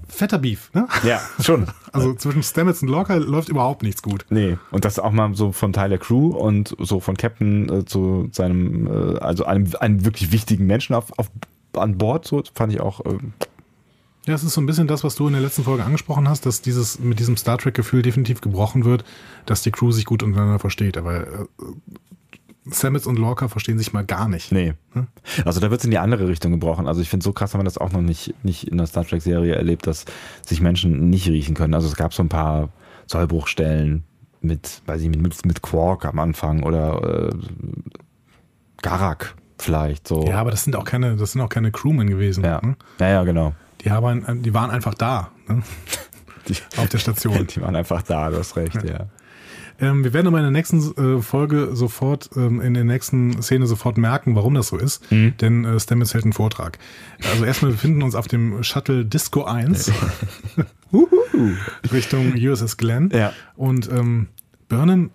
Fetter 0.07 0.39
Beef, 0.39 0.71
ne? 0.73 0.87
Ja, 1.03 1.21
schon. 1.41 1.67
Also 1.91 2.13
zwischen 2.13 2.43
Stamets 2.43 2.83
und 2.83 2.87
Lorca 2.89 3.15
läuft 3.15 3.49
überhaupt 3.49 3.81
nichts 3.81 4.03
gut. 4.03 4.23
Nee, 4.29 4.57
und 4.69 4.85
das 4.85 4.99
auch 4.99 5.11
mal 5.11 5.33
so 5.33 5.51
vom 5.51 5.73
Teil 5.73 5.89
der 5.89 5.97
Crew 5.97 6.27
und 6.29 6.75
so 6.79 6.99
von 6.99 7.17
Captain 7.17 7.67
äh, 7.67 7.85
zu 7.85 8.29
seinem, 8.31 8.85
äh, 8.87 9.17
also 9.19 9.45
einem, 9.45 9.67
einem 9.79 10.05
wirklich 10.05 10.31
wichtigen 10.31 10.67
Menschen 10.67 10.93
auf, 10.95 11.11
auf, 11.17 11.31
an 11.73 11.97
Bord, 11.97 12.27
so 12.27 12.43
fand 12.53 12.71
ich 12.73 12.79
auch. 12.79 13.03
Äh, 13.05 13.17
Ja, 14.25 14.35
es 14.35 14.43
ist 14.43 14.53
so 14.53 14.61
ein 14.61 14.65
bisschen 14.65 14.87
das, 14.87 15.03
was 15.03 15.15
du 15.15 15.27
in 15.27 15.33
der 15.33 15.41
letzten 15.41 15.63
Folge 15.63 15.83
angesprochen 15.83 16.27
hast, 16.27 16.45
dass 16.45 16.61
dieses 16.61 16.99
mit 16.99 17.19
diesem 17.19 17.37
Star 17.37 17.57
Trek-Gefühl 17.57 18.01
definitiv 18.01 18.41
gebrochen 18.41 18.85
wird, 18.85 19.03
dass 19.45 19.63
die 19.63 19.71
Crew 19.71 19.91
sich 19.91 20.05
gut 20.05 20.23
untereinander 20.23 20.59
versteht. 20.59 20.97
Aber 20.97 21.21
äh, 21.21 21.45
Stamets 22.71 23.07
und 23.07 23.17
Lorca 23.17 23.47
verstehen 23.47 23.77
sich 23.77 23.93
mal 23.93 24.05
gar 24.05 24.27
nicht. 24.27 24.51
nee. 24.51 24.73
Also 25.45 25.59
da 25.59 25.71
wird 25.71 25.81
es 25.81 25.85
in 25.85 25.91
die 25.91 25.97
andere 25.97 26.27
Richtung 26.27 26.51
gebrochen. 26.51 26.87
Also 26.87 27.01
ich 27.01 27.09
finde, 27.09 27.23
so 27.23 27.31
krass 27.31 27.53
haben 27.53 27.61
wir 27.61 27.65
das 27.65 27.77
auch 27.77 27.91
noch 27.91 28.01
nicht, 28.01 28.33
nicht 28.43 28.67
in 28.67 28.77
der 28.77 28.87
Star 28.87 29.05
Trek-Serie 29.05 29.55
erlebt, 29.55 29.87
dass 29.87 30.05
sich 30.45 30.61
Menschen 30.61 31.09
nicht 31.09 31.27
riechen 31.27 31.55
können. 31.55 31.73
Also 31.73 31.87
es 31.87 31.95
gab 31.95 32.13
so 32.13 32.21
ein 32.21 32.29
paar 32.29 32.69
Sollbruchstellen 33.07 34.03
mit, 34.41 34.81
weiß 34.85 35.01
ich, 35.01 35.09
mit, 35.09 35.45
mit 35.45 35.61
Quark 35.61 36.05
am 36.05 36.19
Anfang 36.19 36.63
oder 36.63 37.29
äh, 37.29 37.35
Garak 38.81 39.35
vielleicht 39.57 40.07
so. 40.07 40.25
Ja, 40.25 40.39
aber 40.39 40.51
das 40.51 40.63
sind 40.63 40.75
auch 40.75 40.85
keine, 40.85 41.15
das 41.15 41.33
sind 41.33 41.41
auch 41.41 41.49
keine 41.49 41.71
Crewmen 41.71 42.07
gewesen. 42.07 42.43
ja. 42.43 42.61
Ne? 42.63 42.75
ja, 42.99 43.09
ja, 43.09 43.23
genau. 43.23 43.53
Die, 43.81 43.91
haben, 43.91 44.43
die 44.43 44.53
waren 44.53 44.71
einfach 44.71 44.93
da. 44.93 45.31
Ne? 45.47 45.63
Die, 46.47 46.55
Auf 46.77 46.89
der 46.89 46.97
Station. 46.97 47.47
die 47.55 47.61
waren 47.61 47.75
einfach 47.75 48.01
da, 48.01 48.29
du 48.29 48.37
hast 48.37 48.55
recht, 48.55 48.83
ja. 48.83 49.07
Ähm, 49.81 50.03
wir 50.03 50.13
werden 50.13 50.27
aber 50.27 50.37
in 50.37 50.43
der 50.43 50.51
nächsten 50.51 50.79
äh, 50.97 51.21
Folge 51.21 51.69
sofort, 51.73 52.29
ähm, 52.35 52.59
in 52.59 52.73
der 52.73 52.83
nächsten 52.83 53.41
Szene 53.41 53.65
sofort 53.65 53.97
merken, 53.97 54.35
warum 54.35 54.53
das 54.55 54.67
so 54.67 54.77
ist. 54.77 55.09
Mhm. 55.11 55.37
Denn 55.37 55.63
äh, 55.63 55.79
Stamets 55.79 56.13
hält 56.13 56.25
einen 56.25 56.33
Vortrag. 56.33 56.77
Also 57.31 57.45
erstmal 57.45 57.71
befinden 57.71 57.99
wir 57.99 58.05
uns 58.05 58.15
auf 58.15 58.27
dem 58.27 58.61
Shuttle 58.63 59.05
Disco 59.05 59.45
1 59.45 59.91
Richtung 61.93 62.33
USS 62.35 62.75
Glenn. 62.75 63.09
Ja. 63.13 63.31
Und 63.55 63.89
ähm, 63.89 64.27
Burnham 64.67 65.11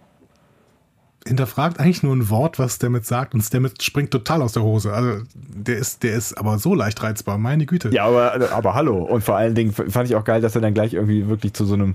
hinterfragt 1.27 1.81
eigentlich 1.81 2.03
nur 2.03 2.15
ein 2.15 2.29
Wort, 2.29 2.59
was 2.59 2.77
Stamets 2.77 3.09
sagt 3.09 3.35
und 3.35 3.41
Stamets 3.41 3.83
springt 3.83 4.11
total 4.11 4.43
aus 4.43 4.53
der 4.53 4.63
Hose. 4.63 4.93
Also 4.93 5.23
der 5.35 5.79
ist, 5.79 6.03
der 6.03 6.15
ist 6.15 6.37
aber 6.37 6.59
so 6.59 6.75
leicht 6.75 7.03
reizbar, 7.03 7.39
meine 7.39 7.65
Güte. 7.65 7.91
Ja, 7.93 8.05
aber, 8.05 8.53
aber 8.53 8.75
hallo. 8.75 8.99
Und 8.99 9.25
vor 9.25 9.37
allen 9.37 9.55
Dingen 9.55 9.73
fand 9.73 10.09
ich 10.09 10.17
auch 10.17 10.25
geil, 10.25 10.43
dass 10.43 10.55
er 10.55 10.61
dann 10.61 10.75
gleich 10.75 10.93
irgendwie 10.93 11.27
wirklich 11.27 11.55
zu 11.55 11.65
so 11.65 11.75
einem 11.75 11.95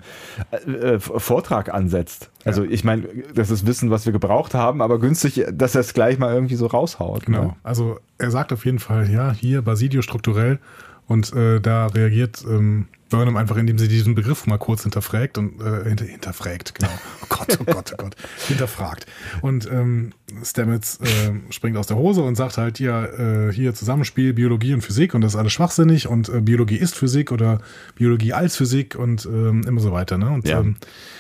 äh, 0.52 0.96
äh 0.96 1.00
Vortrag 1.00 1.72
ansetzt. 1.72 2.32
Also 2.44 2.64
ja. 2.64 2.72
ich 2.72 2.84
meine, 2.84 3.04
das 3.36 3.52
ist 3.52 3.68
Wissen, 3.68 3.92
was 3.92 4.06
wir 4.06 4.14
gebraucht 4.14 4.56
haben, 4.56 4.82
aber 4.82 5.00
günstig, 5.00 5.46
dass 5.52 5.76
er 5.76 5.82
es 5.82 5.94
gleich 5.94 6.18
mal 6.18 6.34
irgendwie 6.34 6.56
so 6.56 6.66
raushaut. 6.66 7.28
Genau. 7.28 7.44
Ne? 7.44 7.56
Also 7.62 8.00
er 8.18 8.32
sagt 8.32 8.52
auf 8.52 8.66
jeden 8.66 8.80
Fall, 8.80 9.12
ja, 9.12 9.32
hier 9.32 9.62
Basidio 9.62 10.02
strukturell 10.02 10.60
und 11.08 11.34
äh, 11.34 11.60
da 11.60 11.88
reagiert 11.88 12.44
ähm, 12.48 12.88
Burnham 13.10 13.38
einfach, 13.38 13.58
indem 13.58 13.78
sie 13.78 13.88
diesen 13.88 14.16
Begriff 14.16 14.48
mal 14.48 14.58
kurz 14.58 14.84
hinterfragt 14.84 15.38
und 15.38 15.62
äh, 15.62 15.88
hinter, 15.88 16.06
hinterfragt, 16.06 16.76
genau. 16.76 16.92
Oh 17.24 17.26
Gott, 17.30 17.58
oh 17.60 17.64
Gott, 17.66 17.94
oh 17.94 18.04
Gott, 18.04 18.16
hinterfragt. 18.48 19.06
Und 19.42 19.70
ähm, 19.72 20.12
Stamets 20.44 21.00
äh, 21.02 21.32
springt 21.52 21.78
aus 21.78 21.88
der 21.88 21.98
Hose 21.98 22.22
und 22.22 22.36
sagt 22.36 22.58
halt, 22.58 22.80
ja, 22.80 23.06
äh, 23.06 23.52
hier 23.52 23.74
Zusammenspiel 23.74 24.34
Biologie 24.34 24.74
und 24.74 24.82
Physik 24.82 25.14
und 25.14 25.22
das 25.22 25.34
ist 25.34 25.40
alles 25.40 25.54
schwachsinnig 25.54 26.08
und 26.08 26.30
äh, 26.30 26.42
Biologie 26.42 26.78
ist 26.78 26.96
Physik 26.96 27.32
oder 27.32 27.62
Biologie 27.96 28.34
als 28.34 28.56
Physik 28.56 28.96
und 28.96 29.26
ähm, 29.26 29.64
immer 29.68 29.82
so 29.82 29.92
weiter. 29.92 30.18
Ne? 30.18 30.30
Und, 30.30 30.48
ja. 30.48 30.60
ähm, 30.60 30.76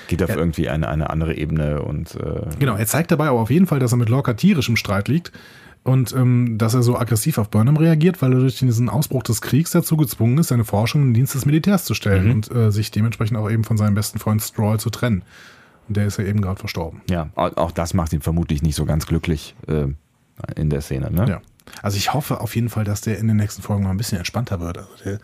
Geht 0.07 0.23
auf 0.23 0.29
ja, 0.29 0.37
irgendwie 0.37 0.69
eine, 0.69 0.87
eine 0.87 1.09
andere 1.09 1.35
Ebene 1.35 1.81
und 1.81 2.15
äh, 2.15 2.41
genau, 2.59 2.75
er 2.75 2.85
zeigt 2.87 3.11
dabei 3.11 3.27
aber 3.27 3.39
auf 3.39 3.49
jeden 3.49 3.67
Fall, 3.67 3.79
dass 3.79 3.93
er 3.93 3.97
mit 3.97 4.09
Lorca 4.09 4.33
tierisch 4.33 4.69
im 4.69 4.75
Streit 4.75 5.07
liegt 5.07 5.31
und 5.83 6.13
ähm, 6.13 6.57
dass 6.57 6.73
er 6.73 6.83
so 6.83 6.97
aggressiv 6.97 7.37
auf 7.37 7.49
Burnham 7.49 7.77
reagiert, 7.77 8.21
weil 8.21 8.33
er 8.33 8.39
durch 8.39 8.59
diesen 8.59 8.89
Ausbruch 8.89 9.23
des 9.23 9.41
Kriegs 9.41 9.71
dazu 9.71 9.97
gezwungen 9.97 10.37
ist, 10.37 10.49
seine 10.49 10.65
Forschung 10.65 11.01
in 11.01 11.07
den 11.09 11.13
Dienst 11.13 11.35
des 11.35 11.45
Militärs 11.45 11.85
zu 11.85 11.93
stellen 11.93 12.25
mhm. 12.25 12.31
und 12.31 12.51
äh, 12.51 12.71
sich 12.71 12.91
dementsprechend 12.91 13.37
auch 13.37 13.49
eben 13.49 13.63
von 13.63 13.77
seinem 13.77 13.95
besten 13.95 14.19
Freund 14.19 14.41
Stroll 14.41 14.79
zu 14.79 14.89
trennen. 14.89 15.23
Und 15.87 15.97
der 15.97 16.05
ist 16.05 16.17
ja 16.17 16.25
eben 16.25 16.41
gerade 16.41 16.59
verstorben. 16.59 17.01
Ja, 17.09 17.29
auch 17.35 17.71
das 17.71 17.93
macht 17.93 18.13
ihn 18.13 18.21
vermutlich 18.21 18.61
nicht 18.61 18.75
so 18.75 18.85
ganz 18.85 19.07
glücklich 19.07 19.55
äh, 19.67 19.87
in 20.55 20.69
der 20.69 20.81
Szene. 20.81 21.11
Ne? 21.11 21.25
Ja. 21.27 21.41
Also 21.81 21.97
ich 21.97 22.13
hoffe 22.13 22.41
auf 22.41 22.55
jeden 22.55 22.69
Fall, 22.69 22.83
dass 22.83 23.01
der 23.01 23.17
in 23.17 23.27
den 23.27 23.37
nächsten 23.37 23.61
Folgen 23.61 23.83
mal 23.83 23.91
ein 23.91 23.97
bisschen 23.97 24.17
entspannter 24.17 24.59
wird. 24.59 24.77
Also 24.77 25.17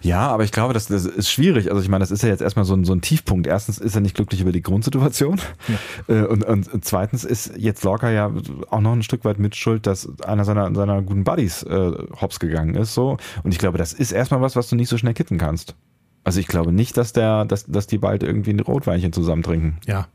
ja, 0.00 0.28
aber 0.28 0.44
ich 0.44 0.52
glaube, 0.52 0.74
das, 0.74 0.86
das, 0.86 1.04
ist 1.04 1.30
schwierig. 1.30 1.70
Also 1.70 1.82
ich 1.82 1.88
meine, 1.88 2.02
das 2.02 2.10
ist 2.10 2.22
ja 2.22 2.28
jetzt 2.28 2.42
erstmal 2.42 2.64
so 2.64 2.74
ein, 2.74 2.84
so 2.84 2.92
ein 2.92 3.00
Tiefpunkt. 3.00 3.46
Erstens 3.46 3.78
ist 3.78 3.94
er 3.94 4.00
nicht 4.00 4.14
glücklich 4.14 4.40
über 4.40 4.52
die 4.52 4.62
Grundsituation. 4.62 5.38
Ja. 5.68 5.74
Äh, 6.08 6.22
und, 6.22 6.44
und, 6.44 6.84
zweitens 6.84 7.22
ist 7.24 7.52
jetzt 7.56 7.84
Lorca 7.84 8.10
ja 8.10 8.32
auch 8.70 8.80
noch 8.80 8.92
ein 8.92 9.02
Stück 9.02 9.24
weit 9.24 9.38
mitschuld, 9.38 9.86
dass 9.86 10.08
einer 10.22 10.44
seiner, 10.44 10.74
seiner 10.74 11.00
guten 11.02 11.22
Buddies 11.22 11.62
äh, 11.62 11.92
hops 12.20 12.40
gegangen 12.40 12.74
ist. 12.74 12.94
So. 12.94 13.18
Und 13.42 13.52
ich 13.52 13.58
glaube, 13.58 13.78
das 13.78 13.92
ist 13.92 14.10
erstmal 14.10 14.40
was, 14.40 14.56
was 14.56 14.68
du 14.68 14.76
nicht 14.76 14.88
so 14.88 14.98
schnell 14.98 15.14
kitten 15.14 15.38
kannst. 15.38 15.76
Also 16.24 16.40
ich 16.40 16.46
glaube 16.48 16.72
nicht, 16.72 16.96
dass 16.96 17.12
der, 17.12 17.44
dass, 17.44 17.66
dass 17.66 17.86
die 17.86 17.98
bald 17.98 18.22
irgendwie 18.22 18.52
ein 18.52 18.60
Rotweinchen 18.60 19.12
zusammen 19.12 19.42
trinken. 19.42 19.78
Ja. 19.86 20.08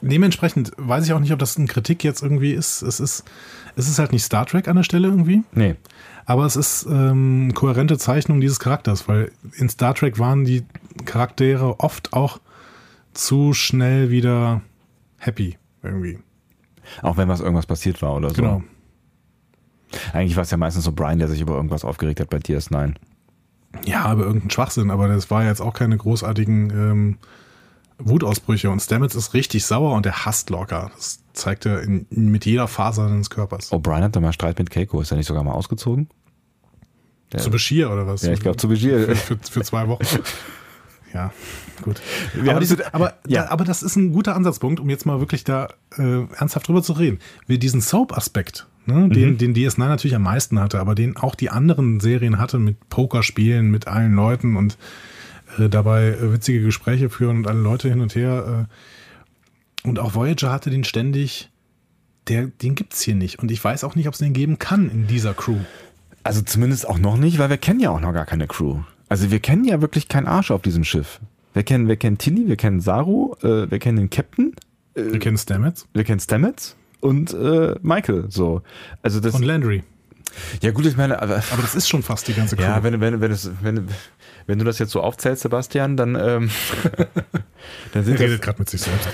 Dementsprechend 0.00 0.72
weiß 0.76 1.06
ich 1.06 1.12
auch 1.12 1.20
nicht, 1.20 1.32
ob 1.32 1.38
das 1.38 1.56
eine 1.56 1.66
Kritik 1.66 2.04
jetzt 2.04 2.22
irgendwie 2.22 2.52
ist. 2.52 2.82
Es 2.82 3.00
ist 3.00 3.24
es 3.76 3.88
ist 3.88 3.98
halt 3.98 4.12
nicht 4.12 4.24
Star 4.24 4.46
Trek 4.46 4.68
an 4.68 4.76
der 4.76 4.82
Stelle 4.82 5.08
irgendwie. 5.08 5.42
Nee. 5.52 5.76
Aber 6.26 6.46
es 6.46 6.56
ist 6.56 6.86
ähm, 6.88 7.52
kohärente 7.54 7.98
Zeichnung 7.98 8.40
dieses 8.40 8.60
Charakters, 8.60 9.08
weil 9.08 9.30
in 9.56 9.68
Star 9.68 9.94
Trek 9.94 10.18
waren 10.18 10.44
die 10.44 10.64
Charaktere 11.04 11.80
oft 11.80 12.12
auch 12.12 12.40
zu 13.12 13.52
schnell 13.52 14.10
wieder 14.10 14.62
happy 15.18 15.58
irgendwie. 15.82 16.18
Auch 17.02 17.16
wenn 17.16 17.28
was 17.28 17.40
irgendwas 17.40 17.66
passiert 17.66 18.00
war 18.02 18.14
oder 18.14 18.30
so. 18.30 18.36
Genau. 18.36 18.62
Eigentlich 20.12 20.36
war 20.36 20.42
es 20.42 20.50
ja 20.50 20.56
meistens 20.56 20.84
so 20.84 20.92
Brian, 20.92 21.18
der 21.18 21.28
sich 21.28 21.40
über 21.40 21.54
irgendwas 21.54 21.84
aufgeregt 21.84 22.20
hat 22.20 22.30
bei 22.30 22.38
DS9. 22.38 22.94
Ja, 23.84 24.04
aber 24.04 24.24
irgendein 24.24 24.50
Schwachsinn, 24.50 24.90
aber 24.90 25.08
das 25.08 25.30
war 25.30 25.44
jetzt 25.44 25.60
auch 25.60 25.74
keine 25.74 25.96
großartigen 25.96 26.70
ähm, 26.70 27.18
Wutausbrüche 27.98 28.70
und 28.70 28.80
Stamets 28.80 29.14
ist 29.14 29.34
richtig 29.34 29.64
sauer 29.64 29.92
und 29.92 30.06
er 30.06 30.24
hasst 30.24 30.50
Locker. 30.50 30.90
Das 30.94 31.20
zeigt 31.32 31.66
er 31.66 31.82
in, 31.82 32.06
mit 32.10 32.44
jeder 32.46 32.68
Faser 32.68 33.08
seines 33.08 33.30
Körpers. 33.30 33.72
O'Brien 33.72 34.02
hat 34.02 34.16
da 34.16 34.20
mal 34.20 34.32
Streit 34.32 34.58
mit 34.58 34.70
Keiko. 34.70 35.00
Ist 35.00 35.10
er 35.10 35.16
nicht 35.16 35.26
sogar 35.26 35.44
mal 35.44 35.52
ausgezogen? 35.52 36.08
Der, 37.32 37.40
zu 37.40 37.50
Bashir 37.50 37.90
oder 37.90 38.06
was? 38.06 38.22
Ja, 38.22 38.32
ich 38.32 38.40
glaube 38.40 38.56
zu 38.56 38.68
Bashir. 38.68 39.06
Für, 39.06 39.16
für, 39.16 39.38
für 39.38 39.62
zwei 39.62 39.88
Wochen. 39.88 40.04
ja, 41.14 41.32
gut. 41.82 42.00
Aber, 42.46 42.60
diese, 42.60 42.94
aber, 42.94 43.14
ja. 43.26 43.48
aber, 43.50 43.64
das 43.64 43.82
ist 43.82 43.96
ein 43.96 44.12
guter 44.12 44.34
Ansatzpunkt, 44.34 44.80
um 44.80 44.90
jetzt 44.90 45.06
mal 45.06 45.20
wirklich 45.20 45.44
da 45.44 45.68
äh, 45.96 46.24
ernsthaft 46.36 46.68
drüber 46.68 46.82
zu 46.82 46.92
reden. 46.92 47.18
Wir 47.46 47.58
diesen 47.58 47.80
Soap-Aspekt, 47.80 48.66
ne, 48.86 49.08
den, 49.08 49.30
mhm. 49.30 49.38
den 49.38 49.54
DS9 49.54 49.78
natürlich 49.78 50.14
am 50.14 50.22
meisten 50.22 50.60
hatte, 50.60 50.80
aber 50.80 50.94
den 50.94 51.16
auch 51.16 51.34
die 51.34 51.50
anderen 51.50 52.00
Serien 52.00 52.38
hatten 52.38 52.62
mit 52.64 52.88
Pokerspielen, 52.88 53.70
mit 53.70 53.88
allen 53.88 54.14
Leuten 54.14 54.56
und 54.56 54.76
äh, 55.58 55.68
dabei 55.68 56.08
äh, 56.08 56.32
witzige 56.32 56.62
Gespräche 56.62 57.10
führen 57.10 57.38
und 57.38 57.46
alle 57.46 57.60
Leute 57.60 57.88
hin 57.88 58.00
und 58.00 58.14
her. 58.14 58.66
Äh, 59.84 59.88
und 59.88 59.98
auch 59.98 60.14
Voyager 60.14 60.50
hatte 60.50 60.70
den 60.70 60.84
ständig, 60.84 61.50
der, 62.28 62.46
den 62.46 62.74
es 62.90 63.02
hier 63.02 63.14
nicht. 63.14 63.38
Und 63.38 63.50
ich 63.50 63.62
weiß 63.62 63.84
auch 63.84 63.94
nicht, 63.94 64.08
ob 64.08 64.14
es 64.14 64.20
den 64.20 64.32
geben 64.32 64.58
kann 64.58 64.90
in 64.90 65.06
dieser 65.06 65.34
Crew. 65.34 65.58
Also 66.22 66.40
zumindest 66.40 66.88
auch 66.88 66.98
noch 66.98 67.16
nicht, 67.16 67.38
weil 67.38 67.50
wir 67.50 67.58
kennen 67.58 67.80
ja 67.80 67.90
auch 67.90 68.00
noch 68.00 68.14
gar 68.14 68.24
keine 68.24 68.46
Crew. 68.46 68.80
Also 69.08 69.30
wir 69.30 69.40
kennen 69.40 69.64
ja 69.64 69.82
wirklich 69.82 70.08
keinen 70.08 70.26
Arsch 70.26 70.50
auf 70.50 70.62
diesem 70.62 70.84
Schiff. 70.84 71.20
Wir 71.52 71.62
kennen, 71.62 71.86
wir 71.86 71.96
kennen 71.96 72.16
Tilly, 72.16 72.48
wir 72.48 72.56
kennen 72.56 72.80
Saru, 72.80 73.34
wir 73.42 73.78
kennen 73.78 73.98
den 73.98 74.10
Captain. 74.10 74.54
Wir 74.94 75.18
kennen 75.18 75.36
Stamets. 75.36 75.86
Wir 75.92 76.02
kennen 76.02 76.18
Stamets 76.18 76.76
und 77.00 77.36
Michael. 77.84 78.24
So. 78.30 78.62
Also 79.02 79.20
das, 79.20 79.34
und 79.34 79.42
Landry. 79.42 79.84
Ja 80.62 80.70
gut, 80.70 80.86
ich 80.86 80.96
meine, 80.96 81.20
aber, 81.20 81.36
aber 81.36 81.62
das 81.62 81.74
ist 81.74 81.88
schon 81.88 82.02
fast 82.02 82.28
die 82.28 82.34
ganze 82.34 82.56
Crew. 82.56 82.62
Ja, 82.64 82.82
wenn, 82.82 83.00
wenn, 83.00 83.20
wenn, 83.20 83.30
es, 83.30 83.50
wenn, 83.62 83.88
wenn 84.46 84.58
du 84.58 84.64
das 84.64 84.78
jetzt 84.78 84.92
so 84.92 85.02
aufzählst, 85.02 85.42
Sebastian, 85.42 85.96
dann, 85.96 86.14
ähm, 86.14 86.50
dann 87.92 88.04
sind 88.04 88.20
er 88.20 88.26
redet 88.26 88.42
gerade 88.42 88.58
mit 88.58 88.70
sich 88.70 88.82
selbst. 88.82 89.08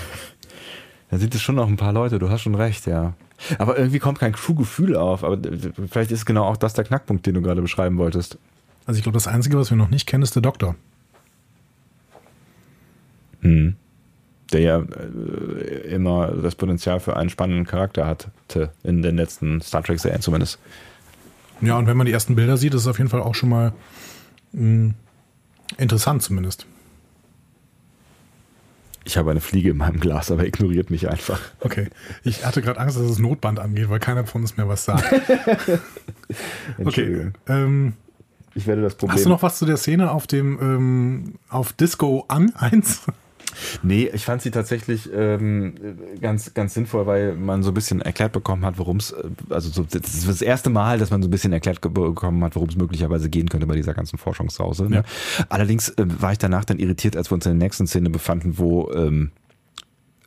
Dann 1.09 1.19
sind 1.19 1.35
es 1.35 1.41
schon 1.41 1.55
noch 1.55 1.67
ein 1.67 1.77
paar 1.77 1.93
Leute, 1.93 2.19
du 2.19 2.29
hast 2.29 2.41
schon 2.41 2.55
recht, 2.55 2.87
ja. 2.87 3.13
Aber 3.57 3.77
irgendwie 3.77 3.99
kommt 3.99 4.19
kein 4.19 4.33
Crew-Gefühl 4.33 4.95
auf. 4.95 5.23
Aber 5.23 5.37
vielleicht 5.89 6.11
ist 6.11 6.25
genau 6.25 6.45
auch 6.45 6.57
das 6.57 6.73
der 6.73 6.85
Knackpunkt, 6.85 7.25
den 7.25 7.33
du 7.33 7.41
gerade 7.41 7.61
beschreiben 7.61 7.97
wolltest. 7.97 8.37
Also 8.85 8.97
ich 8.97 9.03
glaube, 9.03 9.15
das 9.15 9.27
Einzige, 9.27 9.57
was 9.57 9.69
wir 9.69 9.77
noch 9.77 9.89
nicht 9.89 10.07
kennen, 10.07 10.23
ist 10.23 10.35
der 10.35 10.41
Doktor. 10.41 10.75
Hm. 13.41 13.75
Der 14.53 14.61
ja 14.61 14.79
äh, 14.79 15.93
immer 15.93 16.27
das 16.27 16.55
Potenzial 16.55 16.99
für 16.99 17.15
einen 17.15 17.29
spannenden 17.29 17.65
Charakter 17.65 18.05
hatte, 18.05 18.71
in 18.83 19.01
den 19.01 19.15
letzten 19.17 19.61
Star 19.61 19.83
Trek-Serien 19.83 20.21
zumindest. 20.21 20.59
Ja, 21.61 21.77
und 21.77 21.87
wenn 21.87 21.97
man 21.97 22.05
die 22.05 22.11
ersten 22.11 22.35
Bilder 22.35 22.57
sieht, 22.57 22.73
ist 22.73 22.81
es 22.81 22.87
auf 22.87 22.97
jeden 22.97 23.09
Fall 23.09 23.21
auch 23.21 23.35
schon 23.35 23.49
mal 23.49 23.73
mh, 24.53 24.61
hm, 24.61 24.93
interessant 25.77 26.23
zumindest. 26.23 26.65
Ich 29.03 29.17
habe 29.17 29.31
eine 29.31 29.41
Fliege 29.41 29.71
in 29.71 29.77
meinem 29.77 29.99
Glas, 29.99 30.31
aber 30.31 30.45
ignoriert 30.45 30.91
mich 30.91 31.09
einfach. 31.09 31.39
Okay. 31.59 31.87
Ich 32.23 32.45
hatte 32.45 32.61
gerade 32.61 32.79
Angst, 32.79 32.97
dass 32.97 33.07
das 33.07 33.17
Notband 33.17 33.59
angeht, 33.59 33.89
weil 33.89 33.99
keiner 33.99 34.25
von 34.25 34.41
uns 34.41 34.57
mehr 34.57 34.67
was 34.67 34.85
sagt. 34.85 35.03
okay. 36.77 37.31
Ähm, 37.47 37.93
ich 38.53 38.67
werde 38.67 38.83
das 38.83 38.95
Problem. 38.95 39.15
Hast 39.15 39.25
du 39.25 39.29
noch 39.29 39.41
was 39.41 39.57
zu 39.57 39.65
der 39.65 39.77
Szene 39.77 40.11
auf 40.11 40.27
dem 40.27 40.59
ähm, 40.61 41.35
auf 41.49 41.73
Disco 41.73 42.25
an 42.27 42.53
1? 42.55 43.07
Nee, 43.83 44.09
ich 44.13 44.25
fand 44.25 44.41
sie 44.41 44.51
tatsächlich 44.51 45.09
ähm, 45.13 45.73
ganz, 46.21 46.53
ganz 46.53 46.73
sinnvoll, 46.73 47.05
weil 47.05 47.35
man 47.35 47.63
so 47.63 47.71
ein 47.71 47.73
bisschen 47.73 48.01
erklärt 48.01 48.31
bekommen 48.31 48.65
hat, 48.65 48.77
worum 48.77 48.97
es, 48.97 49.11
äh, 49.11 49.23
also 49.49 49.69
so, 49.69 49.83
das 49.83 50.13
ist 50.13 50.27
das 50.27 50.41
erste 50.41 50.69
Mal, 50.69 50.99
dass 50.99 51.11
man 51.11 51.21
so 51.21 51.27
ein 51.27 51.31
bisschen 51.31 51.53
erklärt 51.53 51.81
bekommen 51.81 52.43
hat, 52.43 52.55
worum 52.55 52.69
es 52.69 52.75
möglicherweise 52.75 53.29
gehen 53.29 53.49
könnte 53.49 53.67
bei 53.67 53.75
dieser 53.75 53.93
ganzen 53.93 54.17
Forschungshause. 54.17 54.89
Ne? 54.89 54.97
Ja. 54.97 55.03
Allerdings 55.49 55.89
äh, 55.89 56.05
war 56.19 56.31
ich 56.31 56.37
danach 56.37 56.65
dann 56.65 56.79
irritiert, 56.79 57.15
als 57.17 57.31
wir 57.31 57.35
uns 57.35 57.45
in 57.45 57.57
der 57.57 57.65
nächsten 57.65 57.87
Szene 57.87 58.09
befanden, 58.09 58.57
wo 58.57 58.91
ähm, 58.91 59.31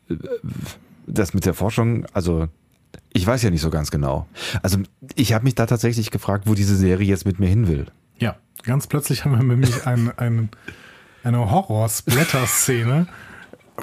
äh, 0.08 0.16
das 1.06 1.34
mit 1.34 1.44
der 1.44 1.54
Forschung, 1.54 2.06
also 2.12 2.48
ich 3.12 3.26
weiß 3.26 3.42
ja 3.42 3.50
nicht 3.50 3.60
so 3.60 3.70
ganz 3.70 3.90
genau. 3.90 4.26
Also 4.62 4.78
ich 5.14 5.32
habe 5.32 5.44
mich 5.44 5.54
da 5.54 5.66
tatsächlich 5.66 6.10
gefragt, 6.10 6.44
wo 6.46 6.54
diese 6.54 6.76
Serie 6.76 7.06
jetzt 7.06 7.26
mit 7.26 7.38
mir 7.38 7.48
hin 7.48 7.68
will. 7.68 7.86
Ja, 8.18 8.36
ganz 8.62 8.86
plötzlich 8.86 9.24
haben 9.24 9.32
wir 9.32 9.42
nämlich 9.42 9.86
einen, 9.86 10.10
einen 10.10 10.48
eine 11.24 11.50
Horror-Splatter-Szene 11.50 13.06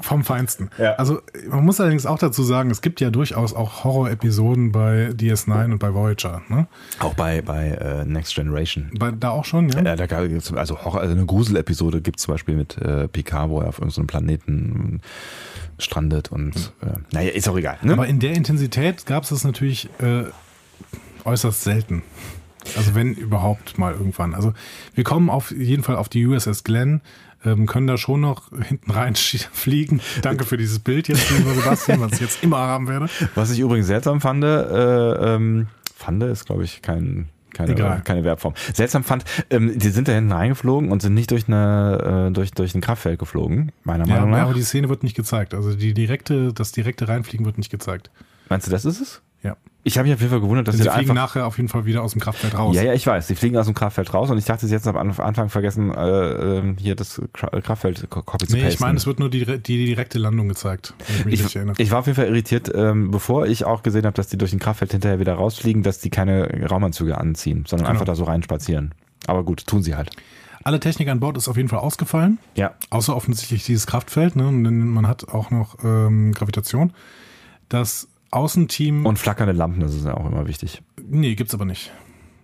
vom 0.01 0.23
Feinsten. 0.23 0.69
Ja. 0.77 0.93
Also 0.93 1.22
man 1.49 1.65
muss 1.65 1.81
allerdings 1.81 2.05
auch 2.05 2.18
dazu 2.18 2.43
sagen, 2.43 2.72
es 2.72 2.81
gibt 2.81 3.01
ja 3.01 3.09
durchaus 3.09 3.53
auch 3.53 3.84
Horror-Episoden 3.84 4.72
bei 4.72 5.09
DS9 5.09 5.65
und 5.73 5.80
bei 5.80 5.93
Voyager. 5.93 6.41
Ne? 6.47 6.68
Auch 6.99 7.13
bei, 7.13 7.41
bei 7.41 7.77
uh, 8.01 8.05
Next 8.05 8.35
Generation. 8.35 8.89
Bei, 8.97 9.11
da 9.11 9.31
auch 9.31 9.43
schon, 9.43 9.69
ja? 9.69 9.81
ja 9.81 9.95
da 9.95 10.05
gibt's, 10.27 10.53
also, 10.53 10.84
Horror, 10.85 11.01
also 11.01 11.13
eine 11.13 11.26
Grusel-Episode 11.26 12.01
gibt 12.01 12.19
es 12.19 12.23
zum 12.23 12.35
Beispiel 12.35 12.55
mit 12.55 12.77
äh, 12.77 13.07
Picard, 13.09 13.49
wo 13.49 13.59
er 13.59 13.68
auf 13.68 13.80
irgendeinem 13.80 14.07
Planeten 14.07 15.01
strandet 15.77 16.31
und 16.31 16.73
äh, 16.81 16.99
naja, 17.11 17.31
ist 17.31 17.49
auch 17.49 17.57
egal. 17.57 17.77
Ne? 17.81 17.93
Aber 17.93 18.07
in 18.07 18.19
der 18.19 18.34
Intensität 18.34 19.05
gab 19.05 19.23
es 19.23 19.30
das 19.30 19.43
natürlich 19.43 19.89
äh, 19.99 20.23
äußerst 21.26 21.63
selten. 21.63 22.03
Also 22.77 22.93
wenn 22.93 23.13
überhaupt 23.13 23.77
mal 23.77 23.93
irgendwann. 23.93 24.35
Also 24.35 24.53
wir 24.93 25.03
kommen 25.03 25.30
auf 25.30 25.51
jeden 25.51 25.84
Fall 25.84 25.95
auf 25.95 26.09
die 26.09 26.26
USS 26.26 26.63
Glenn 26.63 27.01
ähm, 27.45 27.65
können 27.65 27.88
da 27.88 27.97
schon 27.97 28.22
noch 28.22 28.49
hinten 28.63 28.91
rein 28.91 29.15
fliegen. 29.51 30.01
Danke 30.22 30.45
für 30.45 30.57
dieses 30.57 30.80
Bild 30.80 31.07
jetzt, 31.07 31.30
lieber 31.31 31.53
Sebastian, 31.53 32.01
was 32.01 32.13
ich 32.13 32.19
jetzt 32.22 32.43
immer 32.43 32.57
haben 32.59 32.88
werde. 32.88 33.07
Was 33.35 33.51
ich 33.51 33.59
übrigens 33.59 33.88
seltsam 33.88 34.22
fand, 34.22 34.43
äh, 34.43 34.47
ähm, 35.35 35.68
fand 35.95 36.23
ist, 36.23 36.45
glaube 36.45 36.63
ich, 36.63 36.81
kein 36.81 37.30
keine, 37.53 37.73
Egal. 37.73 38.01
keine 38.03 38.23
Verbform. 38.23 38.53
Seltsam 38.73 39.03
fand, 39.03 39.26
ähm, 39.49 39.77
die 39.77 39.89
sind 39.89 40.07
da 40.07 40.13
hinten 40.13 40.31
reingeflogen 40.31 40.89
und 40.91 41.01
sind 41.01 41.13
nicht 41.13 41.31
durch, 41.31 41.47
eine, 41.47 42.27
äh, 42.30 42.31
durch, 42.31 42.51
durch 42.51 42.73
ein 42.76 42.81
Kraftfeld 42.81 43.19
geflogen, 43.19 43.72
meiner 43.84 44.07
Ja, 44.07 44.15
Meinung 44.15 44.31
nach. 44.31 44.43
aber 44.43 44.53
die 44.53 44.63
Szene 44.63 44.88
wird 44.88 45.03
nicht 45.03 45.15
gezeigt. 45.15 45.53
Also 45.53 45.76
die 45.76 45.93
direkte, 45.93 46.53
das 46.53 46.72
direkte 46.72 47.07
Reinfliegen 47.09 47.45
wird 47.45 47.57
nicht 47.57 47.69
gezeigt. 47.69 48.09
Meinst 48.47 48.68
du, 48.68 48.72
das 48.72 48.85
ist 48.85 49.01
es? 49.01 49.22
Ja. 49.43 49.57
Ich 49.84 49.98
habe 49.98 50.08
mich 50.08 50.14
auf 50.14 50.20
jeden 50.22 50.30
Fall 50.32 50.41
gewundert, 50.41 50.68
dass 50.68 50.76
sie 50.76 50.84
sie 50.84 50.88
da 50.90 50.94
fliegen 50.94 51.10
einfach 51.12 51.30
nachher 51.36 51.48
auf 51.48 51.58
jeden 51.58 51.68
Fall 51.70 51.86
wieder 51.86 52.03
aus 52.03 52.12
dem 52.12 52.22
Kraftfeld 52.22 52.56
raus. 52.56 52.76
Ja, 52.76 52.84
ja, 52.84 52.94
ich 52.94 53.08
weiß. 53.08 53.26
Die 53.28 53.36
fliegen 53.36 53.58
aus 53.58 53.66
dem 53.66 53.74
Kraftfeld 53.74 54.14
raus 54.14 54.30
und 54.30 54.38
ich 54.38 54.45
dachte, 54.45 54.68
sie 54.68 54.76
hätten 54.76 54.90
am 54.90 54.98
Anfang 55.20 55.49
vergessen, 55.49 55.91
äh, 55.91 56.60
äh, 56.60 56.76
hier 56.80 56.95
das 56.95 57.20
Kra- 57.34 57.60
Kraftfeld 57.62 58.08
co- 58.12 58.22
copy 58.22 58.45
zu 58.48 58.56
Nee, 58.56 58.68
ich 58.68 58.80
meine, 58.80 58.98
es 58.98 59.08
wird 59.08 59.20
nur 59.20 59.30
die, 59.32 59.44
die 59.60 59.86
direkte 59.88 60.20
Landung 60.20 60.48
gezeigt, 60.49 60.94
wenn 61.08 61.34
ich 61.34 61.41
mich 61.44 61.56
ich, 61.56 61.80
ich 61.80 61.91
war 61.91 61.99
auf 61.99 62.06
jeden 62.06 62.16
Fall 62.16 62.28
irritiert, 62.28 62.72
ähm, 62.76 63.10
bevor 63.10 63.48
ich 63.48 63.66
auch 63.66 63.82
gesehen 63.82 64.06
habe, 64.06 64.14
dass 64.16 64.28
die 64.28 64.38
durch 64.38 64.52
den 64.52 64.60
Kraftfeld 64.60 64.91
hinterher 64.91 65.20
wieder 65.20 65.34
rausfliegen, 65.34 65.82
dass 65.82 65.98
die 65.99 66.12
keine 66.12 66.68
Raumanzüge 66.70 67.18
anziehen, 67.18 67.66
sondern 67.68 67.86
Genau. 67.88 67.91
einfach 67.94 68.06
da 68.06 68.14
so 68.16 68.26
reinspazieren. 68.26 68.94
Aber 69.26 69.44
gut, 69.44 69.66
tun 69.66 69.82
sie 69.82 69.95
halt. 69.95 70.12
Alle 70.64 70.80
Technik 70.80 71.08
an 71.10 71.20
Bord 71.20 71.38
ist 71.38 71.48
auf 71.48 71.58
jeden 71.58 71.70
Fall 71.70 71.80
ausgefallen, 71.80 72.38
Ja. 72.56 72.74
außer 72.91 73.16
offensichtlich 73.16 73.66
dieses 73.66 73.88
Kraftfeld. 73.88 74.36
Ne? 74.36 74.48
Und 74.48 74.62
man 74.90 75.08
hat 75.08 75.28
auch 75.30 75.49
noch 75.49 75.78
ähm, 75.84 76.34
Gravitation. 76.34 76.94
Das 77.70 78.08
Außenteam, 78.32 79.06
Und 79.06 79.20
flackernde 79.20 79.53
Lampen, 79.53 79.82
das 79.82 79.94
ist 79.94 80.06
ja 80.06 80.16
auch 80.16 80.26
immer 80.26 80.48
wichtig. 80.48 80.82
nee, 81.10 81.36
gibt's 81.36 81.53
aber 81.53 81.66
nicht. 81.66 81.91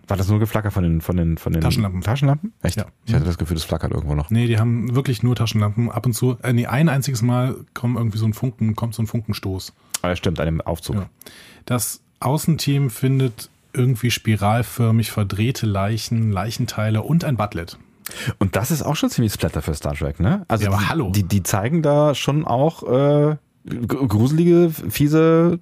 War 0.06 0.16
das 0.16 0.28
nur 0.28 0.38
Geflacker 0.38 0.70
von 0.70 0.82
den, 0.82 1.00
von 1.02 1.16
den, 1.18 1.36
von 1.36 1.52
den 1.52 1.60
Taschenlampen. 1.60 2.00
Taschenlampen? 2.00 2.54
Echt? 2.62 2.76
Ja. 2.78 2.86
Ich 3.04 3.12
hatte 3.12 3.26
das 3.26 3.36
Gefühl, 3.36 3.56
das 3.56 3.64
flackert 3.64 3.92
irgendwo 3.92 4.14
noch. 4.14 4.30
Nee, 4.30 4.46
die 4.46 4.58
haben 4.58 4.94
wirklich 4.94 5.22
nur 5.22 5.36
Taschenlampen. 5.36 5.90
Ab 5.90 6.06
und 6.06 6.14
zu, 6.14 6.38
äh, 6.42 6.52
nee, 6.54 6.66
ein 6.66 6.88
einziges 6.88 7.20
Mal 7.20 7.56
kommt 7.74 7.98
irgendwie 7.98 8.16
so 8.16 8.24
ein 8.24 8.32
Funken, 8.32 8.74
kommt 8.74 8.94
so 8.94 9.02
ein 9.02 9.06
Funkenstoß. 9.06 9.74
Aber 10.00 10.16
stimmt, 10.16 10.40
an 10.40 10.46
dem 10.46 10.60
Aufzug. 10.62 10.96
Ja. 10.96 11.10
Das 11.66 12.00
Außenteam 12.20 12.88
findet 12.88 13.50
irgendwie 13.74 14.10
spiralförmig 14.10 15.10
verdrehte 15.10 15.66
Leichen, 15.66 16.32
Leichenteile 16.32 17.02
und 17.02 17.24
ein 17.24 17.36
Butlet. 17.36 17.78
Und 18.38 18.56
das 18.56 18.70
ist 18.70 18.82
auch 18.82 18.96
schon 18.96 19.10
ziemlich 19.10 19.34
Splatter 19.34 19.60
für 19.60 19.74
Star 19.74 19.94
Trek, 19.94 20.20
ne? 20.20 20.46
Also 20.48 20.64
Ja, 20.64 20.70
aber 20.70 20.80
die, 20.80 20.88
hallo. 20.88 21.10
Die, 21.10 21.24
die 21.24 21.42
zeigen 21.42 21.82
da 21.82 22.14
schon 22.14 22.46
auch 22.46 22.82
äh, 22.82 23.36
gruselige, 23.86 24.70
fiese 24.70 25.58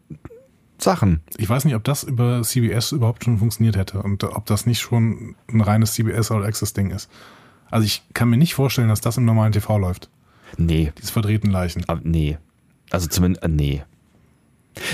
Sachen. 0.78 1.20
Ich 1.38 1.48
weiß 1.48 1.64
nicht, 1.64 1.74
ob 1.74 1.84
das 1.84 2.02
über 2.04 2.42
CBS 2.42 2.92
überhaupt 2.92 3.24
schon 3.24 3.38
funktioniert 3.38 3.76
hätte 3.76 4.02
und 4.02 4.22
ob 4.24 4.46
das 4.46 4.66
nicht 4.66 4.80
schon 4.80 5.34
ein 5.50 5.60
reines 5.60 5.94
CBS 5.94 6.30
All 6.30 6.44
Access 6.44 6.72
Ding 6.74 6.90
ist. 6.90 7.10
Also 7.70 7.84
ich 7.86 8.02
kann 8.14 8.28
mir 8.28 8.36
nicht 8.36 8.54
vorstellen, 8.54 8.88
dass 8.88 9.00
das 9.00 9.16
im 9.16 9.24
normalen 9.24 9.52
TV 9.52 9.78
läuft. 9.78 10.10
Nee, 10.58 10.92
Diese 11.00 11.12
verdrehten 11.12 11.50
Leichen. 11.50 11.84
aber 11.88 12.00
nee. 12.04 12.38
Also 12.90 13.08
zumindest, 13.08 13.42
äh, 13.44 13.48
nee. 13.48 13.82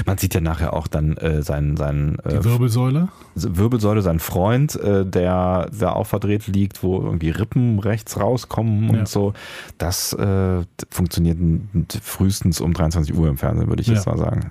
Man 0.06 0.16
sieht 0.18 0.34
ja 0.34 0.40
nachher 0.40 0.72
auch 0.74 0.86
dann 0.86 1.16
äh, 1.16 1.42
seinen, 1.42 1.76
seinen 1.76 2.18
äh, 2.20 2.44
Wirbelsäule. 2.44 3.08
Wirbelsäule, 3.34 4.02
seinen 4.02 4.20
Freund, 4.20 4.76
äh, 4.76 5.04
der 5.04 5.68
da 5.78 5.92
auch 5.92 6.06
verdreht 6.06 6.46
liegt, 6.46 6.82
wo 6.82 7.00
irgendwie 7.02 7.30
Rippen 7.30 7.78
rechts 7.78 8.18
rauskommen 8.18 8.90
und 8.90 8.96
Ja. 8.96 9.06
so. 9.06 9.32
Das 9.78 10.12
äh, 10.12 10.62
funktioniert 10.90 11.38
frühestens 12.02 12.60
um 12.60 12.72
23 12.74 13.14
Uhr 13.16 13.28
im 13.28 13.38
Fernsehen, 13.38 13.68
würde 13.68 13.82
ich 13.82 13.88
jetzt 13.88 14.06
Ja. 14.06 14.12
mal 14.12 14.18
sagen. 14.18 14.50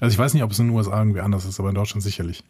Also 0.00 0.12
ich 0.12 0.18
weiß 0.18 0.32
nicht, 0.34 0.42
ob 0.44 0.50
es 0.52 0.58
in 0.58 0.68
den 0.68 0.76
USA 0.76 0.98
irgendwie 0.98 1.20
anders 1.20 1.44
ist, 1.44 1.58
aber 1.60 1.68
in 1.70 1.74
Deutschland 1.74 2.02
sicherlich. 2.02 2.42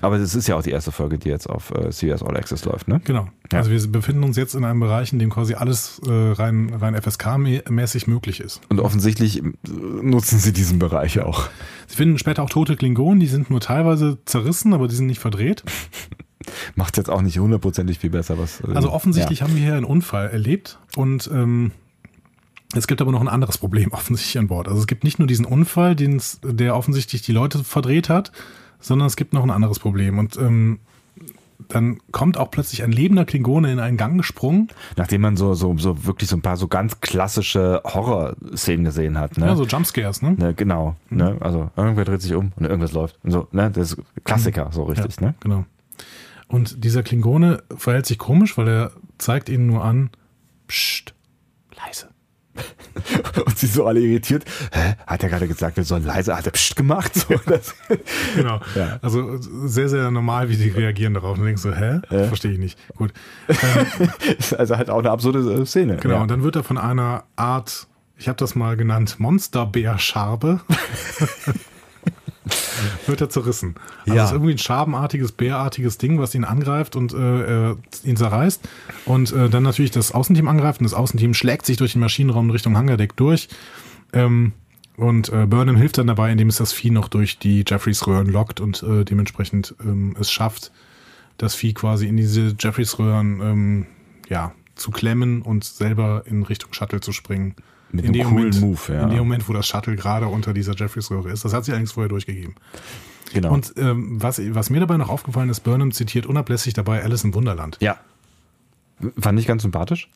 Aber 0.00 0.18
das 0.18 0.34
ist 0.34 0.46
ja 0.48 0.56
auch 0.56 0.62
die 0.62 0.70
erste 0.70 0.92
Folge, 0.92 1.18
die 1.18 1.28
jetzt 1.28 1.48
auf 1.48 1.70
äh, 1.72 1.90
CBS 1.90 2.22
All 2.22 2.36
Access 2.36 2.64
läuft, 2.64 2.88
ne? 2.88 3.00
Genau. 3.04 3.28
Ja. 3.52 3.58
Also 3.58 3.70
wir 3.70 3.86
befinden 3.92 4.24
uns 4.24 4.36
jetzt 4.36 4.54
in 4.54 4.64
einem 4.64 4.80
Bereich, 4.80 5.12
in 5.12 5.18
dem 5.18 5.30
quasi 5.30 5.54
alles 5.54 6.00
äh, 6.06 6.10
rein, 6.10 6.72
rein 6.74 6.94
FSK-mäßig 6.96 8.08
möglich 8.08 8.40
ist. 8.40 8.60
Und 8.68 8.80
offensichtlich 8.80 9.42
äh, 9.42 9.52
nutzen 9.68 10.38
sie 10.38 10.52
diesen 10.52 10.78
Bereich 10.78 11.20
auch. 11.20 11.48
Sie 11.88 11.96
finden 11.96 12.18
später 12.18 12.42
auch 12.42 12.50
tote 12.50 12.76
Klingonen, 12.76 13.20
die 13.20 13.26
sind 13.26 13.50
nur 13.50 13.60
teilweise 13.60 14.18
zerrissen, 14.24 14.72
aber 14.74 14.88
die 14.88 14.94
sind 14.94 15.06
nicht 15.06 15.20
verdreht. 15.20 15.62
Macht 16.74 16.96
jetzt 16.96 17.08
auch 17.10 17.22
nicht 17.22 17.38
hundertprozentig 17.38 17.98
viel 17.98 18.10
besser, 18.10 18.38
was. 18.38 18.60
äh, 18.60 18.72
Also 18.74 18.90
offensichtlich 18.90 19.42
haben 19.42 19.54
wir 19.54 19.62
hier 19.62 19.74
einen 19.76 19.84
Unfall 19.84 20.28
erlebt 20.28 20.78
und 20.96 21.30
ähm, 21.32 21.70
es 22.74 22.86
gibt 22.86 23.00
aber 23.02 23.12
noch 23.12 23.20
ein 23.20 23.28
anderes 23.28 23.58
Problem 23.58 23.92
offensichtlich 23.92 24.38
an 24.38 24.48
Bord. 24.48 24.66
Also 24.68 24.80
es 24.80 24.86
gibt 24.86 25.04
nicht 25.04 25.18
nur 25.18 25.28
diesen 25.28 25.44
Unfall, 25.44 25.94
der 25.96 26.76
offensichtlich 26.76 27.22
die 27.22 27.32
Leute 27.32 27.62
verdreht 27.64 28.08
hat, 28.08 28.32
sondern 28.82 29.06
es 29.06 29.16
gibt 29.16 29.32
noch 29.32 29.42
ein 29.42 29.50
anderes 29.50 29.78
Problem. 29.78 30.18
Und 30.18 30.36
ähm, 30.36 30.80
dann 31.68 31.98
kommt 32.10 32.36
auch 32.36 32.50
plötzlich 32.50 32.82
ein 32.82 32.92
lebender 32.92 33.24
Klingone 33.24 33.72
in 33.72 33.78
einen 33.78 33.96
Gang 33.96 34.18
gesprungen. 34.18 34.68
Nachdem 34.96 35.22
man 35.22 35.36
so, 35.36 35.54
so, 35.54 35.76
so 35.78 36.04
wirklich 36.04 36.28
so 36.28 36.36
ein 36.36 36.42
paar 36.42 36.56
so 36.56 36.68
ganz 36.68 37.00
klassische 37.00 37.80
Horror-Szenen 37.84 38.84
gesehen 38.84 39.18
hat, 39.18 39.38
ne? 39.38 39.46
Ja, 39.46 39.56
so 39.56 39.64
Jumpscares, 39.64 40.22
ne? 40.22 40.32
ne 40.32 40.54
genau. 40.54 40.96
Ne? 41.08 41.36
Also 41.40 41.70
irgendwer 41.76 42.04
dreht 42.04 42.20
sich 42.20 42.34
um 42.34 42.52
und 42.56 42.66
irgendwas 42.66 42.92
läuft. 42.92 43.18
Und 43.22 43.30
so, 43.30 43.48
ne? 43.52 43.70
Das 43.70 43.92
ist 43.92 44.02
Klassiker, 44.24 44.68
so 44.72 44.84
richtig, 44.84 45.16
ja, 45.20 45.28
ne? 45.28 45.34
Genau. 45.40 45.64
Und 46.48 46.84
dieser 46.84 47.02
Klingone 47.02 47.62
verhält 47.76 48.06
sich 48.06 48.18
komisch, 48.18 48.58
weil 48.58 48.68
er 48.68 48.92
zeigt 49.18 49.48
ihnen 49.48 49.66
nur 49.66 49.84
an, 49.84 50.10
psst, 50.68 51.14
leise. 51.76 52.11
Und 53.46 53.58
sie 53.58 53.66
so 53.66 53.86
alle 53.86 54.00
irritiert. 54.00 54.44
Hä? 54.72 54.94
Hat 55.06 55.22
er 55.22 55.28
gerade 55.30 55.48
gesagt, 55.48 55.76
wir 55.76 55.84
sollen 55.84 56.04
leise, 56.04 56.36
hat 56.36 56.46
er 56.46 56.52
pst 56.52 56.76
gemacht? 56.76 57.14
So, 57.14 57.34
Genau. 58.36 58.60
Ja. 58.74 58.98
Also 59.02 59.38
sehr, 59.38 59.88
sehr 59.88 60.10
normal, 60.10 60.48
wie 60.50 60.56
die 60.56 60.68
reagieren 60.68 61.14
darauf. 61.14 61.38
Und 61.38 61.44
denkst 61.44 61.62
so, 61.62 61.74
hä? 61.74 62.00
Ja. 62.10 62.24
Verstehe 62.24 62.52
ich 62.52 62.58
nicht. 62.58 62.78
Gut. 62.96 63.12
ist 64.38 64.54
also 64.58 64.76
halt 64.76 64.90
auch 64.90 64.98
eine 64.98 65.10
absurde 65.10 65.62
äh, 65.62 65.66
Szene. 65.66 65.96
Genau, 65.96 66.16
Ja. 66.16 66.22
und 66.22 66.30
dann 66.30 66.42
wird 66.42 66.56
er 66.56 66.62
von 66.64 66.78
einer 66.78 67.24
Art, 67.36 67.86
ich 68.18 68.28
habe 68.28 68.36
das 68.36 68.54
mal 68.54 68.76
genannt, 68.76 69.16
Monsterbär-Scharbe, 69.18 70.60
wird 73.06 73.20
er 73.20 73.28
zerrissen. 73.30 73.74
Also 74.02 74.14
Ja. 74.14 74.24
es 74.24 74.30
ist 74.30 74.34
irgendwie 74.34 74.52
ein 74.52 74.58
schabenartiges, 74.58 75.32
bärartiges 75.32 75.98
Ding, 75.98 76.18
was 76.18 76.34
ihn 76.34 76.44
angreift 76.44 76.96
und 76.96 77.12
äh, 77.14 77.70
äh, 77.70 77.76
ihn 78.04 78.16
zerreißt. 78.16 78.68
Und 79.04 79.32
äh, 79.32 79.48
dann 79.48 79.62
natürlich 79.62 79.90
das 79.90 80.12
Außenteam 80.12 80.48
angreift 80.48 80.80
und 80.80 80.84
das 80.84 80.94
Außenteam 80.94 81.34
schlägt 81.34 81.66
sich 81.66 81.76
durch 81.76 81.92
den 81.92 82.00
Maschinenraum 82.00 82.50
Richtung 82.50 82.76
Hangardeck 82.76 83.16
durch. 83.16 83.48
Ähm, 84.12 84.52
und 84.96 85.30
äh, 85.30 85.46
Burnham 85.46 85.76
hilft 85.76 85.98
dann 85.98 86.06
dabei, 86.06 86.30
indem 86.30 86.48
es 86.48 86.56
das 86.56 86.72
Vieh 86.72 86.90
noch 86.90 87.08
durch 87.08 87.38
die 87.38 87.64
Jeffreys-Röhren 87.66 88.26
lockt 88.26 88.60
und 88.60 88.82
äh, 88.82 89.04
dementsprechend 89.04 89.74
ähm, 89.82 90.14
es 90.20 90.30
schafft, 90.30 90.70
das 91.38 91.54
Vieh 91.54 91.72
quasi 91.72 92.06
in 92.08 92.16
diese 92.16 92.54
Jeffreys-Röhren 92.58 93.40
ähm, 93.40 93.86
ja, 94.28 94.52
zu 94.74 94.90
klemmen 94.90 95.42
und 95.42 95.64
selber 95.64 96.24
in 96.26 96.42
Richtung 96.42 96.72
Shuttle 96.72 97.00
zu 97.00 97.12
springen. 97.12 97.54
Mit 97.92 98.06
in 98.06 98.12
dem 98.12 98.26
coolen 98.26 98.36
Moment, 98.50 98.60
Move, 98.60 98.80
ja. 98.88 99.02
In 99.04 99.10
dem 99.10 99.18
Moment, 99.20 99.48
wo 99.48 99.52
das 99.52 99.66
Shuttle 99.66 99.96
gerade 99.96 100.26
unter 100.26 100.52
dieser 100.54 100.74
Jeffreys-Röhre 100.74 101.30
ist. 101.30 101.44
Das 101.44 101.52
hat 101.52 101.64
sie 101.64 101.72
allerdings 101.72 101.92
vorher 101.92 102.08
durchgegeben. 102.08 102.54
genau. 103.32 103.52
Und 103.52 103.74
ähm, 103.76 104.20
was, 104.22 104.40
was 104.54 104.70
mir 104.70 104.80
dabei 104.80 104.96
noch 104.96 105.08
aufgefallen 105.10 105.50
ist, 105.50 105.60
Burnham 105.60 105.92
zitiert 105.92 106.26
unablässig 106.26 106.74
dabei 106.74 107.02
Alice 107.04 107.24
im 107.24 107.34
Wunderland. 107.34 107.78
ja. 107.80 107.98
Fand 109.18 109.36
ich 109.40 109.48
ganz 109.48 109.62
sympathisch. 109.62 110.08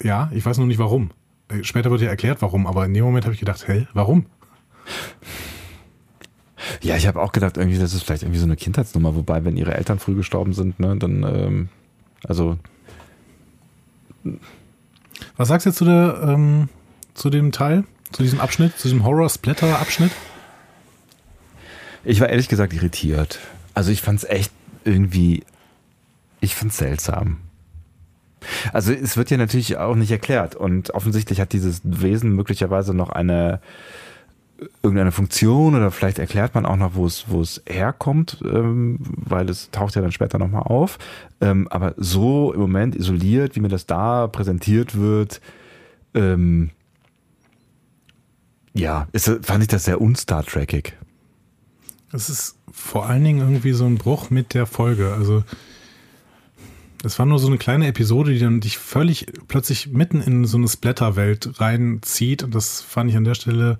Ja, 0.00 0.30
ich 0.32 0.46
weiß 0.46 0.58
nur 0.58 0.68
nicht 0.68 0.78
warum. 0.78 1.10
Äh, 1.48 1.64
Später 1.64 1.90
wird 1.90 2.00
ja 2.00 2.08
erklärt, 2.08 2.40
warum, 2.40 2.64
aber 2.66 2.84
in 2.86 2.94
dem 2.94 3.02
Moment 3.04 3.24
habe 3.24 3.34
ich 3.34 3.40
gedacht, 3.40 3.66
hä, 3.66 3.88
warum? 3.92 4.26
Ja, 6.80 6.96
ich 6.96 7.08
habe 7.08 7.20
auch 7.20 7.32
gedacht, 7.32 7.56
irgendwie, 7.56 7.78
das 7.78 7.92
ist 7.92 8.04
vielleicht 8.04 8.22
irgendwie 8.22 8.38
so 8.38 8.44
eine 8.44 8.54
Kindheitsnummer, 8.56 9.16
wobei, 9.16 9.44
wenn 9.44 9.56
ihre 9.56 9.74
Eltern 9.74 9.98
früh 9.98 10.14
gestorben 10.14 10.52
sind, 10.52 10.78
ne, 10.78 10.96
dann, 10.96 11.22
ähm, 11.24 11.68
also, 12.24 12.56
Was 15.36 15.48
sagst 15.48 15.66
du 15.66 15.72
zu, 15.72 15.84
der, 15.84 16.20
ähm, 16.22 16.68
zu 17.14 17.30
dem 17.30 17.52
Teil, 17.52 17.84
zu 18.12 18.22
diesem 18.22 18.40
Abschnitt, 18.40 18.76
zu 18.78 18.88
diesem 18.88 19.04
Horror-Splatter-Abschnitt? 19.04 20.12
ich 22.06 22.20
war 22.20 22.28
ehrlich 22.28 22.48
gesagt 22.48 22.72
irritiert. 22.72 23.40
Also 23.74 23.90
ich 23.90 24.00
fand 24.00 24.20
es 24.20 24.28
echt 24.28 24.52
irgendwie, 24.84 25.44
ich 26.40 26.54
fand 26.54 26.70
es 26.70 26.78
seltsam. 26.78 27.38
Also 28.72 28.92
es 28.92 29.16
wird 29.16 29.30
ja 29.30 29.36
natürlich 29.36 29.76
auch 29.76 29.96
nicht 29.96 30.12
erklärt 30.12 30.54
und 30.54 30.90
offensichtlich 30.90 31.40
hat 31.40 31.52
dieses 31.52 31.80
Wesen 31.82 32.30
möglicherweise 32.30 32.94
noch 32.94 33.10
eine 33.10 33.60
irgendeine 34.82 35.12
Funktion 35.12 35.74
oder 35.74 35.90
vielleicht 35.90 36.18
erklärt 36.18 36.54
man 36.54 36.64
auch 36.64 36.76
noch, 36.76 36.94
wo 36.94 37.06
es, 37.06 37.26
wo 37.28 37.40
es 37.40 37.62
herkommt, 37.66 38.38
ähm, 38.44 38.98
weil 39.00 39.50
es 39.50 39.70
taucht 39.70 39.94
ja 39.94 40.02
dann 40.02 40.12
später 40.12 40.38
nochmal 40.38 40.62
auf. 40.62 40.98
Ähm, 41.40 41.68
aber 41.68 41.94
so 41.96 42.52
im 42.52 42.60
Moment 42.60 42.96
isoliert, 42.96 43.56
wie 43.56 43.60
mir 43.60 43.68
das 43.68 43.86
da 43.86 44.26
präsentiert 44.26 44.96
wird, 44.96 45.40
ähm, 46.14 46.70
ja, 48.72 49.08
ist, 49.12 49.30
fand 49.42 49.62
ich 49.62 49.68
das 49.68 49.84
sehr 49.84 50.00
unstar 50.00 50.44
Trekig. 50.44 50.96
Es 52.12 52.28
ist 52.28 52.56
vor 52.70 53.06
allen 53.06 53.24
Dingen 53.24 53.40
irgendwie 53.40 53.72
so 53.72 53.84
ein 53.84 53.96
Bruch 53.96 54.30
mit 54.30 54.54
der 54.54 54.66
Folge. 54.66 55.12
Also 55.12 55.44
es 57.04 57.18
war 57.18 57.26
nur 57.26 57.38
so 57.38 57.46
eine 57.46 57.58
kleine 57.58 57.86
Episode, 57.88 58.32
die 58.32 58.38
dann 58.38 58.60
dich 58.60 58.78
völlig 58.78 59.26
plötzlich 59.48 59.88
mitten 59.88 60.20
in 60.20 60.44
so 60.44 60.56
eine 60.56 60.68
Splatter-Welt 60.68 61.60
reinzieht. 61.60 62.42
Und 62.42 62.54
das 62.54 62.80
fand 62.80 63.10
ich 63.10 63.16
an 63.16 63.24
der 63.24 63.34
Stelle 63.34 63.78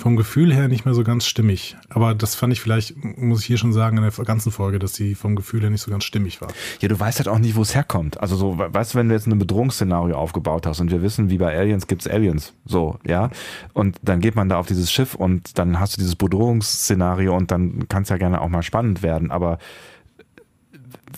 vom 0.00 0.16
Gefühl 0.16 0.52
her 0.52 0.66
nicht 0.68 0.84
mehr 0.84 0.94
so 0.94 1.04
ganz 1.04 1.26
stimmig. 1.26 1.76
Aber 1.90 2.14
das 2.14 2.34
fand 2.34 2.52
ich 2.52 2.60
vielleicht, 2.60 2.94
muss 3.18 3.40
ich 3.40 3.46
hier 3.46 3.58
schon 3.58 3.72
sagen, 3.72 3.98
in 3.98 4.02
der 4.02 4.24
ganzen 4.24 4.50
Folge, 4.50 4.78
dass 4.78 4.94
sie 4.94 5.14
vom 5.14 5.36
Gefühl 5.36 5.60
her 5.60 5.70
nicht 5.70 5.82
so 5.82 5.90
ganz 5.90 6.04
stimmig 6.04 6.40
war. 6.40 6.48
Ja, 6.80 6.88
du 6.88 6.98
weißt 6.98 7.18
halt 7.18 7.28
auch 7.28 7.38
nicht, 7.38 7.54
wo 7.54 7.62
es 7.62 7.74
herkommt. 7.74 8.18
Also 8.20 8.34
so, 8.34 8.58
we- 8.58 8.72
weißt 8.72 8.94
du, 8.94 8.98
wenn 8.98 9.08
du 9.08 9.14
jetzt 9.14 9.26
ein 9.26 9.38
Bedrohungsszenario 9.38 10.16
aufgebaut 10.16 10.66
hast 10.66 10.80
und 10.80 10.90
wir 10.90 11.02
wissen, 11.02 11.28
wie 11.30 11.38
bei 11.38 11.56
Aliens 11.56 11.86
gibt's 11.86 12.08
Aliens, 12.08 12.54
so, 12.64 12.98
ja, 13.06 13.30
und 13.74 13.98
dann 14.02 14.20
geht 14.20 14.36
man 14.36 14.48
da 14.48 14.58
auf 14.58 14.66
dieses 14.66 14.90
Schiff 14.90 15.14
und 15.14 15.58
dann 15.58 15.78
hast 15.78 15.96
du 15.96 16.00
dieses 16.00 16.16
Bedrohungsszenario 16.16 17.36
und 17.36 17.50
dann 17.50 17.86
kann 17.88 18.02
es 18.04 18.08
ja 18.08 18.16
gerne 18.16 18.40
auch 18.40 18.48
mal 18.48 18.62
spannend 18.62 19.02
werden, 19.02 19.30
aber 19.30 19.58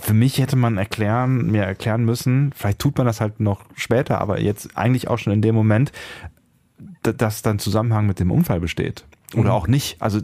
für 0.00 0.14
mich 0.14 0.38
hätte 0.38 0.56
man 0.56 0.78
erklären, 0.78 1.50
mir 1.50 1.62
erklären 1.62 2.04
müssen, 2.04 2.52
vielleicht 2.56 2.78
tut 2.78 2.96
man 2.96 3.06
das 3.06 3.20
halt 3.20 3.40
noch 3.40 3.60
später, 3.76 4.20
aber 4.20 4.40
jetzt 4.40 4.76
eigentlich 4.76 5.08
auch 5.08 5.18
schon 5.18 5.32
in 5.32 5.42
dem 5.42 5.54
Moment, 5.54 5.92
dass 7.02 7.42
dann 7.42 7.58
Zusammenhang 7.58 8.06
mit 8.06 8.20
dem 8.20 8.30
Unfall 8.30 8.60
besteht. 8.60 9.04
Oder 9.34 9.50
mhm. 9.50 9.56
auch 9.56 9.66
nicht. 9.66 10.00
Also 10.00 10.20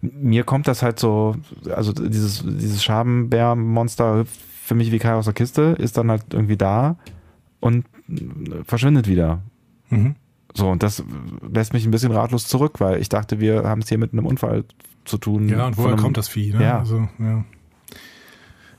mir 0.00 0.44
kommt 0.44 0.68
das 0.68 0.82
halt 0.82 0.98
so, 0.98 1.36
also 1.74 1.92
dieses, 1.92 2.44
dieses 2.44 2.82
Schabenbär-Monster 2.84 4.24
für 4.26 4.74
mich 4.74 4.92
wie 4.92 4.98
Kai 4.98 5.14
aus 5.14 5.24
der 5.24 5.34
Kiste, 5.34 5.76
ist 5.78 5.96
dann 5.96 6.10
halt 6.10 6.32
irgendwie 6.32 6.56
da 6.56 6.96
und 7.60 7.84
verschwindet 8.64 9.08
wieder. 9.08 9.42
Mhm. 9.90 10.14
So, 10.54 10.68
und 10.70 10.82
das 10.82 11.02
lässt 11.52 11.72
mich 11.72 11.84
ein 11.84 11.90
bisschen 11.90 12.12
ratlos 12.12 12.46
zurück, 12.46 12.78
weil 12.78 13.00
ich 13.00 13.08
dachte, 13.08 13.40
wir 13.40 13.64
haben 13.64 13.80
es 13.80 13.88
hier 13.88 13.98
mit 13.98 14.12
einem 14.12 14.26
Unfall 14.26 14.64
zu 15.04 15.18
tun. 15.18 15.48
Ja, 15.48 15.66
und 15.66 15.76
woher 15.78 15.92
einem, 15.92 15.98
kommt 15.98 16.16
das 16.16 16.28
Vieh? 16.28 16.52
Ne? 16.52 16.62
Ja. 16.62 16.78
Also, 16.78 17.08
ja. 17.18 17.44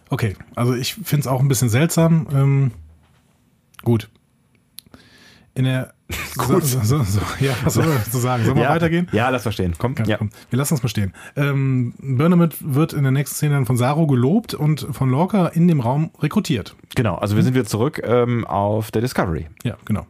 Okay, 0.09 0.35
also 0.55 0.75
ich 0.75 0.93
finde 0.93 1.21
es 1.21 1.27
auch 1.27 1.41
ein 1.41 1.47
bisschen 1.47 1.69
seltsam. 1.69 2.27
Ähm, 2.31 2.71
gut. 3.83 4.09
In 5.55 5.65
der 5.65 5.93
Gut. 6.37 6.63
So, 6.63 6.79
so, 6.81 7.03
so, 7.03 7.19
ja, 7.39 7.53
was 7.63 7.73
soll 7.75 7.85
sagen? 8.09 8.43
Sollen 8.45 8.57
wir 8.57 8.63
ja, 8.63 8.69
weitergehen? 8.69 9.07
Ja, 9.11 9.29
lass 9.29 9.43
verstehen. 9.43 9.73
Komm, 9.77 9.95
ja, 10.05 10.17
komm. 10.17 10.29
Wir 10.49 10.57
lassen 10.57 10.75
es 10.75 10.83
mal 10.83 10.89
stehen. 10.89 11.13
Ähm, 11.35 11.93
Burnham 11.99 12.49
wird 12.59 12.93
in 12.93 13.03
der 13.03 13.11
nächsten 13.11 13.35
Szene 13.35 13.55
dann 13.55 13.65
von 13.65 13.77
Saro 13.77 14.07
gelobt 14.07 14.53
und 14.53 14.87
von 14.91 15.09
Lorca 15.09 15.47
in 15.47 15.67
dem 15.67 15.79
Raum 15.79 16.11
rekrutiert. 16.21 16.75
Genau, 16.95 17.15
also 17.15 17.35
wir 17.35 17.43
sind 17.43 17.53
wieder 17.53 17.65
zurück 17.65 18.01
ähm, 18.05 18.45
auf 18.45 18.91
der 18.91 19.01
Discovery. 19.01 19.47
Ja, 19.63 19.77
genau. 19.85 20.05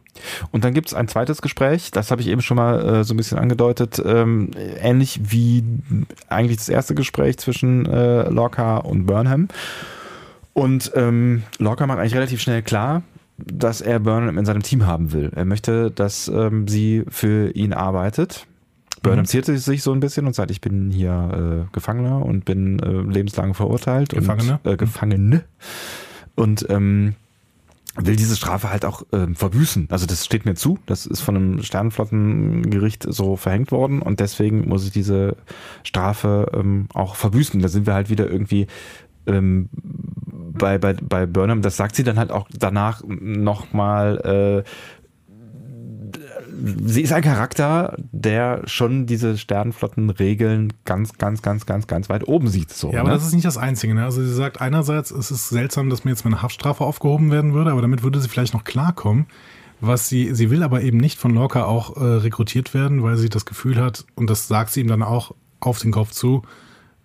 Und 0.50 0.64
dann 0.64 0.74
gibt 0.74 0.88
es 0.88 0.94
ein 0.94 1.08
zweites 1.08 1.42
Gespräch, 1.42 1.90
das 1.90 2.10
habe 2.10 2.20
ich 2.20 2.28
eben 2.28 2.40
schon 2.40 2.56
mal 2.56 3.00
äh, 3.00 3.04
so 3.04 3.14
ein 3.14 3.16
bisschen 3.16 3.38
angedeutet, 3.38 4.00
ähm, 4.04 4.50
ähnlich 4.80 5.20
wie 5.24 5.64
eigentlich 6.28 6.58
das 6.58 6.68
erste 6.68 6.94
Gespräch 6.94 7.38
zwischen 7.38 7.86
äh, 7.86 8.28
Lorca 8.28 8.78
und 8.78 9.06
Burnham. 9.06 9.48
Und 10.52 10.92
ähm, 10.94 11.42
Lorca 11.58 11.86
macht 11.86 11.98
eigentlich 11.98 12.14
relativ 12.14 12.40
schnell 12.40 12.62
klar, 12.62 13.02
dass 13.36 13.80
er 13.80 14.00
Burnham 14.00 14.38
in 14.38 14.44
seinem 14.44 14.62
Team 14.62 14.86
haben 14.86 15.12
will. 15.12 15.30
Er 15.34 15.44
möchte, 15.44 15.90
dass 15.90 16.28
ähm, 16.28 16.68
sie 16.68 17.04
für 17.08 17.50
ihn 17.50 17.72
arbeitet. 17.72 18.46
Burnham 19.02 19.20
mhm. 19.20 19.26
ziert 19.26 19.46
sich 19.46 19.82
so 19.82 19.92
ein 19.92 20.00
bisschen 20.00 20.26
und 20.26 20.34
sagt, 20.34 20.50
ich 20.50 20.60
bin 20.60 20.90
hier 20.90 21.66
äh, 21.66 21.72
Gefangener 21.72 22.24
und 22.24 22.44
bin 22.44 22.78
äh, 22.78 23.12
lebenslang 23.12 23.54
verurteilt. 23.54 24.10
Gefangene. 24.10 24.60
Und, 24.62 24.72
äh, 24.72 24.76
Gefangene. 24.76 25.44
Und 26.36 26.66
ähm, 26.70 27.14
will 27.96 28.16
diese 28.16 28.34
Strafe 28.34 28.70
halt 28.70 28.84
auch 28.84 29.02
ähm, 29.12 29.36
verbüßen. 29.36 29.86
Also 29.90 30.06
das 30.06 30.24
steht 30.24 30.44
mir 30.44 30.54
zu. 30.54 30.78
Das 30.86 31.06
ist 31.06 31.20
von 31.20 31.36
einem 31.36 31.62
Sternenflottengericht 31.62 33.06
so 33.08 33.36
verhängt 33.36 33.70
worden 33.70 34.02
und 34.02 34.20
deswegen 34.20 34.68
muss 34.68 34.84
ich 34.84 34.90
diese 34.90 35.36
Strafe 35.84 36.50
ähm, 36.54 36.88
auch 36.92 37.14
verbüßen. 37.14 37.60
Da 37.60 37.68
sind 37.68 37.86
wir 37.86 37.94
halt 37.94 38.10
wieder 38.10 38.28
irgendwie 38.28 38.66
ähm, 39.26 39.68
bei, 40.56 40.78
bei, 40.78 40.94
bei 40.94 41.26
Burnham, 41.26 41.62
das 41.62 41.76
sagt 41.76 41.96
sie 41.96 42.04
dann 42.04 42.18
halt 42.18 42.30
auch 42.30 42.48
danach 42.52 43.02
nochmal, 43.06 44.64
äh, 44.64 44.68
sie 46.84 47.02
ist 47.02 47.12
ein 47.12 47.22
Charakter, 47.22 47.96
der 48.12 48.62
schon 48.66 49.06
diese 49.06 49.36
Sternenflottenregeln 49.36 50.72
ganz, 50.84 51.14
ganz, 51.18 51.42
ganz, 51.42 51.66
ganz, 51.66 51.86
ganz 51.86 52.08
weit 52.08 52.26
oben 52.28 52.48
sieht. 52.48 52.72
So, 52.72 52.92
ja, 52.92 53.00
aber 53.00 53.10
ne? 53.10 53.14
das 53.14 53.26
ist 53.26 53.34
nicht 53.34 53.44
das 53.44 53.56
Einzige. 53.56 53.94
Ne? 53.94 54.04
Also 54.04 54.22
sie 54.22 54.32
sagt 54.32 54.60
einerseits, 54.60 55.10
es 55.10 55.30
ist 55.30 55.48
seltsam, 55.48 55.90
dass 55.90 56.04
mir 56.04 56.12
jetzt 56.12 56.24
meine 56.24 56.42
Haftstrafe 56.42 56.84
aufgehoben 56.84 57.30
werden 57.30 57.54
würde, 57.54 57.70
aber 57.70 57.82
damit 57.82 58.02
würde 58.02 58.20
sie 58.20 58.28
vielleicht 58.28 58.54
noch 58.54 58.64
klarkommen. 58.64 59.26
Was 59.80 60.08
sie, 60.08 60.34
sie 60.34 60.50
will 60.50 60.62
aber 60.62 60.82
eben 60.82 60.98
nicht 60.98 61.18
von 61.18 61.34
Lorca 61.34 61.64
auch 61.64 61.96
äh, 61.96 62.04
rekrutiert 62.04 62.72
werden, 62.74 63.02
weil 63.02 63.16
sie 63.16 63.28
das 63.28 63.44
Gefühl 63.44 63.76
hat, 63.76 64.06
und 64.14 64.30
das 64.30 64.48
sagt 64.48 64.70
sie 64.72 64.80
ihm 64.80 64.88
dann 64.88 65.02
auch 65.02 65.34
auf 65.60 65.80
den 65.80 65.90
Kopf 65.90 66.12
zu, 66.12 66.42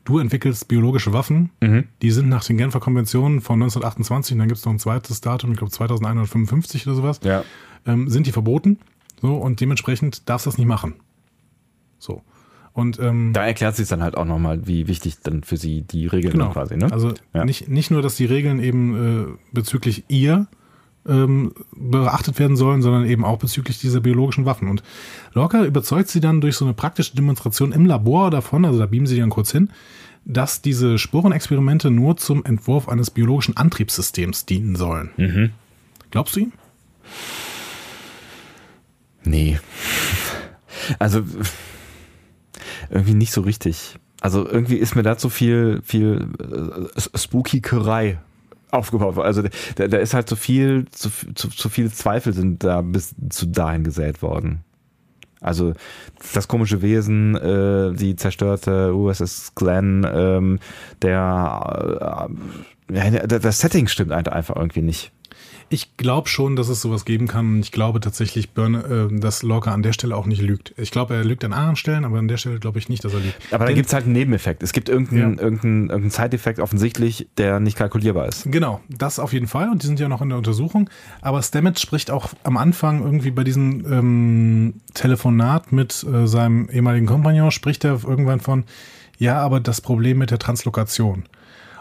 du 0.05 0.19
entwickelst 0.19 0.67
biologische 0.67 1.13
Waffen, 1.13 1.51
mhm. 1.61 1.85
die 2.01 2.11
sind 2.11 2.29
nach 2.29 2.43
den 2.43 2.57
Genfer 2.57 2.79
Konventionen 2.79 3.41
von 3.41 3.55
1928, 3.61 4.33
und 4.33 4.39
dann 4.39 4.47
gibt 4.47 4.59
es 4.59 4.65
noch 4.65 4.73
ein 4.73 4.79
zweites 4.79 5.21
Datum, 5.21 5.51
ich 5.51 5.57
glaube 5.57 5.71
2155 5.71 6.87
oder 6.87 6.95
sowas, 6.95 7.19
ja. 7.23 7.43
ähm, 7.85 8.09
sind 8.09 8.27
die 8.27 8.31
verboten. 8.31 8.79
So, 9.21 9.35
und 9.35 9.59
dementsprechend 9.59 10.29
darfst 10.29 10.45
du 10.45 10.49
das 10.49 10.57
nicht 10.57 10.67
machen. 10.67 10.95
So. 11.97 12.23
Und, 12.71 12.99
ähm, 12.99 13.33
da 13.33 13.45
erklärt 13.45 13.77
es 13.77 13.89
dann 13.89 14.01
halt 14.01 14.15
auch 14.15 14.25
nochmal, 14.25 14.65
wie 14.65 14.87
wichtig 14.87 15.19
dann 15.21 15.43
für 15.43 15.57
sie 15.57 15.81
die 15.81 16.07
Regeln 16.07 16.33
genau. 16.33 16.51
quasi. 16.51 16.77
Ne? 16.77 16.91
Also 16.91 17.13
ja. 17.33 17.43
nicht, 17.43 17.67
nicht 17.67 17.91
nur, 17.91 18.01
dass 18.01 18.15
die 18.15 18.25
Regeln 18.25 18.59
eben 18.59 19.27
äh, 19.27 19.37
bezüglich 19.51 20.05
ihr 20.07 20.47
ähm, 21.07 21.53
beachtet 21.71 22.39
werden 22.39 22.57
sollen, 22.57 22.81
sondern 22.81 23.05
eben 23.05 23.25
auch 23.25 23.39
bezüglich 23.39 23.79
dieser 23.79 24.01
biologischen 24.01 24.45
Waffen. 24.45 24.67
Und 24.67 24.83
Lorca 25.33 25.63
überzeugt 25.63 26.09
sie 26.09 26.19
dann 26.19 26.41
durch 26.41 26.55
so 26.55 26.65
eine 26.65 26.73
praktische 26.73 27.15
Demonstration 27.15 27.71
im 27.71 27.85
Labor 27.85 28.31
davon, 28.31 28.65
also 28.65 28.79
da 28.79 28.85
beamen 28.85 29.07
sie 29.07 29.19
dann 29.19 29.29
kurz 29.29 29.51
hin, 29.51 29.69
dass 30.25 30.61
diese 30.61 30.97
Sporenexperimente 30.97 31.89
nur 31.89 32.17
zum 32.17 32.45
Entwurf 32.45 32.89
eines 32.89 33.09
biologischen 33.09 33.57
Antriebssystems 33.57 34.45
dienen 34.45 34.75
sollen. 34.75 35.09
Mhm. 35.17 35.51
Glaubst 36.11 36.35
du 36.35 36.41
ihm? 36.41 36.53
Nee. 39.23 39.59
Also 40.97 41.23
irgendwie 42.89 43.13
nicht 43.13 43.31
so 43.31 43.41
richtig. 43.41 43.95
Also 44.21 44.47
irgendwie 44.47 44.75
ist 44.75 44.95
mir 44.95 45.03
da 45.03 45.17
zu 45.17 45.29
viel, 45.29 45.81
viel 45.83 46.27
äh, 46.39 47.17
Spooky-Kerei 47.17 48.19
aufgebaut 48.71 49.15
worden. 49.15 49.27
Also 49.27 49.43
da, 49.75 49.87
da 49.87 49.97
ist 49.97 50.13
halt 50.13 50.29
zu 50.29 50.35
viel, 50.35 50.85
zu, 50.91 51.09
zu, 51.35 51.49
zu 51.49 51.69
viele 51.69 51.91
Zweifel 51.91 52.33
sind 52.33 52.63
da 52.63 52.81
bis 52.81 53.15
zu 53.29 53.47
dahin 53.47 53.83
gesät 53.83 54.21
worden. 54.21 54.63
Also 55.41 55.73
das 56.33 56.47
komische 56.47 56.81
Wesen, 56.81 57.35
äh, 57.35 57.93
die 57.93 58.15
zerstörte 58.15 58.93
USS 58.93 59.55
Glenn, 59.55 60.05
ähm, 60.11 60.59
der, 61.01 62.29
äh, 62.89 63.27
das 63.27 63.59
Setting 63.59 63.87
stimmt 63.87 64.11
einfach 64.11 64.55
irgendwie 64.55 64.81
nicht. 64.81 65.11
Ich 65.69 65.97
glaube 65.97 66.27
schon, 66.27 66.55
dass 66.55 66.67
es 66.67 66.81
sowas 66.81 67.05
geben 67.05 67.27
kann. 67.27 67.59
Ich 67.59 67.71
glaube 67.71 67.99
tatsächlich, 67.99 68.51
Burn, 68.51 68.75
äh, 68.75 69.19
dass 69.19 69.43
Lorca 69.43 69.71
an 69.71 69.83
der 69.83 69.93
Stelle 69.93 70.15
auch 70.15 70.25
nicht 70.25 70.41
lügt. 70.41 70.73
Ich 70.77 70.91
glaube, 70.91 71.15
er 71.15 71.23
lügt 71.23 71.43
an 71.43 71.53
anderen 71.53 71.75
Stellen, 71.75 72.05
aber 72.05 72.17
an 72.17 72.27
der 72.27 72.37
Stelle 72.37 72.59
glaube 72.59 72.79
ich 72.79 72.89
nicht, 72.89 73.03
dass 73.03 73.13
er 73.13 73.19
lügt. 73.19 73.35
Aber 73.51 73.65
da 73.65 73.73
gibt 73.73 73.87
es 73.87 73.93
halt 73.93 74.05
einen 74.05 74.13
Nebeneffekt. 74.13 74.63
Es 74.63 74.73
gibt 74.73 74.89
irgendeinen, 74.89 75.37
ja. 75.37 75.43
irgendeinen, 75.43 75.81
irgendeinen 75.89 76.11
Zeiteffekt 76.11 76.59
offensichtlich, 76.59 77.27
der 77.37 77.59
nicht 77.59 77.77
kalkulierbar 77.77 78.27
ist. 78.27 78.51
Genau, 78.51 78.81
das 78.89 79.19
auf 79.19 79.33
jeden 79.33 79.47
Fall. 79.47 79.69
Und 79.69 79.83
die 79.83 79.87
sind 79.87 79.99
ja 79.99 80.07
noch 80.07 80.21
in 80.21 80.29
der 80.29 80.37
Untersuchung. 80.37 80.89
Aber 81.21 81.41
Stamets 81.41 81.81
spricht 81.81 82.09
auch 82.09 82.29
am 82.43 82.57
Anfang 82.57 83.03
irgendwie 83.03 83.31
bei 83.31 83.43
diesem 83.43 83.85
ähm, 83.91 84.73
Telefonat 84.93 85.71
mit 85.71 86.03
äh, 86.03 86.27
seinem 86.27 86.69
ehemaligen 86.69 87.05
Kompagnon, 87.05 87.51
spricht 87.51 87.85
er 87.85 88.03
irgendwann 88.03 88.39
von, 88.39 88.63
ja, 89.19 89.39
aber 89.39 89.59
das 89.59 89.81
Problem 89.81 90.17
mit 90.17 90.31
der 90.31 90.39
Translokation. 90.39 91.25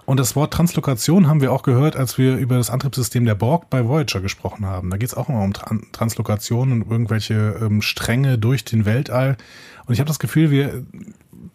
Und 0.09 0.19
das 0.19 0.35
Wort 0.35 0.55
Translokation 0.55 1.29
haben 1.29 1.43
wir 1.43 1.53
auch 1.53 1.63
gehört, 1.63 1.95
als 1.95 2.17
wir 2.17 2.39
über 2.39 2.57
das 2.57 2.71
Antriebssystem 2.71 3.27
der 3.27 3.35
Borg 3.35 3.69
bei 3.69 3.87
Voyager 3.87 4.23
gesprochen 4.23 4.65
haben. 4.65 4.89
Da 4.89 4.97
geht 4.97 5.11
es 5.11 5.15
auch 5.15 5.29
immer 5.29 5.43
um 5.43 5.53
Tran 5.53 5.83
Translokation 5.93 6.73
und 6.73 6.91
irgendwelche 6.91 7.59
ähm, 7.61 7.83
Stränge 7.83 8.39
durch 8.39 8.65
den 8.65 8.87
Weltall. 8.87 9.37
Und 9.85 9.93
ich 9.93 10.01
habe 10.01 10.09
das 10.09 10.19
Gefühl, 10.19 10.51
wir 10.51 10.83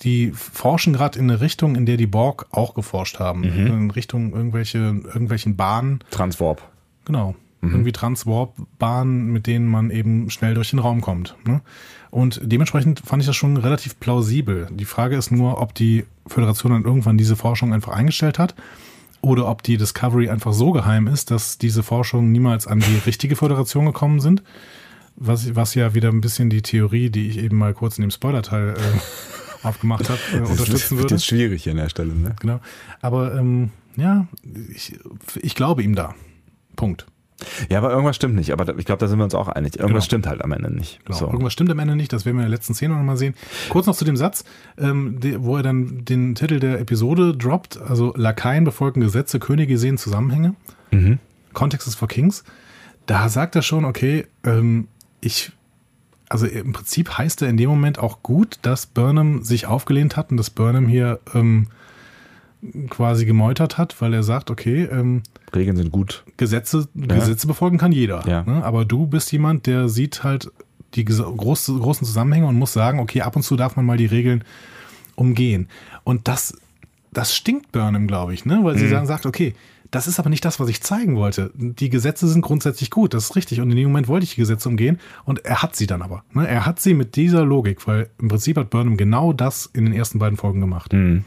die 0.03 0.29
forschen 0.33 0.93
gerade 0.93 1.17
in 1.17 1.31
eine 1.31 1.41
Richtung, 1.41 1.73
in 1.73 1.87
der 1.87 1.97
die 1.97 2.05
Borg 2.05 2.45
auch 2.51 2.75
geforscht 2.75 3.17
haben. 3.17 3.39
Mhm. 3.39 3.65
In 3.65 3.89
Richtung 3.89 4.33
irgendwelche, 4.33 4.77
irgendwelchen 4.77 5.55
Bahnen. 5.55 6.01
Transwarp. 6.11 6.61
Genau. 7.05 7.33
Mhm. 7.61 7.71
Irgendwie 7.71 7.91
Transwarp-Bahnen, 7.91 9.33
mit 9.33 9.47
denen 9.47 9.65
man 9.65 9.89
eben 9.89 10.29
schnell 10.29 10.53
durch 10.53 10.69
den 10.69 10.77
Raum 10.77 11.01
kommt. 11.01 11.35
Ne? 11.47 11.61
Und 12.13 12.39
dementsprechend 12.43 12.99
fand 12.99 13.23
ich 13.23 13.25
das 13.25 13.35
schon 13.35 13.57
relativ 13.57 13.99
plausibel. 13.99 14.67
Die 14.69 14.85
Frage 14.85 15.17
ist 15.17 15.31
nur, 15.31 15.59
ob 15.59 15.73
die 15.73 16.05
Föderation 16.27 16.71
dann 16.71 16.83
irgendwann 16.83 17.17
diese 17.17 17.35
Forschung 17.35 17.73
einfach 17.73 17.91
eingestellt 17.91 18.37
hat 18.37 18.53
oder 19.21 19.47
ob 19.49 19.63
die 19.63 19.77
Discovery 19.77 20.29
einfach 20.29 20.53
so 20.53 20.73
geheim 20.73 21.07
ist, 21.07 21.31
dass 21.31 21.57
diese 21.57 21.81
Forschungen 21.81 22.31
niemals 22.31 22.67
an 22.67 22.81
die 22.81 23.01
richtige 23.07 23.35
Föderation 23.35 23.87
gekommen 23.87 24.19
sind. 24.19 24.43
Was, 25.15 25.55
was 25.55 25.73
ja 25.73 25.95
wieder 25.95 26.09
ein 26.09 26.21
bisschen 26.21 26.51
die 26.51 26.61
Theorie, 26.61 27.09
die 27.09 27.29
ich 27.29 27.39
eben 27.39 27.57
mal 27.57 27.73
kurz 27.73 27.97
in 27.97 28.03
dem 28.03 28.11
Spoiler-Teil 28.11 28.75
äh, 28.77 29.65
aufgemacht 29.67 30.07
habe, 30.07 30.19
äh, 30.33 30.47
unterstützen 30.47 30.97
würde. 30.97 31.15
Das 31.15 31.23
ist 31.23 31.25
schwierig 31.25 31.63
hier 31.63 31.71
an 31.71 31.79
der 31.79 31.89
Stelle, 31.89 32.13
ne? 32.13 32.35
Genau. 32.39 32.59
Aber 33.01 33.33
ähm, 33.33 33.71
ja, 33.95 34.27
ich, 34.71 34.99
ich 35.41 35.55
glaube 35.55 35.81
ihm 35.81 35.95
da. 35.95 36.13
Punkt. 36.75 37.07
Ja, 37.69 37.79
aber 37.79 37.91
irgendwas 37.91 38.15
stimmt 38.15 38.35
nicht. 38.35 38.51
Aber 38.51 38.77
ich 38.77 38.85
glaube, 38.85 38.99
da 38.99 39.07
sind 39.07 39.17
wir 39.17 39.23
uns 39.23 39.35
auch 39.35 39.47
einig. 39.47 39.75
Irgendwas 39.75 39.91
genau. 39.91 40.05
stimmt 40.05 40.27
halt 40.27 40.43
am 40.43 40.51
Ende 40.51 40.73
nicht. 40.73 40.99
Genau. 41.05 41.17
So. 41.17 41.25
Irgendwas 41.25 41.53
stimmt 41.53 41.71
am 41.71 41.79
Ende 41.79 41.95
nicht. 41.95 42.13
Das 42.13 42.25
werden 42.25 42.37
wir 42.37 42.43
in 42.43 42.49
der 42.49 42.57
letzten 42.57 42.73
Szene 42.73 42.95
nochmal 42.95 43.17
sehen. 43.17 43.35
Kurz 43.69 43.87
noch 43.87 43.95
zu 43.95 44.05
dem 44.05 44.17
Satz, 44.17 44.43
ähm, 44.77 45.19
die, 45.19 45.41
wo 45.41 45.57
er 45.57 45.63
dann 45.63 46.05
den 46.05 46.35
Titel 46.35 46.59
der 46.59 46.79
Episode 46.79 47.35
droppt. 47.35 47.79
Also 47.81 48.13
Lakaien 48.15 48.63
befolgen 48.63 49.01
Gesetze, 49.01 49.39
Könige 49.39 49.77
sehen 49.77 49.97
Zusammenhänge. 49.97 50.55
Mhm. 50.91 51.19
Kontext 51.53 51.87
ist 51.87 51.95
for 51.95 52.07
Kings. 52.07 52.43
Da 53.05 53.29
sagt 53.29 53.55
er 53.55 53.61
schon, 53.61 53.85
okay, 53.85 54.25
ähm, 54.43 54.87
ich 55.21 55.51
also 56.29 56.47
im 56.47 56.73
Prinzip 56.73 57.15
heißt 57.17 57.43
er 57.43 57.49
in 57.49 57.57
dem 57.57 57.69
Moment 57.69 57.99
auch 57.99 58.23
gut, 58.23 58.57
dass 58.63 58.87
Burnham 58.87 59.43
sich 59.43 59.67
aufgelehnt 59.67 60.17
hat 60.17 60.31
und 60.31 60.37
dass 60.37 60.49
Burnham 60.49 60.87
hier 60.87 61.19
ähm, 61.35 61.67
quasi 62.89 63.25
gemeutert 63.25 63.77
hat, 63.77 63.99
weil 64.01 64.13
er 64.13 64.23
sagt, 64.23 64.49
okay, 64.51 64.83
ähm, 64.83 65.23
Regeln 65.55 65.77
sind 65.77 65.91
gut. 65.91 66.23
Gesetze, 66.37 66.87
ja. 66.93 67.15
Gesetze 67.15 67.47
befolgen 67.47 67.77
kann 67.77 67.91
jeder. 67.91 68.27
Ja. 68.27 68.43
Ne? 68.43 68.63
Aber 68.63 68.85
du 68.85 69.05
bist 69.05 69.31
jemand, 69.31 69.67
der 69.67 69.89
sieht 69.89 70.23
halt 70.23 70.51
die 70.95 71.05
groß, 71.05 71.67
großen 71.67 72.05
Zusammenhänge 72.05 72.47
und 72.47 72.57
muss 72.57 72.73
sagen, 72.73 72.99
okay, 72.99 73.21
ab 73.21 73.35
und 73.35 73.43
zu 73.43 73.55
darf 73.55 73.75
man 73.75 73.85
mal 73.85 73.97
die 73.97 74.05
Regeln 74.05 74.43
umgehen. 75.15 75.67
Und 76.03 76.27
das 76.27 76.55
das 77.13 77.35
stinkt 77.35 77.71
Burnham, 77.71 78.07
glaube 78.07 78.33
ich, 78.33 78.45
ne? 78.45 78.59
Weil 78.63 78.77
sie 78.77 78.89
dann 78.89 79.05
sagt, 79.05 79.25
okay, 79.25 79.53
das 79.91 80.07
ist 80.07 80.19
aber 80.19 80.29
nicht 80.29 80.43
das, 80.43 80.59
was 80.59 80.69
ich 80.69 80.81
zeigen 80.81 81.15
wollte. 81.15 81.51
Die 81.53 81.89
Gesetze 81.89 82.27
sind 82.27 82.41
grundsätzlich 82.41 82.89
gut, 82.89 83.13
das 83.13 83.25
ist 83.25 83.35
richtig. 83.35 83.61
Und 83.61 83.69
in 83.69 83.77
dem 83.77 83.89
Moment 83.89 84.07
wollte 84.07 84.23
ich 84.23 84.31
die 84.31 84.41
Gesetze 84.41 84.67
umgehen 84.67 84.99
und 85.23 85.45
er 85.45 85.61
hat 85.61 85.75
sie 85.75 85.85
dann 85.85 86.01
aber. 86.01 86.23
Ne? 86.33 86.47
Er 86.47 86.65
hat 86.65 86.79
sie 86.79 86.95
mit 86.95 87.15
dieser 87.15 87.45
Logik, 87.45 87.87
weil 87.87 88.09
im 88.19 88.27
Prinzip 88.27 88.57
hat 88.57 88.71
Burnham 88.71 88.97
genau 88.97 89.33
das 89.33 89.69
in 89.71 89.85
den 89.85 89.93
ersten 89.93 90.17
beiden 90.17 90.37
Folgen 90.37 90.61
gemacht. 90.61 90.93
Ne? 90.93 91.23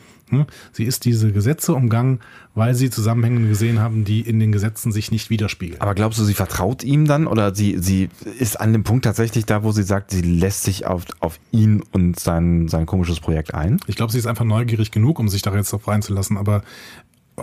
Sie 0.73 0.85
ist 0.85 1.05
diese 1.05 1.31
Gesetze 1.31 1.73
umgangen, 1.73 2.21
weil 2.55 2.75
sie 2.75 2.91
Zusammenhänge 2.91 3.49
gesehen 3.49 3.79
haben, 3.81 4.05
die 4.05 4.21
in 4.21 4.41
den 4.41 4.51
Gesetzen 4.51 4.91
sich 4.91 5.13
nicht 5.13 5.31
widerspiegeln. 5.31 5.81
Aber 5.81 5.95
glaubst 5.95 6.19
du, 6.19 6.25
sie 6.25 6.35
vertraut 6.35 6.83
ihm 6.83 7.07
dann 7.07 7.29
oder 7.29 7.55
sie, 7.55 7.79
sie 7.79 8.09
ist 8.39 8.61
an 8.61 8.73
dem 8.73 8.83
Punkt 8.83 9.05
tatsächlich 9.05 9.47
da, 9.47 9.63
wo 9.63 9.71
sie 9.71 9.85
sagt, 9.85 10.11
sie 10.11 10.23
lässt 10.23 10.65
sich 10.65 10.85
auf, 10.87 11.05
auf 11.21 11.39
ihn 11.53 11.83
und 11.93 12.19
sein, 12.19 12.67
sein 12.67 12.87
komisches 12.87 13.21
Projekt 13.21 13.55
ein? 13.55 13.79
Ich 13.87 13.95
glaube, 13.95 14.11
sie 14.11 14.19
ist 14.19 14.27
einfach 14.27 14.45
neugierig 14.45 14.91
genug, 14.91 15.21
um 15.21 15.29
sich 15.29 15.43
da 15.43 15.55
jetzt 15.55 15.73
drauf 15.73 15.87
reinzulassen, 15.87 16.37
aber 16.39 16.63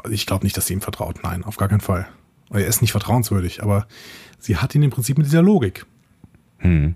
ich 0.10 0.26
glaube 0.26 0.46
nicht, 0.46 0.58
dass 0.58 0.68
sie 0.68 0.74
ihm 0.74 0.82
vertraut. 0.82 1.20
Nein, 1.24 1.44
auf 1.44 1.56
gar 1.56 1.70
keinen 1.70 1.82
Fall. 1.82 2.08
Er 2.50 2.68
ist 2.68 2.82
nicht 2.82 2.92
vertrauenswürdig, 2.92 3.64
aber 3.64 3.88
sie 4.40 4.58
hat 4.58 4.76
ihn 4.76 4.84
im 4.84 4.92
Prinzip 4.92 5.18
mit 5.18 5.26
dieser 5.26 5.42
Logik. 5.42 5.86
Hm. 6.58 6.96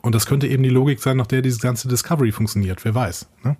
Und 0.00 0.14
das 0.14 0.26
könnte 0.26 0.46
eben 0.46 0.62
die 0.62 0.68
Logik 0.70 1.00
sein, 1.00 1.16
nach 1.16 1.26
der 1.26 1.42
dieses 1.42 1.60
ganze 1.60 1.88
Discovery 1.88 2.32
funktioniert. 2.32 2.84
Wer 2.84 2.94
weiß. 2.94 3.28
Ne? 3.44 3.56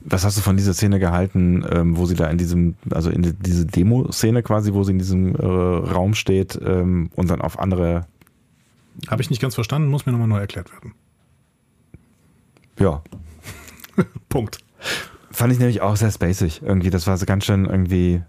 Was 0.00 0.24
hast 0.24 0.36
du 0.38 0.40
von 0.40 0.56
dieser 0.56 0.74
Szene 0.74 0.98
gehalten, 0.98 1.64
ähm, 1.70 1.96
wo 1.96 2.06
sie 2.06 2.14
da 2.14 2.28
in 2.28 2.38
diesem, 2.38 2.76
also 2.90 3.10
in 3.10 3.22
die, 3.22 3.32
diese 3.34 3.66
Demo-Szene 3.66 4.42
quasi, 4.42 4.72
wo 4.72 4.84
sie 4.84 4.92
in 4.92 4.98
diesem 4.98 5.34
äh, 5.34 5.44
Raum 5.44 6.14
steht 6.14 6.58
ähm, 6.62 7.10
und 7.14 7.30
dann 7.30 7.40
auf 7.40 7.58
andere. 7.58 8.06
Habe 9.08 9.22
ich 9.22 9.30
nicht 9.30 9.42
ganz 9.42 9.54
verstanden, 9.54 9.88
muss 9.88 10.06
mir 10.06 10.12
nochmal 10.12 10.28
neu 10.28 10.38
erklärt 10.38 10.72
werden. 10.72 10.94
Ja. 12.78 13.02
Punkt. 14.28 14.58
Fand 15.30 15.52
ich 15.52 15.58
nämlich 15.58 15.82
auch 15.82 15.96
sehr 15.96 16.10
spacig. 16.10 16.62
Irgendwie, 16.62 16.90
das 16.90 17.06
war 17.06 17.16
so 17.16 17.26
ganz 17.26 17.44
schön 17.44 17.64
irgendwie. 17.64 18.22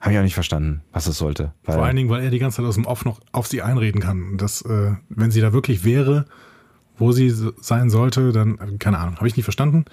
Habe 0.00 0.12
ich 0.12 0.18
auch 0.18 0.24
nicht 0.24 0.34
verstanden, 0.34 0.82
was 0.92 1.06
es 1.06 1.16
sollte. 1.16 1.52
Vor 1.62 1.82
allen 1.82 1.96
Dingen, 1.96 2.10
weil 2.10 2.22
er 2.22 2.30
die 2.30 2.38
ganze 2.38 2.58
Zeit 2.58 2.66
aus 2.66 2.74
dem 2.74 2.84
Off 2.84 3.04
noch 3.04 3.20
auf 3.32 3.46
sie 3.46 3.62
einreden 3.62 4.00
kann. 4.00 4.36
Das, 4.36 4.62
äh, 4.62 4.92
wenn 5.08 5.30
sie 5.30 5.40
da 5.40 5.52
wirklich 5.52 5.84
wäre, 5.84 6.26
wo 6.98 7.12
sie 7.12 7.32
sein 7.60 7.90
sollte, 7.90 8.32
dann, 8.32 8.58
äh, 8.58 8.78
keine 8.78 8.98
Ahnung, 8.98 9.16
habe 9.16 9.28
ich 9.28 9.36
nicht 9.36 9.44
verstanden. 9.44 9.84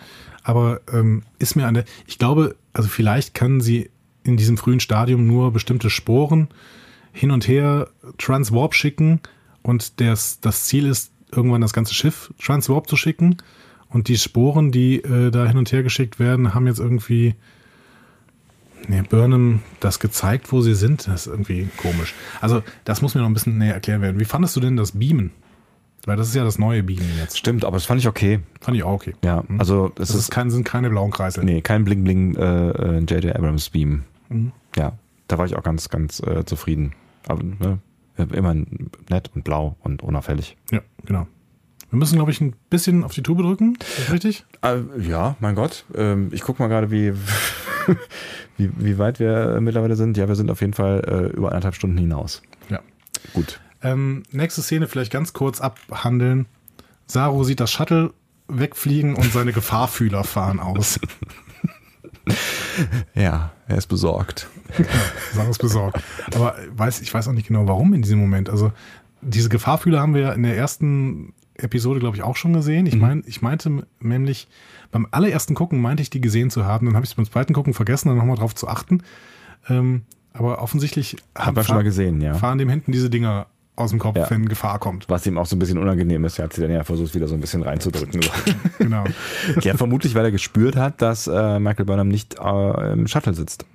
Aber 0.43 0.81
ähm, 0.91 1.23
ist 1.39 1.55
mir 1.55 1.67
an 1.67 1.73
der, 1.73 1.85
ich 2.07 2.19
glaube, 2.19 2.55
also 2.73 2.89
vielleicht 2.89 3.33
können 3.33 3.61
sie 3.61 3.89
in 4.23 4.37
diesem 4.37 4.57
frühen 4.57 4.79
Stadium 4.79 5.27
nur 5.27 5.51
bestimmte 5.51 5.89
Sporen 5.89 6.47
hin 7.11 7.31
und 7.31 7.47
her 7.47 7.89
transwarp 8.17 8.73
schicken 8.73 9.21
und 9.61 9.99
das, 10.01 10.39
das 10.39 10.65
Ziel 10.65 10.85
ist, 10.85 11.11
irgendwann 11.31 11.61
das 11.61 11.73
ganze 11.73 11.93
Schiff 11.93 12.33
transwarp 12.39 12.87
zu 12.87 12.95
schicken. 12.95 13.37
Und 13.89 14.07
die 14.07 14.17
Sporen, 14.17 14.71
die 14.71 15.03
äh, 15.03 15.31
da 15.31 15.45
hin 15.45 15.57
und 15.57 15.71
her 15.71 15.83
geschickt 15.83 16.19
werden, 16.19 16.53
haben 16.53 16.67
jetzt 16.67 16.79
irgendwie 16.79 17.35
nee, 18.87 19.01
Burnham 19.01 19.61
das 19.79 19.99
gezeigt, 19.99 20.51
wo 20.51 20.61
sie 20.61 20.75
sind. 20.75 21.07
Das 21.07 21.27
ist 21.27 21.27
irgendwie 21.27 21.69
komisch. 21.77 22.13
Also, 22.41 22.63
das 22.85 23.01
muss 23.01 23.15
mir 23.15 23.21
noch 23.21 23.29
ein 23.29 23.33
bisschen 23.33 23.57
näher 23.57 23.73
erklären 23.73 24.01
werden. 24.01 24.19
Wie 24.19 24.25
fandest 24.25 24.55
du 24.55 24.59
denn 24.59 24.77
das 24.77 24.93
Beamen? 24.93 25.31
Weil 26.05 26.17
das 26.17 26.27
ist 26.27 26.35
ja 26.35 26.43
das 26.43 26.59
neue 26.59 26.83
Beamen 26.83 27.09
jetzt. 27.17 27.37
Stimmt, 27.37 27.63
aber 27.63 27.77
das 27.77 27.85
fand 27.85 28.01
ich 28.01 28.07
okay. 28.07 28.39
Fand 28.59 28.75
ich 28.75 28.83
auch 28.83 28.93
okay. 28.93 29.15
Ja, 29.23 29.43
also 29.57 29.91
es 29.97 30.09
ist, 30.09 30.15
ist 30.15 30.31
kein, 30.31 30.51
sind 30.51 30.65
keine 30.65 30.89
blauen 30.89 31.11
Kreisel. 31.11 31.43
nee, 31.43 31.61
kein 31.61 31.85
Bling 31.85 32.03
Bling 32.03 32.35
äh, 32.35 32.69
äh, 32.71 32.99
J.J. 32.99 33.35
Abrams 33.35 33.69
Beam. 33.69 34.03
Mhm. 34.29 34.51
Ja, 34.75 34.93
da 35.27 35.37
war 35.37 35.45
ich 35.45 35.55
auch 35.55 35.63
ganz, 35.63 35.89
ganz 35.89 36.19
äh, 36.21 36.43
zufrieden. 36.45 36.93
Aber 37.27 37.41
ne, 37.43 37.79
immer 38.17 38.53
nett 38.53 39.31
und 39.33 39.43
blau 39.43 39.77
und 39.81 40.03
unauffällig. 40.03 40.57
Ja, 40.71 40.81
genau. 41.05 41.27
Wir 41.89 41.99
müssen, 41.99 42.15
glaube 42.15 42.31
ich, 42.31 42.41
ein 42.41 42.55
bisschen 42.69 43.03
auf 43.03 43.13
die 43.13 43.21
Tube 43.21 43.43
drücken. 43.43 43.77
Ist 43.79 43.99
das 43.99 44.11
richtig? 44.11 44.45
Äh, 44.63 44.79
ja, 44.99 45.35
mein 45.39 45.55
Gott. 45.55 45.85
Ähm, 45.95 46.29
ich 46.31 46.41
gucke 46.41 46.61
mal 46.61 46.67
gerade, 46.67 46.89
wie, 46.89 47.13
wie, 48.57 48.71
wie 48.77 48.97
weit 48.97 49.19
wir 49.19 49.55
äh, 49.55 49.61
mittlerweile 49.61 49.95
sind. 49.95 50.17
Ja, 50.17 50.27
wir 50.27 50.35
sind 50.35 50.49
auf 50.49 50.61
jeden 50.61 50.73
Fall 50.73 51.01
äh, 51.07 51.37
über 51.37 51.49
anderthalb 51.49 51.75
Stunden 51.75 51.97
hinaus. 51.97 52.41
Ja. 52.69 52.79
Gut. 53.33 53.59
Ähm, 53.83 54.23
nächste 54.31 54.61
Szene 54.61 54.87
vielleicht 54.87 55.11
ganz 55.11 55.33
kurz 55.33 55.61
abhandeln. 55.61 56.45
Saru 57.05 57.43
sieht 57.43 57.59
das 57.59 57.71
Shuttle 57.71 58.13
wegfliegen 58.47 59.15
und 59.15 59.31
seine 59.31 59.53
Gefahrfühler 59.53 60.23
fahren 60.23 60.59
aus. 60.59 60.99
Ja, 63.13 63.51
er 63.67 63.77
ist 63.77 63.87
besorgt. 63.87 64.47
Saru 65.33 65.51
ist 65.51 65.59
besorgt. 65.59 66.01
Aber 66.33 66.55
weiß, 66.71 67.01
ich 67.01 67.13
weiß 67.13 67.27
auch 67.27 67.33
nicht 67.33 67.49
genau, 67.49 67.67
warum 67.67 67.93
in 67.93 68.01
diesem 68.01 68.17
Moment. 68.17 68.49
Also 68.49 68.71
diese 69.21 69.49
Gefahrfühler 69.49 69.99
haben 69.99 70.13
wir 70.13 70.21
ja 70.21 70.31
in 70.31 70.43
der 70.43 70.55
ersten 70.55 71.33
Episode, 71.55 71.99
glaube 71.99 72.15
ich, 72.15 72.23
auch 72.23 72.37
schon 72.37 72.53
gesehen. 72.53 72.85
Ich, 72.85 72.95
mein, 72.95 73.23
ich 73.27 73.41
meinte 73.41 73.85
nämlich, 73.99 74.47
beim 74.91 75.07
allerersten 75.11 75.53
Gucken 75.53 75.81
meinte 75.81 76.01
ich, 76.01 76.09
die 76.09 76.21
gesehen 76.21 76.49
zu 76.49 76.65
haben. 76.65 76.85
Dann 76.85 76.95
habe 76.95 77.03
ich 77.03 77.11
es 77.11 77.15
beim 77.15 77.25
zweiten 77.25 77.53
Gucken 77.53 77.73
vergessen, 77.73 78.07
dann 78.07 78.17
nochmal 78.17 78.37
drauf 78.37 78.55
zu 78.55 78.67
achten. 78.67 79.03
Ähm, 79.69 80.03
aber 80.33 80.61
offensichtlich 80.61 81.17
Haben 81.35 81.55
wir 81.55 81.63
schon 81.63 81.75
mal 81.75 81.83
gesehen, 81.83 82.21
ja. 82.21 82.33
fahren 82.33 82.57
dem 82.57 82.69
hinten 82.69 82.91
diese 82.91 83.09
Dinger 83.09 83.47
aus 83.75 83.89
dem 83.89 83.99
Kopf, 83.99 84.17
Ja. 84.17 84.29
wenn 84.29 84.47
Gefahr 84.47 84.79
kommt. 84.79 85.09
Was 85.09 85.25
ihm 85.25 85.37
auch 85.37 85.45
so 85.45 85.55
ein 85.55 85.59
bisschen 85.59 85.77
unangenehm 85.77 86.23
ist. 86.25 86.37
Er 86.39 86.45
hat 86.45 86.53
sie 86.53 86.61
dann 86.61 86.71
ja 86.71 86.83
versucht, 86.83 87.15
wieder 87.15 87.27
so 87.27 87.33
ein 87.33 87.41
bisschen 87.41 87.63
reinzudrücken. 87.63 88.21
Genau. 88.77 89.05
ja, 89.61 89.75
vermutlich, 89.77 90.13
weil 90.15 90.25
er 90.25 90.31
gespürt 90.31 90.75
hat, 90.75 91.01
dass 91.01 91.27
äh, 91.27 91.59
Michael 91.59 91.85
Burnham 91.85 92.07
nicht 92.09 92.35
äh, 92.39 92.93
im 92.93 93.07
Shuttle 93.07 93.33
sitzt. 93.33 93.65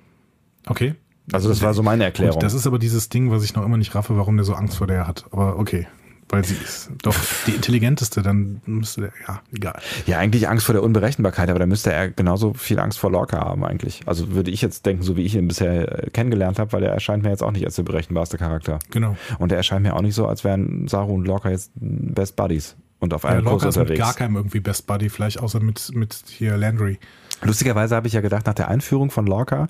Okay. 0.67 0.95
Also 1.31 1.49
das 1.49 1.61
war 1.61 1.73
so 1.73 1.83
meine 1.83 2.03
Erklärung. 2.03 2.33
Gut, 2.35 2.43
das 2.43 2.53
ist 2.53 2.65
aber 2.67 2.79
dieses 2.79 3.09
Ding, 3.09 3.31
was 3.31 3.43
ich 3.43 3.55
noch 3.55 3.63
immer 3.65 3.77
nicht 3.77 3.93
raffe, 3.95 4.17
warum 4.17 4.37
der 4.37 4.45
so 4.45 4.53
Angst 4.53 4.77
vor 4.77 4.87
der 4.87 5.07
hat. 5.07 5.25
Aber 5.31 5.57
okay. 5.59 5.87
Weil 6.31 6.45
sie 6.45 6.55
ist 6.63 6.91
doch 7.01 7.15
die 7.47 7.51
intelligenteste, 7.51 8.21
dann 8.21 8.61
müsste 8.67 9.01
der, 9.01 9.11
ja, 9.27 9.41
egal. 9.51 9.81
ja, 10.05 10.19
eigentlich 10.19 10.47
Angst 10.47 10.65
vor 10.65 10.73
der 10.73 10.83
Unberechenbarkeit, 10.83 11.49
aber 11.49 11.57
da 11.57 11.65
müsste 11.65 11.91
er 11.91 12.09
genauso 12.09 12.53
viel 12.53 12.79
Angst 12.79 12.99
vor 12.99 13.11
Lorca 13.11 13.39
haben 13.39 13.65
eigentlich. 13.65 14.01
Also 14.05 14.31
würde 14.33 14.51
ich 14.51 14.61
jetzt 14.61 14.85
denken, 14.85 15.01
so 15.01 15.17
wie 15.17 15.23
ich 15.23 15.33
ihn 15.35 15.47
bisher 15.47 16.03
äh, 16.05 16.09
kennengelernt 16.11 16.59
habe, 16.59 16.71
weil 16.71 16.83
er 16.83 16.91
erscheint 16.91 17.23
mir 17.23 17.29
jetzt 17.31 17.41
auch 17.41 17.51
nicht 17.51 17.65
als 17.65 17.75
der 17.77 17.83
berechenbarste 17.83 18.37
Charakter. 18.37 18.77
Genau. 18.91 19.17
Und 19.39 19.51
er 19.51 19.57
erscheint 19.57 19.81
mir 19.81 19.95
auch 19.95 20.01
nicht 20.03 20.13
so, 20.13 20.27
als 20.27 20.43
wären 20.43 20.87
Saru 20.87 21.15
und 21.15 21.25
Lorca 21.25 21.49
jetzt 21.49 21.71
Best 21.75 22.35
Buddies 22.35 22.75
und 22.99 23.13
auf 23.13 23.23
Ja, 23.23 23.29
einem 23.31 23.45
Kurs 23.45 23.63
Lorca 23.63 23.69
ist 23.69 23.75
mit 23.77 23.81
unterwegs. 23.89 23.99
gar 24.05 24.13
keinem 24.13 24.35
irgendwie 24.35 24.59
Best 24.59 24.85
Buddy, 24.85 25.09
vielleicht 25.09 25.39
außer 25.39 25.59
mit, 25.59 25.89
mit 25.95 26.13
hier 26.27 26.57
Landry. 26.57 26.99
Lustigerweise 27.41 27.95
habe 27.95 28.05
ich 28.07 28.13
ja 28.13 28.21
gedacht, 28.21 28.45
nach 28.45 28.53
der 28.53 28.67
Einführung 28.67 29.09
von 29.11 29.25
Lorca, 29.25 29.67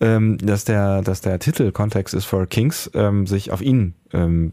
ähm, 0.00 0.38
dass 0.38 0.64
der, 0.64 1.02
dass 1.02 1.20
der 1.20 1.38
Titel 1.40 1.72
Kontext 1.72 2.14
ist 2.14 2.24
for 2.24 2.46
Kings 2.46 2.90
ähm, 2.94 3.26
sich 3.26 3.50
auf 3.50 3.60
ihn 3.60 3.94
ähm, 4.12 4.52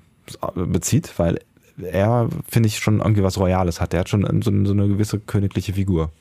bezieht, 0.55 1.17
weil 1.17 1.39
er, 1.77 2.29
finde 2.47 2.67
ich, 2.67 2.79
schon 2.79 2.99
irgendwie 2.99 3.23
was 3.23 3.37
Royales 3.37 3.81
hat. 3.81 3.93
Der 3.93 3.99
hat 4.01 4.09
schon 4.09 4.21
so, 4.41 4.51
so 4.65 4.71
eine 4.73 4.87
gewisse 4.87 5.19
königliche 5.19 5.73
Figur. 5.73 6.11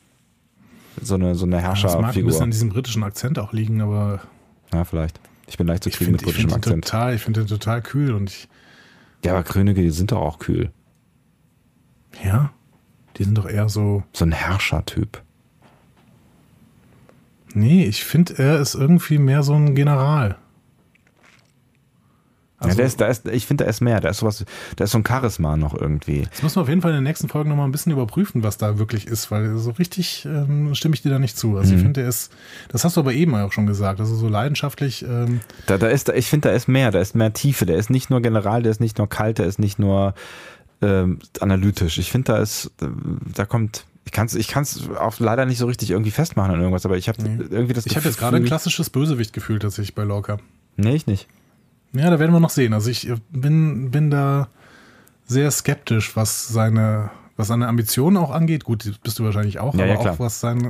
So 1.03 1.15
eine, 1.15 1.35
so 1.35 1.45
eine 1.47 1.57
Das 1.57 1.63
mag 1.63 1.75
ein 1.75 1.83
bisschen 1.83 2.03
Herrscherfigur. 2.03 2.43
an 2.43 2.51
diesem 2.51 2.69
britischen 2.71 3.03
Akzent 3.03 3.39
auch 3.39 3.53
liegen, 3.53 3.81
aber 3.81 4.21
Ja, 4.73 4.85
vielleicht. 4.85 5.21
Ich 5.47 5.59
bin 5.59 5.67
leicht 5.67 5.87
ich 5.87 5.93
zufrieden 5.93 6.13
mit 6.13 6.23
britischem 6.23 6.53
Akzent. 6.53 6.85
total, 6.85 7.15
ich 7.15 7.23
finde 7.23 7.41
den 7.41 7.49
total 7.49 7.83
kühl 7.83 8.13
und 8.15 8.31
ich, 8.31 8.49
Ja, 9.25 9.33
aber 9.33 9.43
Könige, 9.43 9.83
die 9.83 9.91
sind 9.91 10.11
doch 10.13 10.21
auch 10.21 10.39
kühl. 10.39 10.71
ja, 12.25 12.51
die 13.19 13.25
sind 13.25 13.37
doch 13.39 13.47
eher 13.49 13.69
so, 13.69 14.03
So 14.13 14.25
ein 14.25 14.33
Herrschertyp. 14.33 15.23
nee, 17.55 17.85
ich 17.85 18.05
finde, 18.05 18.39
er 18.39 18.59
ist 18.61 18.75
irgendwie 18.75 19.19
mehr 19.19 19.43
so 19.43 19.55
ein 19.55 19.75
General. 19.75 20.37
Ja, 22.65 22.71
Also, 22.71 22.77
der 22.79 22.87
ist, 22.87 23.01
da 23.01 23.07
ist, 23.07 23.29
ich 23.29 23.47
finde, 23.47 23.65
da 23.65 23.71
ist 23.71 23.81
mehr. 23.81 24.01
Da 24.01 24.09
ist 24.11 24.19
sowas, 24.19 24.45
da 24.77 24.85
ist 24.85 24.91
so 24.91 24.99
ein 24.99 25.05
Charisma 25.07 25.57
noch 25.57 25.75
irgendwie. 25.75 26.27
das 26.31 26.43
müssen 26.43 26.57
wir 26.57 26.63
auf 26.63 26.69
jeden 26.69 26.83
Fall 26.83 26.91
in 26.93 26.97
den 26.99 27.05
nächsten 27.05 27.29
Folgen 27.29 27.49
nochmal 27.51 27.67
ein 27.69 27.73
bisschen 27.73 27.93
überprüfen, 27.93 28.43
was 28.43 28.59
da 28.59 28.79
wirklich 28.79 29.07
ist, 29.07 29.31
weil 29.31 29.57
so 29.59 29.71
richtig 29.73 30.25
ähm, 30.27 30.75
stimme 30.75 30.95
ich 30.95 31.03
dir 31.03 31.11
da 31.11 31.19
nicht 31.19 31.37
zu. 31.39 31.57
Also 31.57 31.73
ich 31.75 31.81
Mhm. 31.81 31.85
finde, 31.85 32.03
er 32.03 32.09
ist, 32.09 32.33
das 32.69 32.85
hast 32.85 32.97
du 32.97 33.01
aber 33.01 33.13
eben 33.13 33.35
auch 33.35 33.53
schon 33.53 33.67
gesagt, 33.67 34.01
also 34.01 34.15
so 34.15 34.29
leidenschaftlich, 34.29 35.03
ähm, 35.05 35.41
Da, 35.67 35.79
da 35.79 35.89
ist, 35.89 36.09
ich 36.09 36.27
finde, 36.29 36.49
da 36.49 36.55
ist 36.55 36.69
mehr, 36.69 36.91
da 36.91 37.01
ist 37.01 37.15
mehr 37.15 37.33
Tiefe. 37.33 37.67
Der 37.67 37.77
ist 37.77 37.91
nicht 37.91 38.11
nur 38.11 38.21
General, 38.23 38.63
der 38.63 38.71
ist 38.71 38.81
nicht 38.81 38.99
nur 38.99 39.09
kalt, 39.09 39.39
der 39.39 39.47
ist 39.47 39.59
nicht 39.59 39.79
nur 39.79 40.15
ähm, 40.83 41.19
analytisch. 41.41 41.99
Ich 41.99 42.11
finde, 42.11 42.33
da 42.33 42.39
ist, 42.39 42.71
da 43.35 43.47
kommt, 43.47 43.85
ich 44.05 44.13
kann 44.13 44.27
es 44.27 44.35
ich 44.35 44.49
kann's 44.49 44.89
auch 45.01 45.19
leider 45.19 45.47
nicht 45.47 45.57
so 45.59 45.67
richtig 45.67 45.91
irgendwie 45.91 46.11
festmachen 46.11 46.53
an 46.53 46.61
irgendwas, 46.61 46.85
aber 46.85 46.97
ich 46.99 47.09
habe 47.09 47.23
Nee. 47.23 47.45
irgendwie 47.51 47.73
das 47.73 47.87
ich 47.87 47.97
habe 47.97 48.07
jetzt 48.07 48.19
gerade 48.19 48.37
ein 48.37 48.45
klassisches 48.45 48.91
Bösewicht 48.91 49.33
gefühlt 49.33 49.63
tatsächlich 49.63 49.95
bei 49.95 50.03
Lorca. 50.05 50.39
Nee, 50.77 50.95
ich 50.97 51.07
nicht. 51.07 51.27
Ja, 51.95 52.11
da 52.11 52.19
werden 52.19 52.33
wir 52.33 52.41
noch 52.41 52.51
sehen. 52.51 52.73
Also 52.73 52.91
ich 52.91 53.09
äh, 53.09 53.17
bin, 53.31 53.91
bin 53.91 54.11
da 54.11 54.49
sehr 55.27 55.51
skeptisch, 55.51 56.17
was 56.17 56.49
seine, 56.49 57.11
was 57.37 57.49
seine 57.49 57.69
Ambitionen 57.69 58.17
auch 58.17 58.31
angeht. 58.31 58.65
Gut, 58.65 59.01
bist 59.03 59.19
du 59.19 59.25
wahrscheinlich 59.25 59.59
auch, 59.61 59.75
Ja, 59.75 59.85
aber 59.85 59.93
ja, 60.05 60.11
auch 60.13 60.19
was 60.19 60.41
sein, 60.41 60.69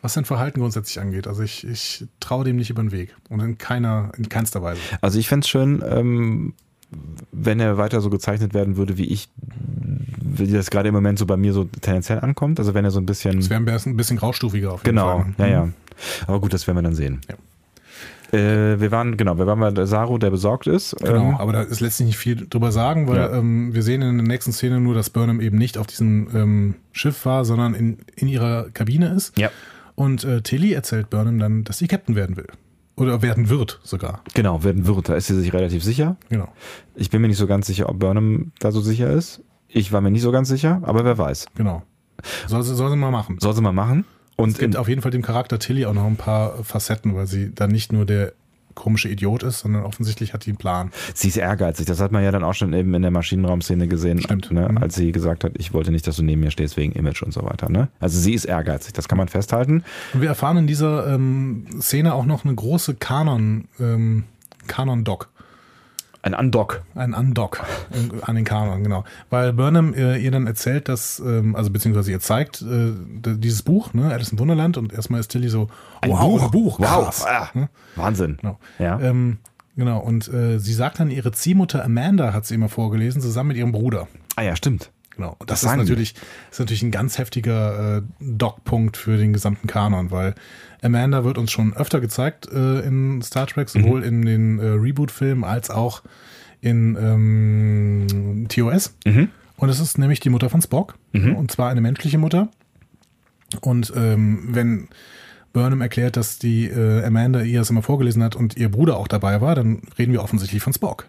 was 0.00 0.14
sein 0.14 0.24
Verhalten 0.24 0.60
grundsätzlich 0.60 1.00
angeht. 1.00 1.26
Also 1.26 1.42
ich, 1.42 1.66
ich 1.66 2.06
traue 2.20 2.44
dem 2.44 2.56
nicht 2.56 2.70
über 2.70 2.82
den 2.82 2.92
Weg. 2.92 3.14
Und 3.28 3.40
in 3.40 3.58
keiner, 3.58 4.12
in 4.16 4.28
keinster 4.28 4.62
Weise. 4.62 4.80
Also 5.00 5.18
ich 5.18 5.28
fände 5.28 5.44
es 5.44 5.48
schön, 5.48 5.82
ähm, 5.86 6.54
wenn 7.32 7.58
er 7.60 7.78
weiter 7.78 8.00
so 8.00 8.10
gezeichnet 8.10 8.54
werden 8.54 8.76
würde, 8.76 8.98
wie 8.98 9.06
ich, 9.06 9.28
wie 10.20 10.46
das 10.50 10.70
gerade 10.70 10.88
im 10.88 10.94
Moment 10.94 11.18
so 11.18 11.26
bei 11.26 11.36
mir 11.36 11.52
so 11.52 11.64
tendenziell 11.64 12.20
ankommt. 12.20 12.58
Also 12.60 12.74
wenn 12.74 12.84
er 12.84 12.90
so 12.90 13.00
ein 13.00 13.06
bisschen. 13.06 13.38
Es 13.38 13.50
wäre 13.50 13.60
ein 13.60 13.64
bisschen, 13.64 13.92
ein 13.92 13.96
bisschen 13.96 14.16
graustufiger 14.18 14.72
auf 14.72 14.84
jeden 14.84 14.96
Genau, 14.96 15.20
Fall. 15.20 15.34
ja, 15.38 15.46
ja. 15.46 15.64
Mhm. 15.66 15.74
Aber 16.26 16.40
gut, 16.40 16.52
das 16.52 16.66
werden 16.66 16.78
wir 16.78 16.82
dann 16.82 16.94
sehen. 16.94 17.20
Ja. 17.28 17.36
Äh, 18.32 18.80
wir 18.80 18.90
waren, 18.90 19.16
genau, 19.16 19.36
wir 19.38 19.46
waren 19.46 19.60
bei 19.60 19.70
der 19.70 19.86
Saru, 19.86 20.16
der 20.18 20.30
besorgt 20.30 20.66
ist. 20.66 20.96
Genau, 21.00 21.30
Ähm, 21.30 21.34
aber 21.36 21.52
da 21.52 21.62
ist 21.62 21.80
letztlich 21.80 22.06
nicht 22.06 22.16
viel 22.18 22.46
drüber 22.48 22.72
sagen, 22.72 23.06
weil 23.08 23.16
Ja. 23.18 23.32
ähm, 23.36 23.74
wir 23.74 23.82
sehen 23.82 24.00
in 24.02 24.16
der 24.18 24.26
nächsten 24.26 24.52
Szene 24.52 24.80
nur, 24.80 24.94
dass 24.94 25.10
Burnham 25.10 25.40
eben 25.40 25.58
nicht 25.58 25.76
auf 25.76 25.86
diesem 25.86 26.28
ähm, 26.34 26.74
Schiff 26.92 27.26
war, 27.26 27.44
sondern 27.44 27.74
in, 27.74 27.98
in 28.16 28.28
ihrer 28.28 28.70
Kabine 28.70 29.08
ist. 29.14 29.36
ja. 29.38 29.50
Und 29.94 30.24
äh, 30.24 30.40
Tilly 30.40 30.72
erzählt 30.72 31.10
Burnham 31.10 31.38
dann, 31.38 31.64
dass 31.64 31.76
sie 31.76 31.86
Captain 31.86 32.16
werden 32.16 32.38
will. 32.38 32.46
Oder 32.96 33.20
werden 33.20 33.50
wird 33.50 33.78
sogar. 33.84 34.22
Genau, 34.32 34.64
werden 34.64 34.86
wird. 34.86 35.10
Da 35.10 35.14
ist 35.16 35.26
sie 35.26 35.38
sich 35.38 35.52
relativ 35.52 35.84
sicher. 35.84 36.16
Genau. 36.30 36.48
Ich 36.94 37.10
bin 37.10 37.20
mir 37.20 37.28
nicht 37.28 37.36
so 37.36 37.46
ganz 37.46 37.66
sicher, 37.66 37.90
ob 37.90 37.98
Burnham 37.98 38.52
da 38.58 38.72
so 38.72 38.80
sicher 38.80 39.10
ist. 39.10 39.42
Ich 39.68 39.92
war 39.92 40.00
mir 40.00 40.10
nicht 40.10 40.22
so 40.22 40.32
ganz 40.32 40.48
sicher, 40.48 40.80
aber 40.82 41.04
wer 41.04 41.18
weiß. 41.18 41.46
Genau. 41.56 41.82
Soll 42.46 42.62
sie, 42.62 42.74
soll 42.74 42.90
sie 42.90 42.96
mal 42.96 43.10
machen. 43.10 43.36
Soll 43.40 43.54
sie 43.54 43.60
mal 43.60 43.72
machen. 43.72 44.06
Und 44.42 44.50
Es 44.50 44.58
gibt 44.58 44.76
auf 44.76 44.88
jeden 44.88 45.02
Fall 45.02 45.10
dem 45.10 45.22
Charakter 45.22 45.58
Tilly 45.58 45.86
auch 45.86 45.94
noch 45.94 46.06
ein 46.06 46.16
paar 46.16 46.62
Facetten, 46.64 47.14
weil 47.14 47.26
sie 47.26 47.54
dann 47.54 47.70
nicht 47.70 47.92
nur 47.92 48.04
der 48.06 48.32
komische 48.74 49.10
Idiot 49.10 49.42
ist, 49.42 49.58
sondern 49.60 49.82
offensichtlich 49.84 50.32
hat 50.32 50.46
die 50.46 50.50
einen 50.50 50.56
Plan. 50.56 50.92
sie 51.12 51.28
ist 51.28 51.36
ehrgeizig. 51.36 51.84
Das 51.84 52.00
hat 52.00 52.10
man 52.10 52.24
ja 52.24 52.30
dann 52.30 52.42
auch 52.42 52.54
schon 52.54 52.72
eben 52.72 52.94
in 52.94 53.02
der 53.02 53.10
Maschinenraumszene 53.10 53.86
gesehen, 53.86 54.18
Stimmt. 54.22 54.50
Ne, 54.50 54.66
Mhm. 54.66 54.78
als 54.78 54.94
sie 54.94 55.12
gesagt 55.12 55.44
hat, 55.44 55.52
ich 55.58 55.74
wollte 55.74 55.90
nicht, 55.92 56.06
dass 56.06 56.16
du 56.16 56.22
neben 56.22 56.40
mir 56.40 56.50
stehst 56.50 56.78
wegen 56.78 56.92
Image 56.92 57.22
und 57.22 57.34
so 57.34 57.42
weiter. 57.44 57.68
Ne? 57.68 57.88
Also 58.00 58.18
sie 58.18 58.32
ist 58.32 58.46
ehrgeizig, 58.46 58.94
das 58.94 59.08
kann 59.08 59.18
man 59.18 59.28
festhalten. 59.28 59.84
Und 60.14 60.22
wir 60.22 60.28
erfahren 60.30 60.56
in 60.56 60.66
dieser 60.66 61.06
ähm, 61.14 61.66
Szene 61.82 62.14
auch 62.14 62.24
noch 62.24 62.46
eine 62.46 62.54
große 62.54 62.94
Kanon, 62.94 63.68
ähm, 63.78 64.24
Kanon-Doc. 64.68 65.28
Ein 66.24 66.34
Undock. 66.34 66.82
Ein 66.94 67.14
Undock 67.14 67.60
in- 67.92 68.22
an 68.22 68.36
den 68.36 68.44
Kanon, 68.44 68.84
genau. 68.84 69.02
Weil 69.28 69.52
Burnham 69.52 69.92
äh, 69.92 70.16
ihr 70.18 70.30
dann 70.30 70.46
erzählt, 70.46 70.88
dass, 70.88 71.18
ähm, 71.18 71.56
also 71.56 71.70
beziehungsweise 71.70 72.12
ihr 72.12 72.20
zeigt 72.20 72.62
äh, 72.62 72.92
dieses 73.36 73.62
Buch, 73.62 73.92
ne, 73.92 74.12
Alice 74.12 74.30
im 74.30 74.38
Wunderland, 74.38 74.76
und 74.76 74.92
erstmal 74.92 75.18
ist 75.20 75.28
Tilly 75.32 75.48
so, 75.48 75.68
Ein 76.00 76.10
wow, 76.10 76.42
ein 76.44 76.50
Buch, 76.52 76.78
wow. 76.78 76.86
krass. 77.06 77.26
Ah, 77.26 77.48
Ne? 77.54 77.68
Wahnsinn. 77.96 78.38
Genau. 78.40 78.58
Ja. 78.78 79.00
Ähm, 79.00 79.38
genau, 79.76 79.98
und 79.98 80.32
äh, 80.32 80.58
sie 80.58 80.74
sagt 80.74 81.00
dann, 81.00 81.10
ihre 81.10 81.32
Ziehmutter 81.32 81.84
Amanda 81.84 82.32
hat 82.32 82.46
sie 82.46 82.54
immer 82.54 82.68
vorgelesen, 82.68 83.20
zusammen 83.20 83.48
mit 83.48 83.56
ihrem 83.56 83.72
Bruder. 83.72 84.06
ah 84.36 84.42
ja, 84.42 84.54
stimmt. 84.54 84.90
Genau. 85.16 85.36
Und 85.38 85.50
Das 85.50 85.60
das, 85.60 85.70
ist 85.72 85.76
natürlich, 85.76 86.14
ist 86.50 86.58
natürlich 86.60 86.82
ein 86.82 86.90
ganz 86.90 87.18
heftiger 87.18 87.98
äh, 87.98 88.02
Dockpunkt 88.20 88.96
für 88.96 89.16
den 89.18 89.32
gesamten 89.32 89.66
Kanon, 89.66 90.10
weil 90.10 90.34
Amanda 90.82 91.22
wird 91.24 91.36
uns 91.38 91.50
schon 91.52 91.74
öfter 91.76 92.00
gezeigt 92.00 92.48
äh, 92.50 92.80
in 92.80 93.20
Star 93.22 93.46
Trek, 93.46 93.68
sowohl 93.68 94.00
Mhm. 94.00 94.06
in 94.06 94.22
den 94.24 94.58
äh, 94.58 94.66
Reboot-Filmen 94.68 95.44
als 95.44 95.70
auch 95.70 96.02
in 96.60 96.96
ähm, 97.00 98.46
TOS. 98.48 98.94
Mhm. 99.04 99.28
Und 99.56 99.68
es 99.68 99.80
ist 99.80 99.98
nämlich 99.98 100.20
die 100.20 100.30
Mutter 100.30 100.48
von 100.50 100.60
Spock. 100.62 100.94
Und 101.12 101.50
zwar 101.50 101.68
eine 101.70 101.80
menschliche 101.80 102.18
Mutter. 102.18 102.48
Und 103.60 103.92
ähm, 103.94 104.48
wenn 104.50 104.88
Burnham 105.52 105.82
erklärt, 105.82 106.16
dass 106.16 106.38
die 106.38 106.66
äh, 106.66 107.04
Amanda 107.04 107.42
ihr 107.42 107.58
das 107.60 107.68
immer 107.70 107.82
vorgelesen 107.82 108.22
hat 108.22 108.34
und 108.34 108.56
ihr 108.56 108.70
Bruder 108.70 108.96
auch 108.96 109.08
dabei 109.08 109.40
war, 109.42 109.54
dann 109.54 109.82
reden 109.98 110.12
wir 110.12 110.22
offensichtlich 110.22 110.62
von 110.62 110.72
Spock. 110.72 111.06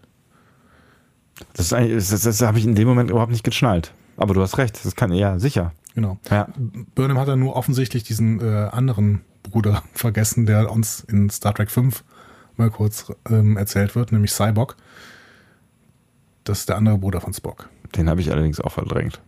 Das, 1.56 1.70
das, 1.70 2.10
das, 2.10 2.22
das 2.22 2.42
habe 2.42 2.60
ich 2.60 2.66
in 2.66 2.76
dem 2.76 2.88
Moment 2.88 3.10
überhaupt 3.10 3.32
nicht 3.32 3.44
geschnallt. 3.44 3.94
Aber 4.18 4.34
du 4.34 4.42
hast 4.42 4.58
recht, 4.58 4.80
das 4.86 4.96
kann 4.96 5.12
ja 5.12 5.40
sicher. 5.40 5.72
Genau. 5.96 6.18
Ja. 6.30 6.48
Burnham 6.96 7.18
hat 7.18 7.28
dann 7.28 7.40
nur 7.40 7.56
offensichtlich 7.56 8.04
diesen 8.04 8.40
äh, 8.42 8.70
anderen 8.72 9.22
Bruder 9.44 9.84
vergessen, 9.94 10.46
der 10.46 10.72
uns 10.72 11.02
in 11.02 11.30
Star 11.30 11.54
Trek 11.54 11.70
5 11.72 12.04
mal 12.58 12.70
kurz 12.70 13.12
ähm, 13.30 13.58
erzählt 13.58 13.96
wird, 13.96 14.12
nämlich 14.12 14.32
Cyborg. 14.32 14.76
Das 16.44 16.60
ist 16.60 16.70
der 16.70 16.78
andere 16.78 16.98
Bruder 16.98 17.22
von 17.22 17.34
Spock. 17.34 17.70
Den 17.96 18.10
habe 18.10 18.22
ich 18.22 18.32
allerdings 18.32 18.60
auch 18.60 18.72
verdrängt. 18.72 19.22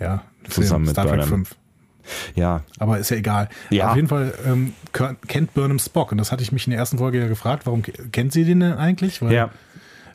Ja, 0.00 0.22
Zusammen 0.48 0.84
mit 0.86 0.92
Star 0.94 1.04
Trek 1.06 1.20
Burnham. 1.20 1.46
5. 1.46 1.56
Ja, 2.34 2.62
Aber 2.80 2.98
ist 2.98 3.10
ja 3.10 3.16
egal. 3.16 3.48
Ja. 3.70 3.90
Auf 3.90 3.96
jeden 3.96 4.08
Fall 4.08 4.34
ähm, 4.44 4.72
kennt 5.28 5.54
Burnham 5.54 5.78
Spock. 5.78 6.10
Und 6.10 6.18
das 6.18 6.32
hatte 6.32 6.42
ich 6.42 6.50
mich 6.50 6.66
in 6.66 6.72
der 6.72 6.80
ersten 6.80 6.98
Folge 6.98 7.20
ja 7.20 7.28
gefragt, 7.28 7.66
warum 7.66 7.82
ke- 7.82 7.92
kennt 8.10 8.32
sie 8.32 8.44
den 8.44 8.58
denn 8.60 8.72
eigentlich? 8.72 9.22
Weil 9.22 9.32
ja. 9.32 9.50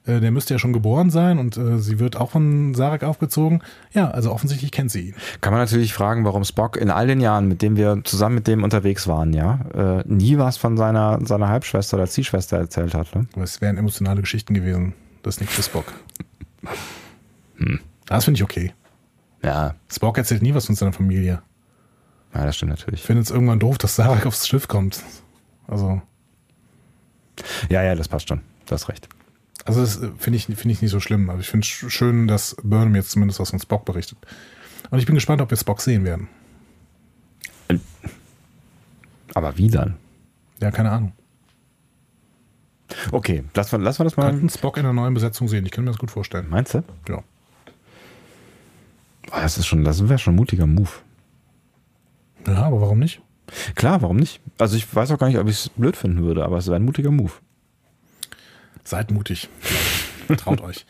Äh, 0.08 0.20
der 0.20 0.32
müsste 0.32 0.54
ja 0.54 0.60
schon 0.60 0.74
geboren 0.74 1.10
sein 1.10 1.38
und 1.40 1.58
äh, 1.58 1.78
sie 1.80 2.00
wird 2.00 2.16
auch 2.16 2.32
von 2.32 2.74
Sarek 2.74 3.04
aufgezogen. 3.04 3.62
Ja, 3.92 4.10
also 4.12 4.32
offensichtlich 4.32 4.72
kennt 4.72 4.92
sie 4.92 5.10
ihn. 5.10 5.16
Kann 5.42 5.54
man 5.54 5.62
natürlich 5.62 5.94
fragen, 5.94 6.26
warum 6.26 6.44
Spock 6.44 6.78
in 6.78 6.90
all 6.90 7.08
den 7.08 7.20
Jahren, 7.20 7.48
mit 7.48 7.62
dem 7.62 7.76
wir 7.76 8.02
zusammen 8.04 8.36
mit 8.36 8.48
dem 8.48 8.64
unterwegs 8.64 9.08
waren, 9.08 9.34
ja, 9.34 9.60
äh, 9.74 10.04
nie 10.08 10.38
was 10.38 10.58
von 10.58 10.78
seiner, 10.78 11.20
seiner 11.26 11.50
Halbschwester 11.50 11.98
oder 11.98 12.08
Ziehschwester 12.08 12.58
erzählt 12.58 12.94
hat. 12.94 13.14
Ne? 13.16 13.28
Aber 13.34 13.44
es 13.44 13.62
wären 13.62 13.78
emotionale 13.78 14.22
Geschichten 14.22 14.54
gewesen. 14.54 14.94
Das 15.24 15.36
ist 15.36 15.42
nichts 15.42 15.56
für 15.56 15.64
Spock. 15.64 15.86
Hm. 17.58 17.80
Das 18.06 18.26
finde 18.26 18.38
ich 18.38 18.44
okay. 18.44 18.72
Ja, 19.44 19.74
Spock 19.92 20.18
erzählt 20.18 20.42
nie 20.44 20.54
was 20.54 20.68
von 20.68 20.76
seiner 20.76 20.94
Familie. 20.94 21.42
ja, 22.34 22.46
das 22.46 22.56
stimmt 22.56 22.74
Ich 22.74 22.80
natürlich. 22.80 23.02
finde 23.02 23.24
es 23.24 23.32
irgendwann 23.32 23.60
doof, 23.60 23.78
dass 23.80 23.96
Sarek 23.96 24.26
aufs 24.28 24.48
Schiff 24.48 24.68
kommt. 24.68 25.02
Also, 25.68 26.02
Ja, 27.70 27.82
ja, 27.84 27.96
das 27.96 28.08
passt 28.08 28.30
schon. 28.30 28.42
Du 28.66 28.74
hast 28.74 28.90
recht. 28.90 29.08
Also 29.68 29.82
das 29.82 30.02
äh, 30.02 30.10
finde 30.18 30.38
ich, 30.38 30.46
finde 30.46 30.72
ich 30.72 30.82
nicht 30.82 30.92
so 30.92 31.00
schlimm. 31.00 31.30
Aber 31.30 31.40
ich 31.40 31.48
finde 31.50 31.66
es 31.66 31.72
sch- 31.72 31.90
schön, 31.90 32.28
dass 32.28 32.56
Burnham 32.64 32.96
jetzt 32.96 33.12
zumindest 33.12 33.40
was 33.40 33.50
von 33.52 33.60
Spock 33.60 33.86
berichtet. 33.86 34.18
Und 34.90 35.00
ich 35.00 35.06
bin 35.06 35.16
gespannt, 35.16 35.42
ob 35.42 35.50
wir 35.50 35.58
Spock 35.58 35.82
sehen 35.82 36.04
werden. 36.06 36.28
Aber 39.34 39.58
wie 39.58 39.70
dann? 39.70 39.96
Ja, 40.62 40.72
keine 40.72 40.92
Ahnung. 40.92 41.12
Okay, 43.12 43.44
lassen 43.54 43.74
wir, 43.74 43.80
lassen 43.84 44.00
wir 44.00 44.04
das 44.06 44.18
mal. 44.18 44.30
Könnten 44.32 44.50
Spock 44.50 44.78
in 44.78 44.86
einer 44.86 44.94
neuen 44.94 45.14
Besetzung 45.14 45.48
sehen. 45.48 45.66
Ich 45.66 45.72
kann 45.72 45.84
mir 45.84 45.92
das 45.92 46.00
gut 46.00 46.10
vorstellen. 46.12 46.48
Meinst 46.50 46.74
du? 46.74 46.84
Ja. 47.10 47.18
Oh, 49.30 49.36
das 49.42 49.58
ist 49.58 49.68
schon, 49.68 49.84
das 49.84 50.08
wäre 50.08 50.18
schon 50.20 50.34
ein 50.34 50.38
mutiger 50.38 50.66
Move. 50.66 50.90
Ja, 52.48 52.64
aber 52.64 52.80
warum 52.80 53.00
nicht? 53.00 53.22
Klar, 53.76 54.02
warum 54.02 54.18
nicht? 54.18 54.40
Also 54.58 54.78
ich 54.78 54.94
weiß 54.96 55.12
auch 55.12 55.20
gar 55.20 55.28
nicht, 55.28 55.38
ob 55.38 55.48
ich 55.48 55.56
es 55.58 55.70
blöd 55.70 55.98
finden 55.98 56.24
würde, 56.24 56.46
aber 56.46 56.58
es 56.58 56.68
wäre 56.68 56.78
ein 56.78 56.86
mutiger 56.86 57.12
Move. 57.12 57.34
Seid 58.88 59.12
mutig. 59.12 59.50
Traut 60.38 60.62
euch. 60.62 60.86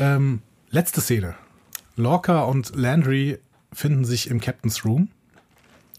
Ähm, 0.00 0.42
letzte 0.70 1.00
Szene. 1.00 1.36
Lorca 1.94 2.42
und 2.42 2.74
Landry 2.74 3.38
finden 3.72 4.04
sich 4.04 4.28
im 4.28 4.40
Captain's 4.40 4.84
Room. 4.84 5.08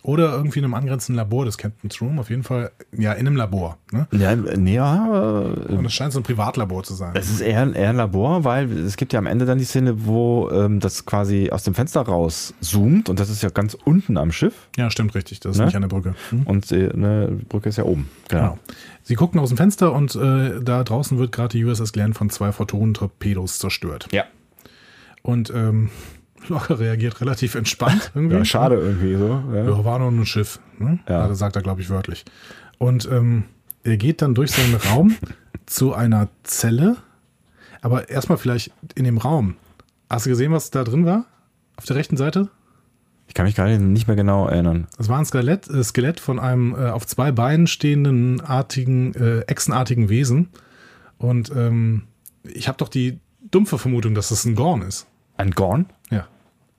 Oder 0.04 0.34
irgendwie 0.34 0.60
in 0.60 0.66
einem 0.66 0.74
angrenzenden 0.74 1.16
Labor 1.16 1.46
des 1.46 1.58
Captain's 1.58 2.02
Room. 2.02 2.20
Auf 2.20 2.30
jeden 2.30 2.44
Fall, 2.44 2.72
ja, 2.92 3.14
in 3.14 3.26
einem 3.26 3.38
Labor. 3.38 3.78
Ne? 3.94 4.06
Ja, 4.12 4.36
nee, 4.36 4.76
ja, 4.76 5.44
äh, 5.44 5.74
Und 5.76 5.86
es 5.86 5.94
scheint 5.94 6.12
so 6.12 6.20
ein 6.20 6.24
Privatlabor 6.24 6.84
zu 6.84 6.94
sein. 6.94 7.12
Es 7.16 7.30
ist 7.30 7.40
eher, 7.40 7.74
eher 7.74 7.90
ein 7.92 7.96
Labor, 7.96 8.44
weil 8.44 8.70
es 8.80 8.98
gibt 8.98 9.14
ja 9.14 9.20
am 9.20 9.26
Ende 9.28 9.46
dann 9.46 9.60
die 9.60 9.64
Szene, 9.64 10.06
wo 10.06 10.50
ähm, 10.52 10.82
das 10.82 11.06
quasi 11.06 11.52
aus 11.52 11.64
dem 11.64 11.74
Fenster 11.74 12.02
raus 12.02 12.54
zoomt 12.60 13.10
und 13.10 13.18
das 13.18 13.30
ist 13.30 13.44
ja 13.44 13.50
ganz 13.50 13.76
unten 13.86 14.18
am 14.18 14.34
Schiff 14.34 14.68
Ja, 14.76 14.90
stimmt 14.92 15.16
richtig. 15.16 15.40
Das 15.40 15.54
ist 15.54 15.60
Ne? 15.60 15.66
nicht 15.68 15.76
an 15.76 15.84
der 15.84 15.90
Brücke. 15.90 16.16
Hm? 16.32 16.44
und 16.44 16.70
äh, 16.74 16.90
eine 16.92 17.40
Brücke 17.48 17.70
ist 17.70 17.78
ja 17.78 17.86
oben. 17.86 18.10
Genau. 18.28 18.58
Sie 19.04 19.16
gucken 19.16 19.40
aus 19.40 19.50
dem 19.50 19.58
Fenster 19.58 19.94
und 19.94 20.16
äh, 20.16 20.60
da 20.62 20.84
draußen 20.84 21.18
wird 21.18 21.32
gerade 21.32 21.58
die 21.58 21.64
USS 21.64 21.94
Glenn 21.94 22.14
von 22.14 22.30
zwei 22.30 22.52
Photonen-Torpedos 22.52 23.58
zerstört. 23.60 24.10
Ja. 24.12 24.26
Und 25.22 25.50
ähm, 25.56 25.90
Lorca 26.50 26.76
reagiert 26.76 27.22
relativ 27.22 27.56
entspannt. 27.56 28.12
Irgendwie. 28.16 28.36
ja, 28.36 28.46
schade 28.46 28.76
irgendwie 28.76 29.16
so. 29.16 29.44
Ja. 29.54 29.64
Ja, 29.64 29.86
war 29.86 30.00
nur 30.00 30.10
ein 30.10 30.26
Schiff. 30.26 30.60
Ne? 30.78 31.00
Ja. 31.08 31.28
Das 31.28 31.40
sagt 31.40 31.56
er, 31.56 31.62
glaube 31.62 31.82
ich, 31.82 31.90
wörtlich. 31.90 32.26
Und 32.78 33.08
ähm, 33.12 33.46
er 33.84 33.98
geht 33.98 34.22
dann 34.22 34.36
durch 34.36 34.52
seinen 34.52 34.76
Raum 34.76 35.16
zu 35.66 35.94
einer 35.94 36.30
Zelle. 36.44 36.98
Aber 37.82 38.10
erstmal 38.10 38.38
vielleicht 38.38 38.72
in 38.96 39.04
dem 39.04 39.18
Raum. 39.18 39.56
Hast 40.10 40.26
du 40.26 40.30
gesehen, 40.30 40.52
was 40.52 40.72
da 40.72 40.84
drin 40.84 41.06
war? 41.06 41.26
Auf 41.76 41.86
der 41.86 41.96
rechten 41.96 42.18
Seite? 42.18 42.50
Ich 43.28 43.34
kann 43.34 43.46
mich 43.46 43.56
gerade 43.56 43.80
nicht 43.80 44.08
mehr 44.08 44.16
genau 44.16 44.48
erinnern. 44.48 44.88
Das 44.98 45.10
war 45.10 45.18
ein 45.18 45.26
Skelett, 45.26 45.68
äh, 45.70 45.84
Skelett 45.84 46.20
von 46.20 46.40
einem 46.40 46.76
äh, 46.76 46.90
auf 46.90 47.08
zwei 47.08 47.32
Beinen 47.32 47.68
stehenden, 47.68 48.42
artigen, 48.42 49.14
äh, 49.16 49.40
echsenartigen 49.42 50.10
Wesen. 50.10 50.50
Und 51.18 51.52
ähm, 51.56 52.04
ich 52.44 52.68
habe 52.68 52.78
doch 52.78 52.90
die 52.90 53.20
dumpfe 53.50 53.78
Vermutung, 53.78 54.14
dass 54.14 54.32
es 54.32 54.46
ein 54.46 54.56
Gorn 54.56 54.82
ist. 54.82 55.08
Ein 55.38 55.52
Gorn? 55.52 55.88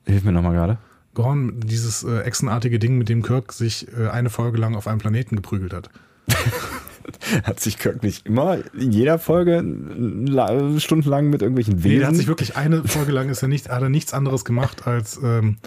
Hilf 0.07 0.25
mir 0.25 0.33
nochmal 0.33 0.53
gerade. 0.55 0.79
Gorn, 1.15 1.61
dieses 1.61 2.03
äh, 2.05 2.21
echsenartige 2.23 2.79
Ding, 2.79 2.99
mit 2.99 3.09
dem 3.09 3.23
Kirk 3.23 3.53
sich 3.53 3.87
äh, 3.97 4.09
eine 4.09 4.31
Folge 4.31 4.59
lang 4.59 4.75
auf 4.75 4.87
einem 4.89 4.99
Planeten 4.99 5.37
geprügelt 5.37 5.73
hat. 5.73 5.91
Hat 7.45 7.61
sich 7.61 7.79
Kirk 7.79 8.03
nicht 8.03 8.27
immer 8.27 8.59
in 8.75 8.91
jeder 8.93 9.19
Folge 9.19 9.61
la- 9.63 10.79
stundenlang 10.81 11.29
mit 11.31 11.43
irgendwelchen 11.43 11.85
Wesen? 11.85 11.93
Nee, 11.93 11.99
der 11.99 12.09
hat 12.09 12.17
sich 12.17 12.27
wirklich 12.27 12.57
eine 12.57 12.83
Folge 12.85 13.13
lang 13.13 13.29
ist 13.29 13.43
er 13.43 13.49
nicht, 13.49 13.69
hat 13.69 13.83
er 13.83 13.89
nichts 13.91 14.15
anderes 14.15 14.45
gemacht, 14.45 14.87
als 14.87 15.21
ähm, 15.23 15.59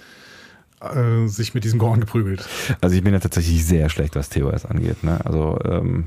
äh, 0.82 1.28
sich 1.28 1.54
mit 1.54 1.64
diesem 1.64 1.78
Gorn 1.80 2.00
geprügelt. 2.00 2.48
also 2.82 2.96
ich 2.96 3.04
bin 3.04 3.14
ja 3.14 3.20
tatsächlich 3.20 3.66
sehr 3.66 3.90
schlecht, 3.90 4.16
was 4.16 4.30
TOS 4.30 4.66
angeht. 4.66 5.04
Ne? 5.04 5.24
Also 5.26 5.60
ähm, 5.64 6.06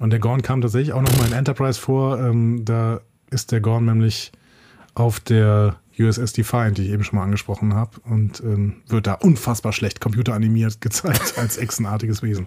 Und 0.00 0.10
der 0.10 0.20
Gorn 0.20 0.42
kam 0.42 0.60
tatsächlich 0.60 0.92
auch 0.92 1.02
nochmal 1.02 1.26
in 1.28 1.32
Enterprise 1.32 1.80
vor. 1.80 2.20
Ähm, 2.20 2.64
da 2.64 3.00
ist 3.30 3.52
der 3.52 3.60
Gorn 3.60 3.86
nämlich 3.86 4.32
auf 4.94 5.18
der 5.18 5.76
USS 5.98 6.32
Defiant, 6.32 6.78
die 6.78 6.82
ich 6.82 6.90
eben 6.90 7.04
schon 7.04 7.18
mal 7.18 7.24
angesprochen 7.24 7.74
habe, 7.74 8.00
und 8.04 8.40
ähm, 8.40 8.76
wird 8.88 9.06
da 9.06 9.14
unfassbar 9.14 9.72
schlecht 9.72 10.00
computeranimiert 10.00 10.80
gezeigt 10.80 11.38
als 11.38 11.56
echsenartiges 11.56 12.22
Wesen. 12.22 12.46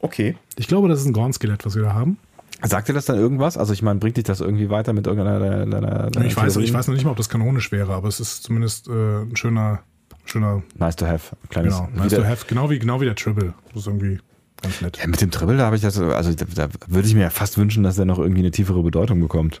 okay. 0.00 0.36
Ich 0.56 0.68
glaube, 0.68 0.88
das 0.88 1.00
ist 1.00 1.06
ein 1.06 1.12
Gorn-Skelett, 1.12 1.64
was 1.66 1.74
wir 1.74 1.82
da 1.82 1.94
haben. 1.94 2.18
Sagt 2.62 2.88
dir 2.88 2.94
das 2.94 3.04
dann 3.04 3.18
irgendwas? 3.18 3.58
Also 3.58 3.72
ich 3.72 3.82
meine, 3.82 3.98
bringt 3.98 4.16
dich 4.16 4.24
das 4.24 4.40
irgendwie 4.40 4.70
weiter 4.70 4.92
mit 4.92 5.06
irgendeiner 5.06 5.38
deiner, 5.38 6.10
deiner, 6.10 6.24
Ich 6.24 6.36
weiß, 6.36 6.56
ich 6.56 6.72
weiß 6.72 6.86
noch 6.86 6.94
nicht 6.94 7.04
mal, 7.04 7.10
ob 7.10 7.16
das 7.16 7.28
kanonisch 7.28 7.72
wäre, 7.72 7.92
aber 7.92 8.08
es 8.08 8.20
ist 8.20 8.42
zumindest 8.44 8.88
äh, 8.88 9.22
ein 9.22 9.36
schöner, 9.36 9.80
schöner, 10.24 10.62
Nice 10.78 10.96
to 10.96 11.06
have. 11.06 11.36
Kleines, 11.50 11.76
genau, 11.76 11.90
nice 11.94 12.14
to 12.14 12.24
have, 12.24 12.46
genau 12.46 12.70
wie, 12.70 12.78
genau 12.78 13.00
wie 13.00 13.04
der 13.04 13.16
Tribble. 13.16 13.52
Das 13.68 13.82
ist 13.82 13.86
irgendwie 13.86 14.18
ganz 14.62 14.80
nett. 14.80 14.98
Ja, 14.98 15.06
mit 15.06 15.20
dem 15.20 15.30
Tribble, 15.30 15.58
da 15.58 15.66
habe 15.66 15.76
ich 15.76 15.82
das, 15.82 15.98
also 15.98 16.32
da, 16.32 16.44
da 16.54 16.68
würde 16.86 17.06
ich 17.06 17.14
mir 17.14 17.22
ja 17.22 17.30
fast 17.30 17.58
wünschen, 17.58 17.82
dass 17.82 17.98
er 17.98 18.06
noch 18.06 18.18
irgendwie 18.18 18.40
eine 18.40 18.50
tiefere 18.50 18.82
Bedeutung 18.82 19.20
bekommt. 19.20 19.60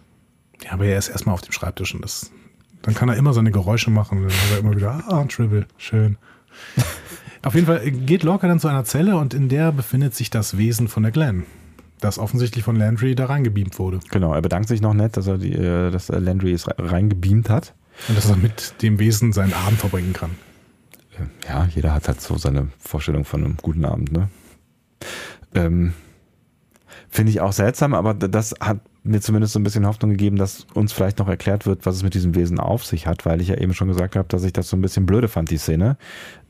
Ja, 0.62 0.72
aber 0.72 0.86
er 0.86 0.98
ist 0.98 1.08
erstmal 1.08 1.34
auf 1.34 1.40
dem 1.40 1.52
Schreibtisch 1.52 1.94
und 1.94 2.02
das, 2.02 2.30
dann 2.82 2.94
kann 2.94 3.08
er 3.08 3.16
immer 3.16 3.32
seine 3.32 3.50
Geräusche 3.50 3.90
machen. 3.90 4.22
Dann 4.22 4.30
hat 4.30 4.52
er 4.52 4.58
immer 4.58 4.76
wieder, 4.76 5.04
ah, 5.08 5.20
ein 5.20 5.28
Tribble, 5.28 5.66
schön. 5.76 6.16
Auf 7.42 7.54
jeden 7.54 7.66
Fall 7.66 7.90
geht 7.90 8.22
Lorca 8.22 8.48
dann 8.48 8.58
zu 8.58 8.68
einer 8.68 8.84
Zelle 8.84 9.18
und 9.18 9.34
in 9.34 9.50
der 9.50 9.70
befindet 9.70 10.14
sich 10.14 10.30
das 10.30 10.56
Wesen 10.56 10.88
von 10.88 11.02
der 11.02 11.12
Glenn, 11.12 11.44
das 12.00 12.18
offensichtlich 12.18 12.64
von 12.64 12.74
Landry 12.74 13.14
da 13.14 13.26
reingebeamt 13.26 13.78
wurde. 13.78 14.00
Genau, 14.10 14.32
er 14.32 14.40
bedankt 14.40 14.68
sich 14.68 14.80
noch 14.80 14.94
nett, 14.94 15.18
dass 15.18 15.26
er 15.26 15.36
die, 15.36 15.52
äh, 15.52 15.90
dass 15.90 16.08
Landry 16.08 16.52
es 16.52 16.66
reingebeamt 16.66 17.50
hat. 17.50 17.74
Und 18.08 18.16
dass 18.16 18.30
er 18.30 18.36
mit 18.36 18.80
dem 18.82 18.98
Wesen 18.98 19.34
seinen 19.34 19.52
Abend 19.52 19.78
verbringen 19.78 20.14
kann. 20.14 20.30
Ja, 21.46 21.66
jeder 21.66 21.94
hat 21.94 22.08
halt 22.08 22.20
so 22.20 22.36
seine 22.38 22.68
Vorstellung 22.78 23.24
von 23.24 23.44
einem 23.44 23.56
guten 23.56 23.84
Abend, 23.84 24.10
ne? 24.10 24.28
Ähm, 25.54 25.92
Finde 27.08 27.30
ich 27.30 27.40
auch 27.40 27.52
seltsam, 27.52 27.94
aber 27.94 28.14
das 28.14 28.54
hat 28.60 28.80
mir 29.04 29.20
zumindest 29.20 29.52
so 29.52 29.60
ein 29.60 29.62
bisschen 29.62 29.86
Hoffnung 29.86 30.10
gegeben, 30.10 30.36
dass 30.36 30.66
uns 30.74 30.92
vielleicht 30.92 31.18
noch 31.18 31.28
erklärt 31.28 31.66
wird, 31.66 31.84
was 31.84 31.96
es 31.96 32.02
mit 32.02 32.14
diesem 32.14 32.34
Wesen 32.34 32.58
auf 32.58 32.84
sich 32.84 33.06
hat, 33.06 33.26
weil 33.26 33.40
ich 33.40 33.48
ja 33.48 33.56
eben 33.56 33.74
schon 33.74 33.88
gesagt 33.88 34.16
habe, 34.16 34.26
dass 34.28 34.44
ich 34.44 34.52
das 34.52 34.68
so 34.68 34.76
ein 34.76 34.80
bisschen 34.80 35.04
blöde 35.04 35.28
fand, 35.28 35.50
die 35.50 35.58
Szene, 35.58 35.98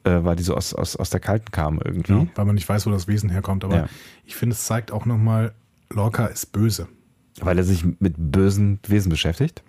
äh, 0.05 0.21
weil 0.23 0.37
die 0.37 0.45
so 0.45 0.55
aus, 0.55 0.73
aus, 0.73 0.95
aus 0.95 1.11
der 1.11 1.21
Kalten 1.21 1.51
kam 1.51 1.81
irgendwie. 1.85 2.13
Ja, 2.13 2.27
weil 2.37 2.45
man 2.45 2.55
nicht 2.55 2.69
weiß, 2.69 2.87
wo 2.87 2.91
das 2.91 3.09
Wesen 3.09 3.29
herkommt. 3.29 3.65
Aber 3.65 3.77
ja. 3.77 3.87
ich 4.25 4.37
finde, 4.37 4.55
es 4.55 4.65
zeigt 4.65 4.93
auch 4.93 5.05
nochmal, 5.05 5.53
Lorca 5.91 6.27
ist 6.27 6.53
böse. 6.53 6.87
Weil 7.41 7.59
er 7.59 7.65
sich 7.65 7.85
mit 7.99 8.15
bösen 8.17 8.79
Wesen 8.87 9.11
beschäftigt? 9.11 9.63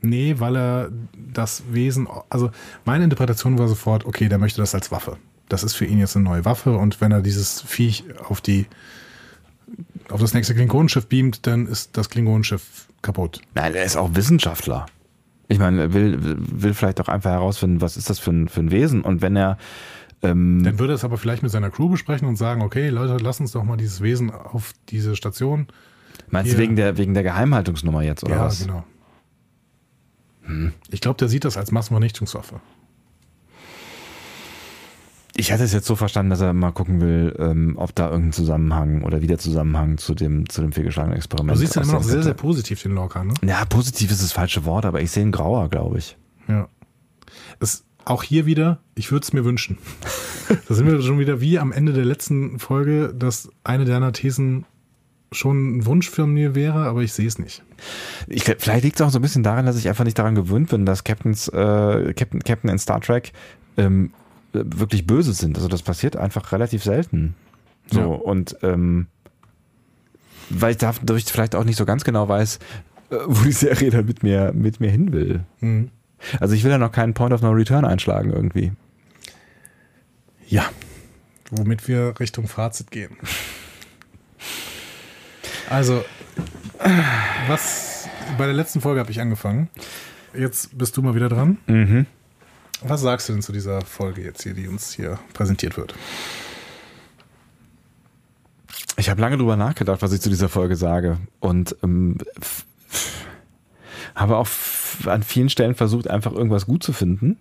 Nee, 0.00 0.36
weil 0.38 0.56
er 0.56 0.90
das 1.14 1.62
Wesen, 1.70 2.08
also 2.28 2.50
meine 2.84 3.04
Interpretation 3.04 3.58
war 3.58 3.68
sofort, 3.68 4.04
okay, 4.04 4.28
der 4.28 4.38
möchte 4.38 4.60
das 4.60 4.74
als 4.74 4.90
Waffe. 4.90 5.18
Das 5.48 5.62
ist 5.62 5.74
für 5.74 5.84
ihn 5.84 5.98
jetzt 5.98 6.16
eine 6.16 6.24
neue 6.24 6.44
Waffe 6.44 6.76
und 6.76 7.00
wenn 7.00 7.12
er 7.12 7.20
dieses 7.20 7.60
Viech 7.60 8.04
auf 8.26 8.40
die 8.40 8.66
auf 10.12 10.20
das 10.20 10.34
nächste 10.34 10.54
Klingonenschiff 10.54 11.06
beamt, 11.06 11.46
dann 11.46 11.66
ist 11.66 11.96
das 11.96 12.08
Klingonenschiff 12.10 12.88
kaputt. 13.02 13.40
Nein, 13.54 13.74
er 13.74 13.84
ist 13.84 13.96
auch 13.96 14.14
Wissenschaftler. 14.14 14.86
Ich 15.48 15.58
meine, 15.58 15.82
er 15.82 15.92
will, 15.92 16.18
will 16.20 16.74
vielleicht 16.74 17.00
auch 17.00 17.08
einfach 17.08 17.30
herausfinden, 17.30 17.80
was 17.80 17.96
ist 17.96 18.08
das 18.08 18.18
für 18.18 18.30
ein, 18.30 18.48
für 18.48 18.60
ein 18.60 18.70
Wesen 18.70 19.02
und 19.02 19.22
wenn 19.22 19.36
er 19.36 19.58
ähm, 20.22 20.62
dann 20.62 20.78
würde 20.78 20.92
er 20.92 20.96
es 20.96 21.04
aber 21.04 21.18
vielleicht 21.18 21.42
mit 21.42 21.50
seiner 21.50 21.70
Crew 21.70 21.88
besprechen 21.88 22.28
und 22.28 22.36
sagen, 22.36 22.62
okay, 22.62 22.88
Leute, 22.90 23.16
lass 23.22 23.40
uns 23.40 23.52
doch 23.52 23.64
mal 23.64 23.76
dieses 23.76 24.00
Wesen 24.02 24.30
auf 24.30 24.72
diese 24.88 25.16
Station. 25.16 25.66
Meinst 26.30 26.52
du 26.52 26.58
wegen 26.58 26.76
der, 26.76 26.96
wegen 26.96 27.12
der 27.12 27.24
Geheimhaltungsnummer 27.24 28.02
jetzt, 28.02 28.22
oder 28.22 28.36
ja, 28.36 28.44
was? 28.44 28.60
Ja, 28.60 28.66
genau. 28.66 28.84
Hm. 30.42 30.72
Ich 30.90 31.00
glaube, 31.00 31.18
der 31.18 31.28
sieht 31.28 31.44
das 31.44 31.56
als 31.56 31.72
Massenvernichtungswaffe. 31.72 32.60
Ich 35.34 35.50
hatte 35.50 35.64
es 35.64 35.72
jetzt 35.72 35.86
so 35.86 35.96
verstanden, 35.96 36.30
dass 36.30 36.40
er 36.40 36.52
mal 36.52 36.72
gucken 36.72 37.00
will, 37.00 37.34
ähm, 37.38 37.74
ob 37.76 37.94
da 37.94 38.10
irgendein 38.10 38.32
Zusammenhang 38.32 39.02
oder 39.02 39.22
wie 39.22 39.26
der 39.26 39.38
Zusammenhang 39.38 39.96
zu 39.96 40.14
dem, 40.14 40.48
zu 40.48 40.60
dem 40.60 40.72
fehlgeschlagenen 40.72 41.16
Experiment 41.16 41.54
ist. 41.54 41.60
Du 41.60 41.66
siehst 41.66 41.76
ja 41.76 41.82
immer 41.82 41.92
noch 41.92 42.02
sehr, 42.02 42.22
sehr 42.22 42.34
positiv 42.34 42.82
den 42.82 42.92
Lorca, 42.92 43.24
ne? 43.24 43.32
Ja, 43.42 43.64
positiv 43.64 44.10
ist 44.10 44.22
das 44.22 44.32
falsche 44.32 44.64
Wort, 44.66 44.84
aber 44.84 45.00
ich 45.00 45.10
sehe 45.10 45.22
einen 45.22 45.32
grauer, 45.32 45.70
glaube 45.70 45.98
ich. 45.98 46.18
Ja. 46.48 46.68
Es, 47.60 47.84
auch 48.04 48.22
hier 48.22 48.44
wieder, 48.44 48.80
ich 48.94 49.10
würde 49.10 49.24
es 49.24 49.32
mir 49.32 49.44
wünschen. 49.44 49.78
da 50.68 50.74
sind 50.74 50.86
wir 50.86 51.00
schon 51.00 51.18
wieder 51.18 51.40
wie 51.40 51.58
am 51.58 51.72
Ende 51.72 51.94
der 51.94 52.04
letzten 52.04 52.58
Folge, 52.58 53.14
dass 53.16 53.48
eine 53.64 53.86
deiner 53.86 54.12
Thesen 54.12 54.66
schon 55.30 55.78
ein 55.78 55.86
Wunsch 55.86 56.10
für 56.10 56.26
mir 56.26 56.54
wäre, 56.54 56.84
aber 56.84 57.00
ich 57.00 57.14
sehe 57.14 57.26
es 57.26 57.38
nicht. 57.38 57.62
Ich, 58.26 58.44
vielleicht 58.44 58.84
liegt 58.84 59.00
es 59.00 59.06
auch 59.06 59.10
so 59.10 59.18
ein 59.18 59.22
bisschen 59.22 59.42
daran, 59.42 59.64
dass 59.64 59.78
ich 59.78 59.88
einfach 59.88 60.04
nicht 60.04 60.18
daran 60.18 60.34
gewöhnt 60.34 60.68
bin, 60.68 60.84
dass 60.84 61.04
Captains, 61.04 61.48
äh, 61.48 62.12
Captain, 62.14 62.40
Captain 62.40 62.68
in 62.68 62.78
Star 62.78 63.00
Trek 63.00 63.32
ähm, 63.78 64.12
wirklich 64.52 65.06
böse 65.06 65.32
sind. 65.32 65.56
Also 65.56 65.68
das 65.68 65.82
passiert 65.82 66.16
einfach 66.16 66.52
relativ 66.52 66.84
selten. 66.84 67.34
So 67.90 68.00
ja. 68.00 68.06
und 68.06 68.56
ähm, 68.62 69.06
weil 70.50 70.72
ich 70.72 70.78
dadurch 70.78 71.24
vielleicht 71.24 71.54
auch 71.54 71.64
nicht 71.64 71.76
so 71.76 71.84
ganz 71.84 72.04
genau 72.04 72.28
weiß, 72.28 72.58
äh, 73.10 73.16
wo 73.26 73.44
die 73.44 73.52
Serie 73.52 73.90
da 73.90 74.02
mit 74.02 74.22
mir, 74.22 74.52
mit 74.54 74.80
mir 74.80 74.90
hin 74.90 75.12
will. 75.12 75.40
Mhm. 75.60 75.90
Also 76.38 76.54
ich 76.54 76.64
will 76.64 76.70
ja 76.70 76.78
noch 76.78 76.92
keinen 76.92 77.14
Point 77.14 77.32
of 77.32 77.42
No 77.42 77.50
Return 77.50 77.84
einschlagen 77.84 78.32
irgendwie. 78.32 78.72
Ja. 80.46 80.64
Womit 81.50 81.88
wir 81.88 82.14
Richtung 82.20 82.46
Fazit 82.48 82.90
gehen. 82.90 83.16
Also, 85.68 86.04
was 87.48 88.08
bei 88.38 88.46
der 88.46 88.54
letzten 88.54 88.80
Folge 88.80 89.00
habe 89.00 89.10
ich 89.10 89.20
angefangen. 89.20 89.68
Jetzt 90.34 90.76
bist 90.76 90.96
du 90.96 91.02
mal 91.02 91.14
wieder 91.14 91.28
dran. 91.28 91.58
Mhm. 91.66 92.06
Was 92.84 93.00
sagst 93.00 93.28
du 93.28 93.32
denn 93.32 93.42
zu 93.42 93.52
dieser 93.52 93.82
Folge 93.82 94.22
jetzt 94.22 94.42
hier, 94.42 94.54
die 94.54 94.66
uns 94.66 94.92
hier 94.92 95.18
präsentiert 95.34 95.76
wird? 95.76 95.94
Ich 98.96 99.08
habe 99.08 99.20
lange 99.20 99.36
drüber 99.36 99.56
nachgedacht, 99.56 100.02
was 100.02 100.12
ich 100.12 100.20
zu 100.20 100.28
dieser 100.28 100.48
Folge 100.48 100.76
sage 100.76 101.18
und 101.40 101.76
ähm, 101.82 102.18
habe 104.14 104.36
auch 104.36 104.48
an 105.06 105.22
vielen 105.22 105.48
Stellen 105.48 105.74
versucht, 105.74 106.08
einfach 106.08 106.32
irgendwas 106.32 106.66
gut 106.66 106.82
zu 106.82 106.92
finden. 106.92 107.38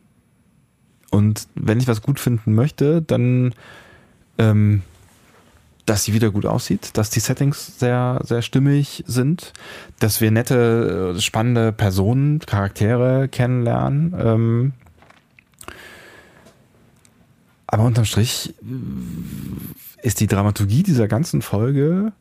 Und 1.10 1.48
wenn 1.56 1.80
ich 1.80 1.88
was 1.88 2.02
gut 2.02 2.20
finden 2.20 2.54
möchte, 2.56 3.02
dann, 3.02 3.54
ähm, 4.38 4.82
dass 5.86 6.06
sie 6.06 6.14
wieder 6.14 6.32
gut 6.32 6.46
aussieht, 6.46 6.98
dass 6.98 7.10
die 7.10 7.20
Settings 7.20 7.80
sehr, 7.80 8.22
sehr 8.24 8.42
stimmig 8.42 9.04
sind, 9.08 9.52
dass 10.00 10.22
wir 10.22 10.32
nette, 10.32 11.16
spannende 11.20 11.74
Personen, 11.74 12.40
Charaktere 12.40 13.28
kennenlernen, 13.28 14.16
ähm, 14.18 14.74
aber 17.72 17.84
unterm 17.84 18.06
Strich 18.06 18.54
äh, 18.62 20.08
ist 20.08 20.20
die 20.20 20.28
Dramaturgie 20.28 20.84
dieser 20.84 21.08
ganzen 21.08 21.42
Folge 21.42 22.14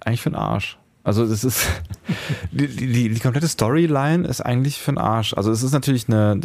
eigentlich 0.00 0.20
für 0.20 0.30
den 0.30 0.36
Arsch. 0.36 0.78
Also 1.06 1.24
das 1.24 1.44
ist 1.44 1.68
die, 2.50 2.66
die, 2.66 3.08
die 3.10 3.20
komplette 3.20 3.46
Storyline 3.46 4.26
ist 4.26 4.40
eigentlich 4.40 4.78
für 4.78 4.90
den 4.90 4.98
Arsch. 4.98 5.34
Also 5.34 5.52
es 5.52 5.62
ist 5.62 5.70
natürlich 5.70 6.08
eine, 6.08 6.40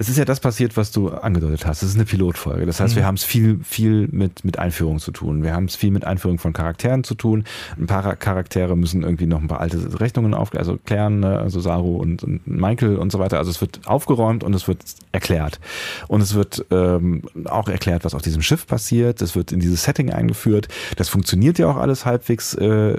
es 0.00 0.08
ist 0.08 0.18
ja 0.18 0.24
das 0.24 0.40
passiert, 0.40 0.76
was 0.76 0.90
du 0.90 1.10
angedeutet 1.10 1.66
hast. 1.66 1.82
Es 1.82 1.90
ist 1.90 1.94
eine 1.94 2.04
Pilotfolge. 2.04 2.66
Das 2.66 2.80
heißt, 2.80 2.94
mhm. 2.94 2.98
wir 2.98 3.06
haben 3.06 3.14
es 3.14 3.22
viel, 3.22 3.60
viel 3.62 4.08
mit, 4.10 4.44
mit 4.44 4.58
Einführung 4.58 4.98
zu 4.98 5.12
tun. 5.12 5.44
Wir 5.44 5.54
haben 5.54 5.66
es 5.66 5.76
viel 5.76 5.92
mit 5.92 6.04
Einführung 6.04 6.38
von 6.38 6.52
Charakteren 6.52 7.04
zu 7.04 7.14
tun. 7.14 7.44
Ein 7.78 7.86
paar 7.86 8.16
Charaktere 8.16 8.76
müssen 8.76 9.04
irgendwie 9.04 9.26
noch 9.26 9.40
ein 9.40 9.46
paar 9.46 9.60
alte 9.60 10.00
Rechnungen 10.00 10.34
auf, 10.34 10.52
also 10.56 10.78
klären, 10.84 11.20
ne? 11.20 11.38
also 11.38 11.60
Saru 11.60 11.96
und, 11.96 12.24
und 12.24 12.44
Michael 12.44 12.96
und 12.96 13.12
so 13.12 13.20
weiter. 13.20 13.38
Also 13.38 13.52
es 13.52 13.60
wird 13.60 13.86
aufgeräumt 13.86 14.42
und 14.42 14.52
es 14.54 14.66
wird 14.66 14.82
erklärt. 15.12 15.60
Und 16.08 16.22
es 16.22 16.34
wird 16.34 16.66
ähm, 16.72 17.22
auch 17.44 17.68
erklärt, 17.68 18.04
was 18.04 18.14
auf 18.14 18.22
diesem 18.22 18.42
Schiff 18.42 18.66
passiert. 18.66 19.22
Es 19.22 19.36
wird 19.36 19.52
in 19.52 19.60
dieses 19.60 19.84
Setting 19.84 20.10
eingeführt. 20.10 20.66
Das 20.96 21.08
funktioniert 21.08 21.58
ja 21.58 21.68
auch 21.68 21.76
alles 21.76 22.04
halbwegs 22.04 22.54
äh, 22.54 22.94
äh, 22.94 22.98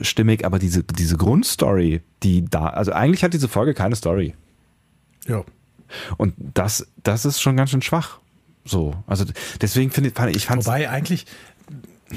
stimmig 0.00 0.37
Weg, 0.38 0.44
aber 0.44 0.58
diese, 0.58 0.82
diese 0.84 1.16
Grundstory, 1.16 2.02
die 2.22 2.44
da, 2.44 2.66
also 2.68 2.92
eigentlich 2.92 3.24
hat 3.24 3.34
diese 3.34 3.48
Folge 3.48 3.74
keine 3.74 3.96
Story. 3.96 4.34
Ja. 5.26 5.44
Und 6.16 6.34
das, 6.38 6.86
das 7.02 7.24
ist 7.24 7.40
schon 7.40 7.56
ganz 7.56 7.70
schön 7.70 7.82
schwach. 7.82 8.18
So, 8.64 8.94
also 9.06 9.24
deswegen 9.60 9.90
finde 9.90 10.10
ich, 10.10 10.36
ich 10.36 10.46
fand 10.46 10.66
Wobei 10.66 10.90
eigentlich 10.90 11.26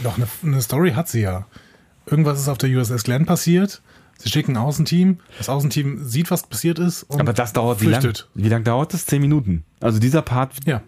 doch 0.03 0.17
eine, 0.17 0.27
eine 0.43 0.61
Story 0.61 0.91
hat 0.91 1.07
sie 1.07 1.21
ja. 1.21 1.45
Irgendwas 2.05 2.39
ist 2.39 2.49
auf 2.49 2.57
der 2.57 2.69
USS 2.69 3.03
Glenn 3.03 3.25
passiert. 3.25 3.81
Sie 4.17 4.29
schicken 4.29 4.53
ein 4.53 4.57
Außenteam. 4.57 5.19
Das 5.37 5.49
Außenteam 5.49 6.03
sieht, 6.03 6.29
was 6.29 6.43
passiert 6.43 6.77
ist. 6.79 7.03
Und 7.03 7.19
Aber 7.19 7.33
das 7.33 7.53
dauert 7.53 7.79
flüchtet. 7.79 8.27
wie 8.33 8.39
lange? 8.41 8.45
Wie 8.45 8.49
lange 8.49 8.63
dauert 8.63 8.93
das? 8.93 9.05
Zehn 9.05 9.21
Minuten. 9.21 9.63
Also 9.79 9.99
dieser 9.99 10.21
Part 10.21 10.55
ja. 10.65 10.81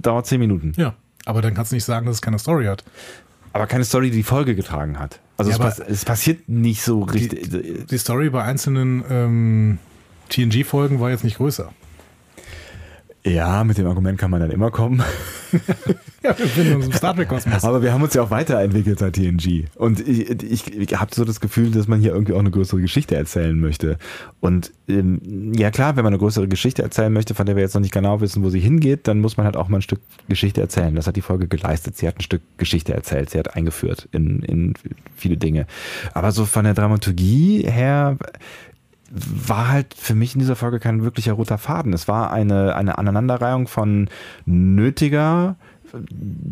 dauert 0.00 0.26
zehn 0.26 0.40
Minuten. 0.40 0.72
Ja. 0.76 0.94
Aber 1.24 1.40
dann 1.40 1.54
kannst 1.54 1.72
du 1.72 1.76
nicht 1.76 1.84
sagen, 1.84 2.06
dass 2.06 2.16
es 2.16 2.22
keine 2.22 2.38
Story 2.38 2.66
hat. 2.66 2.84
Aber 3.54 3.68
keine 3.68 3.84
Story, 3.84 4.10
die 4.10 4.16
die 4.18 4.22
Folge 4.24 4.56
getragen 4.56 4.98
hat. 4.98 5.20
Also 5.36 5.52
ja, 5.52 5.56
es, 5.56 5.62
pass 5.62 5.78
es, 5.78 6.04
passiert 6.04 6.48
nicht 6.48 6.82
so 6.82 7.02
richtig. 7.02 7.50
Die, 7.50 7.86
die 7.86 7.98
Story 7.98 8.28
bei 8.28 8.42
einzelnen 8.42 9.04
ähm, 9.08 9.78
TNG-Folgen 10.28 10.98
war 10.98 11.10
jetzt 11.10 11.22
nicht 11.22 11.36
größer. 11.36 11.72
Ja, 13.26 13.64
mit 13.64 13.78
dem 13.78 13.86
Argument 13.86 14.18
kann 14.18 14.30
man 14.30 14.40
dann 14.40 14.50
immer 14.50 14.70
kommen. 14.70 15.02
ja, 16.22 16.38
wir 16.38 16.46
sind 16.46 16.66
in 16.66 16.74
unserem 16.74 16.92
Star 16.92 17.16
Trek-Kosmos. 17.16 17.64
Aber 17.64 17.80
wir 17.80 17.90
haben 17.90 18.02
uns 18.02 18.12
ja 18.12 18.22
auch 18.22 18.30
weiterentwickelt 18.30 18.98
seit 18.98 19.14
TNG. 19.14 19.64
Und 19.76 20.06
ich, 20.06 20.28
ich, 20.42 20.76
ich 20.76 21.00
habe 21.00 21.14
so 21.14 21.24
das 21.24 21.40
Gefühl, 21.40 21.70
dass 21.70 21.88
man 21.88 22.00
hier 22.00 22.12
irgendwie 22.12 22.34
auch 22.34 22.40
eine 22.40 22.50
größere 22.50 22.82
Geschichte 22.82 23.16
erzählen 23.16 23.58
möchte. 23.58 23.96
Und 24.40 24.72
ähm, 24.88 25.54
ja 25.56 25.70
klar, 25.70 25.96
wenn 25.96 26.04
man 26.04 26.12
eine 26.12 26.20
größere 26.20 26.48
Geschichte 26.48 26.82
erzählen 26.82 27.12
möchte, 27.12 27.34
von 27.34 27.46
der 27.46 27.56
wir 27.56 27.62
jetzt 27.62 27.72
noch 27.72 27.80
nicht 27.80 27.94
genau 27.94 28.20
wissen, 28.20 28.42
wo 28.42 28.50
sie 28.50 28.60
hingeht, 28.60 29.08
dann 29.08 29.20
muss 29.20 29.38
man 29.38 29.46
halt 29.46 29.56
auch 29.56 29.68
mal 29.68 29.78
ein 29.78 29.82
Stück 29.82 30.00
Geschichte 30.28 30.60
erzählen. 30.60 30.94
Das 30.94 31.06
hat 31.06 31.16
die 31.16 31.22
Folge 31.22 31.48
geleistet. 31.48 31.96
Sie 31.96 32.06
hat 32.06 32.18
ein 32.18 32.22
Stück 32.22 32.42
Geschichte 32.58 32.92
erzählt. 32.92 33.30
Sie 33.30 33.38
hat 33.38 33.56
eingeführt 33.56 34.06
in, 34.12 34.40
in 34.40 34.74
viele 35.16 35.38
Dinge. 35.38 35.66
Aber 36.12 36.30
so 36.30 36.44
von 36.44 36.64
der 36.64 36.74
Dramaturgie 36.74 37.62
her 37.62 38.18
war 39.14 39.68
halt 39.68 39.94
für 39.96 40.14
mich 40.14 40.34
in 40.34 40.40
dieser 40.40 40.56
Folge 40.56 40.80
kein 40.80 41.04
wirklicher 41.04 41.34
roter 41.34 41.58
Faden. 41.58 41.92
Es 41.92 42.08
war 42.08 42.32
eine, 42.32 42.74
eine 42.74 42.98
Aneinanderreihung 42.98 43.68
von 43.68 44.08
nötiger, 44.44 45.56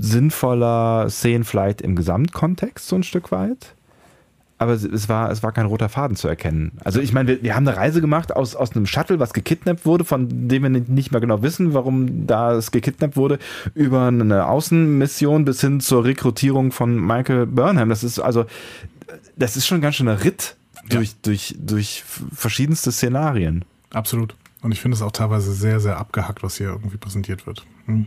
sinnvoller 0.00 1.10
Szenen 1.10 1.44
vielleicht 1.44 1.80
im 1.82 1.96
Gesamtkontext 1.96 2.86
so 2.86 2.96
ein 2.96 3.02
Stück 3.02 3.32
weit. 3.32 3.74
Aber 4.58 4.74
es 4.74 5.08
war, 5.08 5.28
es 5.32 5.42
war 5.42 5.50
kein 5.50 5.66
roter 5.66 5.88
Faden 5.88 6.16
zu 6.16 6.28
erkennen. 6.28 6.70
Also 6.84 7.00
ich 7.00 7.12
meine, 7.12 7.30
wir, 7.30 7.42
wir 7.42 7.56
haben 7.56 7.66
eine 7.66 7.76
Reise 7.76 8.00
gemacht 8.00 8.36
aus, 8.36 8.54
aus 8.54 8.76
einem 8.76 8.86
Shuttle, 8.86 9.18
was 9.18 9.32
gekidnappt 9.32 9.84
wurde, 9.84 10.04
von 10.04 10.28
dem 10.30 10.62
wir 10.62 10.70
nicht 10.70 11.10
mehr 11.10 11.20
genau 11.20 11.42
wissen, 11.42 11.74
warum 11.74 12.28
da 12.28 12.52
es 12.52 12.70
gekidnappt 12.70 13.16
wurde, 13.16 13.40
über 13.74 14.06
eine 14.06 14.46
Außenmission 14.46 15.44
bis 15.44 15.60
hin 15.60 15.80
zur 15.80 16.04
Rekrutierung 16.04 16.70
von 16.70 16.94
Michael 16.94 17.46
Burnham. 17.46 17.88
Das 17.88 18.04
ist 18.04 18.20
also, 18.20 18.44
das 19.34 19.56
ist 19.56 19.66
schon 19.66 19.80
ganz 19.80 19.96
schön 19.96 20.06
ein 20.06 20.18
Ritt 20.18 20.54
durch, 20.88 21.10
ja. 21.10 21.14
durch, 21.22 21.54
durch 21.58 22.04
verschiedenste 22.32 22.92
Szenarien. 22.92 23.64
Absolut. 23.90 24.34
Und 24.62 24.72
ich 24.72 24.80
finde 24.80 24.96
es 24.96 25.02
auch 25.02 25.12
teilweise 25.12 25.52
sehr, 25.52 25.80
sehr 25.80 25.98
abgehackt, 25.98 26.42
was 26.42 26.56
hier 26.56 26.68
irgendwie 26.68 26.96
präsentiert 26.96 27.46
wird. 27.46 27.64
Hm. 27.86 28.06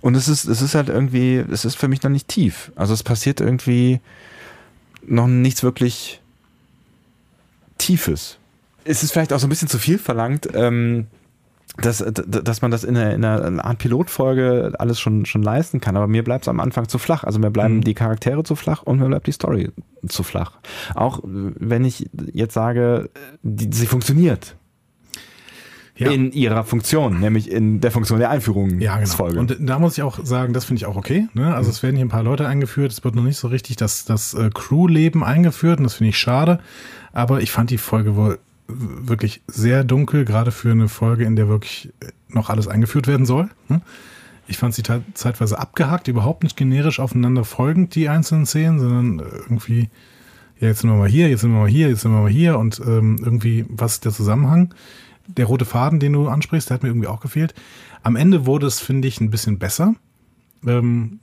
Und 0.00 0.14
es 0.14 0.28
ist, 0.28 0.44
es 0.44 0.62
ist 0.62 0.74
halt 0.74 0.88
irgendwie, 0.88 1.36
es 1.36 1.64
ist 1.64 1.76
für 1.76 1.88
mich 1.88 2.02
noch 2.02 2.10
nicht 2.10 2.28
tief. 2.28 2.72
Also 2.76 2.94
es 2.94 3.02
passiert 3.02 3.40
irgendwie 3.40 4.00
noch 5.06 5.26
nichts 5.26 5.62
wirklich 5.62 6.20
Tiefes. 7.76 8.38
Es 8.84 9.02
ist 9.02 9.12
vielleicht 9.12 9.32
auch 9.32 9.40
so 9.40 9.46
ein 9.46 9.50
bisschen 9.50 9.68
zu 9.68 9.78
viel 9.78 9.98
verlangt, 9.98 10.48
ähm, 10.54 11.06
dass, 11.80 12.04
dass 12.04 12.62
man 12.62 12.70
das 12.70 12.84
in 12.84 12.96
einer, 12.96 13.14
in 13.14 13.24
einer 13.24 13.64
Art 13.64 13.78
Pilotfolge 13.78 14.72
alles 14.78 14.98
schon, 14.98 15.26
schon 15.26 15.42
leisten 15.42 15.80
kann. 15.80 15.96
Aber 15.96 16.08
mir 16.08 16.24
bleibt 16.24 16.44
es 16.44 16.48
am 16.48 16.60
Anfang 16.60 16.88
zu 16.88 16.98
flach. 16.98 17.24
Also 17.24 17.38
mir 17.38 17.50
bleiben 17.50 17.76
mhm. 17.76 17.84
die 17.84 17.94
Charaktere 17.94 18.42
zu 18.42 18.56
flach 18.56 18.82
und 18.82 18.98
mir 18.98 19.06
bleibt 19.06 19.26
die 19.26 19.32
Story 19.32 19.70
zu 20.06 20.22
flach. 20.22 20.52
Auch 20.94 21.20
wenn 21.24 21.84
ich 21.84 22.10
jetzt 22.32 22.54
sage, 22.54 23.10
die, 23.42 23.70
sie 23.72 23.86
funktioniert. 23.86 24.56
Ja. 25.96 26.12
In 26.12 26.30
ihrer 26.30 26.62
Funktion, 26.62 27.18
nämlich 27.18 27.50
in 27.50 27.80
der 27.80 27.90
Funktion 27.90 28.20
der 28.20 28.30
Einführungsfolge. 28.30 28.84
Ja, 28.84 28.98
genau. 28.98 29.40
Und 29.40 29.68
da 29.68 29.80
muss 29.80 29.98
ich 29.98 30.04
auch 30.04 30.24
sagen, 30.24 30.52
das 30.52 30.64
finde 30.64 30.78
ich 30.78 30.86
auch 30.86 30.94
okay. 30.94 31.26
Ne? 31.34 31.52
Also 31.52 31.68
mhm. 31.68 31.72
es 31.72 31.82
werden 31.82 31.96
hier 31.96 32.04
ein 32.04 32.10
paar 32.10 32.22
Leute 32.22 32.46
eingeführt, 32.46 32.92
es 32.92 33.02
wird 33.02 33.16
noch 33.16 33.24
nicht 33.24 33.36
so 33.36 33.48
richtig 33.48 33.74
das, 33.74 34.04
das 34.04 34.32
äh, 34.32 34.50
Crew-Leben 34.54 35.24
eingeführt 35.24 35.78
und 35.78 35.84
das 35.84 35.94
finde 35.94 36.10
ich 36.10 36.18
schade. 36.18 36.60
Aber 37.12 37.40
ich 37.40 37.50
fand 37.50 37.70
die 37.70 37.78
Folge 37.78 38.14
wohl 38.14 38.38
wirklich 38.68 39.42
sehr 39.46 39.82
dunkel, 39.82 40.24
gerade 40.24 40.52
für 40.52 40.70
eine 40.70 40.88
Folge, 40.88 41.24
in 41.24 41.36
der 41.36 41.48
wirklich 41.48 41.92
noch 42.28 42.50
alles 42.50 42.68
eingeführt 42.68 43.06
werden 43.06 43.26
soll. 43.26 43.48
Ne? 43.68 43.80
Ich 44.46 44.58
fand 44.58 44.74
sie 44.74 44.82
zeitweise 44.82 45.58
abgehakt, 45.58 46.08
überhaupt 46.08 46.42
nicht 46.42 46.56
generisch 46.56 47.00
aufeinander 47.00 47.44
folgend, 47.44 47.94
die 47.94 48.08
einzelnen 48.08 48.46
Szenen, 48.46 48.78
sondern 48.78 49.18
irgendwie, 49.18 49.90
ja, 50.58 50.68
jetzt 50.68 50.80
sind 50.80 50.90
wir 50.90 50.96
mal 50.96 51.08
hier, 51.08 51.28
jetzt 51.28 51.42
sind 51.42 51.52
wir 51.52 51.60
mal 51.60 51.68
hier, 51.68 51.88
jetzt 51.88 52.02
sind 52.02 52.12
wir 52.12 52.20
mal 52.20 52.30
hier 52.30 52.58
und 52.58 52.80
ähm, 52.80 53.18
irgendwie, 53.22 53.66
was 53.68 53.94
ist 53.94 54.04
der 54.04 54.12
Zusammenhang? 54.12 54.74
Der 55.26 55.46
rote 55.46 55.64
Faden, 55.64 56.00
den 56.00 56.14
du 56.14 56.28
ansprichst, 56.28 56.70
der 56.70 56.76
hat 56.76 56.82
mir 56.82 56.88
irgendwie 56.88 57.08
auch 57.08 57.20
gefehlt. 57.20 57.54
Am 58.02 58.16
Ende 58.16 58.46
wurde 58.46 58.66
es, 58.66 58.80
finde 58.80 59.08
ich, 59.08 59.20
ein 59.20 59.30
bisschen 59.30 59.58
besser. 59.58 59.94
Ähm, 60.66 61.20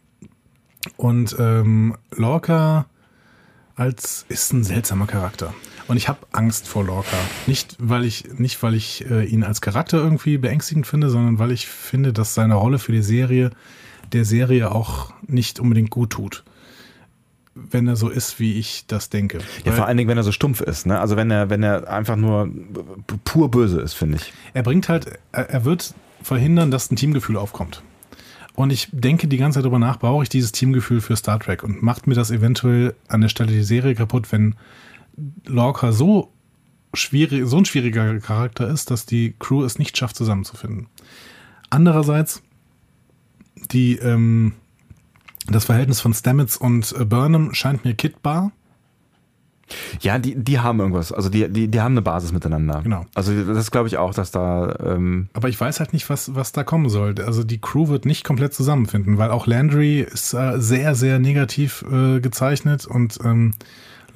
und 0.98 1.36
ähm, 1.40 1.96
Lorca 2.12 2.86
als 3.76 4.26
ist 4.30 4.54
ein 4.54 4.64
seltsamer 4.64 5.08
Charakter. 5.08 5.54
Und 5.88 5.98
ich 5.98 6.08
habe 6.08 6.20
Angst 6.32 6.68
vor 6.68 6.84
Lorca. 6.84 7.18
Nicht, 7.46 7.76
weil 7.80 8.04
ich, 8.06 8.26
nicht, 8.38 8.62
weil 8.64 8.74
ich 8.74 9.10
äh, 9.10 9.26
ihn 9.26 9.44
als 9.44 9.62
Charakter 9.62 9.98
irgendwie 9.98 10.38
beängstigend 10.38 10.88
finde, 10.88 11.10
sondern 11.10 11.38
weil 11.38 11.52
ich 11.52 11.68
finde, 11.68 12.12
dass 12.12 12.34
seine 12.34 12.56
Rolle 12.56 12.80
für 12.80 12.92
die 12.92 13.04
Serie 13.04 13.52
der 14.12 14.26
Serie 14.26 14.72
auch 14.72 15.14
nicht 15.28 15.60
unbedingt 15.60 15.90
gut 15.90 16.12
tut. 16.12 16.44
Wenn 17.54 17.88
er 17.88 17.96
so 17.96 18.10
ist, 18.10 18.40
wie 18.40 18.60
ich 18.60 18.86
das 18.88 19.10
denke. 19.10 19.40
Ja, 19.64 19.72
vor 19.72 19.86
allen 19.86 19.98
Dingen, 19.98 20.10
wenn 20.10 20.18
er 20.18 20.24
so 20.24 20.34
stumpf 20.34 20.60
ist, 20.60 20.86
ne? 20.86 21.00
Also 21.00 21.16
wenn 21.16 21.32
er, 21.32 21.50
wenn 21.50 21.64
er 21.64 21.90
einfach 21.90 22.18
nur 22.18 22.50
pur 23.24 23.50
böse 23.50 23.80
ist, 23.80 23.94
finde 23.94 24.18
ich. 24.18 24.34
Er 24.54 24.64
bringt 24.64 24.90
halt, 24.90 25.20
er, 25.32 25.50
er 25.50 25.66
wird 25.66 25.94
verhindern, 26.22 26.70
dass 26.70 26.92
ein 26.92 26.98
Teamgefühl 26.98 27.38
aufkommt. 27.38 27.82
Und 28.56 28.72
ich 28.72 28.90
denke 28.92 29.28
die 29.28 29.38
ganze 29.38 29.58
Zeit 29.58 29.66
darüber 29.66 29.80
nach, 29.80 30.00
brauche 30.00 30.24
ich 30.24 30.30
dieses 30.30 30.52
Teamgefühl 30.52 31.00
für 31.00 31.16
Star 31.16 31.40
Trek 31.40 31.64
und 31.64 31.82
macht 31.82 32.08
mir 32.08 32.16
das 32.16 32.32
eventuell 32.32 32.96
an 33.08 33.22
der 33.22 33.30
Stelle 33.30 33.52
die 33.52 33.64
Serie 33.64 33.96
kaputt, 33.96 34.32
wenn 34.32 34.56
Lorca 35.46 35.92
so 35.92 36.32
schwierig, 36.94 37.44
so 37.46 37.58
ein 37.58 37.66
schwieriger 37.66 38.20
Charakter 38.20 38.68
ist, 38.68 38.92
dass 38.92 39.06
die 39.06 39.36
Crew 39.40 39.64
es 39.64 39.80
nicht 39.80 39.98
schafft, 39.98 40.16
zusammenzufinden. 40.16 40.88
Andererseits, 41.70 42.42
die, 43.72 43.96
ähm, 43.98 44.54
das 45.48 45.66
Verhältnis 45.66 46.02
von 46.02 46.14
Stamets 46.14 46.58
und 46.58 46.94
äh, 46.98 47.06
Burnham 47.06 47.54
scheint 47.54 47.86
mir 47.86 47.94
kittbar. 47.94 48.52
Ja, 50.00 50.20
die, 50.20 50.36
die 50.36 50.60
haben 50.60 50.80
irgendwas. 50.80 51.12
Also 51.12 51.30
die, 51.30 51.50
die, 51.50 51.68
die 51.68 51.82
haben 51.82 51.94
eine 51.94 52.04
Basis 52.04 52.32
miteinander. 52.32 52.82
Genau. 52.84 53.06
Also 53.16 53.54
das 53.54 53.72
glaube 53.72 53.88
ich 53.88 53.98
auch, 53.98 54.14
dass 54.14 54.30
da. 54.30 54.76
Ähm 54.84 55.30
Aber 55.34 55.50
ich 55.50 55.60
weiß 55.60 55.80
halt 55.80 55.92
nicht, 55.92 56.08
was, 56.10 56.36
was 56.36 56.52
da 56.52 56.64
kommen 56.64 56.90
soll. 56.90 57.16
Also 57.26 57.44
die 57.44 57.60
Crew 57.60 57.88
wird 57.88 58.06
nicht 58.06 58.24
komplett 58.24 58.54
zusammenfinden, 58.54 59.18
weil 59.18 59.32
auch 59.32 59.48
Landry 59.48 60.02
ist 60.02 60.34
äh, 60.34 60.60
sehr, 60.60 60.94
sehr 60.94 61.18
negativ 61.18 61.84
äh, 61.92 62.20
gezeichnet 62.20 62.86
und 62.86 63.18
ähm, 63.24 63.54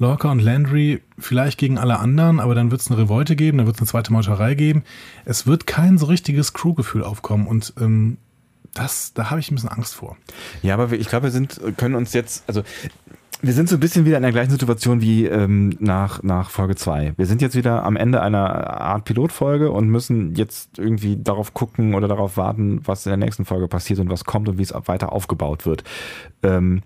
Lorca 0.00 0.32
und 0.32 0.40
Landry 0.40 1.02
vielleicht 1.18 1.58
gegen 1.58 1.78
alle 1.78 1.98
anderen, 1.98 2.40
aber 2.40 2.54
dann 2.54 2.70
wird 2.70 2.80
es 2.80 2.90
eine 2.90 2.98
Revolte 2.98 3.36
geben, 3.36 3.58
dann 3.58 3.66
wird 3.66 3.76
es 3.76 3.82
eine 3.82 3.88
zweite 3.88 4.12
Meuterei 4.12 4.54
geben. 4.54 4.82
Es 5.26 5.46
wird 5.46 5.66
kein 5.66 5.98
so 5.98 6.06
richtiges 6.06 6.54
Crewgefühl 6.54 7.04
aufkommen 7.04 7.46
und 7.46 7.74
ähm, 7.78 8.16
das, 8.72 9.12
da 9.12 9.30
habe 9.30 9.40
ich 9.40 9.50
ein 9.50 9.56
bisschen 9.56 9.68
Angst 9.68 9.94
vor. 9.94 10.16
Ja, 10.62 10.74
aber 10.74 10.92
ich 10.92 11.08
glaube, 11.08 11.24
wir 11.24 11.30
sind, 11.30 11.60
können 11.76 11.94
uns 11.94 12.14
jetzt, 12.14 12.44
also 12.46 12.62
wir 13.42 13.52
sind 13.52 13.68
so 13.68 13.76
ein 13.76 13.80
bisschen 13.80 14.06
wieder 14.06 14.16
in 14.16 14.22
der 14.22 14.32
gleichen 14.32 14.50
Situation 14.50 15.02
wie 15.02 15.26
ähm, 15.26 15.76
nach, 15.80 16.22
nach 16.22 16.50
Folge 16.50 16.76
2. 16.76 17.14
Wir 17.16 17.26
sind 17.26 17.42
jetzt 17.42 17.56
wieder 17.56 17.84
am 17.84 17.96
Ende 17.96 18.22
einer 18.22 18.80
Art 18.80 19.04
Pilotfolge 19.04 19.70
und 19.70 19.88
müssen 19.88 20.34
jetzt 20.34 20.78
irgendwie 20.78 21.16
darauf 21.16 21.52
gucken 21.52 21.94
oder 21.94 22.08
darauf 22.08 22.36
warten, 22.36 22.80
was 22.84 23.04
in 23.04 23.10
der 23.10 23.16
nächsten 23.18 23.44
Folge 23.44 23.68
passiert 23.68 23.98
und 23.98 24.10
was 24.10 24.24
kommt 24.24 24.48
und 24.48 24.56
wie 24.56 24.62
es 24.62 24.72
weiter 24.86 25.12
aufgebaut 25.12 25.66
wird. 25.66 25.84
Ähm, 26.42 26.82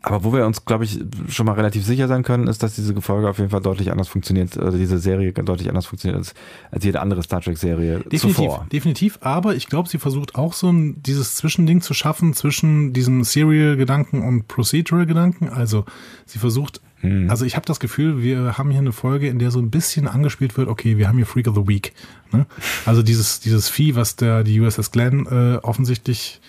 aber 0.00 0.22
wo 0.22 0.32
wir 0.32 0.46
uns, 0.46 0.64
glaube 0.64 0.84
ich, 0.84 1.00
schon 1.28 1.46
mal 1.46 1.54
relativ 1.54 1.84
sicher 1.84 2.06
sein 2.06 2.22
können, 2.22 2.46
ist, 2.46 2.62
dass 2.62 2.76
diese 2.76 3.00
Folge 3.02 3.28
auf 3.28 3.38
jeden 3.38 3.50
Fall 3.50 3.60
deutlich 3.60 3.90
anders 3.90 4.06
funktioniert, 4.06 4.56
oder 4.56 4.70
diese 4.70 4.98
Serie 4.98 5.32
deutlich 5.32 5.68
anders 5.68 5.86
funktioniert 5.86 6.18
als, 6.18 6.34
als 6.70 6.84
jede 6.84 7.00
andere 7.00 7.22
Star 7.22 7.40
Trek-Serie 7.40 8.04
zuvor. 8.16 8.66
Definitiv, 8.72 9.18
aber 9.22 9.56
ich 9.56 9.66
glaube, 9.66 9.88
sie 9.88 9.98
versucht 9.98 10.36
auch 10.36 10.52
so 10.52 10.70
ein, 10.70 11.02
dieses 11.02 11.34
Zwischending 11.34 11.80
zu 11.80 11.94
schaffen 11.94 12.32
zwischen 12.32 12.92
diesem 12.92 13.24
Serial-Gedanken 13.24 14.22
und 14.22 14.46
Procedural-Gedanken. 14.46 15.48
Also 15.48 15.84
sie 16.26 16.38
versucht, 16.38 16.80
hm. 17.00 17.28
also 17.28 17.44
ich 17.44 17.56
habe 17.56 17.66
das 17.66 17.80
Gefühl, 17.80 18.22
wir 18.22 18.56
haben 18.56 18.70
hier 18.70 18.80
eine 18.80 18.92
Folge, 18.92 19.26
in 19.28 19.40
der 19.40 19.50
so 19.50 19.58
ein 19.58 19.70
bisschen 19.70 20.06
angespielt 20.06 20.56
wird, 20.56 20.68
okay, 20.68 20.96
wir 20.96 21.08
haben 21.08 21.16
hier 21.16 21.26
Freak 21.26 21.48
of 21.48 21.56
the 21.56 21.66
Week. 21.66 21.92
Ne? 22.30 22.46
Also 22.86 23.02
dieses, 23.02 23.40
dieses 23.40 23.68
Vieh, 23.68 23.96
was 23.96 24.14
der, 24.14 24.44
die 24.44 24.60
USS 24.60 24.92
Glenn 24.92 25.26
äh, 25.26 25.56
offensichtlich 25.56 26.40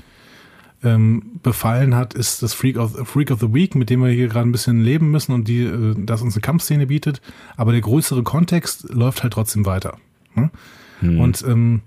ähm, 0.84 1.40
befallen 1.44 1.96
hat, 1.96 2.14
ist 2.14 2.42
das 2.42 2.54
Freak 2.54 2.78
of, 2.78 3.08
Freak 3.08 3.32
of 3.32 3.40
the 3.40 3.54
Week, 3.54 3.76
mit 3.76 3.90
dem 3.90 4.02
wir 4.02 4.10
hier 4.10 4.28
gerade 4.28 4.48
ein 4.48 4.52
bisschen 4.52 4.82
leben 4.82 5.12
müssen 5.12 5.34
und 5.34 5.48
die, 5.48 5.64
äh, 5.64 5.96
das 5.98 6.22
uns 6.22 6.36
eine 6.36 6.42
Kampfszene 6.42 6.88
bietet. 6.88 7.22
Aber 7.58 7.72
der 7.72 7.82
größere 7.82 8.24
Kontext 8.24 8.90
läuft 8.90 9.24
halt 9.24 9.34
trotzdem 9.34 9.66
weiter. 9.66 9.98
Ne? 10.36 10.50
Hm. 11.02 11.20
Und 11.20 11.44
ähm, 11.48 11.82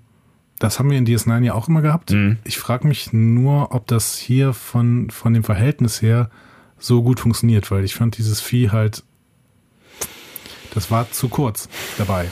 das 0.59 0.79
haben 0.79 0.91
wir 0.91 0.99
in 0.99 1.07
DS9 1.07 1.43
ja 1.43 1.55
auch 1.55 1.69
immer 1.69 1.83
gehabt. 1.83 2.11
Hm. 2.11 2.39
Ich 2.45 2.59
frage 2.59 2.87
mich 2.87 3.13
nur, 3.13 3.75
ob 3.75 3.87
das 3.87 4.17
hier 4.17 4.53
von, 4.53 5.11
von 5.11 5.33
dem 5.33 5.45
Verhältnis 5.45 6.03
her 6.03 6.31
so 6.79 7.03
gut 7.03 7.21
funktioniert, 7.21 7.71
weil 7.71 7.85
ich 7.85 7.95
fand 7.95 8.19
dieses 8.19 8.41
Vieh 8.41 8.71
halt, 8.71 9.05
das 10.75 10.91
war 10.91 11.11
zu 11.11 11.29
kurz 11.29 11.69
dabei. 11.97 12.29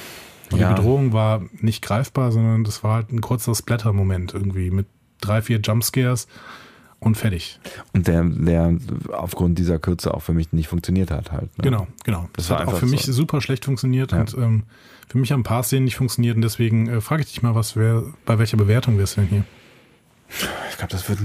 Und 0.52 0.58
ja. 0.58 0.68
die 0.68 0.74
Bedrohung 0.74 1.12
war 1.12 1.42
nicht 1.60 1.82
greifbar, 1.82 2.32
sondern 2.32 2.64
das 2.64 2.82
war 2.82 2.94
halt 2.94 3.12
ein 3.12 3.20
kurzer 3.20 3.54
Splatter-Moment 3.54 4.34
irgendwie 4.34 4.70
mit 4.70 4.86
drei, 5.20 5.42
vier 5.42 5.60
Jumpscares 5.60 6.26
und 7.00 7.16
fertig. 7.16 7.58
Und 7.92 8.06
der, 8.06 8.24
der 8.24 8.76
aufgrund 9.12 9.58
dieser 9.58 9.78
Kürze 9.78 10.14
auch 10.14 10.22
für 10.22 10.34
mich 10.34 10.52
nicht 10.52 10.68
funktioniert 10.68 11.10
hat 11.10 11.32
halt. 11.32 11.56
Ne? 11.58 11.64
Genau, 11.64 11.86
genau. 12.04 12.28
Das, 12.34 12.48
das 12.48 12.58
hat 12.58 12.68
auch 12.68 12.76
für 12.76 12.86
mich 12.86 13.04
so. 13.04 13.12
super 13.12 13.40
schlecht 13.40 13.64
funktioniert 13.64 14.12
ja. 14.12 14.20
und 14.20 14.34
ähm, 14.34 14.62
für 15.08 15.18
mich 15.18 15.32
haben 15.32 15.40
ein 15.40 15.44
paar 15.44 15.62
Szenen 15.62 15.86
nicht 15.86 15.96
funktioniert 15.96 16.36
und 16.36 16.42
deswegen 16.42 16.88
äh, 16.88 17.00
frage 17.00 17.22
ich 17.22 17.28
dich 17.28 17.42
mal, 17.42 17.54
was 17.54 17.74
wär, 17.74 18.04
bei 18.26 18.38
welcher 18.38 18.56
Bewertung 18.56 18.98
wärst 18.98 19.16
du 19.16 19.22
denn 19.22 19.30
hier? 19.30 19.44
Ich 20.70 20.76
glaube, 20.76 20.92
das 20.92 21.08
wird. 21.08 21.18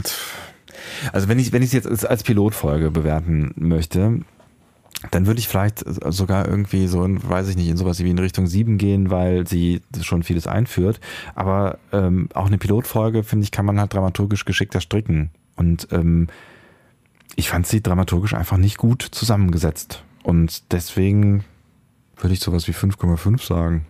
Also 1.12 1.28
wenn 1.28 1.38
ich 1.38 1.52
wenn 1.52 1.62
ich 1.62 1.68
es 1.68 1.74
jetzt 1.74 1.88
als, 1.88 2.06
als 2.06 2.24
Pilotfolge 2.24 2.90
bewerten 2.90 3.54
möchte, 3.56 4.22
dann 5.12 5.28
würde 5.28 5.40
ich 5.40 5.48
vielleicht 5.48 5.84
sogar 6.12 6.48
irgendwie 6.48 6.88
so, 6.88 7.04
in, 7.04 7.28
weiß 7.28 7.50
ich 7.50 7.58
nicht, 7.58 7.68
in 7.68 7.78
sowas 7.78 8.04
wie 8.04 8.10
in 8.10 8.20
Richtung 8.20 8.48
7 8.48 8.78
gehen, 8.78 9.10
weil 9.10 9.48
sie 9.48 9.82
schon 10.02 10.24
vieles 10.24 10.48
einführt. 10.48 11.00
Aber 11.36 11.80
ähm, 11.92 12.30
auch 12.34 12.48
eine 12.48 12.58
Pilotfolge, 12.58 13.24
finde 13.24 13.44
ich, 13.44 13.52
kann 13.52 13.66
man 13.66 13.80
halt 13.80 13.94
dramaturgisch 13.94 14.46
geschickter 14.46 14.82
stricken. 14.82 15.32
Und 15.56 15.88
ähm, 15.92 16.28
ich 17.36 17.50
fand 17.50 17.68
sie 17.68 17.82
dramaturgisch 17.82 18.34
einfach 18.34 18.58
nicht 18.58 18.78
gut 18.78 19.02
zusammengesetzt. 19.02 20.04
Und 20.24 20.72
deswegen 20.72 21.44
würde 22.18 22.34
ich 22.34 22.40
sowas 22.40 22.68
wie 22.68 22.72
5,5 22.72 23.46
sagen. 23.46 23.86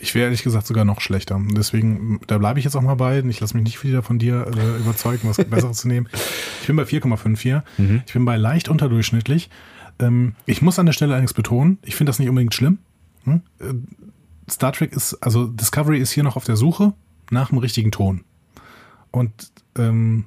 Ich 0.00 0.14
wäre 0.14 0.24
ehrlich 0.24 0.42
gesagt 0.42 0.66
sogar 0.66 0.84
noch 0.84 1.00
schlechter. 1.00 1.40
Deswegen, 1.56 2.20
da 2.26 2.38
bleibe 2.38 2.58
ich 2.58 2.64
jetzt 2.64 2.74
auch 2.74 2.82
mal 2.82 2.96
bei. 2.96 3.20
Ich 3.20 3.40
lasse 3.40 3.54
mich 3.56 3.64
nicht 3.64 3.84
wieder 3.84 4.02
von 4.02 4.18
dir 4.18 4.46
äh, 4.46 4.80
überzeugen, 4.80 5.28
was 5.28 5.36
Besseres 5.36 5.78
zu 5.78 5.88
nehmen. 5.88 6.08
Ich 6.60 6.66
bin 6.66 6.76
bei 6.76 6.82
4,5 6.84 7.38
hier. 7.38 7.62
Mhm. 7.78 8.02
Ich 8.06 8.12
bin 8.12 8.24
bei 8.24 8.36
leicht 8.36 8.68
unterdurchschnittlich. 8.68 9.48
Ähm, 9.98 10.34
ich 10.46 10.62
muss 10.62 10.78
an 10.78 10.86
der 10.86 10.92
Stelle 10.92 11.12
allerdings 11.12 11.34
betonen, 11.34 11.78
ich 11.82 11.94
finde 11.94 12.10
das 12.10 12.18
nicht 12.18 12.28
unbedingt 12.28 12.54
schlimm. 12.54 12.78
Hm? 13.24 13.42
Äh, 13.60 13.74
Star 14.50 14.72
Trek 14.72 14.92
ist, 14.92 15.14
also 15.22 15.46
Discovery 15.46 15.98
ist 15.98 16.10
hier 16.10 16.22
noch 16.22 16.36
auf 16.36 16.44
der 16.44 16.56
Suche 16.56 16.92
nach 17.30 17.48
dem 17.48 17.58
richtigen 17.58 17.90
Ton. 17.90 18.24
Und 19.10 19.52
ähm, 19.78 20.24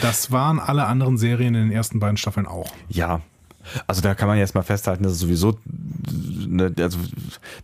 das 0.00 0.30
waren 0.30 0.58
alle 0.58 0.86
anderen 0.86 1.18
Serien 1.18 1.54
in 1.54 1.68
den 1.68 1.72
ersten 1.72 1.98
beiden 2.00 2.16
Staffeln 2.16 2.46
auch. 2.46 2.72
Ja. 2.88 3.20
Also 3.86 4.00
da 4.00 4.14
kann 4.14 4.26
man 4.26 4.38
jetzt 4.38 4.54
mal 4.54 4.62
festhalten, 4.62 5.02
dass 5.02 5.12
es 5.12 5.18
sowieso, 5.18 5.58
ne, 6.46 6.72
also 6.78 6.98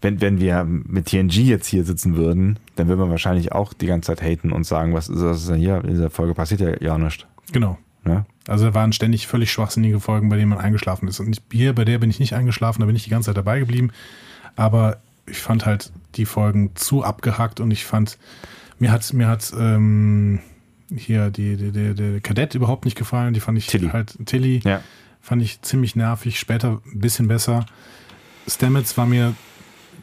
wenn, 0.03 0.21
wenn 0.21 0.41
wir 0.41 0.65
mit 0.65 1.07
TNG 1.07 1.37
jetzt 1.39 1.67
hier 1.67 1.85
sitzen 1.85 2.17
würden, 2.17 2.59
dann 2.75 2.89
würden 2.89 3.01
wir 3.01 3.11
wahrscheinlich 3.11 3.53
auch 3.53 3.73
die 3.73 3.87
ganze 3.87 4.09
Zeit 4.09 4.23
haten 4.23 4.53
und 4.53 4.65
sagen, 4.65 4.93
was 4.93 5.09
ist 5.09 5.23
das 5.23 5.47
denn 5.47 5.57
hier? 5.57 5.83
In 5.83 5.91
dieser 5.91 6.11
Folge 6.11 6.35
passiert 6.35 6.61
ja 6.61 6.81
ja 6.81 6.99
nichts. 6.99 7.25
Genau. 7.53 7.79
Ja? 8.07 8.27
Also 8.49 8.67
da 8.67 8.75
waren 8.75 8.93
ständig 8.93 9.27
völlig 9.27 9.51
schwachsinnige 9.53 10.01
Folgen, 10.01 10.29
bei 10.29 10.37
denen 10.37 10.51
man 10.51 10.59
eingeschlafen 10.59 11.09
ist. 11.09 11.21
Und 11.21 11.41
hier, 11.53 11.75
bei 11.75 11.85
der 11.85 11.99
bin 11.99 12.11
ich 12.11 12.21
nicht 12.21 12.35
eingeschlafen, 12.35 12.81
da 12.81 12.87
bin 12.87 12.97
ich 12.97 13.05
die 13.05 13.11
ganze 13.11 13.27
Zeit 13.31 13.37
dabei 13.37 13.59
geblieben. 13.59 13.91
Aber 14.55 14.99
ich 15.27 15.39
fand 15.39 15.67
halt 15.67 15.93
die 16.15 16.25
Folgen 16.27 16.71
zu 16.77 17.03
abgehackt 17.03 17.61
und 17.61 17.71
ich 17.71 17.85
fand, 17.85 18.19
Mir 18.79 18.93
hat, 18.93 19.13
mir 19.13 19.27
hat 19.27 19.53
ähm, 19.59 20.39
hier 20.95 21.31
die, 21.31 21.57
die, 21.57 21.73
die, 21.73 21.95
die 21.95 22.21
Kadett 22.21 22.55
überhaupt 22.55 22.85
nicht 22.85 22.97
gefallen. 22.97 23.35
Die 23.35 23.41
fand 23.41 23.59
ich 23.59 23.67
Tilly. 23.67 23.89
halt, 23.89 24.17
Tilly, 24.27 24.61
Ja. 24.65 24.81
fand 25.21 25.43
ich 25.43 25.61
ziemlich 25.63 25.97
nervig. 25.97 26.39
Später 26.39 26.81
ein 26.93 27.01
bisschen 27.01 27.27
besser. 27.27 27.67
Stamets 28.47 28.97
war 28.97 29.07
mir 29.07 29.35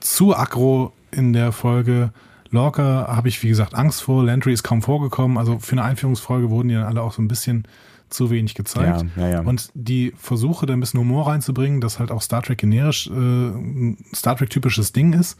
zu 0.01 0.35
aggro 0.35 0.91
in 1.11 1.31
der 1.33 1.51
Folge. 1.53 2.11
Lorca 2.51 3.07
habe 3.07 3.29
ich, 3.29 3.41
wie 3.41 3.47
gesagt, 3.49 3.73
Angst 3.73 4.01
vor. 4.03 4.23
Landry 4.23 4.53
ist 4.53 4.63
kaum 4.63 4.81
vorgekommen. 4.81 5.37
Also 5.37 5.59
für 5.59 5.71
eine 5.73 5.83
Einführungsfolge 5.83 6.49
wurden 6.49 6.67
die 6.67 6.75
dann 6.75 6.83
alle 6.83 7.01
auch 7.01 7.13
so 7.13 7.21
ein 7.21 7.27
bisschen 7.27 7.63
zu 8.09 8.29
wenig 8.29 8.55
gezeigt. 8.55 9.05
Ja, 9.15 9.21
ja, 9.23 9.29
ja. 9.29 9.39
Und 9.41 9.69
die 9.73 10.13
Versuche, 10.17 10.65
da 10.65 10.73
ein 10.73 10.79
bisschen 10.79 10.99
Humor 10.99 11.27
reinzubringen, 11.27 11.81
dass 11.81 11.99
halt 11.99 12.11
auch 12.11 12.21
Star 12.21 12.41
Trek 12.41 12.59
generisch 12.59 13.07
äh, 13.07 13.11
ein 13.11 13.97
Star 14.13 14.35
Trek-typisches 14.35 14.93
Ding 14.93 15.13
ist, 15.13 15.37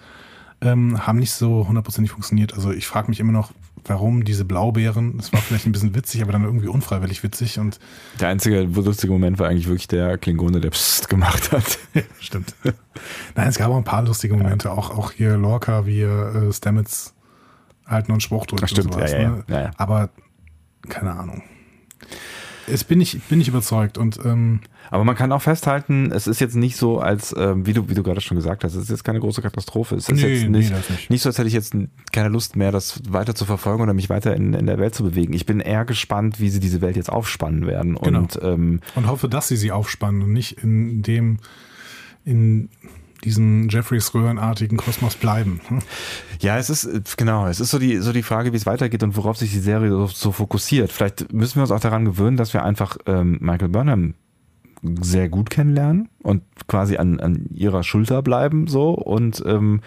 ähm, 0.62 1.06
haben 1.06 1.20
nicht 1.20 1.32
so 1.32 1.68
hundertprozentig 1.68 2.12
funktioniert. 2.12 2.54
Also 2.54 2.72
ich 2.72 2.88
frage 2.88 3.10
mich 3.10 3.20
immer 3.20 3.32
noch, 3.32 3.52
warum 3.86 4.24
diese 4.24 4.46
Blaubeeren, 4.46 5.18
das 5.18 5.34
war 5.34 5.42
vielleicht 5.42 5.66
ein 5.66 5.72
bisschen 5.72 5.96
witzig, 5.96 6.22
aber 6.22 6.32
dann 6.32 6.44
irgendwie 6.44 6.68
unfreiwillig 6.68 7.22
witzig 7.24 7.60
und 7.60 7.80
Der 8.20 8.30
einzige 8.30 8.62
lustige 8.62 9.12
Moment 9.12 9.40
war 9.40 9.50
eigentlich 9.50 9.68
wirklich 9.68 9.88
der 9.88 10.18
Klingone, 10.18 10.62
der 10.62 10.70
Psst 10.70 11.10
gemacht 11.10 11.52
hat. 11.52 11.80
stimmt. 12.20 12.56
Nein, 13.36 13.48
es 13.48 13.58
gab 13.58 13.70
auch 13.70 13.78
ein 13.78 13.84
paar 13.84 14.04
lustige 14.04 14.36
Momente, 14.36 14.72
auch, 14.72 14.92
auch 14.92 15.12
hier 15.12 15.38
Lorca, 15.38 15.86
wie 15.86 16.02
äh, 16.02 16.52
Stamets 16.54 17.14
halt 17.86 18.08
nur 18.08 18.16
einen 18.16 18.22
Spruch 18.22 18.46
drückt 18.46 18.70
stimmt, 18.70 18.94
sowas. 18.94 19.12
ja, 19.12 19.20
ja, 19.20 19.30
ne? 19.30 19.44
ja, 19.48 19.62
ja. 19.62 19.72
Aber 19.78 20.10
keine 20.88 21.12
Ahnung. 21.12 21.44
Es 22.68 22.84
bin 22.84 23.02
ich, 23.02 23.22
bin 23.24 23.42
ich 23.42 23.48
überzeugt 23.48 23.98
und 23.98 24.20
ähm, 24.24 24.62
Aber 24.90 25.04
man 25.04 25.16
kann 25.16 25.32
auch 25.32 25.42
festhalten, 25.42 26.12
es 26.12 26.28
ist 26.28 26.40
jetzt 26.40 26.56
nicht 26.56 26.78
so, 26.78 27.00
als, 27.00 27.36
ähm, 27.38 27.66
wie 27.66 27.74
du, 27.74 27.90
wie 27.90 27.94
du 27.94 28.04
gerade 28.04 28.22
schon 28.22 28.38
gesagt 28.38 28.64
hast, 28.64 28.76
es 28.76 28.84
ist 28.84 28.90
jetzt 28.90 29.04
keine 29.04 29.20
große 29.20 29.42
Katastrophe. 29.42 29.96
Es 29.96 30.08
ist 30.08 30.16
Nee, 30.16 30.28
jetzt 30.34 30.44
nee, 30.44 30.58
nicht, 30.60 30.72
das 30.72 30.90
nicht. 30.90 31.10
nicht 31.10 31.22
so, 31.22 31.30
als 31.30 31.38
hätte 31.38 31.48
ich 31.48 31.54
jetzt 31.54 31.76
keine 32.12 32.30
Lust 32.30 32.56
mehr, 32.56 32.72
das 32.72 33.02
weiter 33.10 33.36
zu 33.36 33.46
verfolgen 33.46 33.84
oder 33.84 33.94
mich 33.94 34.10
weiter 34.10 34.36
in, 34.36 34.54
in 34.54 34.66
der 34.66 34.80
Welt 34.80 34.96
zu 34.96 35.04
bewegen. 35.04 35.34
Ich 35.34 35.46
bin 35.46 35.60
eher 35.60 35.84
gespannt, 35.86 36.40
wie 36.40 36.50
sie 36.50 36.60
diese 36.60 36.80
Welt 36.82 36.96
jetzt 36.96 37.12
aufspannen 37.12 37.68
werden. 37.68 37.96
Genau. 38.02 38.20
Und 38.20 38.40
ähm, 38.42 38.80
und 38.96 39.08
hoffe, 39.08 39.28
dass 39.28 39.48
sie 39.50 39.58
sie 39.58 39.72
aufspannen 39.72 40.22
und 40.22 40.32
nicht 40.32 40.64
in 40.64 41.02
dem, 41.02 41.40
in 42.24 42.70
diesem 43.24 43.70
Jeffreys 43.70 44.14
Röhrenartigen 44.14 44.78
Kosmos 44.78 45.16
bleiben. 45.16 45.62
Hm? 45.68 45.80
Ja, 46.40 46.58
es 46.58 46.70
ist, 46.70 47.18
genau, 47.18 47.48
es 47.48 47.60
ist 47.60 47.72
so 47.72 47.80
die, 47.80 47.98
so 47.98 48.12
die 48.12 48.24
Frage, 48.24 48.52
wie 48.52 48.58
es 48.58 48.66
weitergeht 48.66 49.04
und 49.04 49.16
worauf 49.18 49.38
sich 49.38 49.52
die 49.52 49.60
Serie 49.60 49.90
so, 49.90 50.08
so 50.08 50.32
fokussiert. 50.32 50.92
Vielleicht 50.92 51.32
müssen 51.34 51.56
wir 51.56 51.62
uns 51.64 51.72
auch 51.72 51.80
daran 51.80 52.06
gewöhnen, 52.06 52.38
dass 52.38 52.54
wir 52.54 52.64
einfach 52.64 52.98
ähm, 53.06 53.38
Michael 53.42 53.70
Burnham 53.70 54.16
sehr 55.02 55.30
gut 55.30 55.50
kennenlernen 55.50 56.10
und 56.22 56.44
quasi 56.68 56.98
an, 56.98 57.20
an 57.20 57.46
ihrer 57.54 57.84
Schulter 57.84 58.22
bleiben 58.22 58.68
so 58.68 58.92
und 58.92 59.42
ähm, 59.46 59.82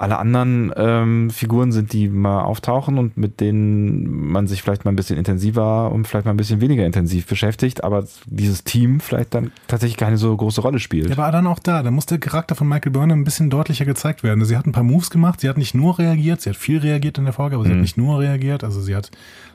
alle 0.00 0.18
anderen 0.18 0.72
ähm, 0.76 1.30
Figuren 1.30 1.72
sind, 1.72 1.92
die 1.92 2.08
mal 2.08 2.40
auftauchen 2.42 2.96
und 2.98 3.16
mit 3.16 3.40
denen 3.40 4.30
man 4.32 4.46
sich 4.46 4.62
vielleicht 4.62 4.84
mal 4.84 4.92
ein 4.92 4.96
bisschen 4.96 5.18
intensiver 5.18 5.92
und 5.92 6.08
vielleicht 6.08 6.24
mal 6.24 6.32
ein 6.32 6.36
bisschen 6.38 6.60
weniger 6.60 6.86
intensiv 6.86 7.26
beschäftigt, 7.26 7.84
aber 7.84 8.04
dieses 8.26 8.64
Team 8.64 9.00
vielleicht 9.00 9.34
dann 9.34 9.52
tatsächlich 9.68 9.98
keine 9.98 10.16
so 10.16 10.34
große 10.36 10.62
Rolle 10.62 10.78
spielt. 10.78 11.10
Ja, 11.10 11.18
aber 11.18 11.30
dann 11.32 11.46
auch 11.46 11.58
da, 11.58 11.82
da 11.82 11.90
muss 11.90 12.06
der 12.06 12.18
Charakter 12.18 12.54
von 12.54 12.66
Michael 12.66 12.92
Burnham 12.92 13.20
ein 13.20 13.24
bisschen 13.24 13.50
deutlicher 13.50 13.84
gezeigt 13.84 14.22
werden. 14.22 14.44
Sie 14.44 14.56
hat 14.56 14.66
ein 14.66 14.72
paar 14.72 14.84
Moves 14.84 15.10
gemacht, 15.10 15.40
sie 15.40 15.48
hat 15.48 15.58
nicht 15.58 15.74
nur 15.74 15.98
reagiert, 15.98 16.40
sie 16.40 16.50
hat 16.50 16.56
viel 16.56 16.78
reagiert 16.78 17.18
in 17.18 17.24
der 17.24 17.34
Folge, 17.34 17.56
aber 17.56 17.64
sie 17.64 17.70
Mhm. 17.70 17.74
hat 17.76 17.82
nicht 17.82 17.96
nur 17.98 18.20
reagiert. 18.20 18.64
Also 18.64 18.80
sie 18.80 18.96
hat 18.96 19.10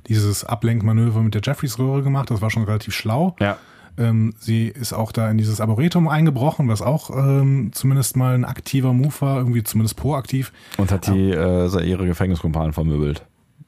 dieses 0.07 0.43
Ablenkmanöver 0.43 1.22
mit 1.23 1.34
der 1.34 1.41
Jeffreys 1.43 1.80
Röhre 1.80 2.03
gemacht, 2.03 2.30
das 2.30 2.41
war 2.41 2.51
schon 2.51 2.63
relativ 2.63 2.93
schlau. 2.93 3.35
ja. 3.39 3.57
Ähm, 3.97 4.34
sie 4.39 4.67
ist 4.67 4.93
auch 4.93 5.11
da 5.11 5.30
in 5.31 5.38
dieses 5.38 5.61
Arboretum 5.61 6.07
eingebrochen, 6.07 6.67
was 6.67 6.81
auch 6.81 7.09
ähm, 7.11 7.72
zumindest 7.73 8.17
mal 8.17 8.35
ein 8.35 8.43
aktiver 8.45 8.93
Move 8.93 9.13
war, 9.19 9.38
irgendwie 9.38 9.63
zumindest 9.63 9.95
proaktiv. 9.95 10.51
Und 10.77 10.91
hat 10.91 11.07
die 11.07 11.31
äh, 11.31 11.88
ihre 11.89 12.05
Gefängniskumpanen 12.05 12.73
vermöbelt. 12.73 13.26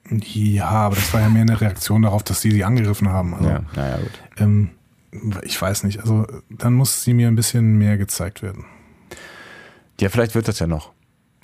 Ja, 0.09 0.69
aber 0.69 0.95
das 0.95 1.13
war 1.13 1.21
ja 1.21 1.29
mehr 1.29 1.41
eine 1.41 1.59
Reaktion 1.59 2.01
darauf, 2.01 2.23
dass 2.23 2.41
sie 2.41 2.51
sie 2.51 2.63
angegriffen 2.63 3.09
haben. 3.09 3.33
Also, 3.33 3.49
Ja, 3.49 3.61
naja, 3.75 3.97
gut. 3.97 4.11
ähm, 4.37 4.69
ich 5.43 5.61
weiß 5.61 5.83
nicht, 5.83 5.99
also 6.01 6.25
dann 6.49 6.73
muss 6.73 7.03
sie 7.03 7.13
mir 7.13 7.27
ein 7.27 7.35
bisschen 7.35 7.77
mehr 7.77 7.97
gezeigt 7.97 8.41
werden. 8.43 8.65
Ja, 9.99 10.09
vielleicht 10.09 10.35
wird 10.35 10.47
das 10.47 10.59
ja 10.59 10.67
noch. 10.67 10.91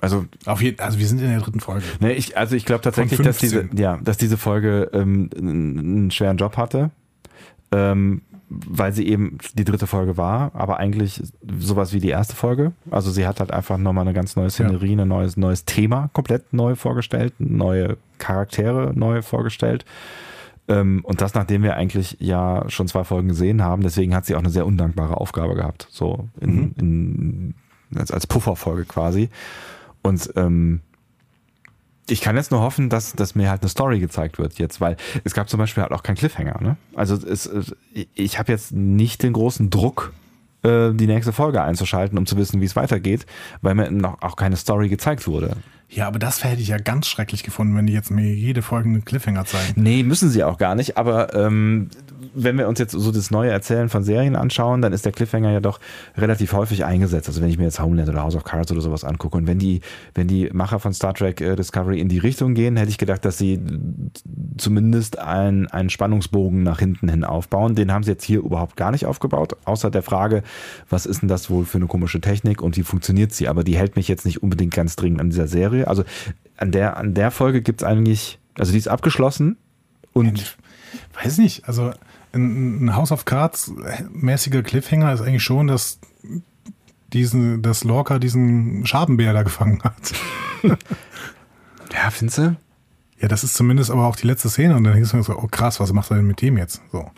Also, 0.00 0.26
Auf 0.44 0.60
jeden, 0.60 0.80
also 0.80 0.98
wir 0.98 1.06
sind 1.06 1.20
in 1.22 1.28
der 1.30 1.40
dritten 1.40 1.60
Folge. 1.60 1.84
ne, 2.00 2.12
ich, 2.12 2.36
also 2.36 2.54
ich 2.56 2.66
glaube 2.66 2.82
tatsächlich, 2.82 3.20
dass 3.20 3.38
diese, 3.38 3.60
15. 3.60 3.78
ja, 3.78 3.98
dass 4.02 4.18
diese 4.18 4.36
Folge 4.36 4.90
ähm, 4.92 5.30
einen 5.36 5.78
einen 5.78 6.10
schweren 6.10 6.36
Job 6.36 6.56
hatte, 6.58 6.90
ähm, 7.72 8.20
weil 8.48 8.92
sie 8.92 9.08
eben 9.08 9.38
die 9.54 9.64
dritte 9.64 9.86
Folge 9.86 10.16
war, 10.16 10.50
aber 10.54 10.78
eigentlich 10.78 11.22
sowas 11.58 11.92
wie 11.92 12.00
die 12.00 12.08
erste 12.10 12.36
Folge. 12.36 12.72
Also 12.90 13.10
sie 13.10 13.26
hat 13.26 13.40
halt 13.40 13.50
einfach 13.52 13.78
nochmal 13.78 14.02
eine 14.04 14.12
ganz 14.14 14.36
neue 14.36 14.50
Szenerie, 14.50 14.96
ein 15.00 15.08
neues, 15.08 15.36
neues 15.36 15.64
Thema 15.64 16.10
komplett 16.12 16.52
neu 16.52 16.74
vorgestellt, 16.74 17.34
neue 17.38 17.96
Charaktere 18.18 18.92
neu 18.94 19.22
vorgestellt. 19.22 19.84
Ähm, 20.68 21.00
und 21.04 21.20
das, 21.20 21.34
nachdem 21.34 21.62
wir 21.62 21.76
eigentlich 21.76 22.16
ja 22.20 22.64
schon 22.68 22.88
zwei 22.88 23.04
Folgen 23.04 23.28
gesehen 23.28 23.62
haben, 23.62 23.82
deswegen 23.82 24.14
hat 24.14 24.24
sie 24.24 24.34
auch 24.34 24.40
eine 24.40 24.50
sehr 24.50 24.66
undankbare 24.66 25.16
Aufgabe 25.16 25.54
gehabt, 25.54 25.88
so 25.90 26.28
in, 26.40 26.54
Mhm. 26.54 26.74
in, 26.78 27.54
als, 27.98 28.10
als 28.10 28.26
Pufferfolge 28.26 28.84
quasi. 28.84 29.28
Und 30.02 30.32
ähm, 30.36 30.80
ich 32.08 32.20
kann 32.20 32.36
jetzt 32.36 32.50
nur 32.50 32.60
hoffen, 32.60 32.90
dass, 32.90 33.14
dass 33.14 33.34
mir 33.34 33.50
halt 33.50 33.62
eine 33.62 33.68
Story 33.68 33.98
gezeigt 33.98 34.38
wird 34.38 34.58
jetzt, 34.58 34.80
weil 34.80 34.96
es 35.24 35.34
gab 35.34 35.48
zum 35.48 35.58
Beispiel 35.58 35.82
halt 35.82 35.92
auch 35.92 36.02
keinen 36.02 36.16
Cliffhanger. 36.16 36.60
Ne? 36.60 36.76
Also 36.94 37.14
es, 37.14 37.50
ich 38.14 38.38
habe 38.38 38.52
jetzt 38.52 38.72
nicht 38.72 39.22
den 39.22 39.32
großen 39.32 39.70
Druck, 39.70 40.12
äh, 40.62 40.92
die 40.92 41.06
nächste 41.06 41.32
Folge 41.32 41.62
einzuschalten, 41.62 42.18
um 42.18 42.26
zu 42.26 42.36
wissen, 42.36 42.60
wie 42.60 42.66
es 42.66 42.76
weitergeht, 42.76 43.26
weil 43.62 43.74
mir 43.74 43.90
noch 43.90 44.20
auch 44.22 44.36
keine 44.36 44.56
Story 44.56 44.88
gezeigt 44.88 45.26
wurde. 45.26 45.56
Ja, 45.88 46.08
aber 46.08 46.18
das 46.18 46.42
hätte 46.42 46.60
ich 46.60 46.68
ja 46.68 46.78
ganz 46.78 47.06
schrecklich 47.06 47.42
gefunden, 47.42 47.76
wenn 47.76 47.86
die 47.86 47.92
jetzt 47.92 48.10
mir 48.10 48.34
jede 48.34 48.62
Folge 48.62 48.88
einen 48.88 49.04
Cliffhanger 49.04 49.44
zeigen. 49.44 49.80
Nee, 49.80 50.02
müssen 50.02 50.28
sie 50.28 50.42
auch 50.42 50.58
gar 50.58 50.74
nicht, 50.74 50.96
aber 50.96 51.34
ähm, 51.34 51.88
wenn 52.34 52.58
wir 52.58 52.68
uns 52.68 52.78
jetzt 52.78 52.92
so 52.92 53.12
das 53.12 53.30
neue 53.30 53.50
Erzählen 53.50 53.88
von 53.88 54.04
Serien 54.04 54.36
anschauen, 54.36 54.82
dann 54.82 54.92
ist 54.92 55.04
der 55.04 55.12
Cliffhanger 55.12 55.50
ja 55.50 55.60
doch 55.60 55.80
relativ 56.16 56.52
häufig 56.52 56.84
eingesetzt. 56.84 57.28
Also 57.28 57.40
wenn 57.40 57.48
ich 57.48 57.58
mir 57.58 57.64
jetzt 57.64 57.80
Homeland 57.80 58.08
oder 58.08 58.22
House 58.22 58.34
of 58.34 58.44
Cards 58.44 58.72
oder 58.72 58.80
sowas 58.80 59.04
angucke 59.04 59.36
und 59.36 59.46
wenn 59.46 59.58
die, 59.58 59.80
wenn 60.14 60.28
die 60.28 60.50
Macher 60.52 60.78
von 60.78 60.92
Star 60.92 61.14
Trek 61.14 61.40
äh, 61.40 61.56
Discovery 61.56 62.00
in 62.00 62.08
die 62.08 62.18
Richtung 62.18 62.54
gehen, 62.54 62.76
hätte 62.76 62.90
ich 62.90 62.98
gedacht, 62.98 63.24
dass 63.24 63.38
sie 63.38 63.60
zumindest 64.58 65.18
ein, 65.18 65.66
einen 65.68 65.90
Spannungsbogen 65.90 66.62
nach 66.62 66.78
hinten 66.78 67.08
hin 67.08 67.24
aufbauen. 67.24 67.74
Den 67.74 67.92
haben 67.92 68.02
sie 68.02 68.12
jetzt 68.12 68.24
hier 68.24 68.40
überhaupt 68.40 68.76
gar 68.76 68.90
nicht 68.90 69.06
aufgebaut, 69.06 69.56
außer 69.64 69.90
der 69.90 70.02
Frage, 70.02 70.42
was 70.90 71.06
ist 71.06 71.22
denn 71.22 71.28
das 71.28 71.50
wohl 71.50 71.64
für 71.64 71.78
eine 71.78 71.86
komische 71.86 72.20
Technik 72.20 72.62
und 72.62 72.76
wie 72.76 72.82
funktioniert 72.82 73.32
sie? 73.32 73.48
Aber 73.48 73.64
die 73.64 73.76
hält 73.76 73.96
mich 73.96 74.08
jetzt 74.08 74.26
nicht 74.26 74.42
unbedingt 74.42 74.74
ganz 74.74 74.96
dringend 74.96 75.20
an 75.20 75.30
dieser 75.30 75.46
Serie. 75.46 75.88
Also 75.88 76.04
an 76.56 76.72
der, 76.72 76.96
an 76.96 77.14
der 77.14 77.30
Folge 77.30 77.62
gibt's 77.62 77.84
eigentlich, 77.84 78.38
also 78.58 78.72
die 78.72 78.78
ist 78.78 78.88
abgeschlossen 78.88 79.56
und 80.12 80.56
Ich 81.18 81.24
weiß 81.24 81.38
nicht, 81.38 81.68
also 81.68 81.92
ein, 82.34 82.94
House 82.94 83.12
of 83.12 83.24
Cards 83.24 83.72
mäßiger 84.12 84.62
Cliffhanger 84.62 85.12
ist 85.12 85.20
eigentlich 85.20 85.42
schon, 85.42 85.66
dass 85.68 85.98
diesen, 87.12 87.62
dass 87.62 87.84
Lorca 87.84 88.18
diesen 88.18 88.84
Schabenbär 88.86 89.32
da 89.32 89.42
gefangen 89.42 89.82
hat. 89.82 89.94
Ja, 91.92 92.10
findest 92.10 92.38
du? 92.38 92.56
Ja, 93.20 93.28
das 93.28 93.44
ist 93.44 93.54
zumindest 93.54 93.90
aber 93.90 94.06
auch 94.06 94.16
die 94.16 94.26
letzte 94.26 94.48
Szene 94.48 94.76
und 94.76 94.84
dann 94.84 94.94
hieß 94.96 95.14
es 95.14 95.26
so, 95.26 95.36
oh 95.38 95.46
krass, 95.46 95.78
was 95.80 95.92
macht 95.92 96.10
er 96.10 96.16
denn 96.16 96.26
mit 96.26 96.42
dem 96.42 96.58
jetzt? 96.58 96.82
So. 96.90 97.10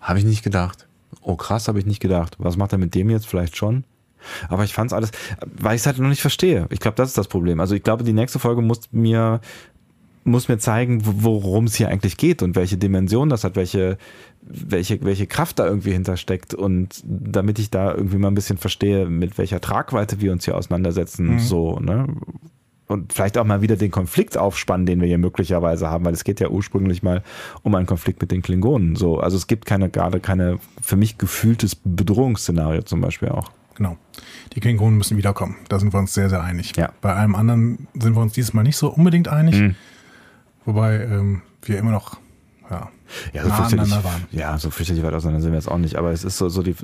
Habe 0.00 0.18
ich 0.18 0.24
nicht 0.24 0.42
gedacht. 0.42 0.86
Oh 1.22 1.36
krass, 1.36 1.68
habe 1.68 1.78
ich 1.78 1.86
nicht 1.86 2.00
gedacht. 2.00 2.36
Was 2.38 2.56
macht 2.56 2.72
er 2.72 2.78
mit 2.78 2.94
dem 2.94 3.08
jetzt? 3.10 3.26
Vielleicht 3.26 3.56
schon. 3.56 3.84
Aber 4.48 4.64
ich 4.64 4.74
fand's 4.74 4.92
alles, 4.92 5.10
weil 5.58 5.74
ich 5.76 5.80
es 5.80 5.86
halt 5.86 5.98
noch 5.98 6.08
nicht 6.08 6.20
verstehe. 6.20 6.66
Ich 6.70 6.80
glaube, 6.80 6.96
das 6.96 7.08
ist 7.08 7.16
das 7.18 7.28
Problem. 7.28 7.60
Also 7.60 7.74
ich 7.74 7.82
glaube, 7.82 8.04
die 8.04 8.12
nächste 8.12 8.38
Folge 8.38 8.60
muss 8.60 8.80
mir 8.92 9.40
muss 10.22 10.48
mir 10.48 10.58
zeigen, 10.58 11.00
wo- 11.06 11.42
worum 11.42 11.64
es 11.64 11.76
hier 11.76 11.88
eigentlich 11.88 12.18
geht 12.18 12.42
und 12.42 12.54
welche 12.54 12.76
Dimension 12.76 13.30
das 13.30 13.42
hat, 13.42 13.56
welche, 13.56 13.96
welche, 14.42 15.02
welche 15.04 15.26
Kraft 15.26 15.58
da 15.58 15.66
irgendwie 15.66 15.92
hintersteckt 15.92 16.54
und 16.54 17.02
damit 17.04 17.58
ich 17.58 17.70
da 17.70 17.94
irgendwie 17.94 18.16
mal 18.18 18.28
ein 18.28 18.34
bisschen 18.34 18.58
verstehe, 18.58 19.06
mit 19.06 19.38
welcher 19.38 19.60
Tragweite 19.60 20.20
wir 20.20 20.32
uns 20.32 20.44
hier 20.44 20.56
auseinandersetzen, 20.56 21.34
Mhm. 21.34 21.38
so, 21.38 21.78
ne? 21.78 22.06
Und 22.86 23.12
vielleicht 23.12 23.38
auch 23.38 23.44
mal 23.44 23.62
wieder 23.62 23.76
den 23.76 23.92
Konflikt 23.92 24.36
aufspannen, 24.36 24.84
den 24.84 25.00
wir 25.00 25.06
hier 25.06 25.18
möglicherweise 25.18 25.88
haben, 25.88 26.04
weil 26.04 26.12
es 26.12 26.24
geht 26.24 26.40
ja 26.40 26.48
ursprünglich 26.48 27.04
mal 27.04 27.22
um 27.62 27.72
einen 27.76 27.86
Konflikt 27.86 28.20
mit 28.20 28.32
den 28.32 28.42
Klingonen. 28.42 28.96
So, 28.96 29.20
also 29.20 29.36
es 29.36 29.46
gibt 29.46 29.64
keine, 29.64 29.90
gerade 29.90 30.18
keine 30.18 30.58
für 30.82 30.96
mich 30.96 31.16
gefühltes 31.16 31.76
Bedrohungsszenario 31.76 32.82
zum 32.82 33.00
Beispiel 33.00 33.28
auch. 33.28 33.52
Genau. 33.76 33.96
Die 34.56 34.60
Klingonen 34.60 34.98
müssen 34.98 35.16
wiederkommen. 35.16 35.54
Da 35.68 35.78
sind 35.78 35.94
wir 35.94 36.00
uns 36.00 36.12
sehr, 36.14 36.28
sehr 36.28 36.42
einig. 36.42 36.74
Ja. 36.76 36.90
Bei 37.00 37.14
allem 37.14 37.36
anderen 37.36 37.86
sind 37.94 38.16
wir 38.16 38.22
uns 38.22 38.32
dieses 38.32 38.54
Mal 38.54 38.64
nicht 38.64 38.76
so 38.76 38.88
unbedingt 38.88 39.28
einig. 39.28 39.60
Mhm. 39.60 39.76
Wobei 40.64 40.96
ähm, 41.04 41.42
wir 41.62 41.78
immer 41.78 41.92
noch 41.92 42.18
ja, 42.70 42.90
Ja, 43.32 43.42
so 43.42 43.48
nah 43.48 43.54
fürchterlich, 43.56 43.94
ja, 44.32 44.58
so 44.58 44.70
fürchterlich 44.70 45.02
weit 45.02 45.14
auseinander 45.14 45.42
sind 45.42 45.52
wir 45.52 45.58
jetzt 45.58 45.68
auch 45.68 45.78
nicht. 45.78 45.96
Aber 45.96 46.12
es 46.12 46.24
ist 46.24 46.38
so, 46.38 46.48
so 46.48 46.62
die, 46.62 46.74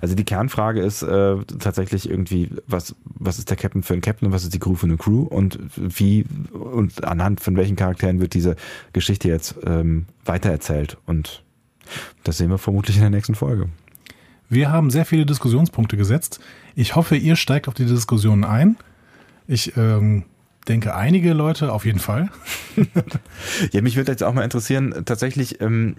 also 0.00 0.14
die 0.14 0.24
Kernfrage 0.24 0.80
ist 0.80 1.02
äh, 1.02 1.36
tatsächlich 1.58 2.08
irgendwie, 2.08 2.50
was, 2.66 2.94
was 3.04 3.38
ist 3.38 3.50
der 3.50 3.56
Captain 3.56 3.82
für 3.82 3.94
ein 3.94 4.00
Captain 4.00 4.28
und 4.28 4.34
was 4.34 4.44
ist 4.44 4.54
die 4.54 4.58
Crew 4.58 4.74
für 4.74 4.86
eine 4.86 4.96
Crew 4.96 5.22
und 5.22 5.58
wie 5.74 6.24
und 6.52 7.04
anhand 7.04 7.40
von 7.40 7.56
welchen 7.56 7.76
Charakteren 7.76 8.20
wird 8.20 8.34
diese 8.34 8.56
Geschichte 8.92 9.28
jetzt 9.28 9.56
ähm, 9.64 10.06
weitererzählt 10.24 10.98
und 11.06 11.42
das 12.24 12.38
sehen 12.38 12.50
wir 12.50 12.58
vermutlich 12.58 12.96
in 12.96 13.02
der 13.02 13.10
nächsten 13.10 13.34
Folge. 13.34 13.68
Wir 14.48 14.70
haben 14.70 14.90
sehr 14.90 15.04
viele 15.04 15.26
Diskussionspunkte 15.26 15.96
gesetzt. 15.96 16.40
Ich 16.74 16.94
hoffe, 16.94 17.16
ihr 17.16 17.36
steigt 17.36 17.68
auf 17.68 17.74
die 17.74 17.86
Diskussionen 17.86 18.44
ein. 18.44 18.76
Ich 19.46 19.76
ähm, 19.76 20.24
denke, 20.68 20.94
einige 20.94 21.32
Leute 21.32 21.72
auf 21.72 21.84
jeden 21.84 21.98
Fall. 21.98 22.30
ja, 23.72 23.82
mich 23.82 23.96
würde 23.96 24.12
jetzt 24.12 24.22
auch 24.22 24.34
mal 24.34 24.42
interessieren, 24.42 25.02
tatsächlich, 25.04 25.60
ähm, 25.60 25.96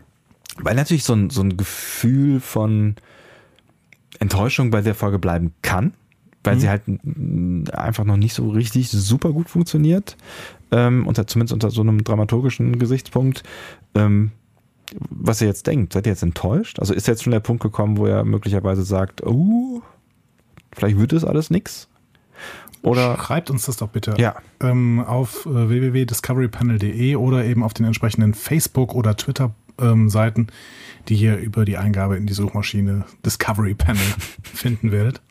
weil 0.60 0.76
natürlich 0.76 1.04
so 1.04 1.14
ein, 1.14 1.30
so 1.30 1.42
ein 1.42 1.58
Gefühl 1.58 2.40
von 2.40 2.96
Enttäuschung 4.20 4.72
bei 4.72 4.82
der 4.82 4.96
Folge 4.96 5.20
bleiben 5.20 5.54
kann, 5.62 5.94
weil 6.44 6.56
mhm. 6.56 6.60
sie 6.60 6.70
halt 6.70 6.84
einfach 7.74 8.04
noch 8.04 8.18
nicht 8.18 8.34
so 8.34 8.50
richtig 8.50 8.90
super 8.90 9.32
gut 9.32 9.50
funktioniert, 9.50 10.18
ähm, 10.72 11.08
unter, 11.08 11.28
zumindest 11.28 11.54
unter 11.54 11.72
so 11.72 11.82
einem 11.82 12.04
dramaturgischen 12.04 12.80
Gesichtspunkt. 12.80 13.44
Ähm, 13.96 14.32
was 15.10 15.42
ihr 15.42 15.48
jetzt 15.48 15.68
denkt, 15.68 15.94
seid 15.94 16.06
ihr 16.06 16.14
jetzt 16.14 16.24
enttäuscht? 16.24 16.80
Also 16.80 16.94
ist 16.94 17.08
jetzt 17.08 17.24
schon 17.24 17.32
der 17.32 17.42
Punkt 17.42 17.62
gekommen, 17.62 17.98
wo 17.98 18.06
er 18.06 18.24
möglicherweise 18.24 18.84
sagt, 18.84 19.22
oh, 19.24 19.82
vielleicht 20.74 20.98
wird 20.98 21.14
es 21.14 21.26
alles 21.26 21.50
nix? 21.50 21.90
Oder 22.82 23.18
schreibt 23.18 23.50
uns 23.50 23.66
das 23.66 23.78
doch 23.78 23.90
bitte 23.90 24.16
ja. 24.18 24.36
ähm, 24.62 25.00
auf 25.00 25.46
äh, 25.46 25.70
www.discoverypanel.de 25.70 27.16
oder 27.16 27.46
eben 27.46 27.64
auf 27.64 27.74
den 27.74 27.86
entsprechenden 27.86 28.34
Facebook- 28.34 28.94
oder 28.94 29.16
Twitter-Seiten, 29.16 30.42
ähm, 30.42 30.48
die 31.10 31.16
ihr 31.16 31.38
über 31.38 31.66
die 31.66 31.78
Eingabe 31.78 32.18
in 32.18 32.28
die 32.28 32.34
Suchmaschine 32.34 33.06
Discovery 33.26 33.74
Panel 33.74 34.02
finden 34.44 34.92
werdet. 34.92 35.22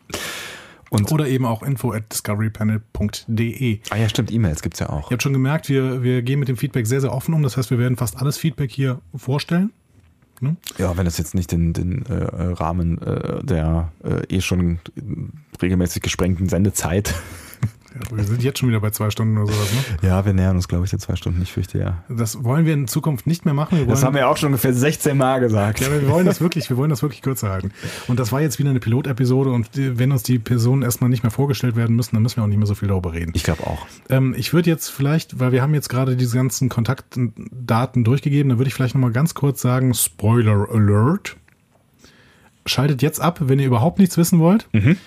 Und 0.89 1.11
Oder 1.11 1.27
eben 1.27 1.45
auch 1.45 1.63
info 1.63 1.91
at 1.91 2.11
discoverypanel.de. 2.11 3.79
Ah 3.89 3.97
ja, 3.97 4.07
stimmt, 4.07 4.31
E-Mails 4.31 4.61
gibt 4.61 4.75
es 4.75 4.79
ja 4.79 4.89
auch. 4.89 5.11
Ihr 5.11 5.15
habt 5.15 5.23
schon 5.23 5.33
gemerkt, 5.33 5.67
wir, 5.69 6.01
wir 6.01 6.21
gehen 6.21 6.39
mit 6.39 6.47
dem 6.47 6.57
Feedback 6.57 6.87
sehr, 6.87 7.01
sehr 7.01 7.11
offen 7.11 7.33
um. 7.33 7.43
Das 7.43 7.57
heißt, 7.57 7.71
wir 7.71 7.77
werden 7.77 7.97
fast 7.97 8.17
alles 8.17 8.37
Feedback 8.37 8.71
hier 8.71 9.01
vorstellen. 9.13 9.73
Ne? 10.41 10.55
Ja, 10.77 10.97
wenn 10.97 11.05
das 11.05 11.17
jetzt 11.17 11.35
nicht 11.35 11.51
den, 11.51 11.73
den 11.73 12.05
äh, 12.05 12.13
Rahmen 12.13 13.01
äh, 13.01 13.43
der 13.43 13.91
äh, 14.03 14.35
eh 14.35 14.41
schon 14.41 14.79
regelmäßig 15.61 16.01
gesprengten 16.01 16.49
Sendezeit 16.49 17.13
wir 18.11 18.23
sind 18.23 18.43
jetzt 18.43 18.59
schon 18.59 18.69
wieder 18.69 18.79
bei 18.79 18.89
zwei 18.91 19.09
Stunden 19.09 19.37
oder 19.37 19.51
sowas, 19.51 19.71
ne? 19.73 20.07
Ja, 20.07 20.25
wir 20.25 20.33
nähern 20.33 20.55
uns, 20.55 20.67
glaube 20.67 20.85
ich, 20.85 20.89
der 20.89 20.99
zwei 20.99 21.15
Stunden. 21.15 21.41
Ich 21.41 21.51
fürchte, 21.51 21.79
ja. 21.79 22.03
Das 22.09 22.43
wollen 22.43 22.65
wir 22.65 22.73
in 22.73 22.87
Zukunft 22.87 23.27
nicht 23.27 23.45
mehr 23.45 23.53
machen. 23.53 23.87
das 23.87 24.03
haben 24.03 24.15
wir 24.15 24.27
auch 24.29 24.37
schon 24.37 24.47
ungefähr 24.47 24.73
16 24.73 25.17
Mal 25.17 25.39
gesagt. 25.39 25.79
Ja, 25.79 25.91
wir 25.91 26.07
wollen 26.09 26.25
das 26.25 26.41
wirklich, 26.41 26.69
wir 26.69 26.77
wollen 26.77 26.89
das 26.89 27.01
wirklich 27.01 27.21
kürzer 27.21 27.49
halten. 27.49 27.71
Und 28.07 28.19
das 28.19 28.31
war 28.31 28.41
jetzt 28.41 28.59
wieder 28.59 28.69
eine 28.69 28.79
Pilotepisode 28.79 29.51
und 29.51 29.69
wenn 29.73 30.11
uns 30.11 30.23
die 30.23 30.39
Personen 30.39 30.81
erstmal 30.83 31.09
nicht 31.09 31.23
mehr 31.23 31.31
vorgestellt 31.31 31.75
werden 31.75 31.95
müssen, 31.95 32.15
dann 32.15 32.23
müssen 32.23 32.37
wir 32.37 32.43
auch 32.43 32.47
nicht 32.47 32.57
mehr 32.57 32.67
so 32.67 32.75
viel 32.75 32.87
darüber 32.87 33.13
reden. 33.13 33.31
Ich 33.35 33.43
glaube 33.43 33.65
auch. 33.65 33.85
Ähm, 34.09 34.33
ich 34.37 34.53
würde 34.53 34.69
jetzt 34.69 34.89
vielleicht, 34.89 35.39
weil 35.39 35.51
wir 35.51 35.61
haben 35.61 35.73
jetzt 35.73 35.89
gerade 35.89 36.15
diese 36.15 36.35
ganzen 36.35 36.69
Kontaktdaten 36.69 38.03
durchgegeben, 38.03 38.49
dann 38.49 38.57
würde 38.57 38.67
ich 38.67 38.73
vielleicht 38.73 38.95
nochmal 38.95 39.11
ganz 39.11 39.33
kurz 39.33 39.61
sagen, 39.61 39.93
Spoiler 39.93 40.67
Alert. 40.71 41.37
Schaltet 42.65 43.01
jetzt 43.01 43.21
ab, 43.21 43.39
wenn 43.43 43.59
ihr 43.59 43.67
überhaupt 43.67 43.99
nichts 43.99 44.17
wissen 44.17 44.39
wollt. 44.39 44.67
Mhm. 44.73 44.97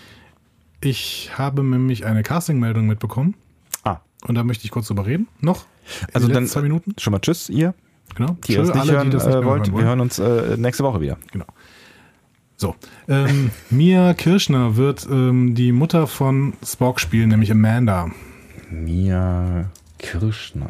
Ich 0.81 1.31
habe 1.37 1.63
nämlich 1.63 2.07
eine 2.07 2.23
Casting-Meldung 2.23 2.87
mitbekommen. 2.87 3.35
Ah. 3.85 3.99
Und 4.27 4.35
da 4.35 4.45
möchte 4.45 4.65
ich 4.65 4.71
kurz 4.71 4.87
drüber 4.89 5.07
reden. 5.07 5.29
Noch? 5.41 5.67
Also 6.13 6.29
dann 6.29 6.47
zwei 6.47 6.63
Minuten. 6.63 6.95
Schon 6.99 7.13
mal 7.13 7.21
Tschüss, 7.21 7.49
ihr. 7.49 7.75
Genau. 8.15 8.37
Die 8.47 8.55
Tschö, 8.55 8.71
alle, 8.73 8.93
hören, 8.93 9.11
die 9.11 9.17
das 9.17 9.27
nicht 9.27 9.37
äh, 9.37 9.45
wollt. 9.45 9.75
Wir 9.75 9.85
hören 9.85 10.01
uns 10.01 10.19
äh, 10.19 10.57
nächste 10.57 10.83
Woche 10.85 11.01
wieder. 11.01 11.19
Genau. 11.33 11.47
So. 12.57 12.75
Ähm, 13.09 13.51
Mia 13.71 14.15
Kirschner 14.15 14.77
wird 14.77 15.07
ähm, 15.11 15.55
die 15.55 15.73
Mutter 15.73 16.07
von 16.07 16.55
Spock 16.65 17.01
spielen, 17.01 17.29
nämlich 17.29 17.51
Amanda. 17.51 18.11
Mia 18.71 19.71
Kirschner. 19.99 20.69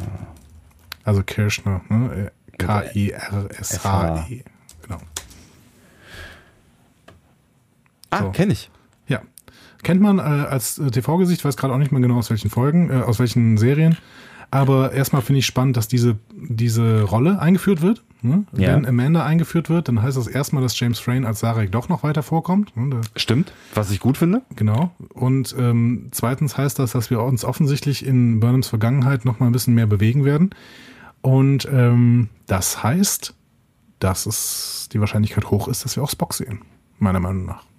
Also 1.05 1.23
Kirschner, 1.23 1.83
ne? 1.89 2.33
K-I-R-S-H-E. 2.59 4.45
Genau. 4.83 5.01
Ah, 8.11 8.23
so. 8.23 8.31
kenne 8.33 8.53
ich. 8.53 8.71
Kennt 9.83 10.01
man 10.01 10.19
äh, 10.19 10.23
als 10.23 10.79
äh, 10.79 10.91
TV-Gesicht, 10.91 11.45
weiß 11.45 11.57
gerade 11.57 11.75
auch 11.75 11.79
nicht 11.79 11.93
mehr 11.93 12.01
genau 12.01 12.19
aus 12.19 12.31
welchen 12.31 12.51
Folgen, 12.51 12.91
äh, 12.91 13.03
aus 13.03 13.19
welchen 13.19 13.57
Serien. 13.59 13.97
Aber 14.51 14.93
erstmal 14.93 15.23
finde 15.23 15.39
ich 15.39 15.47
spannend, 15.47 15.77
dass 15.77 15.87
diese, 15.87 16.19
diese 16.35 17.03
Rolle 17.03 17.39
eingeführt 17.41 17.83
wird. 17.83 18.03
Ne? 18.23 18.45
Ja. 18.53 18.75
Wenn 18.75 18.85
Amanda 18.85 19.25
eingeführt 19.25 19.71
wird, 19.71 19.87
dann 19.87 20.03
heißt 20.03 20.17
das 20.17 20.27
erstmal, 20.27 20.63
dass 20.63 20.79
James 20.79 20.99
Frayne 20.99 21.27
als 21.27 21.41
Sarek 21.41 21.71
doch 21.71 21.89
noch 21.89 22.03
weiter 22.03 22.23
vorkommt. 22.23 22.77
Ne? 22.77 23.01
Stimmt, 23.15 23.53
was 23.75 23.91
ich 23.93 24.01
gut 24.01 24.19
finde. 24.19 24.43
Genau. 24.57 24.91
Und 25.15 25.55
ähm, 25.57 26.09
zweitens 26.11 26.59
heißt 26.59 26.81
das, 26.81 26.93
dass 26.93 27.11
wir 27.11 27.23
uns 27.23 27.45
offensichtlich 27.45 28.05
in 28.05 28.41
Burnhams 28.41 28.69
Vergangenheit 28.69 29.25
noch 29.25 29.39
mal 29.39 29.47
ein 29.47 29.53
bisschen 29.53 29.75
mehr 29.75 29.87
bewegen 29.87 30.25
werden. 30.25 30.51
Und 31.23 31.69
ähm, 31.71 32.29
das 32.47 32.83
heißt, 32.83 33.35
dass 34.01 34.27
es 34.27 34.89
die 34.93 34.99
Wahrscheinlichkeit 34.99 35.51
hoch 35.51 35.69
ist, 35.69 35.85
dass 35.85 35.95
wir 35.97 36.03
auch 36.03 36.11
Spock 36.11 36.35
sehen. 36.35 36.63
Meiner 36.99 37.21
Meinung 37.21 37.47
nach. 37.47 37.70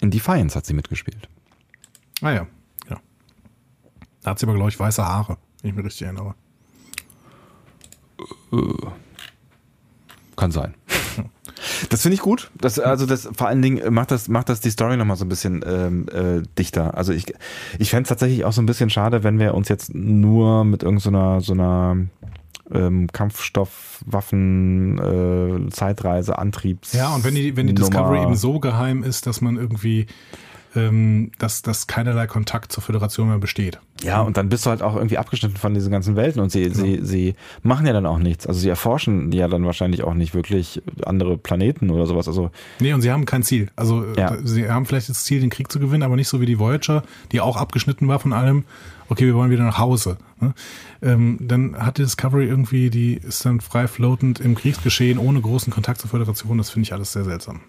In 0.00 0.10
Defiance 0.10 0.56
hat 0.56 0.66
sie 0.66 0.74
mitgespielt. 0.74 1.28
Ah 2.22 2.30
ja, 2.30 2.46
ja. 2.88 3.00
Da 4.22 4.30
hat 4.30 4.38
sie 4.38 4.46
aber, 4.46 4.54
glaube 4.54 4.70
ich, 4.70 4.78
weiße 4.78 5.04
Haare, 5.04 5.38
wenn 5.62 5.70
ich 5.70 5.76
mich 5.76 5.84
richtig 5.84 6.02
erinnere. 6.02 6.34
Kann 10.36 10.50
sein. 10.50 10.74
Das 11.88 12.02
finde 12.02 12.14
ich 12.14 12.20
gut. 12.20 12.50
Das, 12.54 12.78
also 12.78 13.06
das 13.06 13.28
vor 13.34 13.48
allen 13.48 13.62
Dingen 13.62 13.92
macht 13.92 14.10
das, 14.10 14.28
macht 14.28 14.48
das 14.48 14.60
die 14.60 14.70
Story 14.70 14.96
nochmal 14.96 15.16
so 15.16 15.24
ein 15.24 15.28
bisschen 15.28 15.64
ähm, 15.66 16.06
äh, 16.12 16.42
dichter. 16.58 16.96
Also 16.96 17.12
ich, 17.12 17.32
ich 17.78 17.90
fände 17.90 18.02
es 18.02 18.08
tatsächlich 18.08 18.44
auch 18.44 18.52
so 18.52 18.62
ein 18.62 18.66
bisschen 18.66 18.90
schade, 18.90 19.24
wenn 19.24 19.38
wir 19.38 19.54
uns 19.54 19.68
jetzt 19.68 19.94
nur 19.94 20.64
mit 20.64 20.82
irgendeiner 20.82 21.40
so 21.40 21.54
einer 21.54 21.96
ähm, 22.72 23.08
Kampfstoff, 23.12 24.00
Waffen, 24.06 24.98
äh, 24.98 25.70
Zeitreise, 25.70 26.38
Antriebs. 26.38 26.92
Ja, 26.92 27.14
und 27.14 27.24
wenn 27.24 27.34
die, 27.34 27.56
wenn 27.56 27.66
die 27.66 27.74
Discovery 27.74 28.22
eben 28.22 28.36
so 28.36 28.60
geheim 28.60 29.02
ist, 29.02 29.26
dass 29.26 29.40
man 29.40 29.56
irgendwie 29.56 30.06
ähm, 30.76 31.30
dass, 31.38 31.62
dass 31.62 31.86
keinerlei 31.86 32.26
Kontakt 32.26 32.70
zur 32.70 32.82
Föderation 32.82 33.28
mehr 33.28 33.38
besteht. 33.38 33.80
Ja, 34.02 34.20
und 34.20 34.36
dann 34.36 34.48
bist 34.48 34.66
du 34.66 34.70
halt 34.70 34.82
auch 34.82 34.94
irgendwie 34.94 35.16
abgeschnitten 35.16 35.56
von 35.56 35.72
diesen 35.72 35.90
ganzen 35.90 36.16
Welten 36.16 36.40
und 36.42 36.52
sie, 36.52 36.64
genau. 36.64 36.74
sie, 36.74 37.00
sie 37.02 37.34
machen 37.62 37.86
ja 37.86 37.92
dann 37.92 38.04
auch 38.04 38.18
nichts. 38.18 38.46
Also 38.46 38.60
sie 38.60 38.68
erforschen 38.68 39.32
ja 39.32 39.48
dann 39.48 39.64
wahrscheinlich 39.64 40.04
auch 40.04 40.14
nicht 40.14 40.34
wirklich 40.34 40.82
andere 41.04 41.38
Planeten 41.38 41.90
oder 41.90 42.06
sowas. 42.06 42.28
Also 42.28 42.50
nee, 42.78 42.92
und 42.92 43.00
sie 43.00 43.10
haben 43.10 43.24
kein 43.24 43.42
Ziel. 43.42 43.70
Also 43.74 44.04
ja. 44.16 44.34
Äh, 44.34 44.38
sie 44.44 44.70
haben 44.70 44.84
vielleicht 44.84 45.08
das 45.08 45.24
Ziel, 45.24 45.40
den 45.40 45.50
Krieg 45.50 45.72
zu 45.72 45.80
gewinnen, 45.80 46.02
aber 46.02 46.16
nicht 46.16 46.28
so 46.28 46.40
wie 46.40 46.46
die 46.46 46.58
Voyager, 46.58 47.02
die 47.32 47.40
auch 47.40 47.56
abgeschnitten 47.56 48.06
war 48.06 48.18
von 48.18 48.32
allem. 48.32 48.64
Okay, 49.08 49.26
wir 49.26 49.34
wollen 49.34 49.50
wieder 49.50 49.64
nach 49.64 49.78
Hause. 49.78 50.18
Ne? 50.40 50.54
Ähm, 51.02 51.38
dann 51.40 51.76
hat 51.76 51.98
die 51.98 52.02
Discovery 52.02 52.46
irgendwie, 52.46 52.90
die 52.90 53.14
ist 53.14 53.44
dann 53.44 53.60
frei 53.60 53.86
floatend 53.86 54.40
im 54.40 54.54
Kriegsgeschehen 54.54 55.18
ohne 55.18 55.40
großen 55.40 55.72
Kontakt 55.72 56.00
zur 56.00 56.10
Föderation. 56.10 56.58
Das 56.58 56.70
finde 56.70 56.86
ich 56.86 56.92
alles 56.92 57.12
sehr 57.12 57.24
seltsam. 57.24 57.60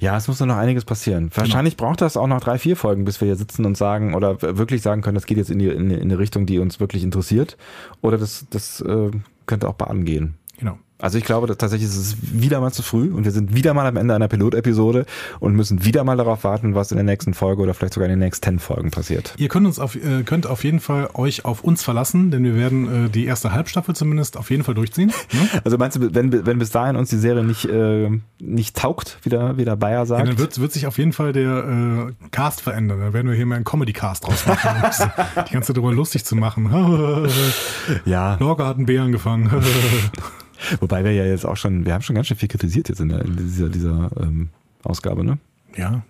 Ja, 0.00 0.16
es 0.16 0.26
muss 0.28 0.40
noch 0.40 0.56
einiges 0.56 0.84
passieren. 0.84 1.24
Genau. 1.24 1.36
Wahrscheinlich 1.36 1.76
genau. 1.76 1.88
braucht 1.88 2.00
das 2.00 2.16
auch 2.16 2.26
noch 2.26 2.40
drei, 2.40 2.58
vier 2.58 2.76
Folgen, 2.76 3.04
bis 3.04 3.20
wir 3.20 3.26
hier 3.26 3.36
sitzen 3.36 3.64
und 3.64 3.76
sagen 3.76 4.14
oder 4.14 4.40
wirklich 4.40 4.82
sagen 4.82 5.02
können, 5.02 5.16
das 5.16 5.26
geht 5.26 5.36
jetzt 5.36 5.50
in 5.50 5.58
die, 5.58 5.68
in, 5.68 5.90
in 5.90 6.00
eine 6.02 6.18
Richtung, 6.18 6.46
die 6.46 6.58
uns 6.58 6.80
wirklich 6.80 7.02
interessiert. 7.02 7.56
Oder 8.00 8.18
das, 8.18 8.46
das 8.50 8.80
äh, 8.80 9.10
könnte 9.46 9.68
auch 9.68 9.74
baden 9.74 10.04
gehen. 10.04 10.34
Genau. 10.58 10.78
Also 10.98 11.18
ich 11.18 11.24
glaube, 11.24 11.46
dass 11.46 11.58
tatsächlich 11.58 11.88
ist 11.90 11.96
es 11.96 12.16
wieder 12.20 12.60
mal 12.60 12.72
zu 12.72 12.82
früh 12.82 13.12
und 13.12 13.24
wir 13.24 13.30
sind 13.30 13.54
wieder 13.54 13.74
mal 13.74 13.86
am 13.86 13.96
Ende 13.96 14.14
einer 14.14 14.28
Pilotepisode 14.28 15.04
und 15.40 15.54
müssen 15.54 15.84
wieder 15.84 16.04
mal 16.04 16.16
darauf 16.16 16.44
warten, 16.44 16.74
was 16.74 16.90
in 16.90 16.96
der 16.96 17.04
nächsten 17.04 17.34
Folge 17.34 17.62
oder 17.62 17.74
vielleicht 17.74 17.94
sogar 17.94 18.08
in 18.08 18.12
den 18.12 18.18
nächsten 18.18 18.44
ten 18.44 18.58
Folgen 18.58 18.90
passiert. 18.90 19.34
Ihr 19.36 19.48
könnt 19.48 19.66
uns 19.66 19.78
auf, 19.78 19.94
äh, 19.94 20.22
könnt 20.24 20.46
auf 20.46 20.64
jeden 20.64 20.80
Fall 20.80 21.10
euch 21.12 21.44
auf 21.44 21.62
uns 21.64 21.82
verlassen, 21.82 22.30
denn 22.30 22.44
wir 22.44 22.54
werden 22.54 23.06
äh, 23.06 23.10
die 23.10 23.26
erste 23.26 23.52
Halbstaffel 23.52 23.94
zumindest 23.94 24.38
auf 24.38 24.50
jeden 24.50 24.64
Fall 24.64 24.74
durchziehen. 24.74 25.12
Ne? 25.32 25.48
Also 25.66 25.78
meinst 25.78 25.96
du, 25.96 26.14
wenn, 26.14 26.46
wenn 26.46 26.58
bis 26.58 26.70
dahin 26.70 26.96
uns 26.96 27.10
die 27.10 27.18
Serie 27.18 27.42
nicht, 27.42 27.64
äh, 27.64 28.10
nicht 28.38 28.76
taugt, 28.76 29.18
wie 29.22 29.30
der, 29.30 29.56
wie 29.56 29.64
der 29.64 29.74
Bayer 29.74 30.06
sagt? 30.06 30.20
Ja, 30.20 30.26
dann 30.26 30.38
wird, 30.38 30.60
wird 30.60 30.72
sich 30.72 30.86
auf 30.86 30.96
jeden 30.98 31.12
Fall 31.12 31.32
der 31.32 32.08
äh, 32.10 32.26
Cast 32.30 32.60
verändern. 32.60 33.00
Dann 33.00 33.12
werden 33.12 33.28
wir 33.28 33.34
hier 33.34 33.46
mal 33.46 33.56
einen 33.56 33.64
Comedy-Cast 33.64 34.26
draus 34.26 34.46
machen, 34.46 34.70
um 34.70 35.44
die 35.44 35.52
ganze 35.52 35.66
Zeit 35.66 35.76
darüber 35.76 35.92
lustig 35.92 36.24
zu 36.24 36.36
machen. 36.36 36.70
ja. 38.04 38.36
Lorca 38.38 38.66
hat 38.66 38.76
einen 38.76 38.86
Bären 38.86 39.12
gefangen. 39.12 39.50
Wobei 40.80 41.04
wir 41.04 41.12
ja 41.12 41.24
jetzt 41.24 41.46
auch 41.46 41.56
schon, 41.56 41.84
wir 41.84 41.94
haben 41.94 42.02
schon 42.02 42.14
ganz 42.14 42.28
schön 42.28 42.36
viel 42.36 42.48
kritisiert 42.48 42.88
jetzt 42.88 43.00
in, 43.00 43.08
der, 43.08 43.24
in 43.24 43.36
dieser, 43.36 43.68
dieser 43.68 44.10
ähm, 44.20 44.48
Ausgabe, 44.82 45.24
ne? 45.24 45.38
Ja. 45.76 46.02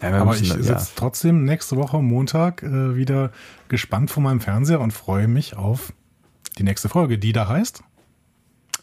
ja 0.00 0.08
aber 0.08 0.32
müssen, 0.32 0.44
ich 0.44 0.52
sitze 0.52 0.72
ja. 0.72 0.86
trotzdem 0.96 1.44
nächste 1.44 1.76
Woche 1.76 2.02
Montag 2.02 2.62
äh, 2.62 2.96
wieder 2.96 3.32
gespannt 3.68 4.10
vor 4.10 4.22
meinem 4.22 4.40
Fernseher 4.40 4.80
und 4.80 4.92
freue 4.92 5.28
mich 5.28 5.56
auf 5.56 5.92
die 6.58 6.62
nächste 6.62 6.88
Folge, 6.88 7.18
die 7.18 7.32
da 7.32 7.48
heißt. 7.48 7.82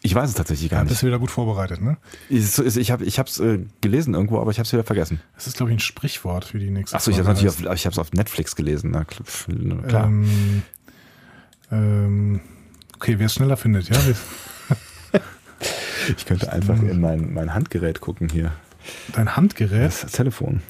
Ich 0.02 0.14
weiß 0.14 0.28
es 0.28 0.34
tatsächlich 0.34 0.70
gar 0.70 0.80
ja, 0.80 0.84
nicht. 0.84 0.90
Bist 0.90 1.02
du 1.02 1.06
wieder 1.06 1.18
gut 1.18 1.30
vorbereitet, 1.30 1.80
ne? 1.80 1.96
Ich, 2.28 2.58
ich 2.58 2.90
habe 2.90 3.04
es 3.04 3.40
äh, 3.40 3.60
gelesen 3.80 4.12
irgendwo, 4.12 4.38
aber 4.38 4.50
ich 4.50 4.58
habe 4.58 4.66
es 4.66 4.72
wieder 4.72 4.84
vergessen. 4.84 5.18
Das 5.34 5.46
ist, 5.46 5.56
glaube 5.56 5.72
ich, 5.72 5.76
ein 5.76 5.80
Sprichwort 5.80 6.44
für 6.44 6.58
die 6.58 6.70
nächste 6.70 6.94
Achso, 6.94 7.10
ich 7.10 7.18
habe 7.18 7.32
es 7.32 7.46
auf, 7.46 7.74
ich 7.74 7.98
auf 7.98 8.12
Netflix 8.12 8.54
gelesen. 8.54 8.90
Na, 8.90 9.04
klar. 9.04 10.06
Ähm, 10.06 10.62
ähm, 11.72 12.40
okay, 12.96 13.18
wer 13.18 13.26
es 13.26 13.34
schneller 13.34 13.56
findet, 13.56 13.88
ja. 13.88 13.96
Ich 16.16 16.26
könnte 16.26 16.52
einfach 16.52 16.80
in 16.82 17.00
mein, 17.00 17.32
mein 17.32 17.54
Handgerät 17.54 18.00
gucken 18.00 18.28
hier. 18.28 18.52
Dein 19.12 19.36
Handgerät? 19.36 19.86
Das, 19.86 20.12
Telefon. 20.12 20.60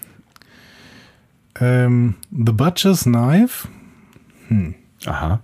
Ähm, 1.61 2.15
The 2.31 2.53
Butcher's 2.53 3.05
Knife. 3.05 3.69
Hm. 4.49 4.75
Aha. 5.07 5.41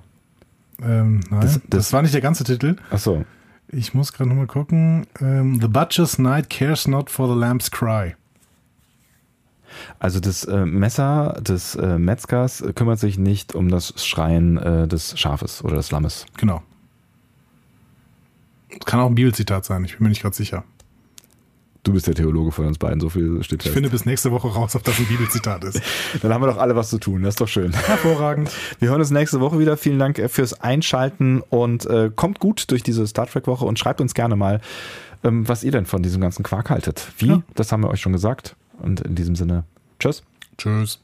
Ähm, 0.82 1.20
nein, 1.31 1.40
das, 1.40 1.55
das, 1.55 1.62
das, 1.68 1.93
war 1.93 2.02
nicht 2.02 2.14
der 2.14 2.20
ganze 2.20 2.44
Titel. 2.44 2.77
Ach 2.90 2.98
so. 2.98 3.24
Ich 3.68 3.94
muss 3.94 4.12
gerade 4.12 4.28
nochmal 4.28 4.47
gucken. 4.47 5.06
Ähm, 5.20 5.60
the 5.60 5.68
Butcher's 5.68 6.16
Knight 6.16 6.51
cares 6.51 6.89
not 6.89 7.10
for 7.10 7.28
the 7.32 7.39
lamb's 7.39 7.70
cry. 7.70 8.14
Also 9.98 10.18
das 10.18 10.44
äh, 10.44 10.66
Messer 10.66 11.40
des 11.40 11.77
äh, 11.77 11.98
Metzgers 11.98 12.64
kümmert 12.74 12.98
sich 12.98 13.18
nicht 13.18 13.55
um 13.55 13.68
das 13.68 13.94
Schreien 14.05 14.56
äh, 14.59 14.89
des 14.89 15.18
Schafes 15.18 15.62
oder 15.62 15.77
des 15.77 15.90
Lammes. 15.90 16.27
Genau. 16.36 16.62
Kann 18.85 19.01
auch 19.01 19.07
ein 19.07 19.15
Bibelzitat 19.15 19.65
sein, 19.65 19.85
ich 19.85 19.97
bin 19.97 20.05
mir 20.05 20.09
nicht 20.11 20.23
gerade 20.23 20.37
sicher. 20.37 20.65
Du 21.83 21.95
bist 21.95 22.07
der 22.07 22.15
Theologe 22.15 22.53
von 22.53 22.67
uns 22.67 22.77
beiden, 22.77 23.01
so 23.01 23.09
viel 23.09 23.43
steht 23.43 23.61
Ich 23.61 23.69
fest. 23.69 23.75
finde 23.75 23.89
bis 23.89 24.05
nächste 24.05 24.31
Woche 24.33 24.49
raus, 24.49 24.77
ob 24.77 24.85
das 24.85 24.99
ein 24.99 25.07
Bibelzitat 25.07 25.65
ist. 25.65 25.81
Dann 26.23 26.33
haben 26.35 26.43
wir 26.43 26.49
doch 26.49 26.59
alle 26.59 26.77
was 26.77 26.91
zu 26.91 26.99
tun, 26.99 27.23
das 27.23 27.33
ist 27.33 27.41
doch 27.41 27.49
schön. 27.49 27.73
Hervorragend. 27.73 28.51
Wir 28.81 28.91
hören 28.91 29.01
uns 29.01 29.11
nächste 29.11 29.41
Woche 29.41 29.59
wieder. 29.59 29.79
Vielen 29.79 29.99
Dank 29.99 30.19
äh, 30.19 30.29
fürs 30.29 30.61
Einschalten 30.61 31.41
und 31.49 31.87
äh, 31.87 32.11
kommt 32.15 32.39
gut 32.39 32.71
durch 32.71 32.83
diese 32.83 33.07
Star 33.07 33.27
Trek 33.27 33.47
Woche 33.47 33.65
und 33.65 33.79
schreibt 33.79 34.03
uns 34.03 34.13
gerne 34.13 34.37
mal, 34.37 34.61
ähm, 35.25 35.49
was 35.49 35.65
ihr 35.65 35.73
denn 35.73 35.87
von 35.87 36.03
diesem 36.03 36.21
ganzen 36.21 36.43
Quark 36.43 36.69
haltet. 36.69 37.09
Wie? 37.17 37.29
Ja. 37.29 37.43
Das 37.55 37.73
haben 37.73 37.83
wir 37.83 37.89
euch 37.89 38.01
schon 38.03 38.13
gesagt. 38.13 38.57
Und 38.79 39.01
in 39.01 39.15
diesem 39.15 39.35
Sinne, 39.35 39.65
tschüss. 39.99 40.23
Tschüss. 40.59 41.01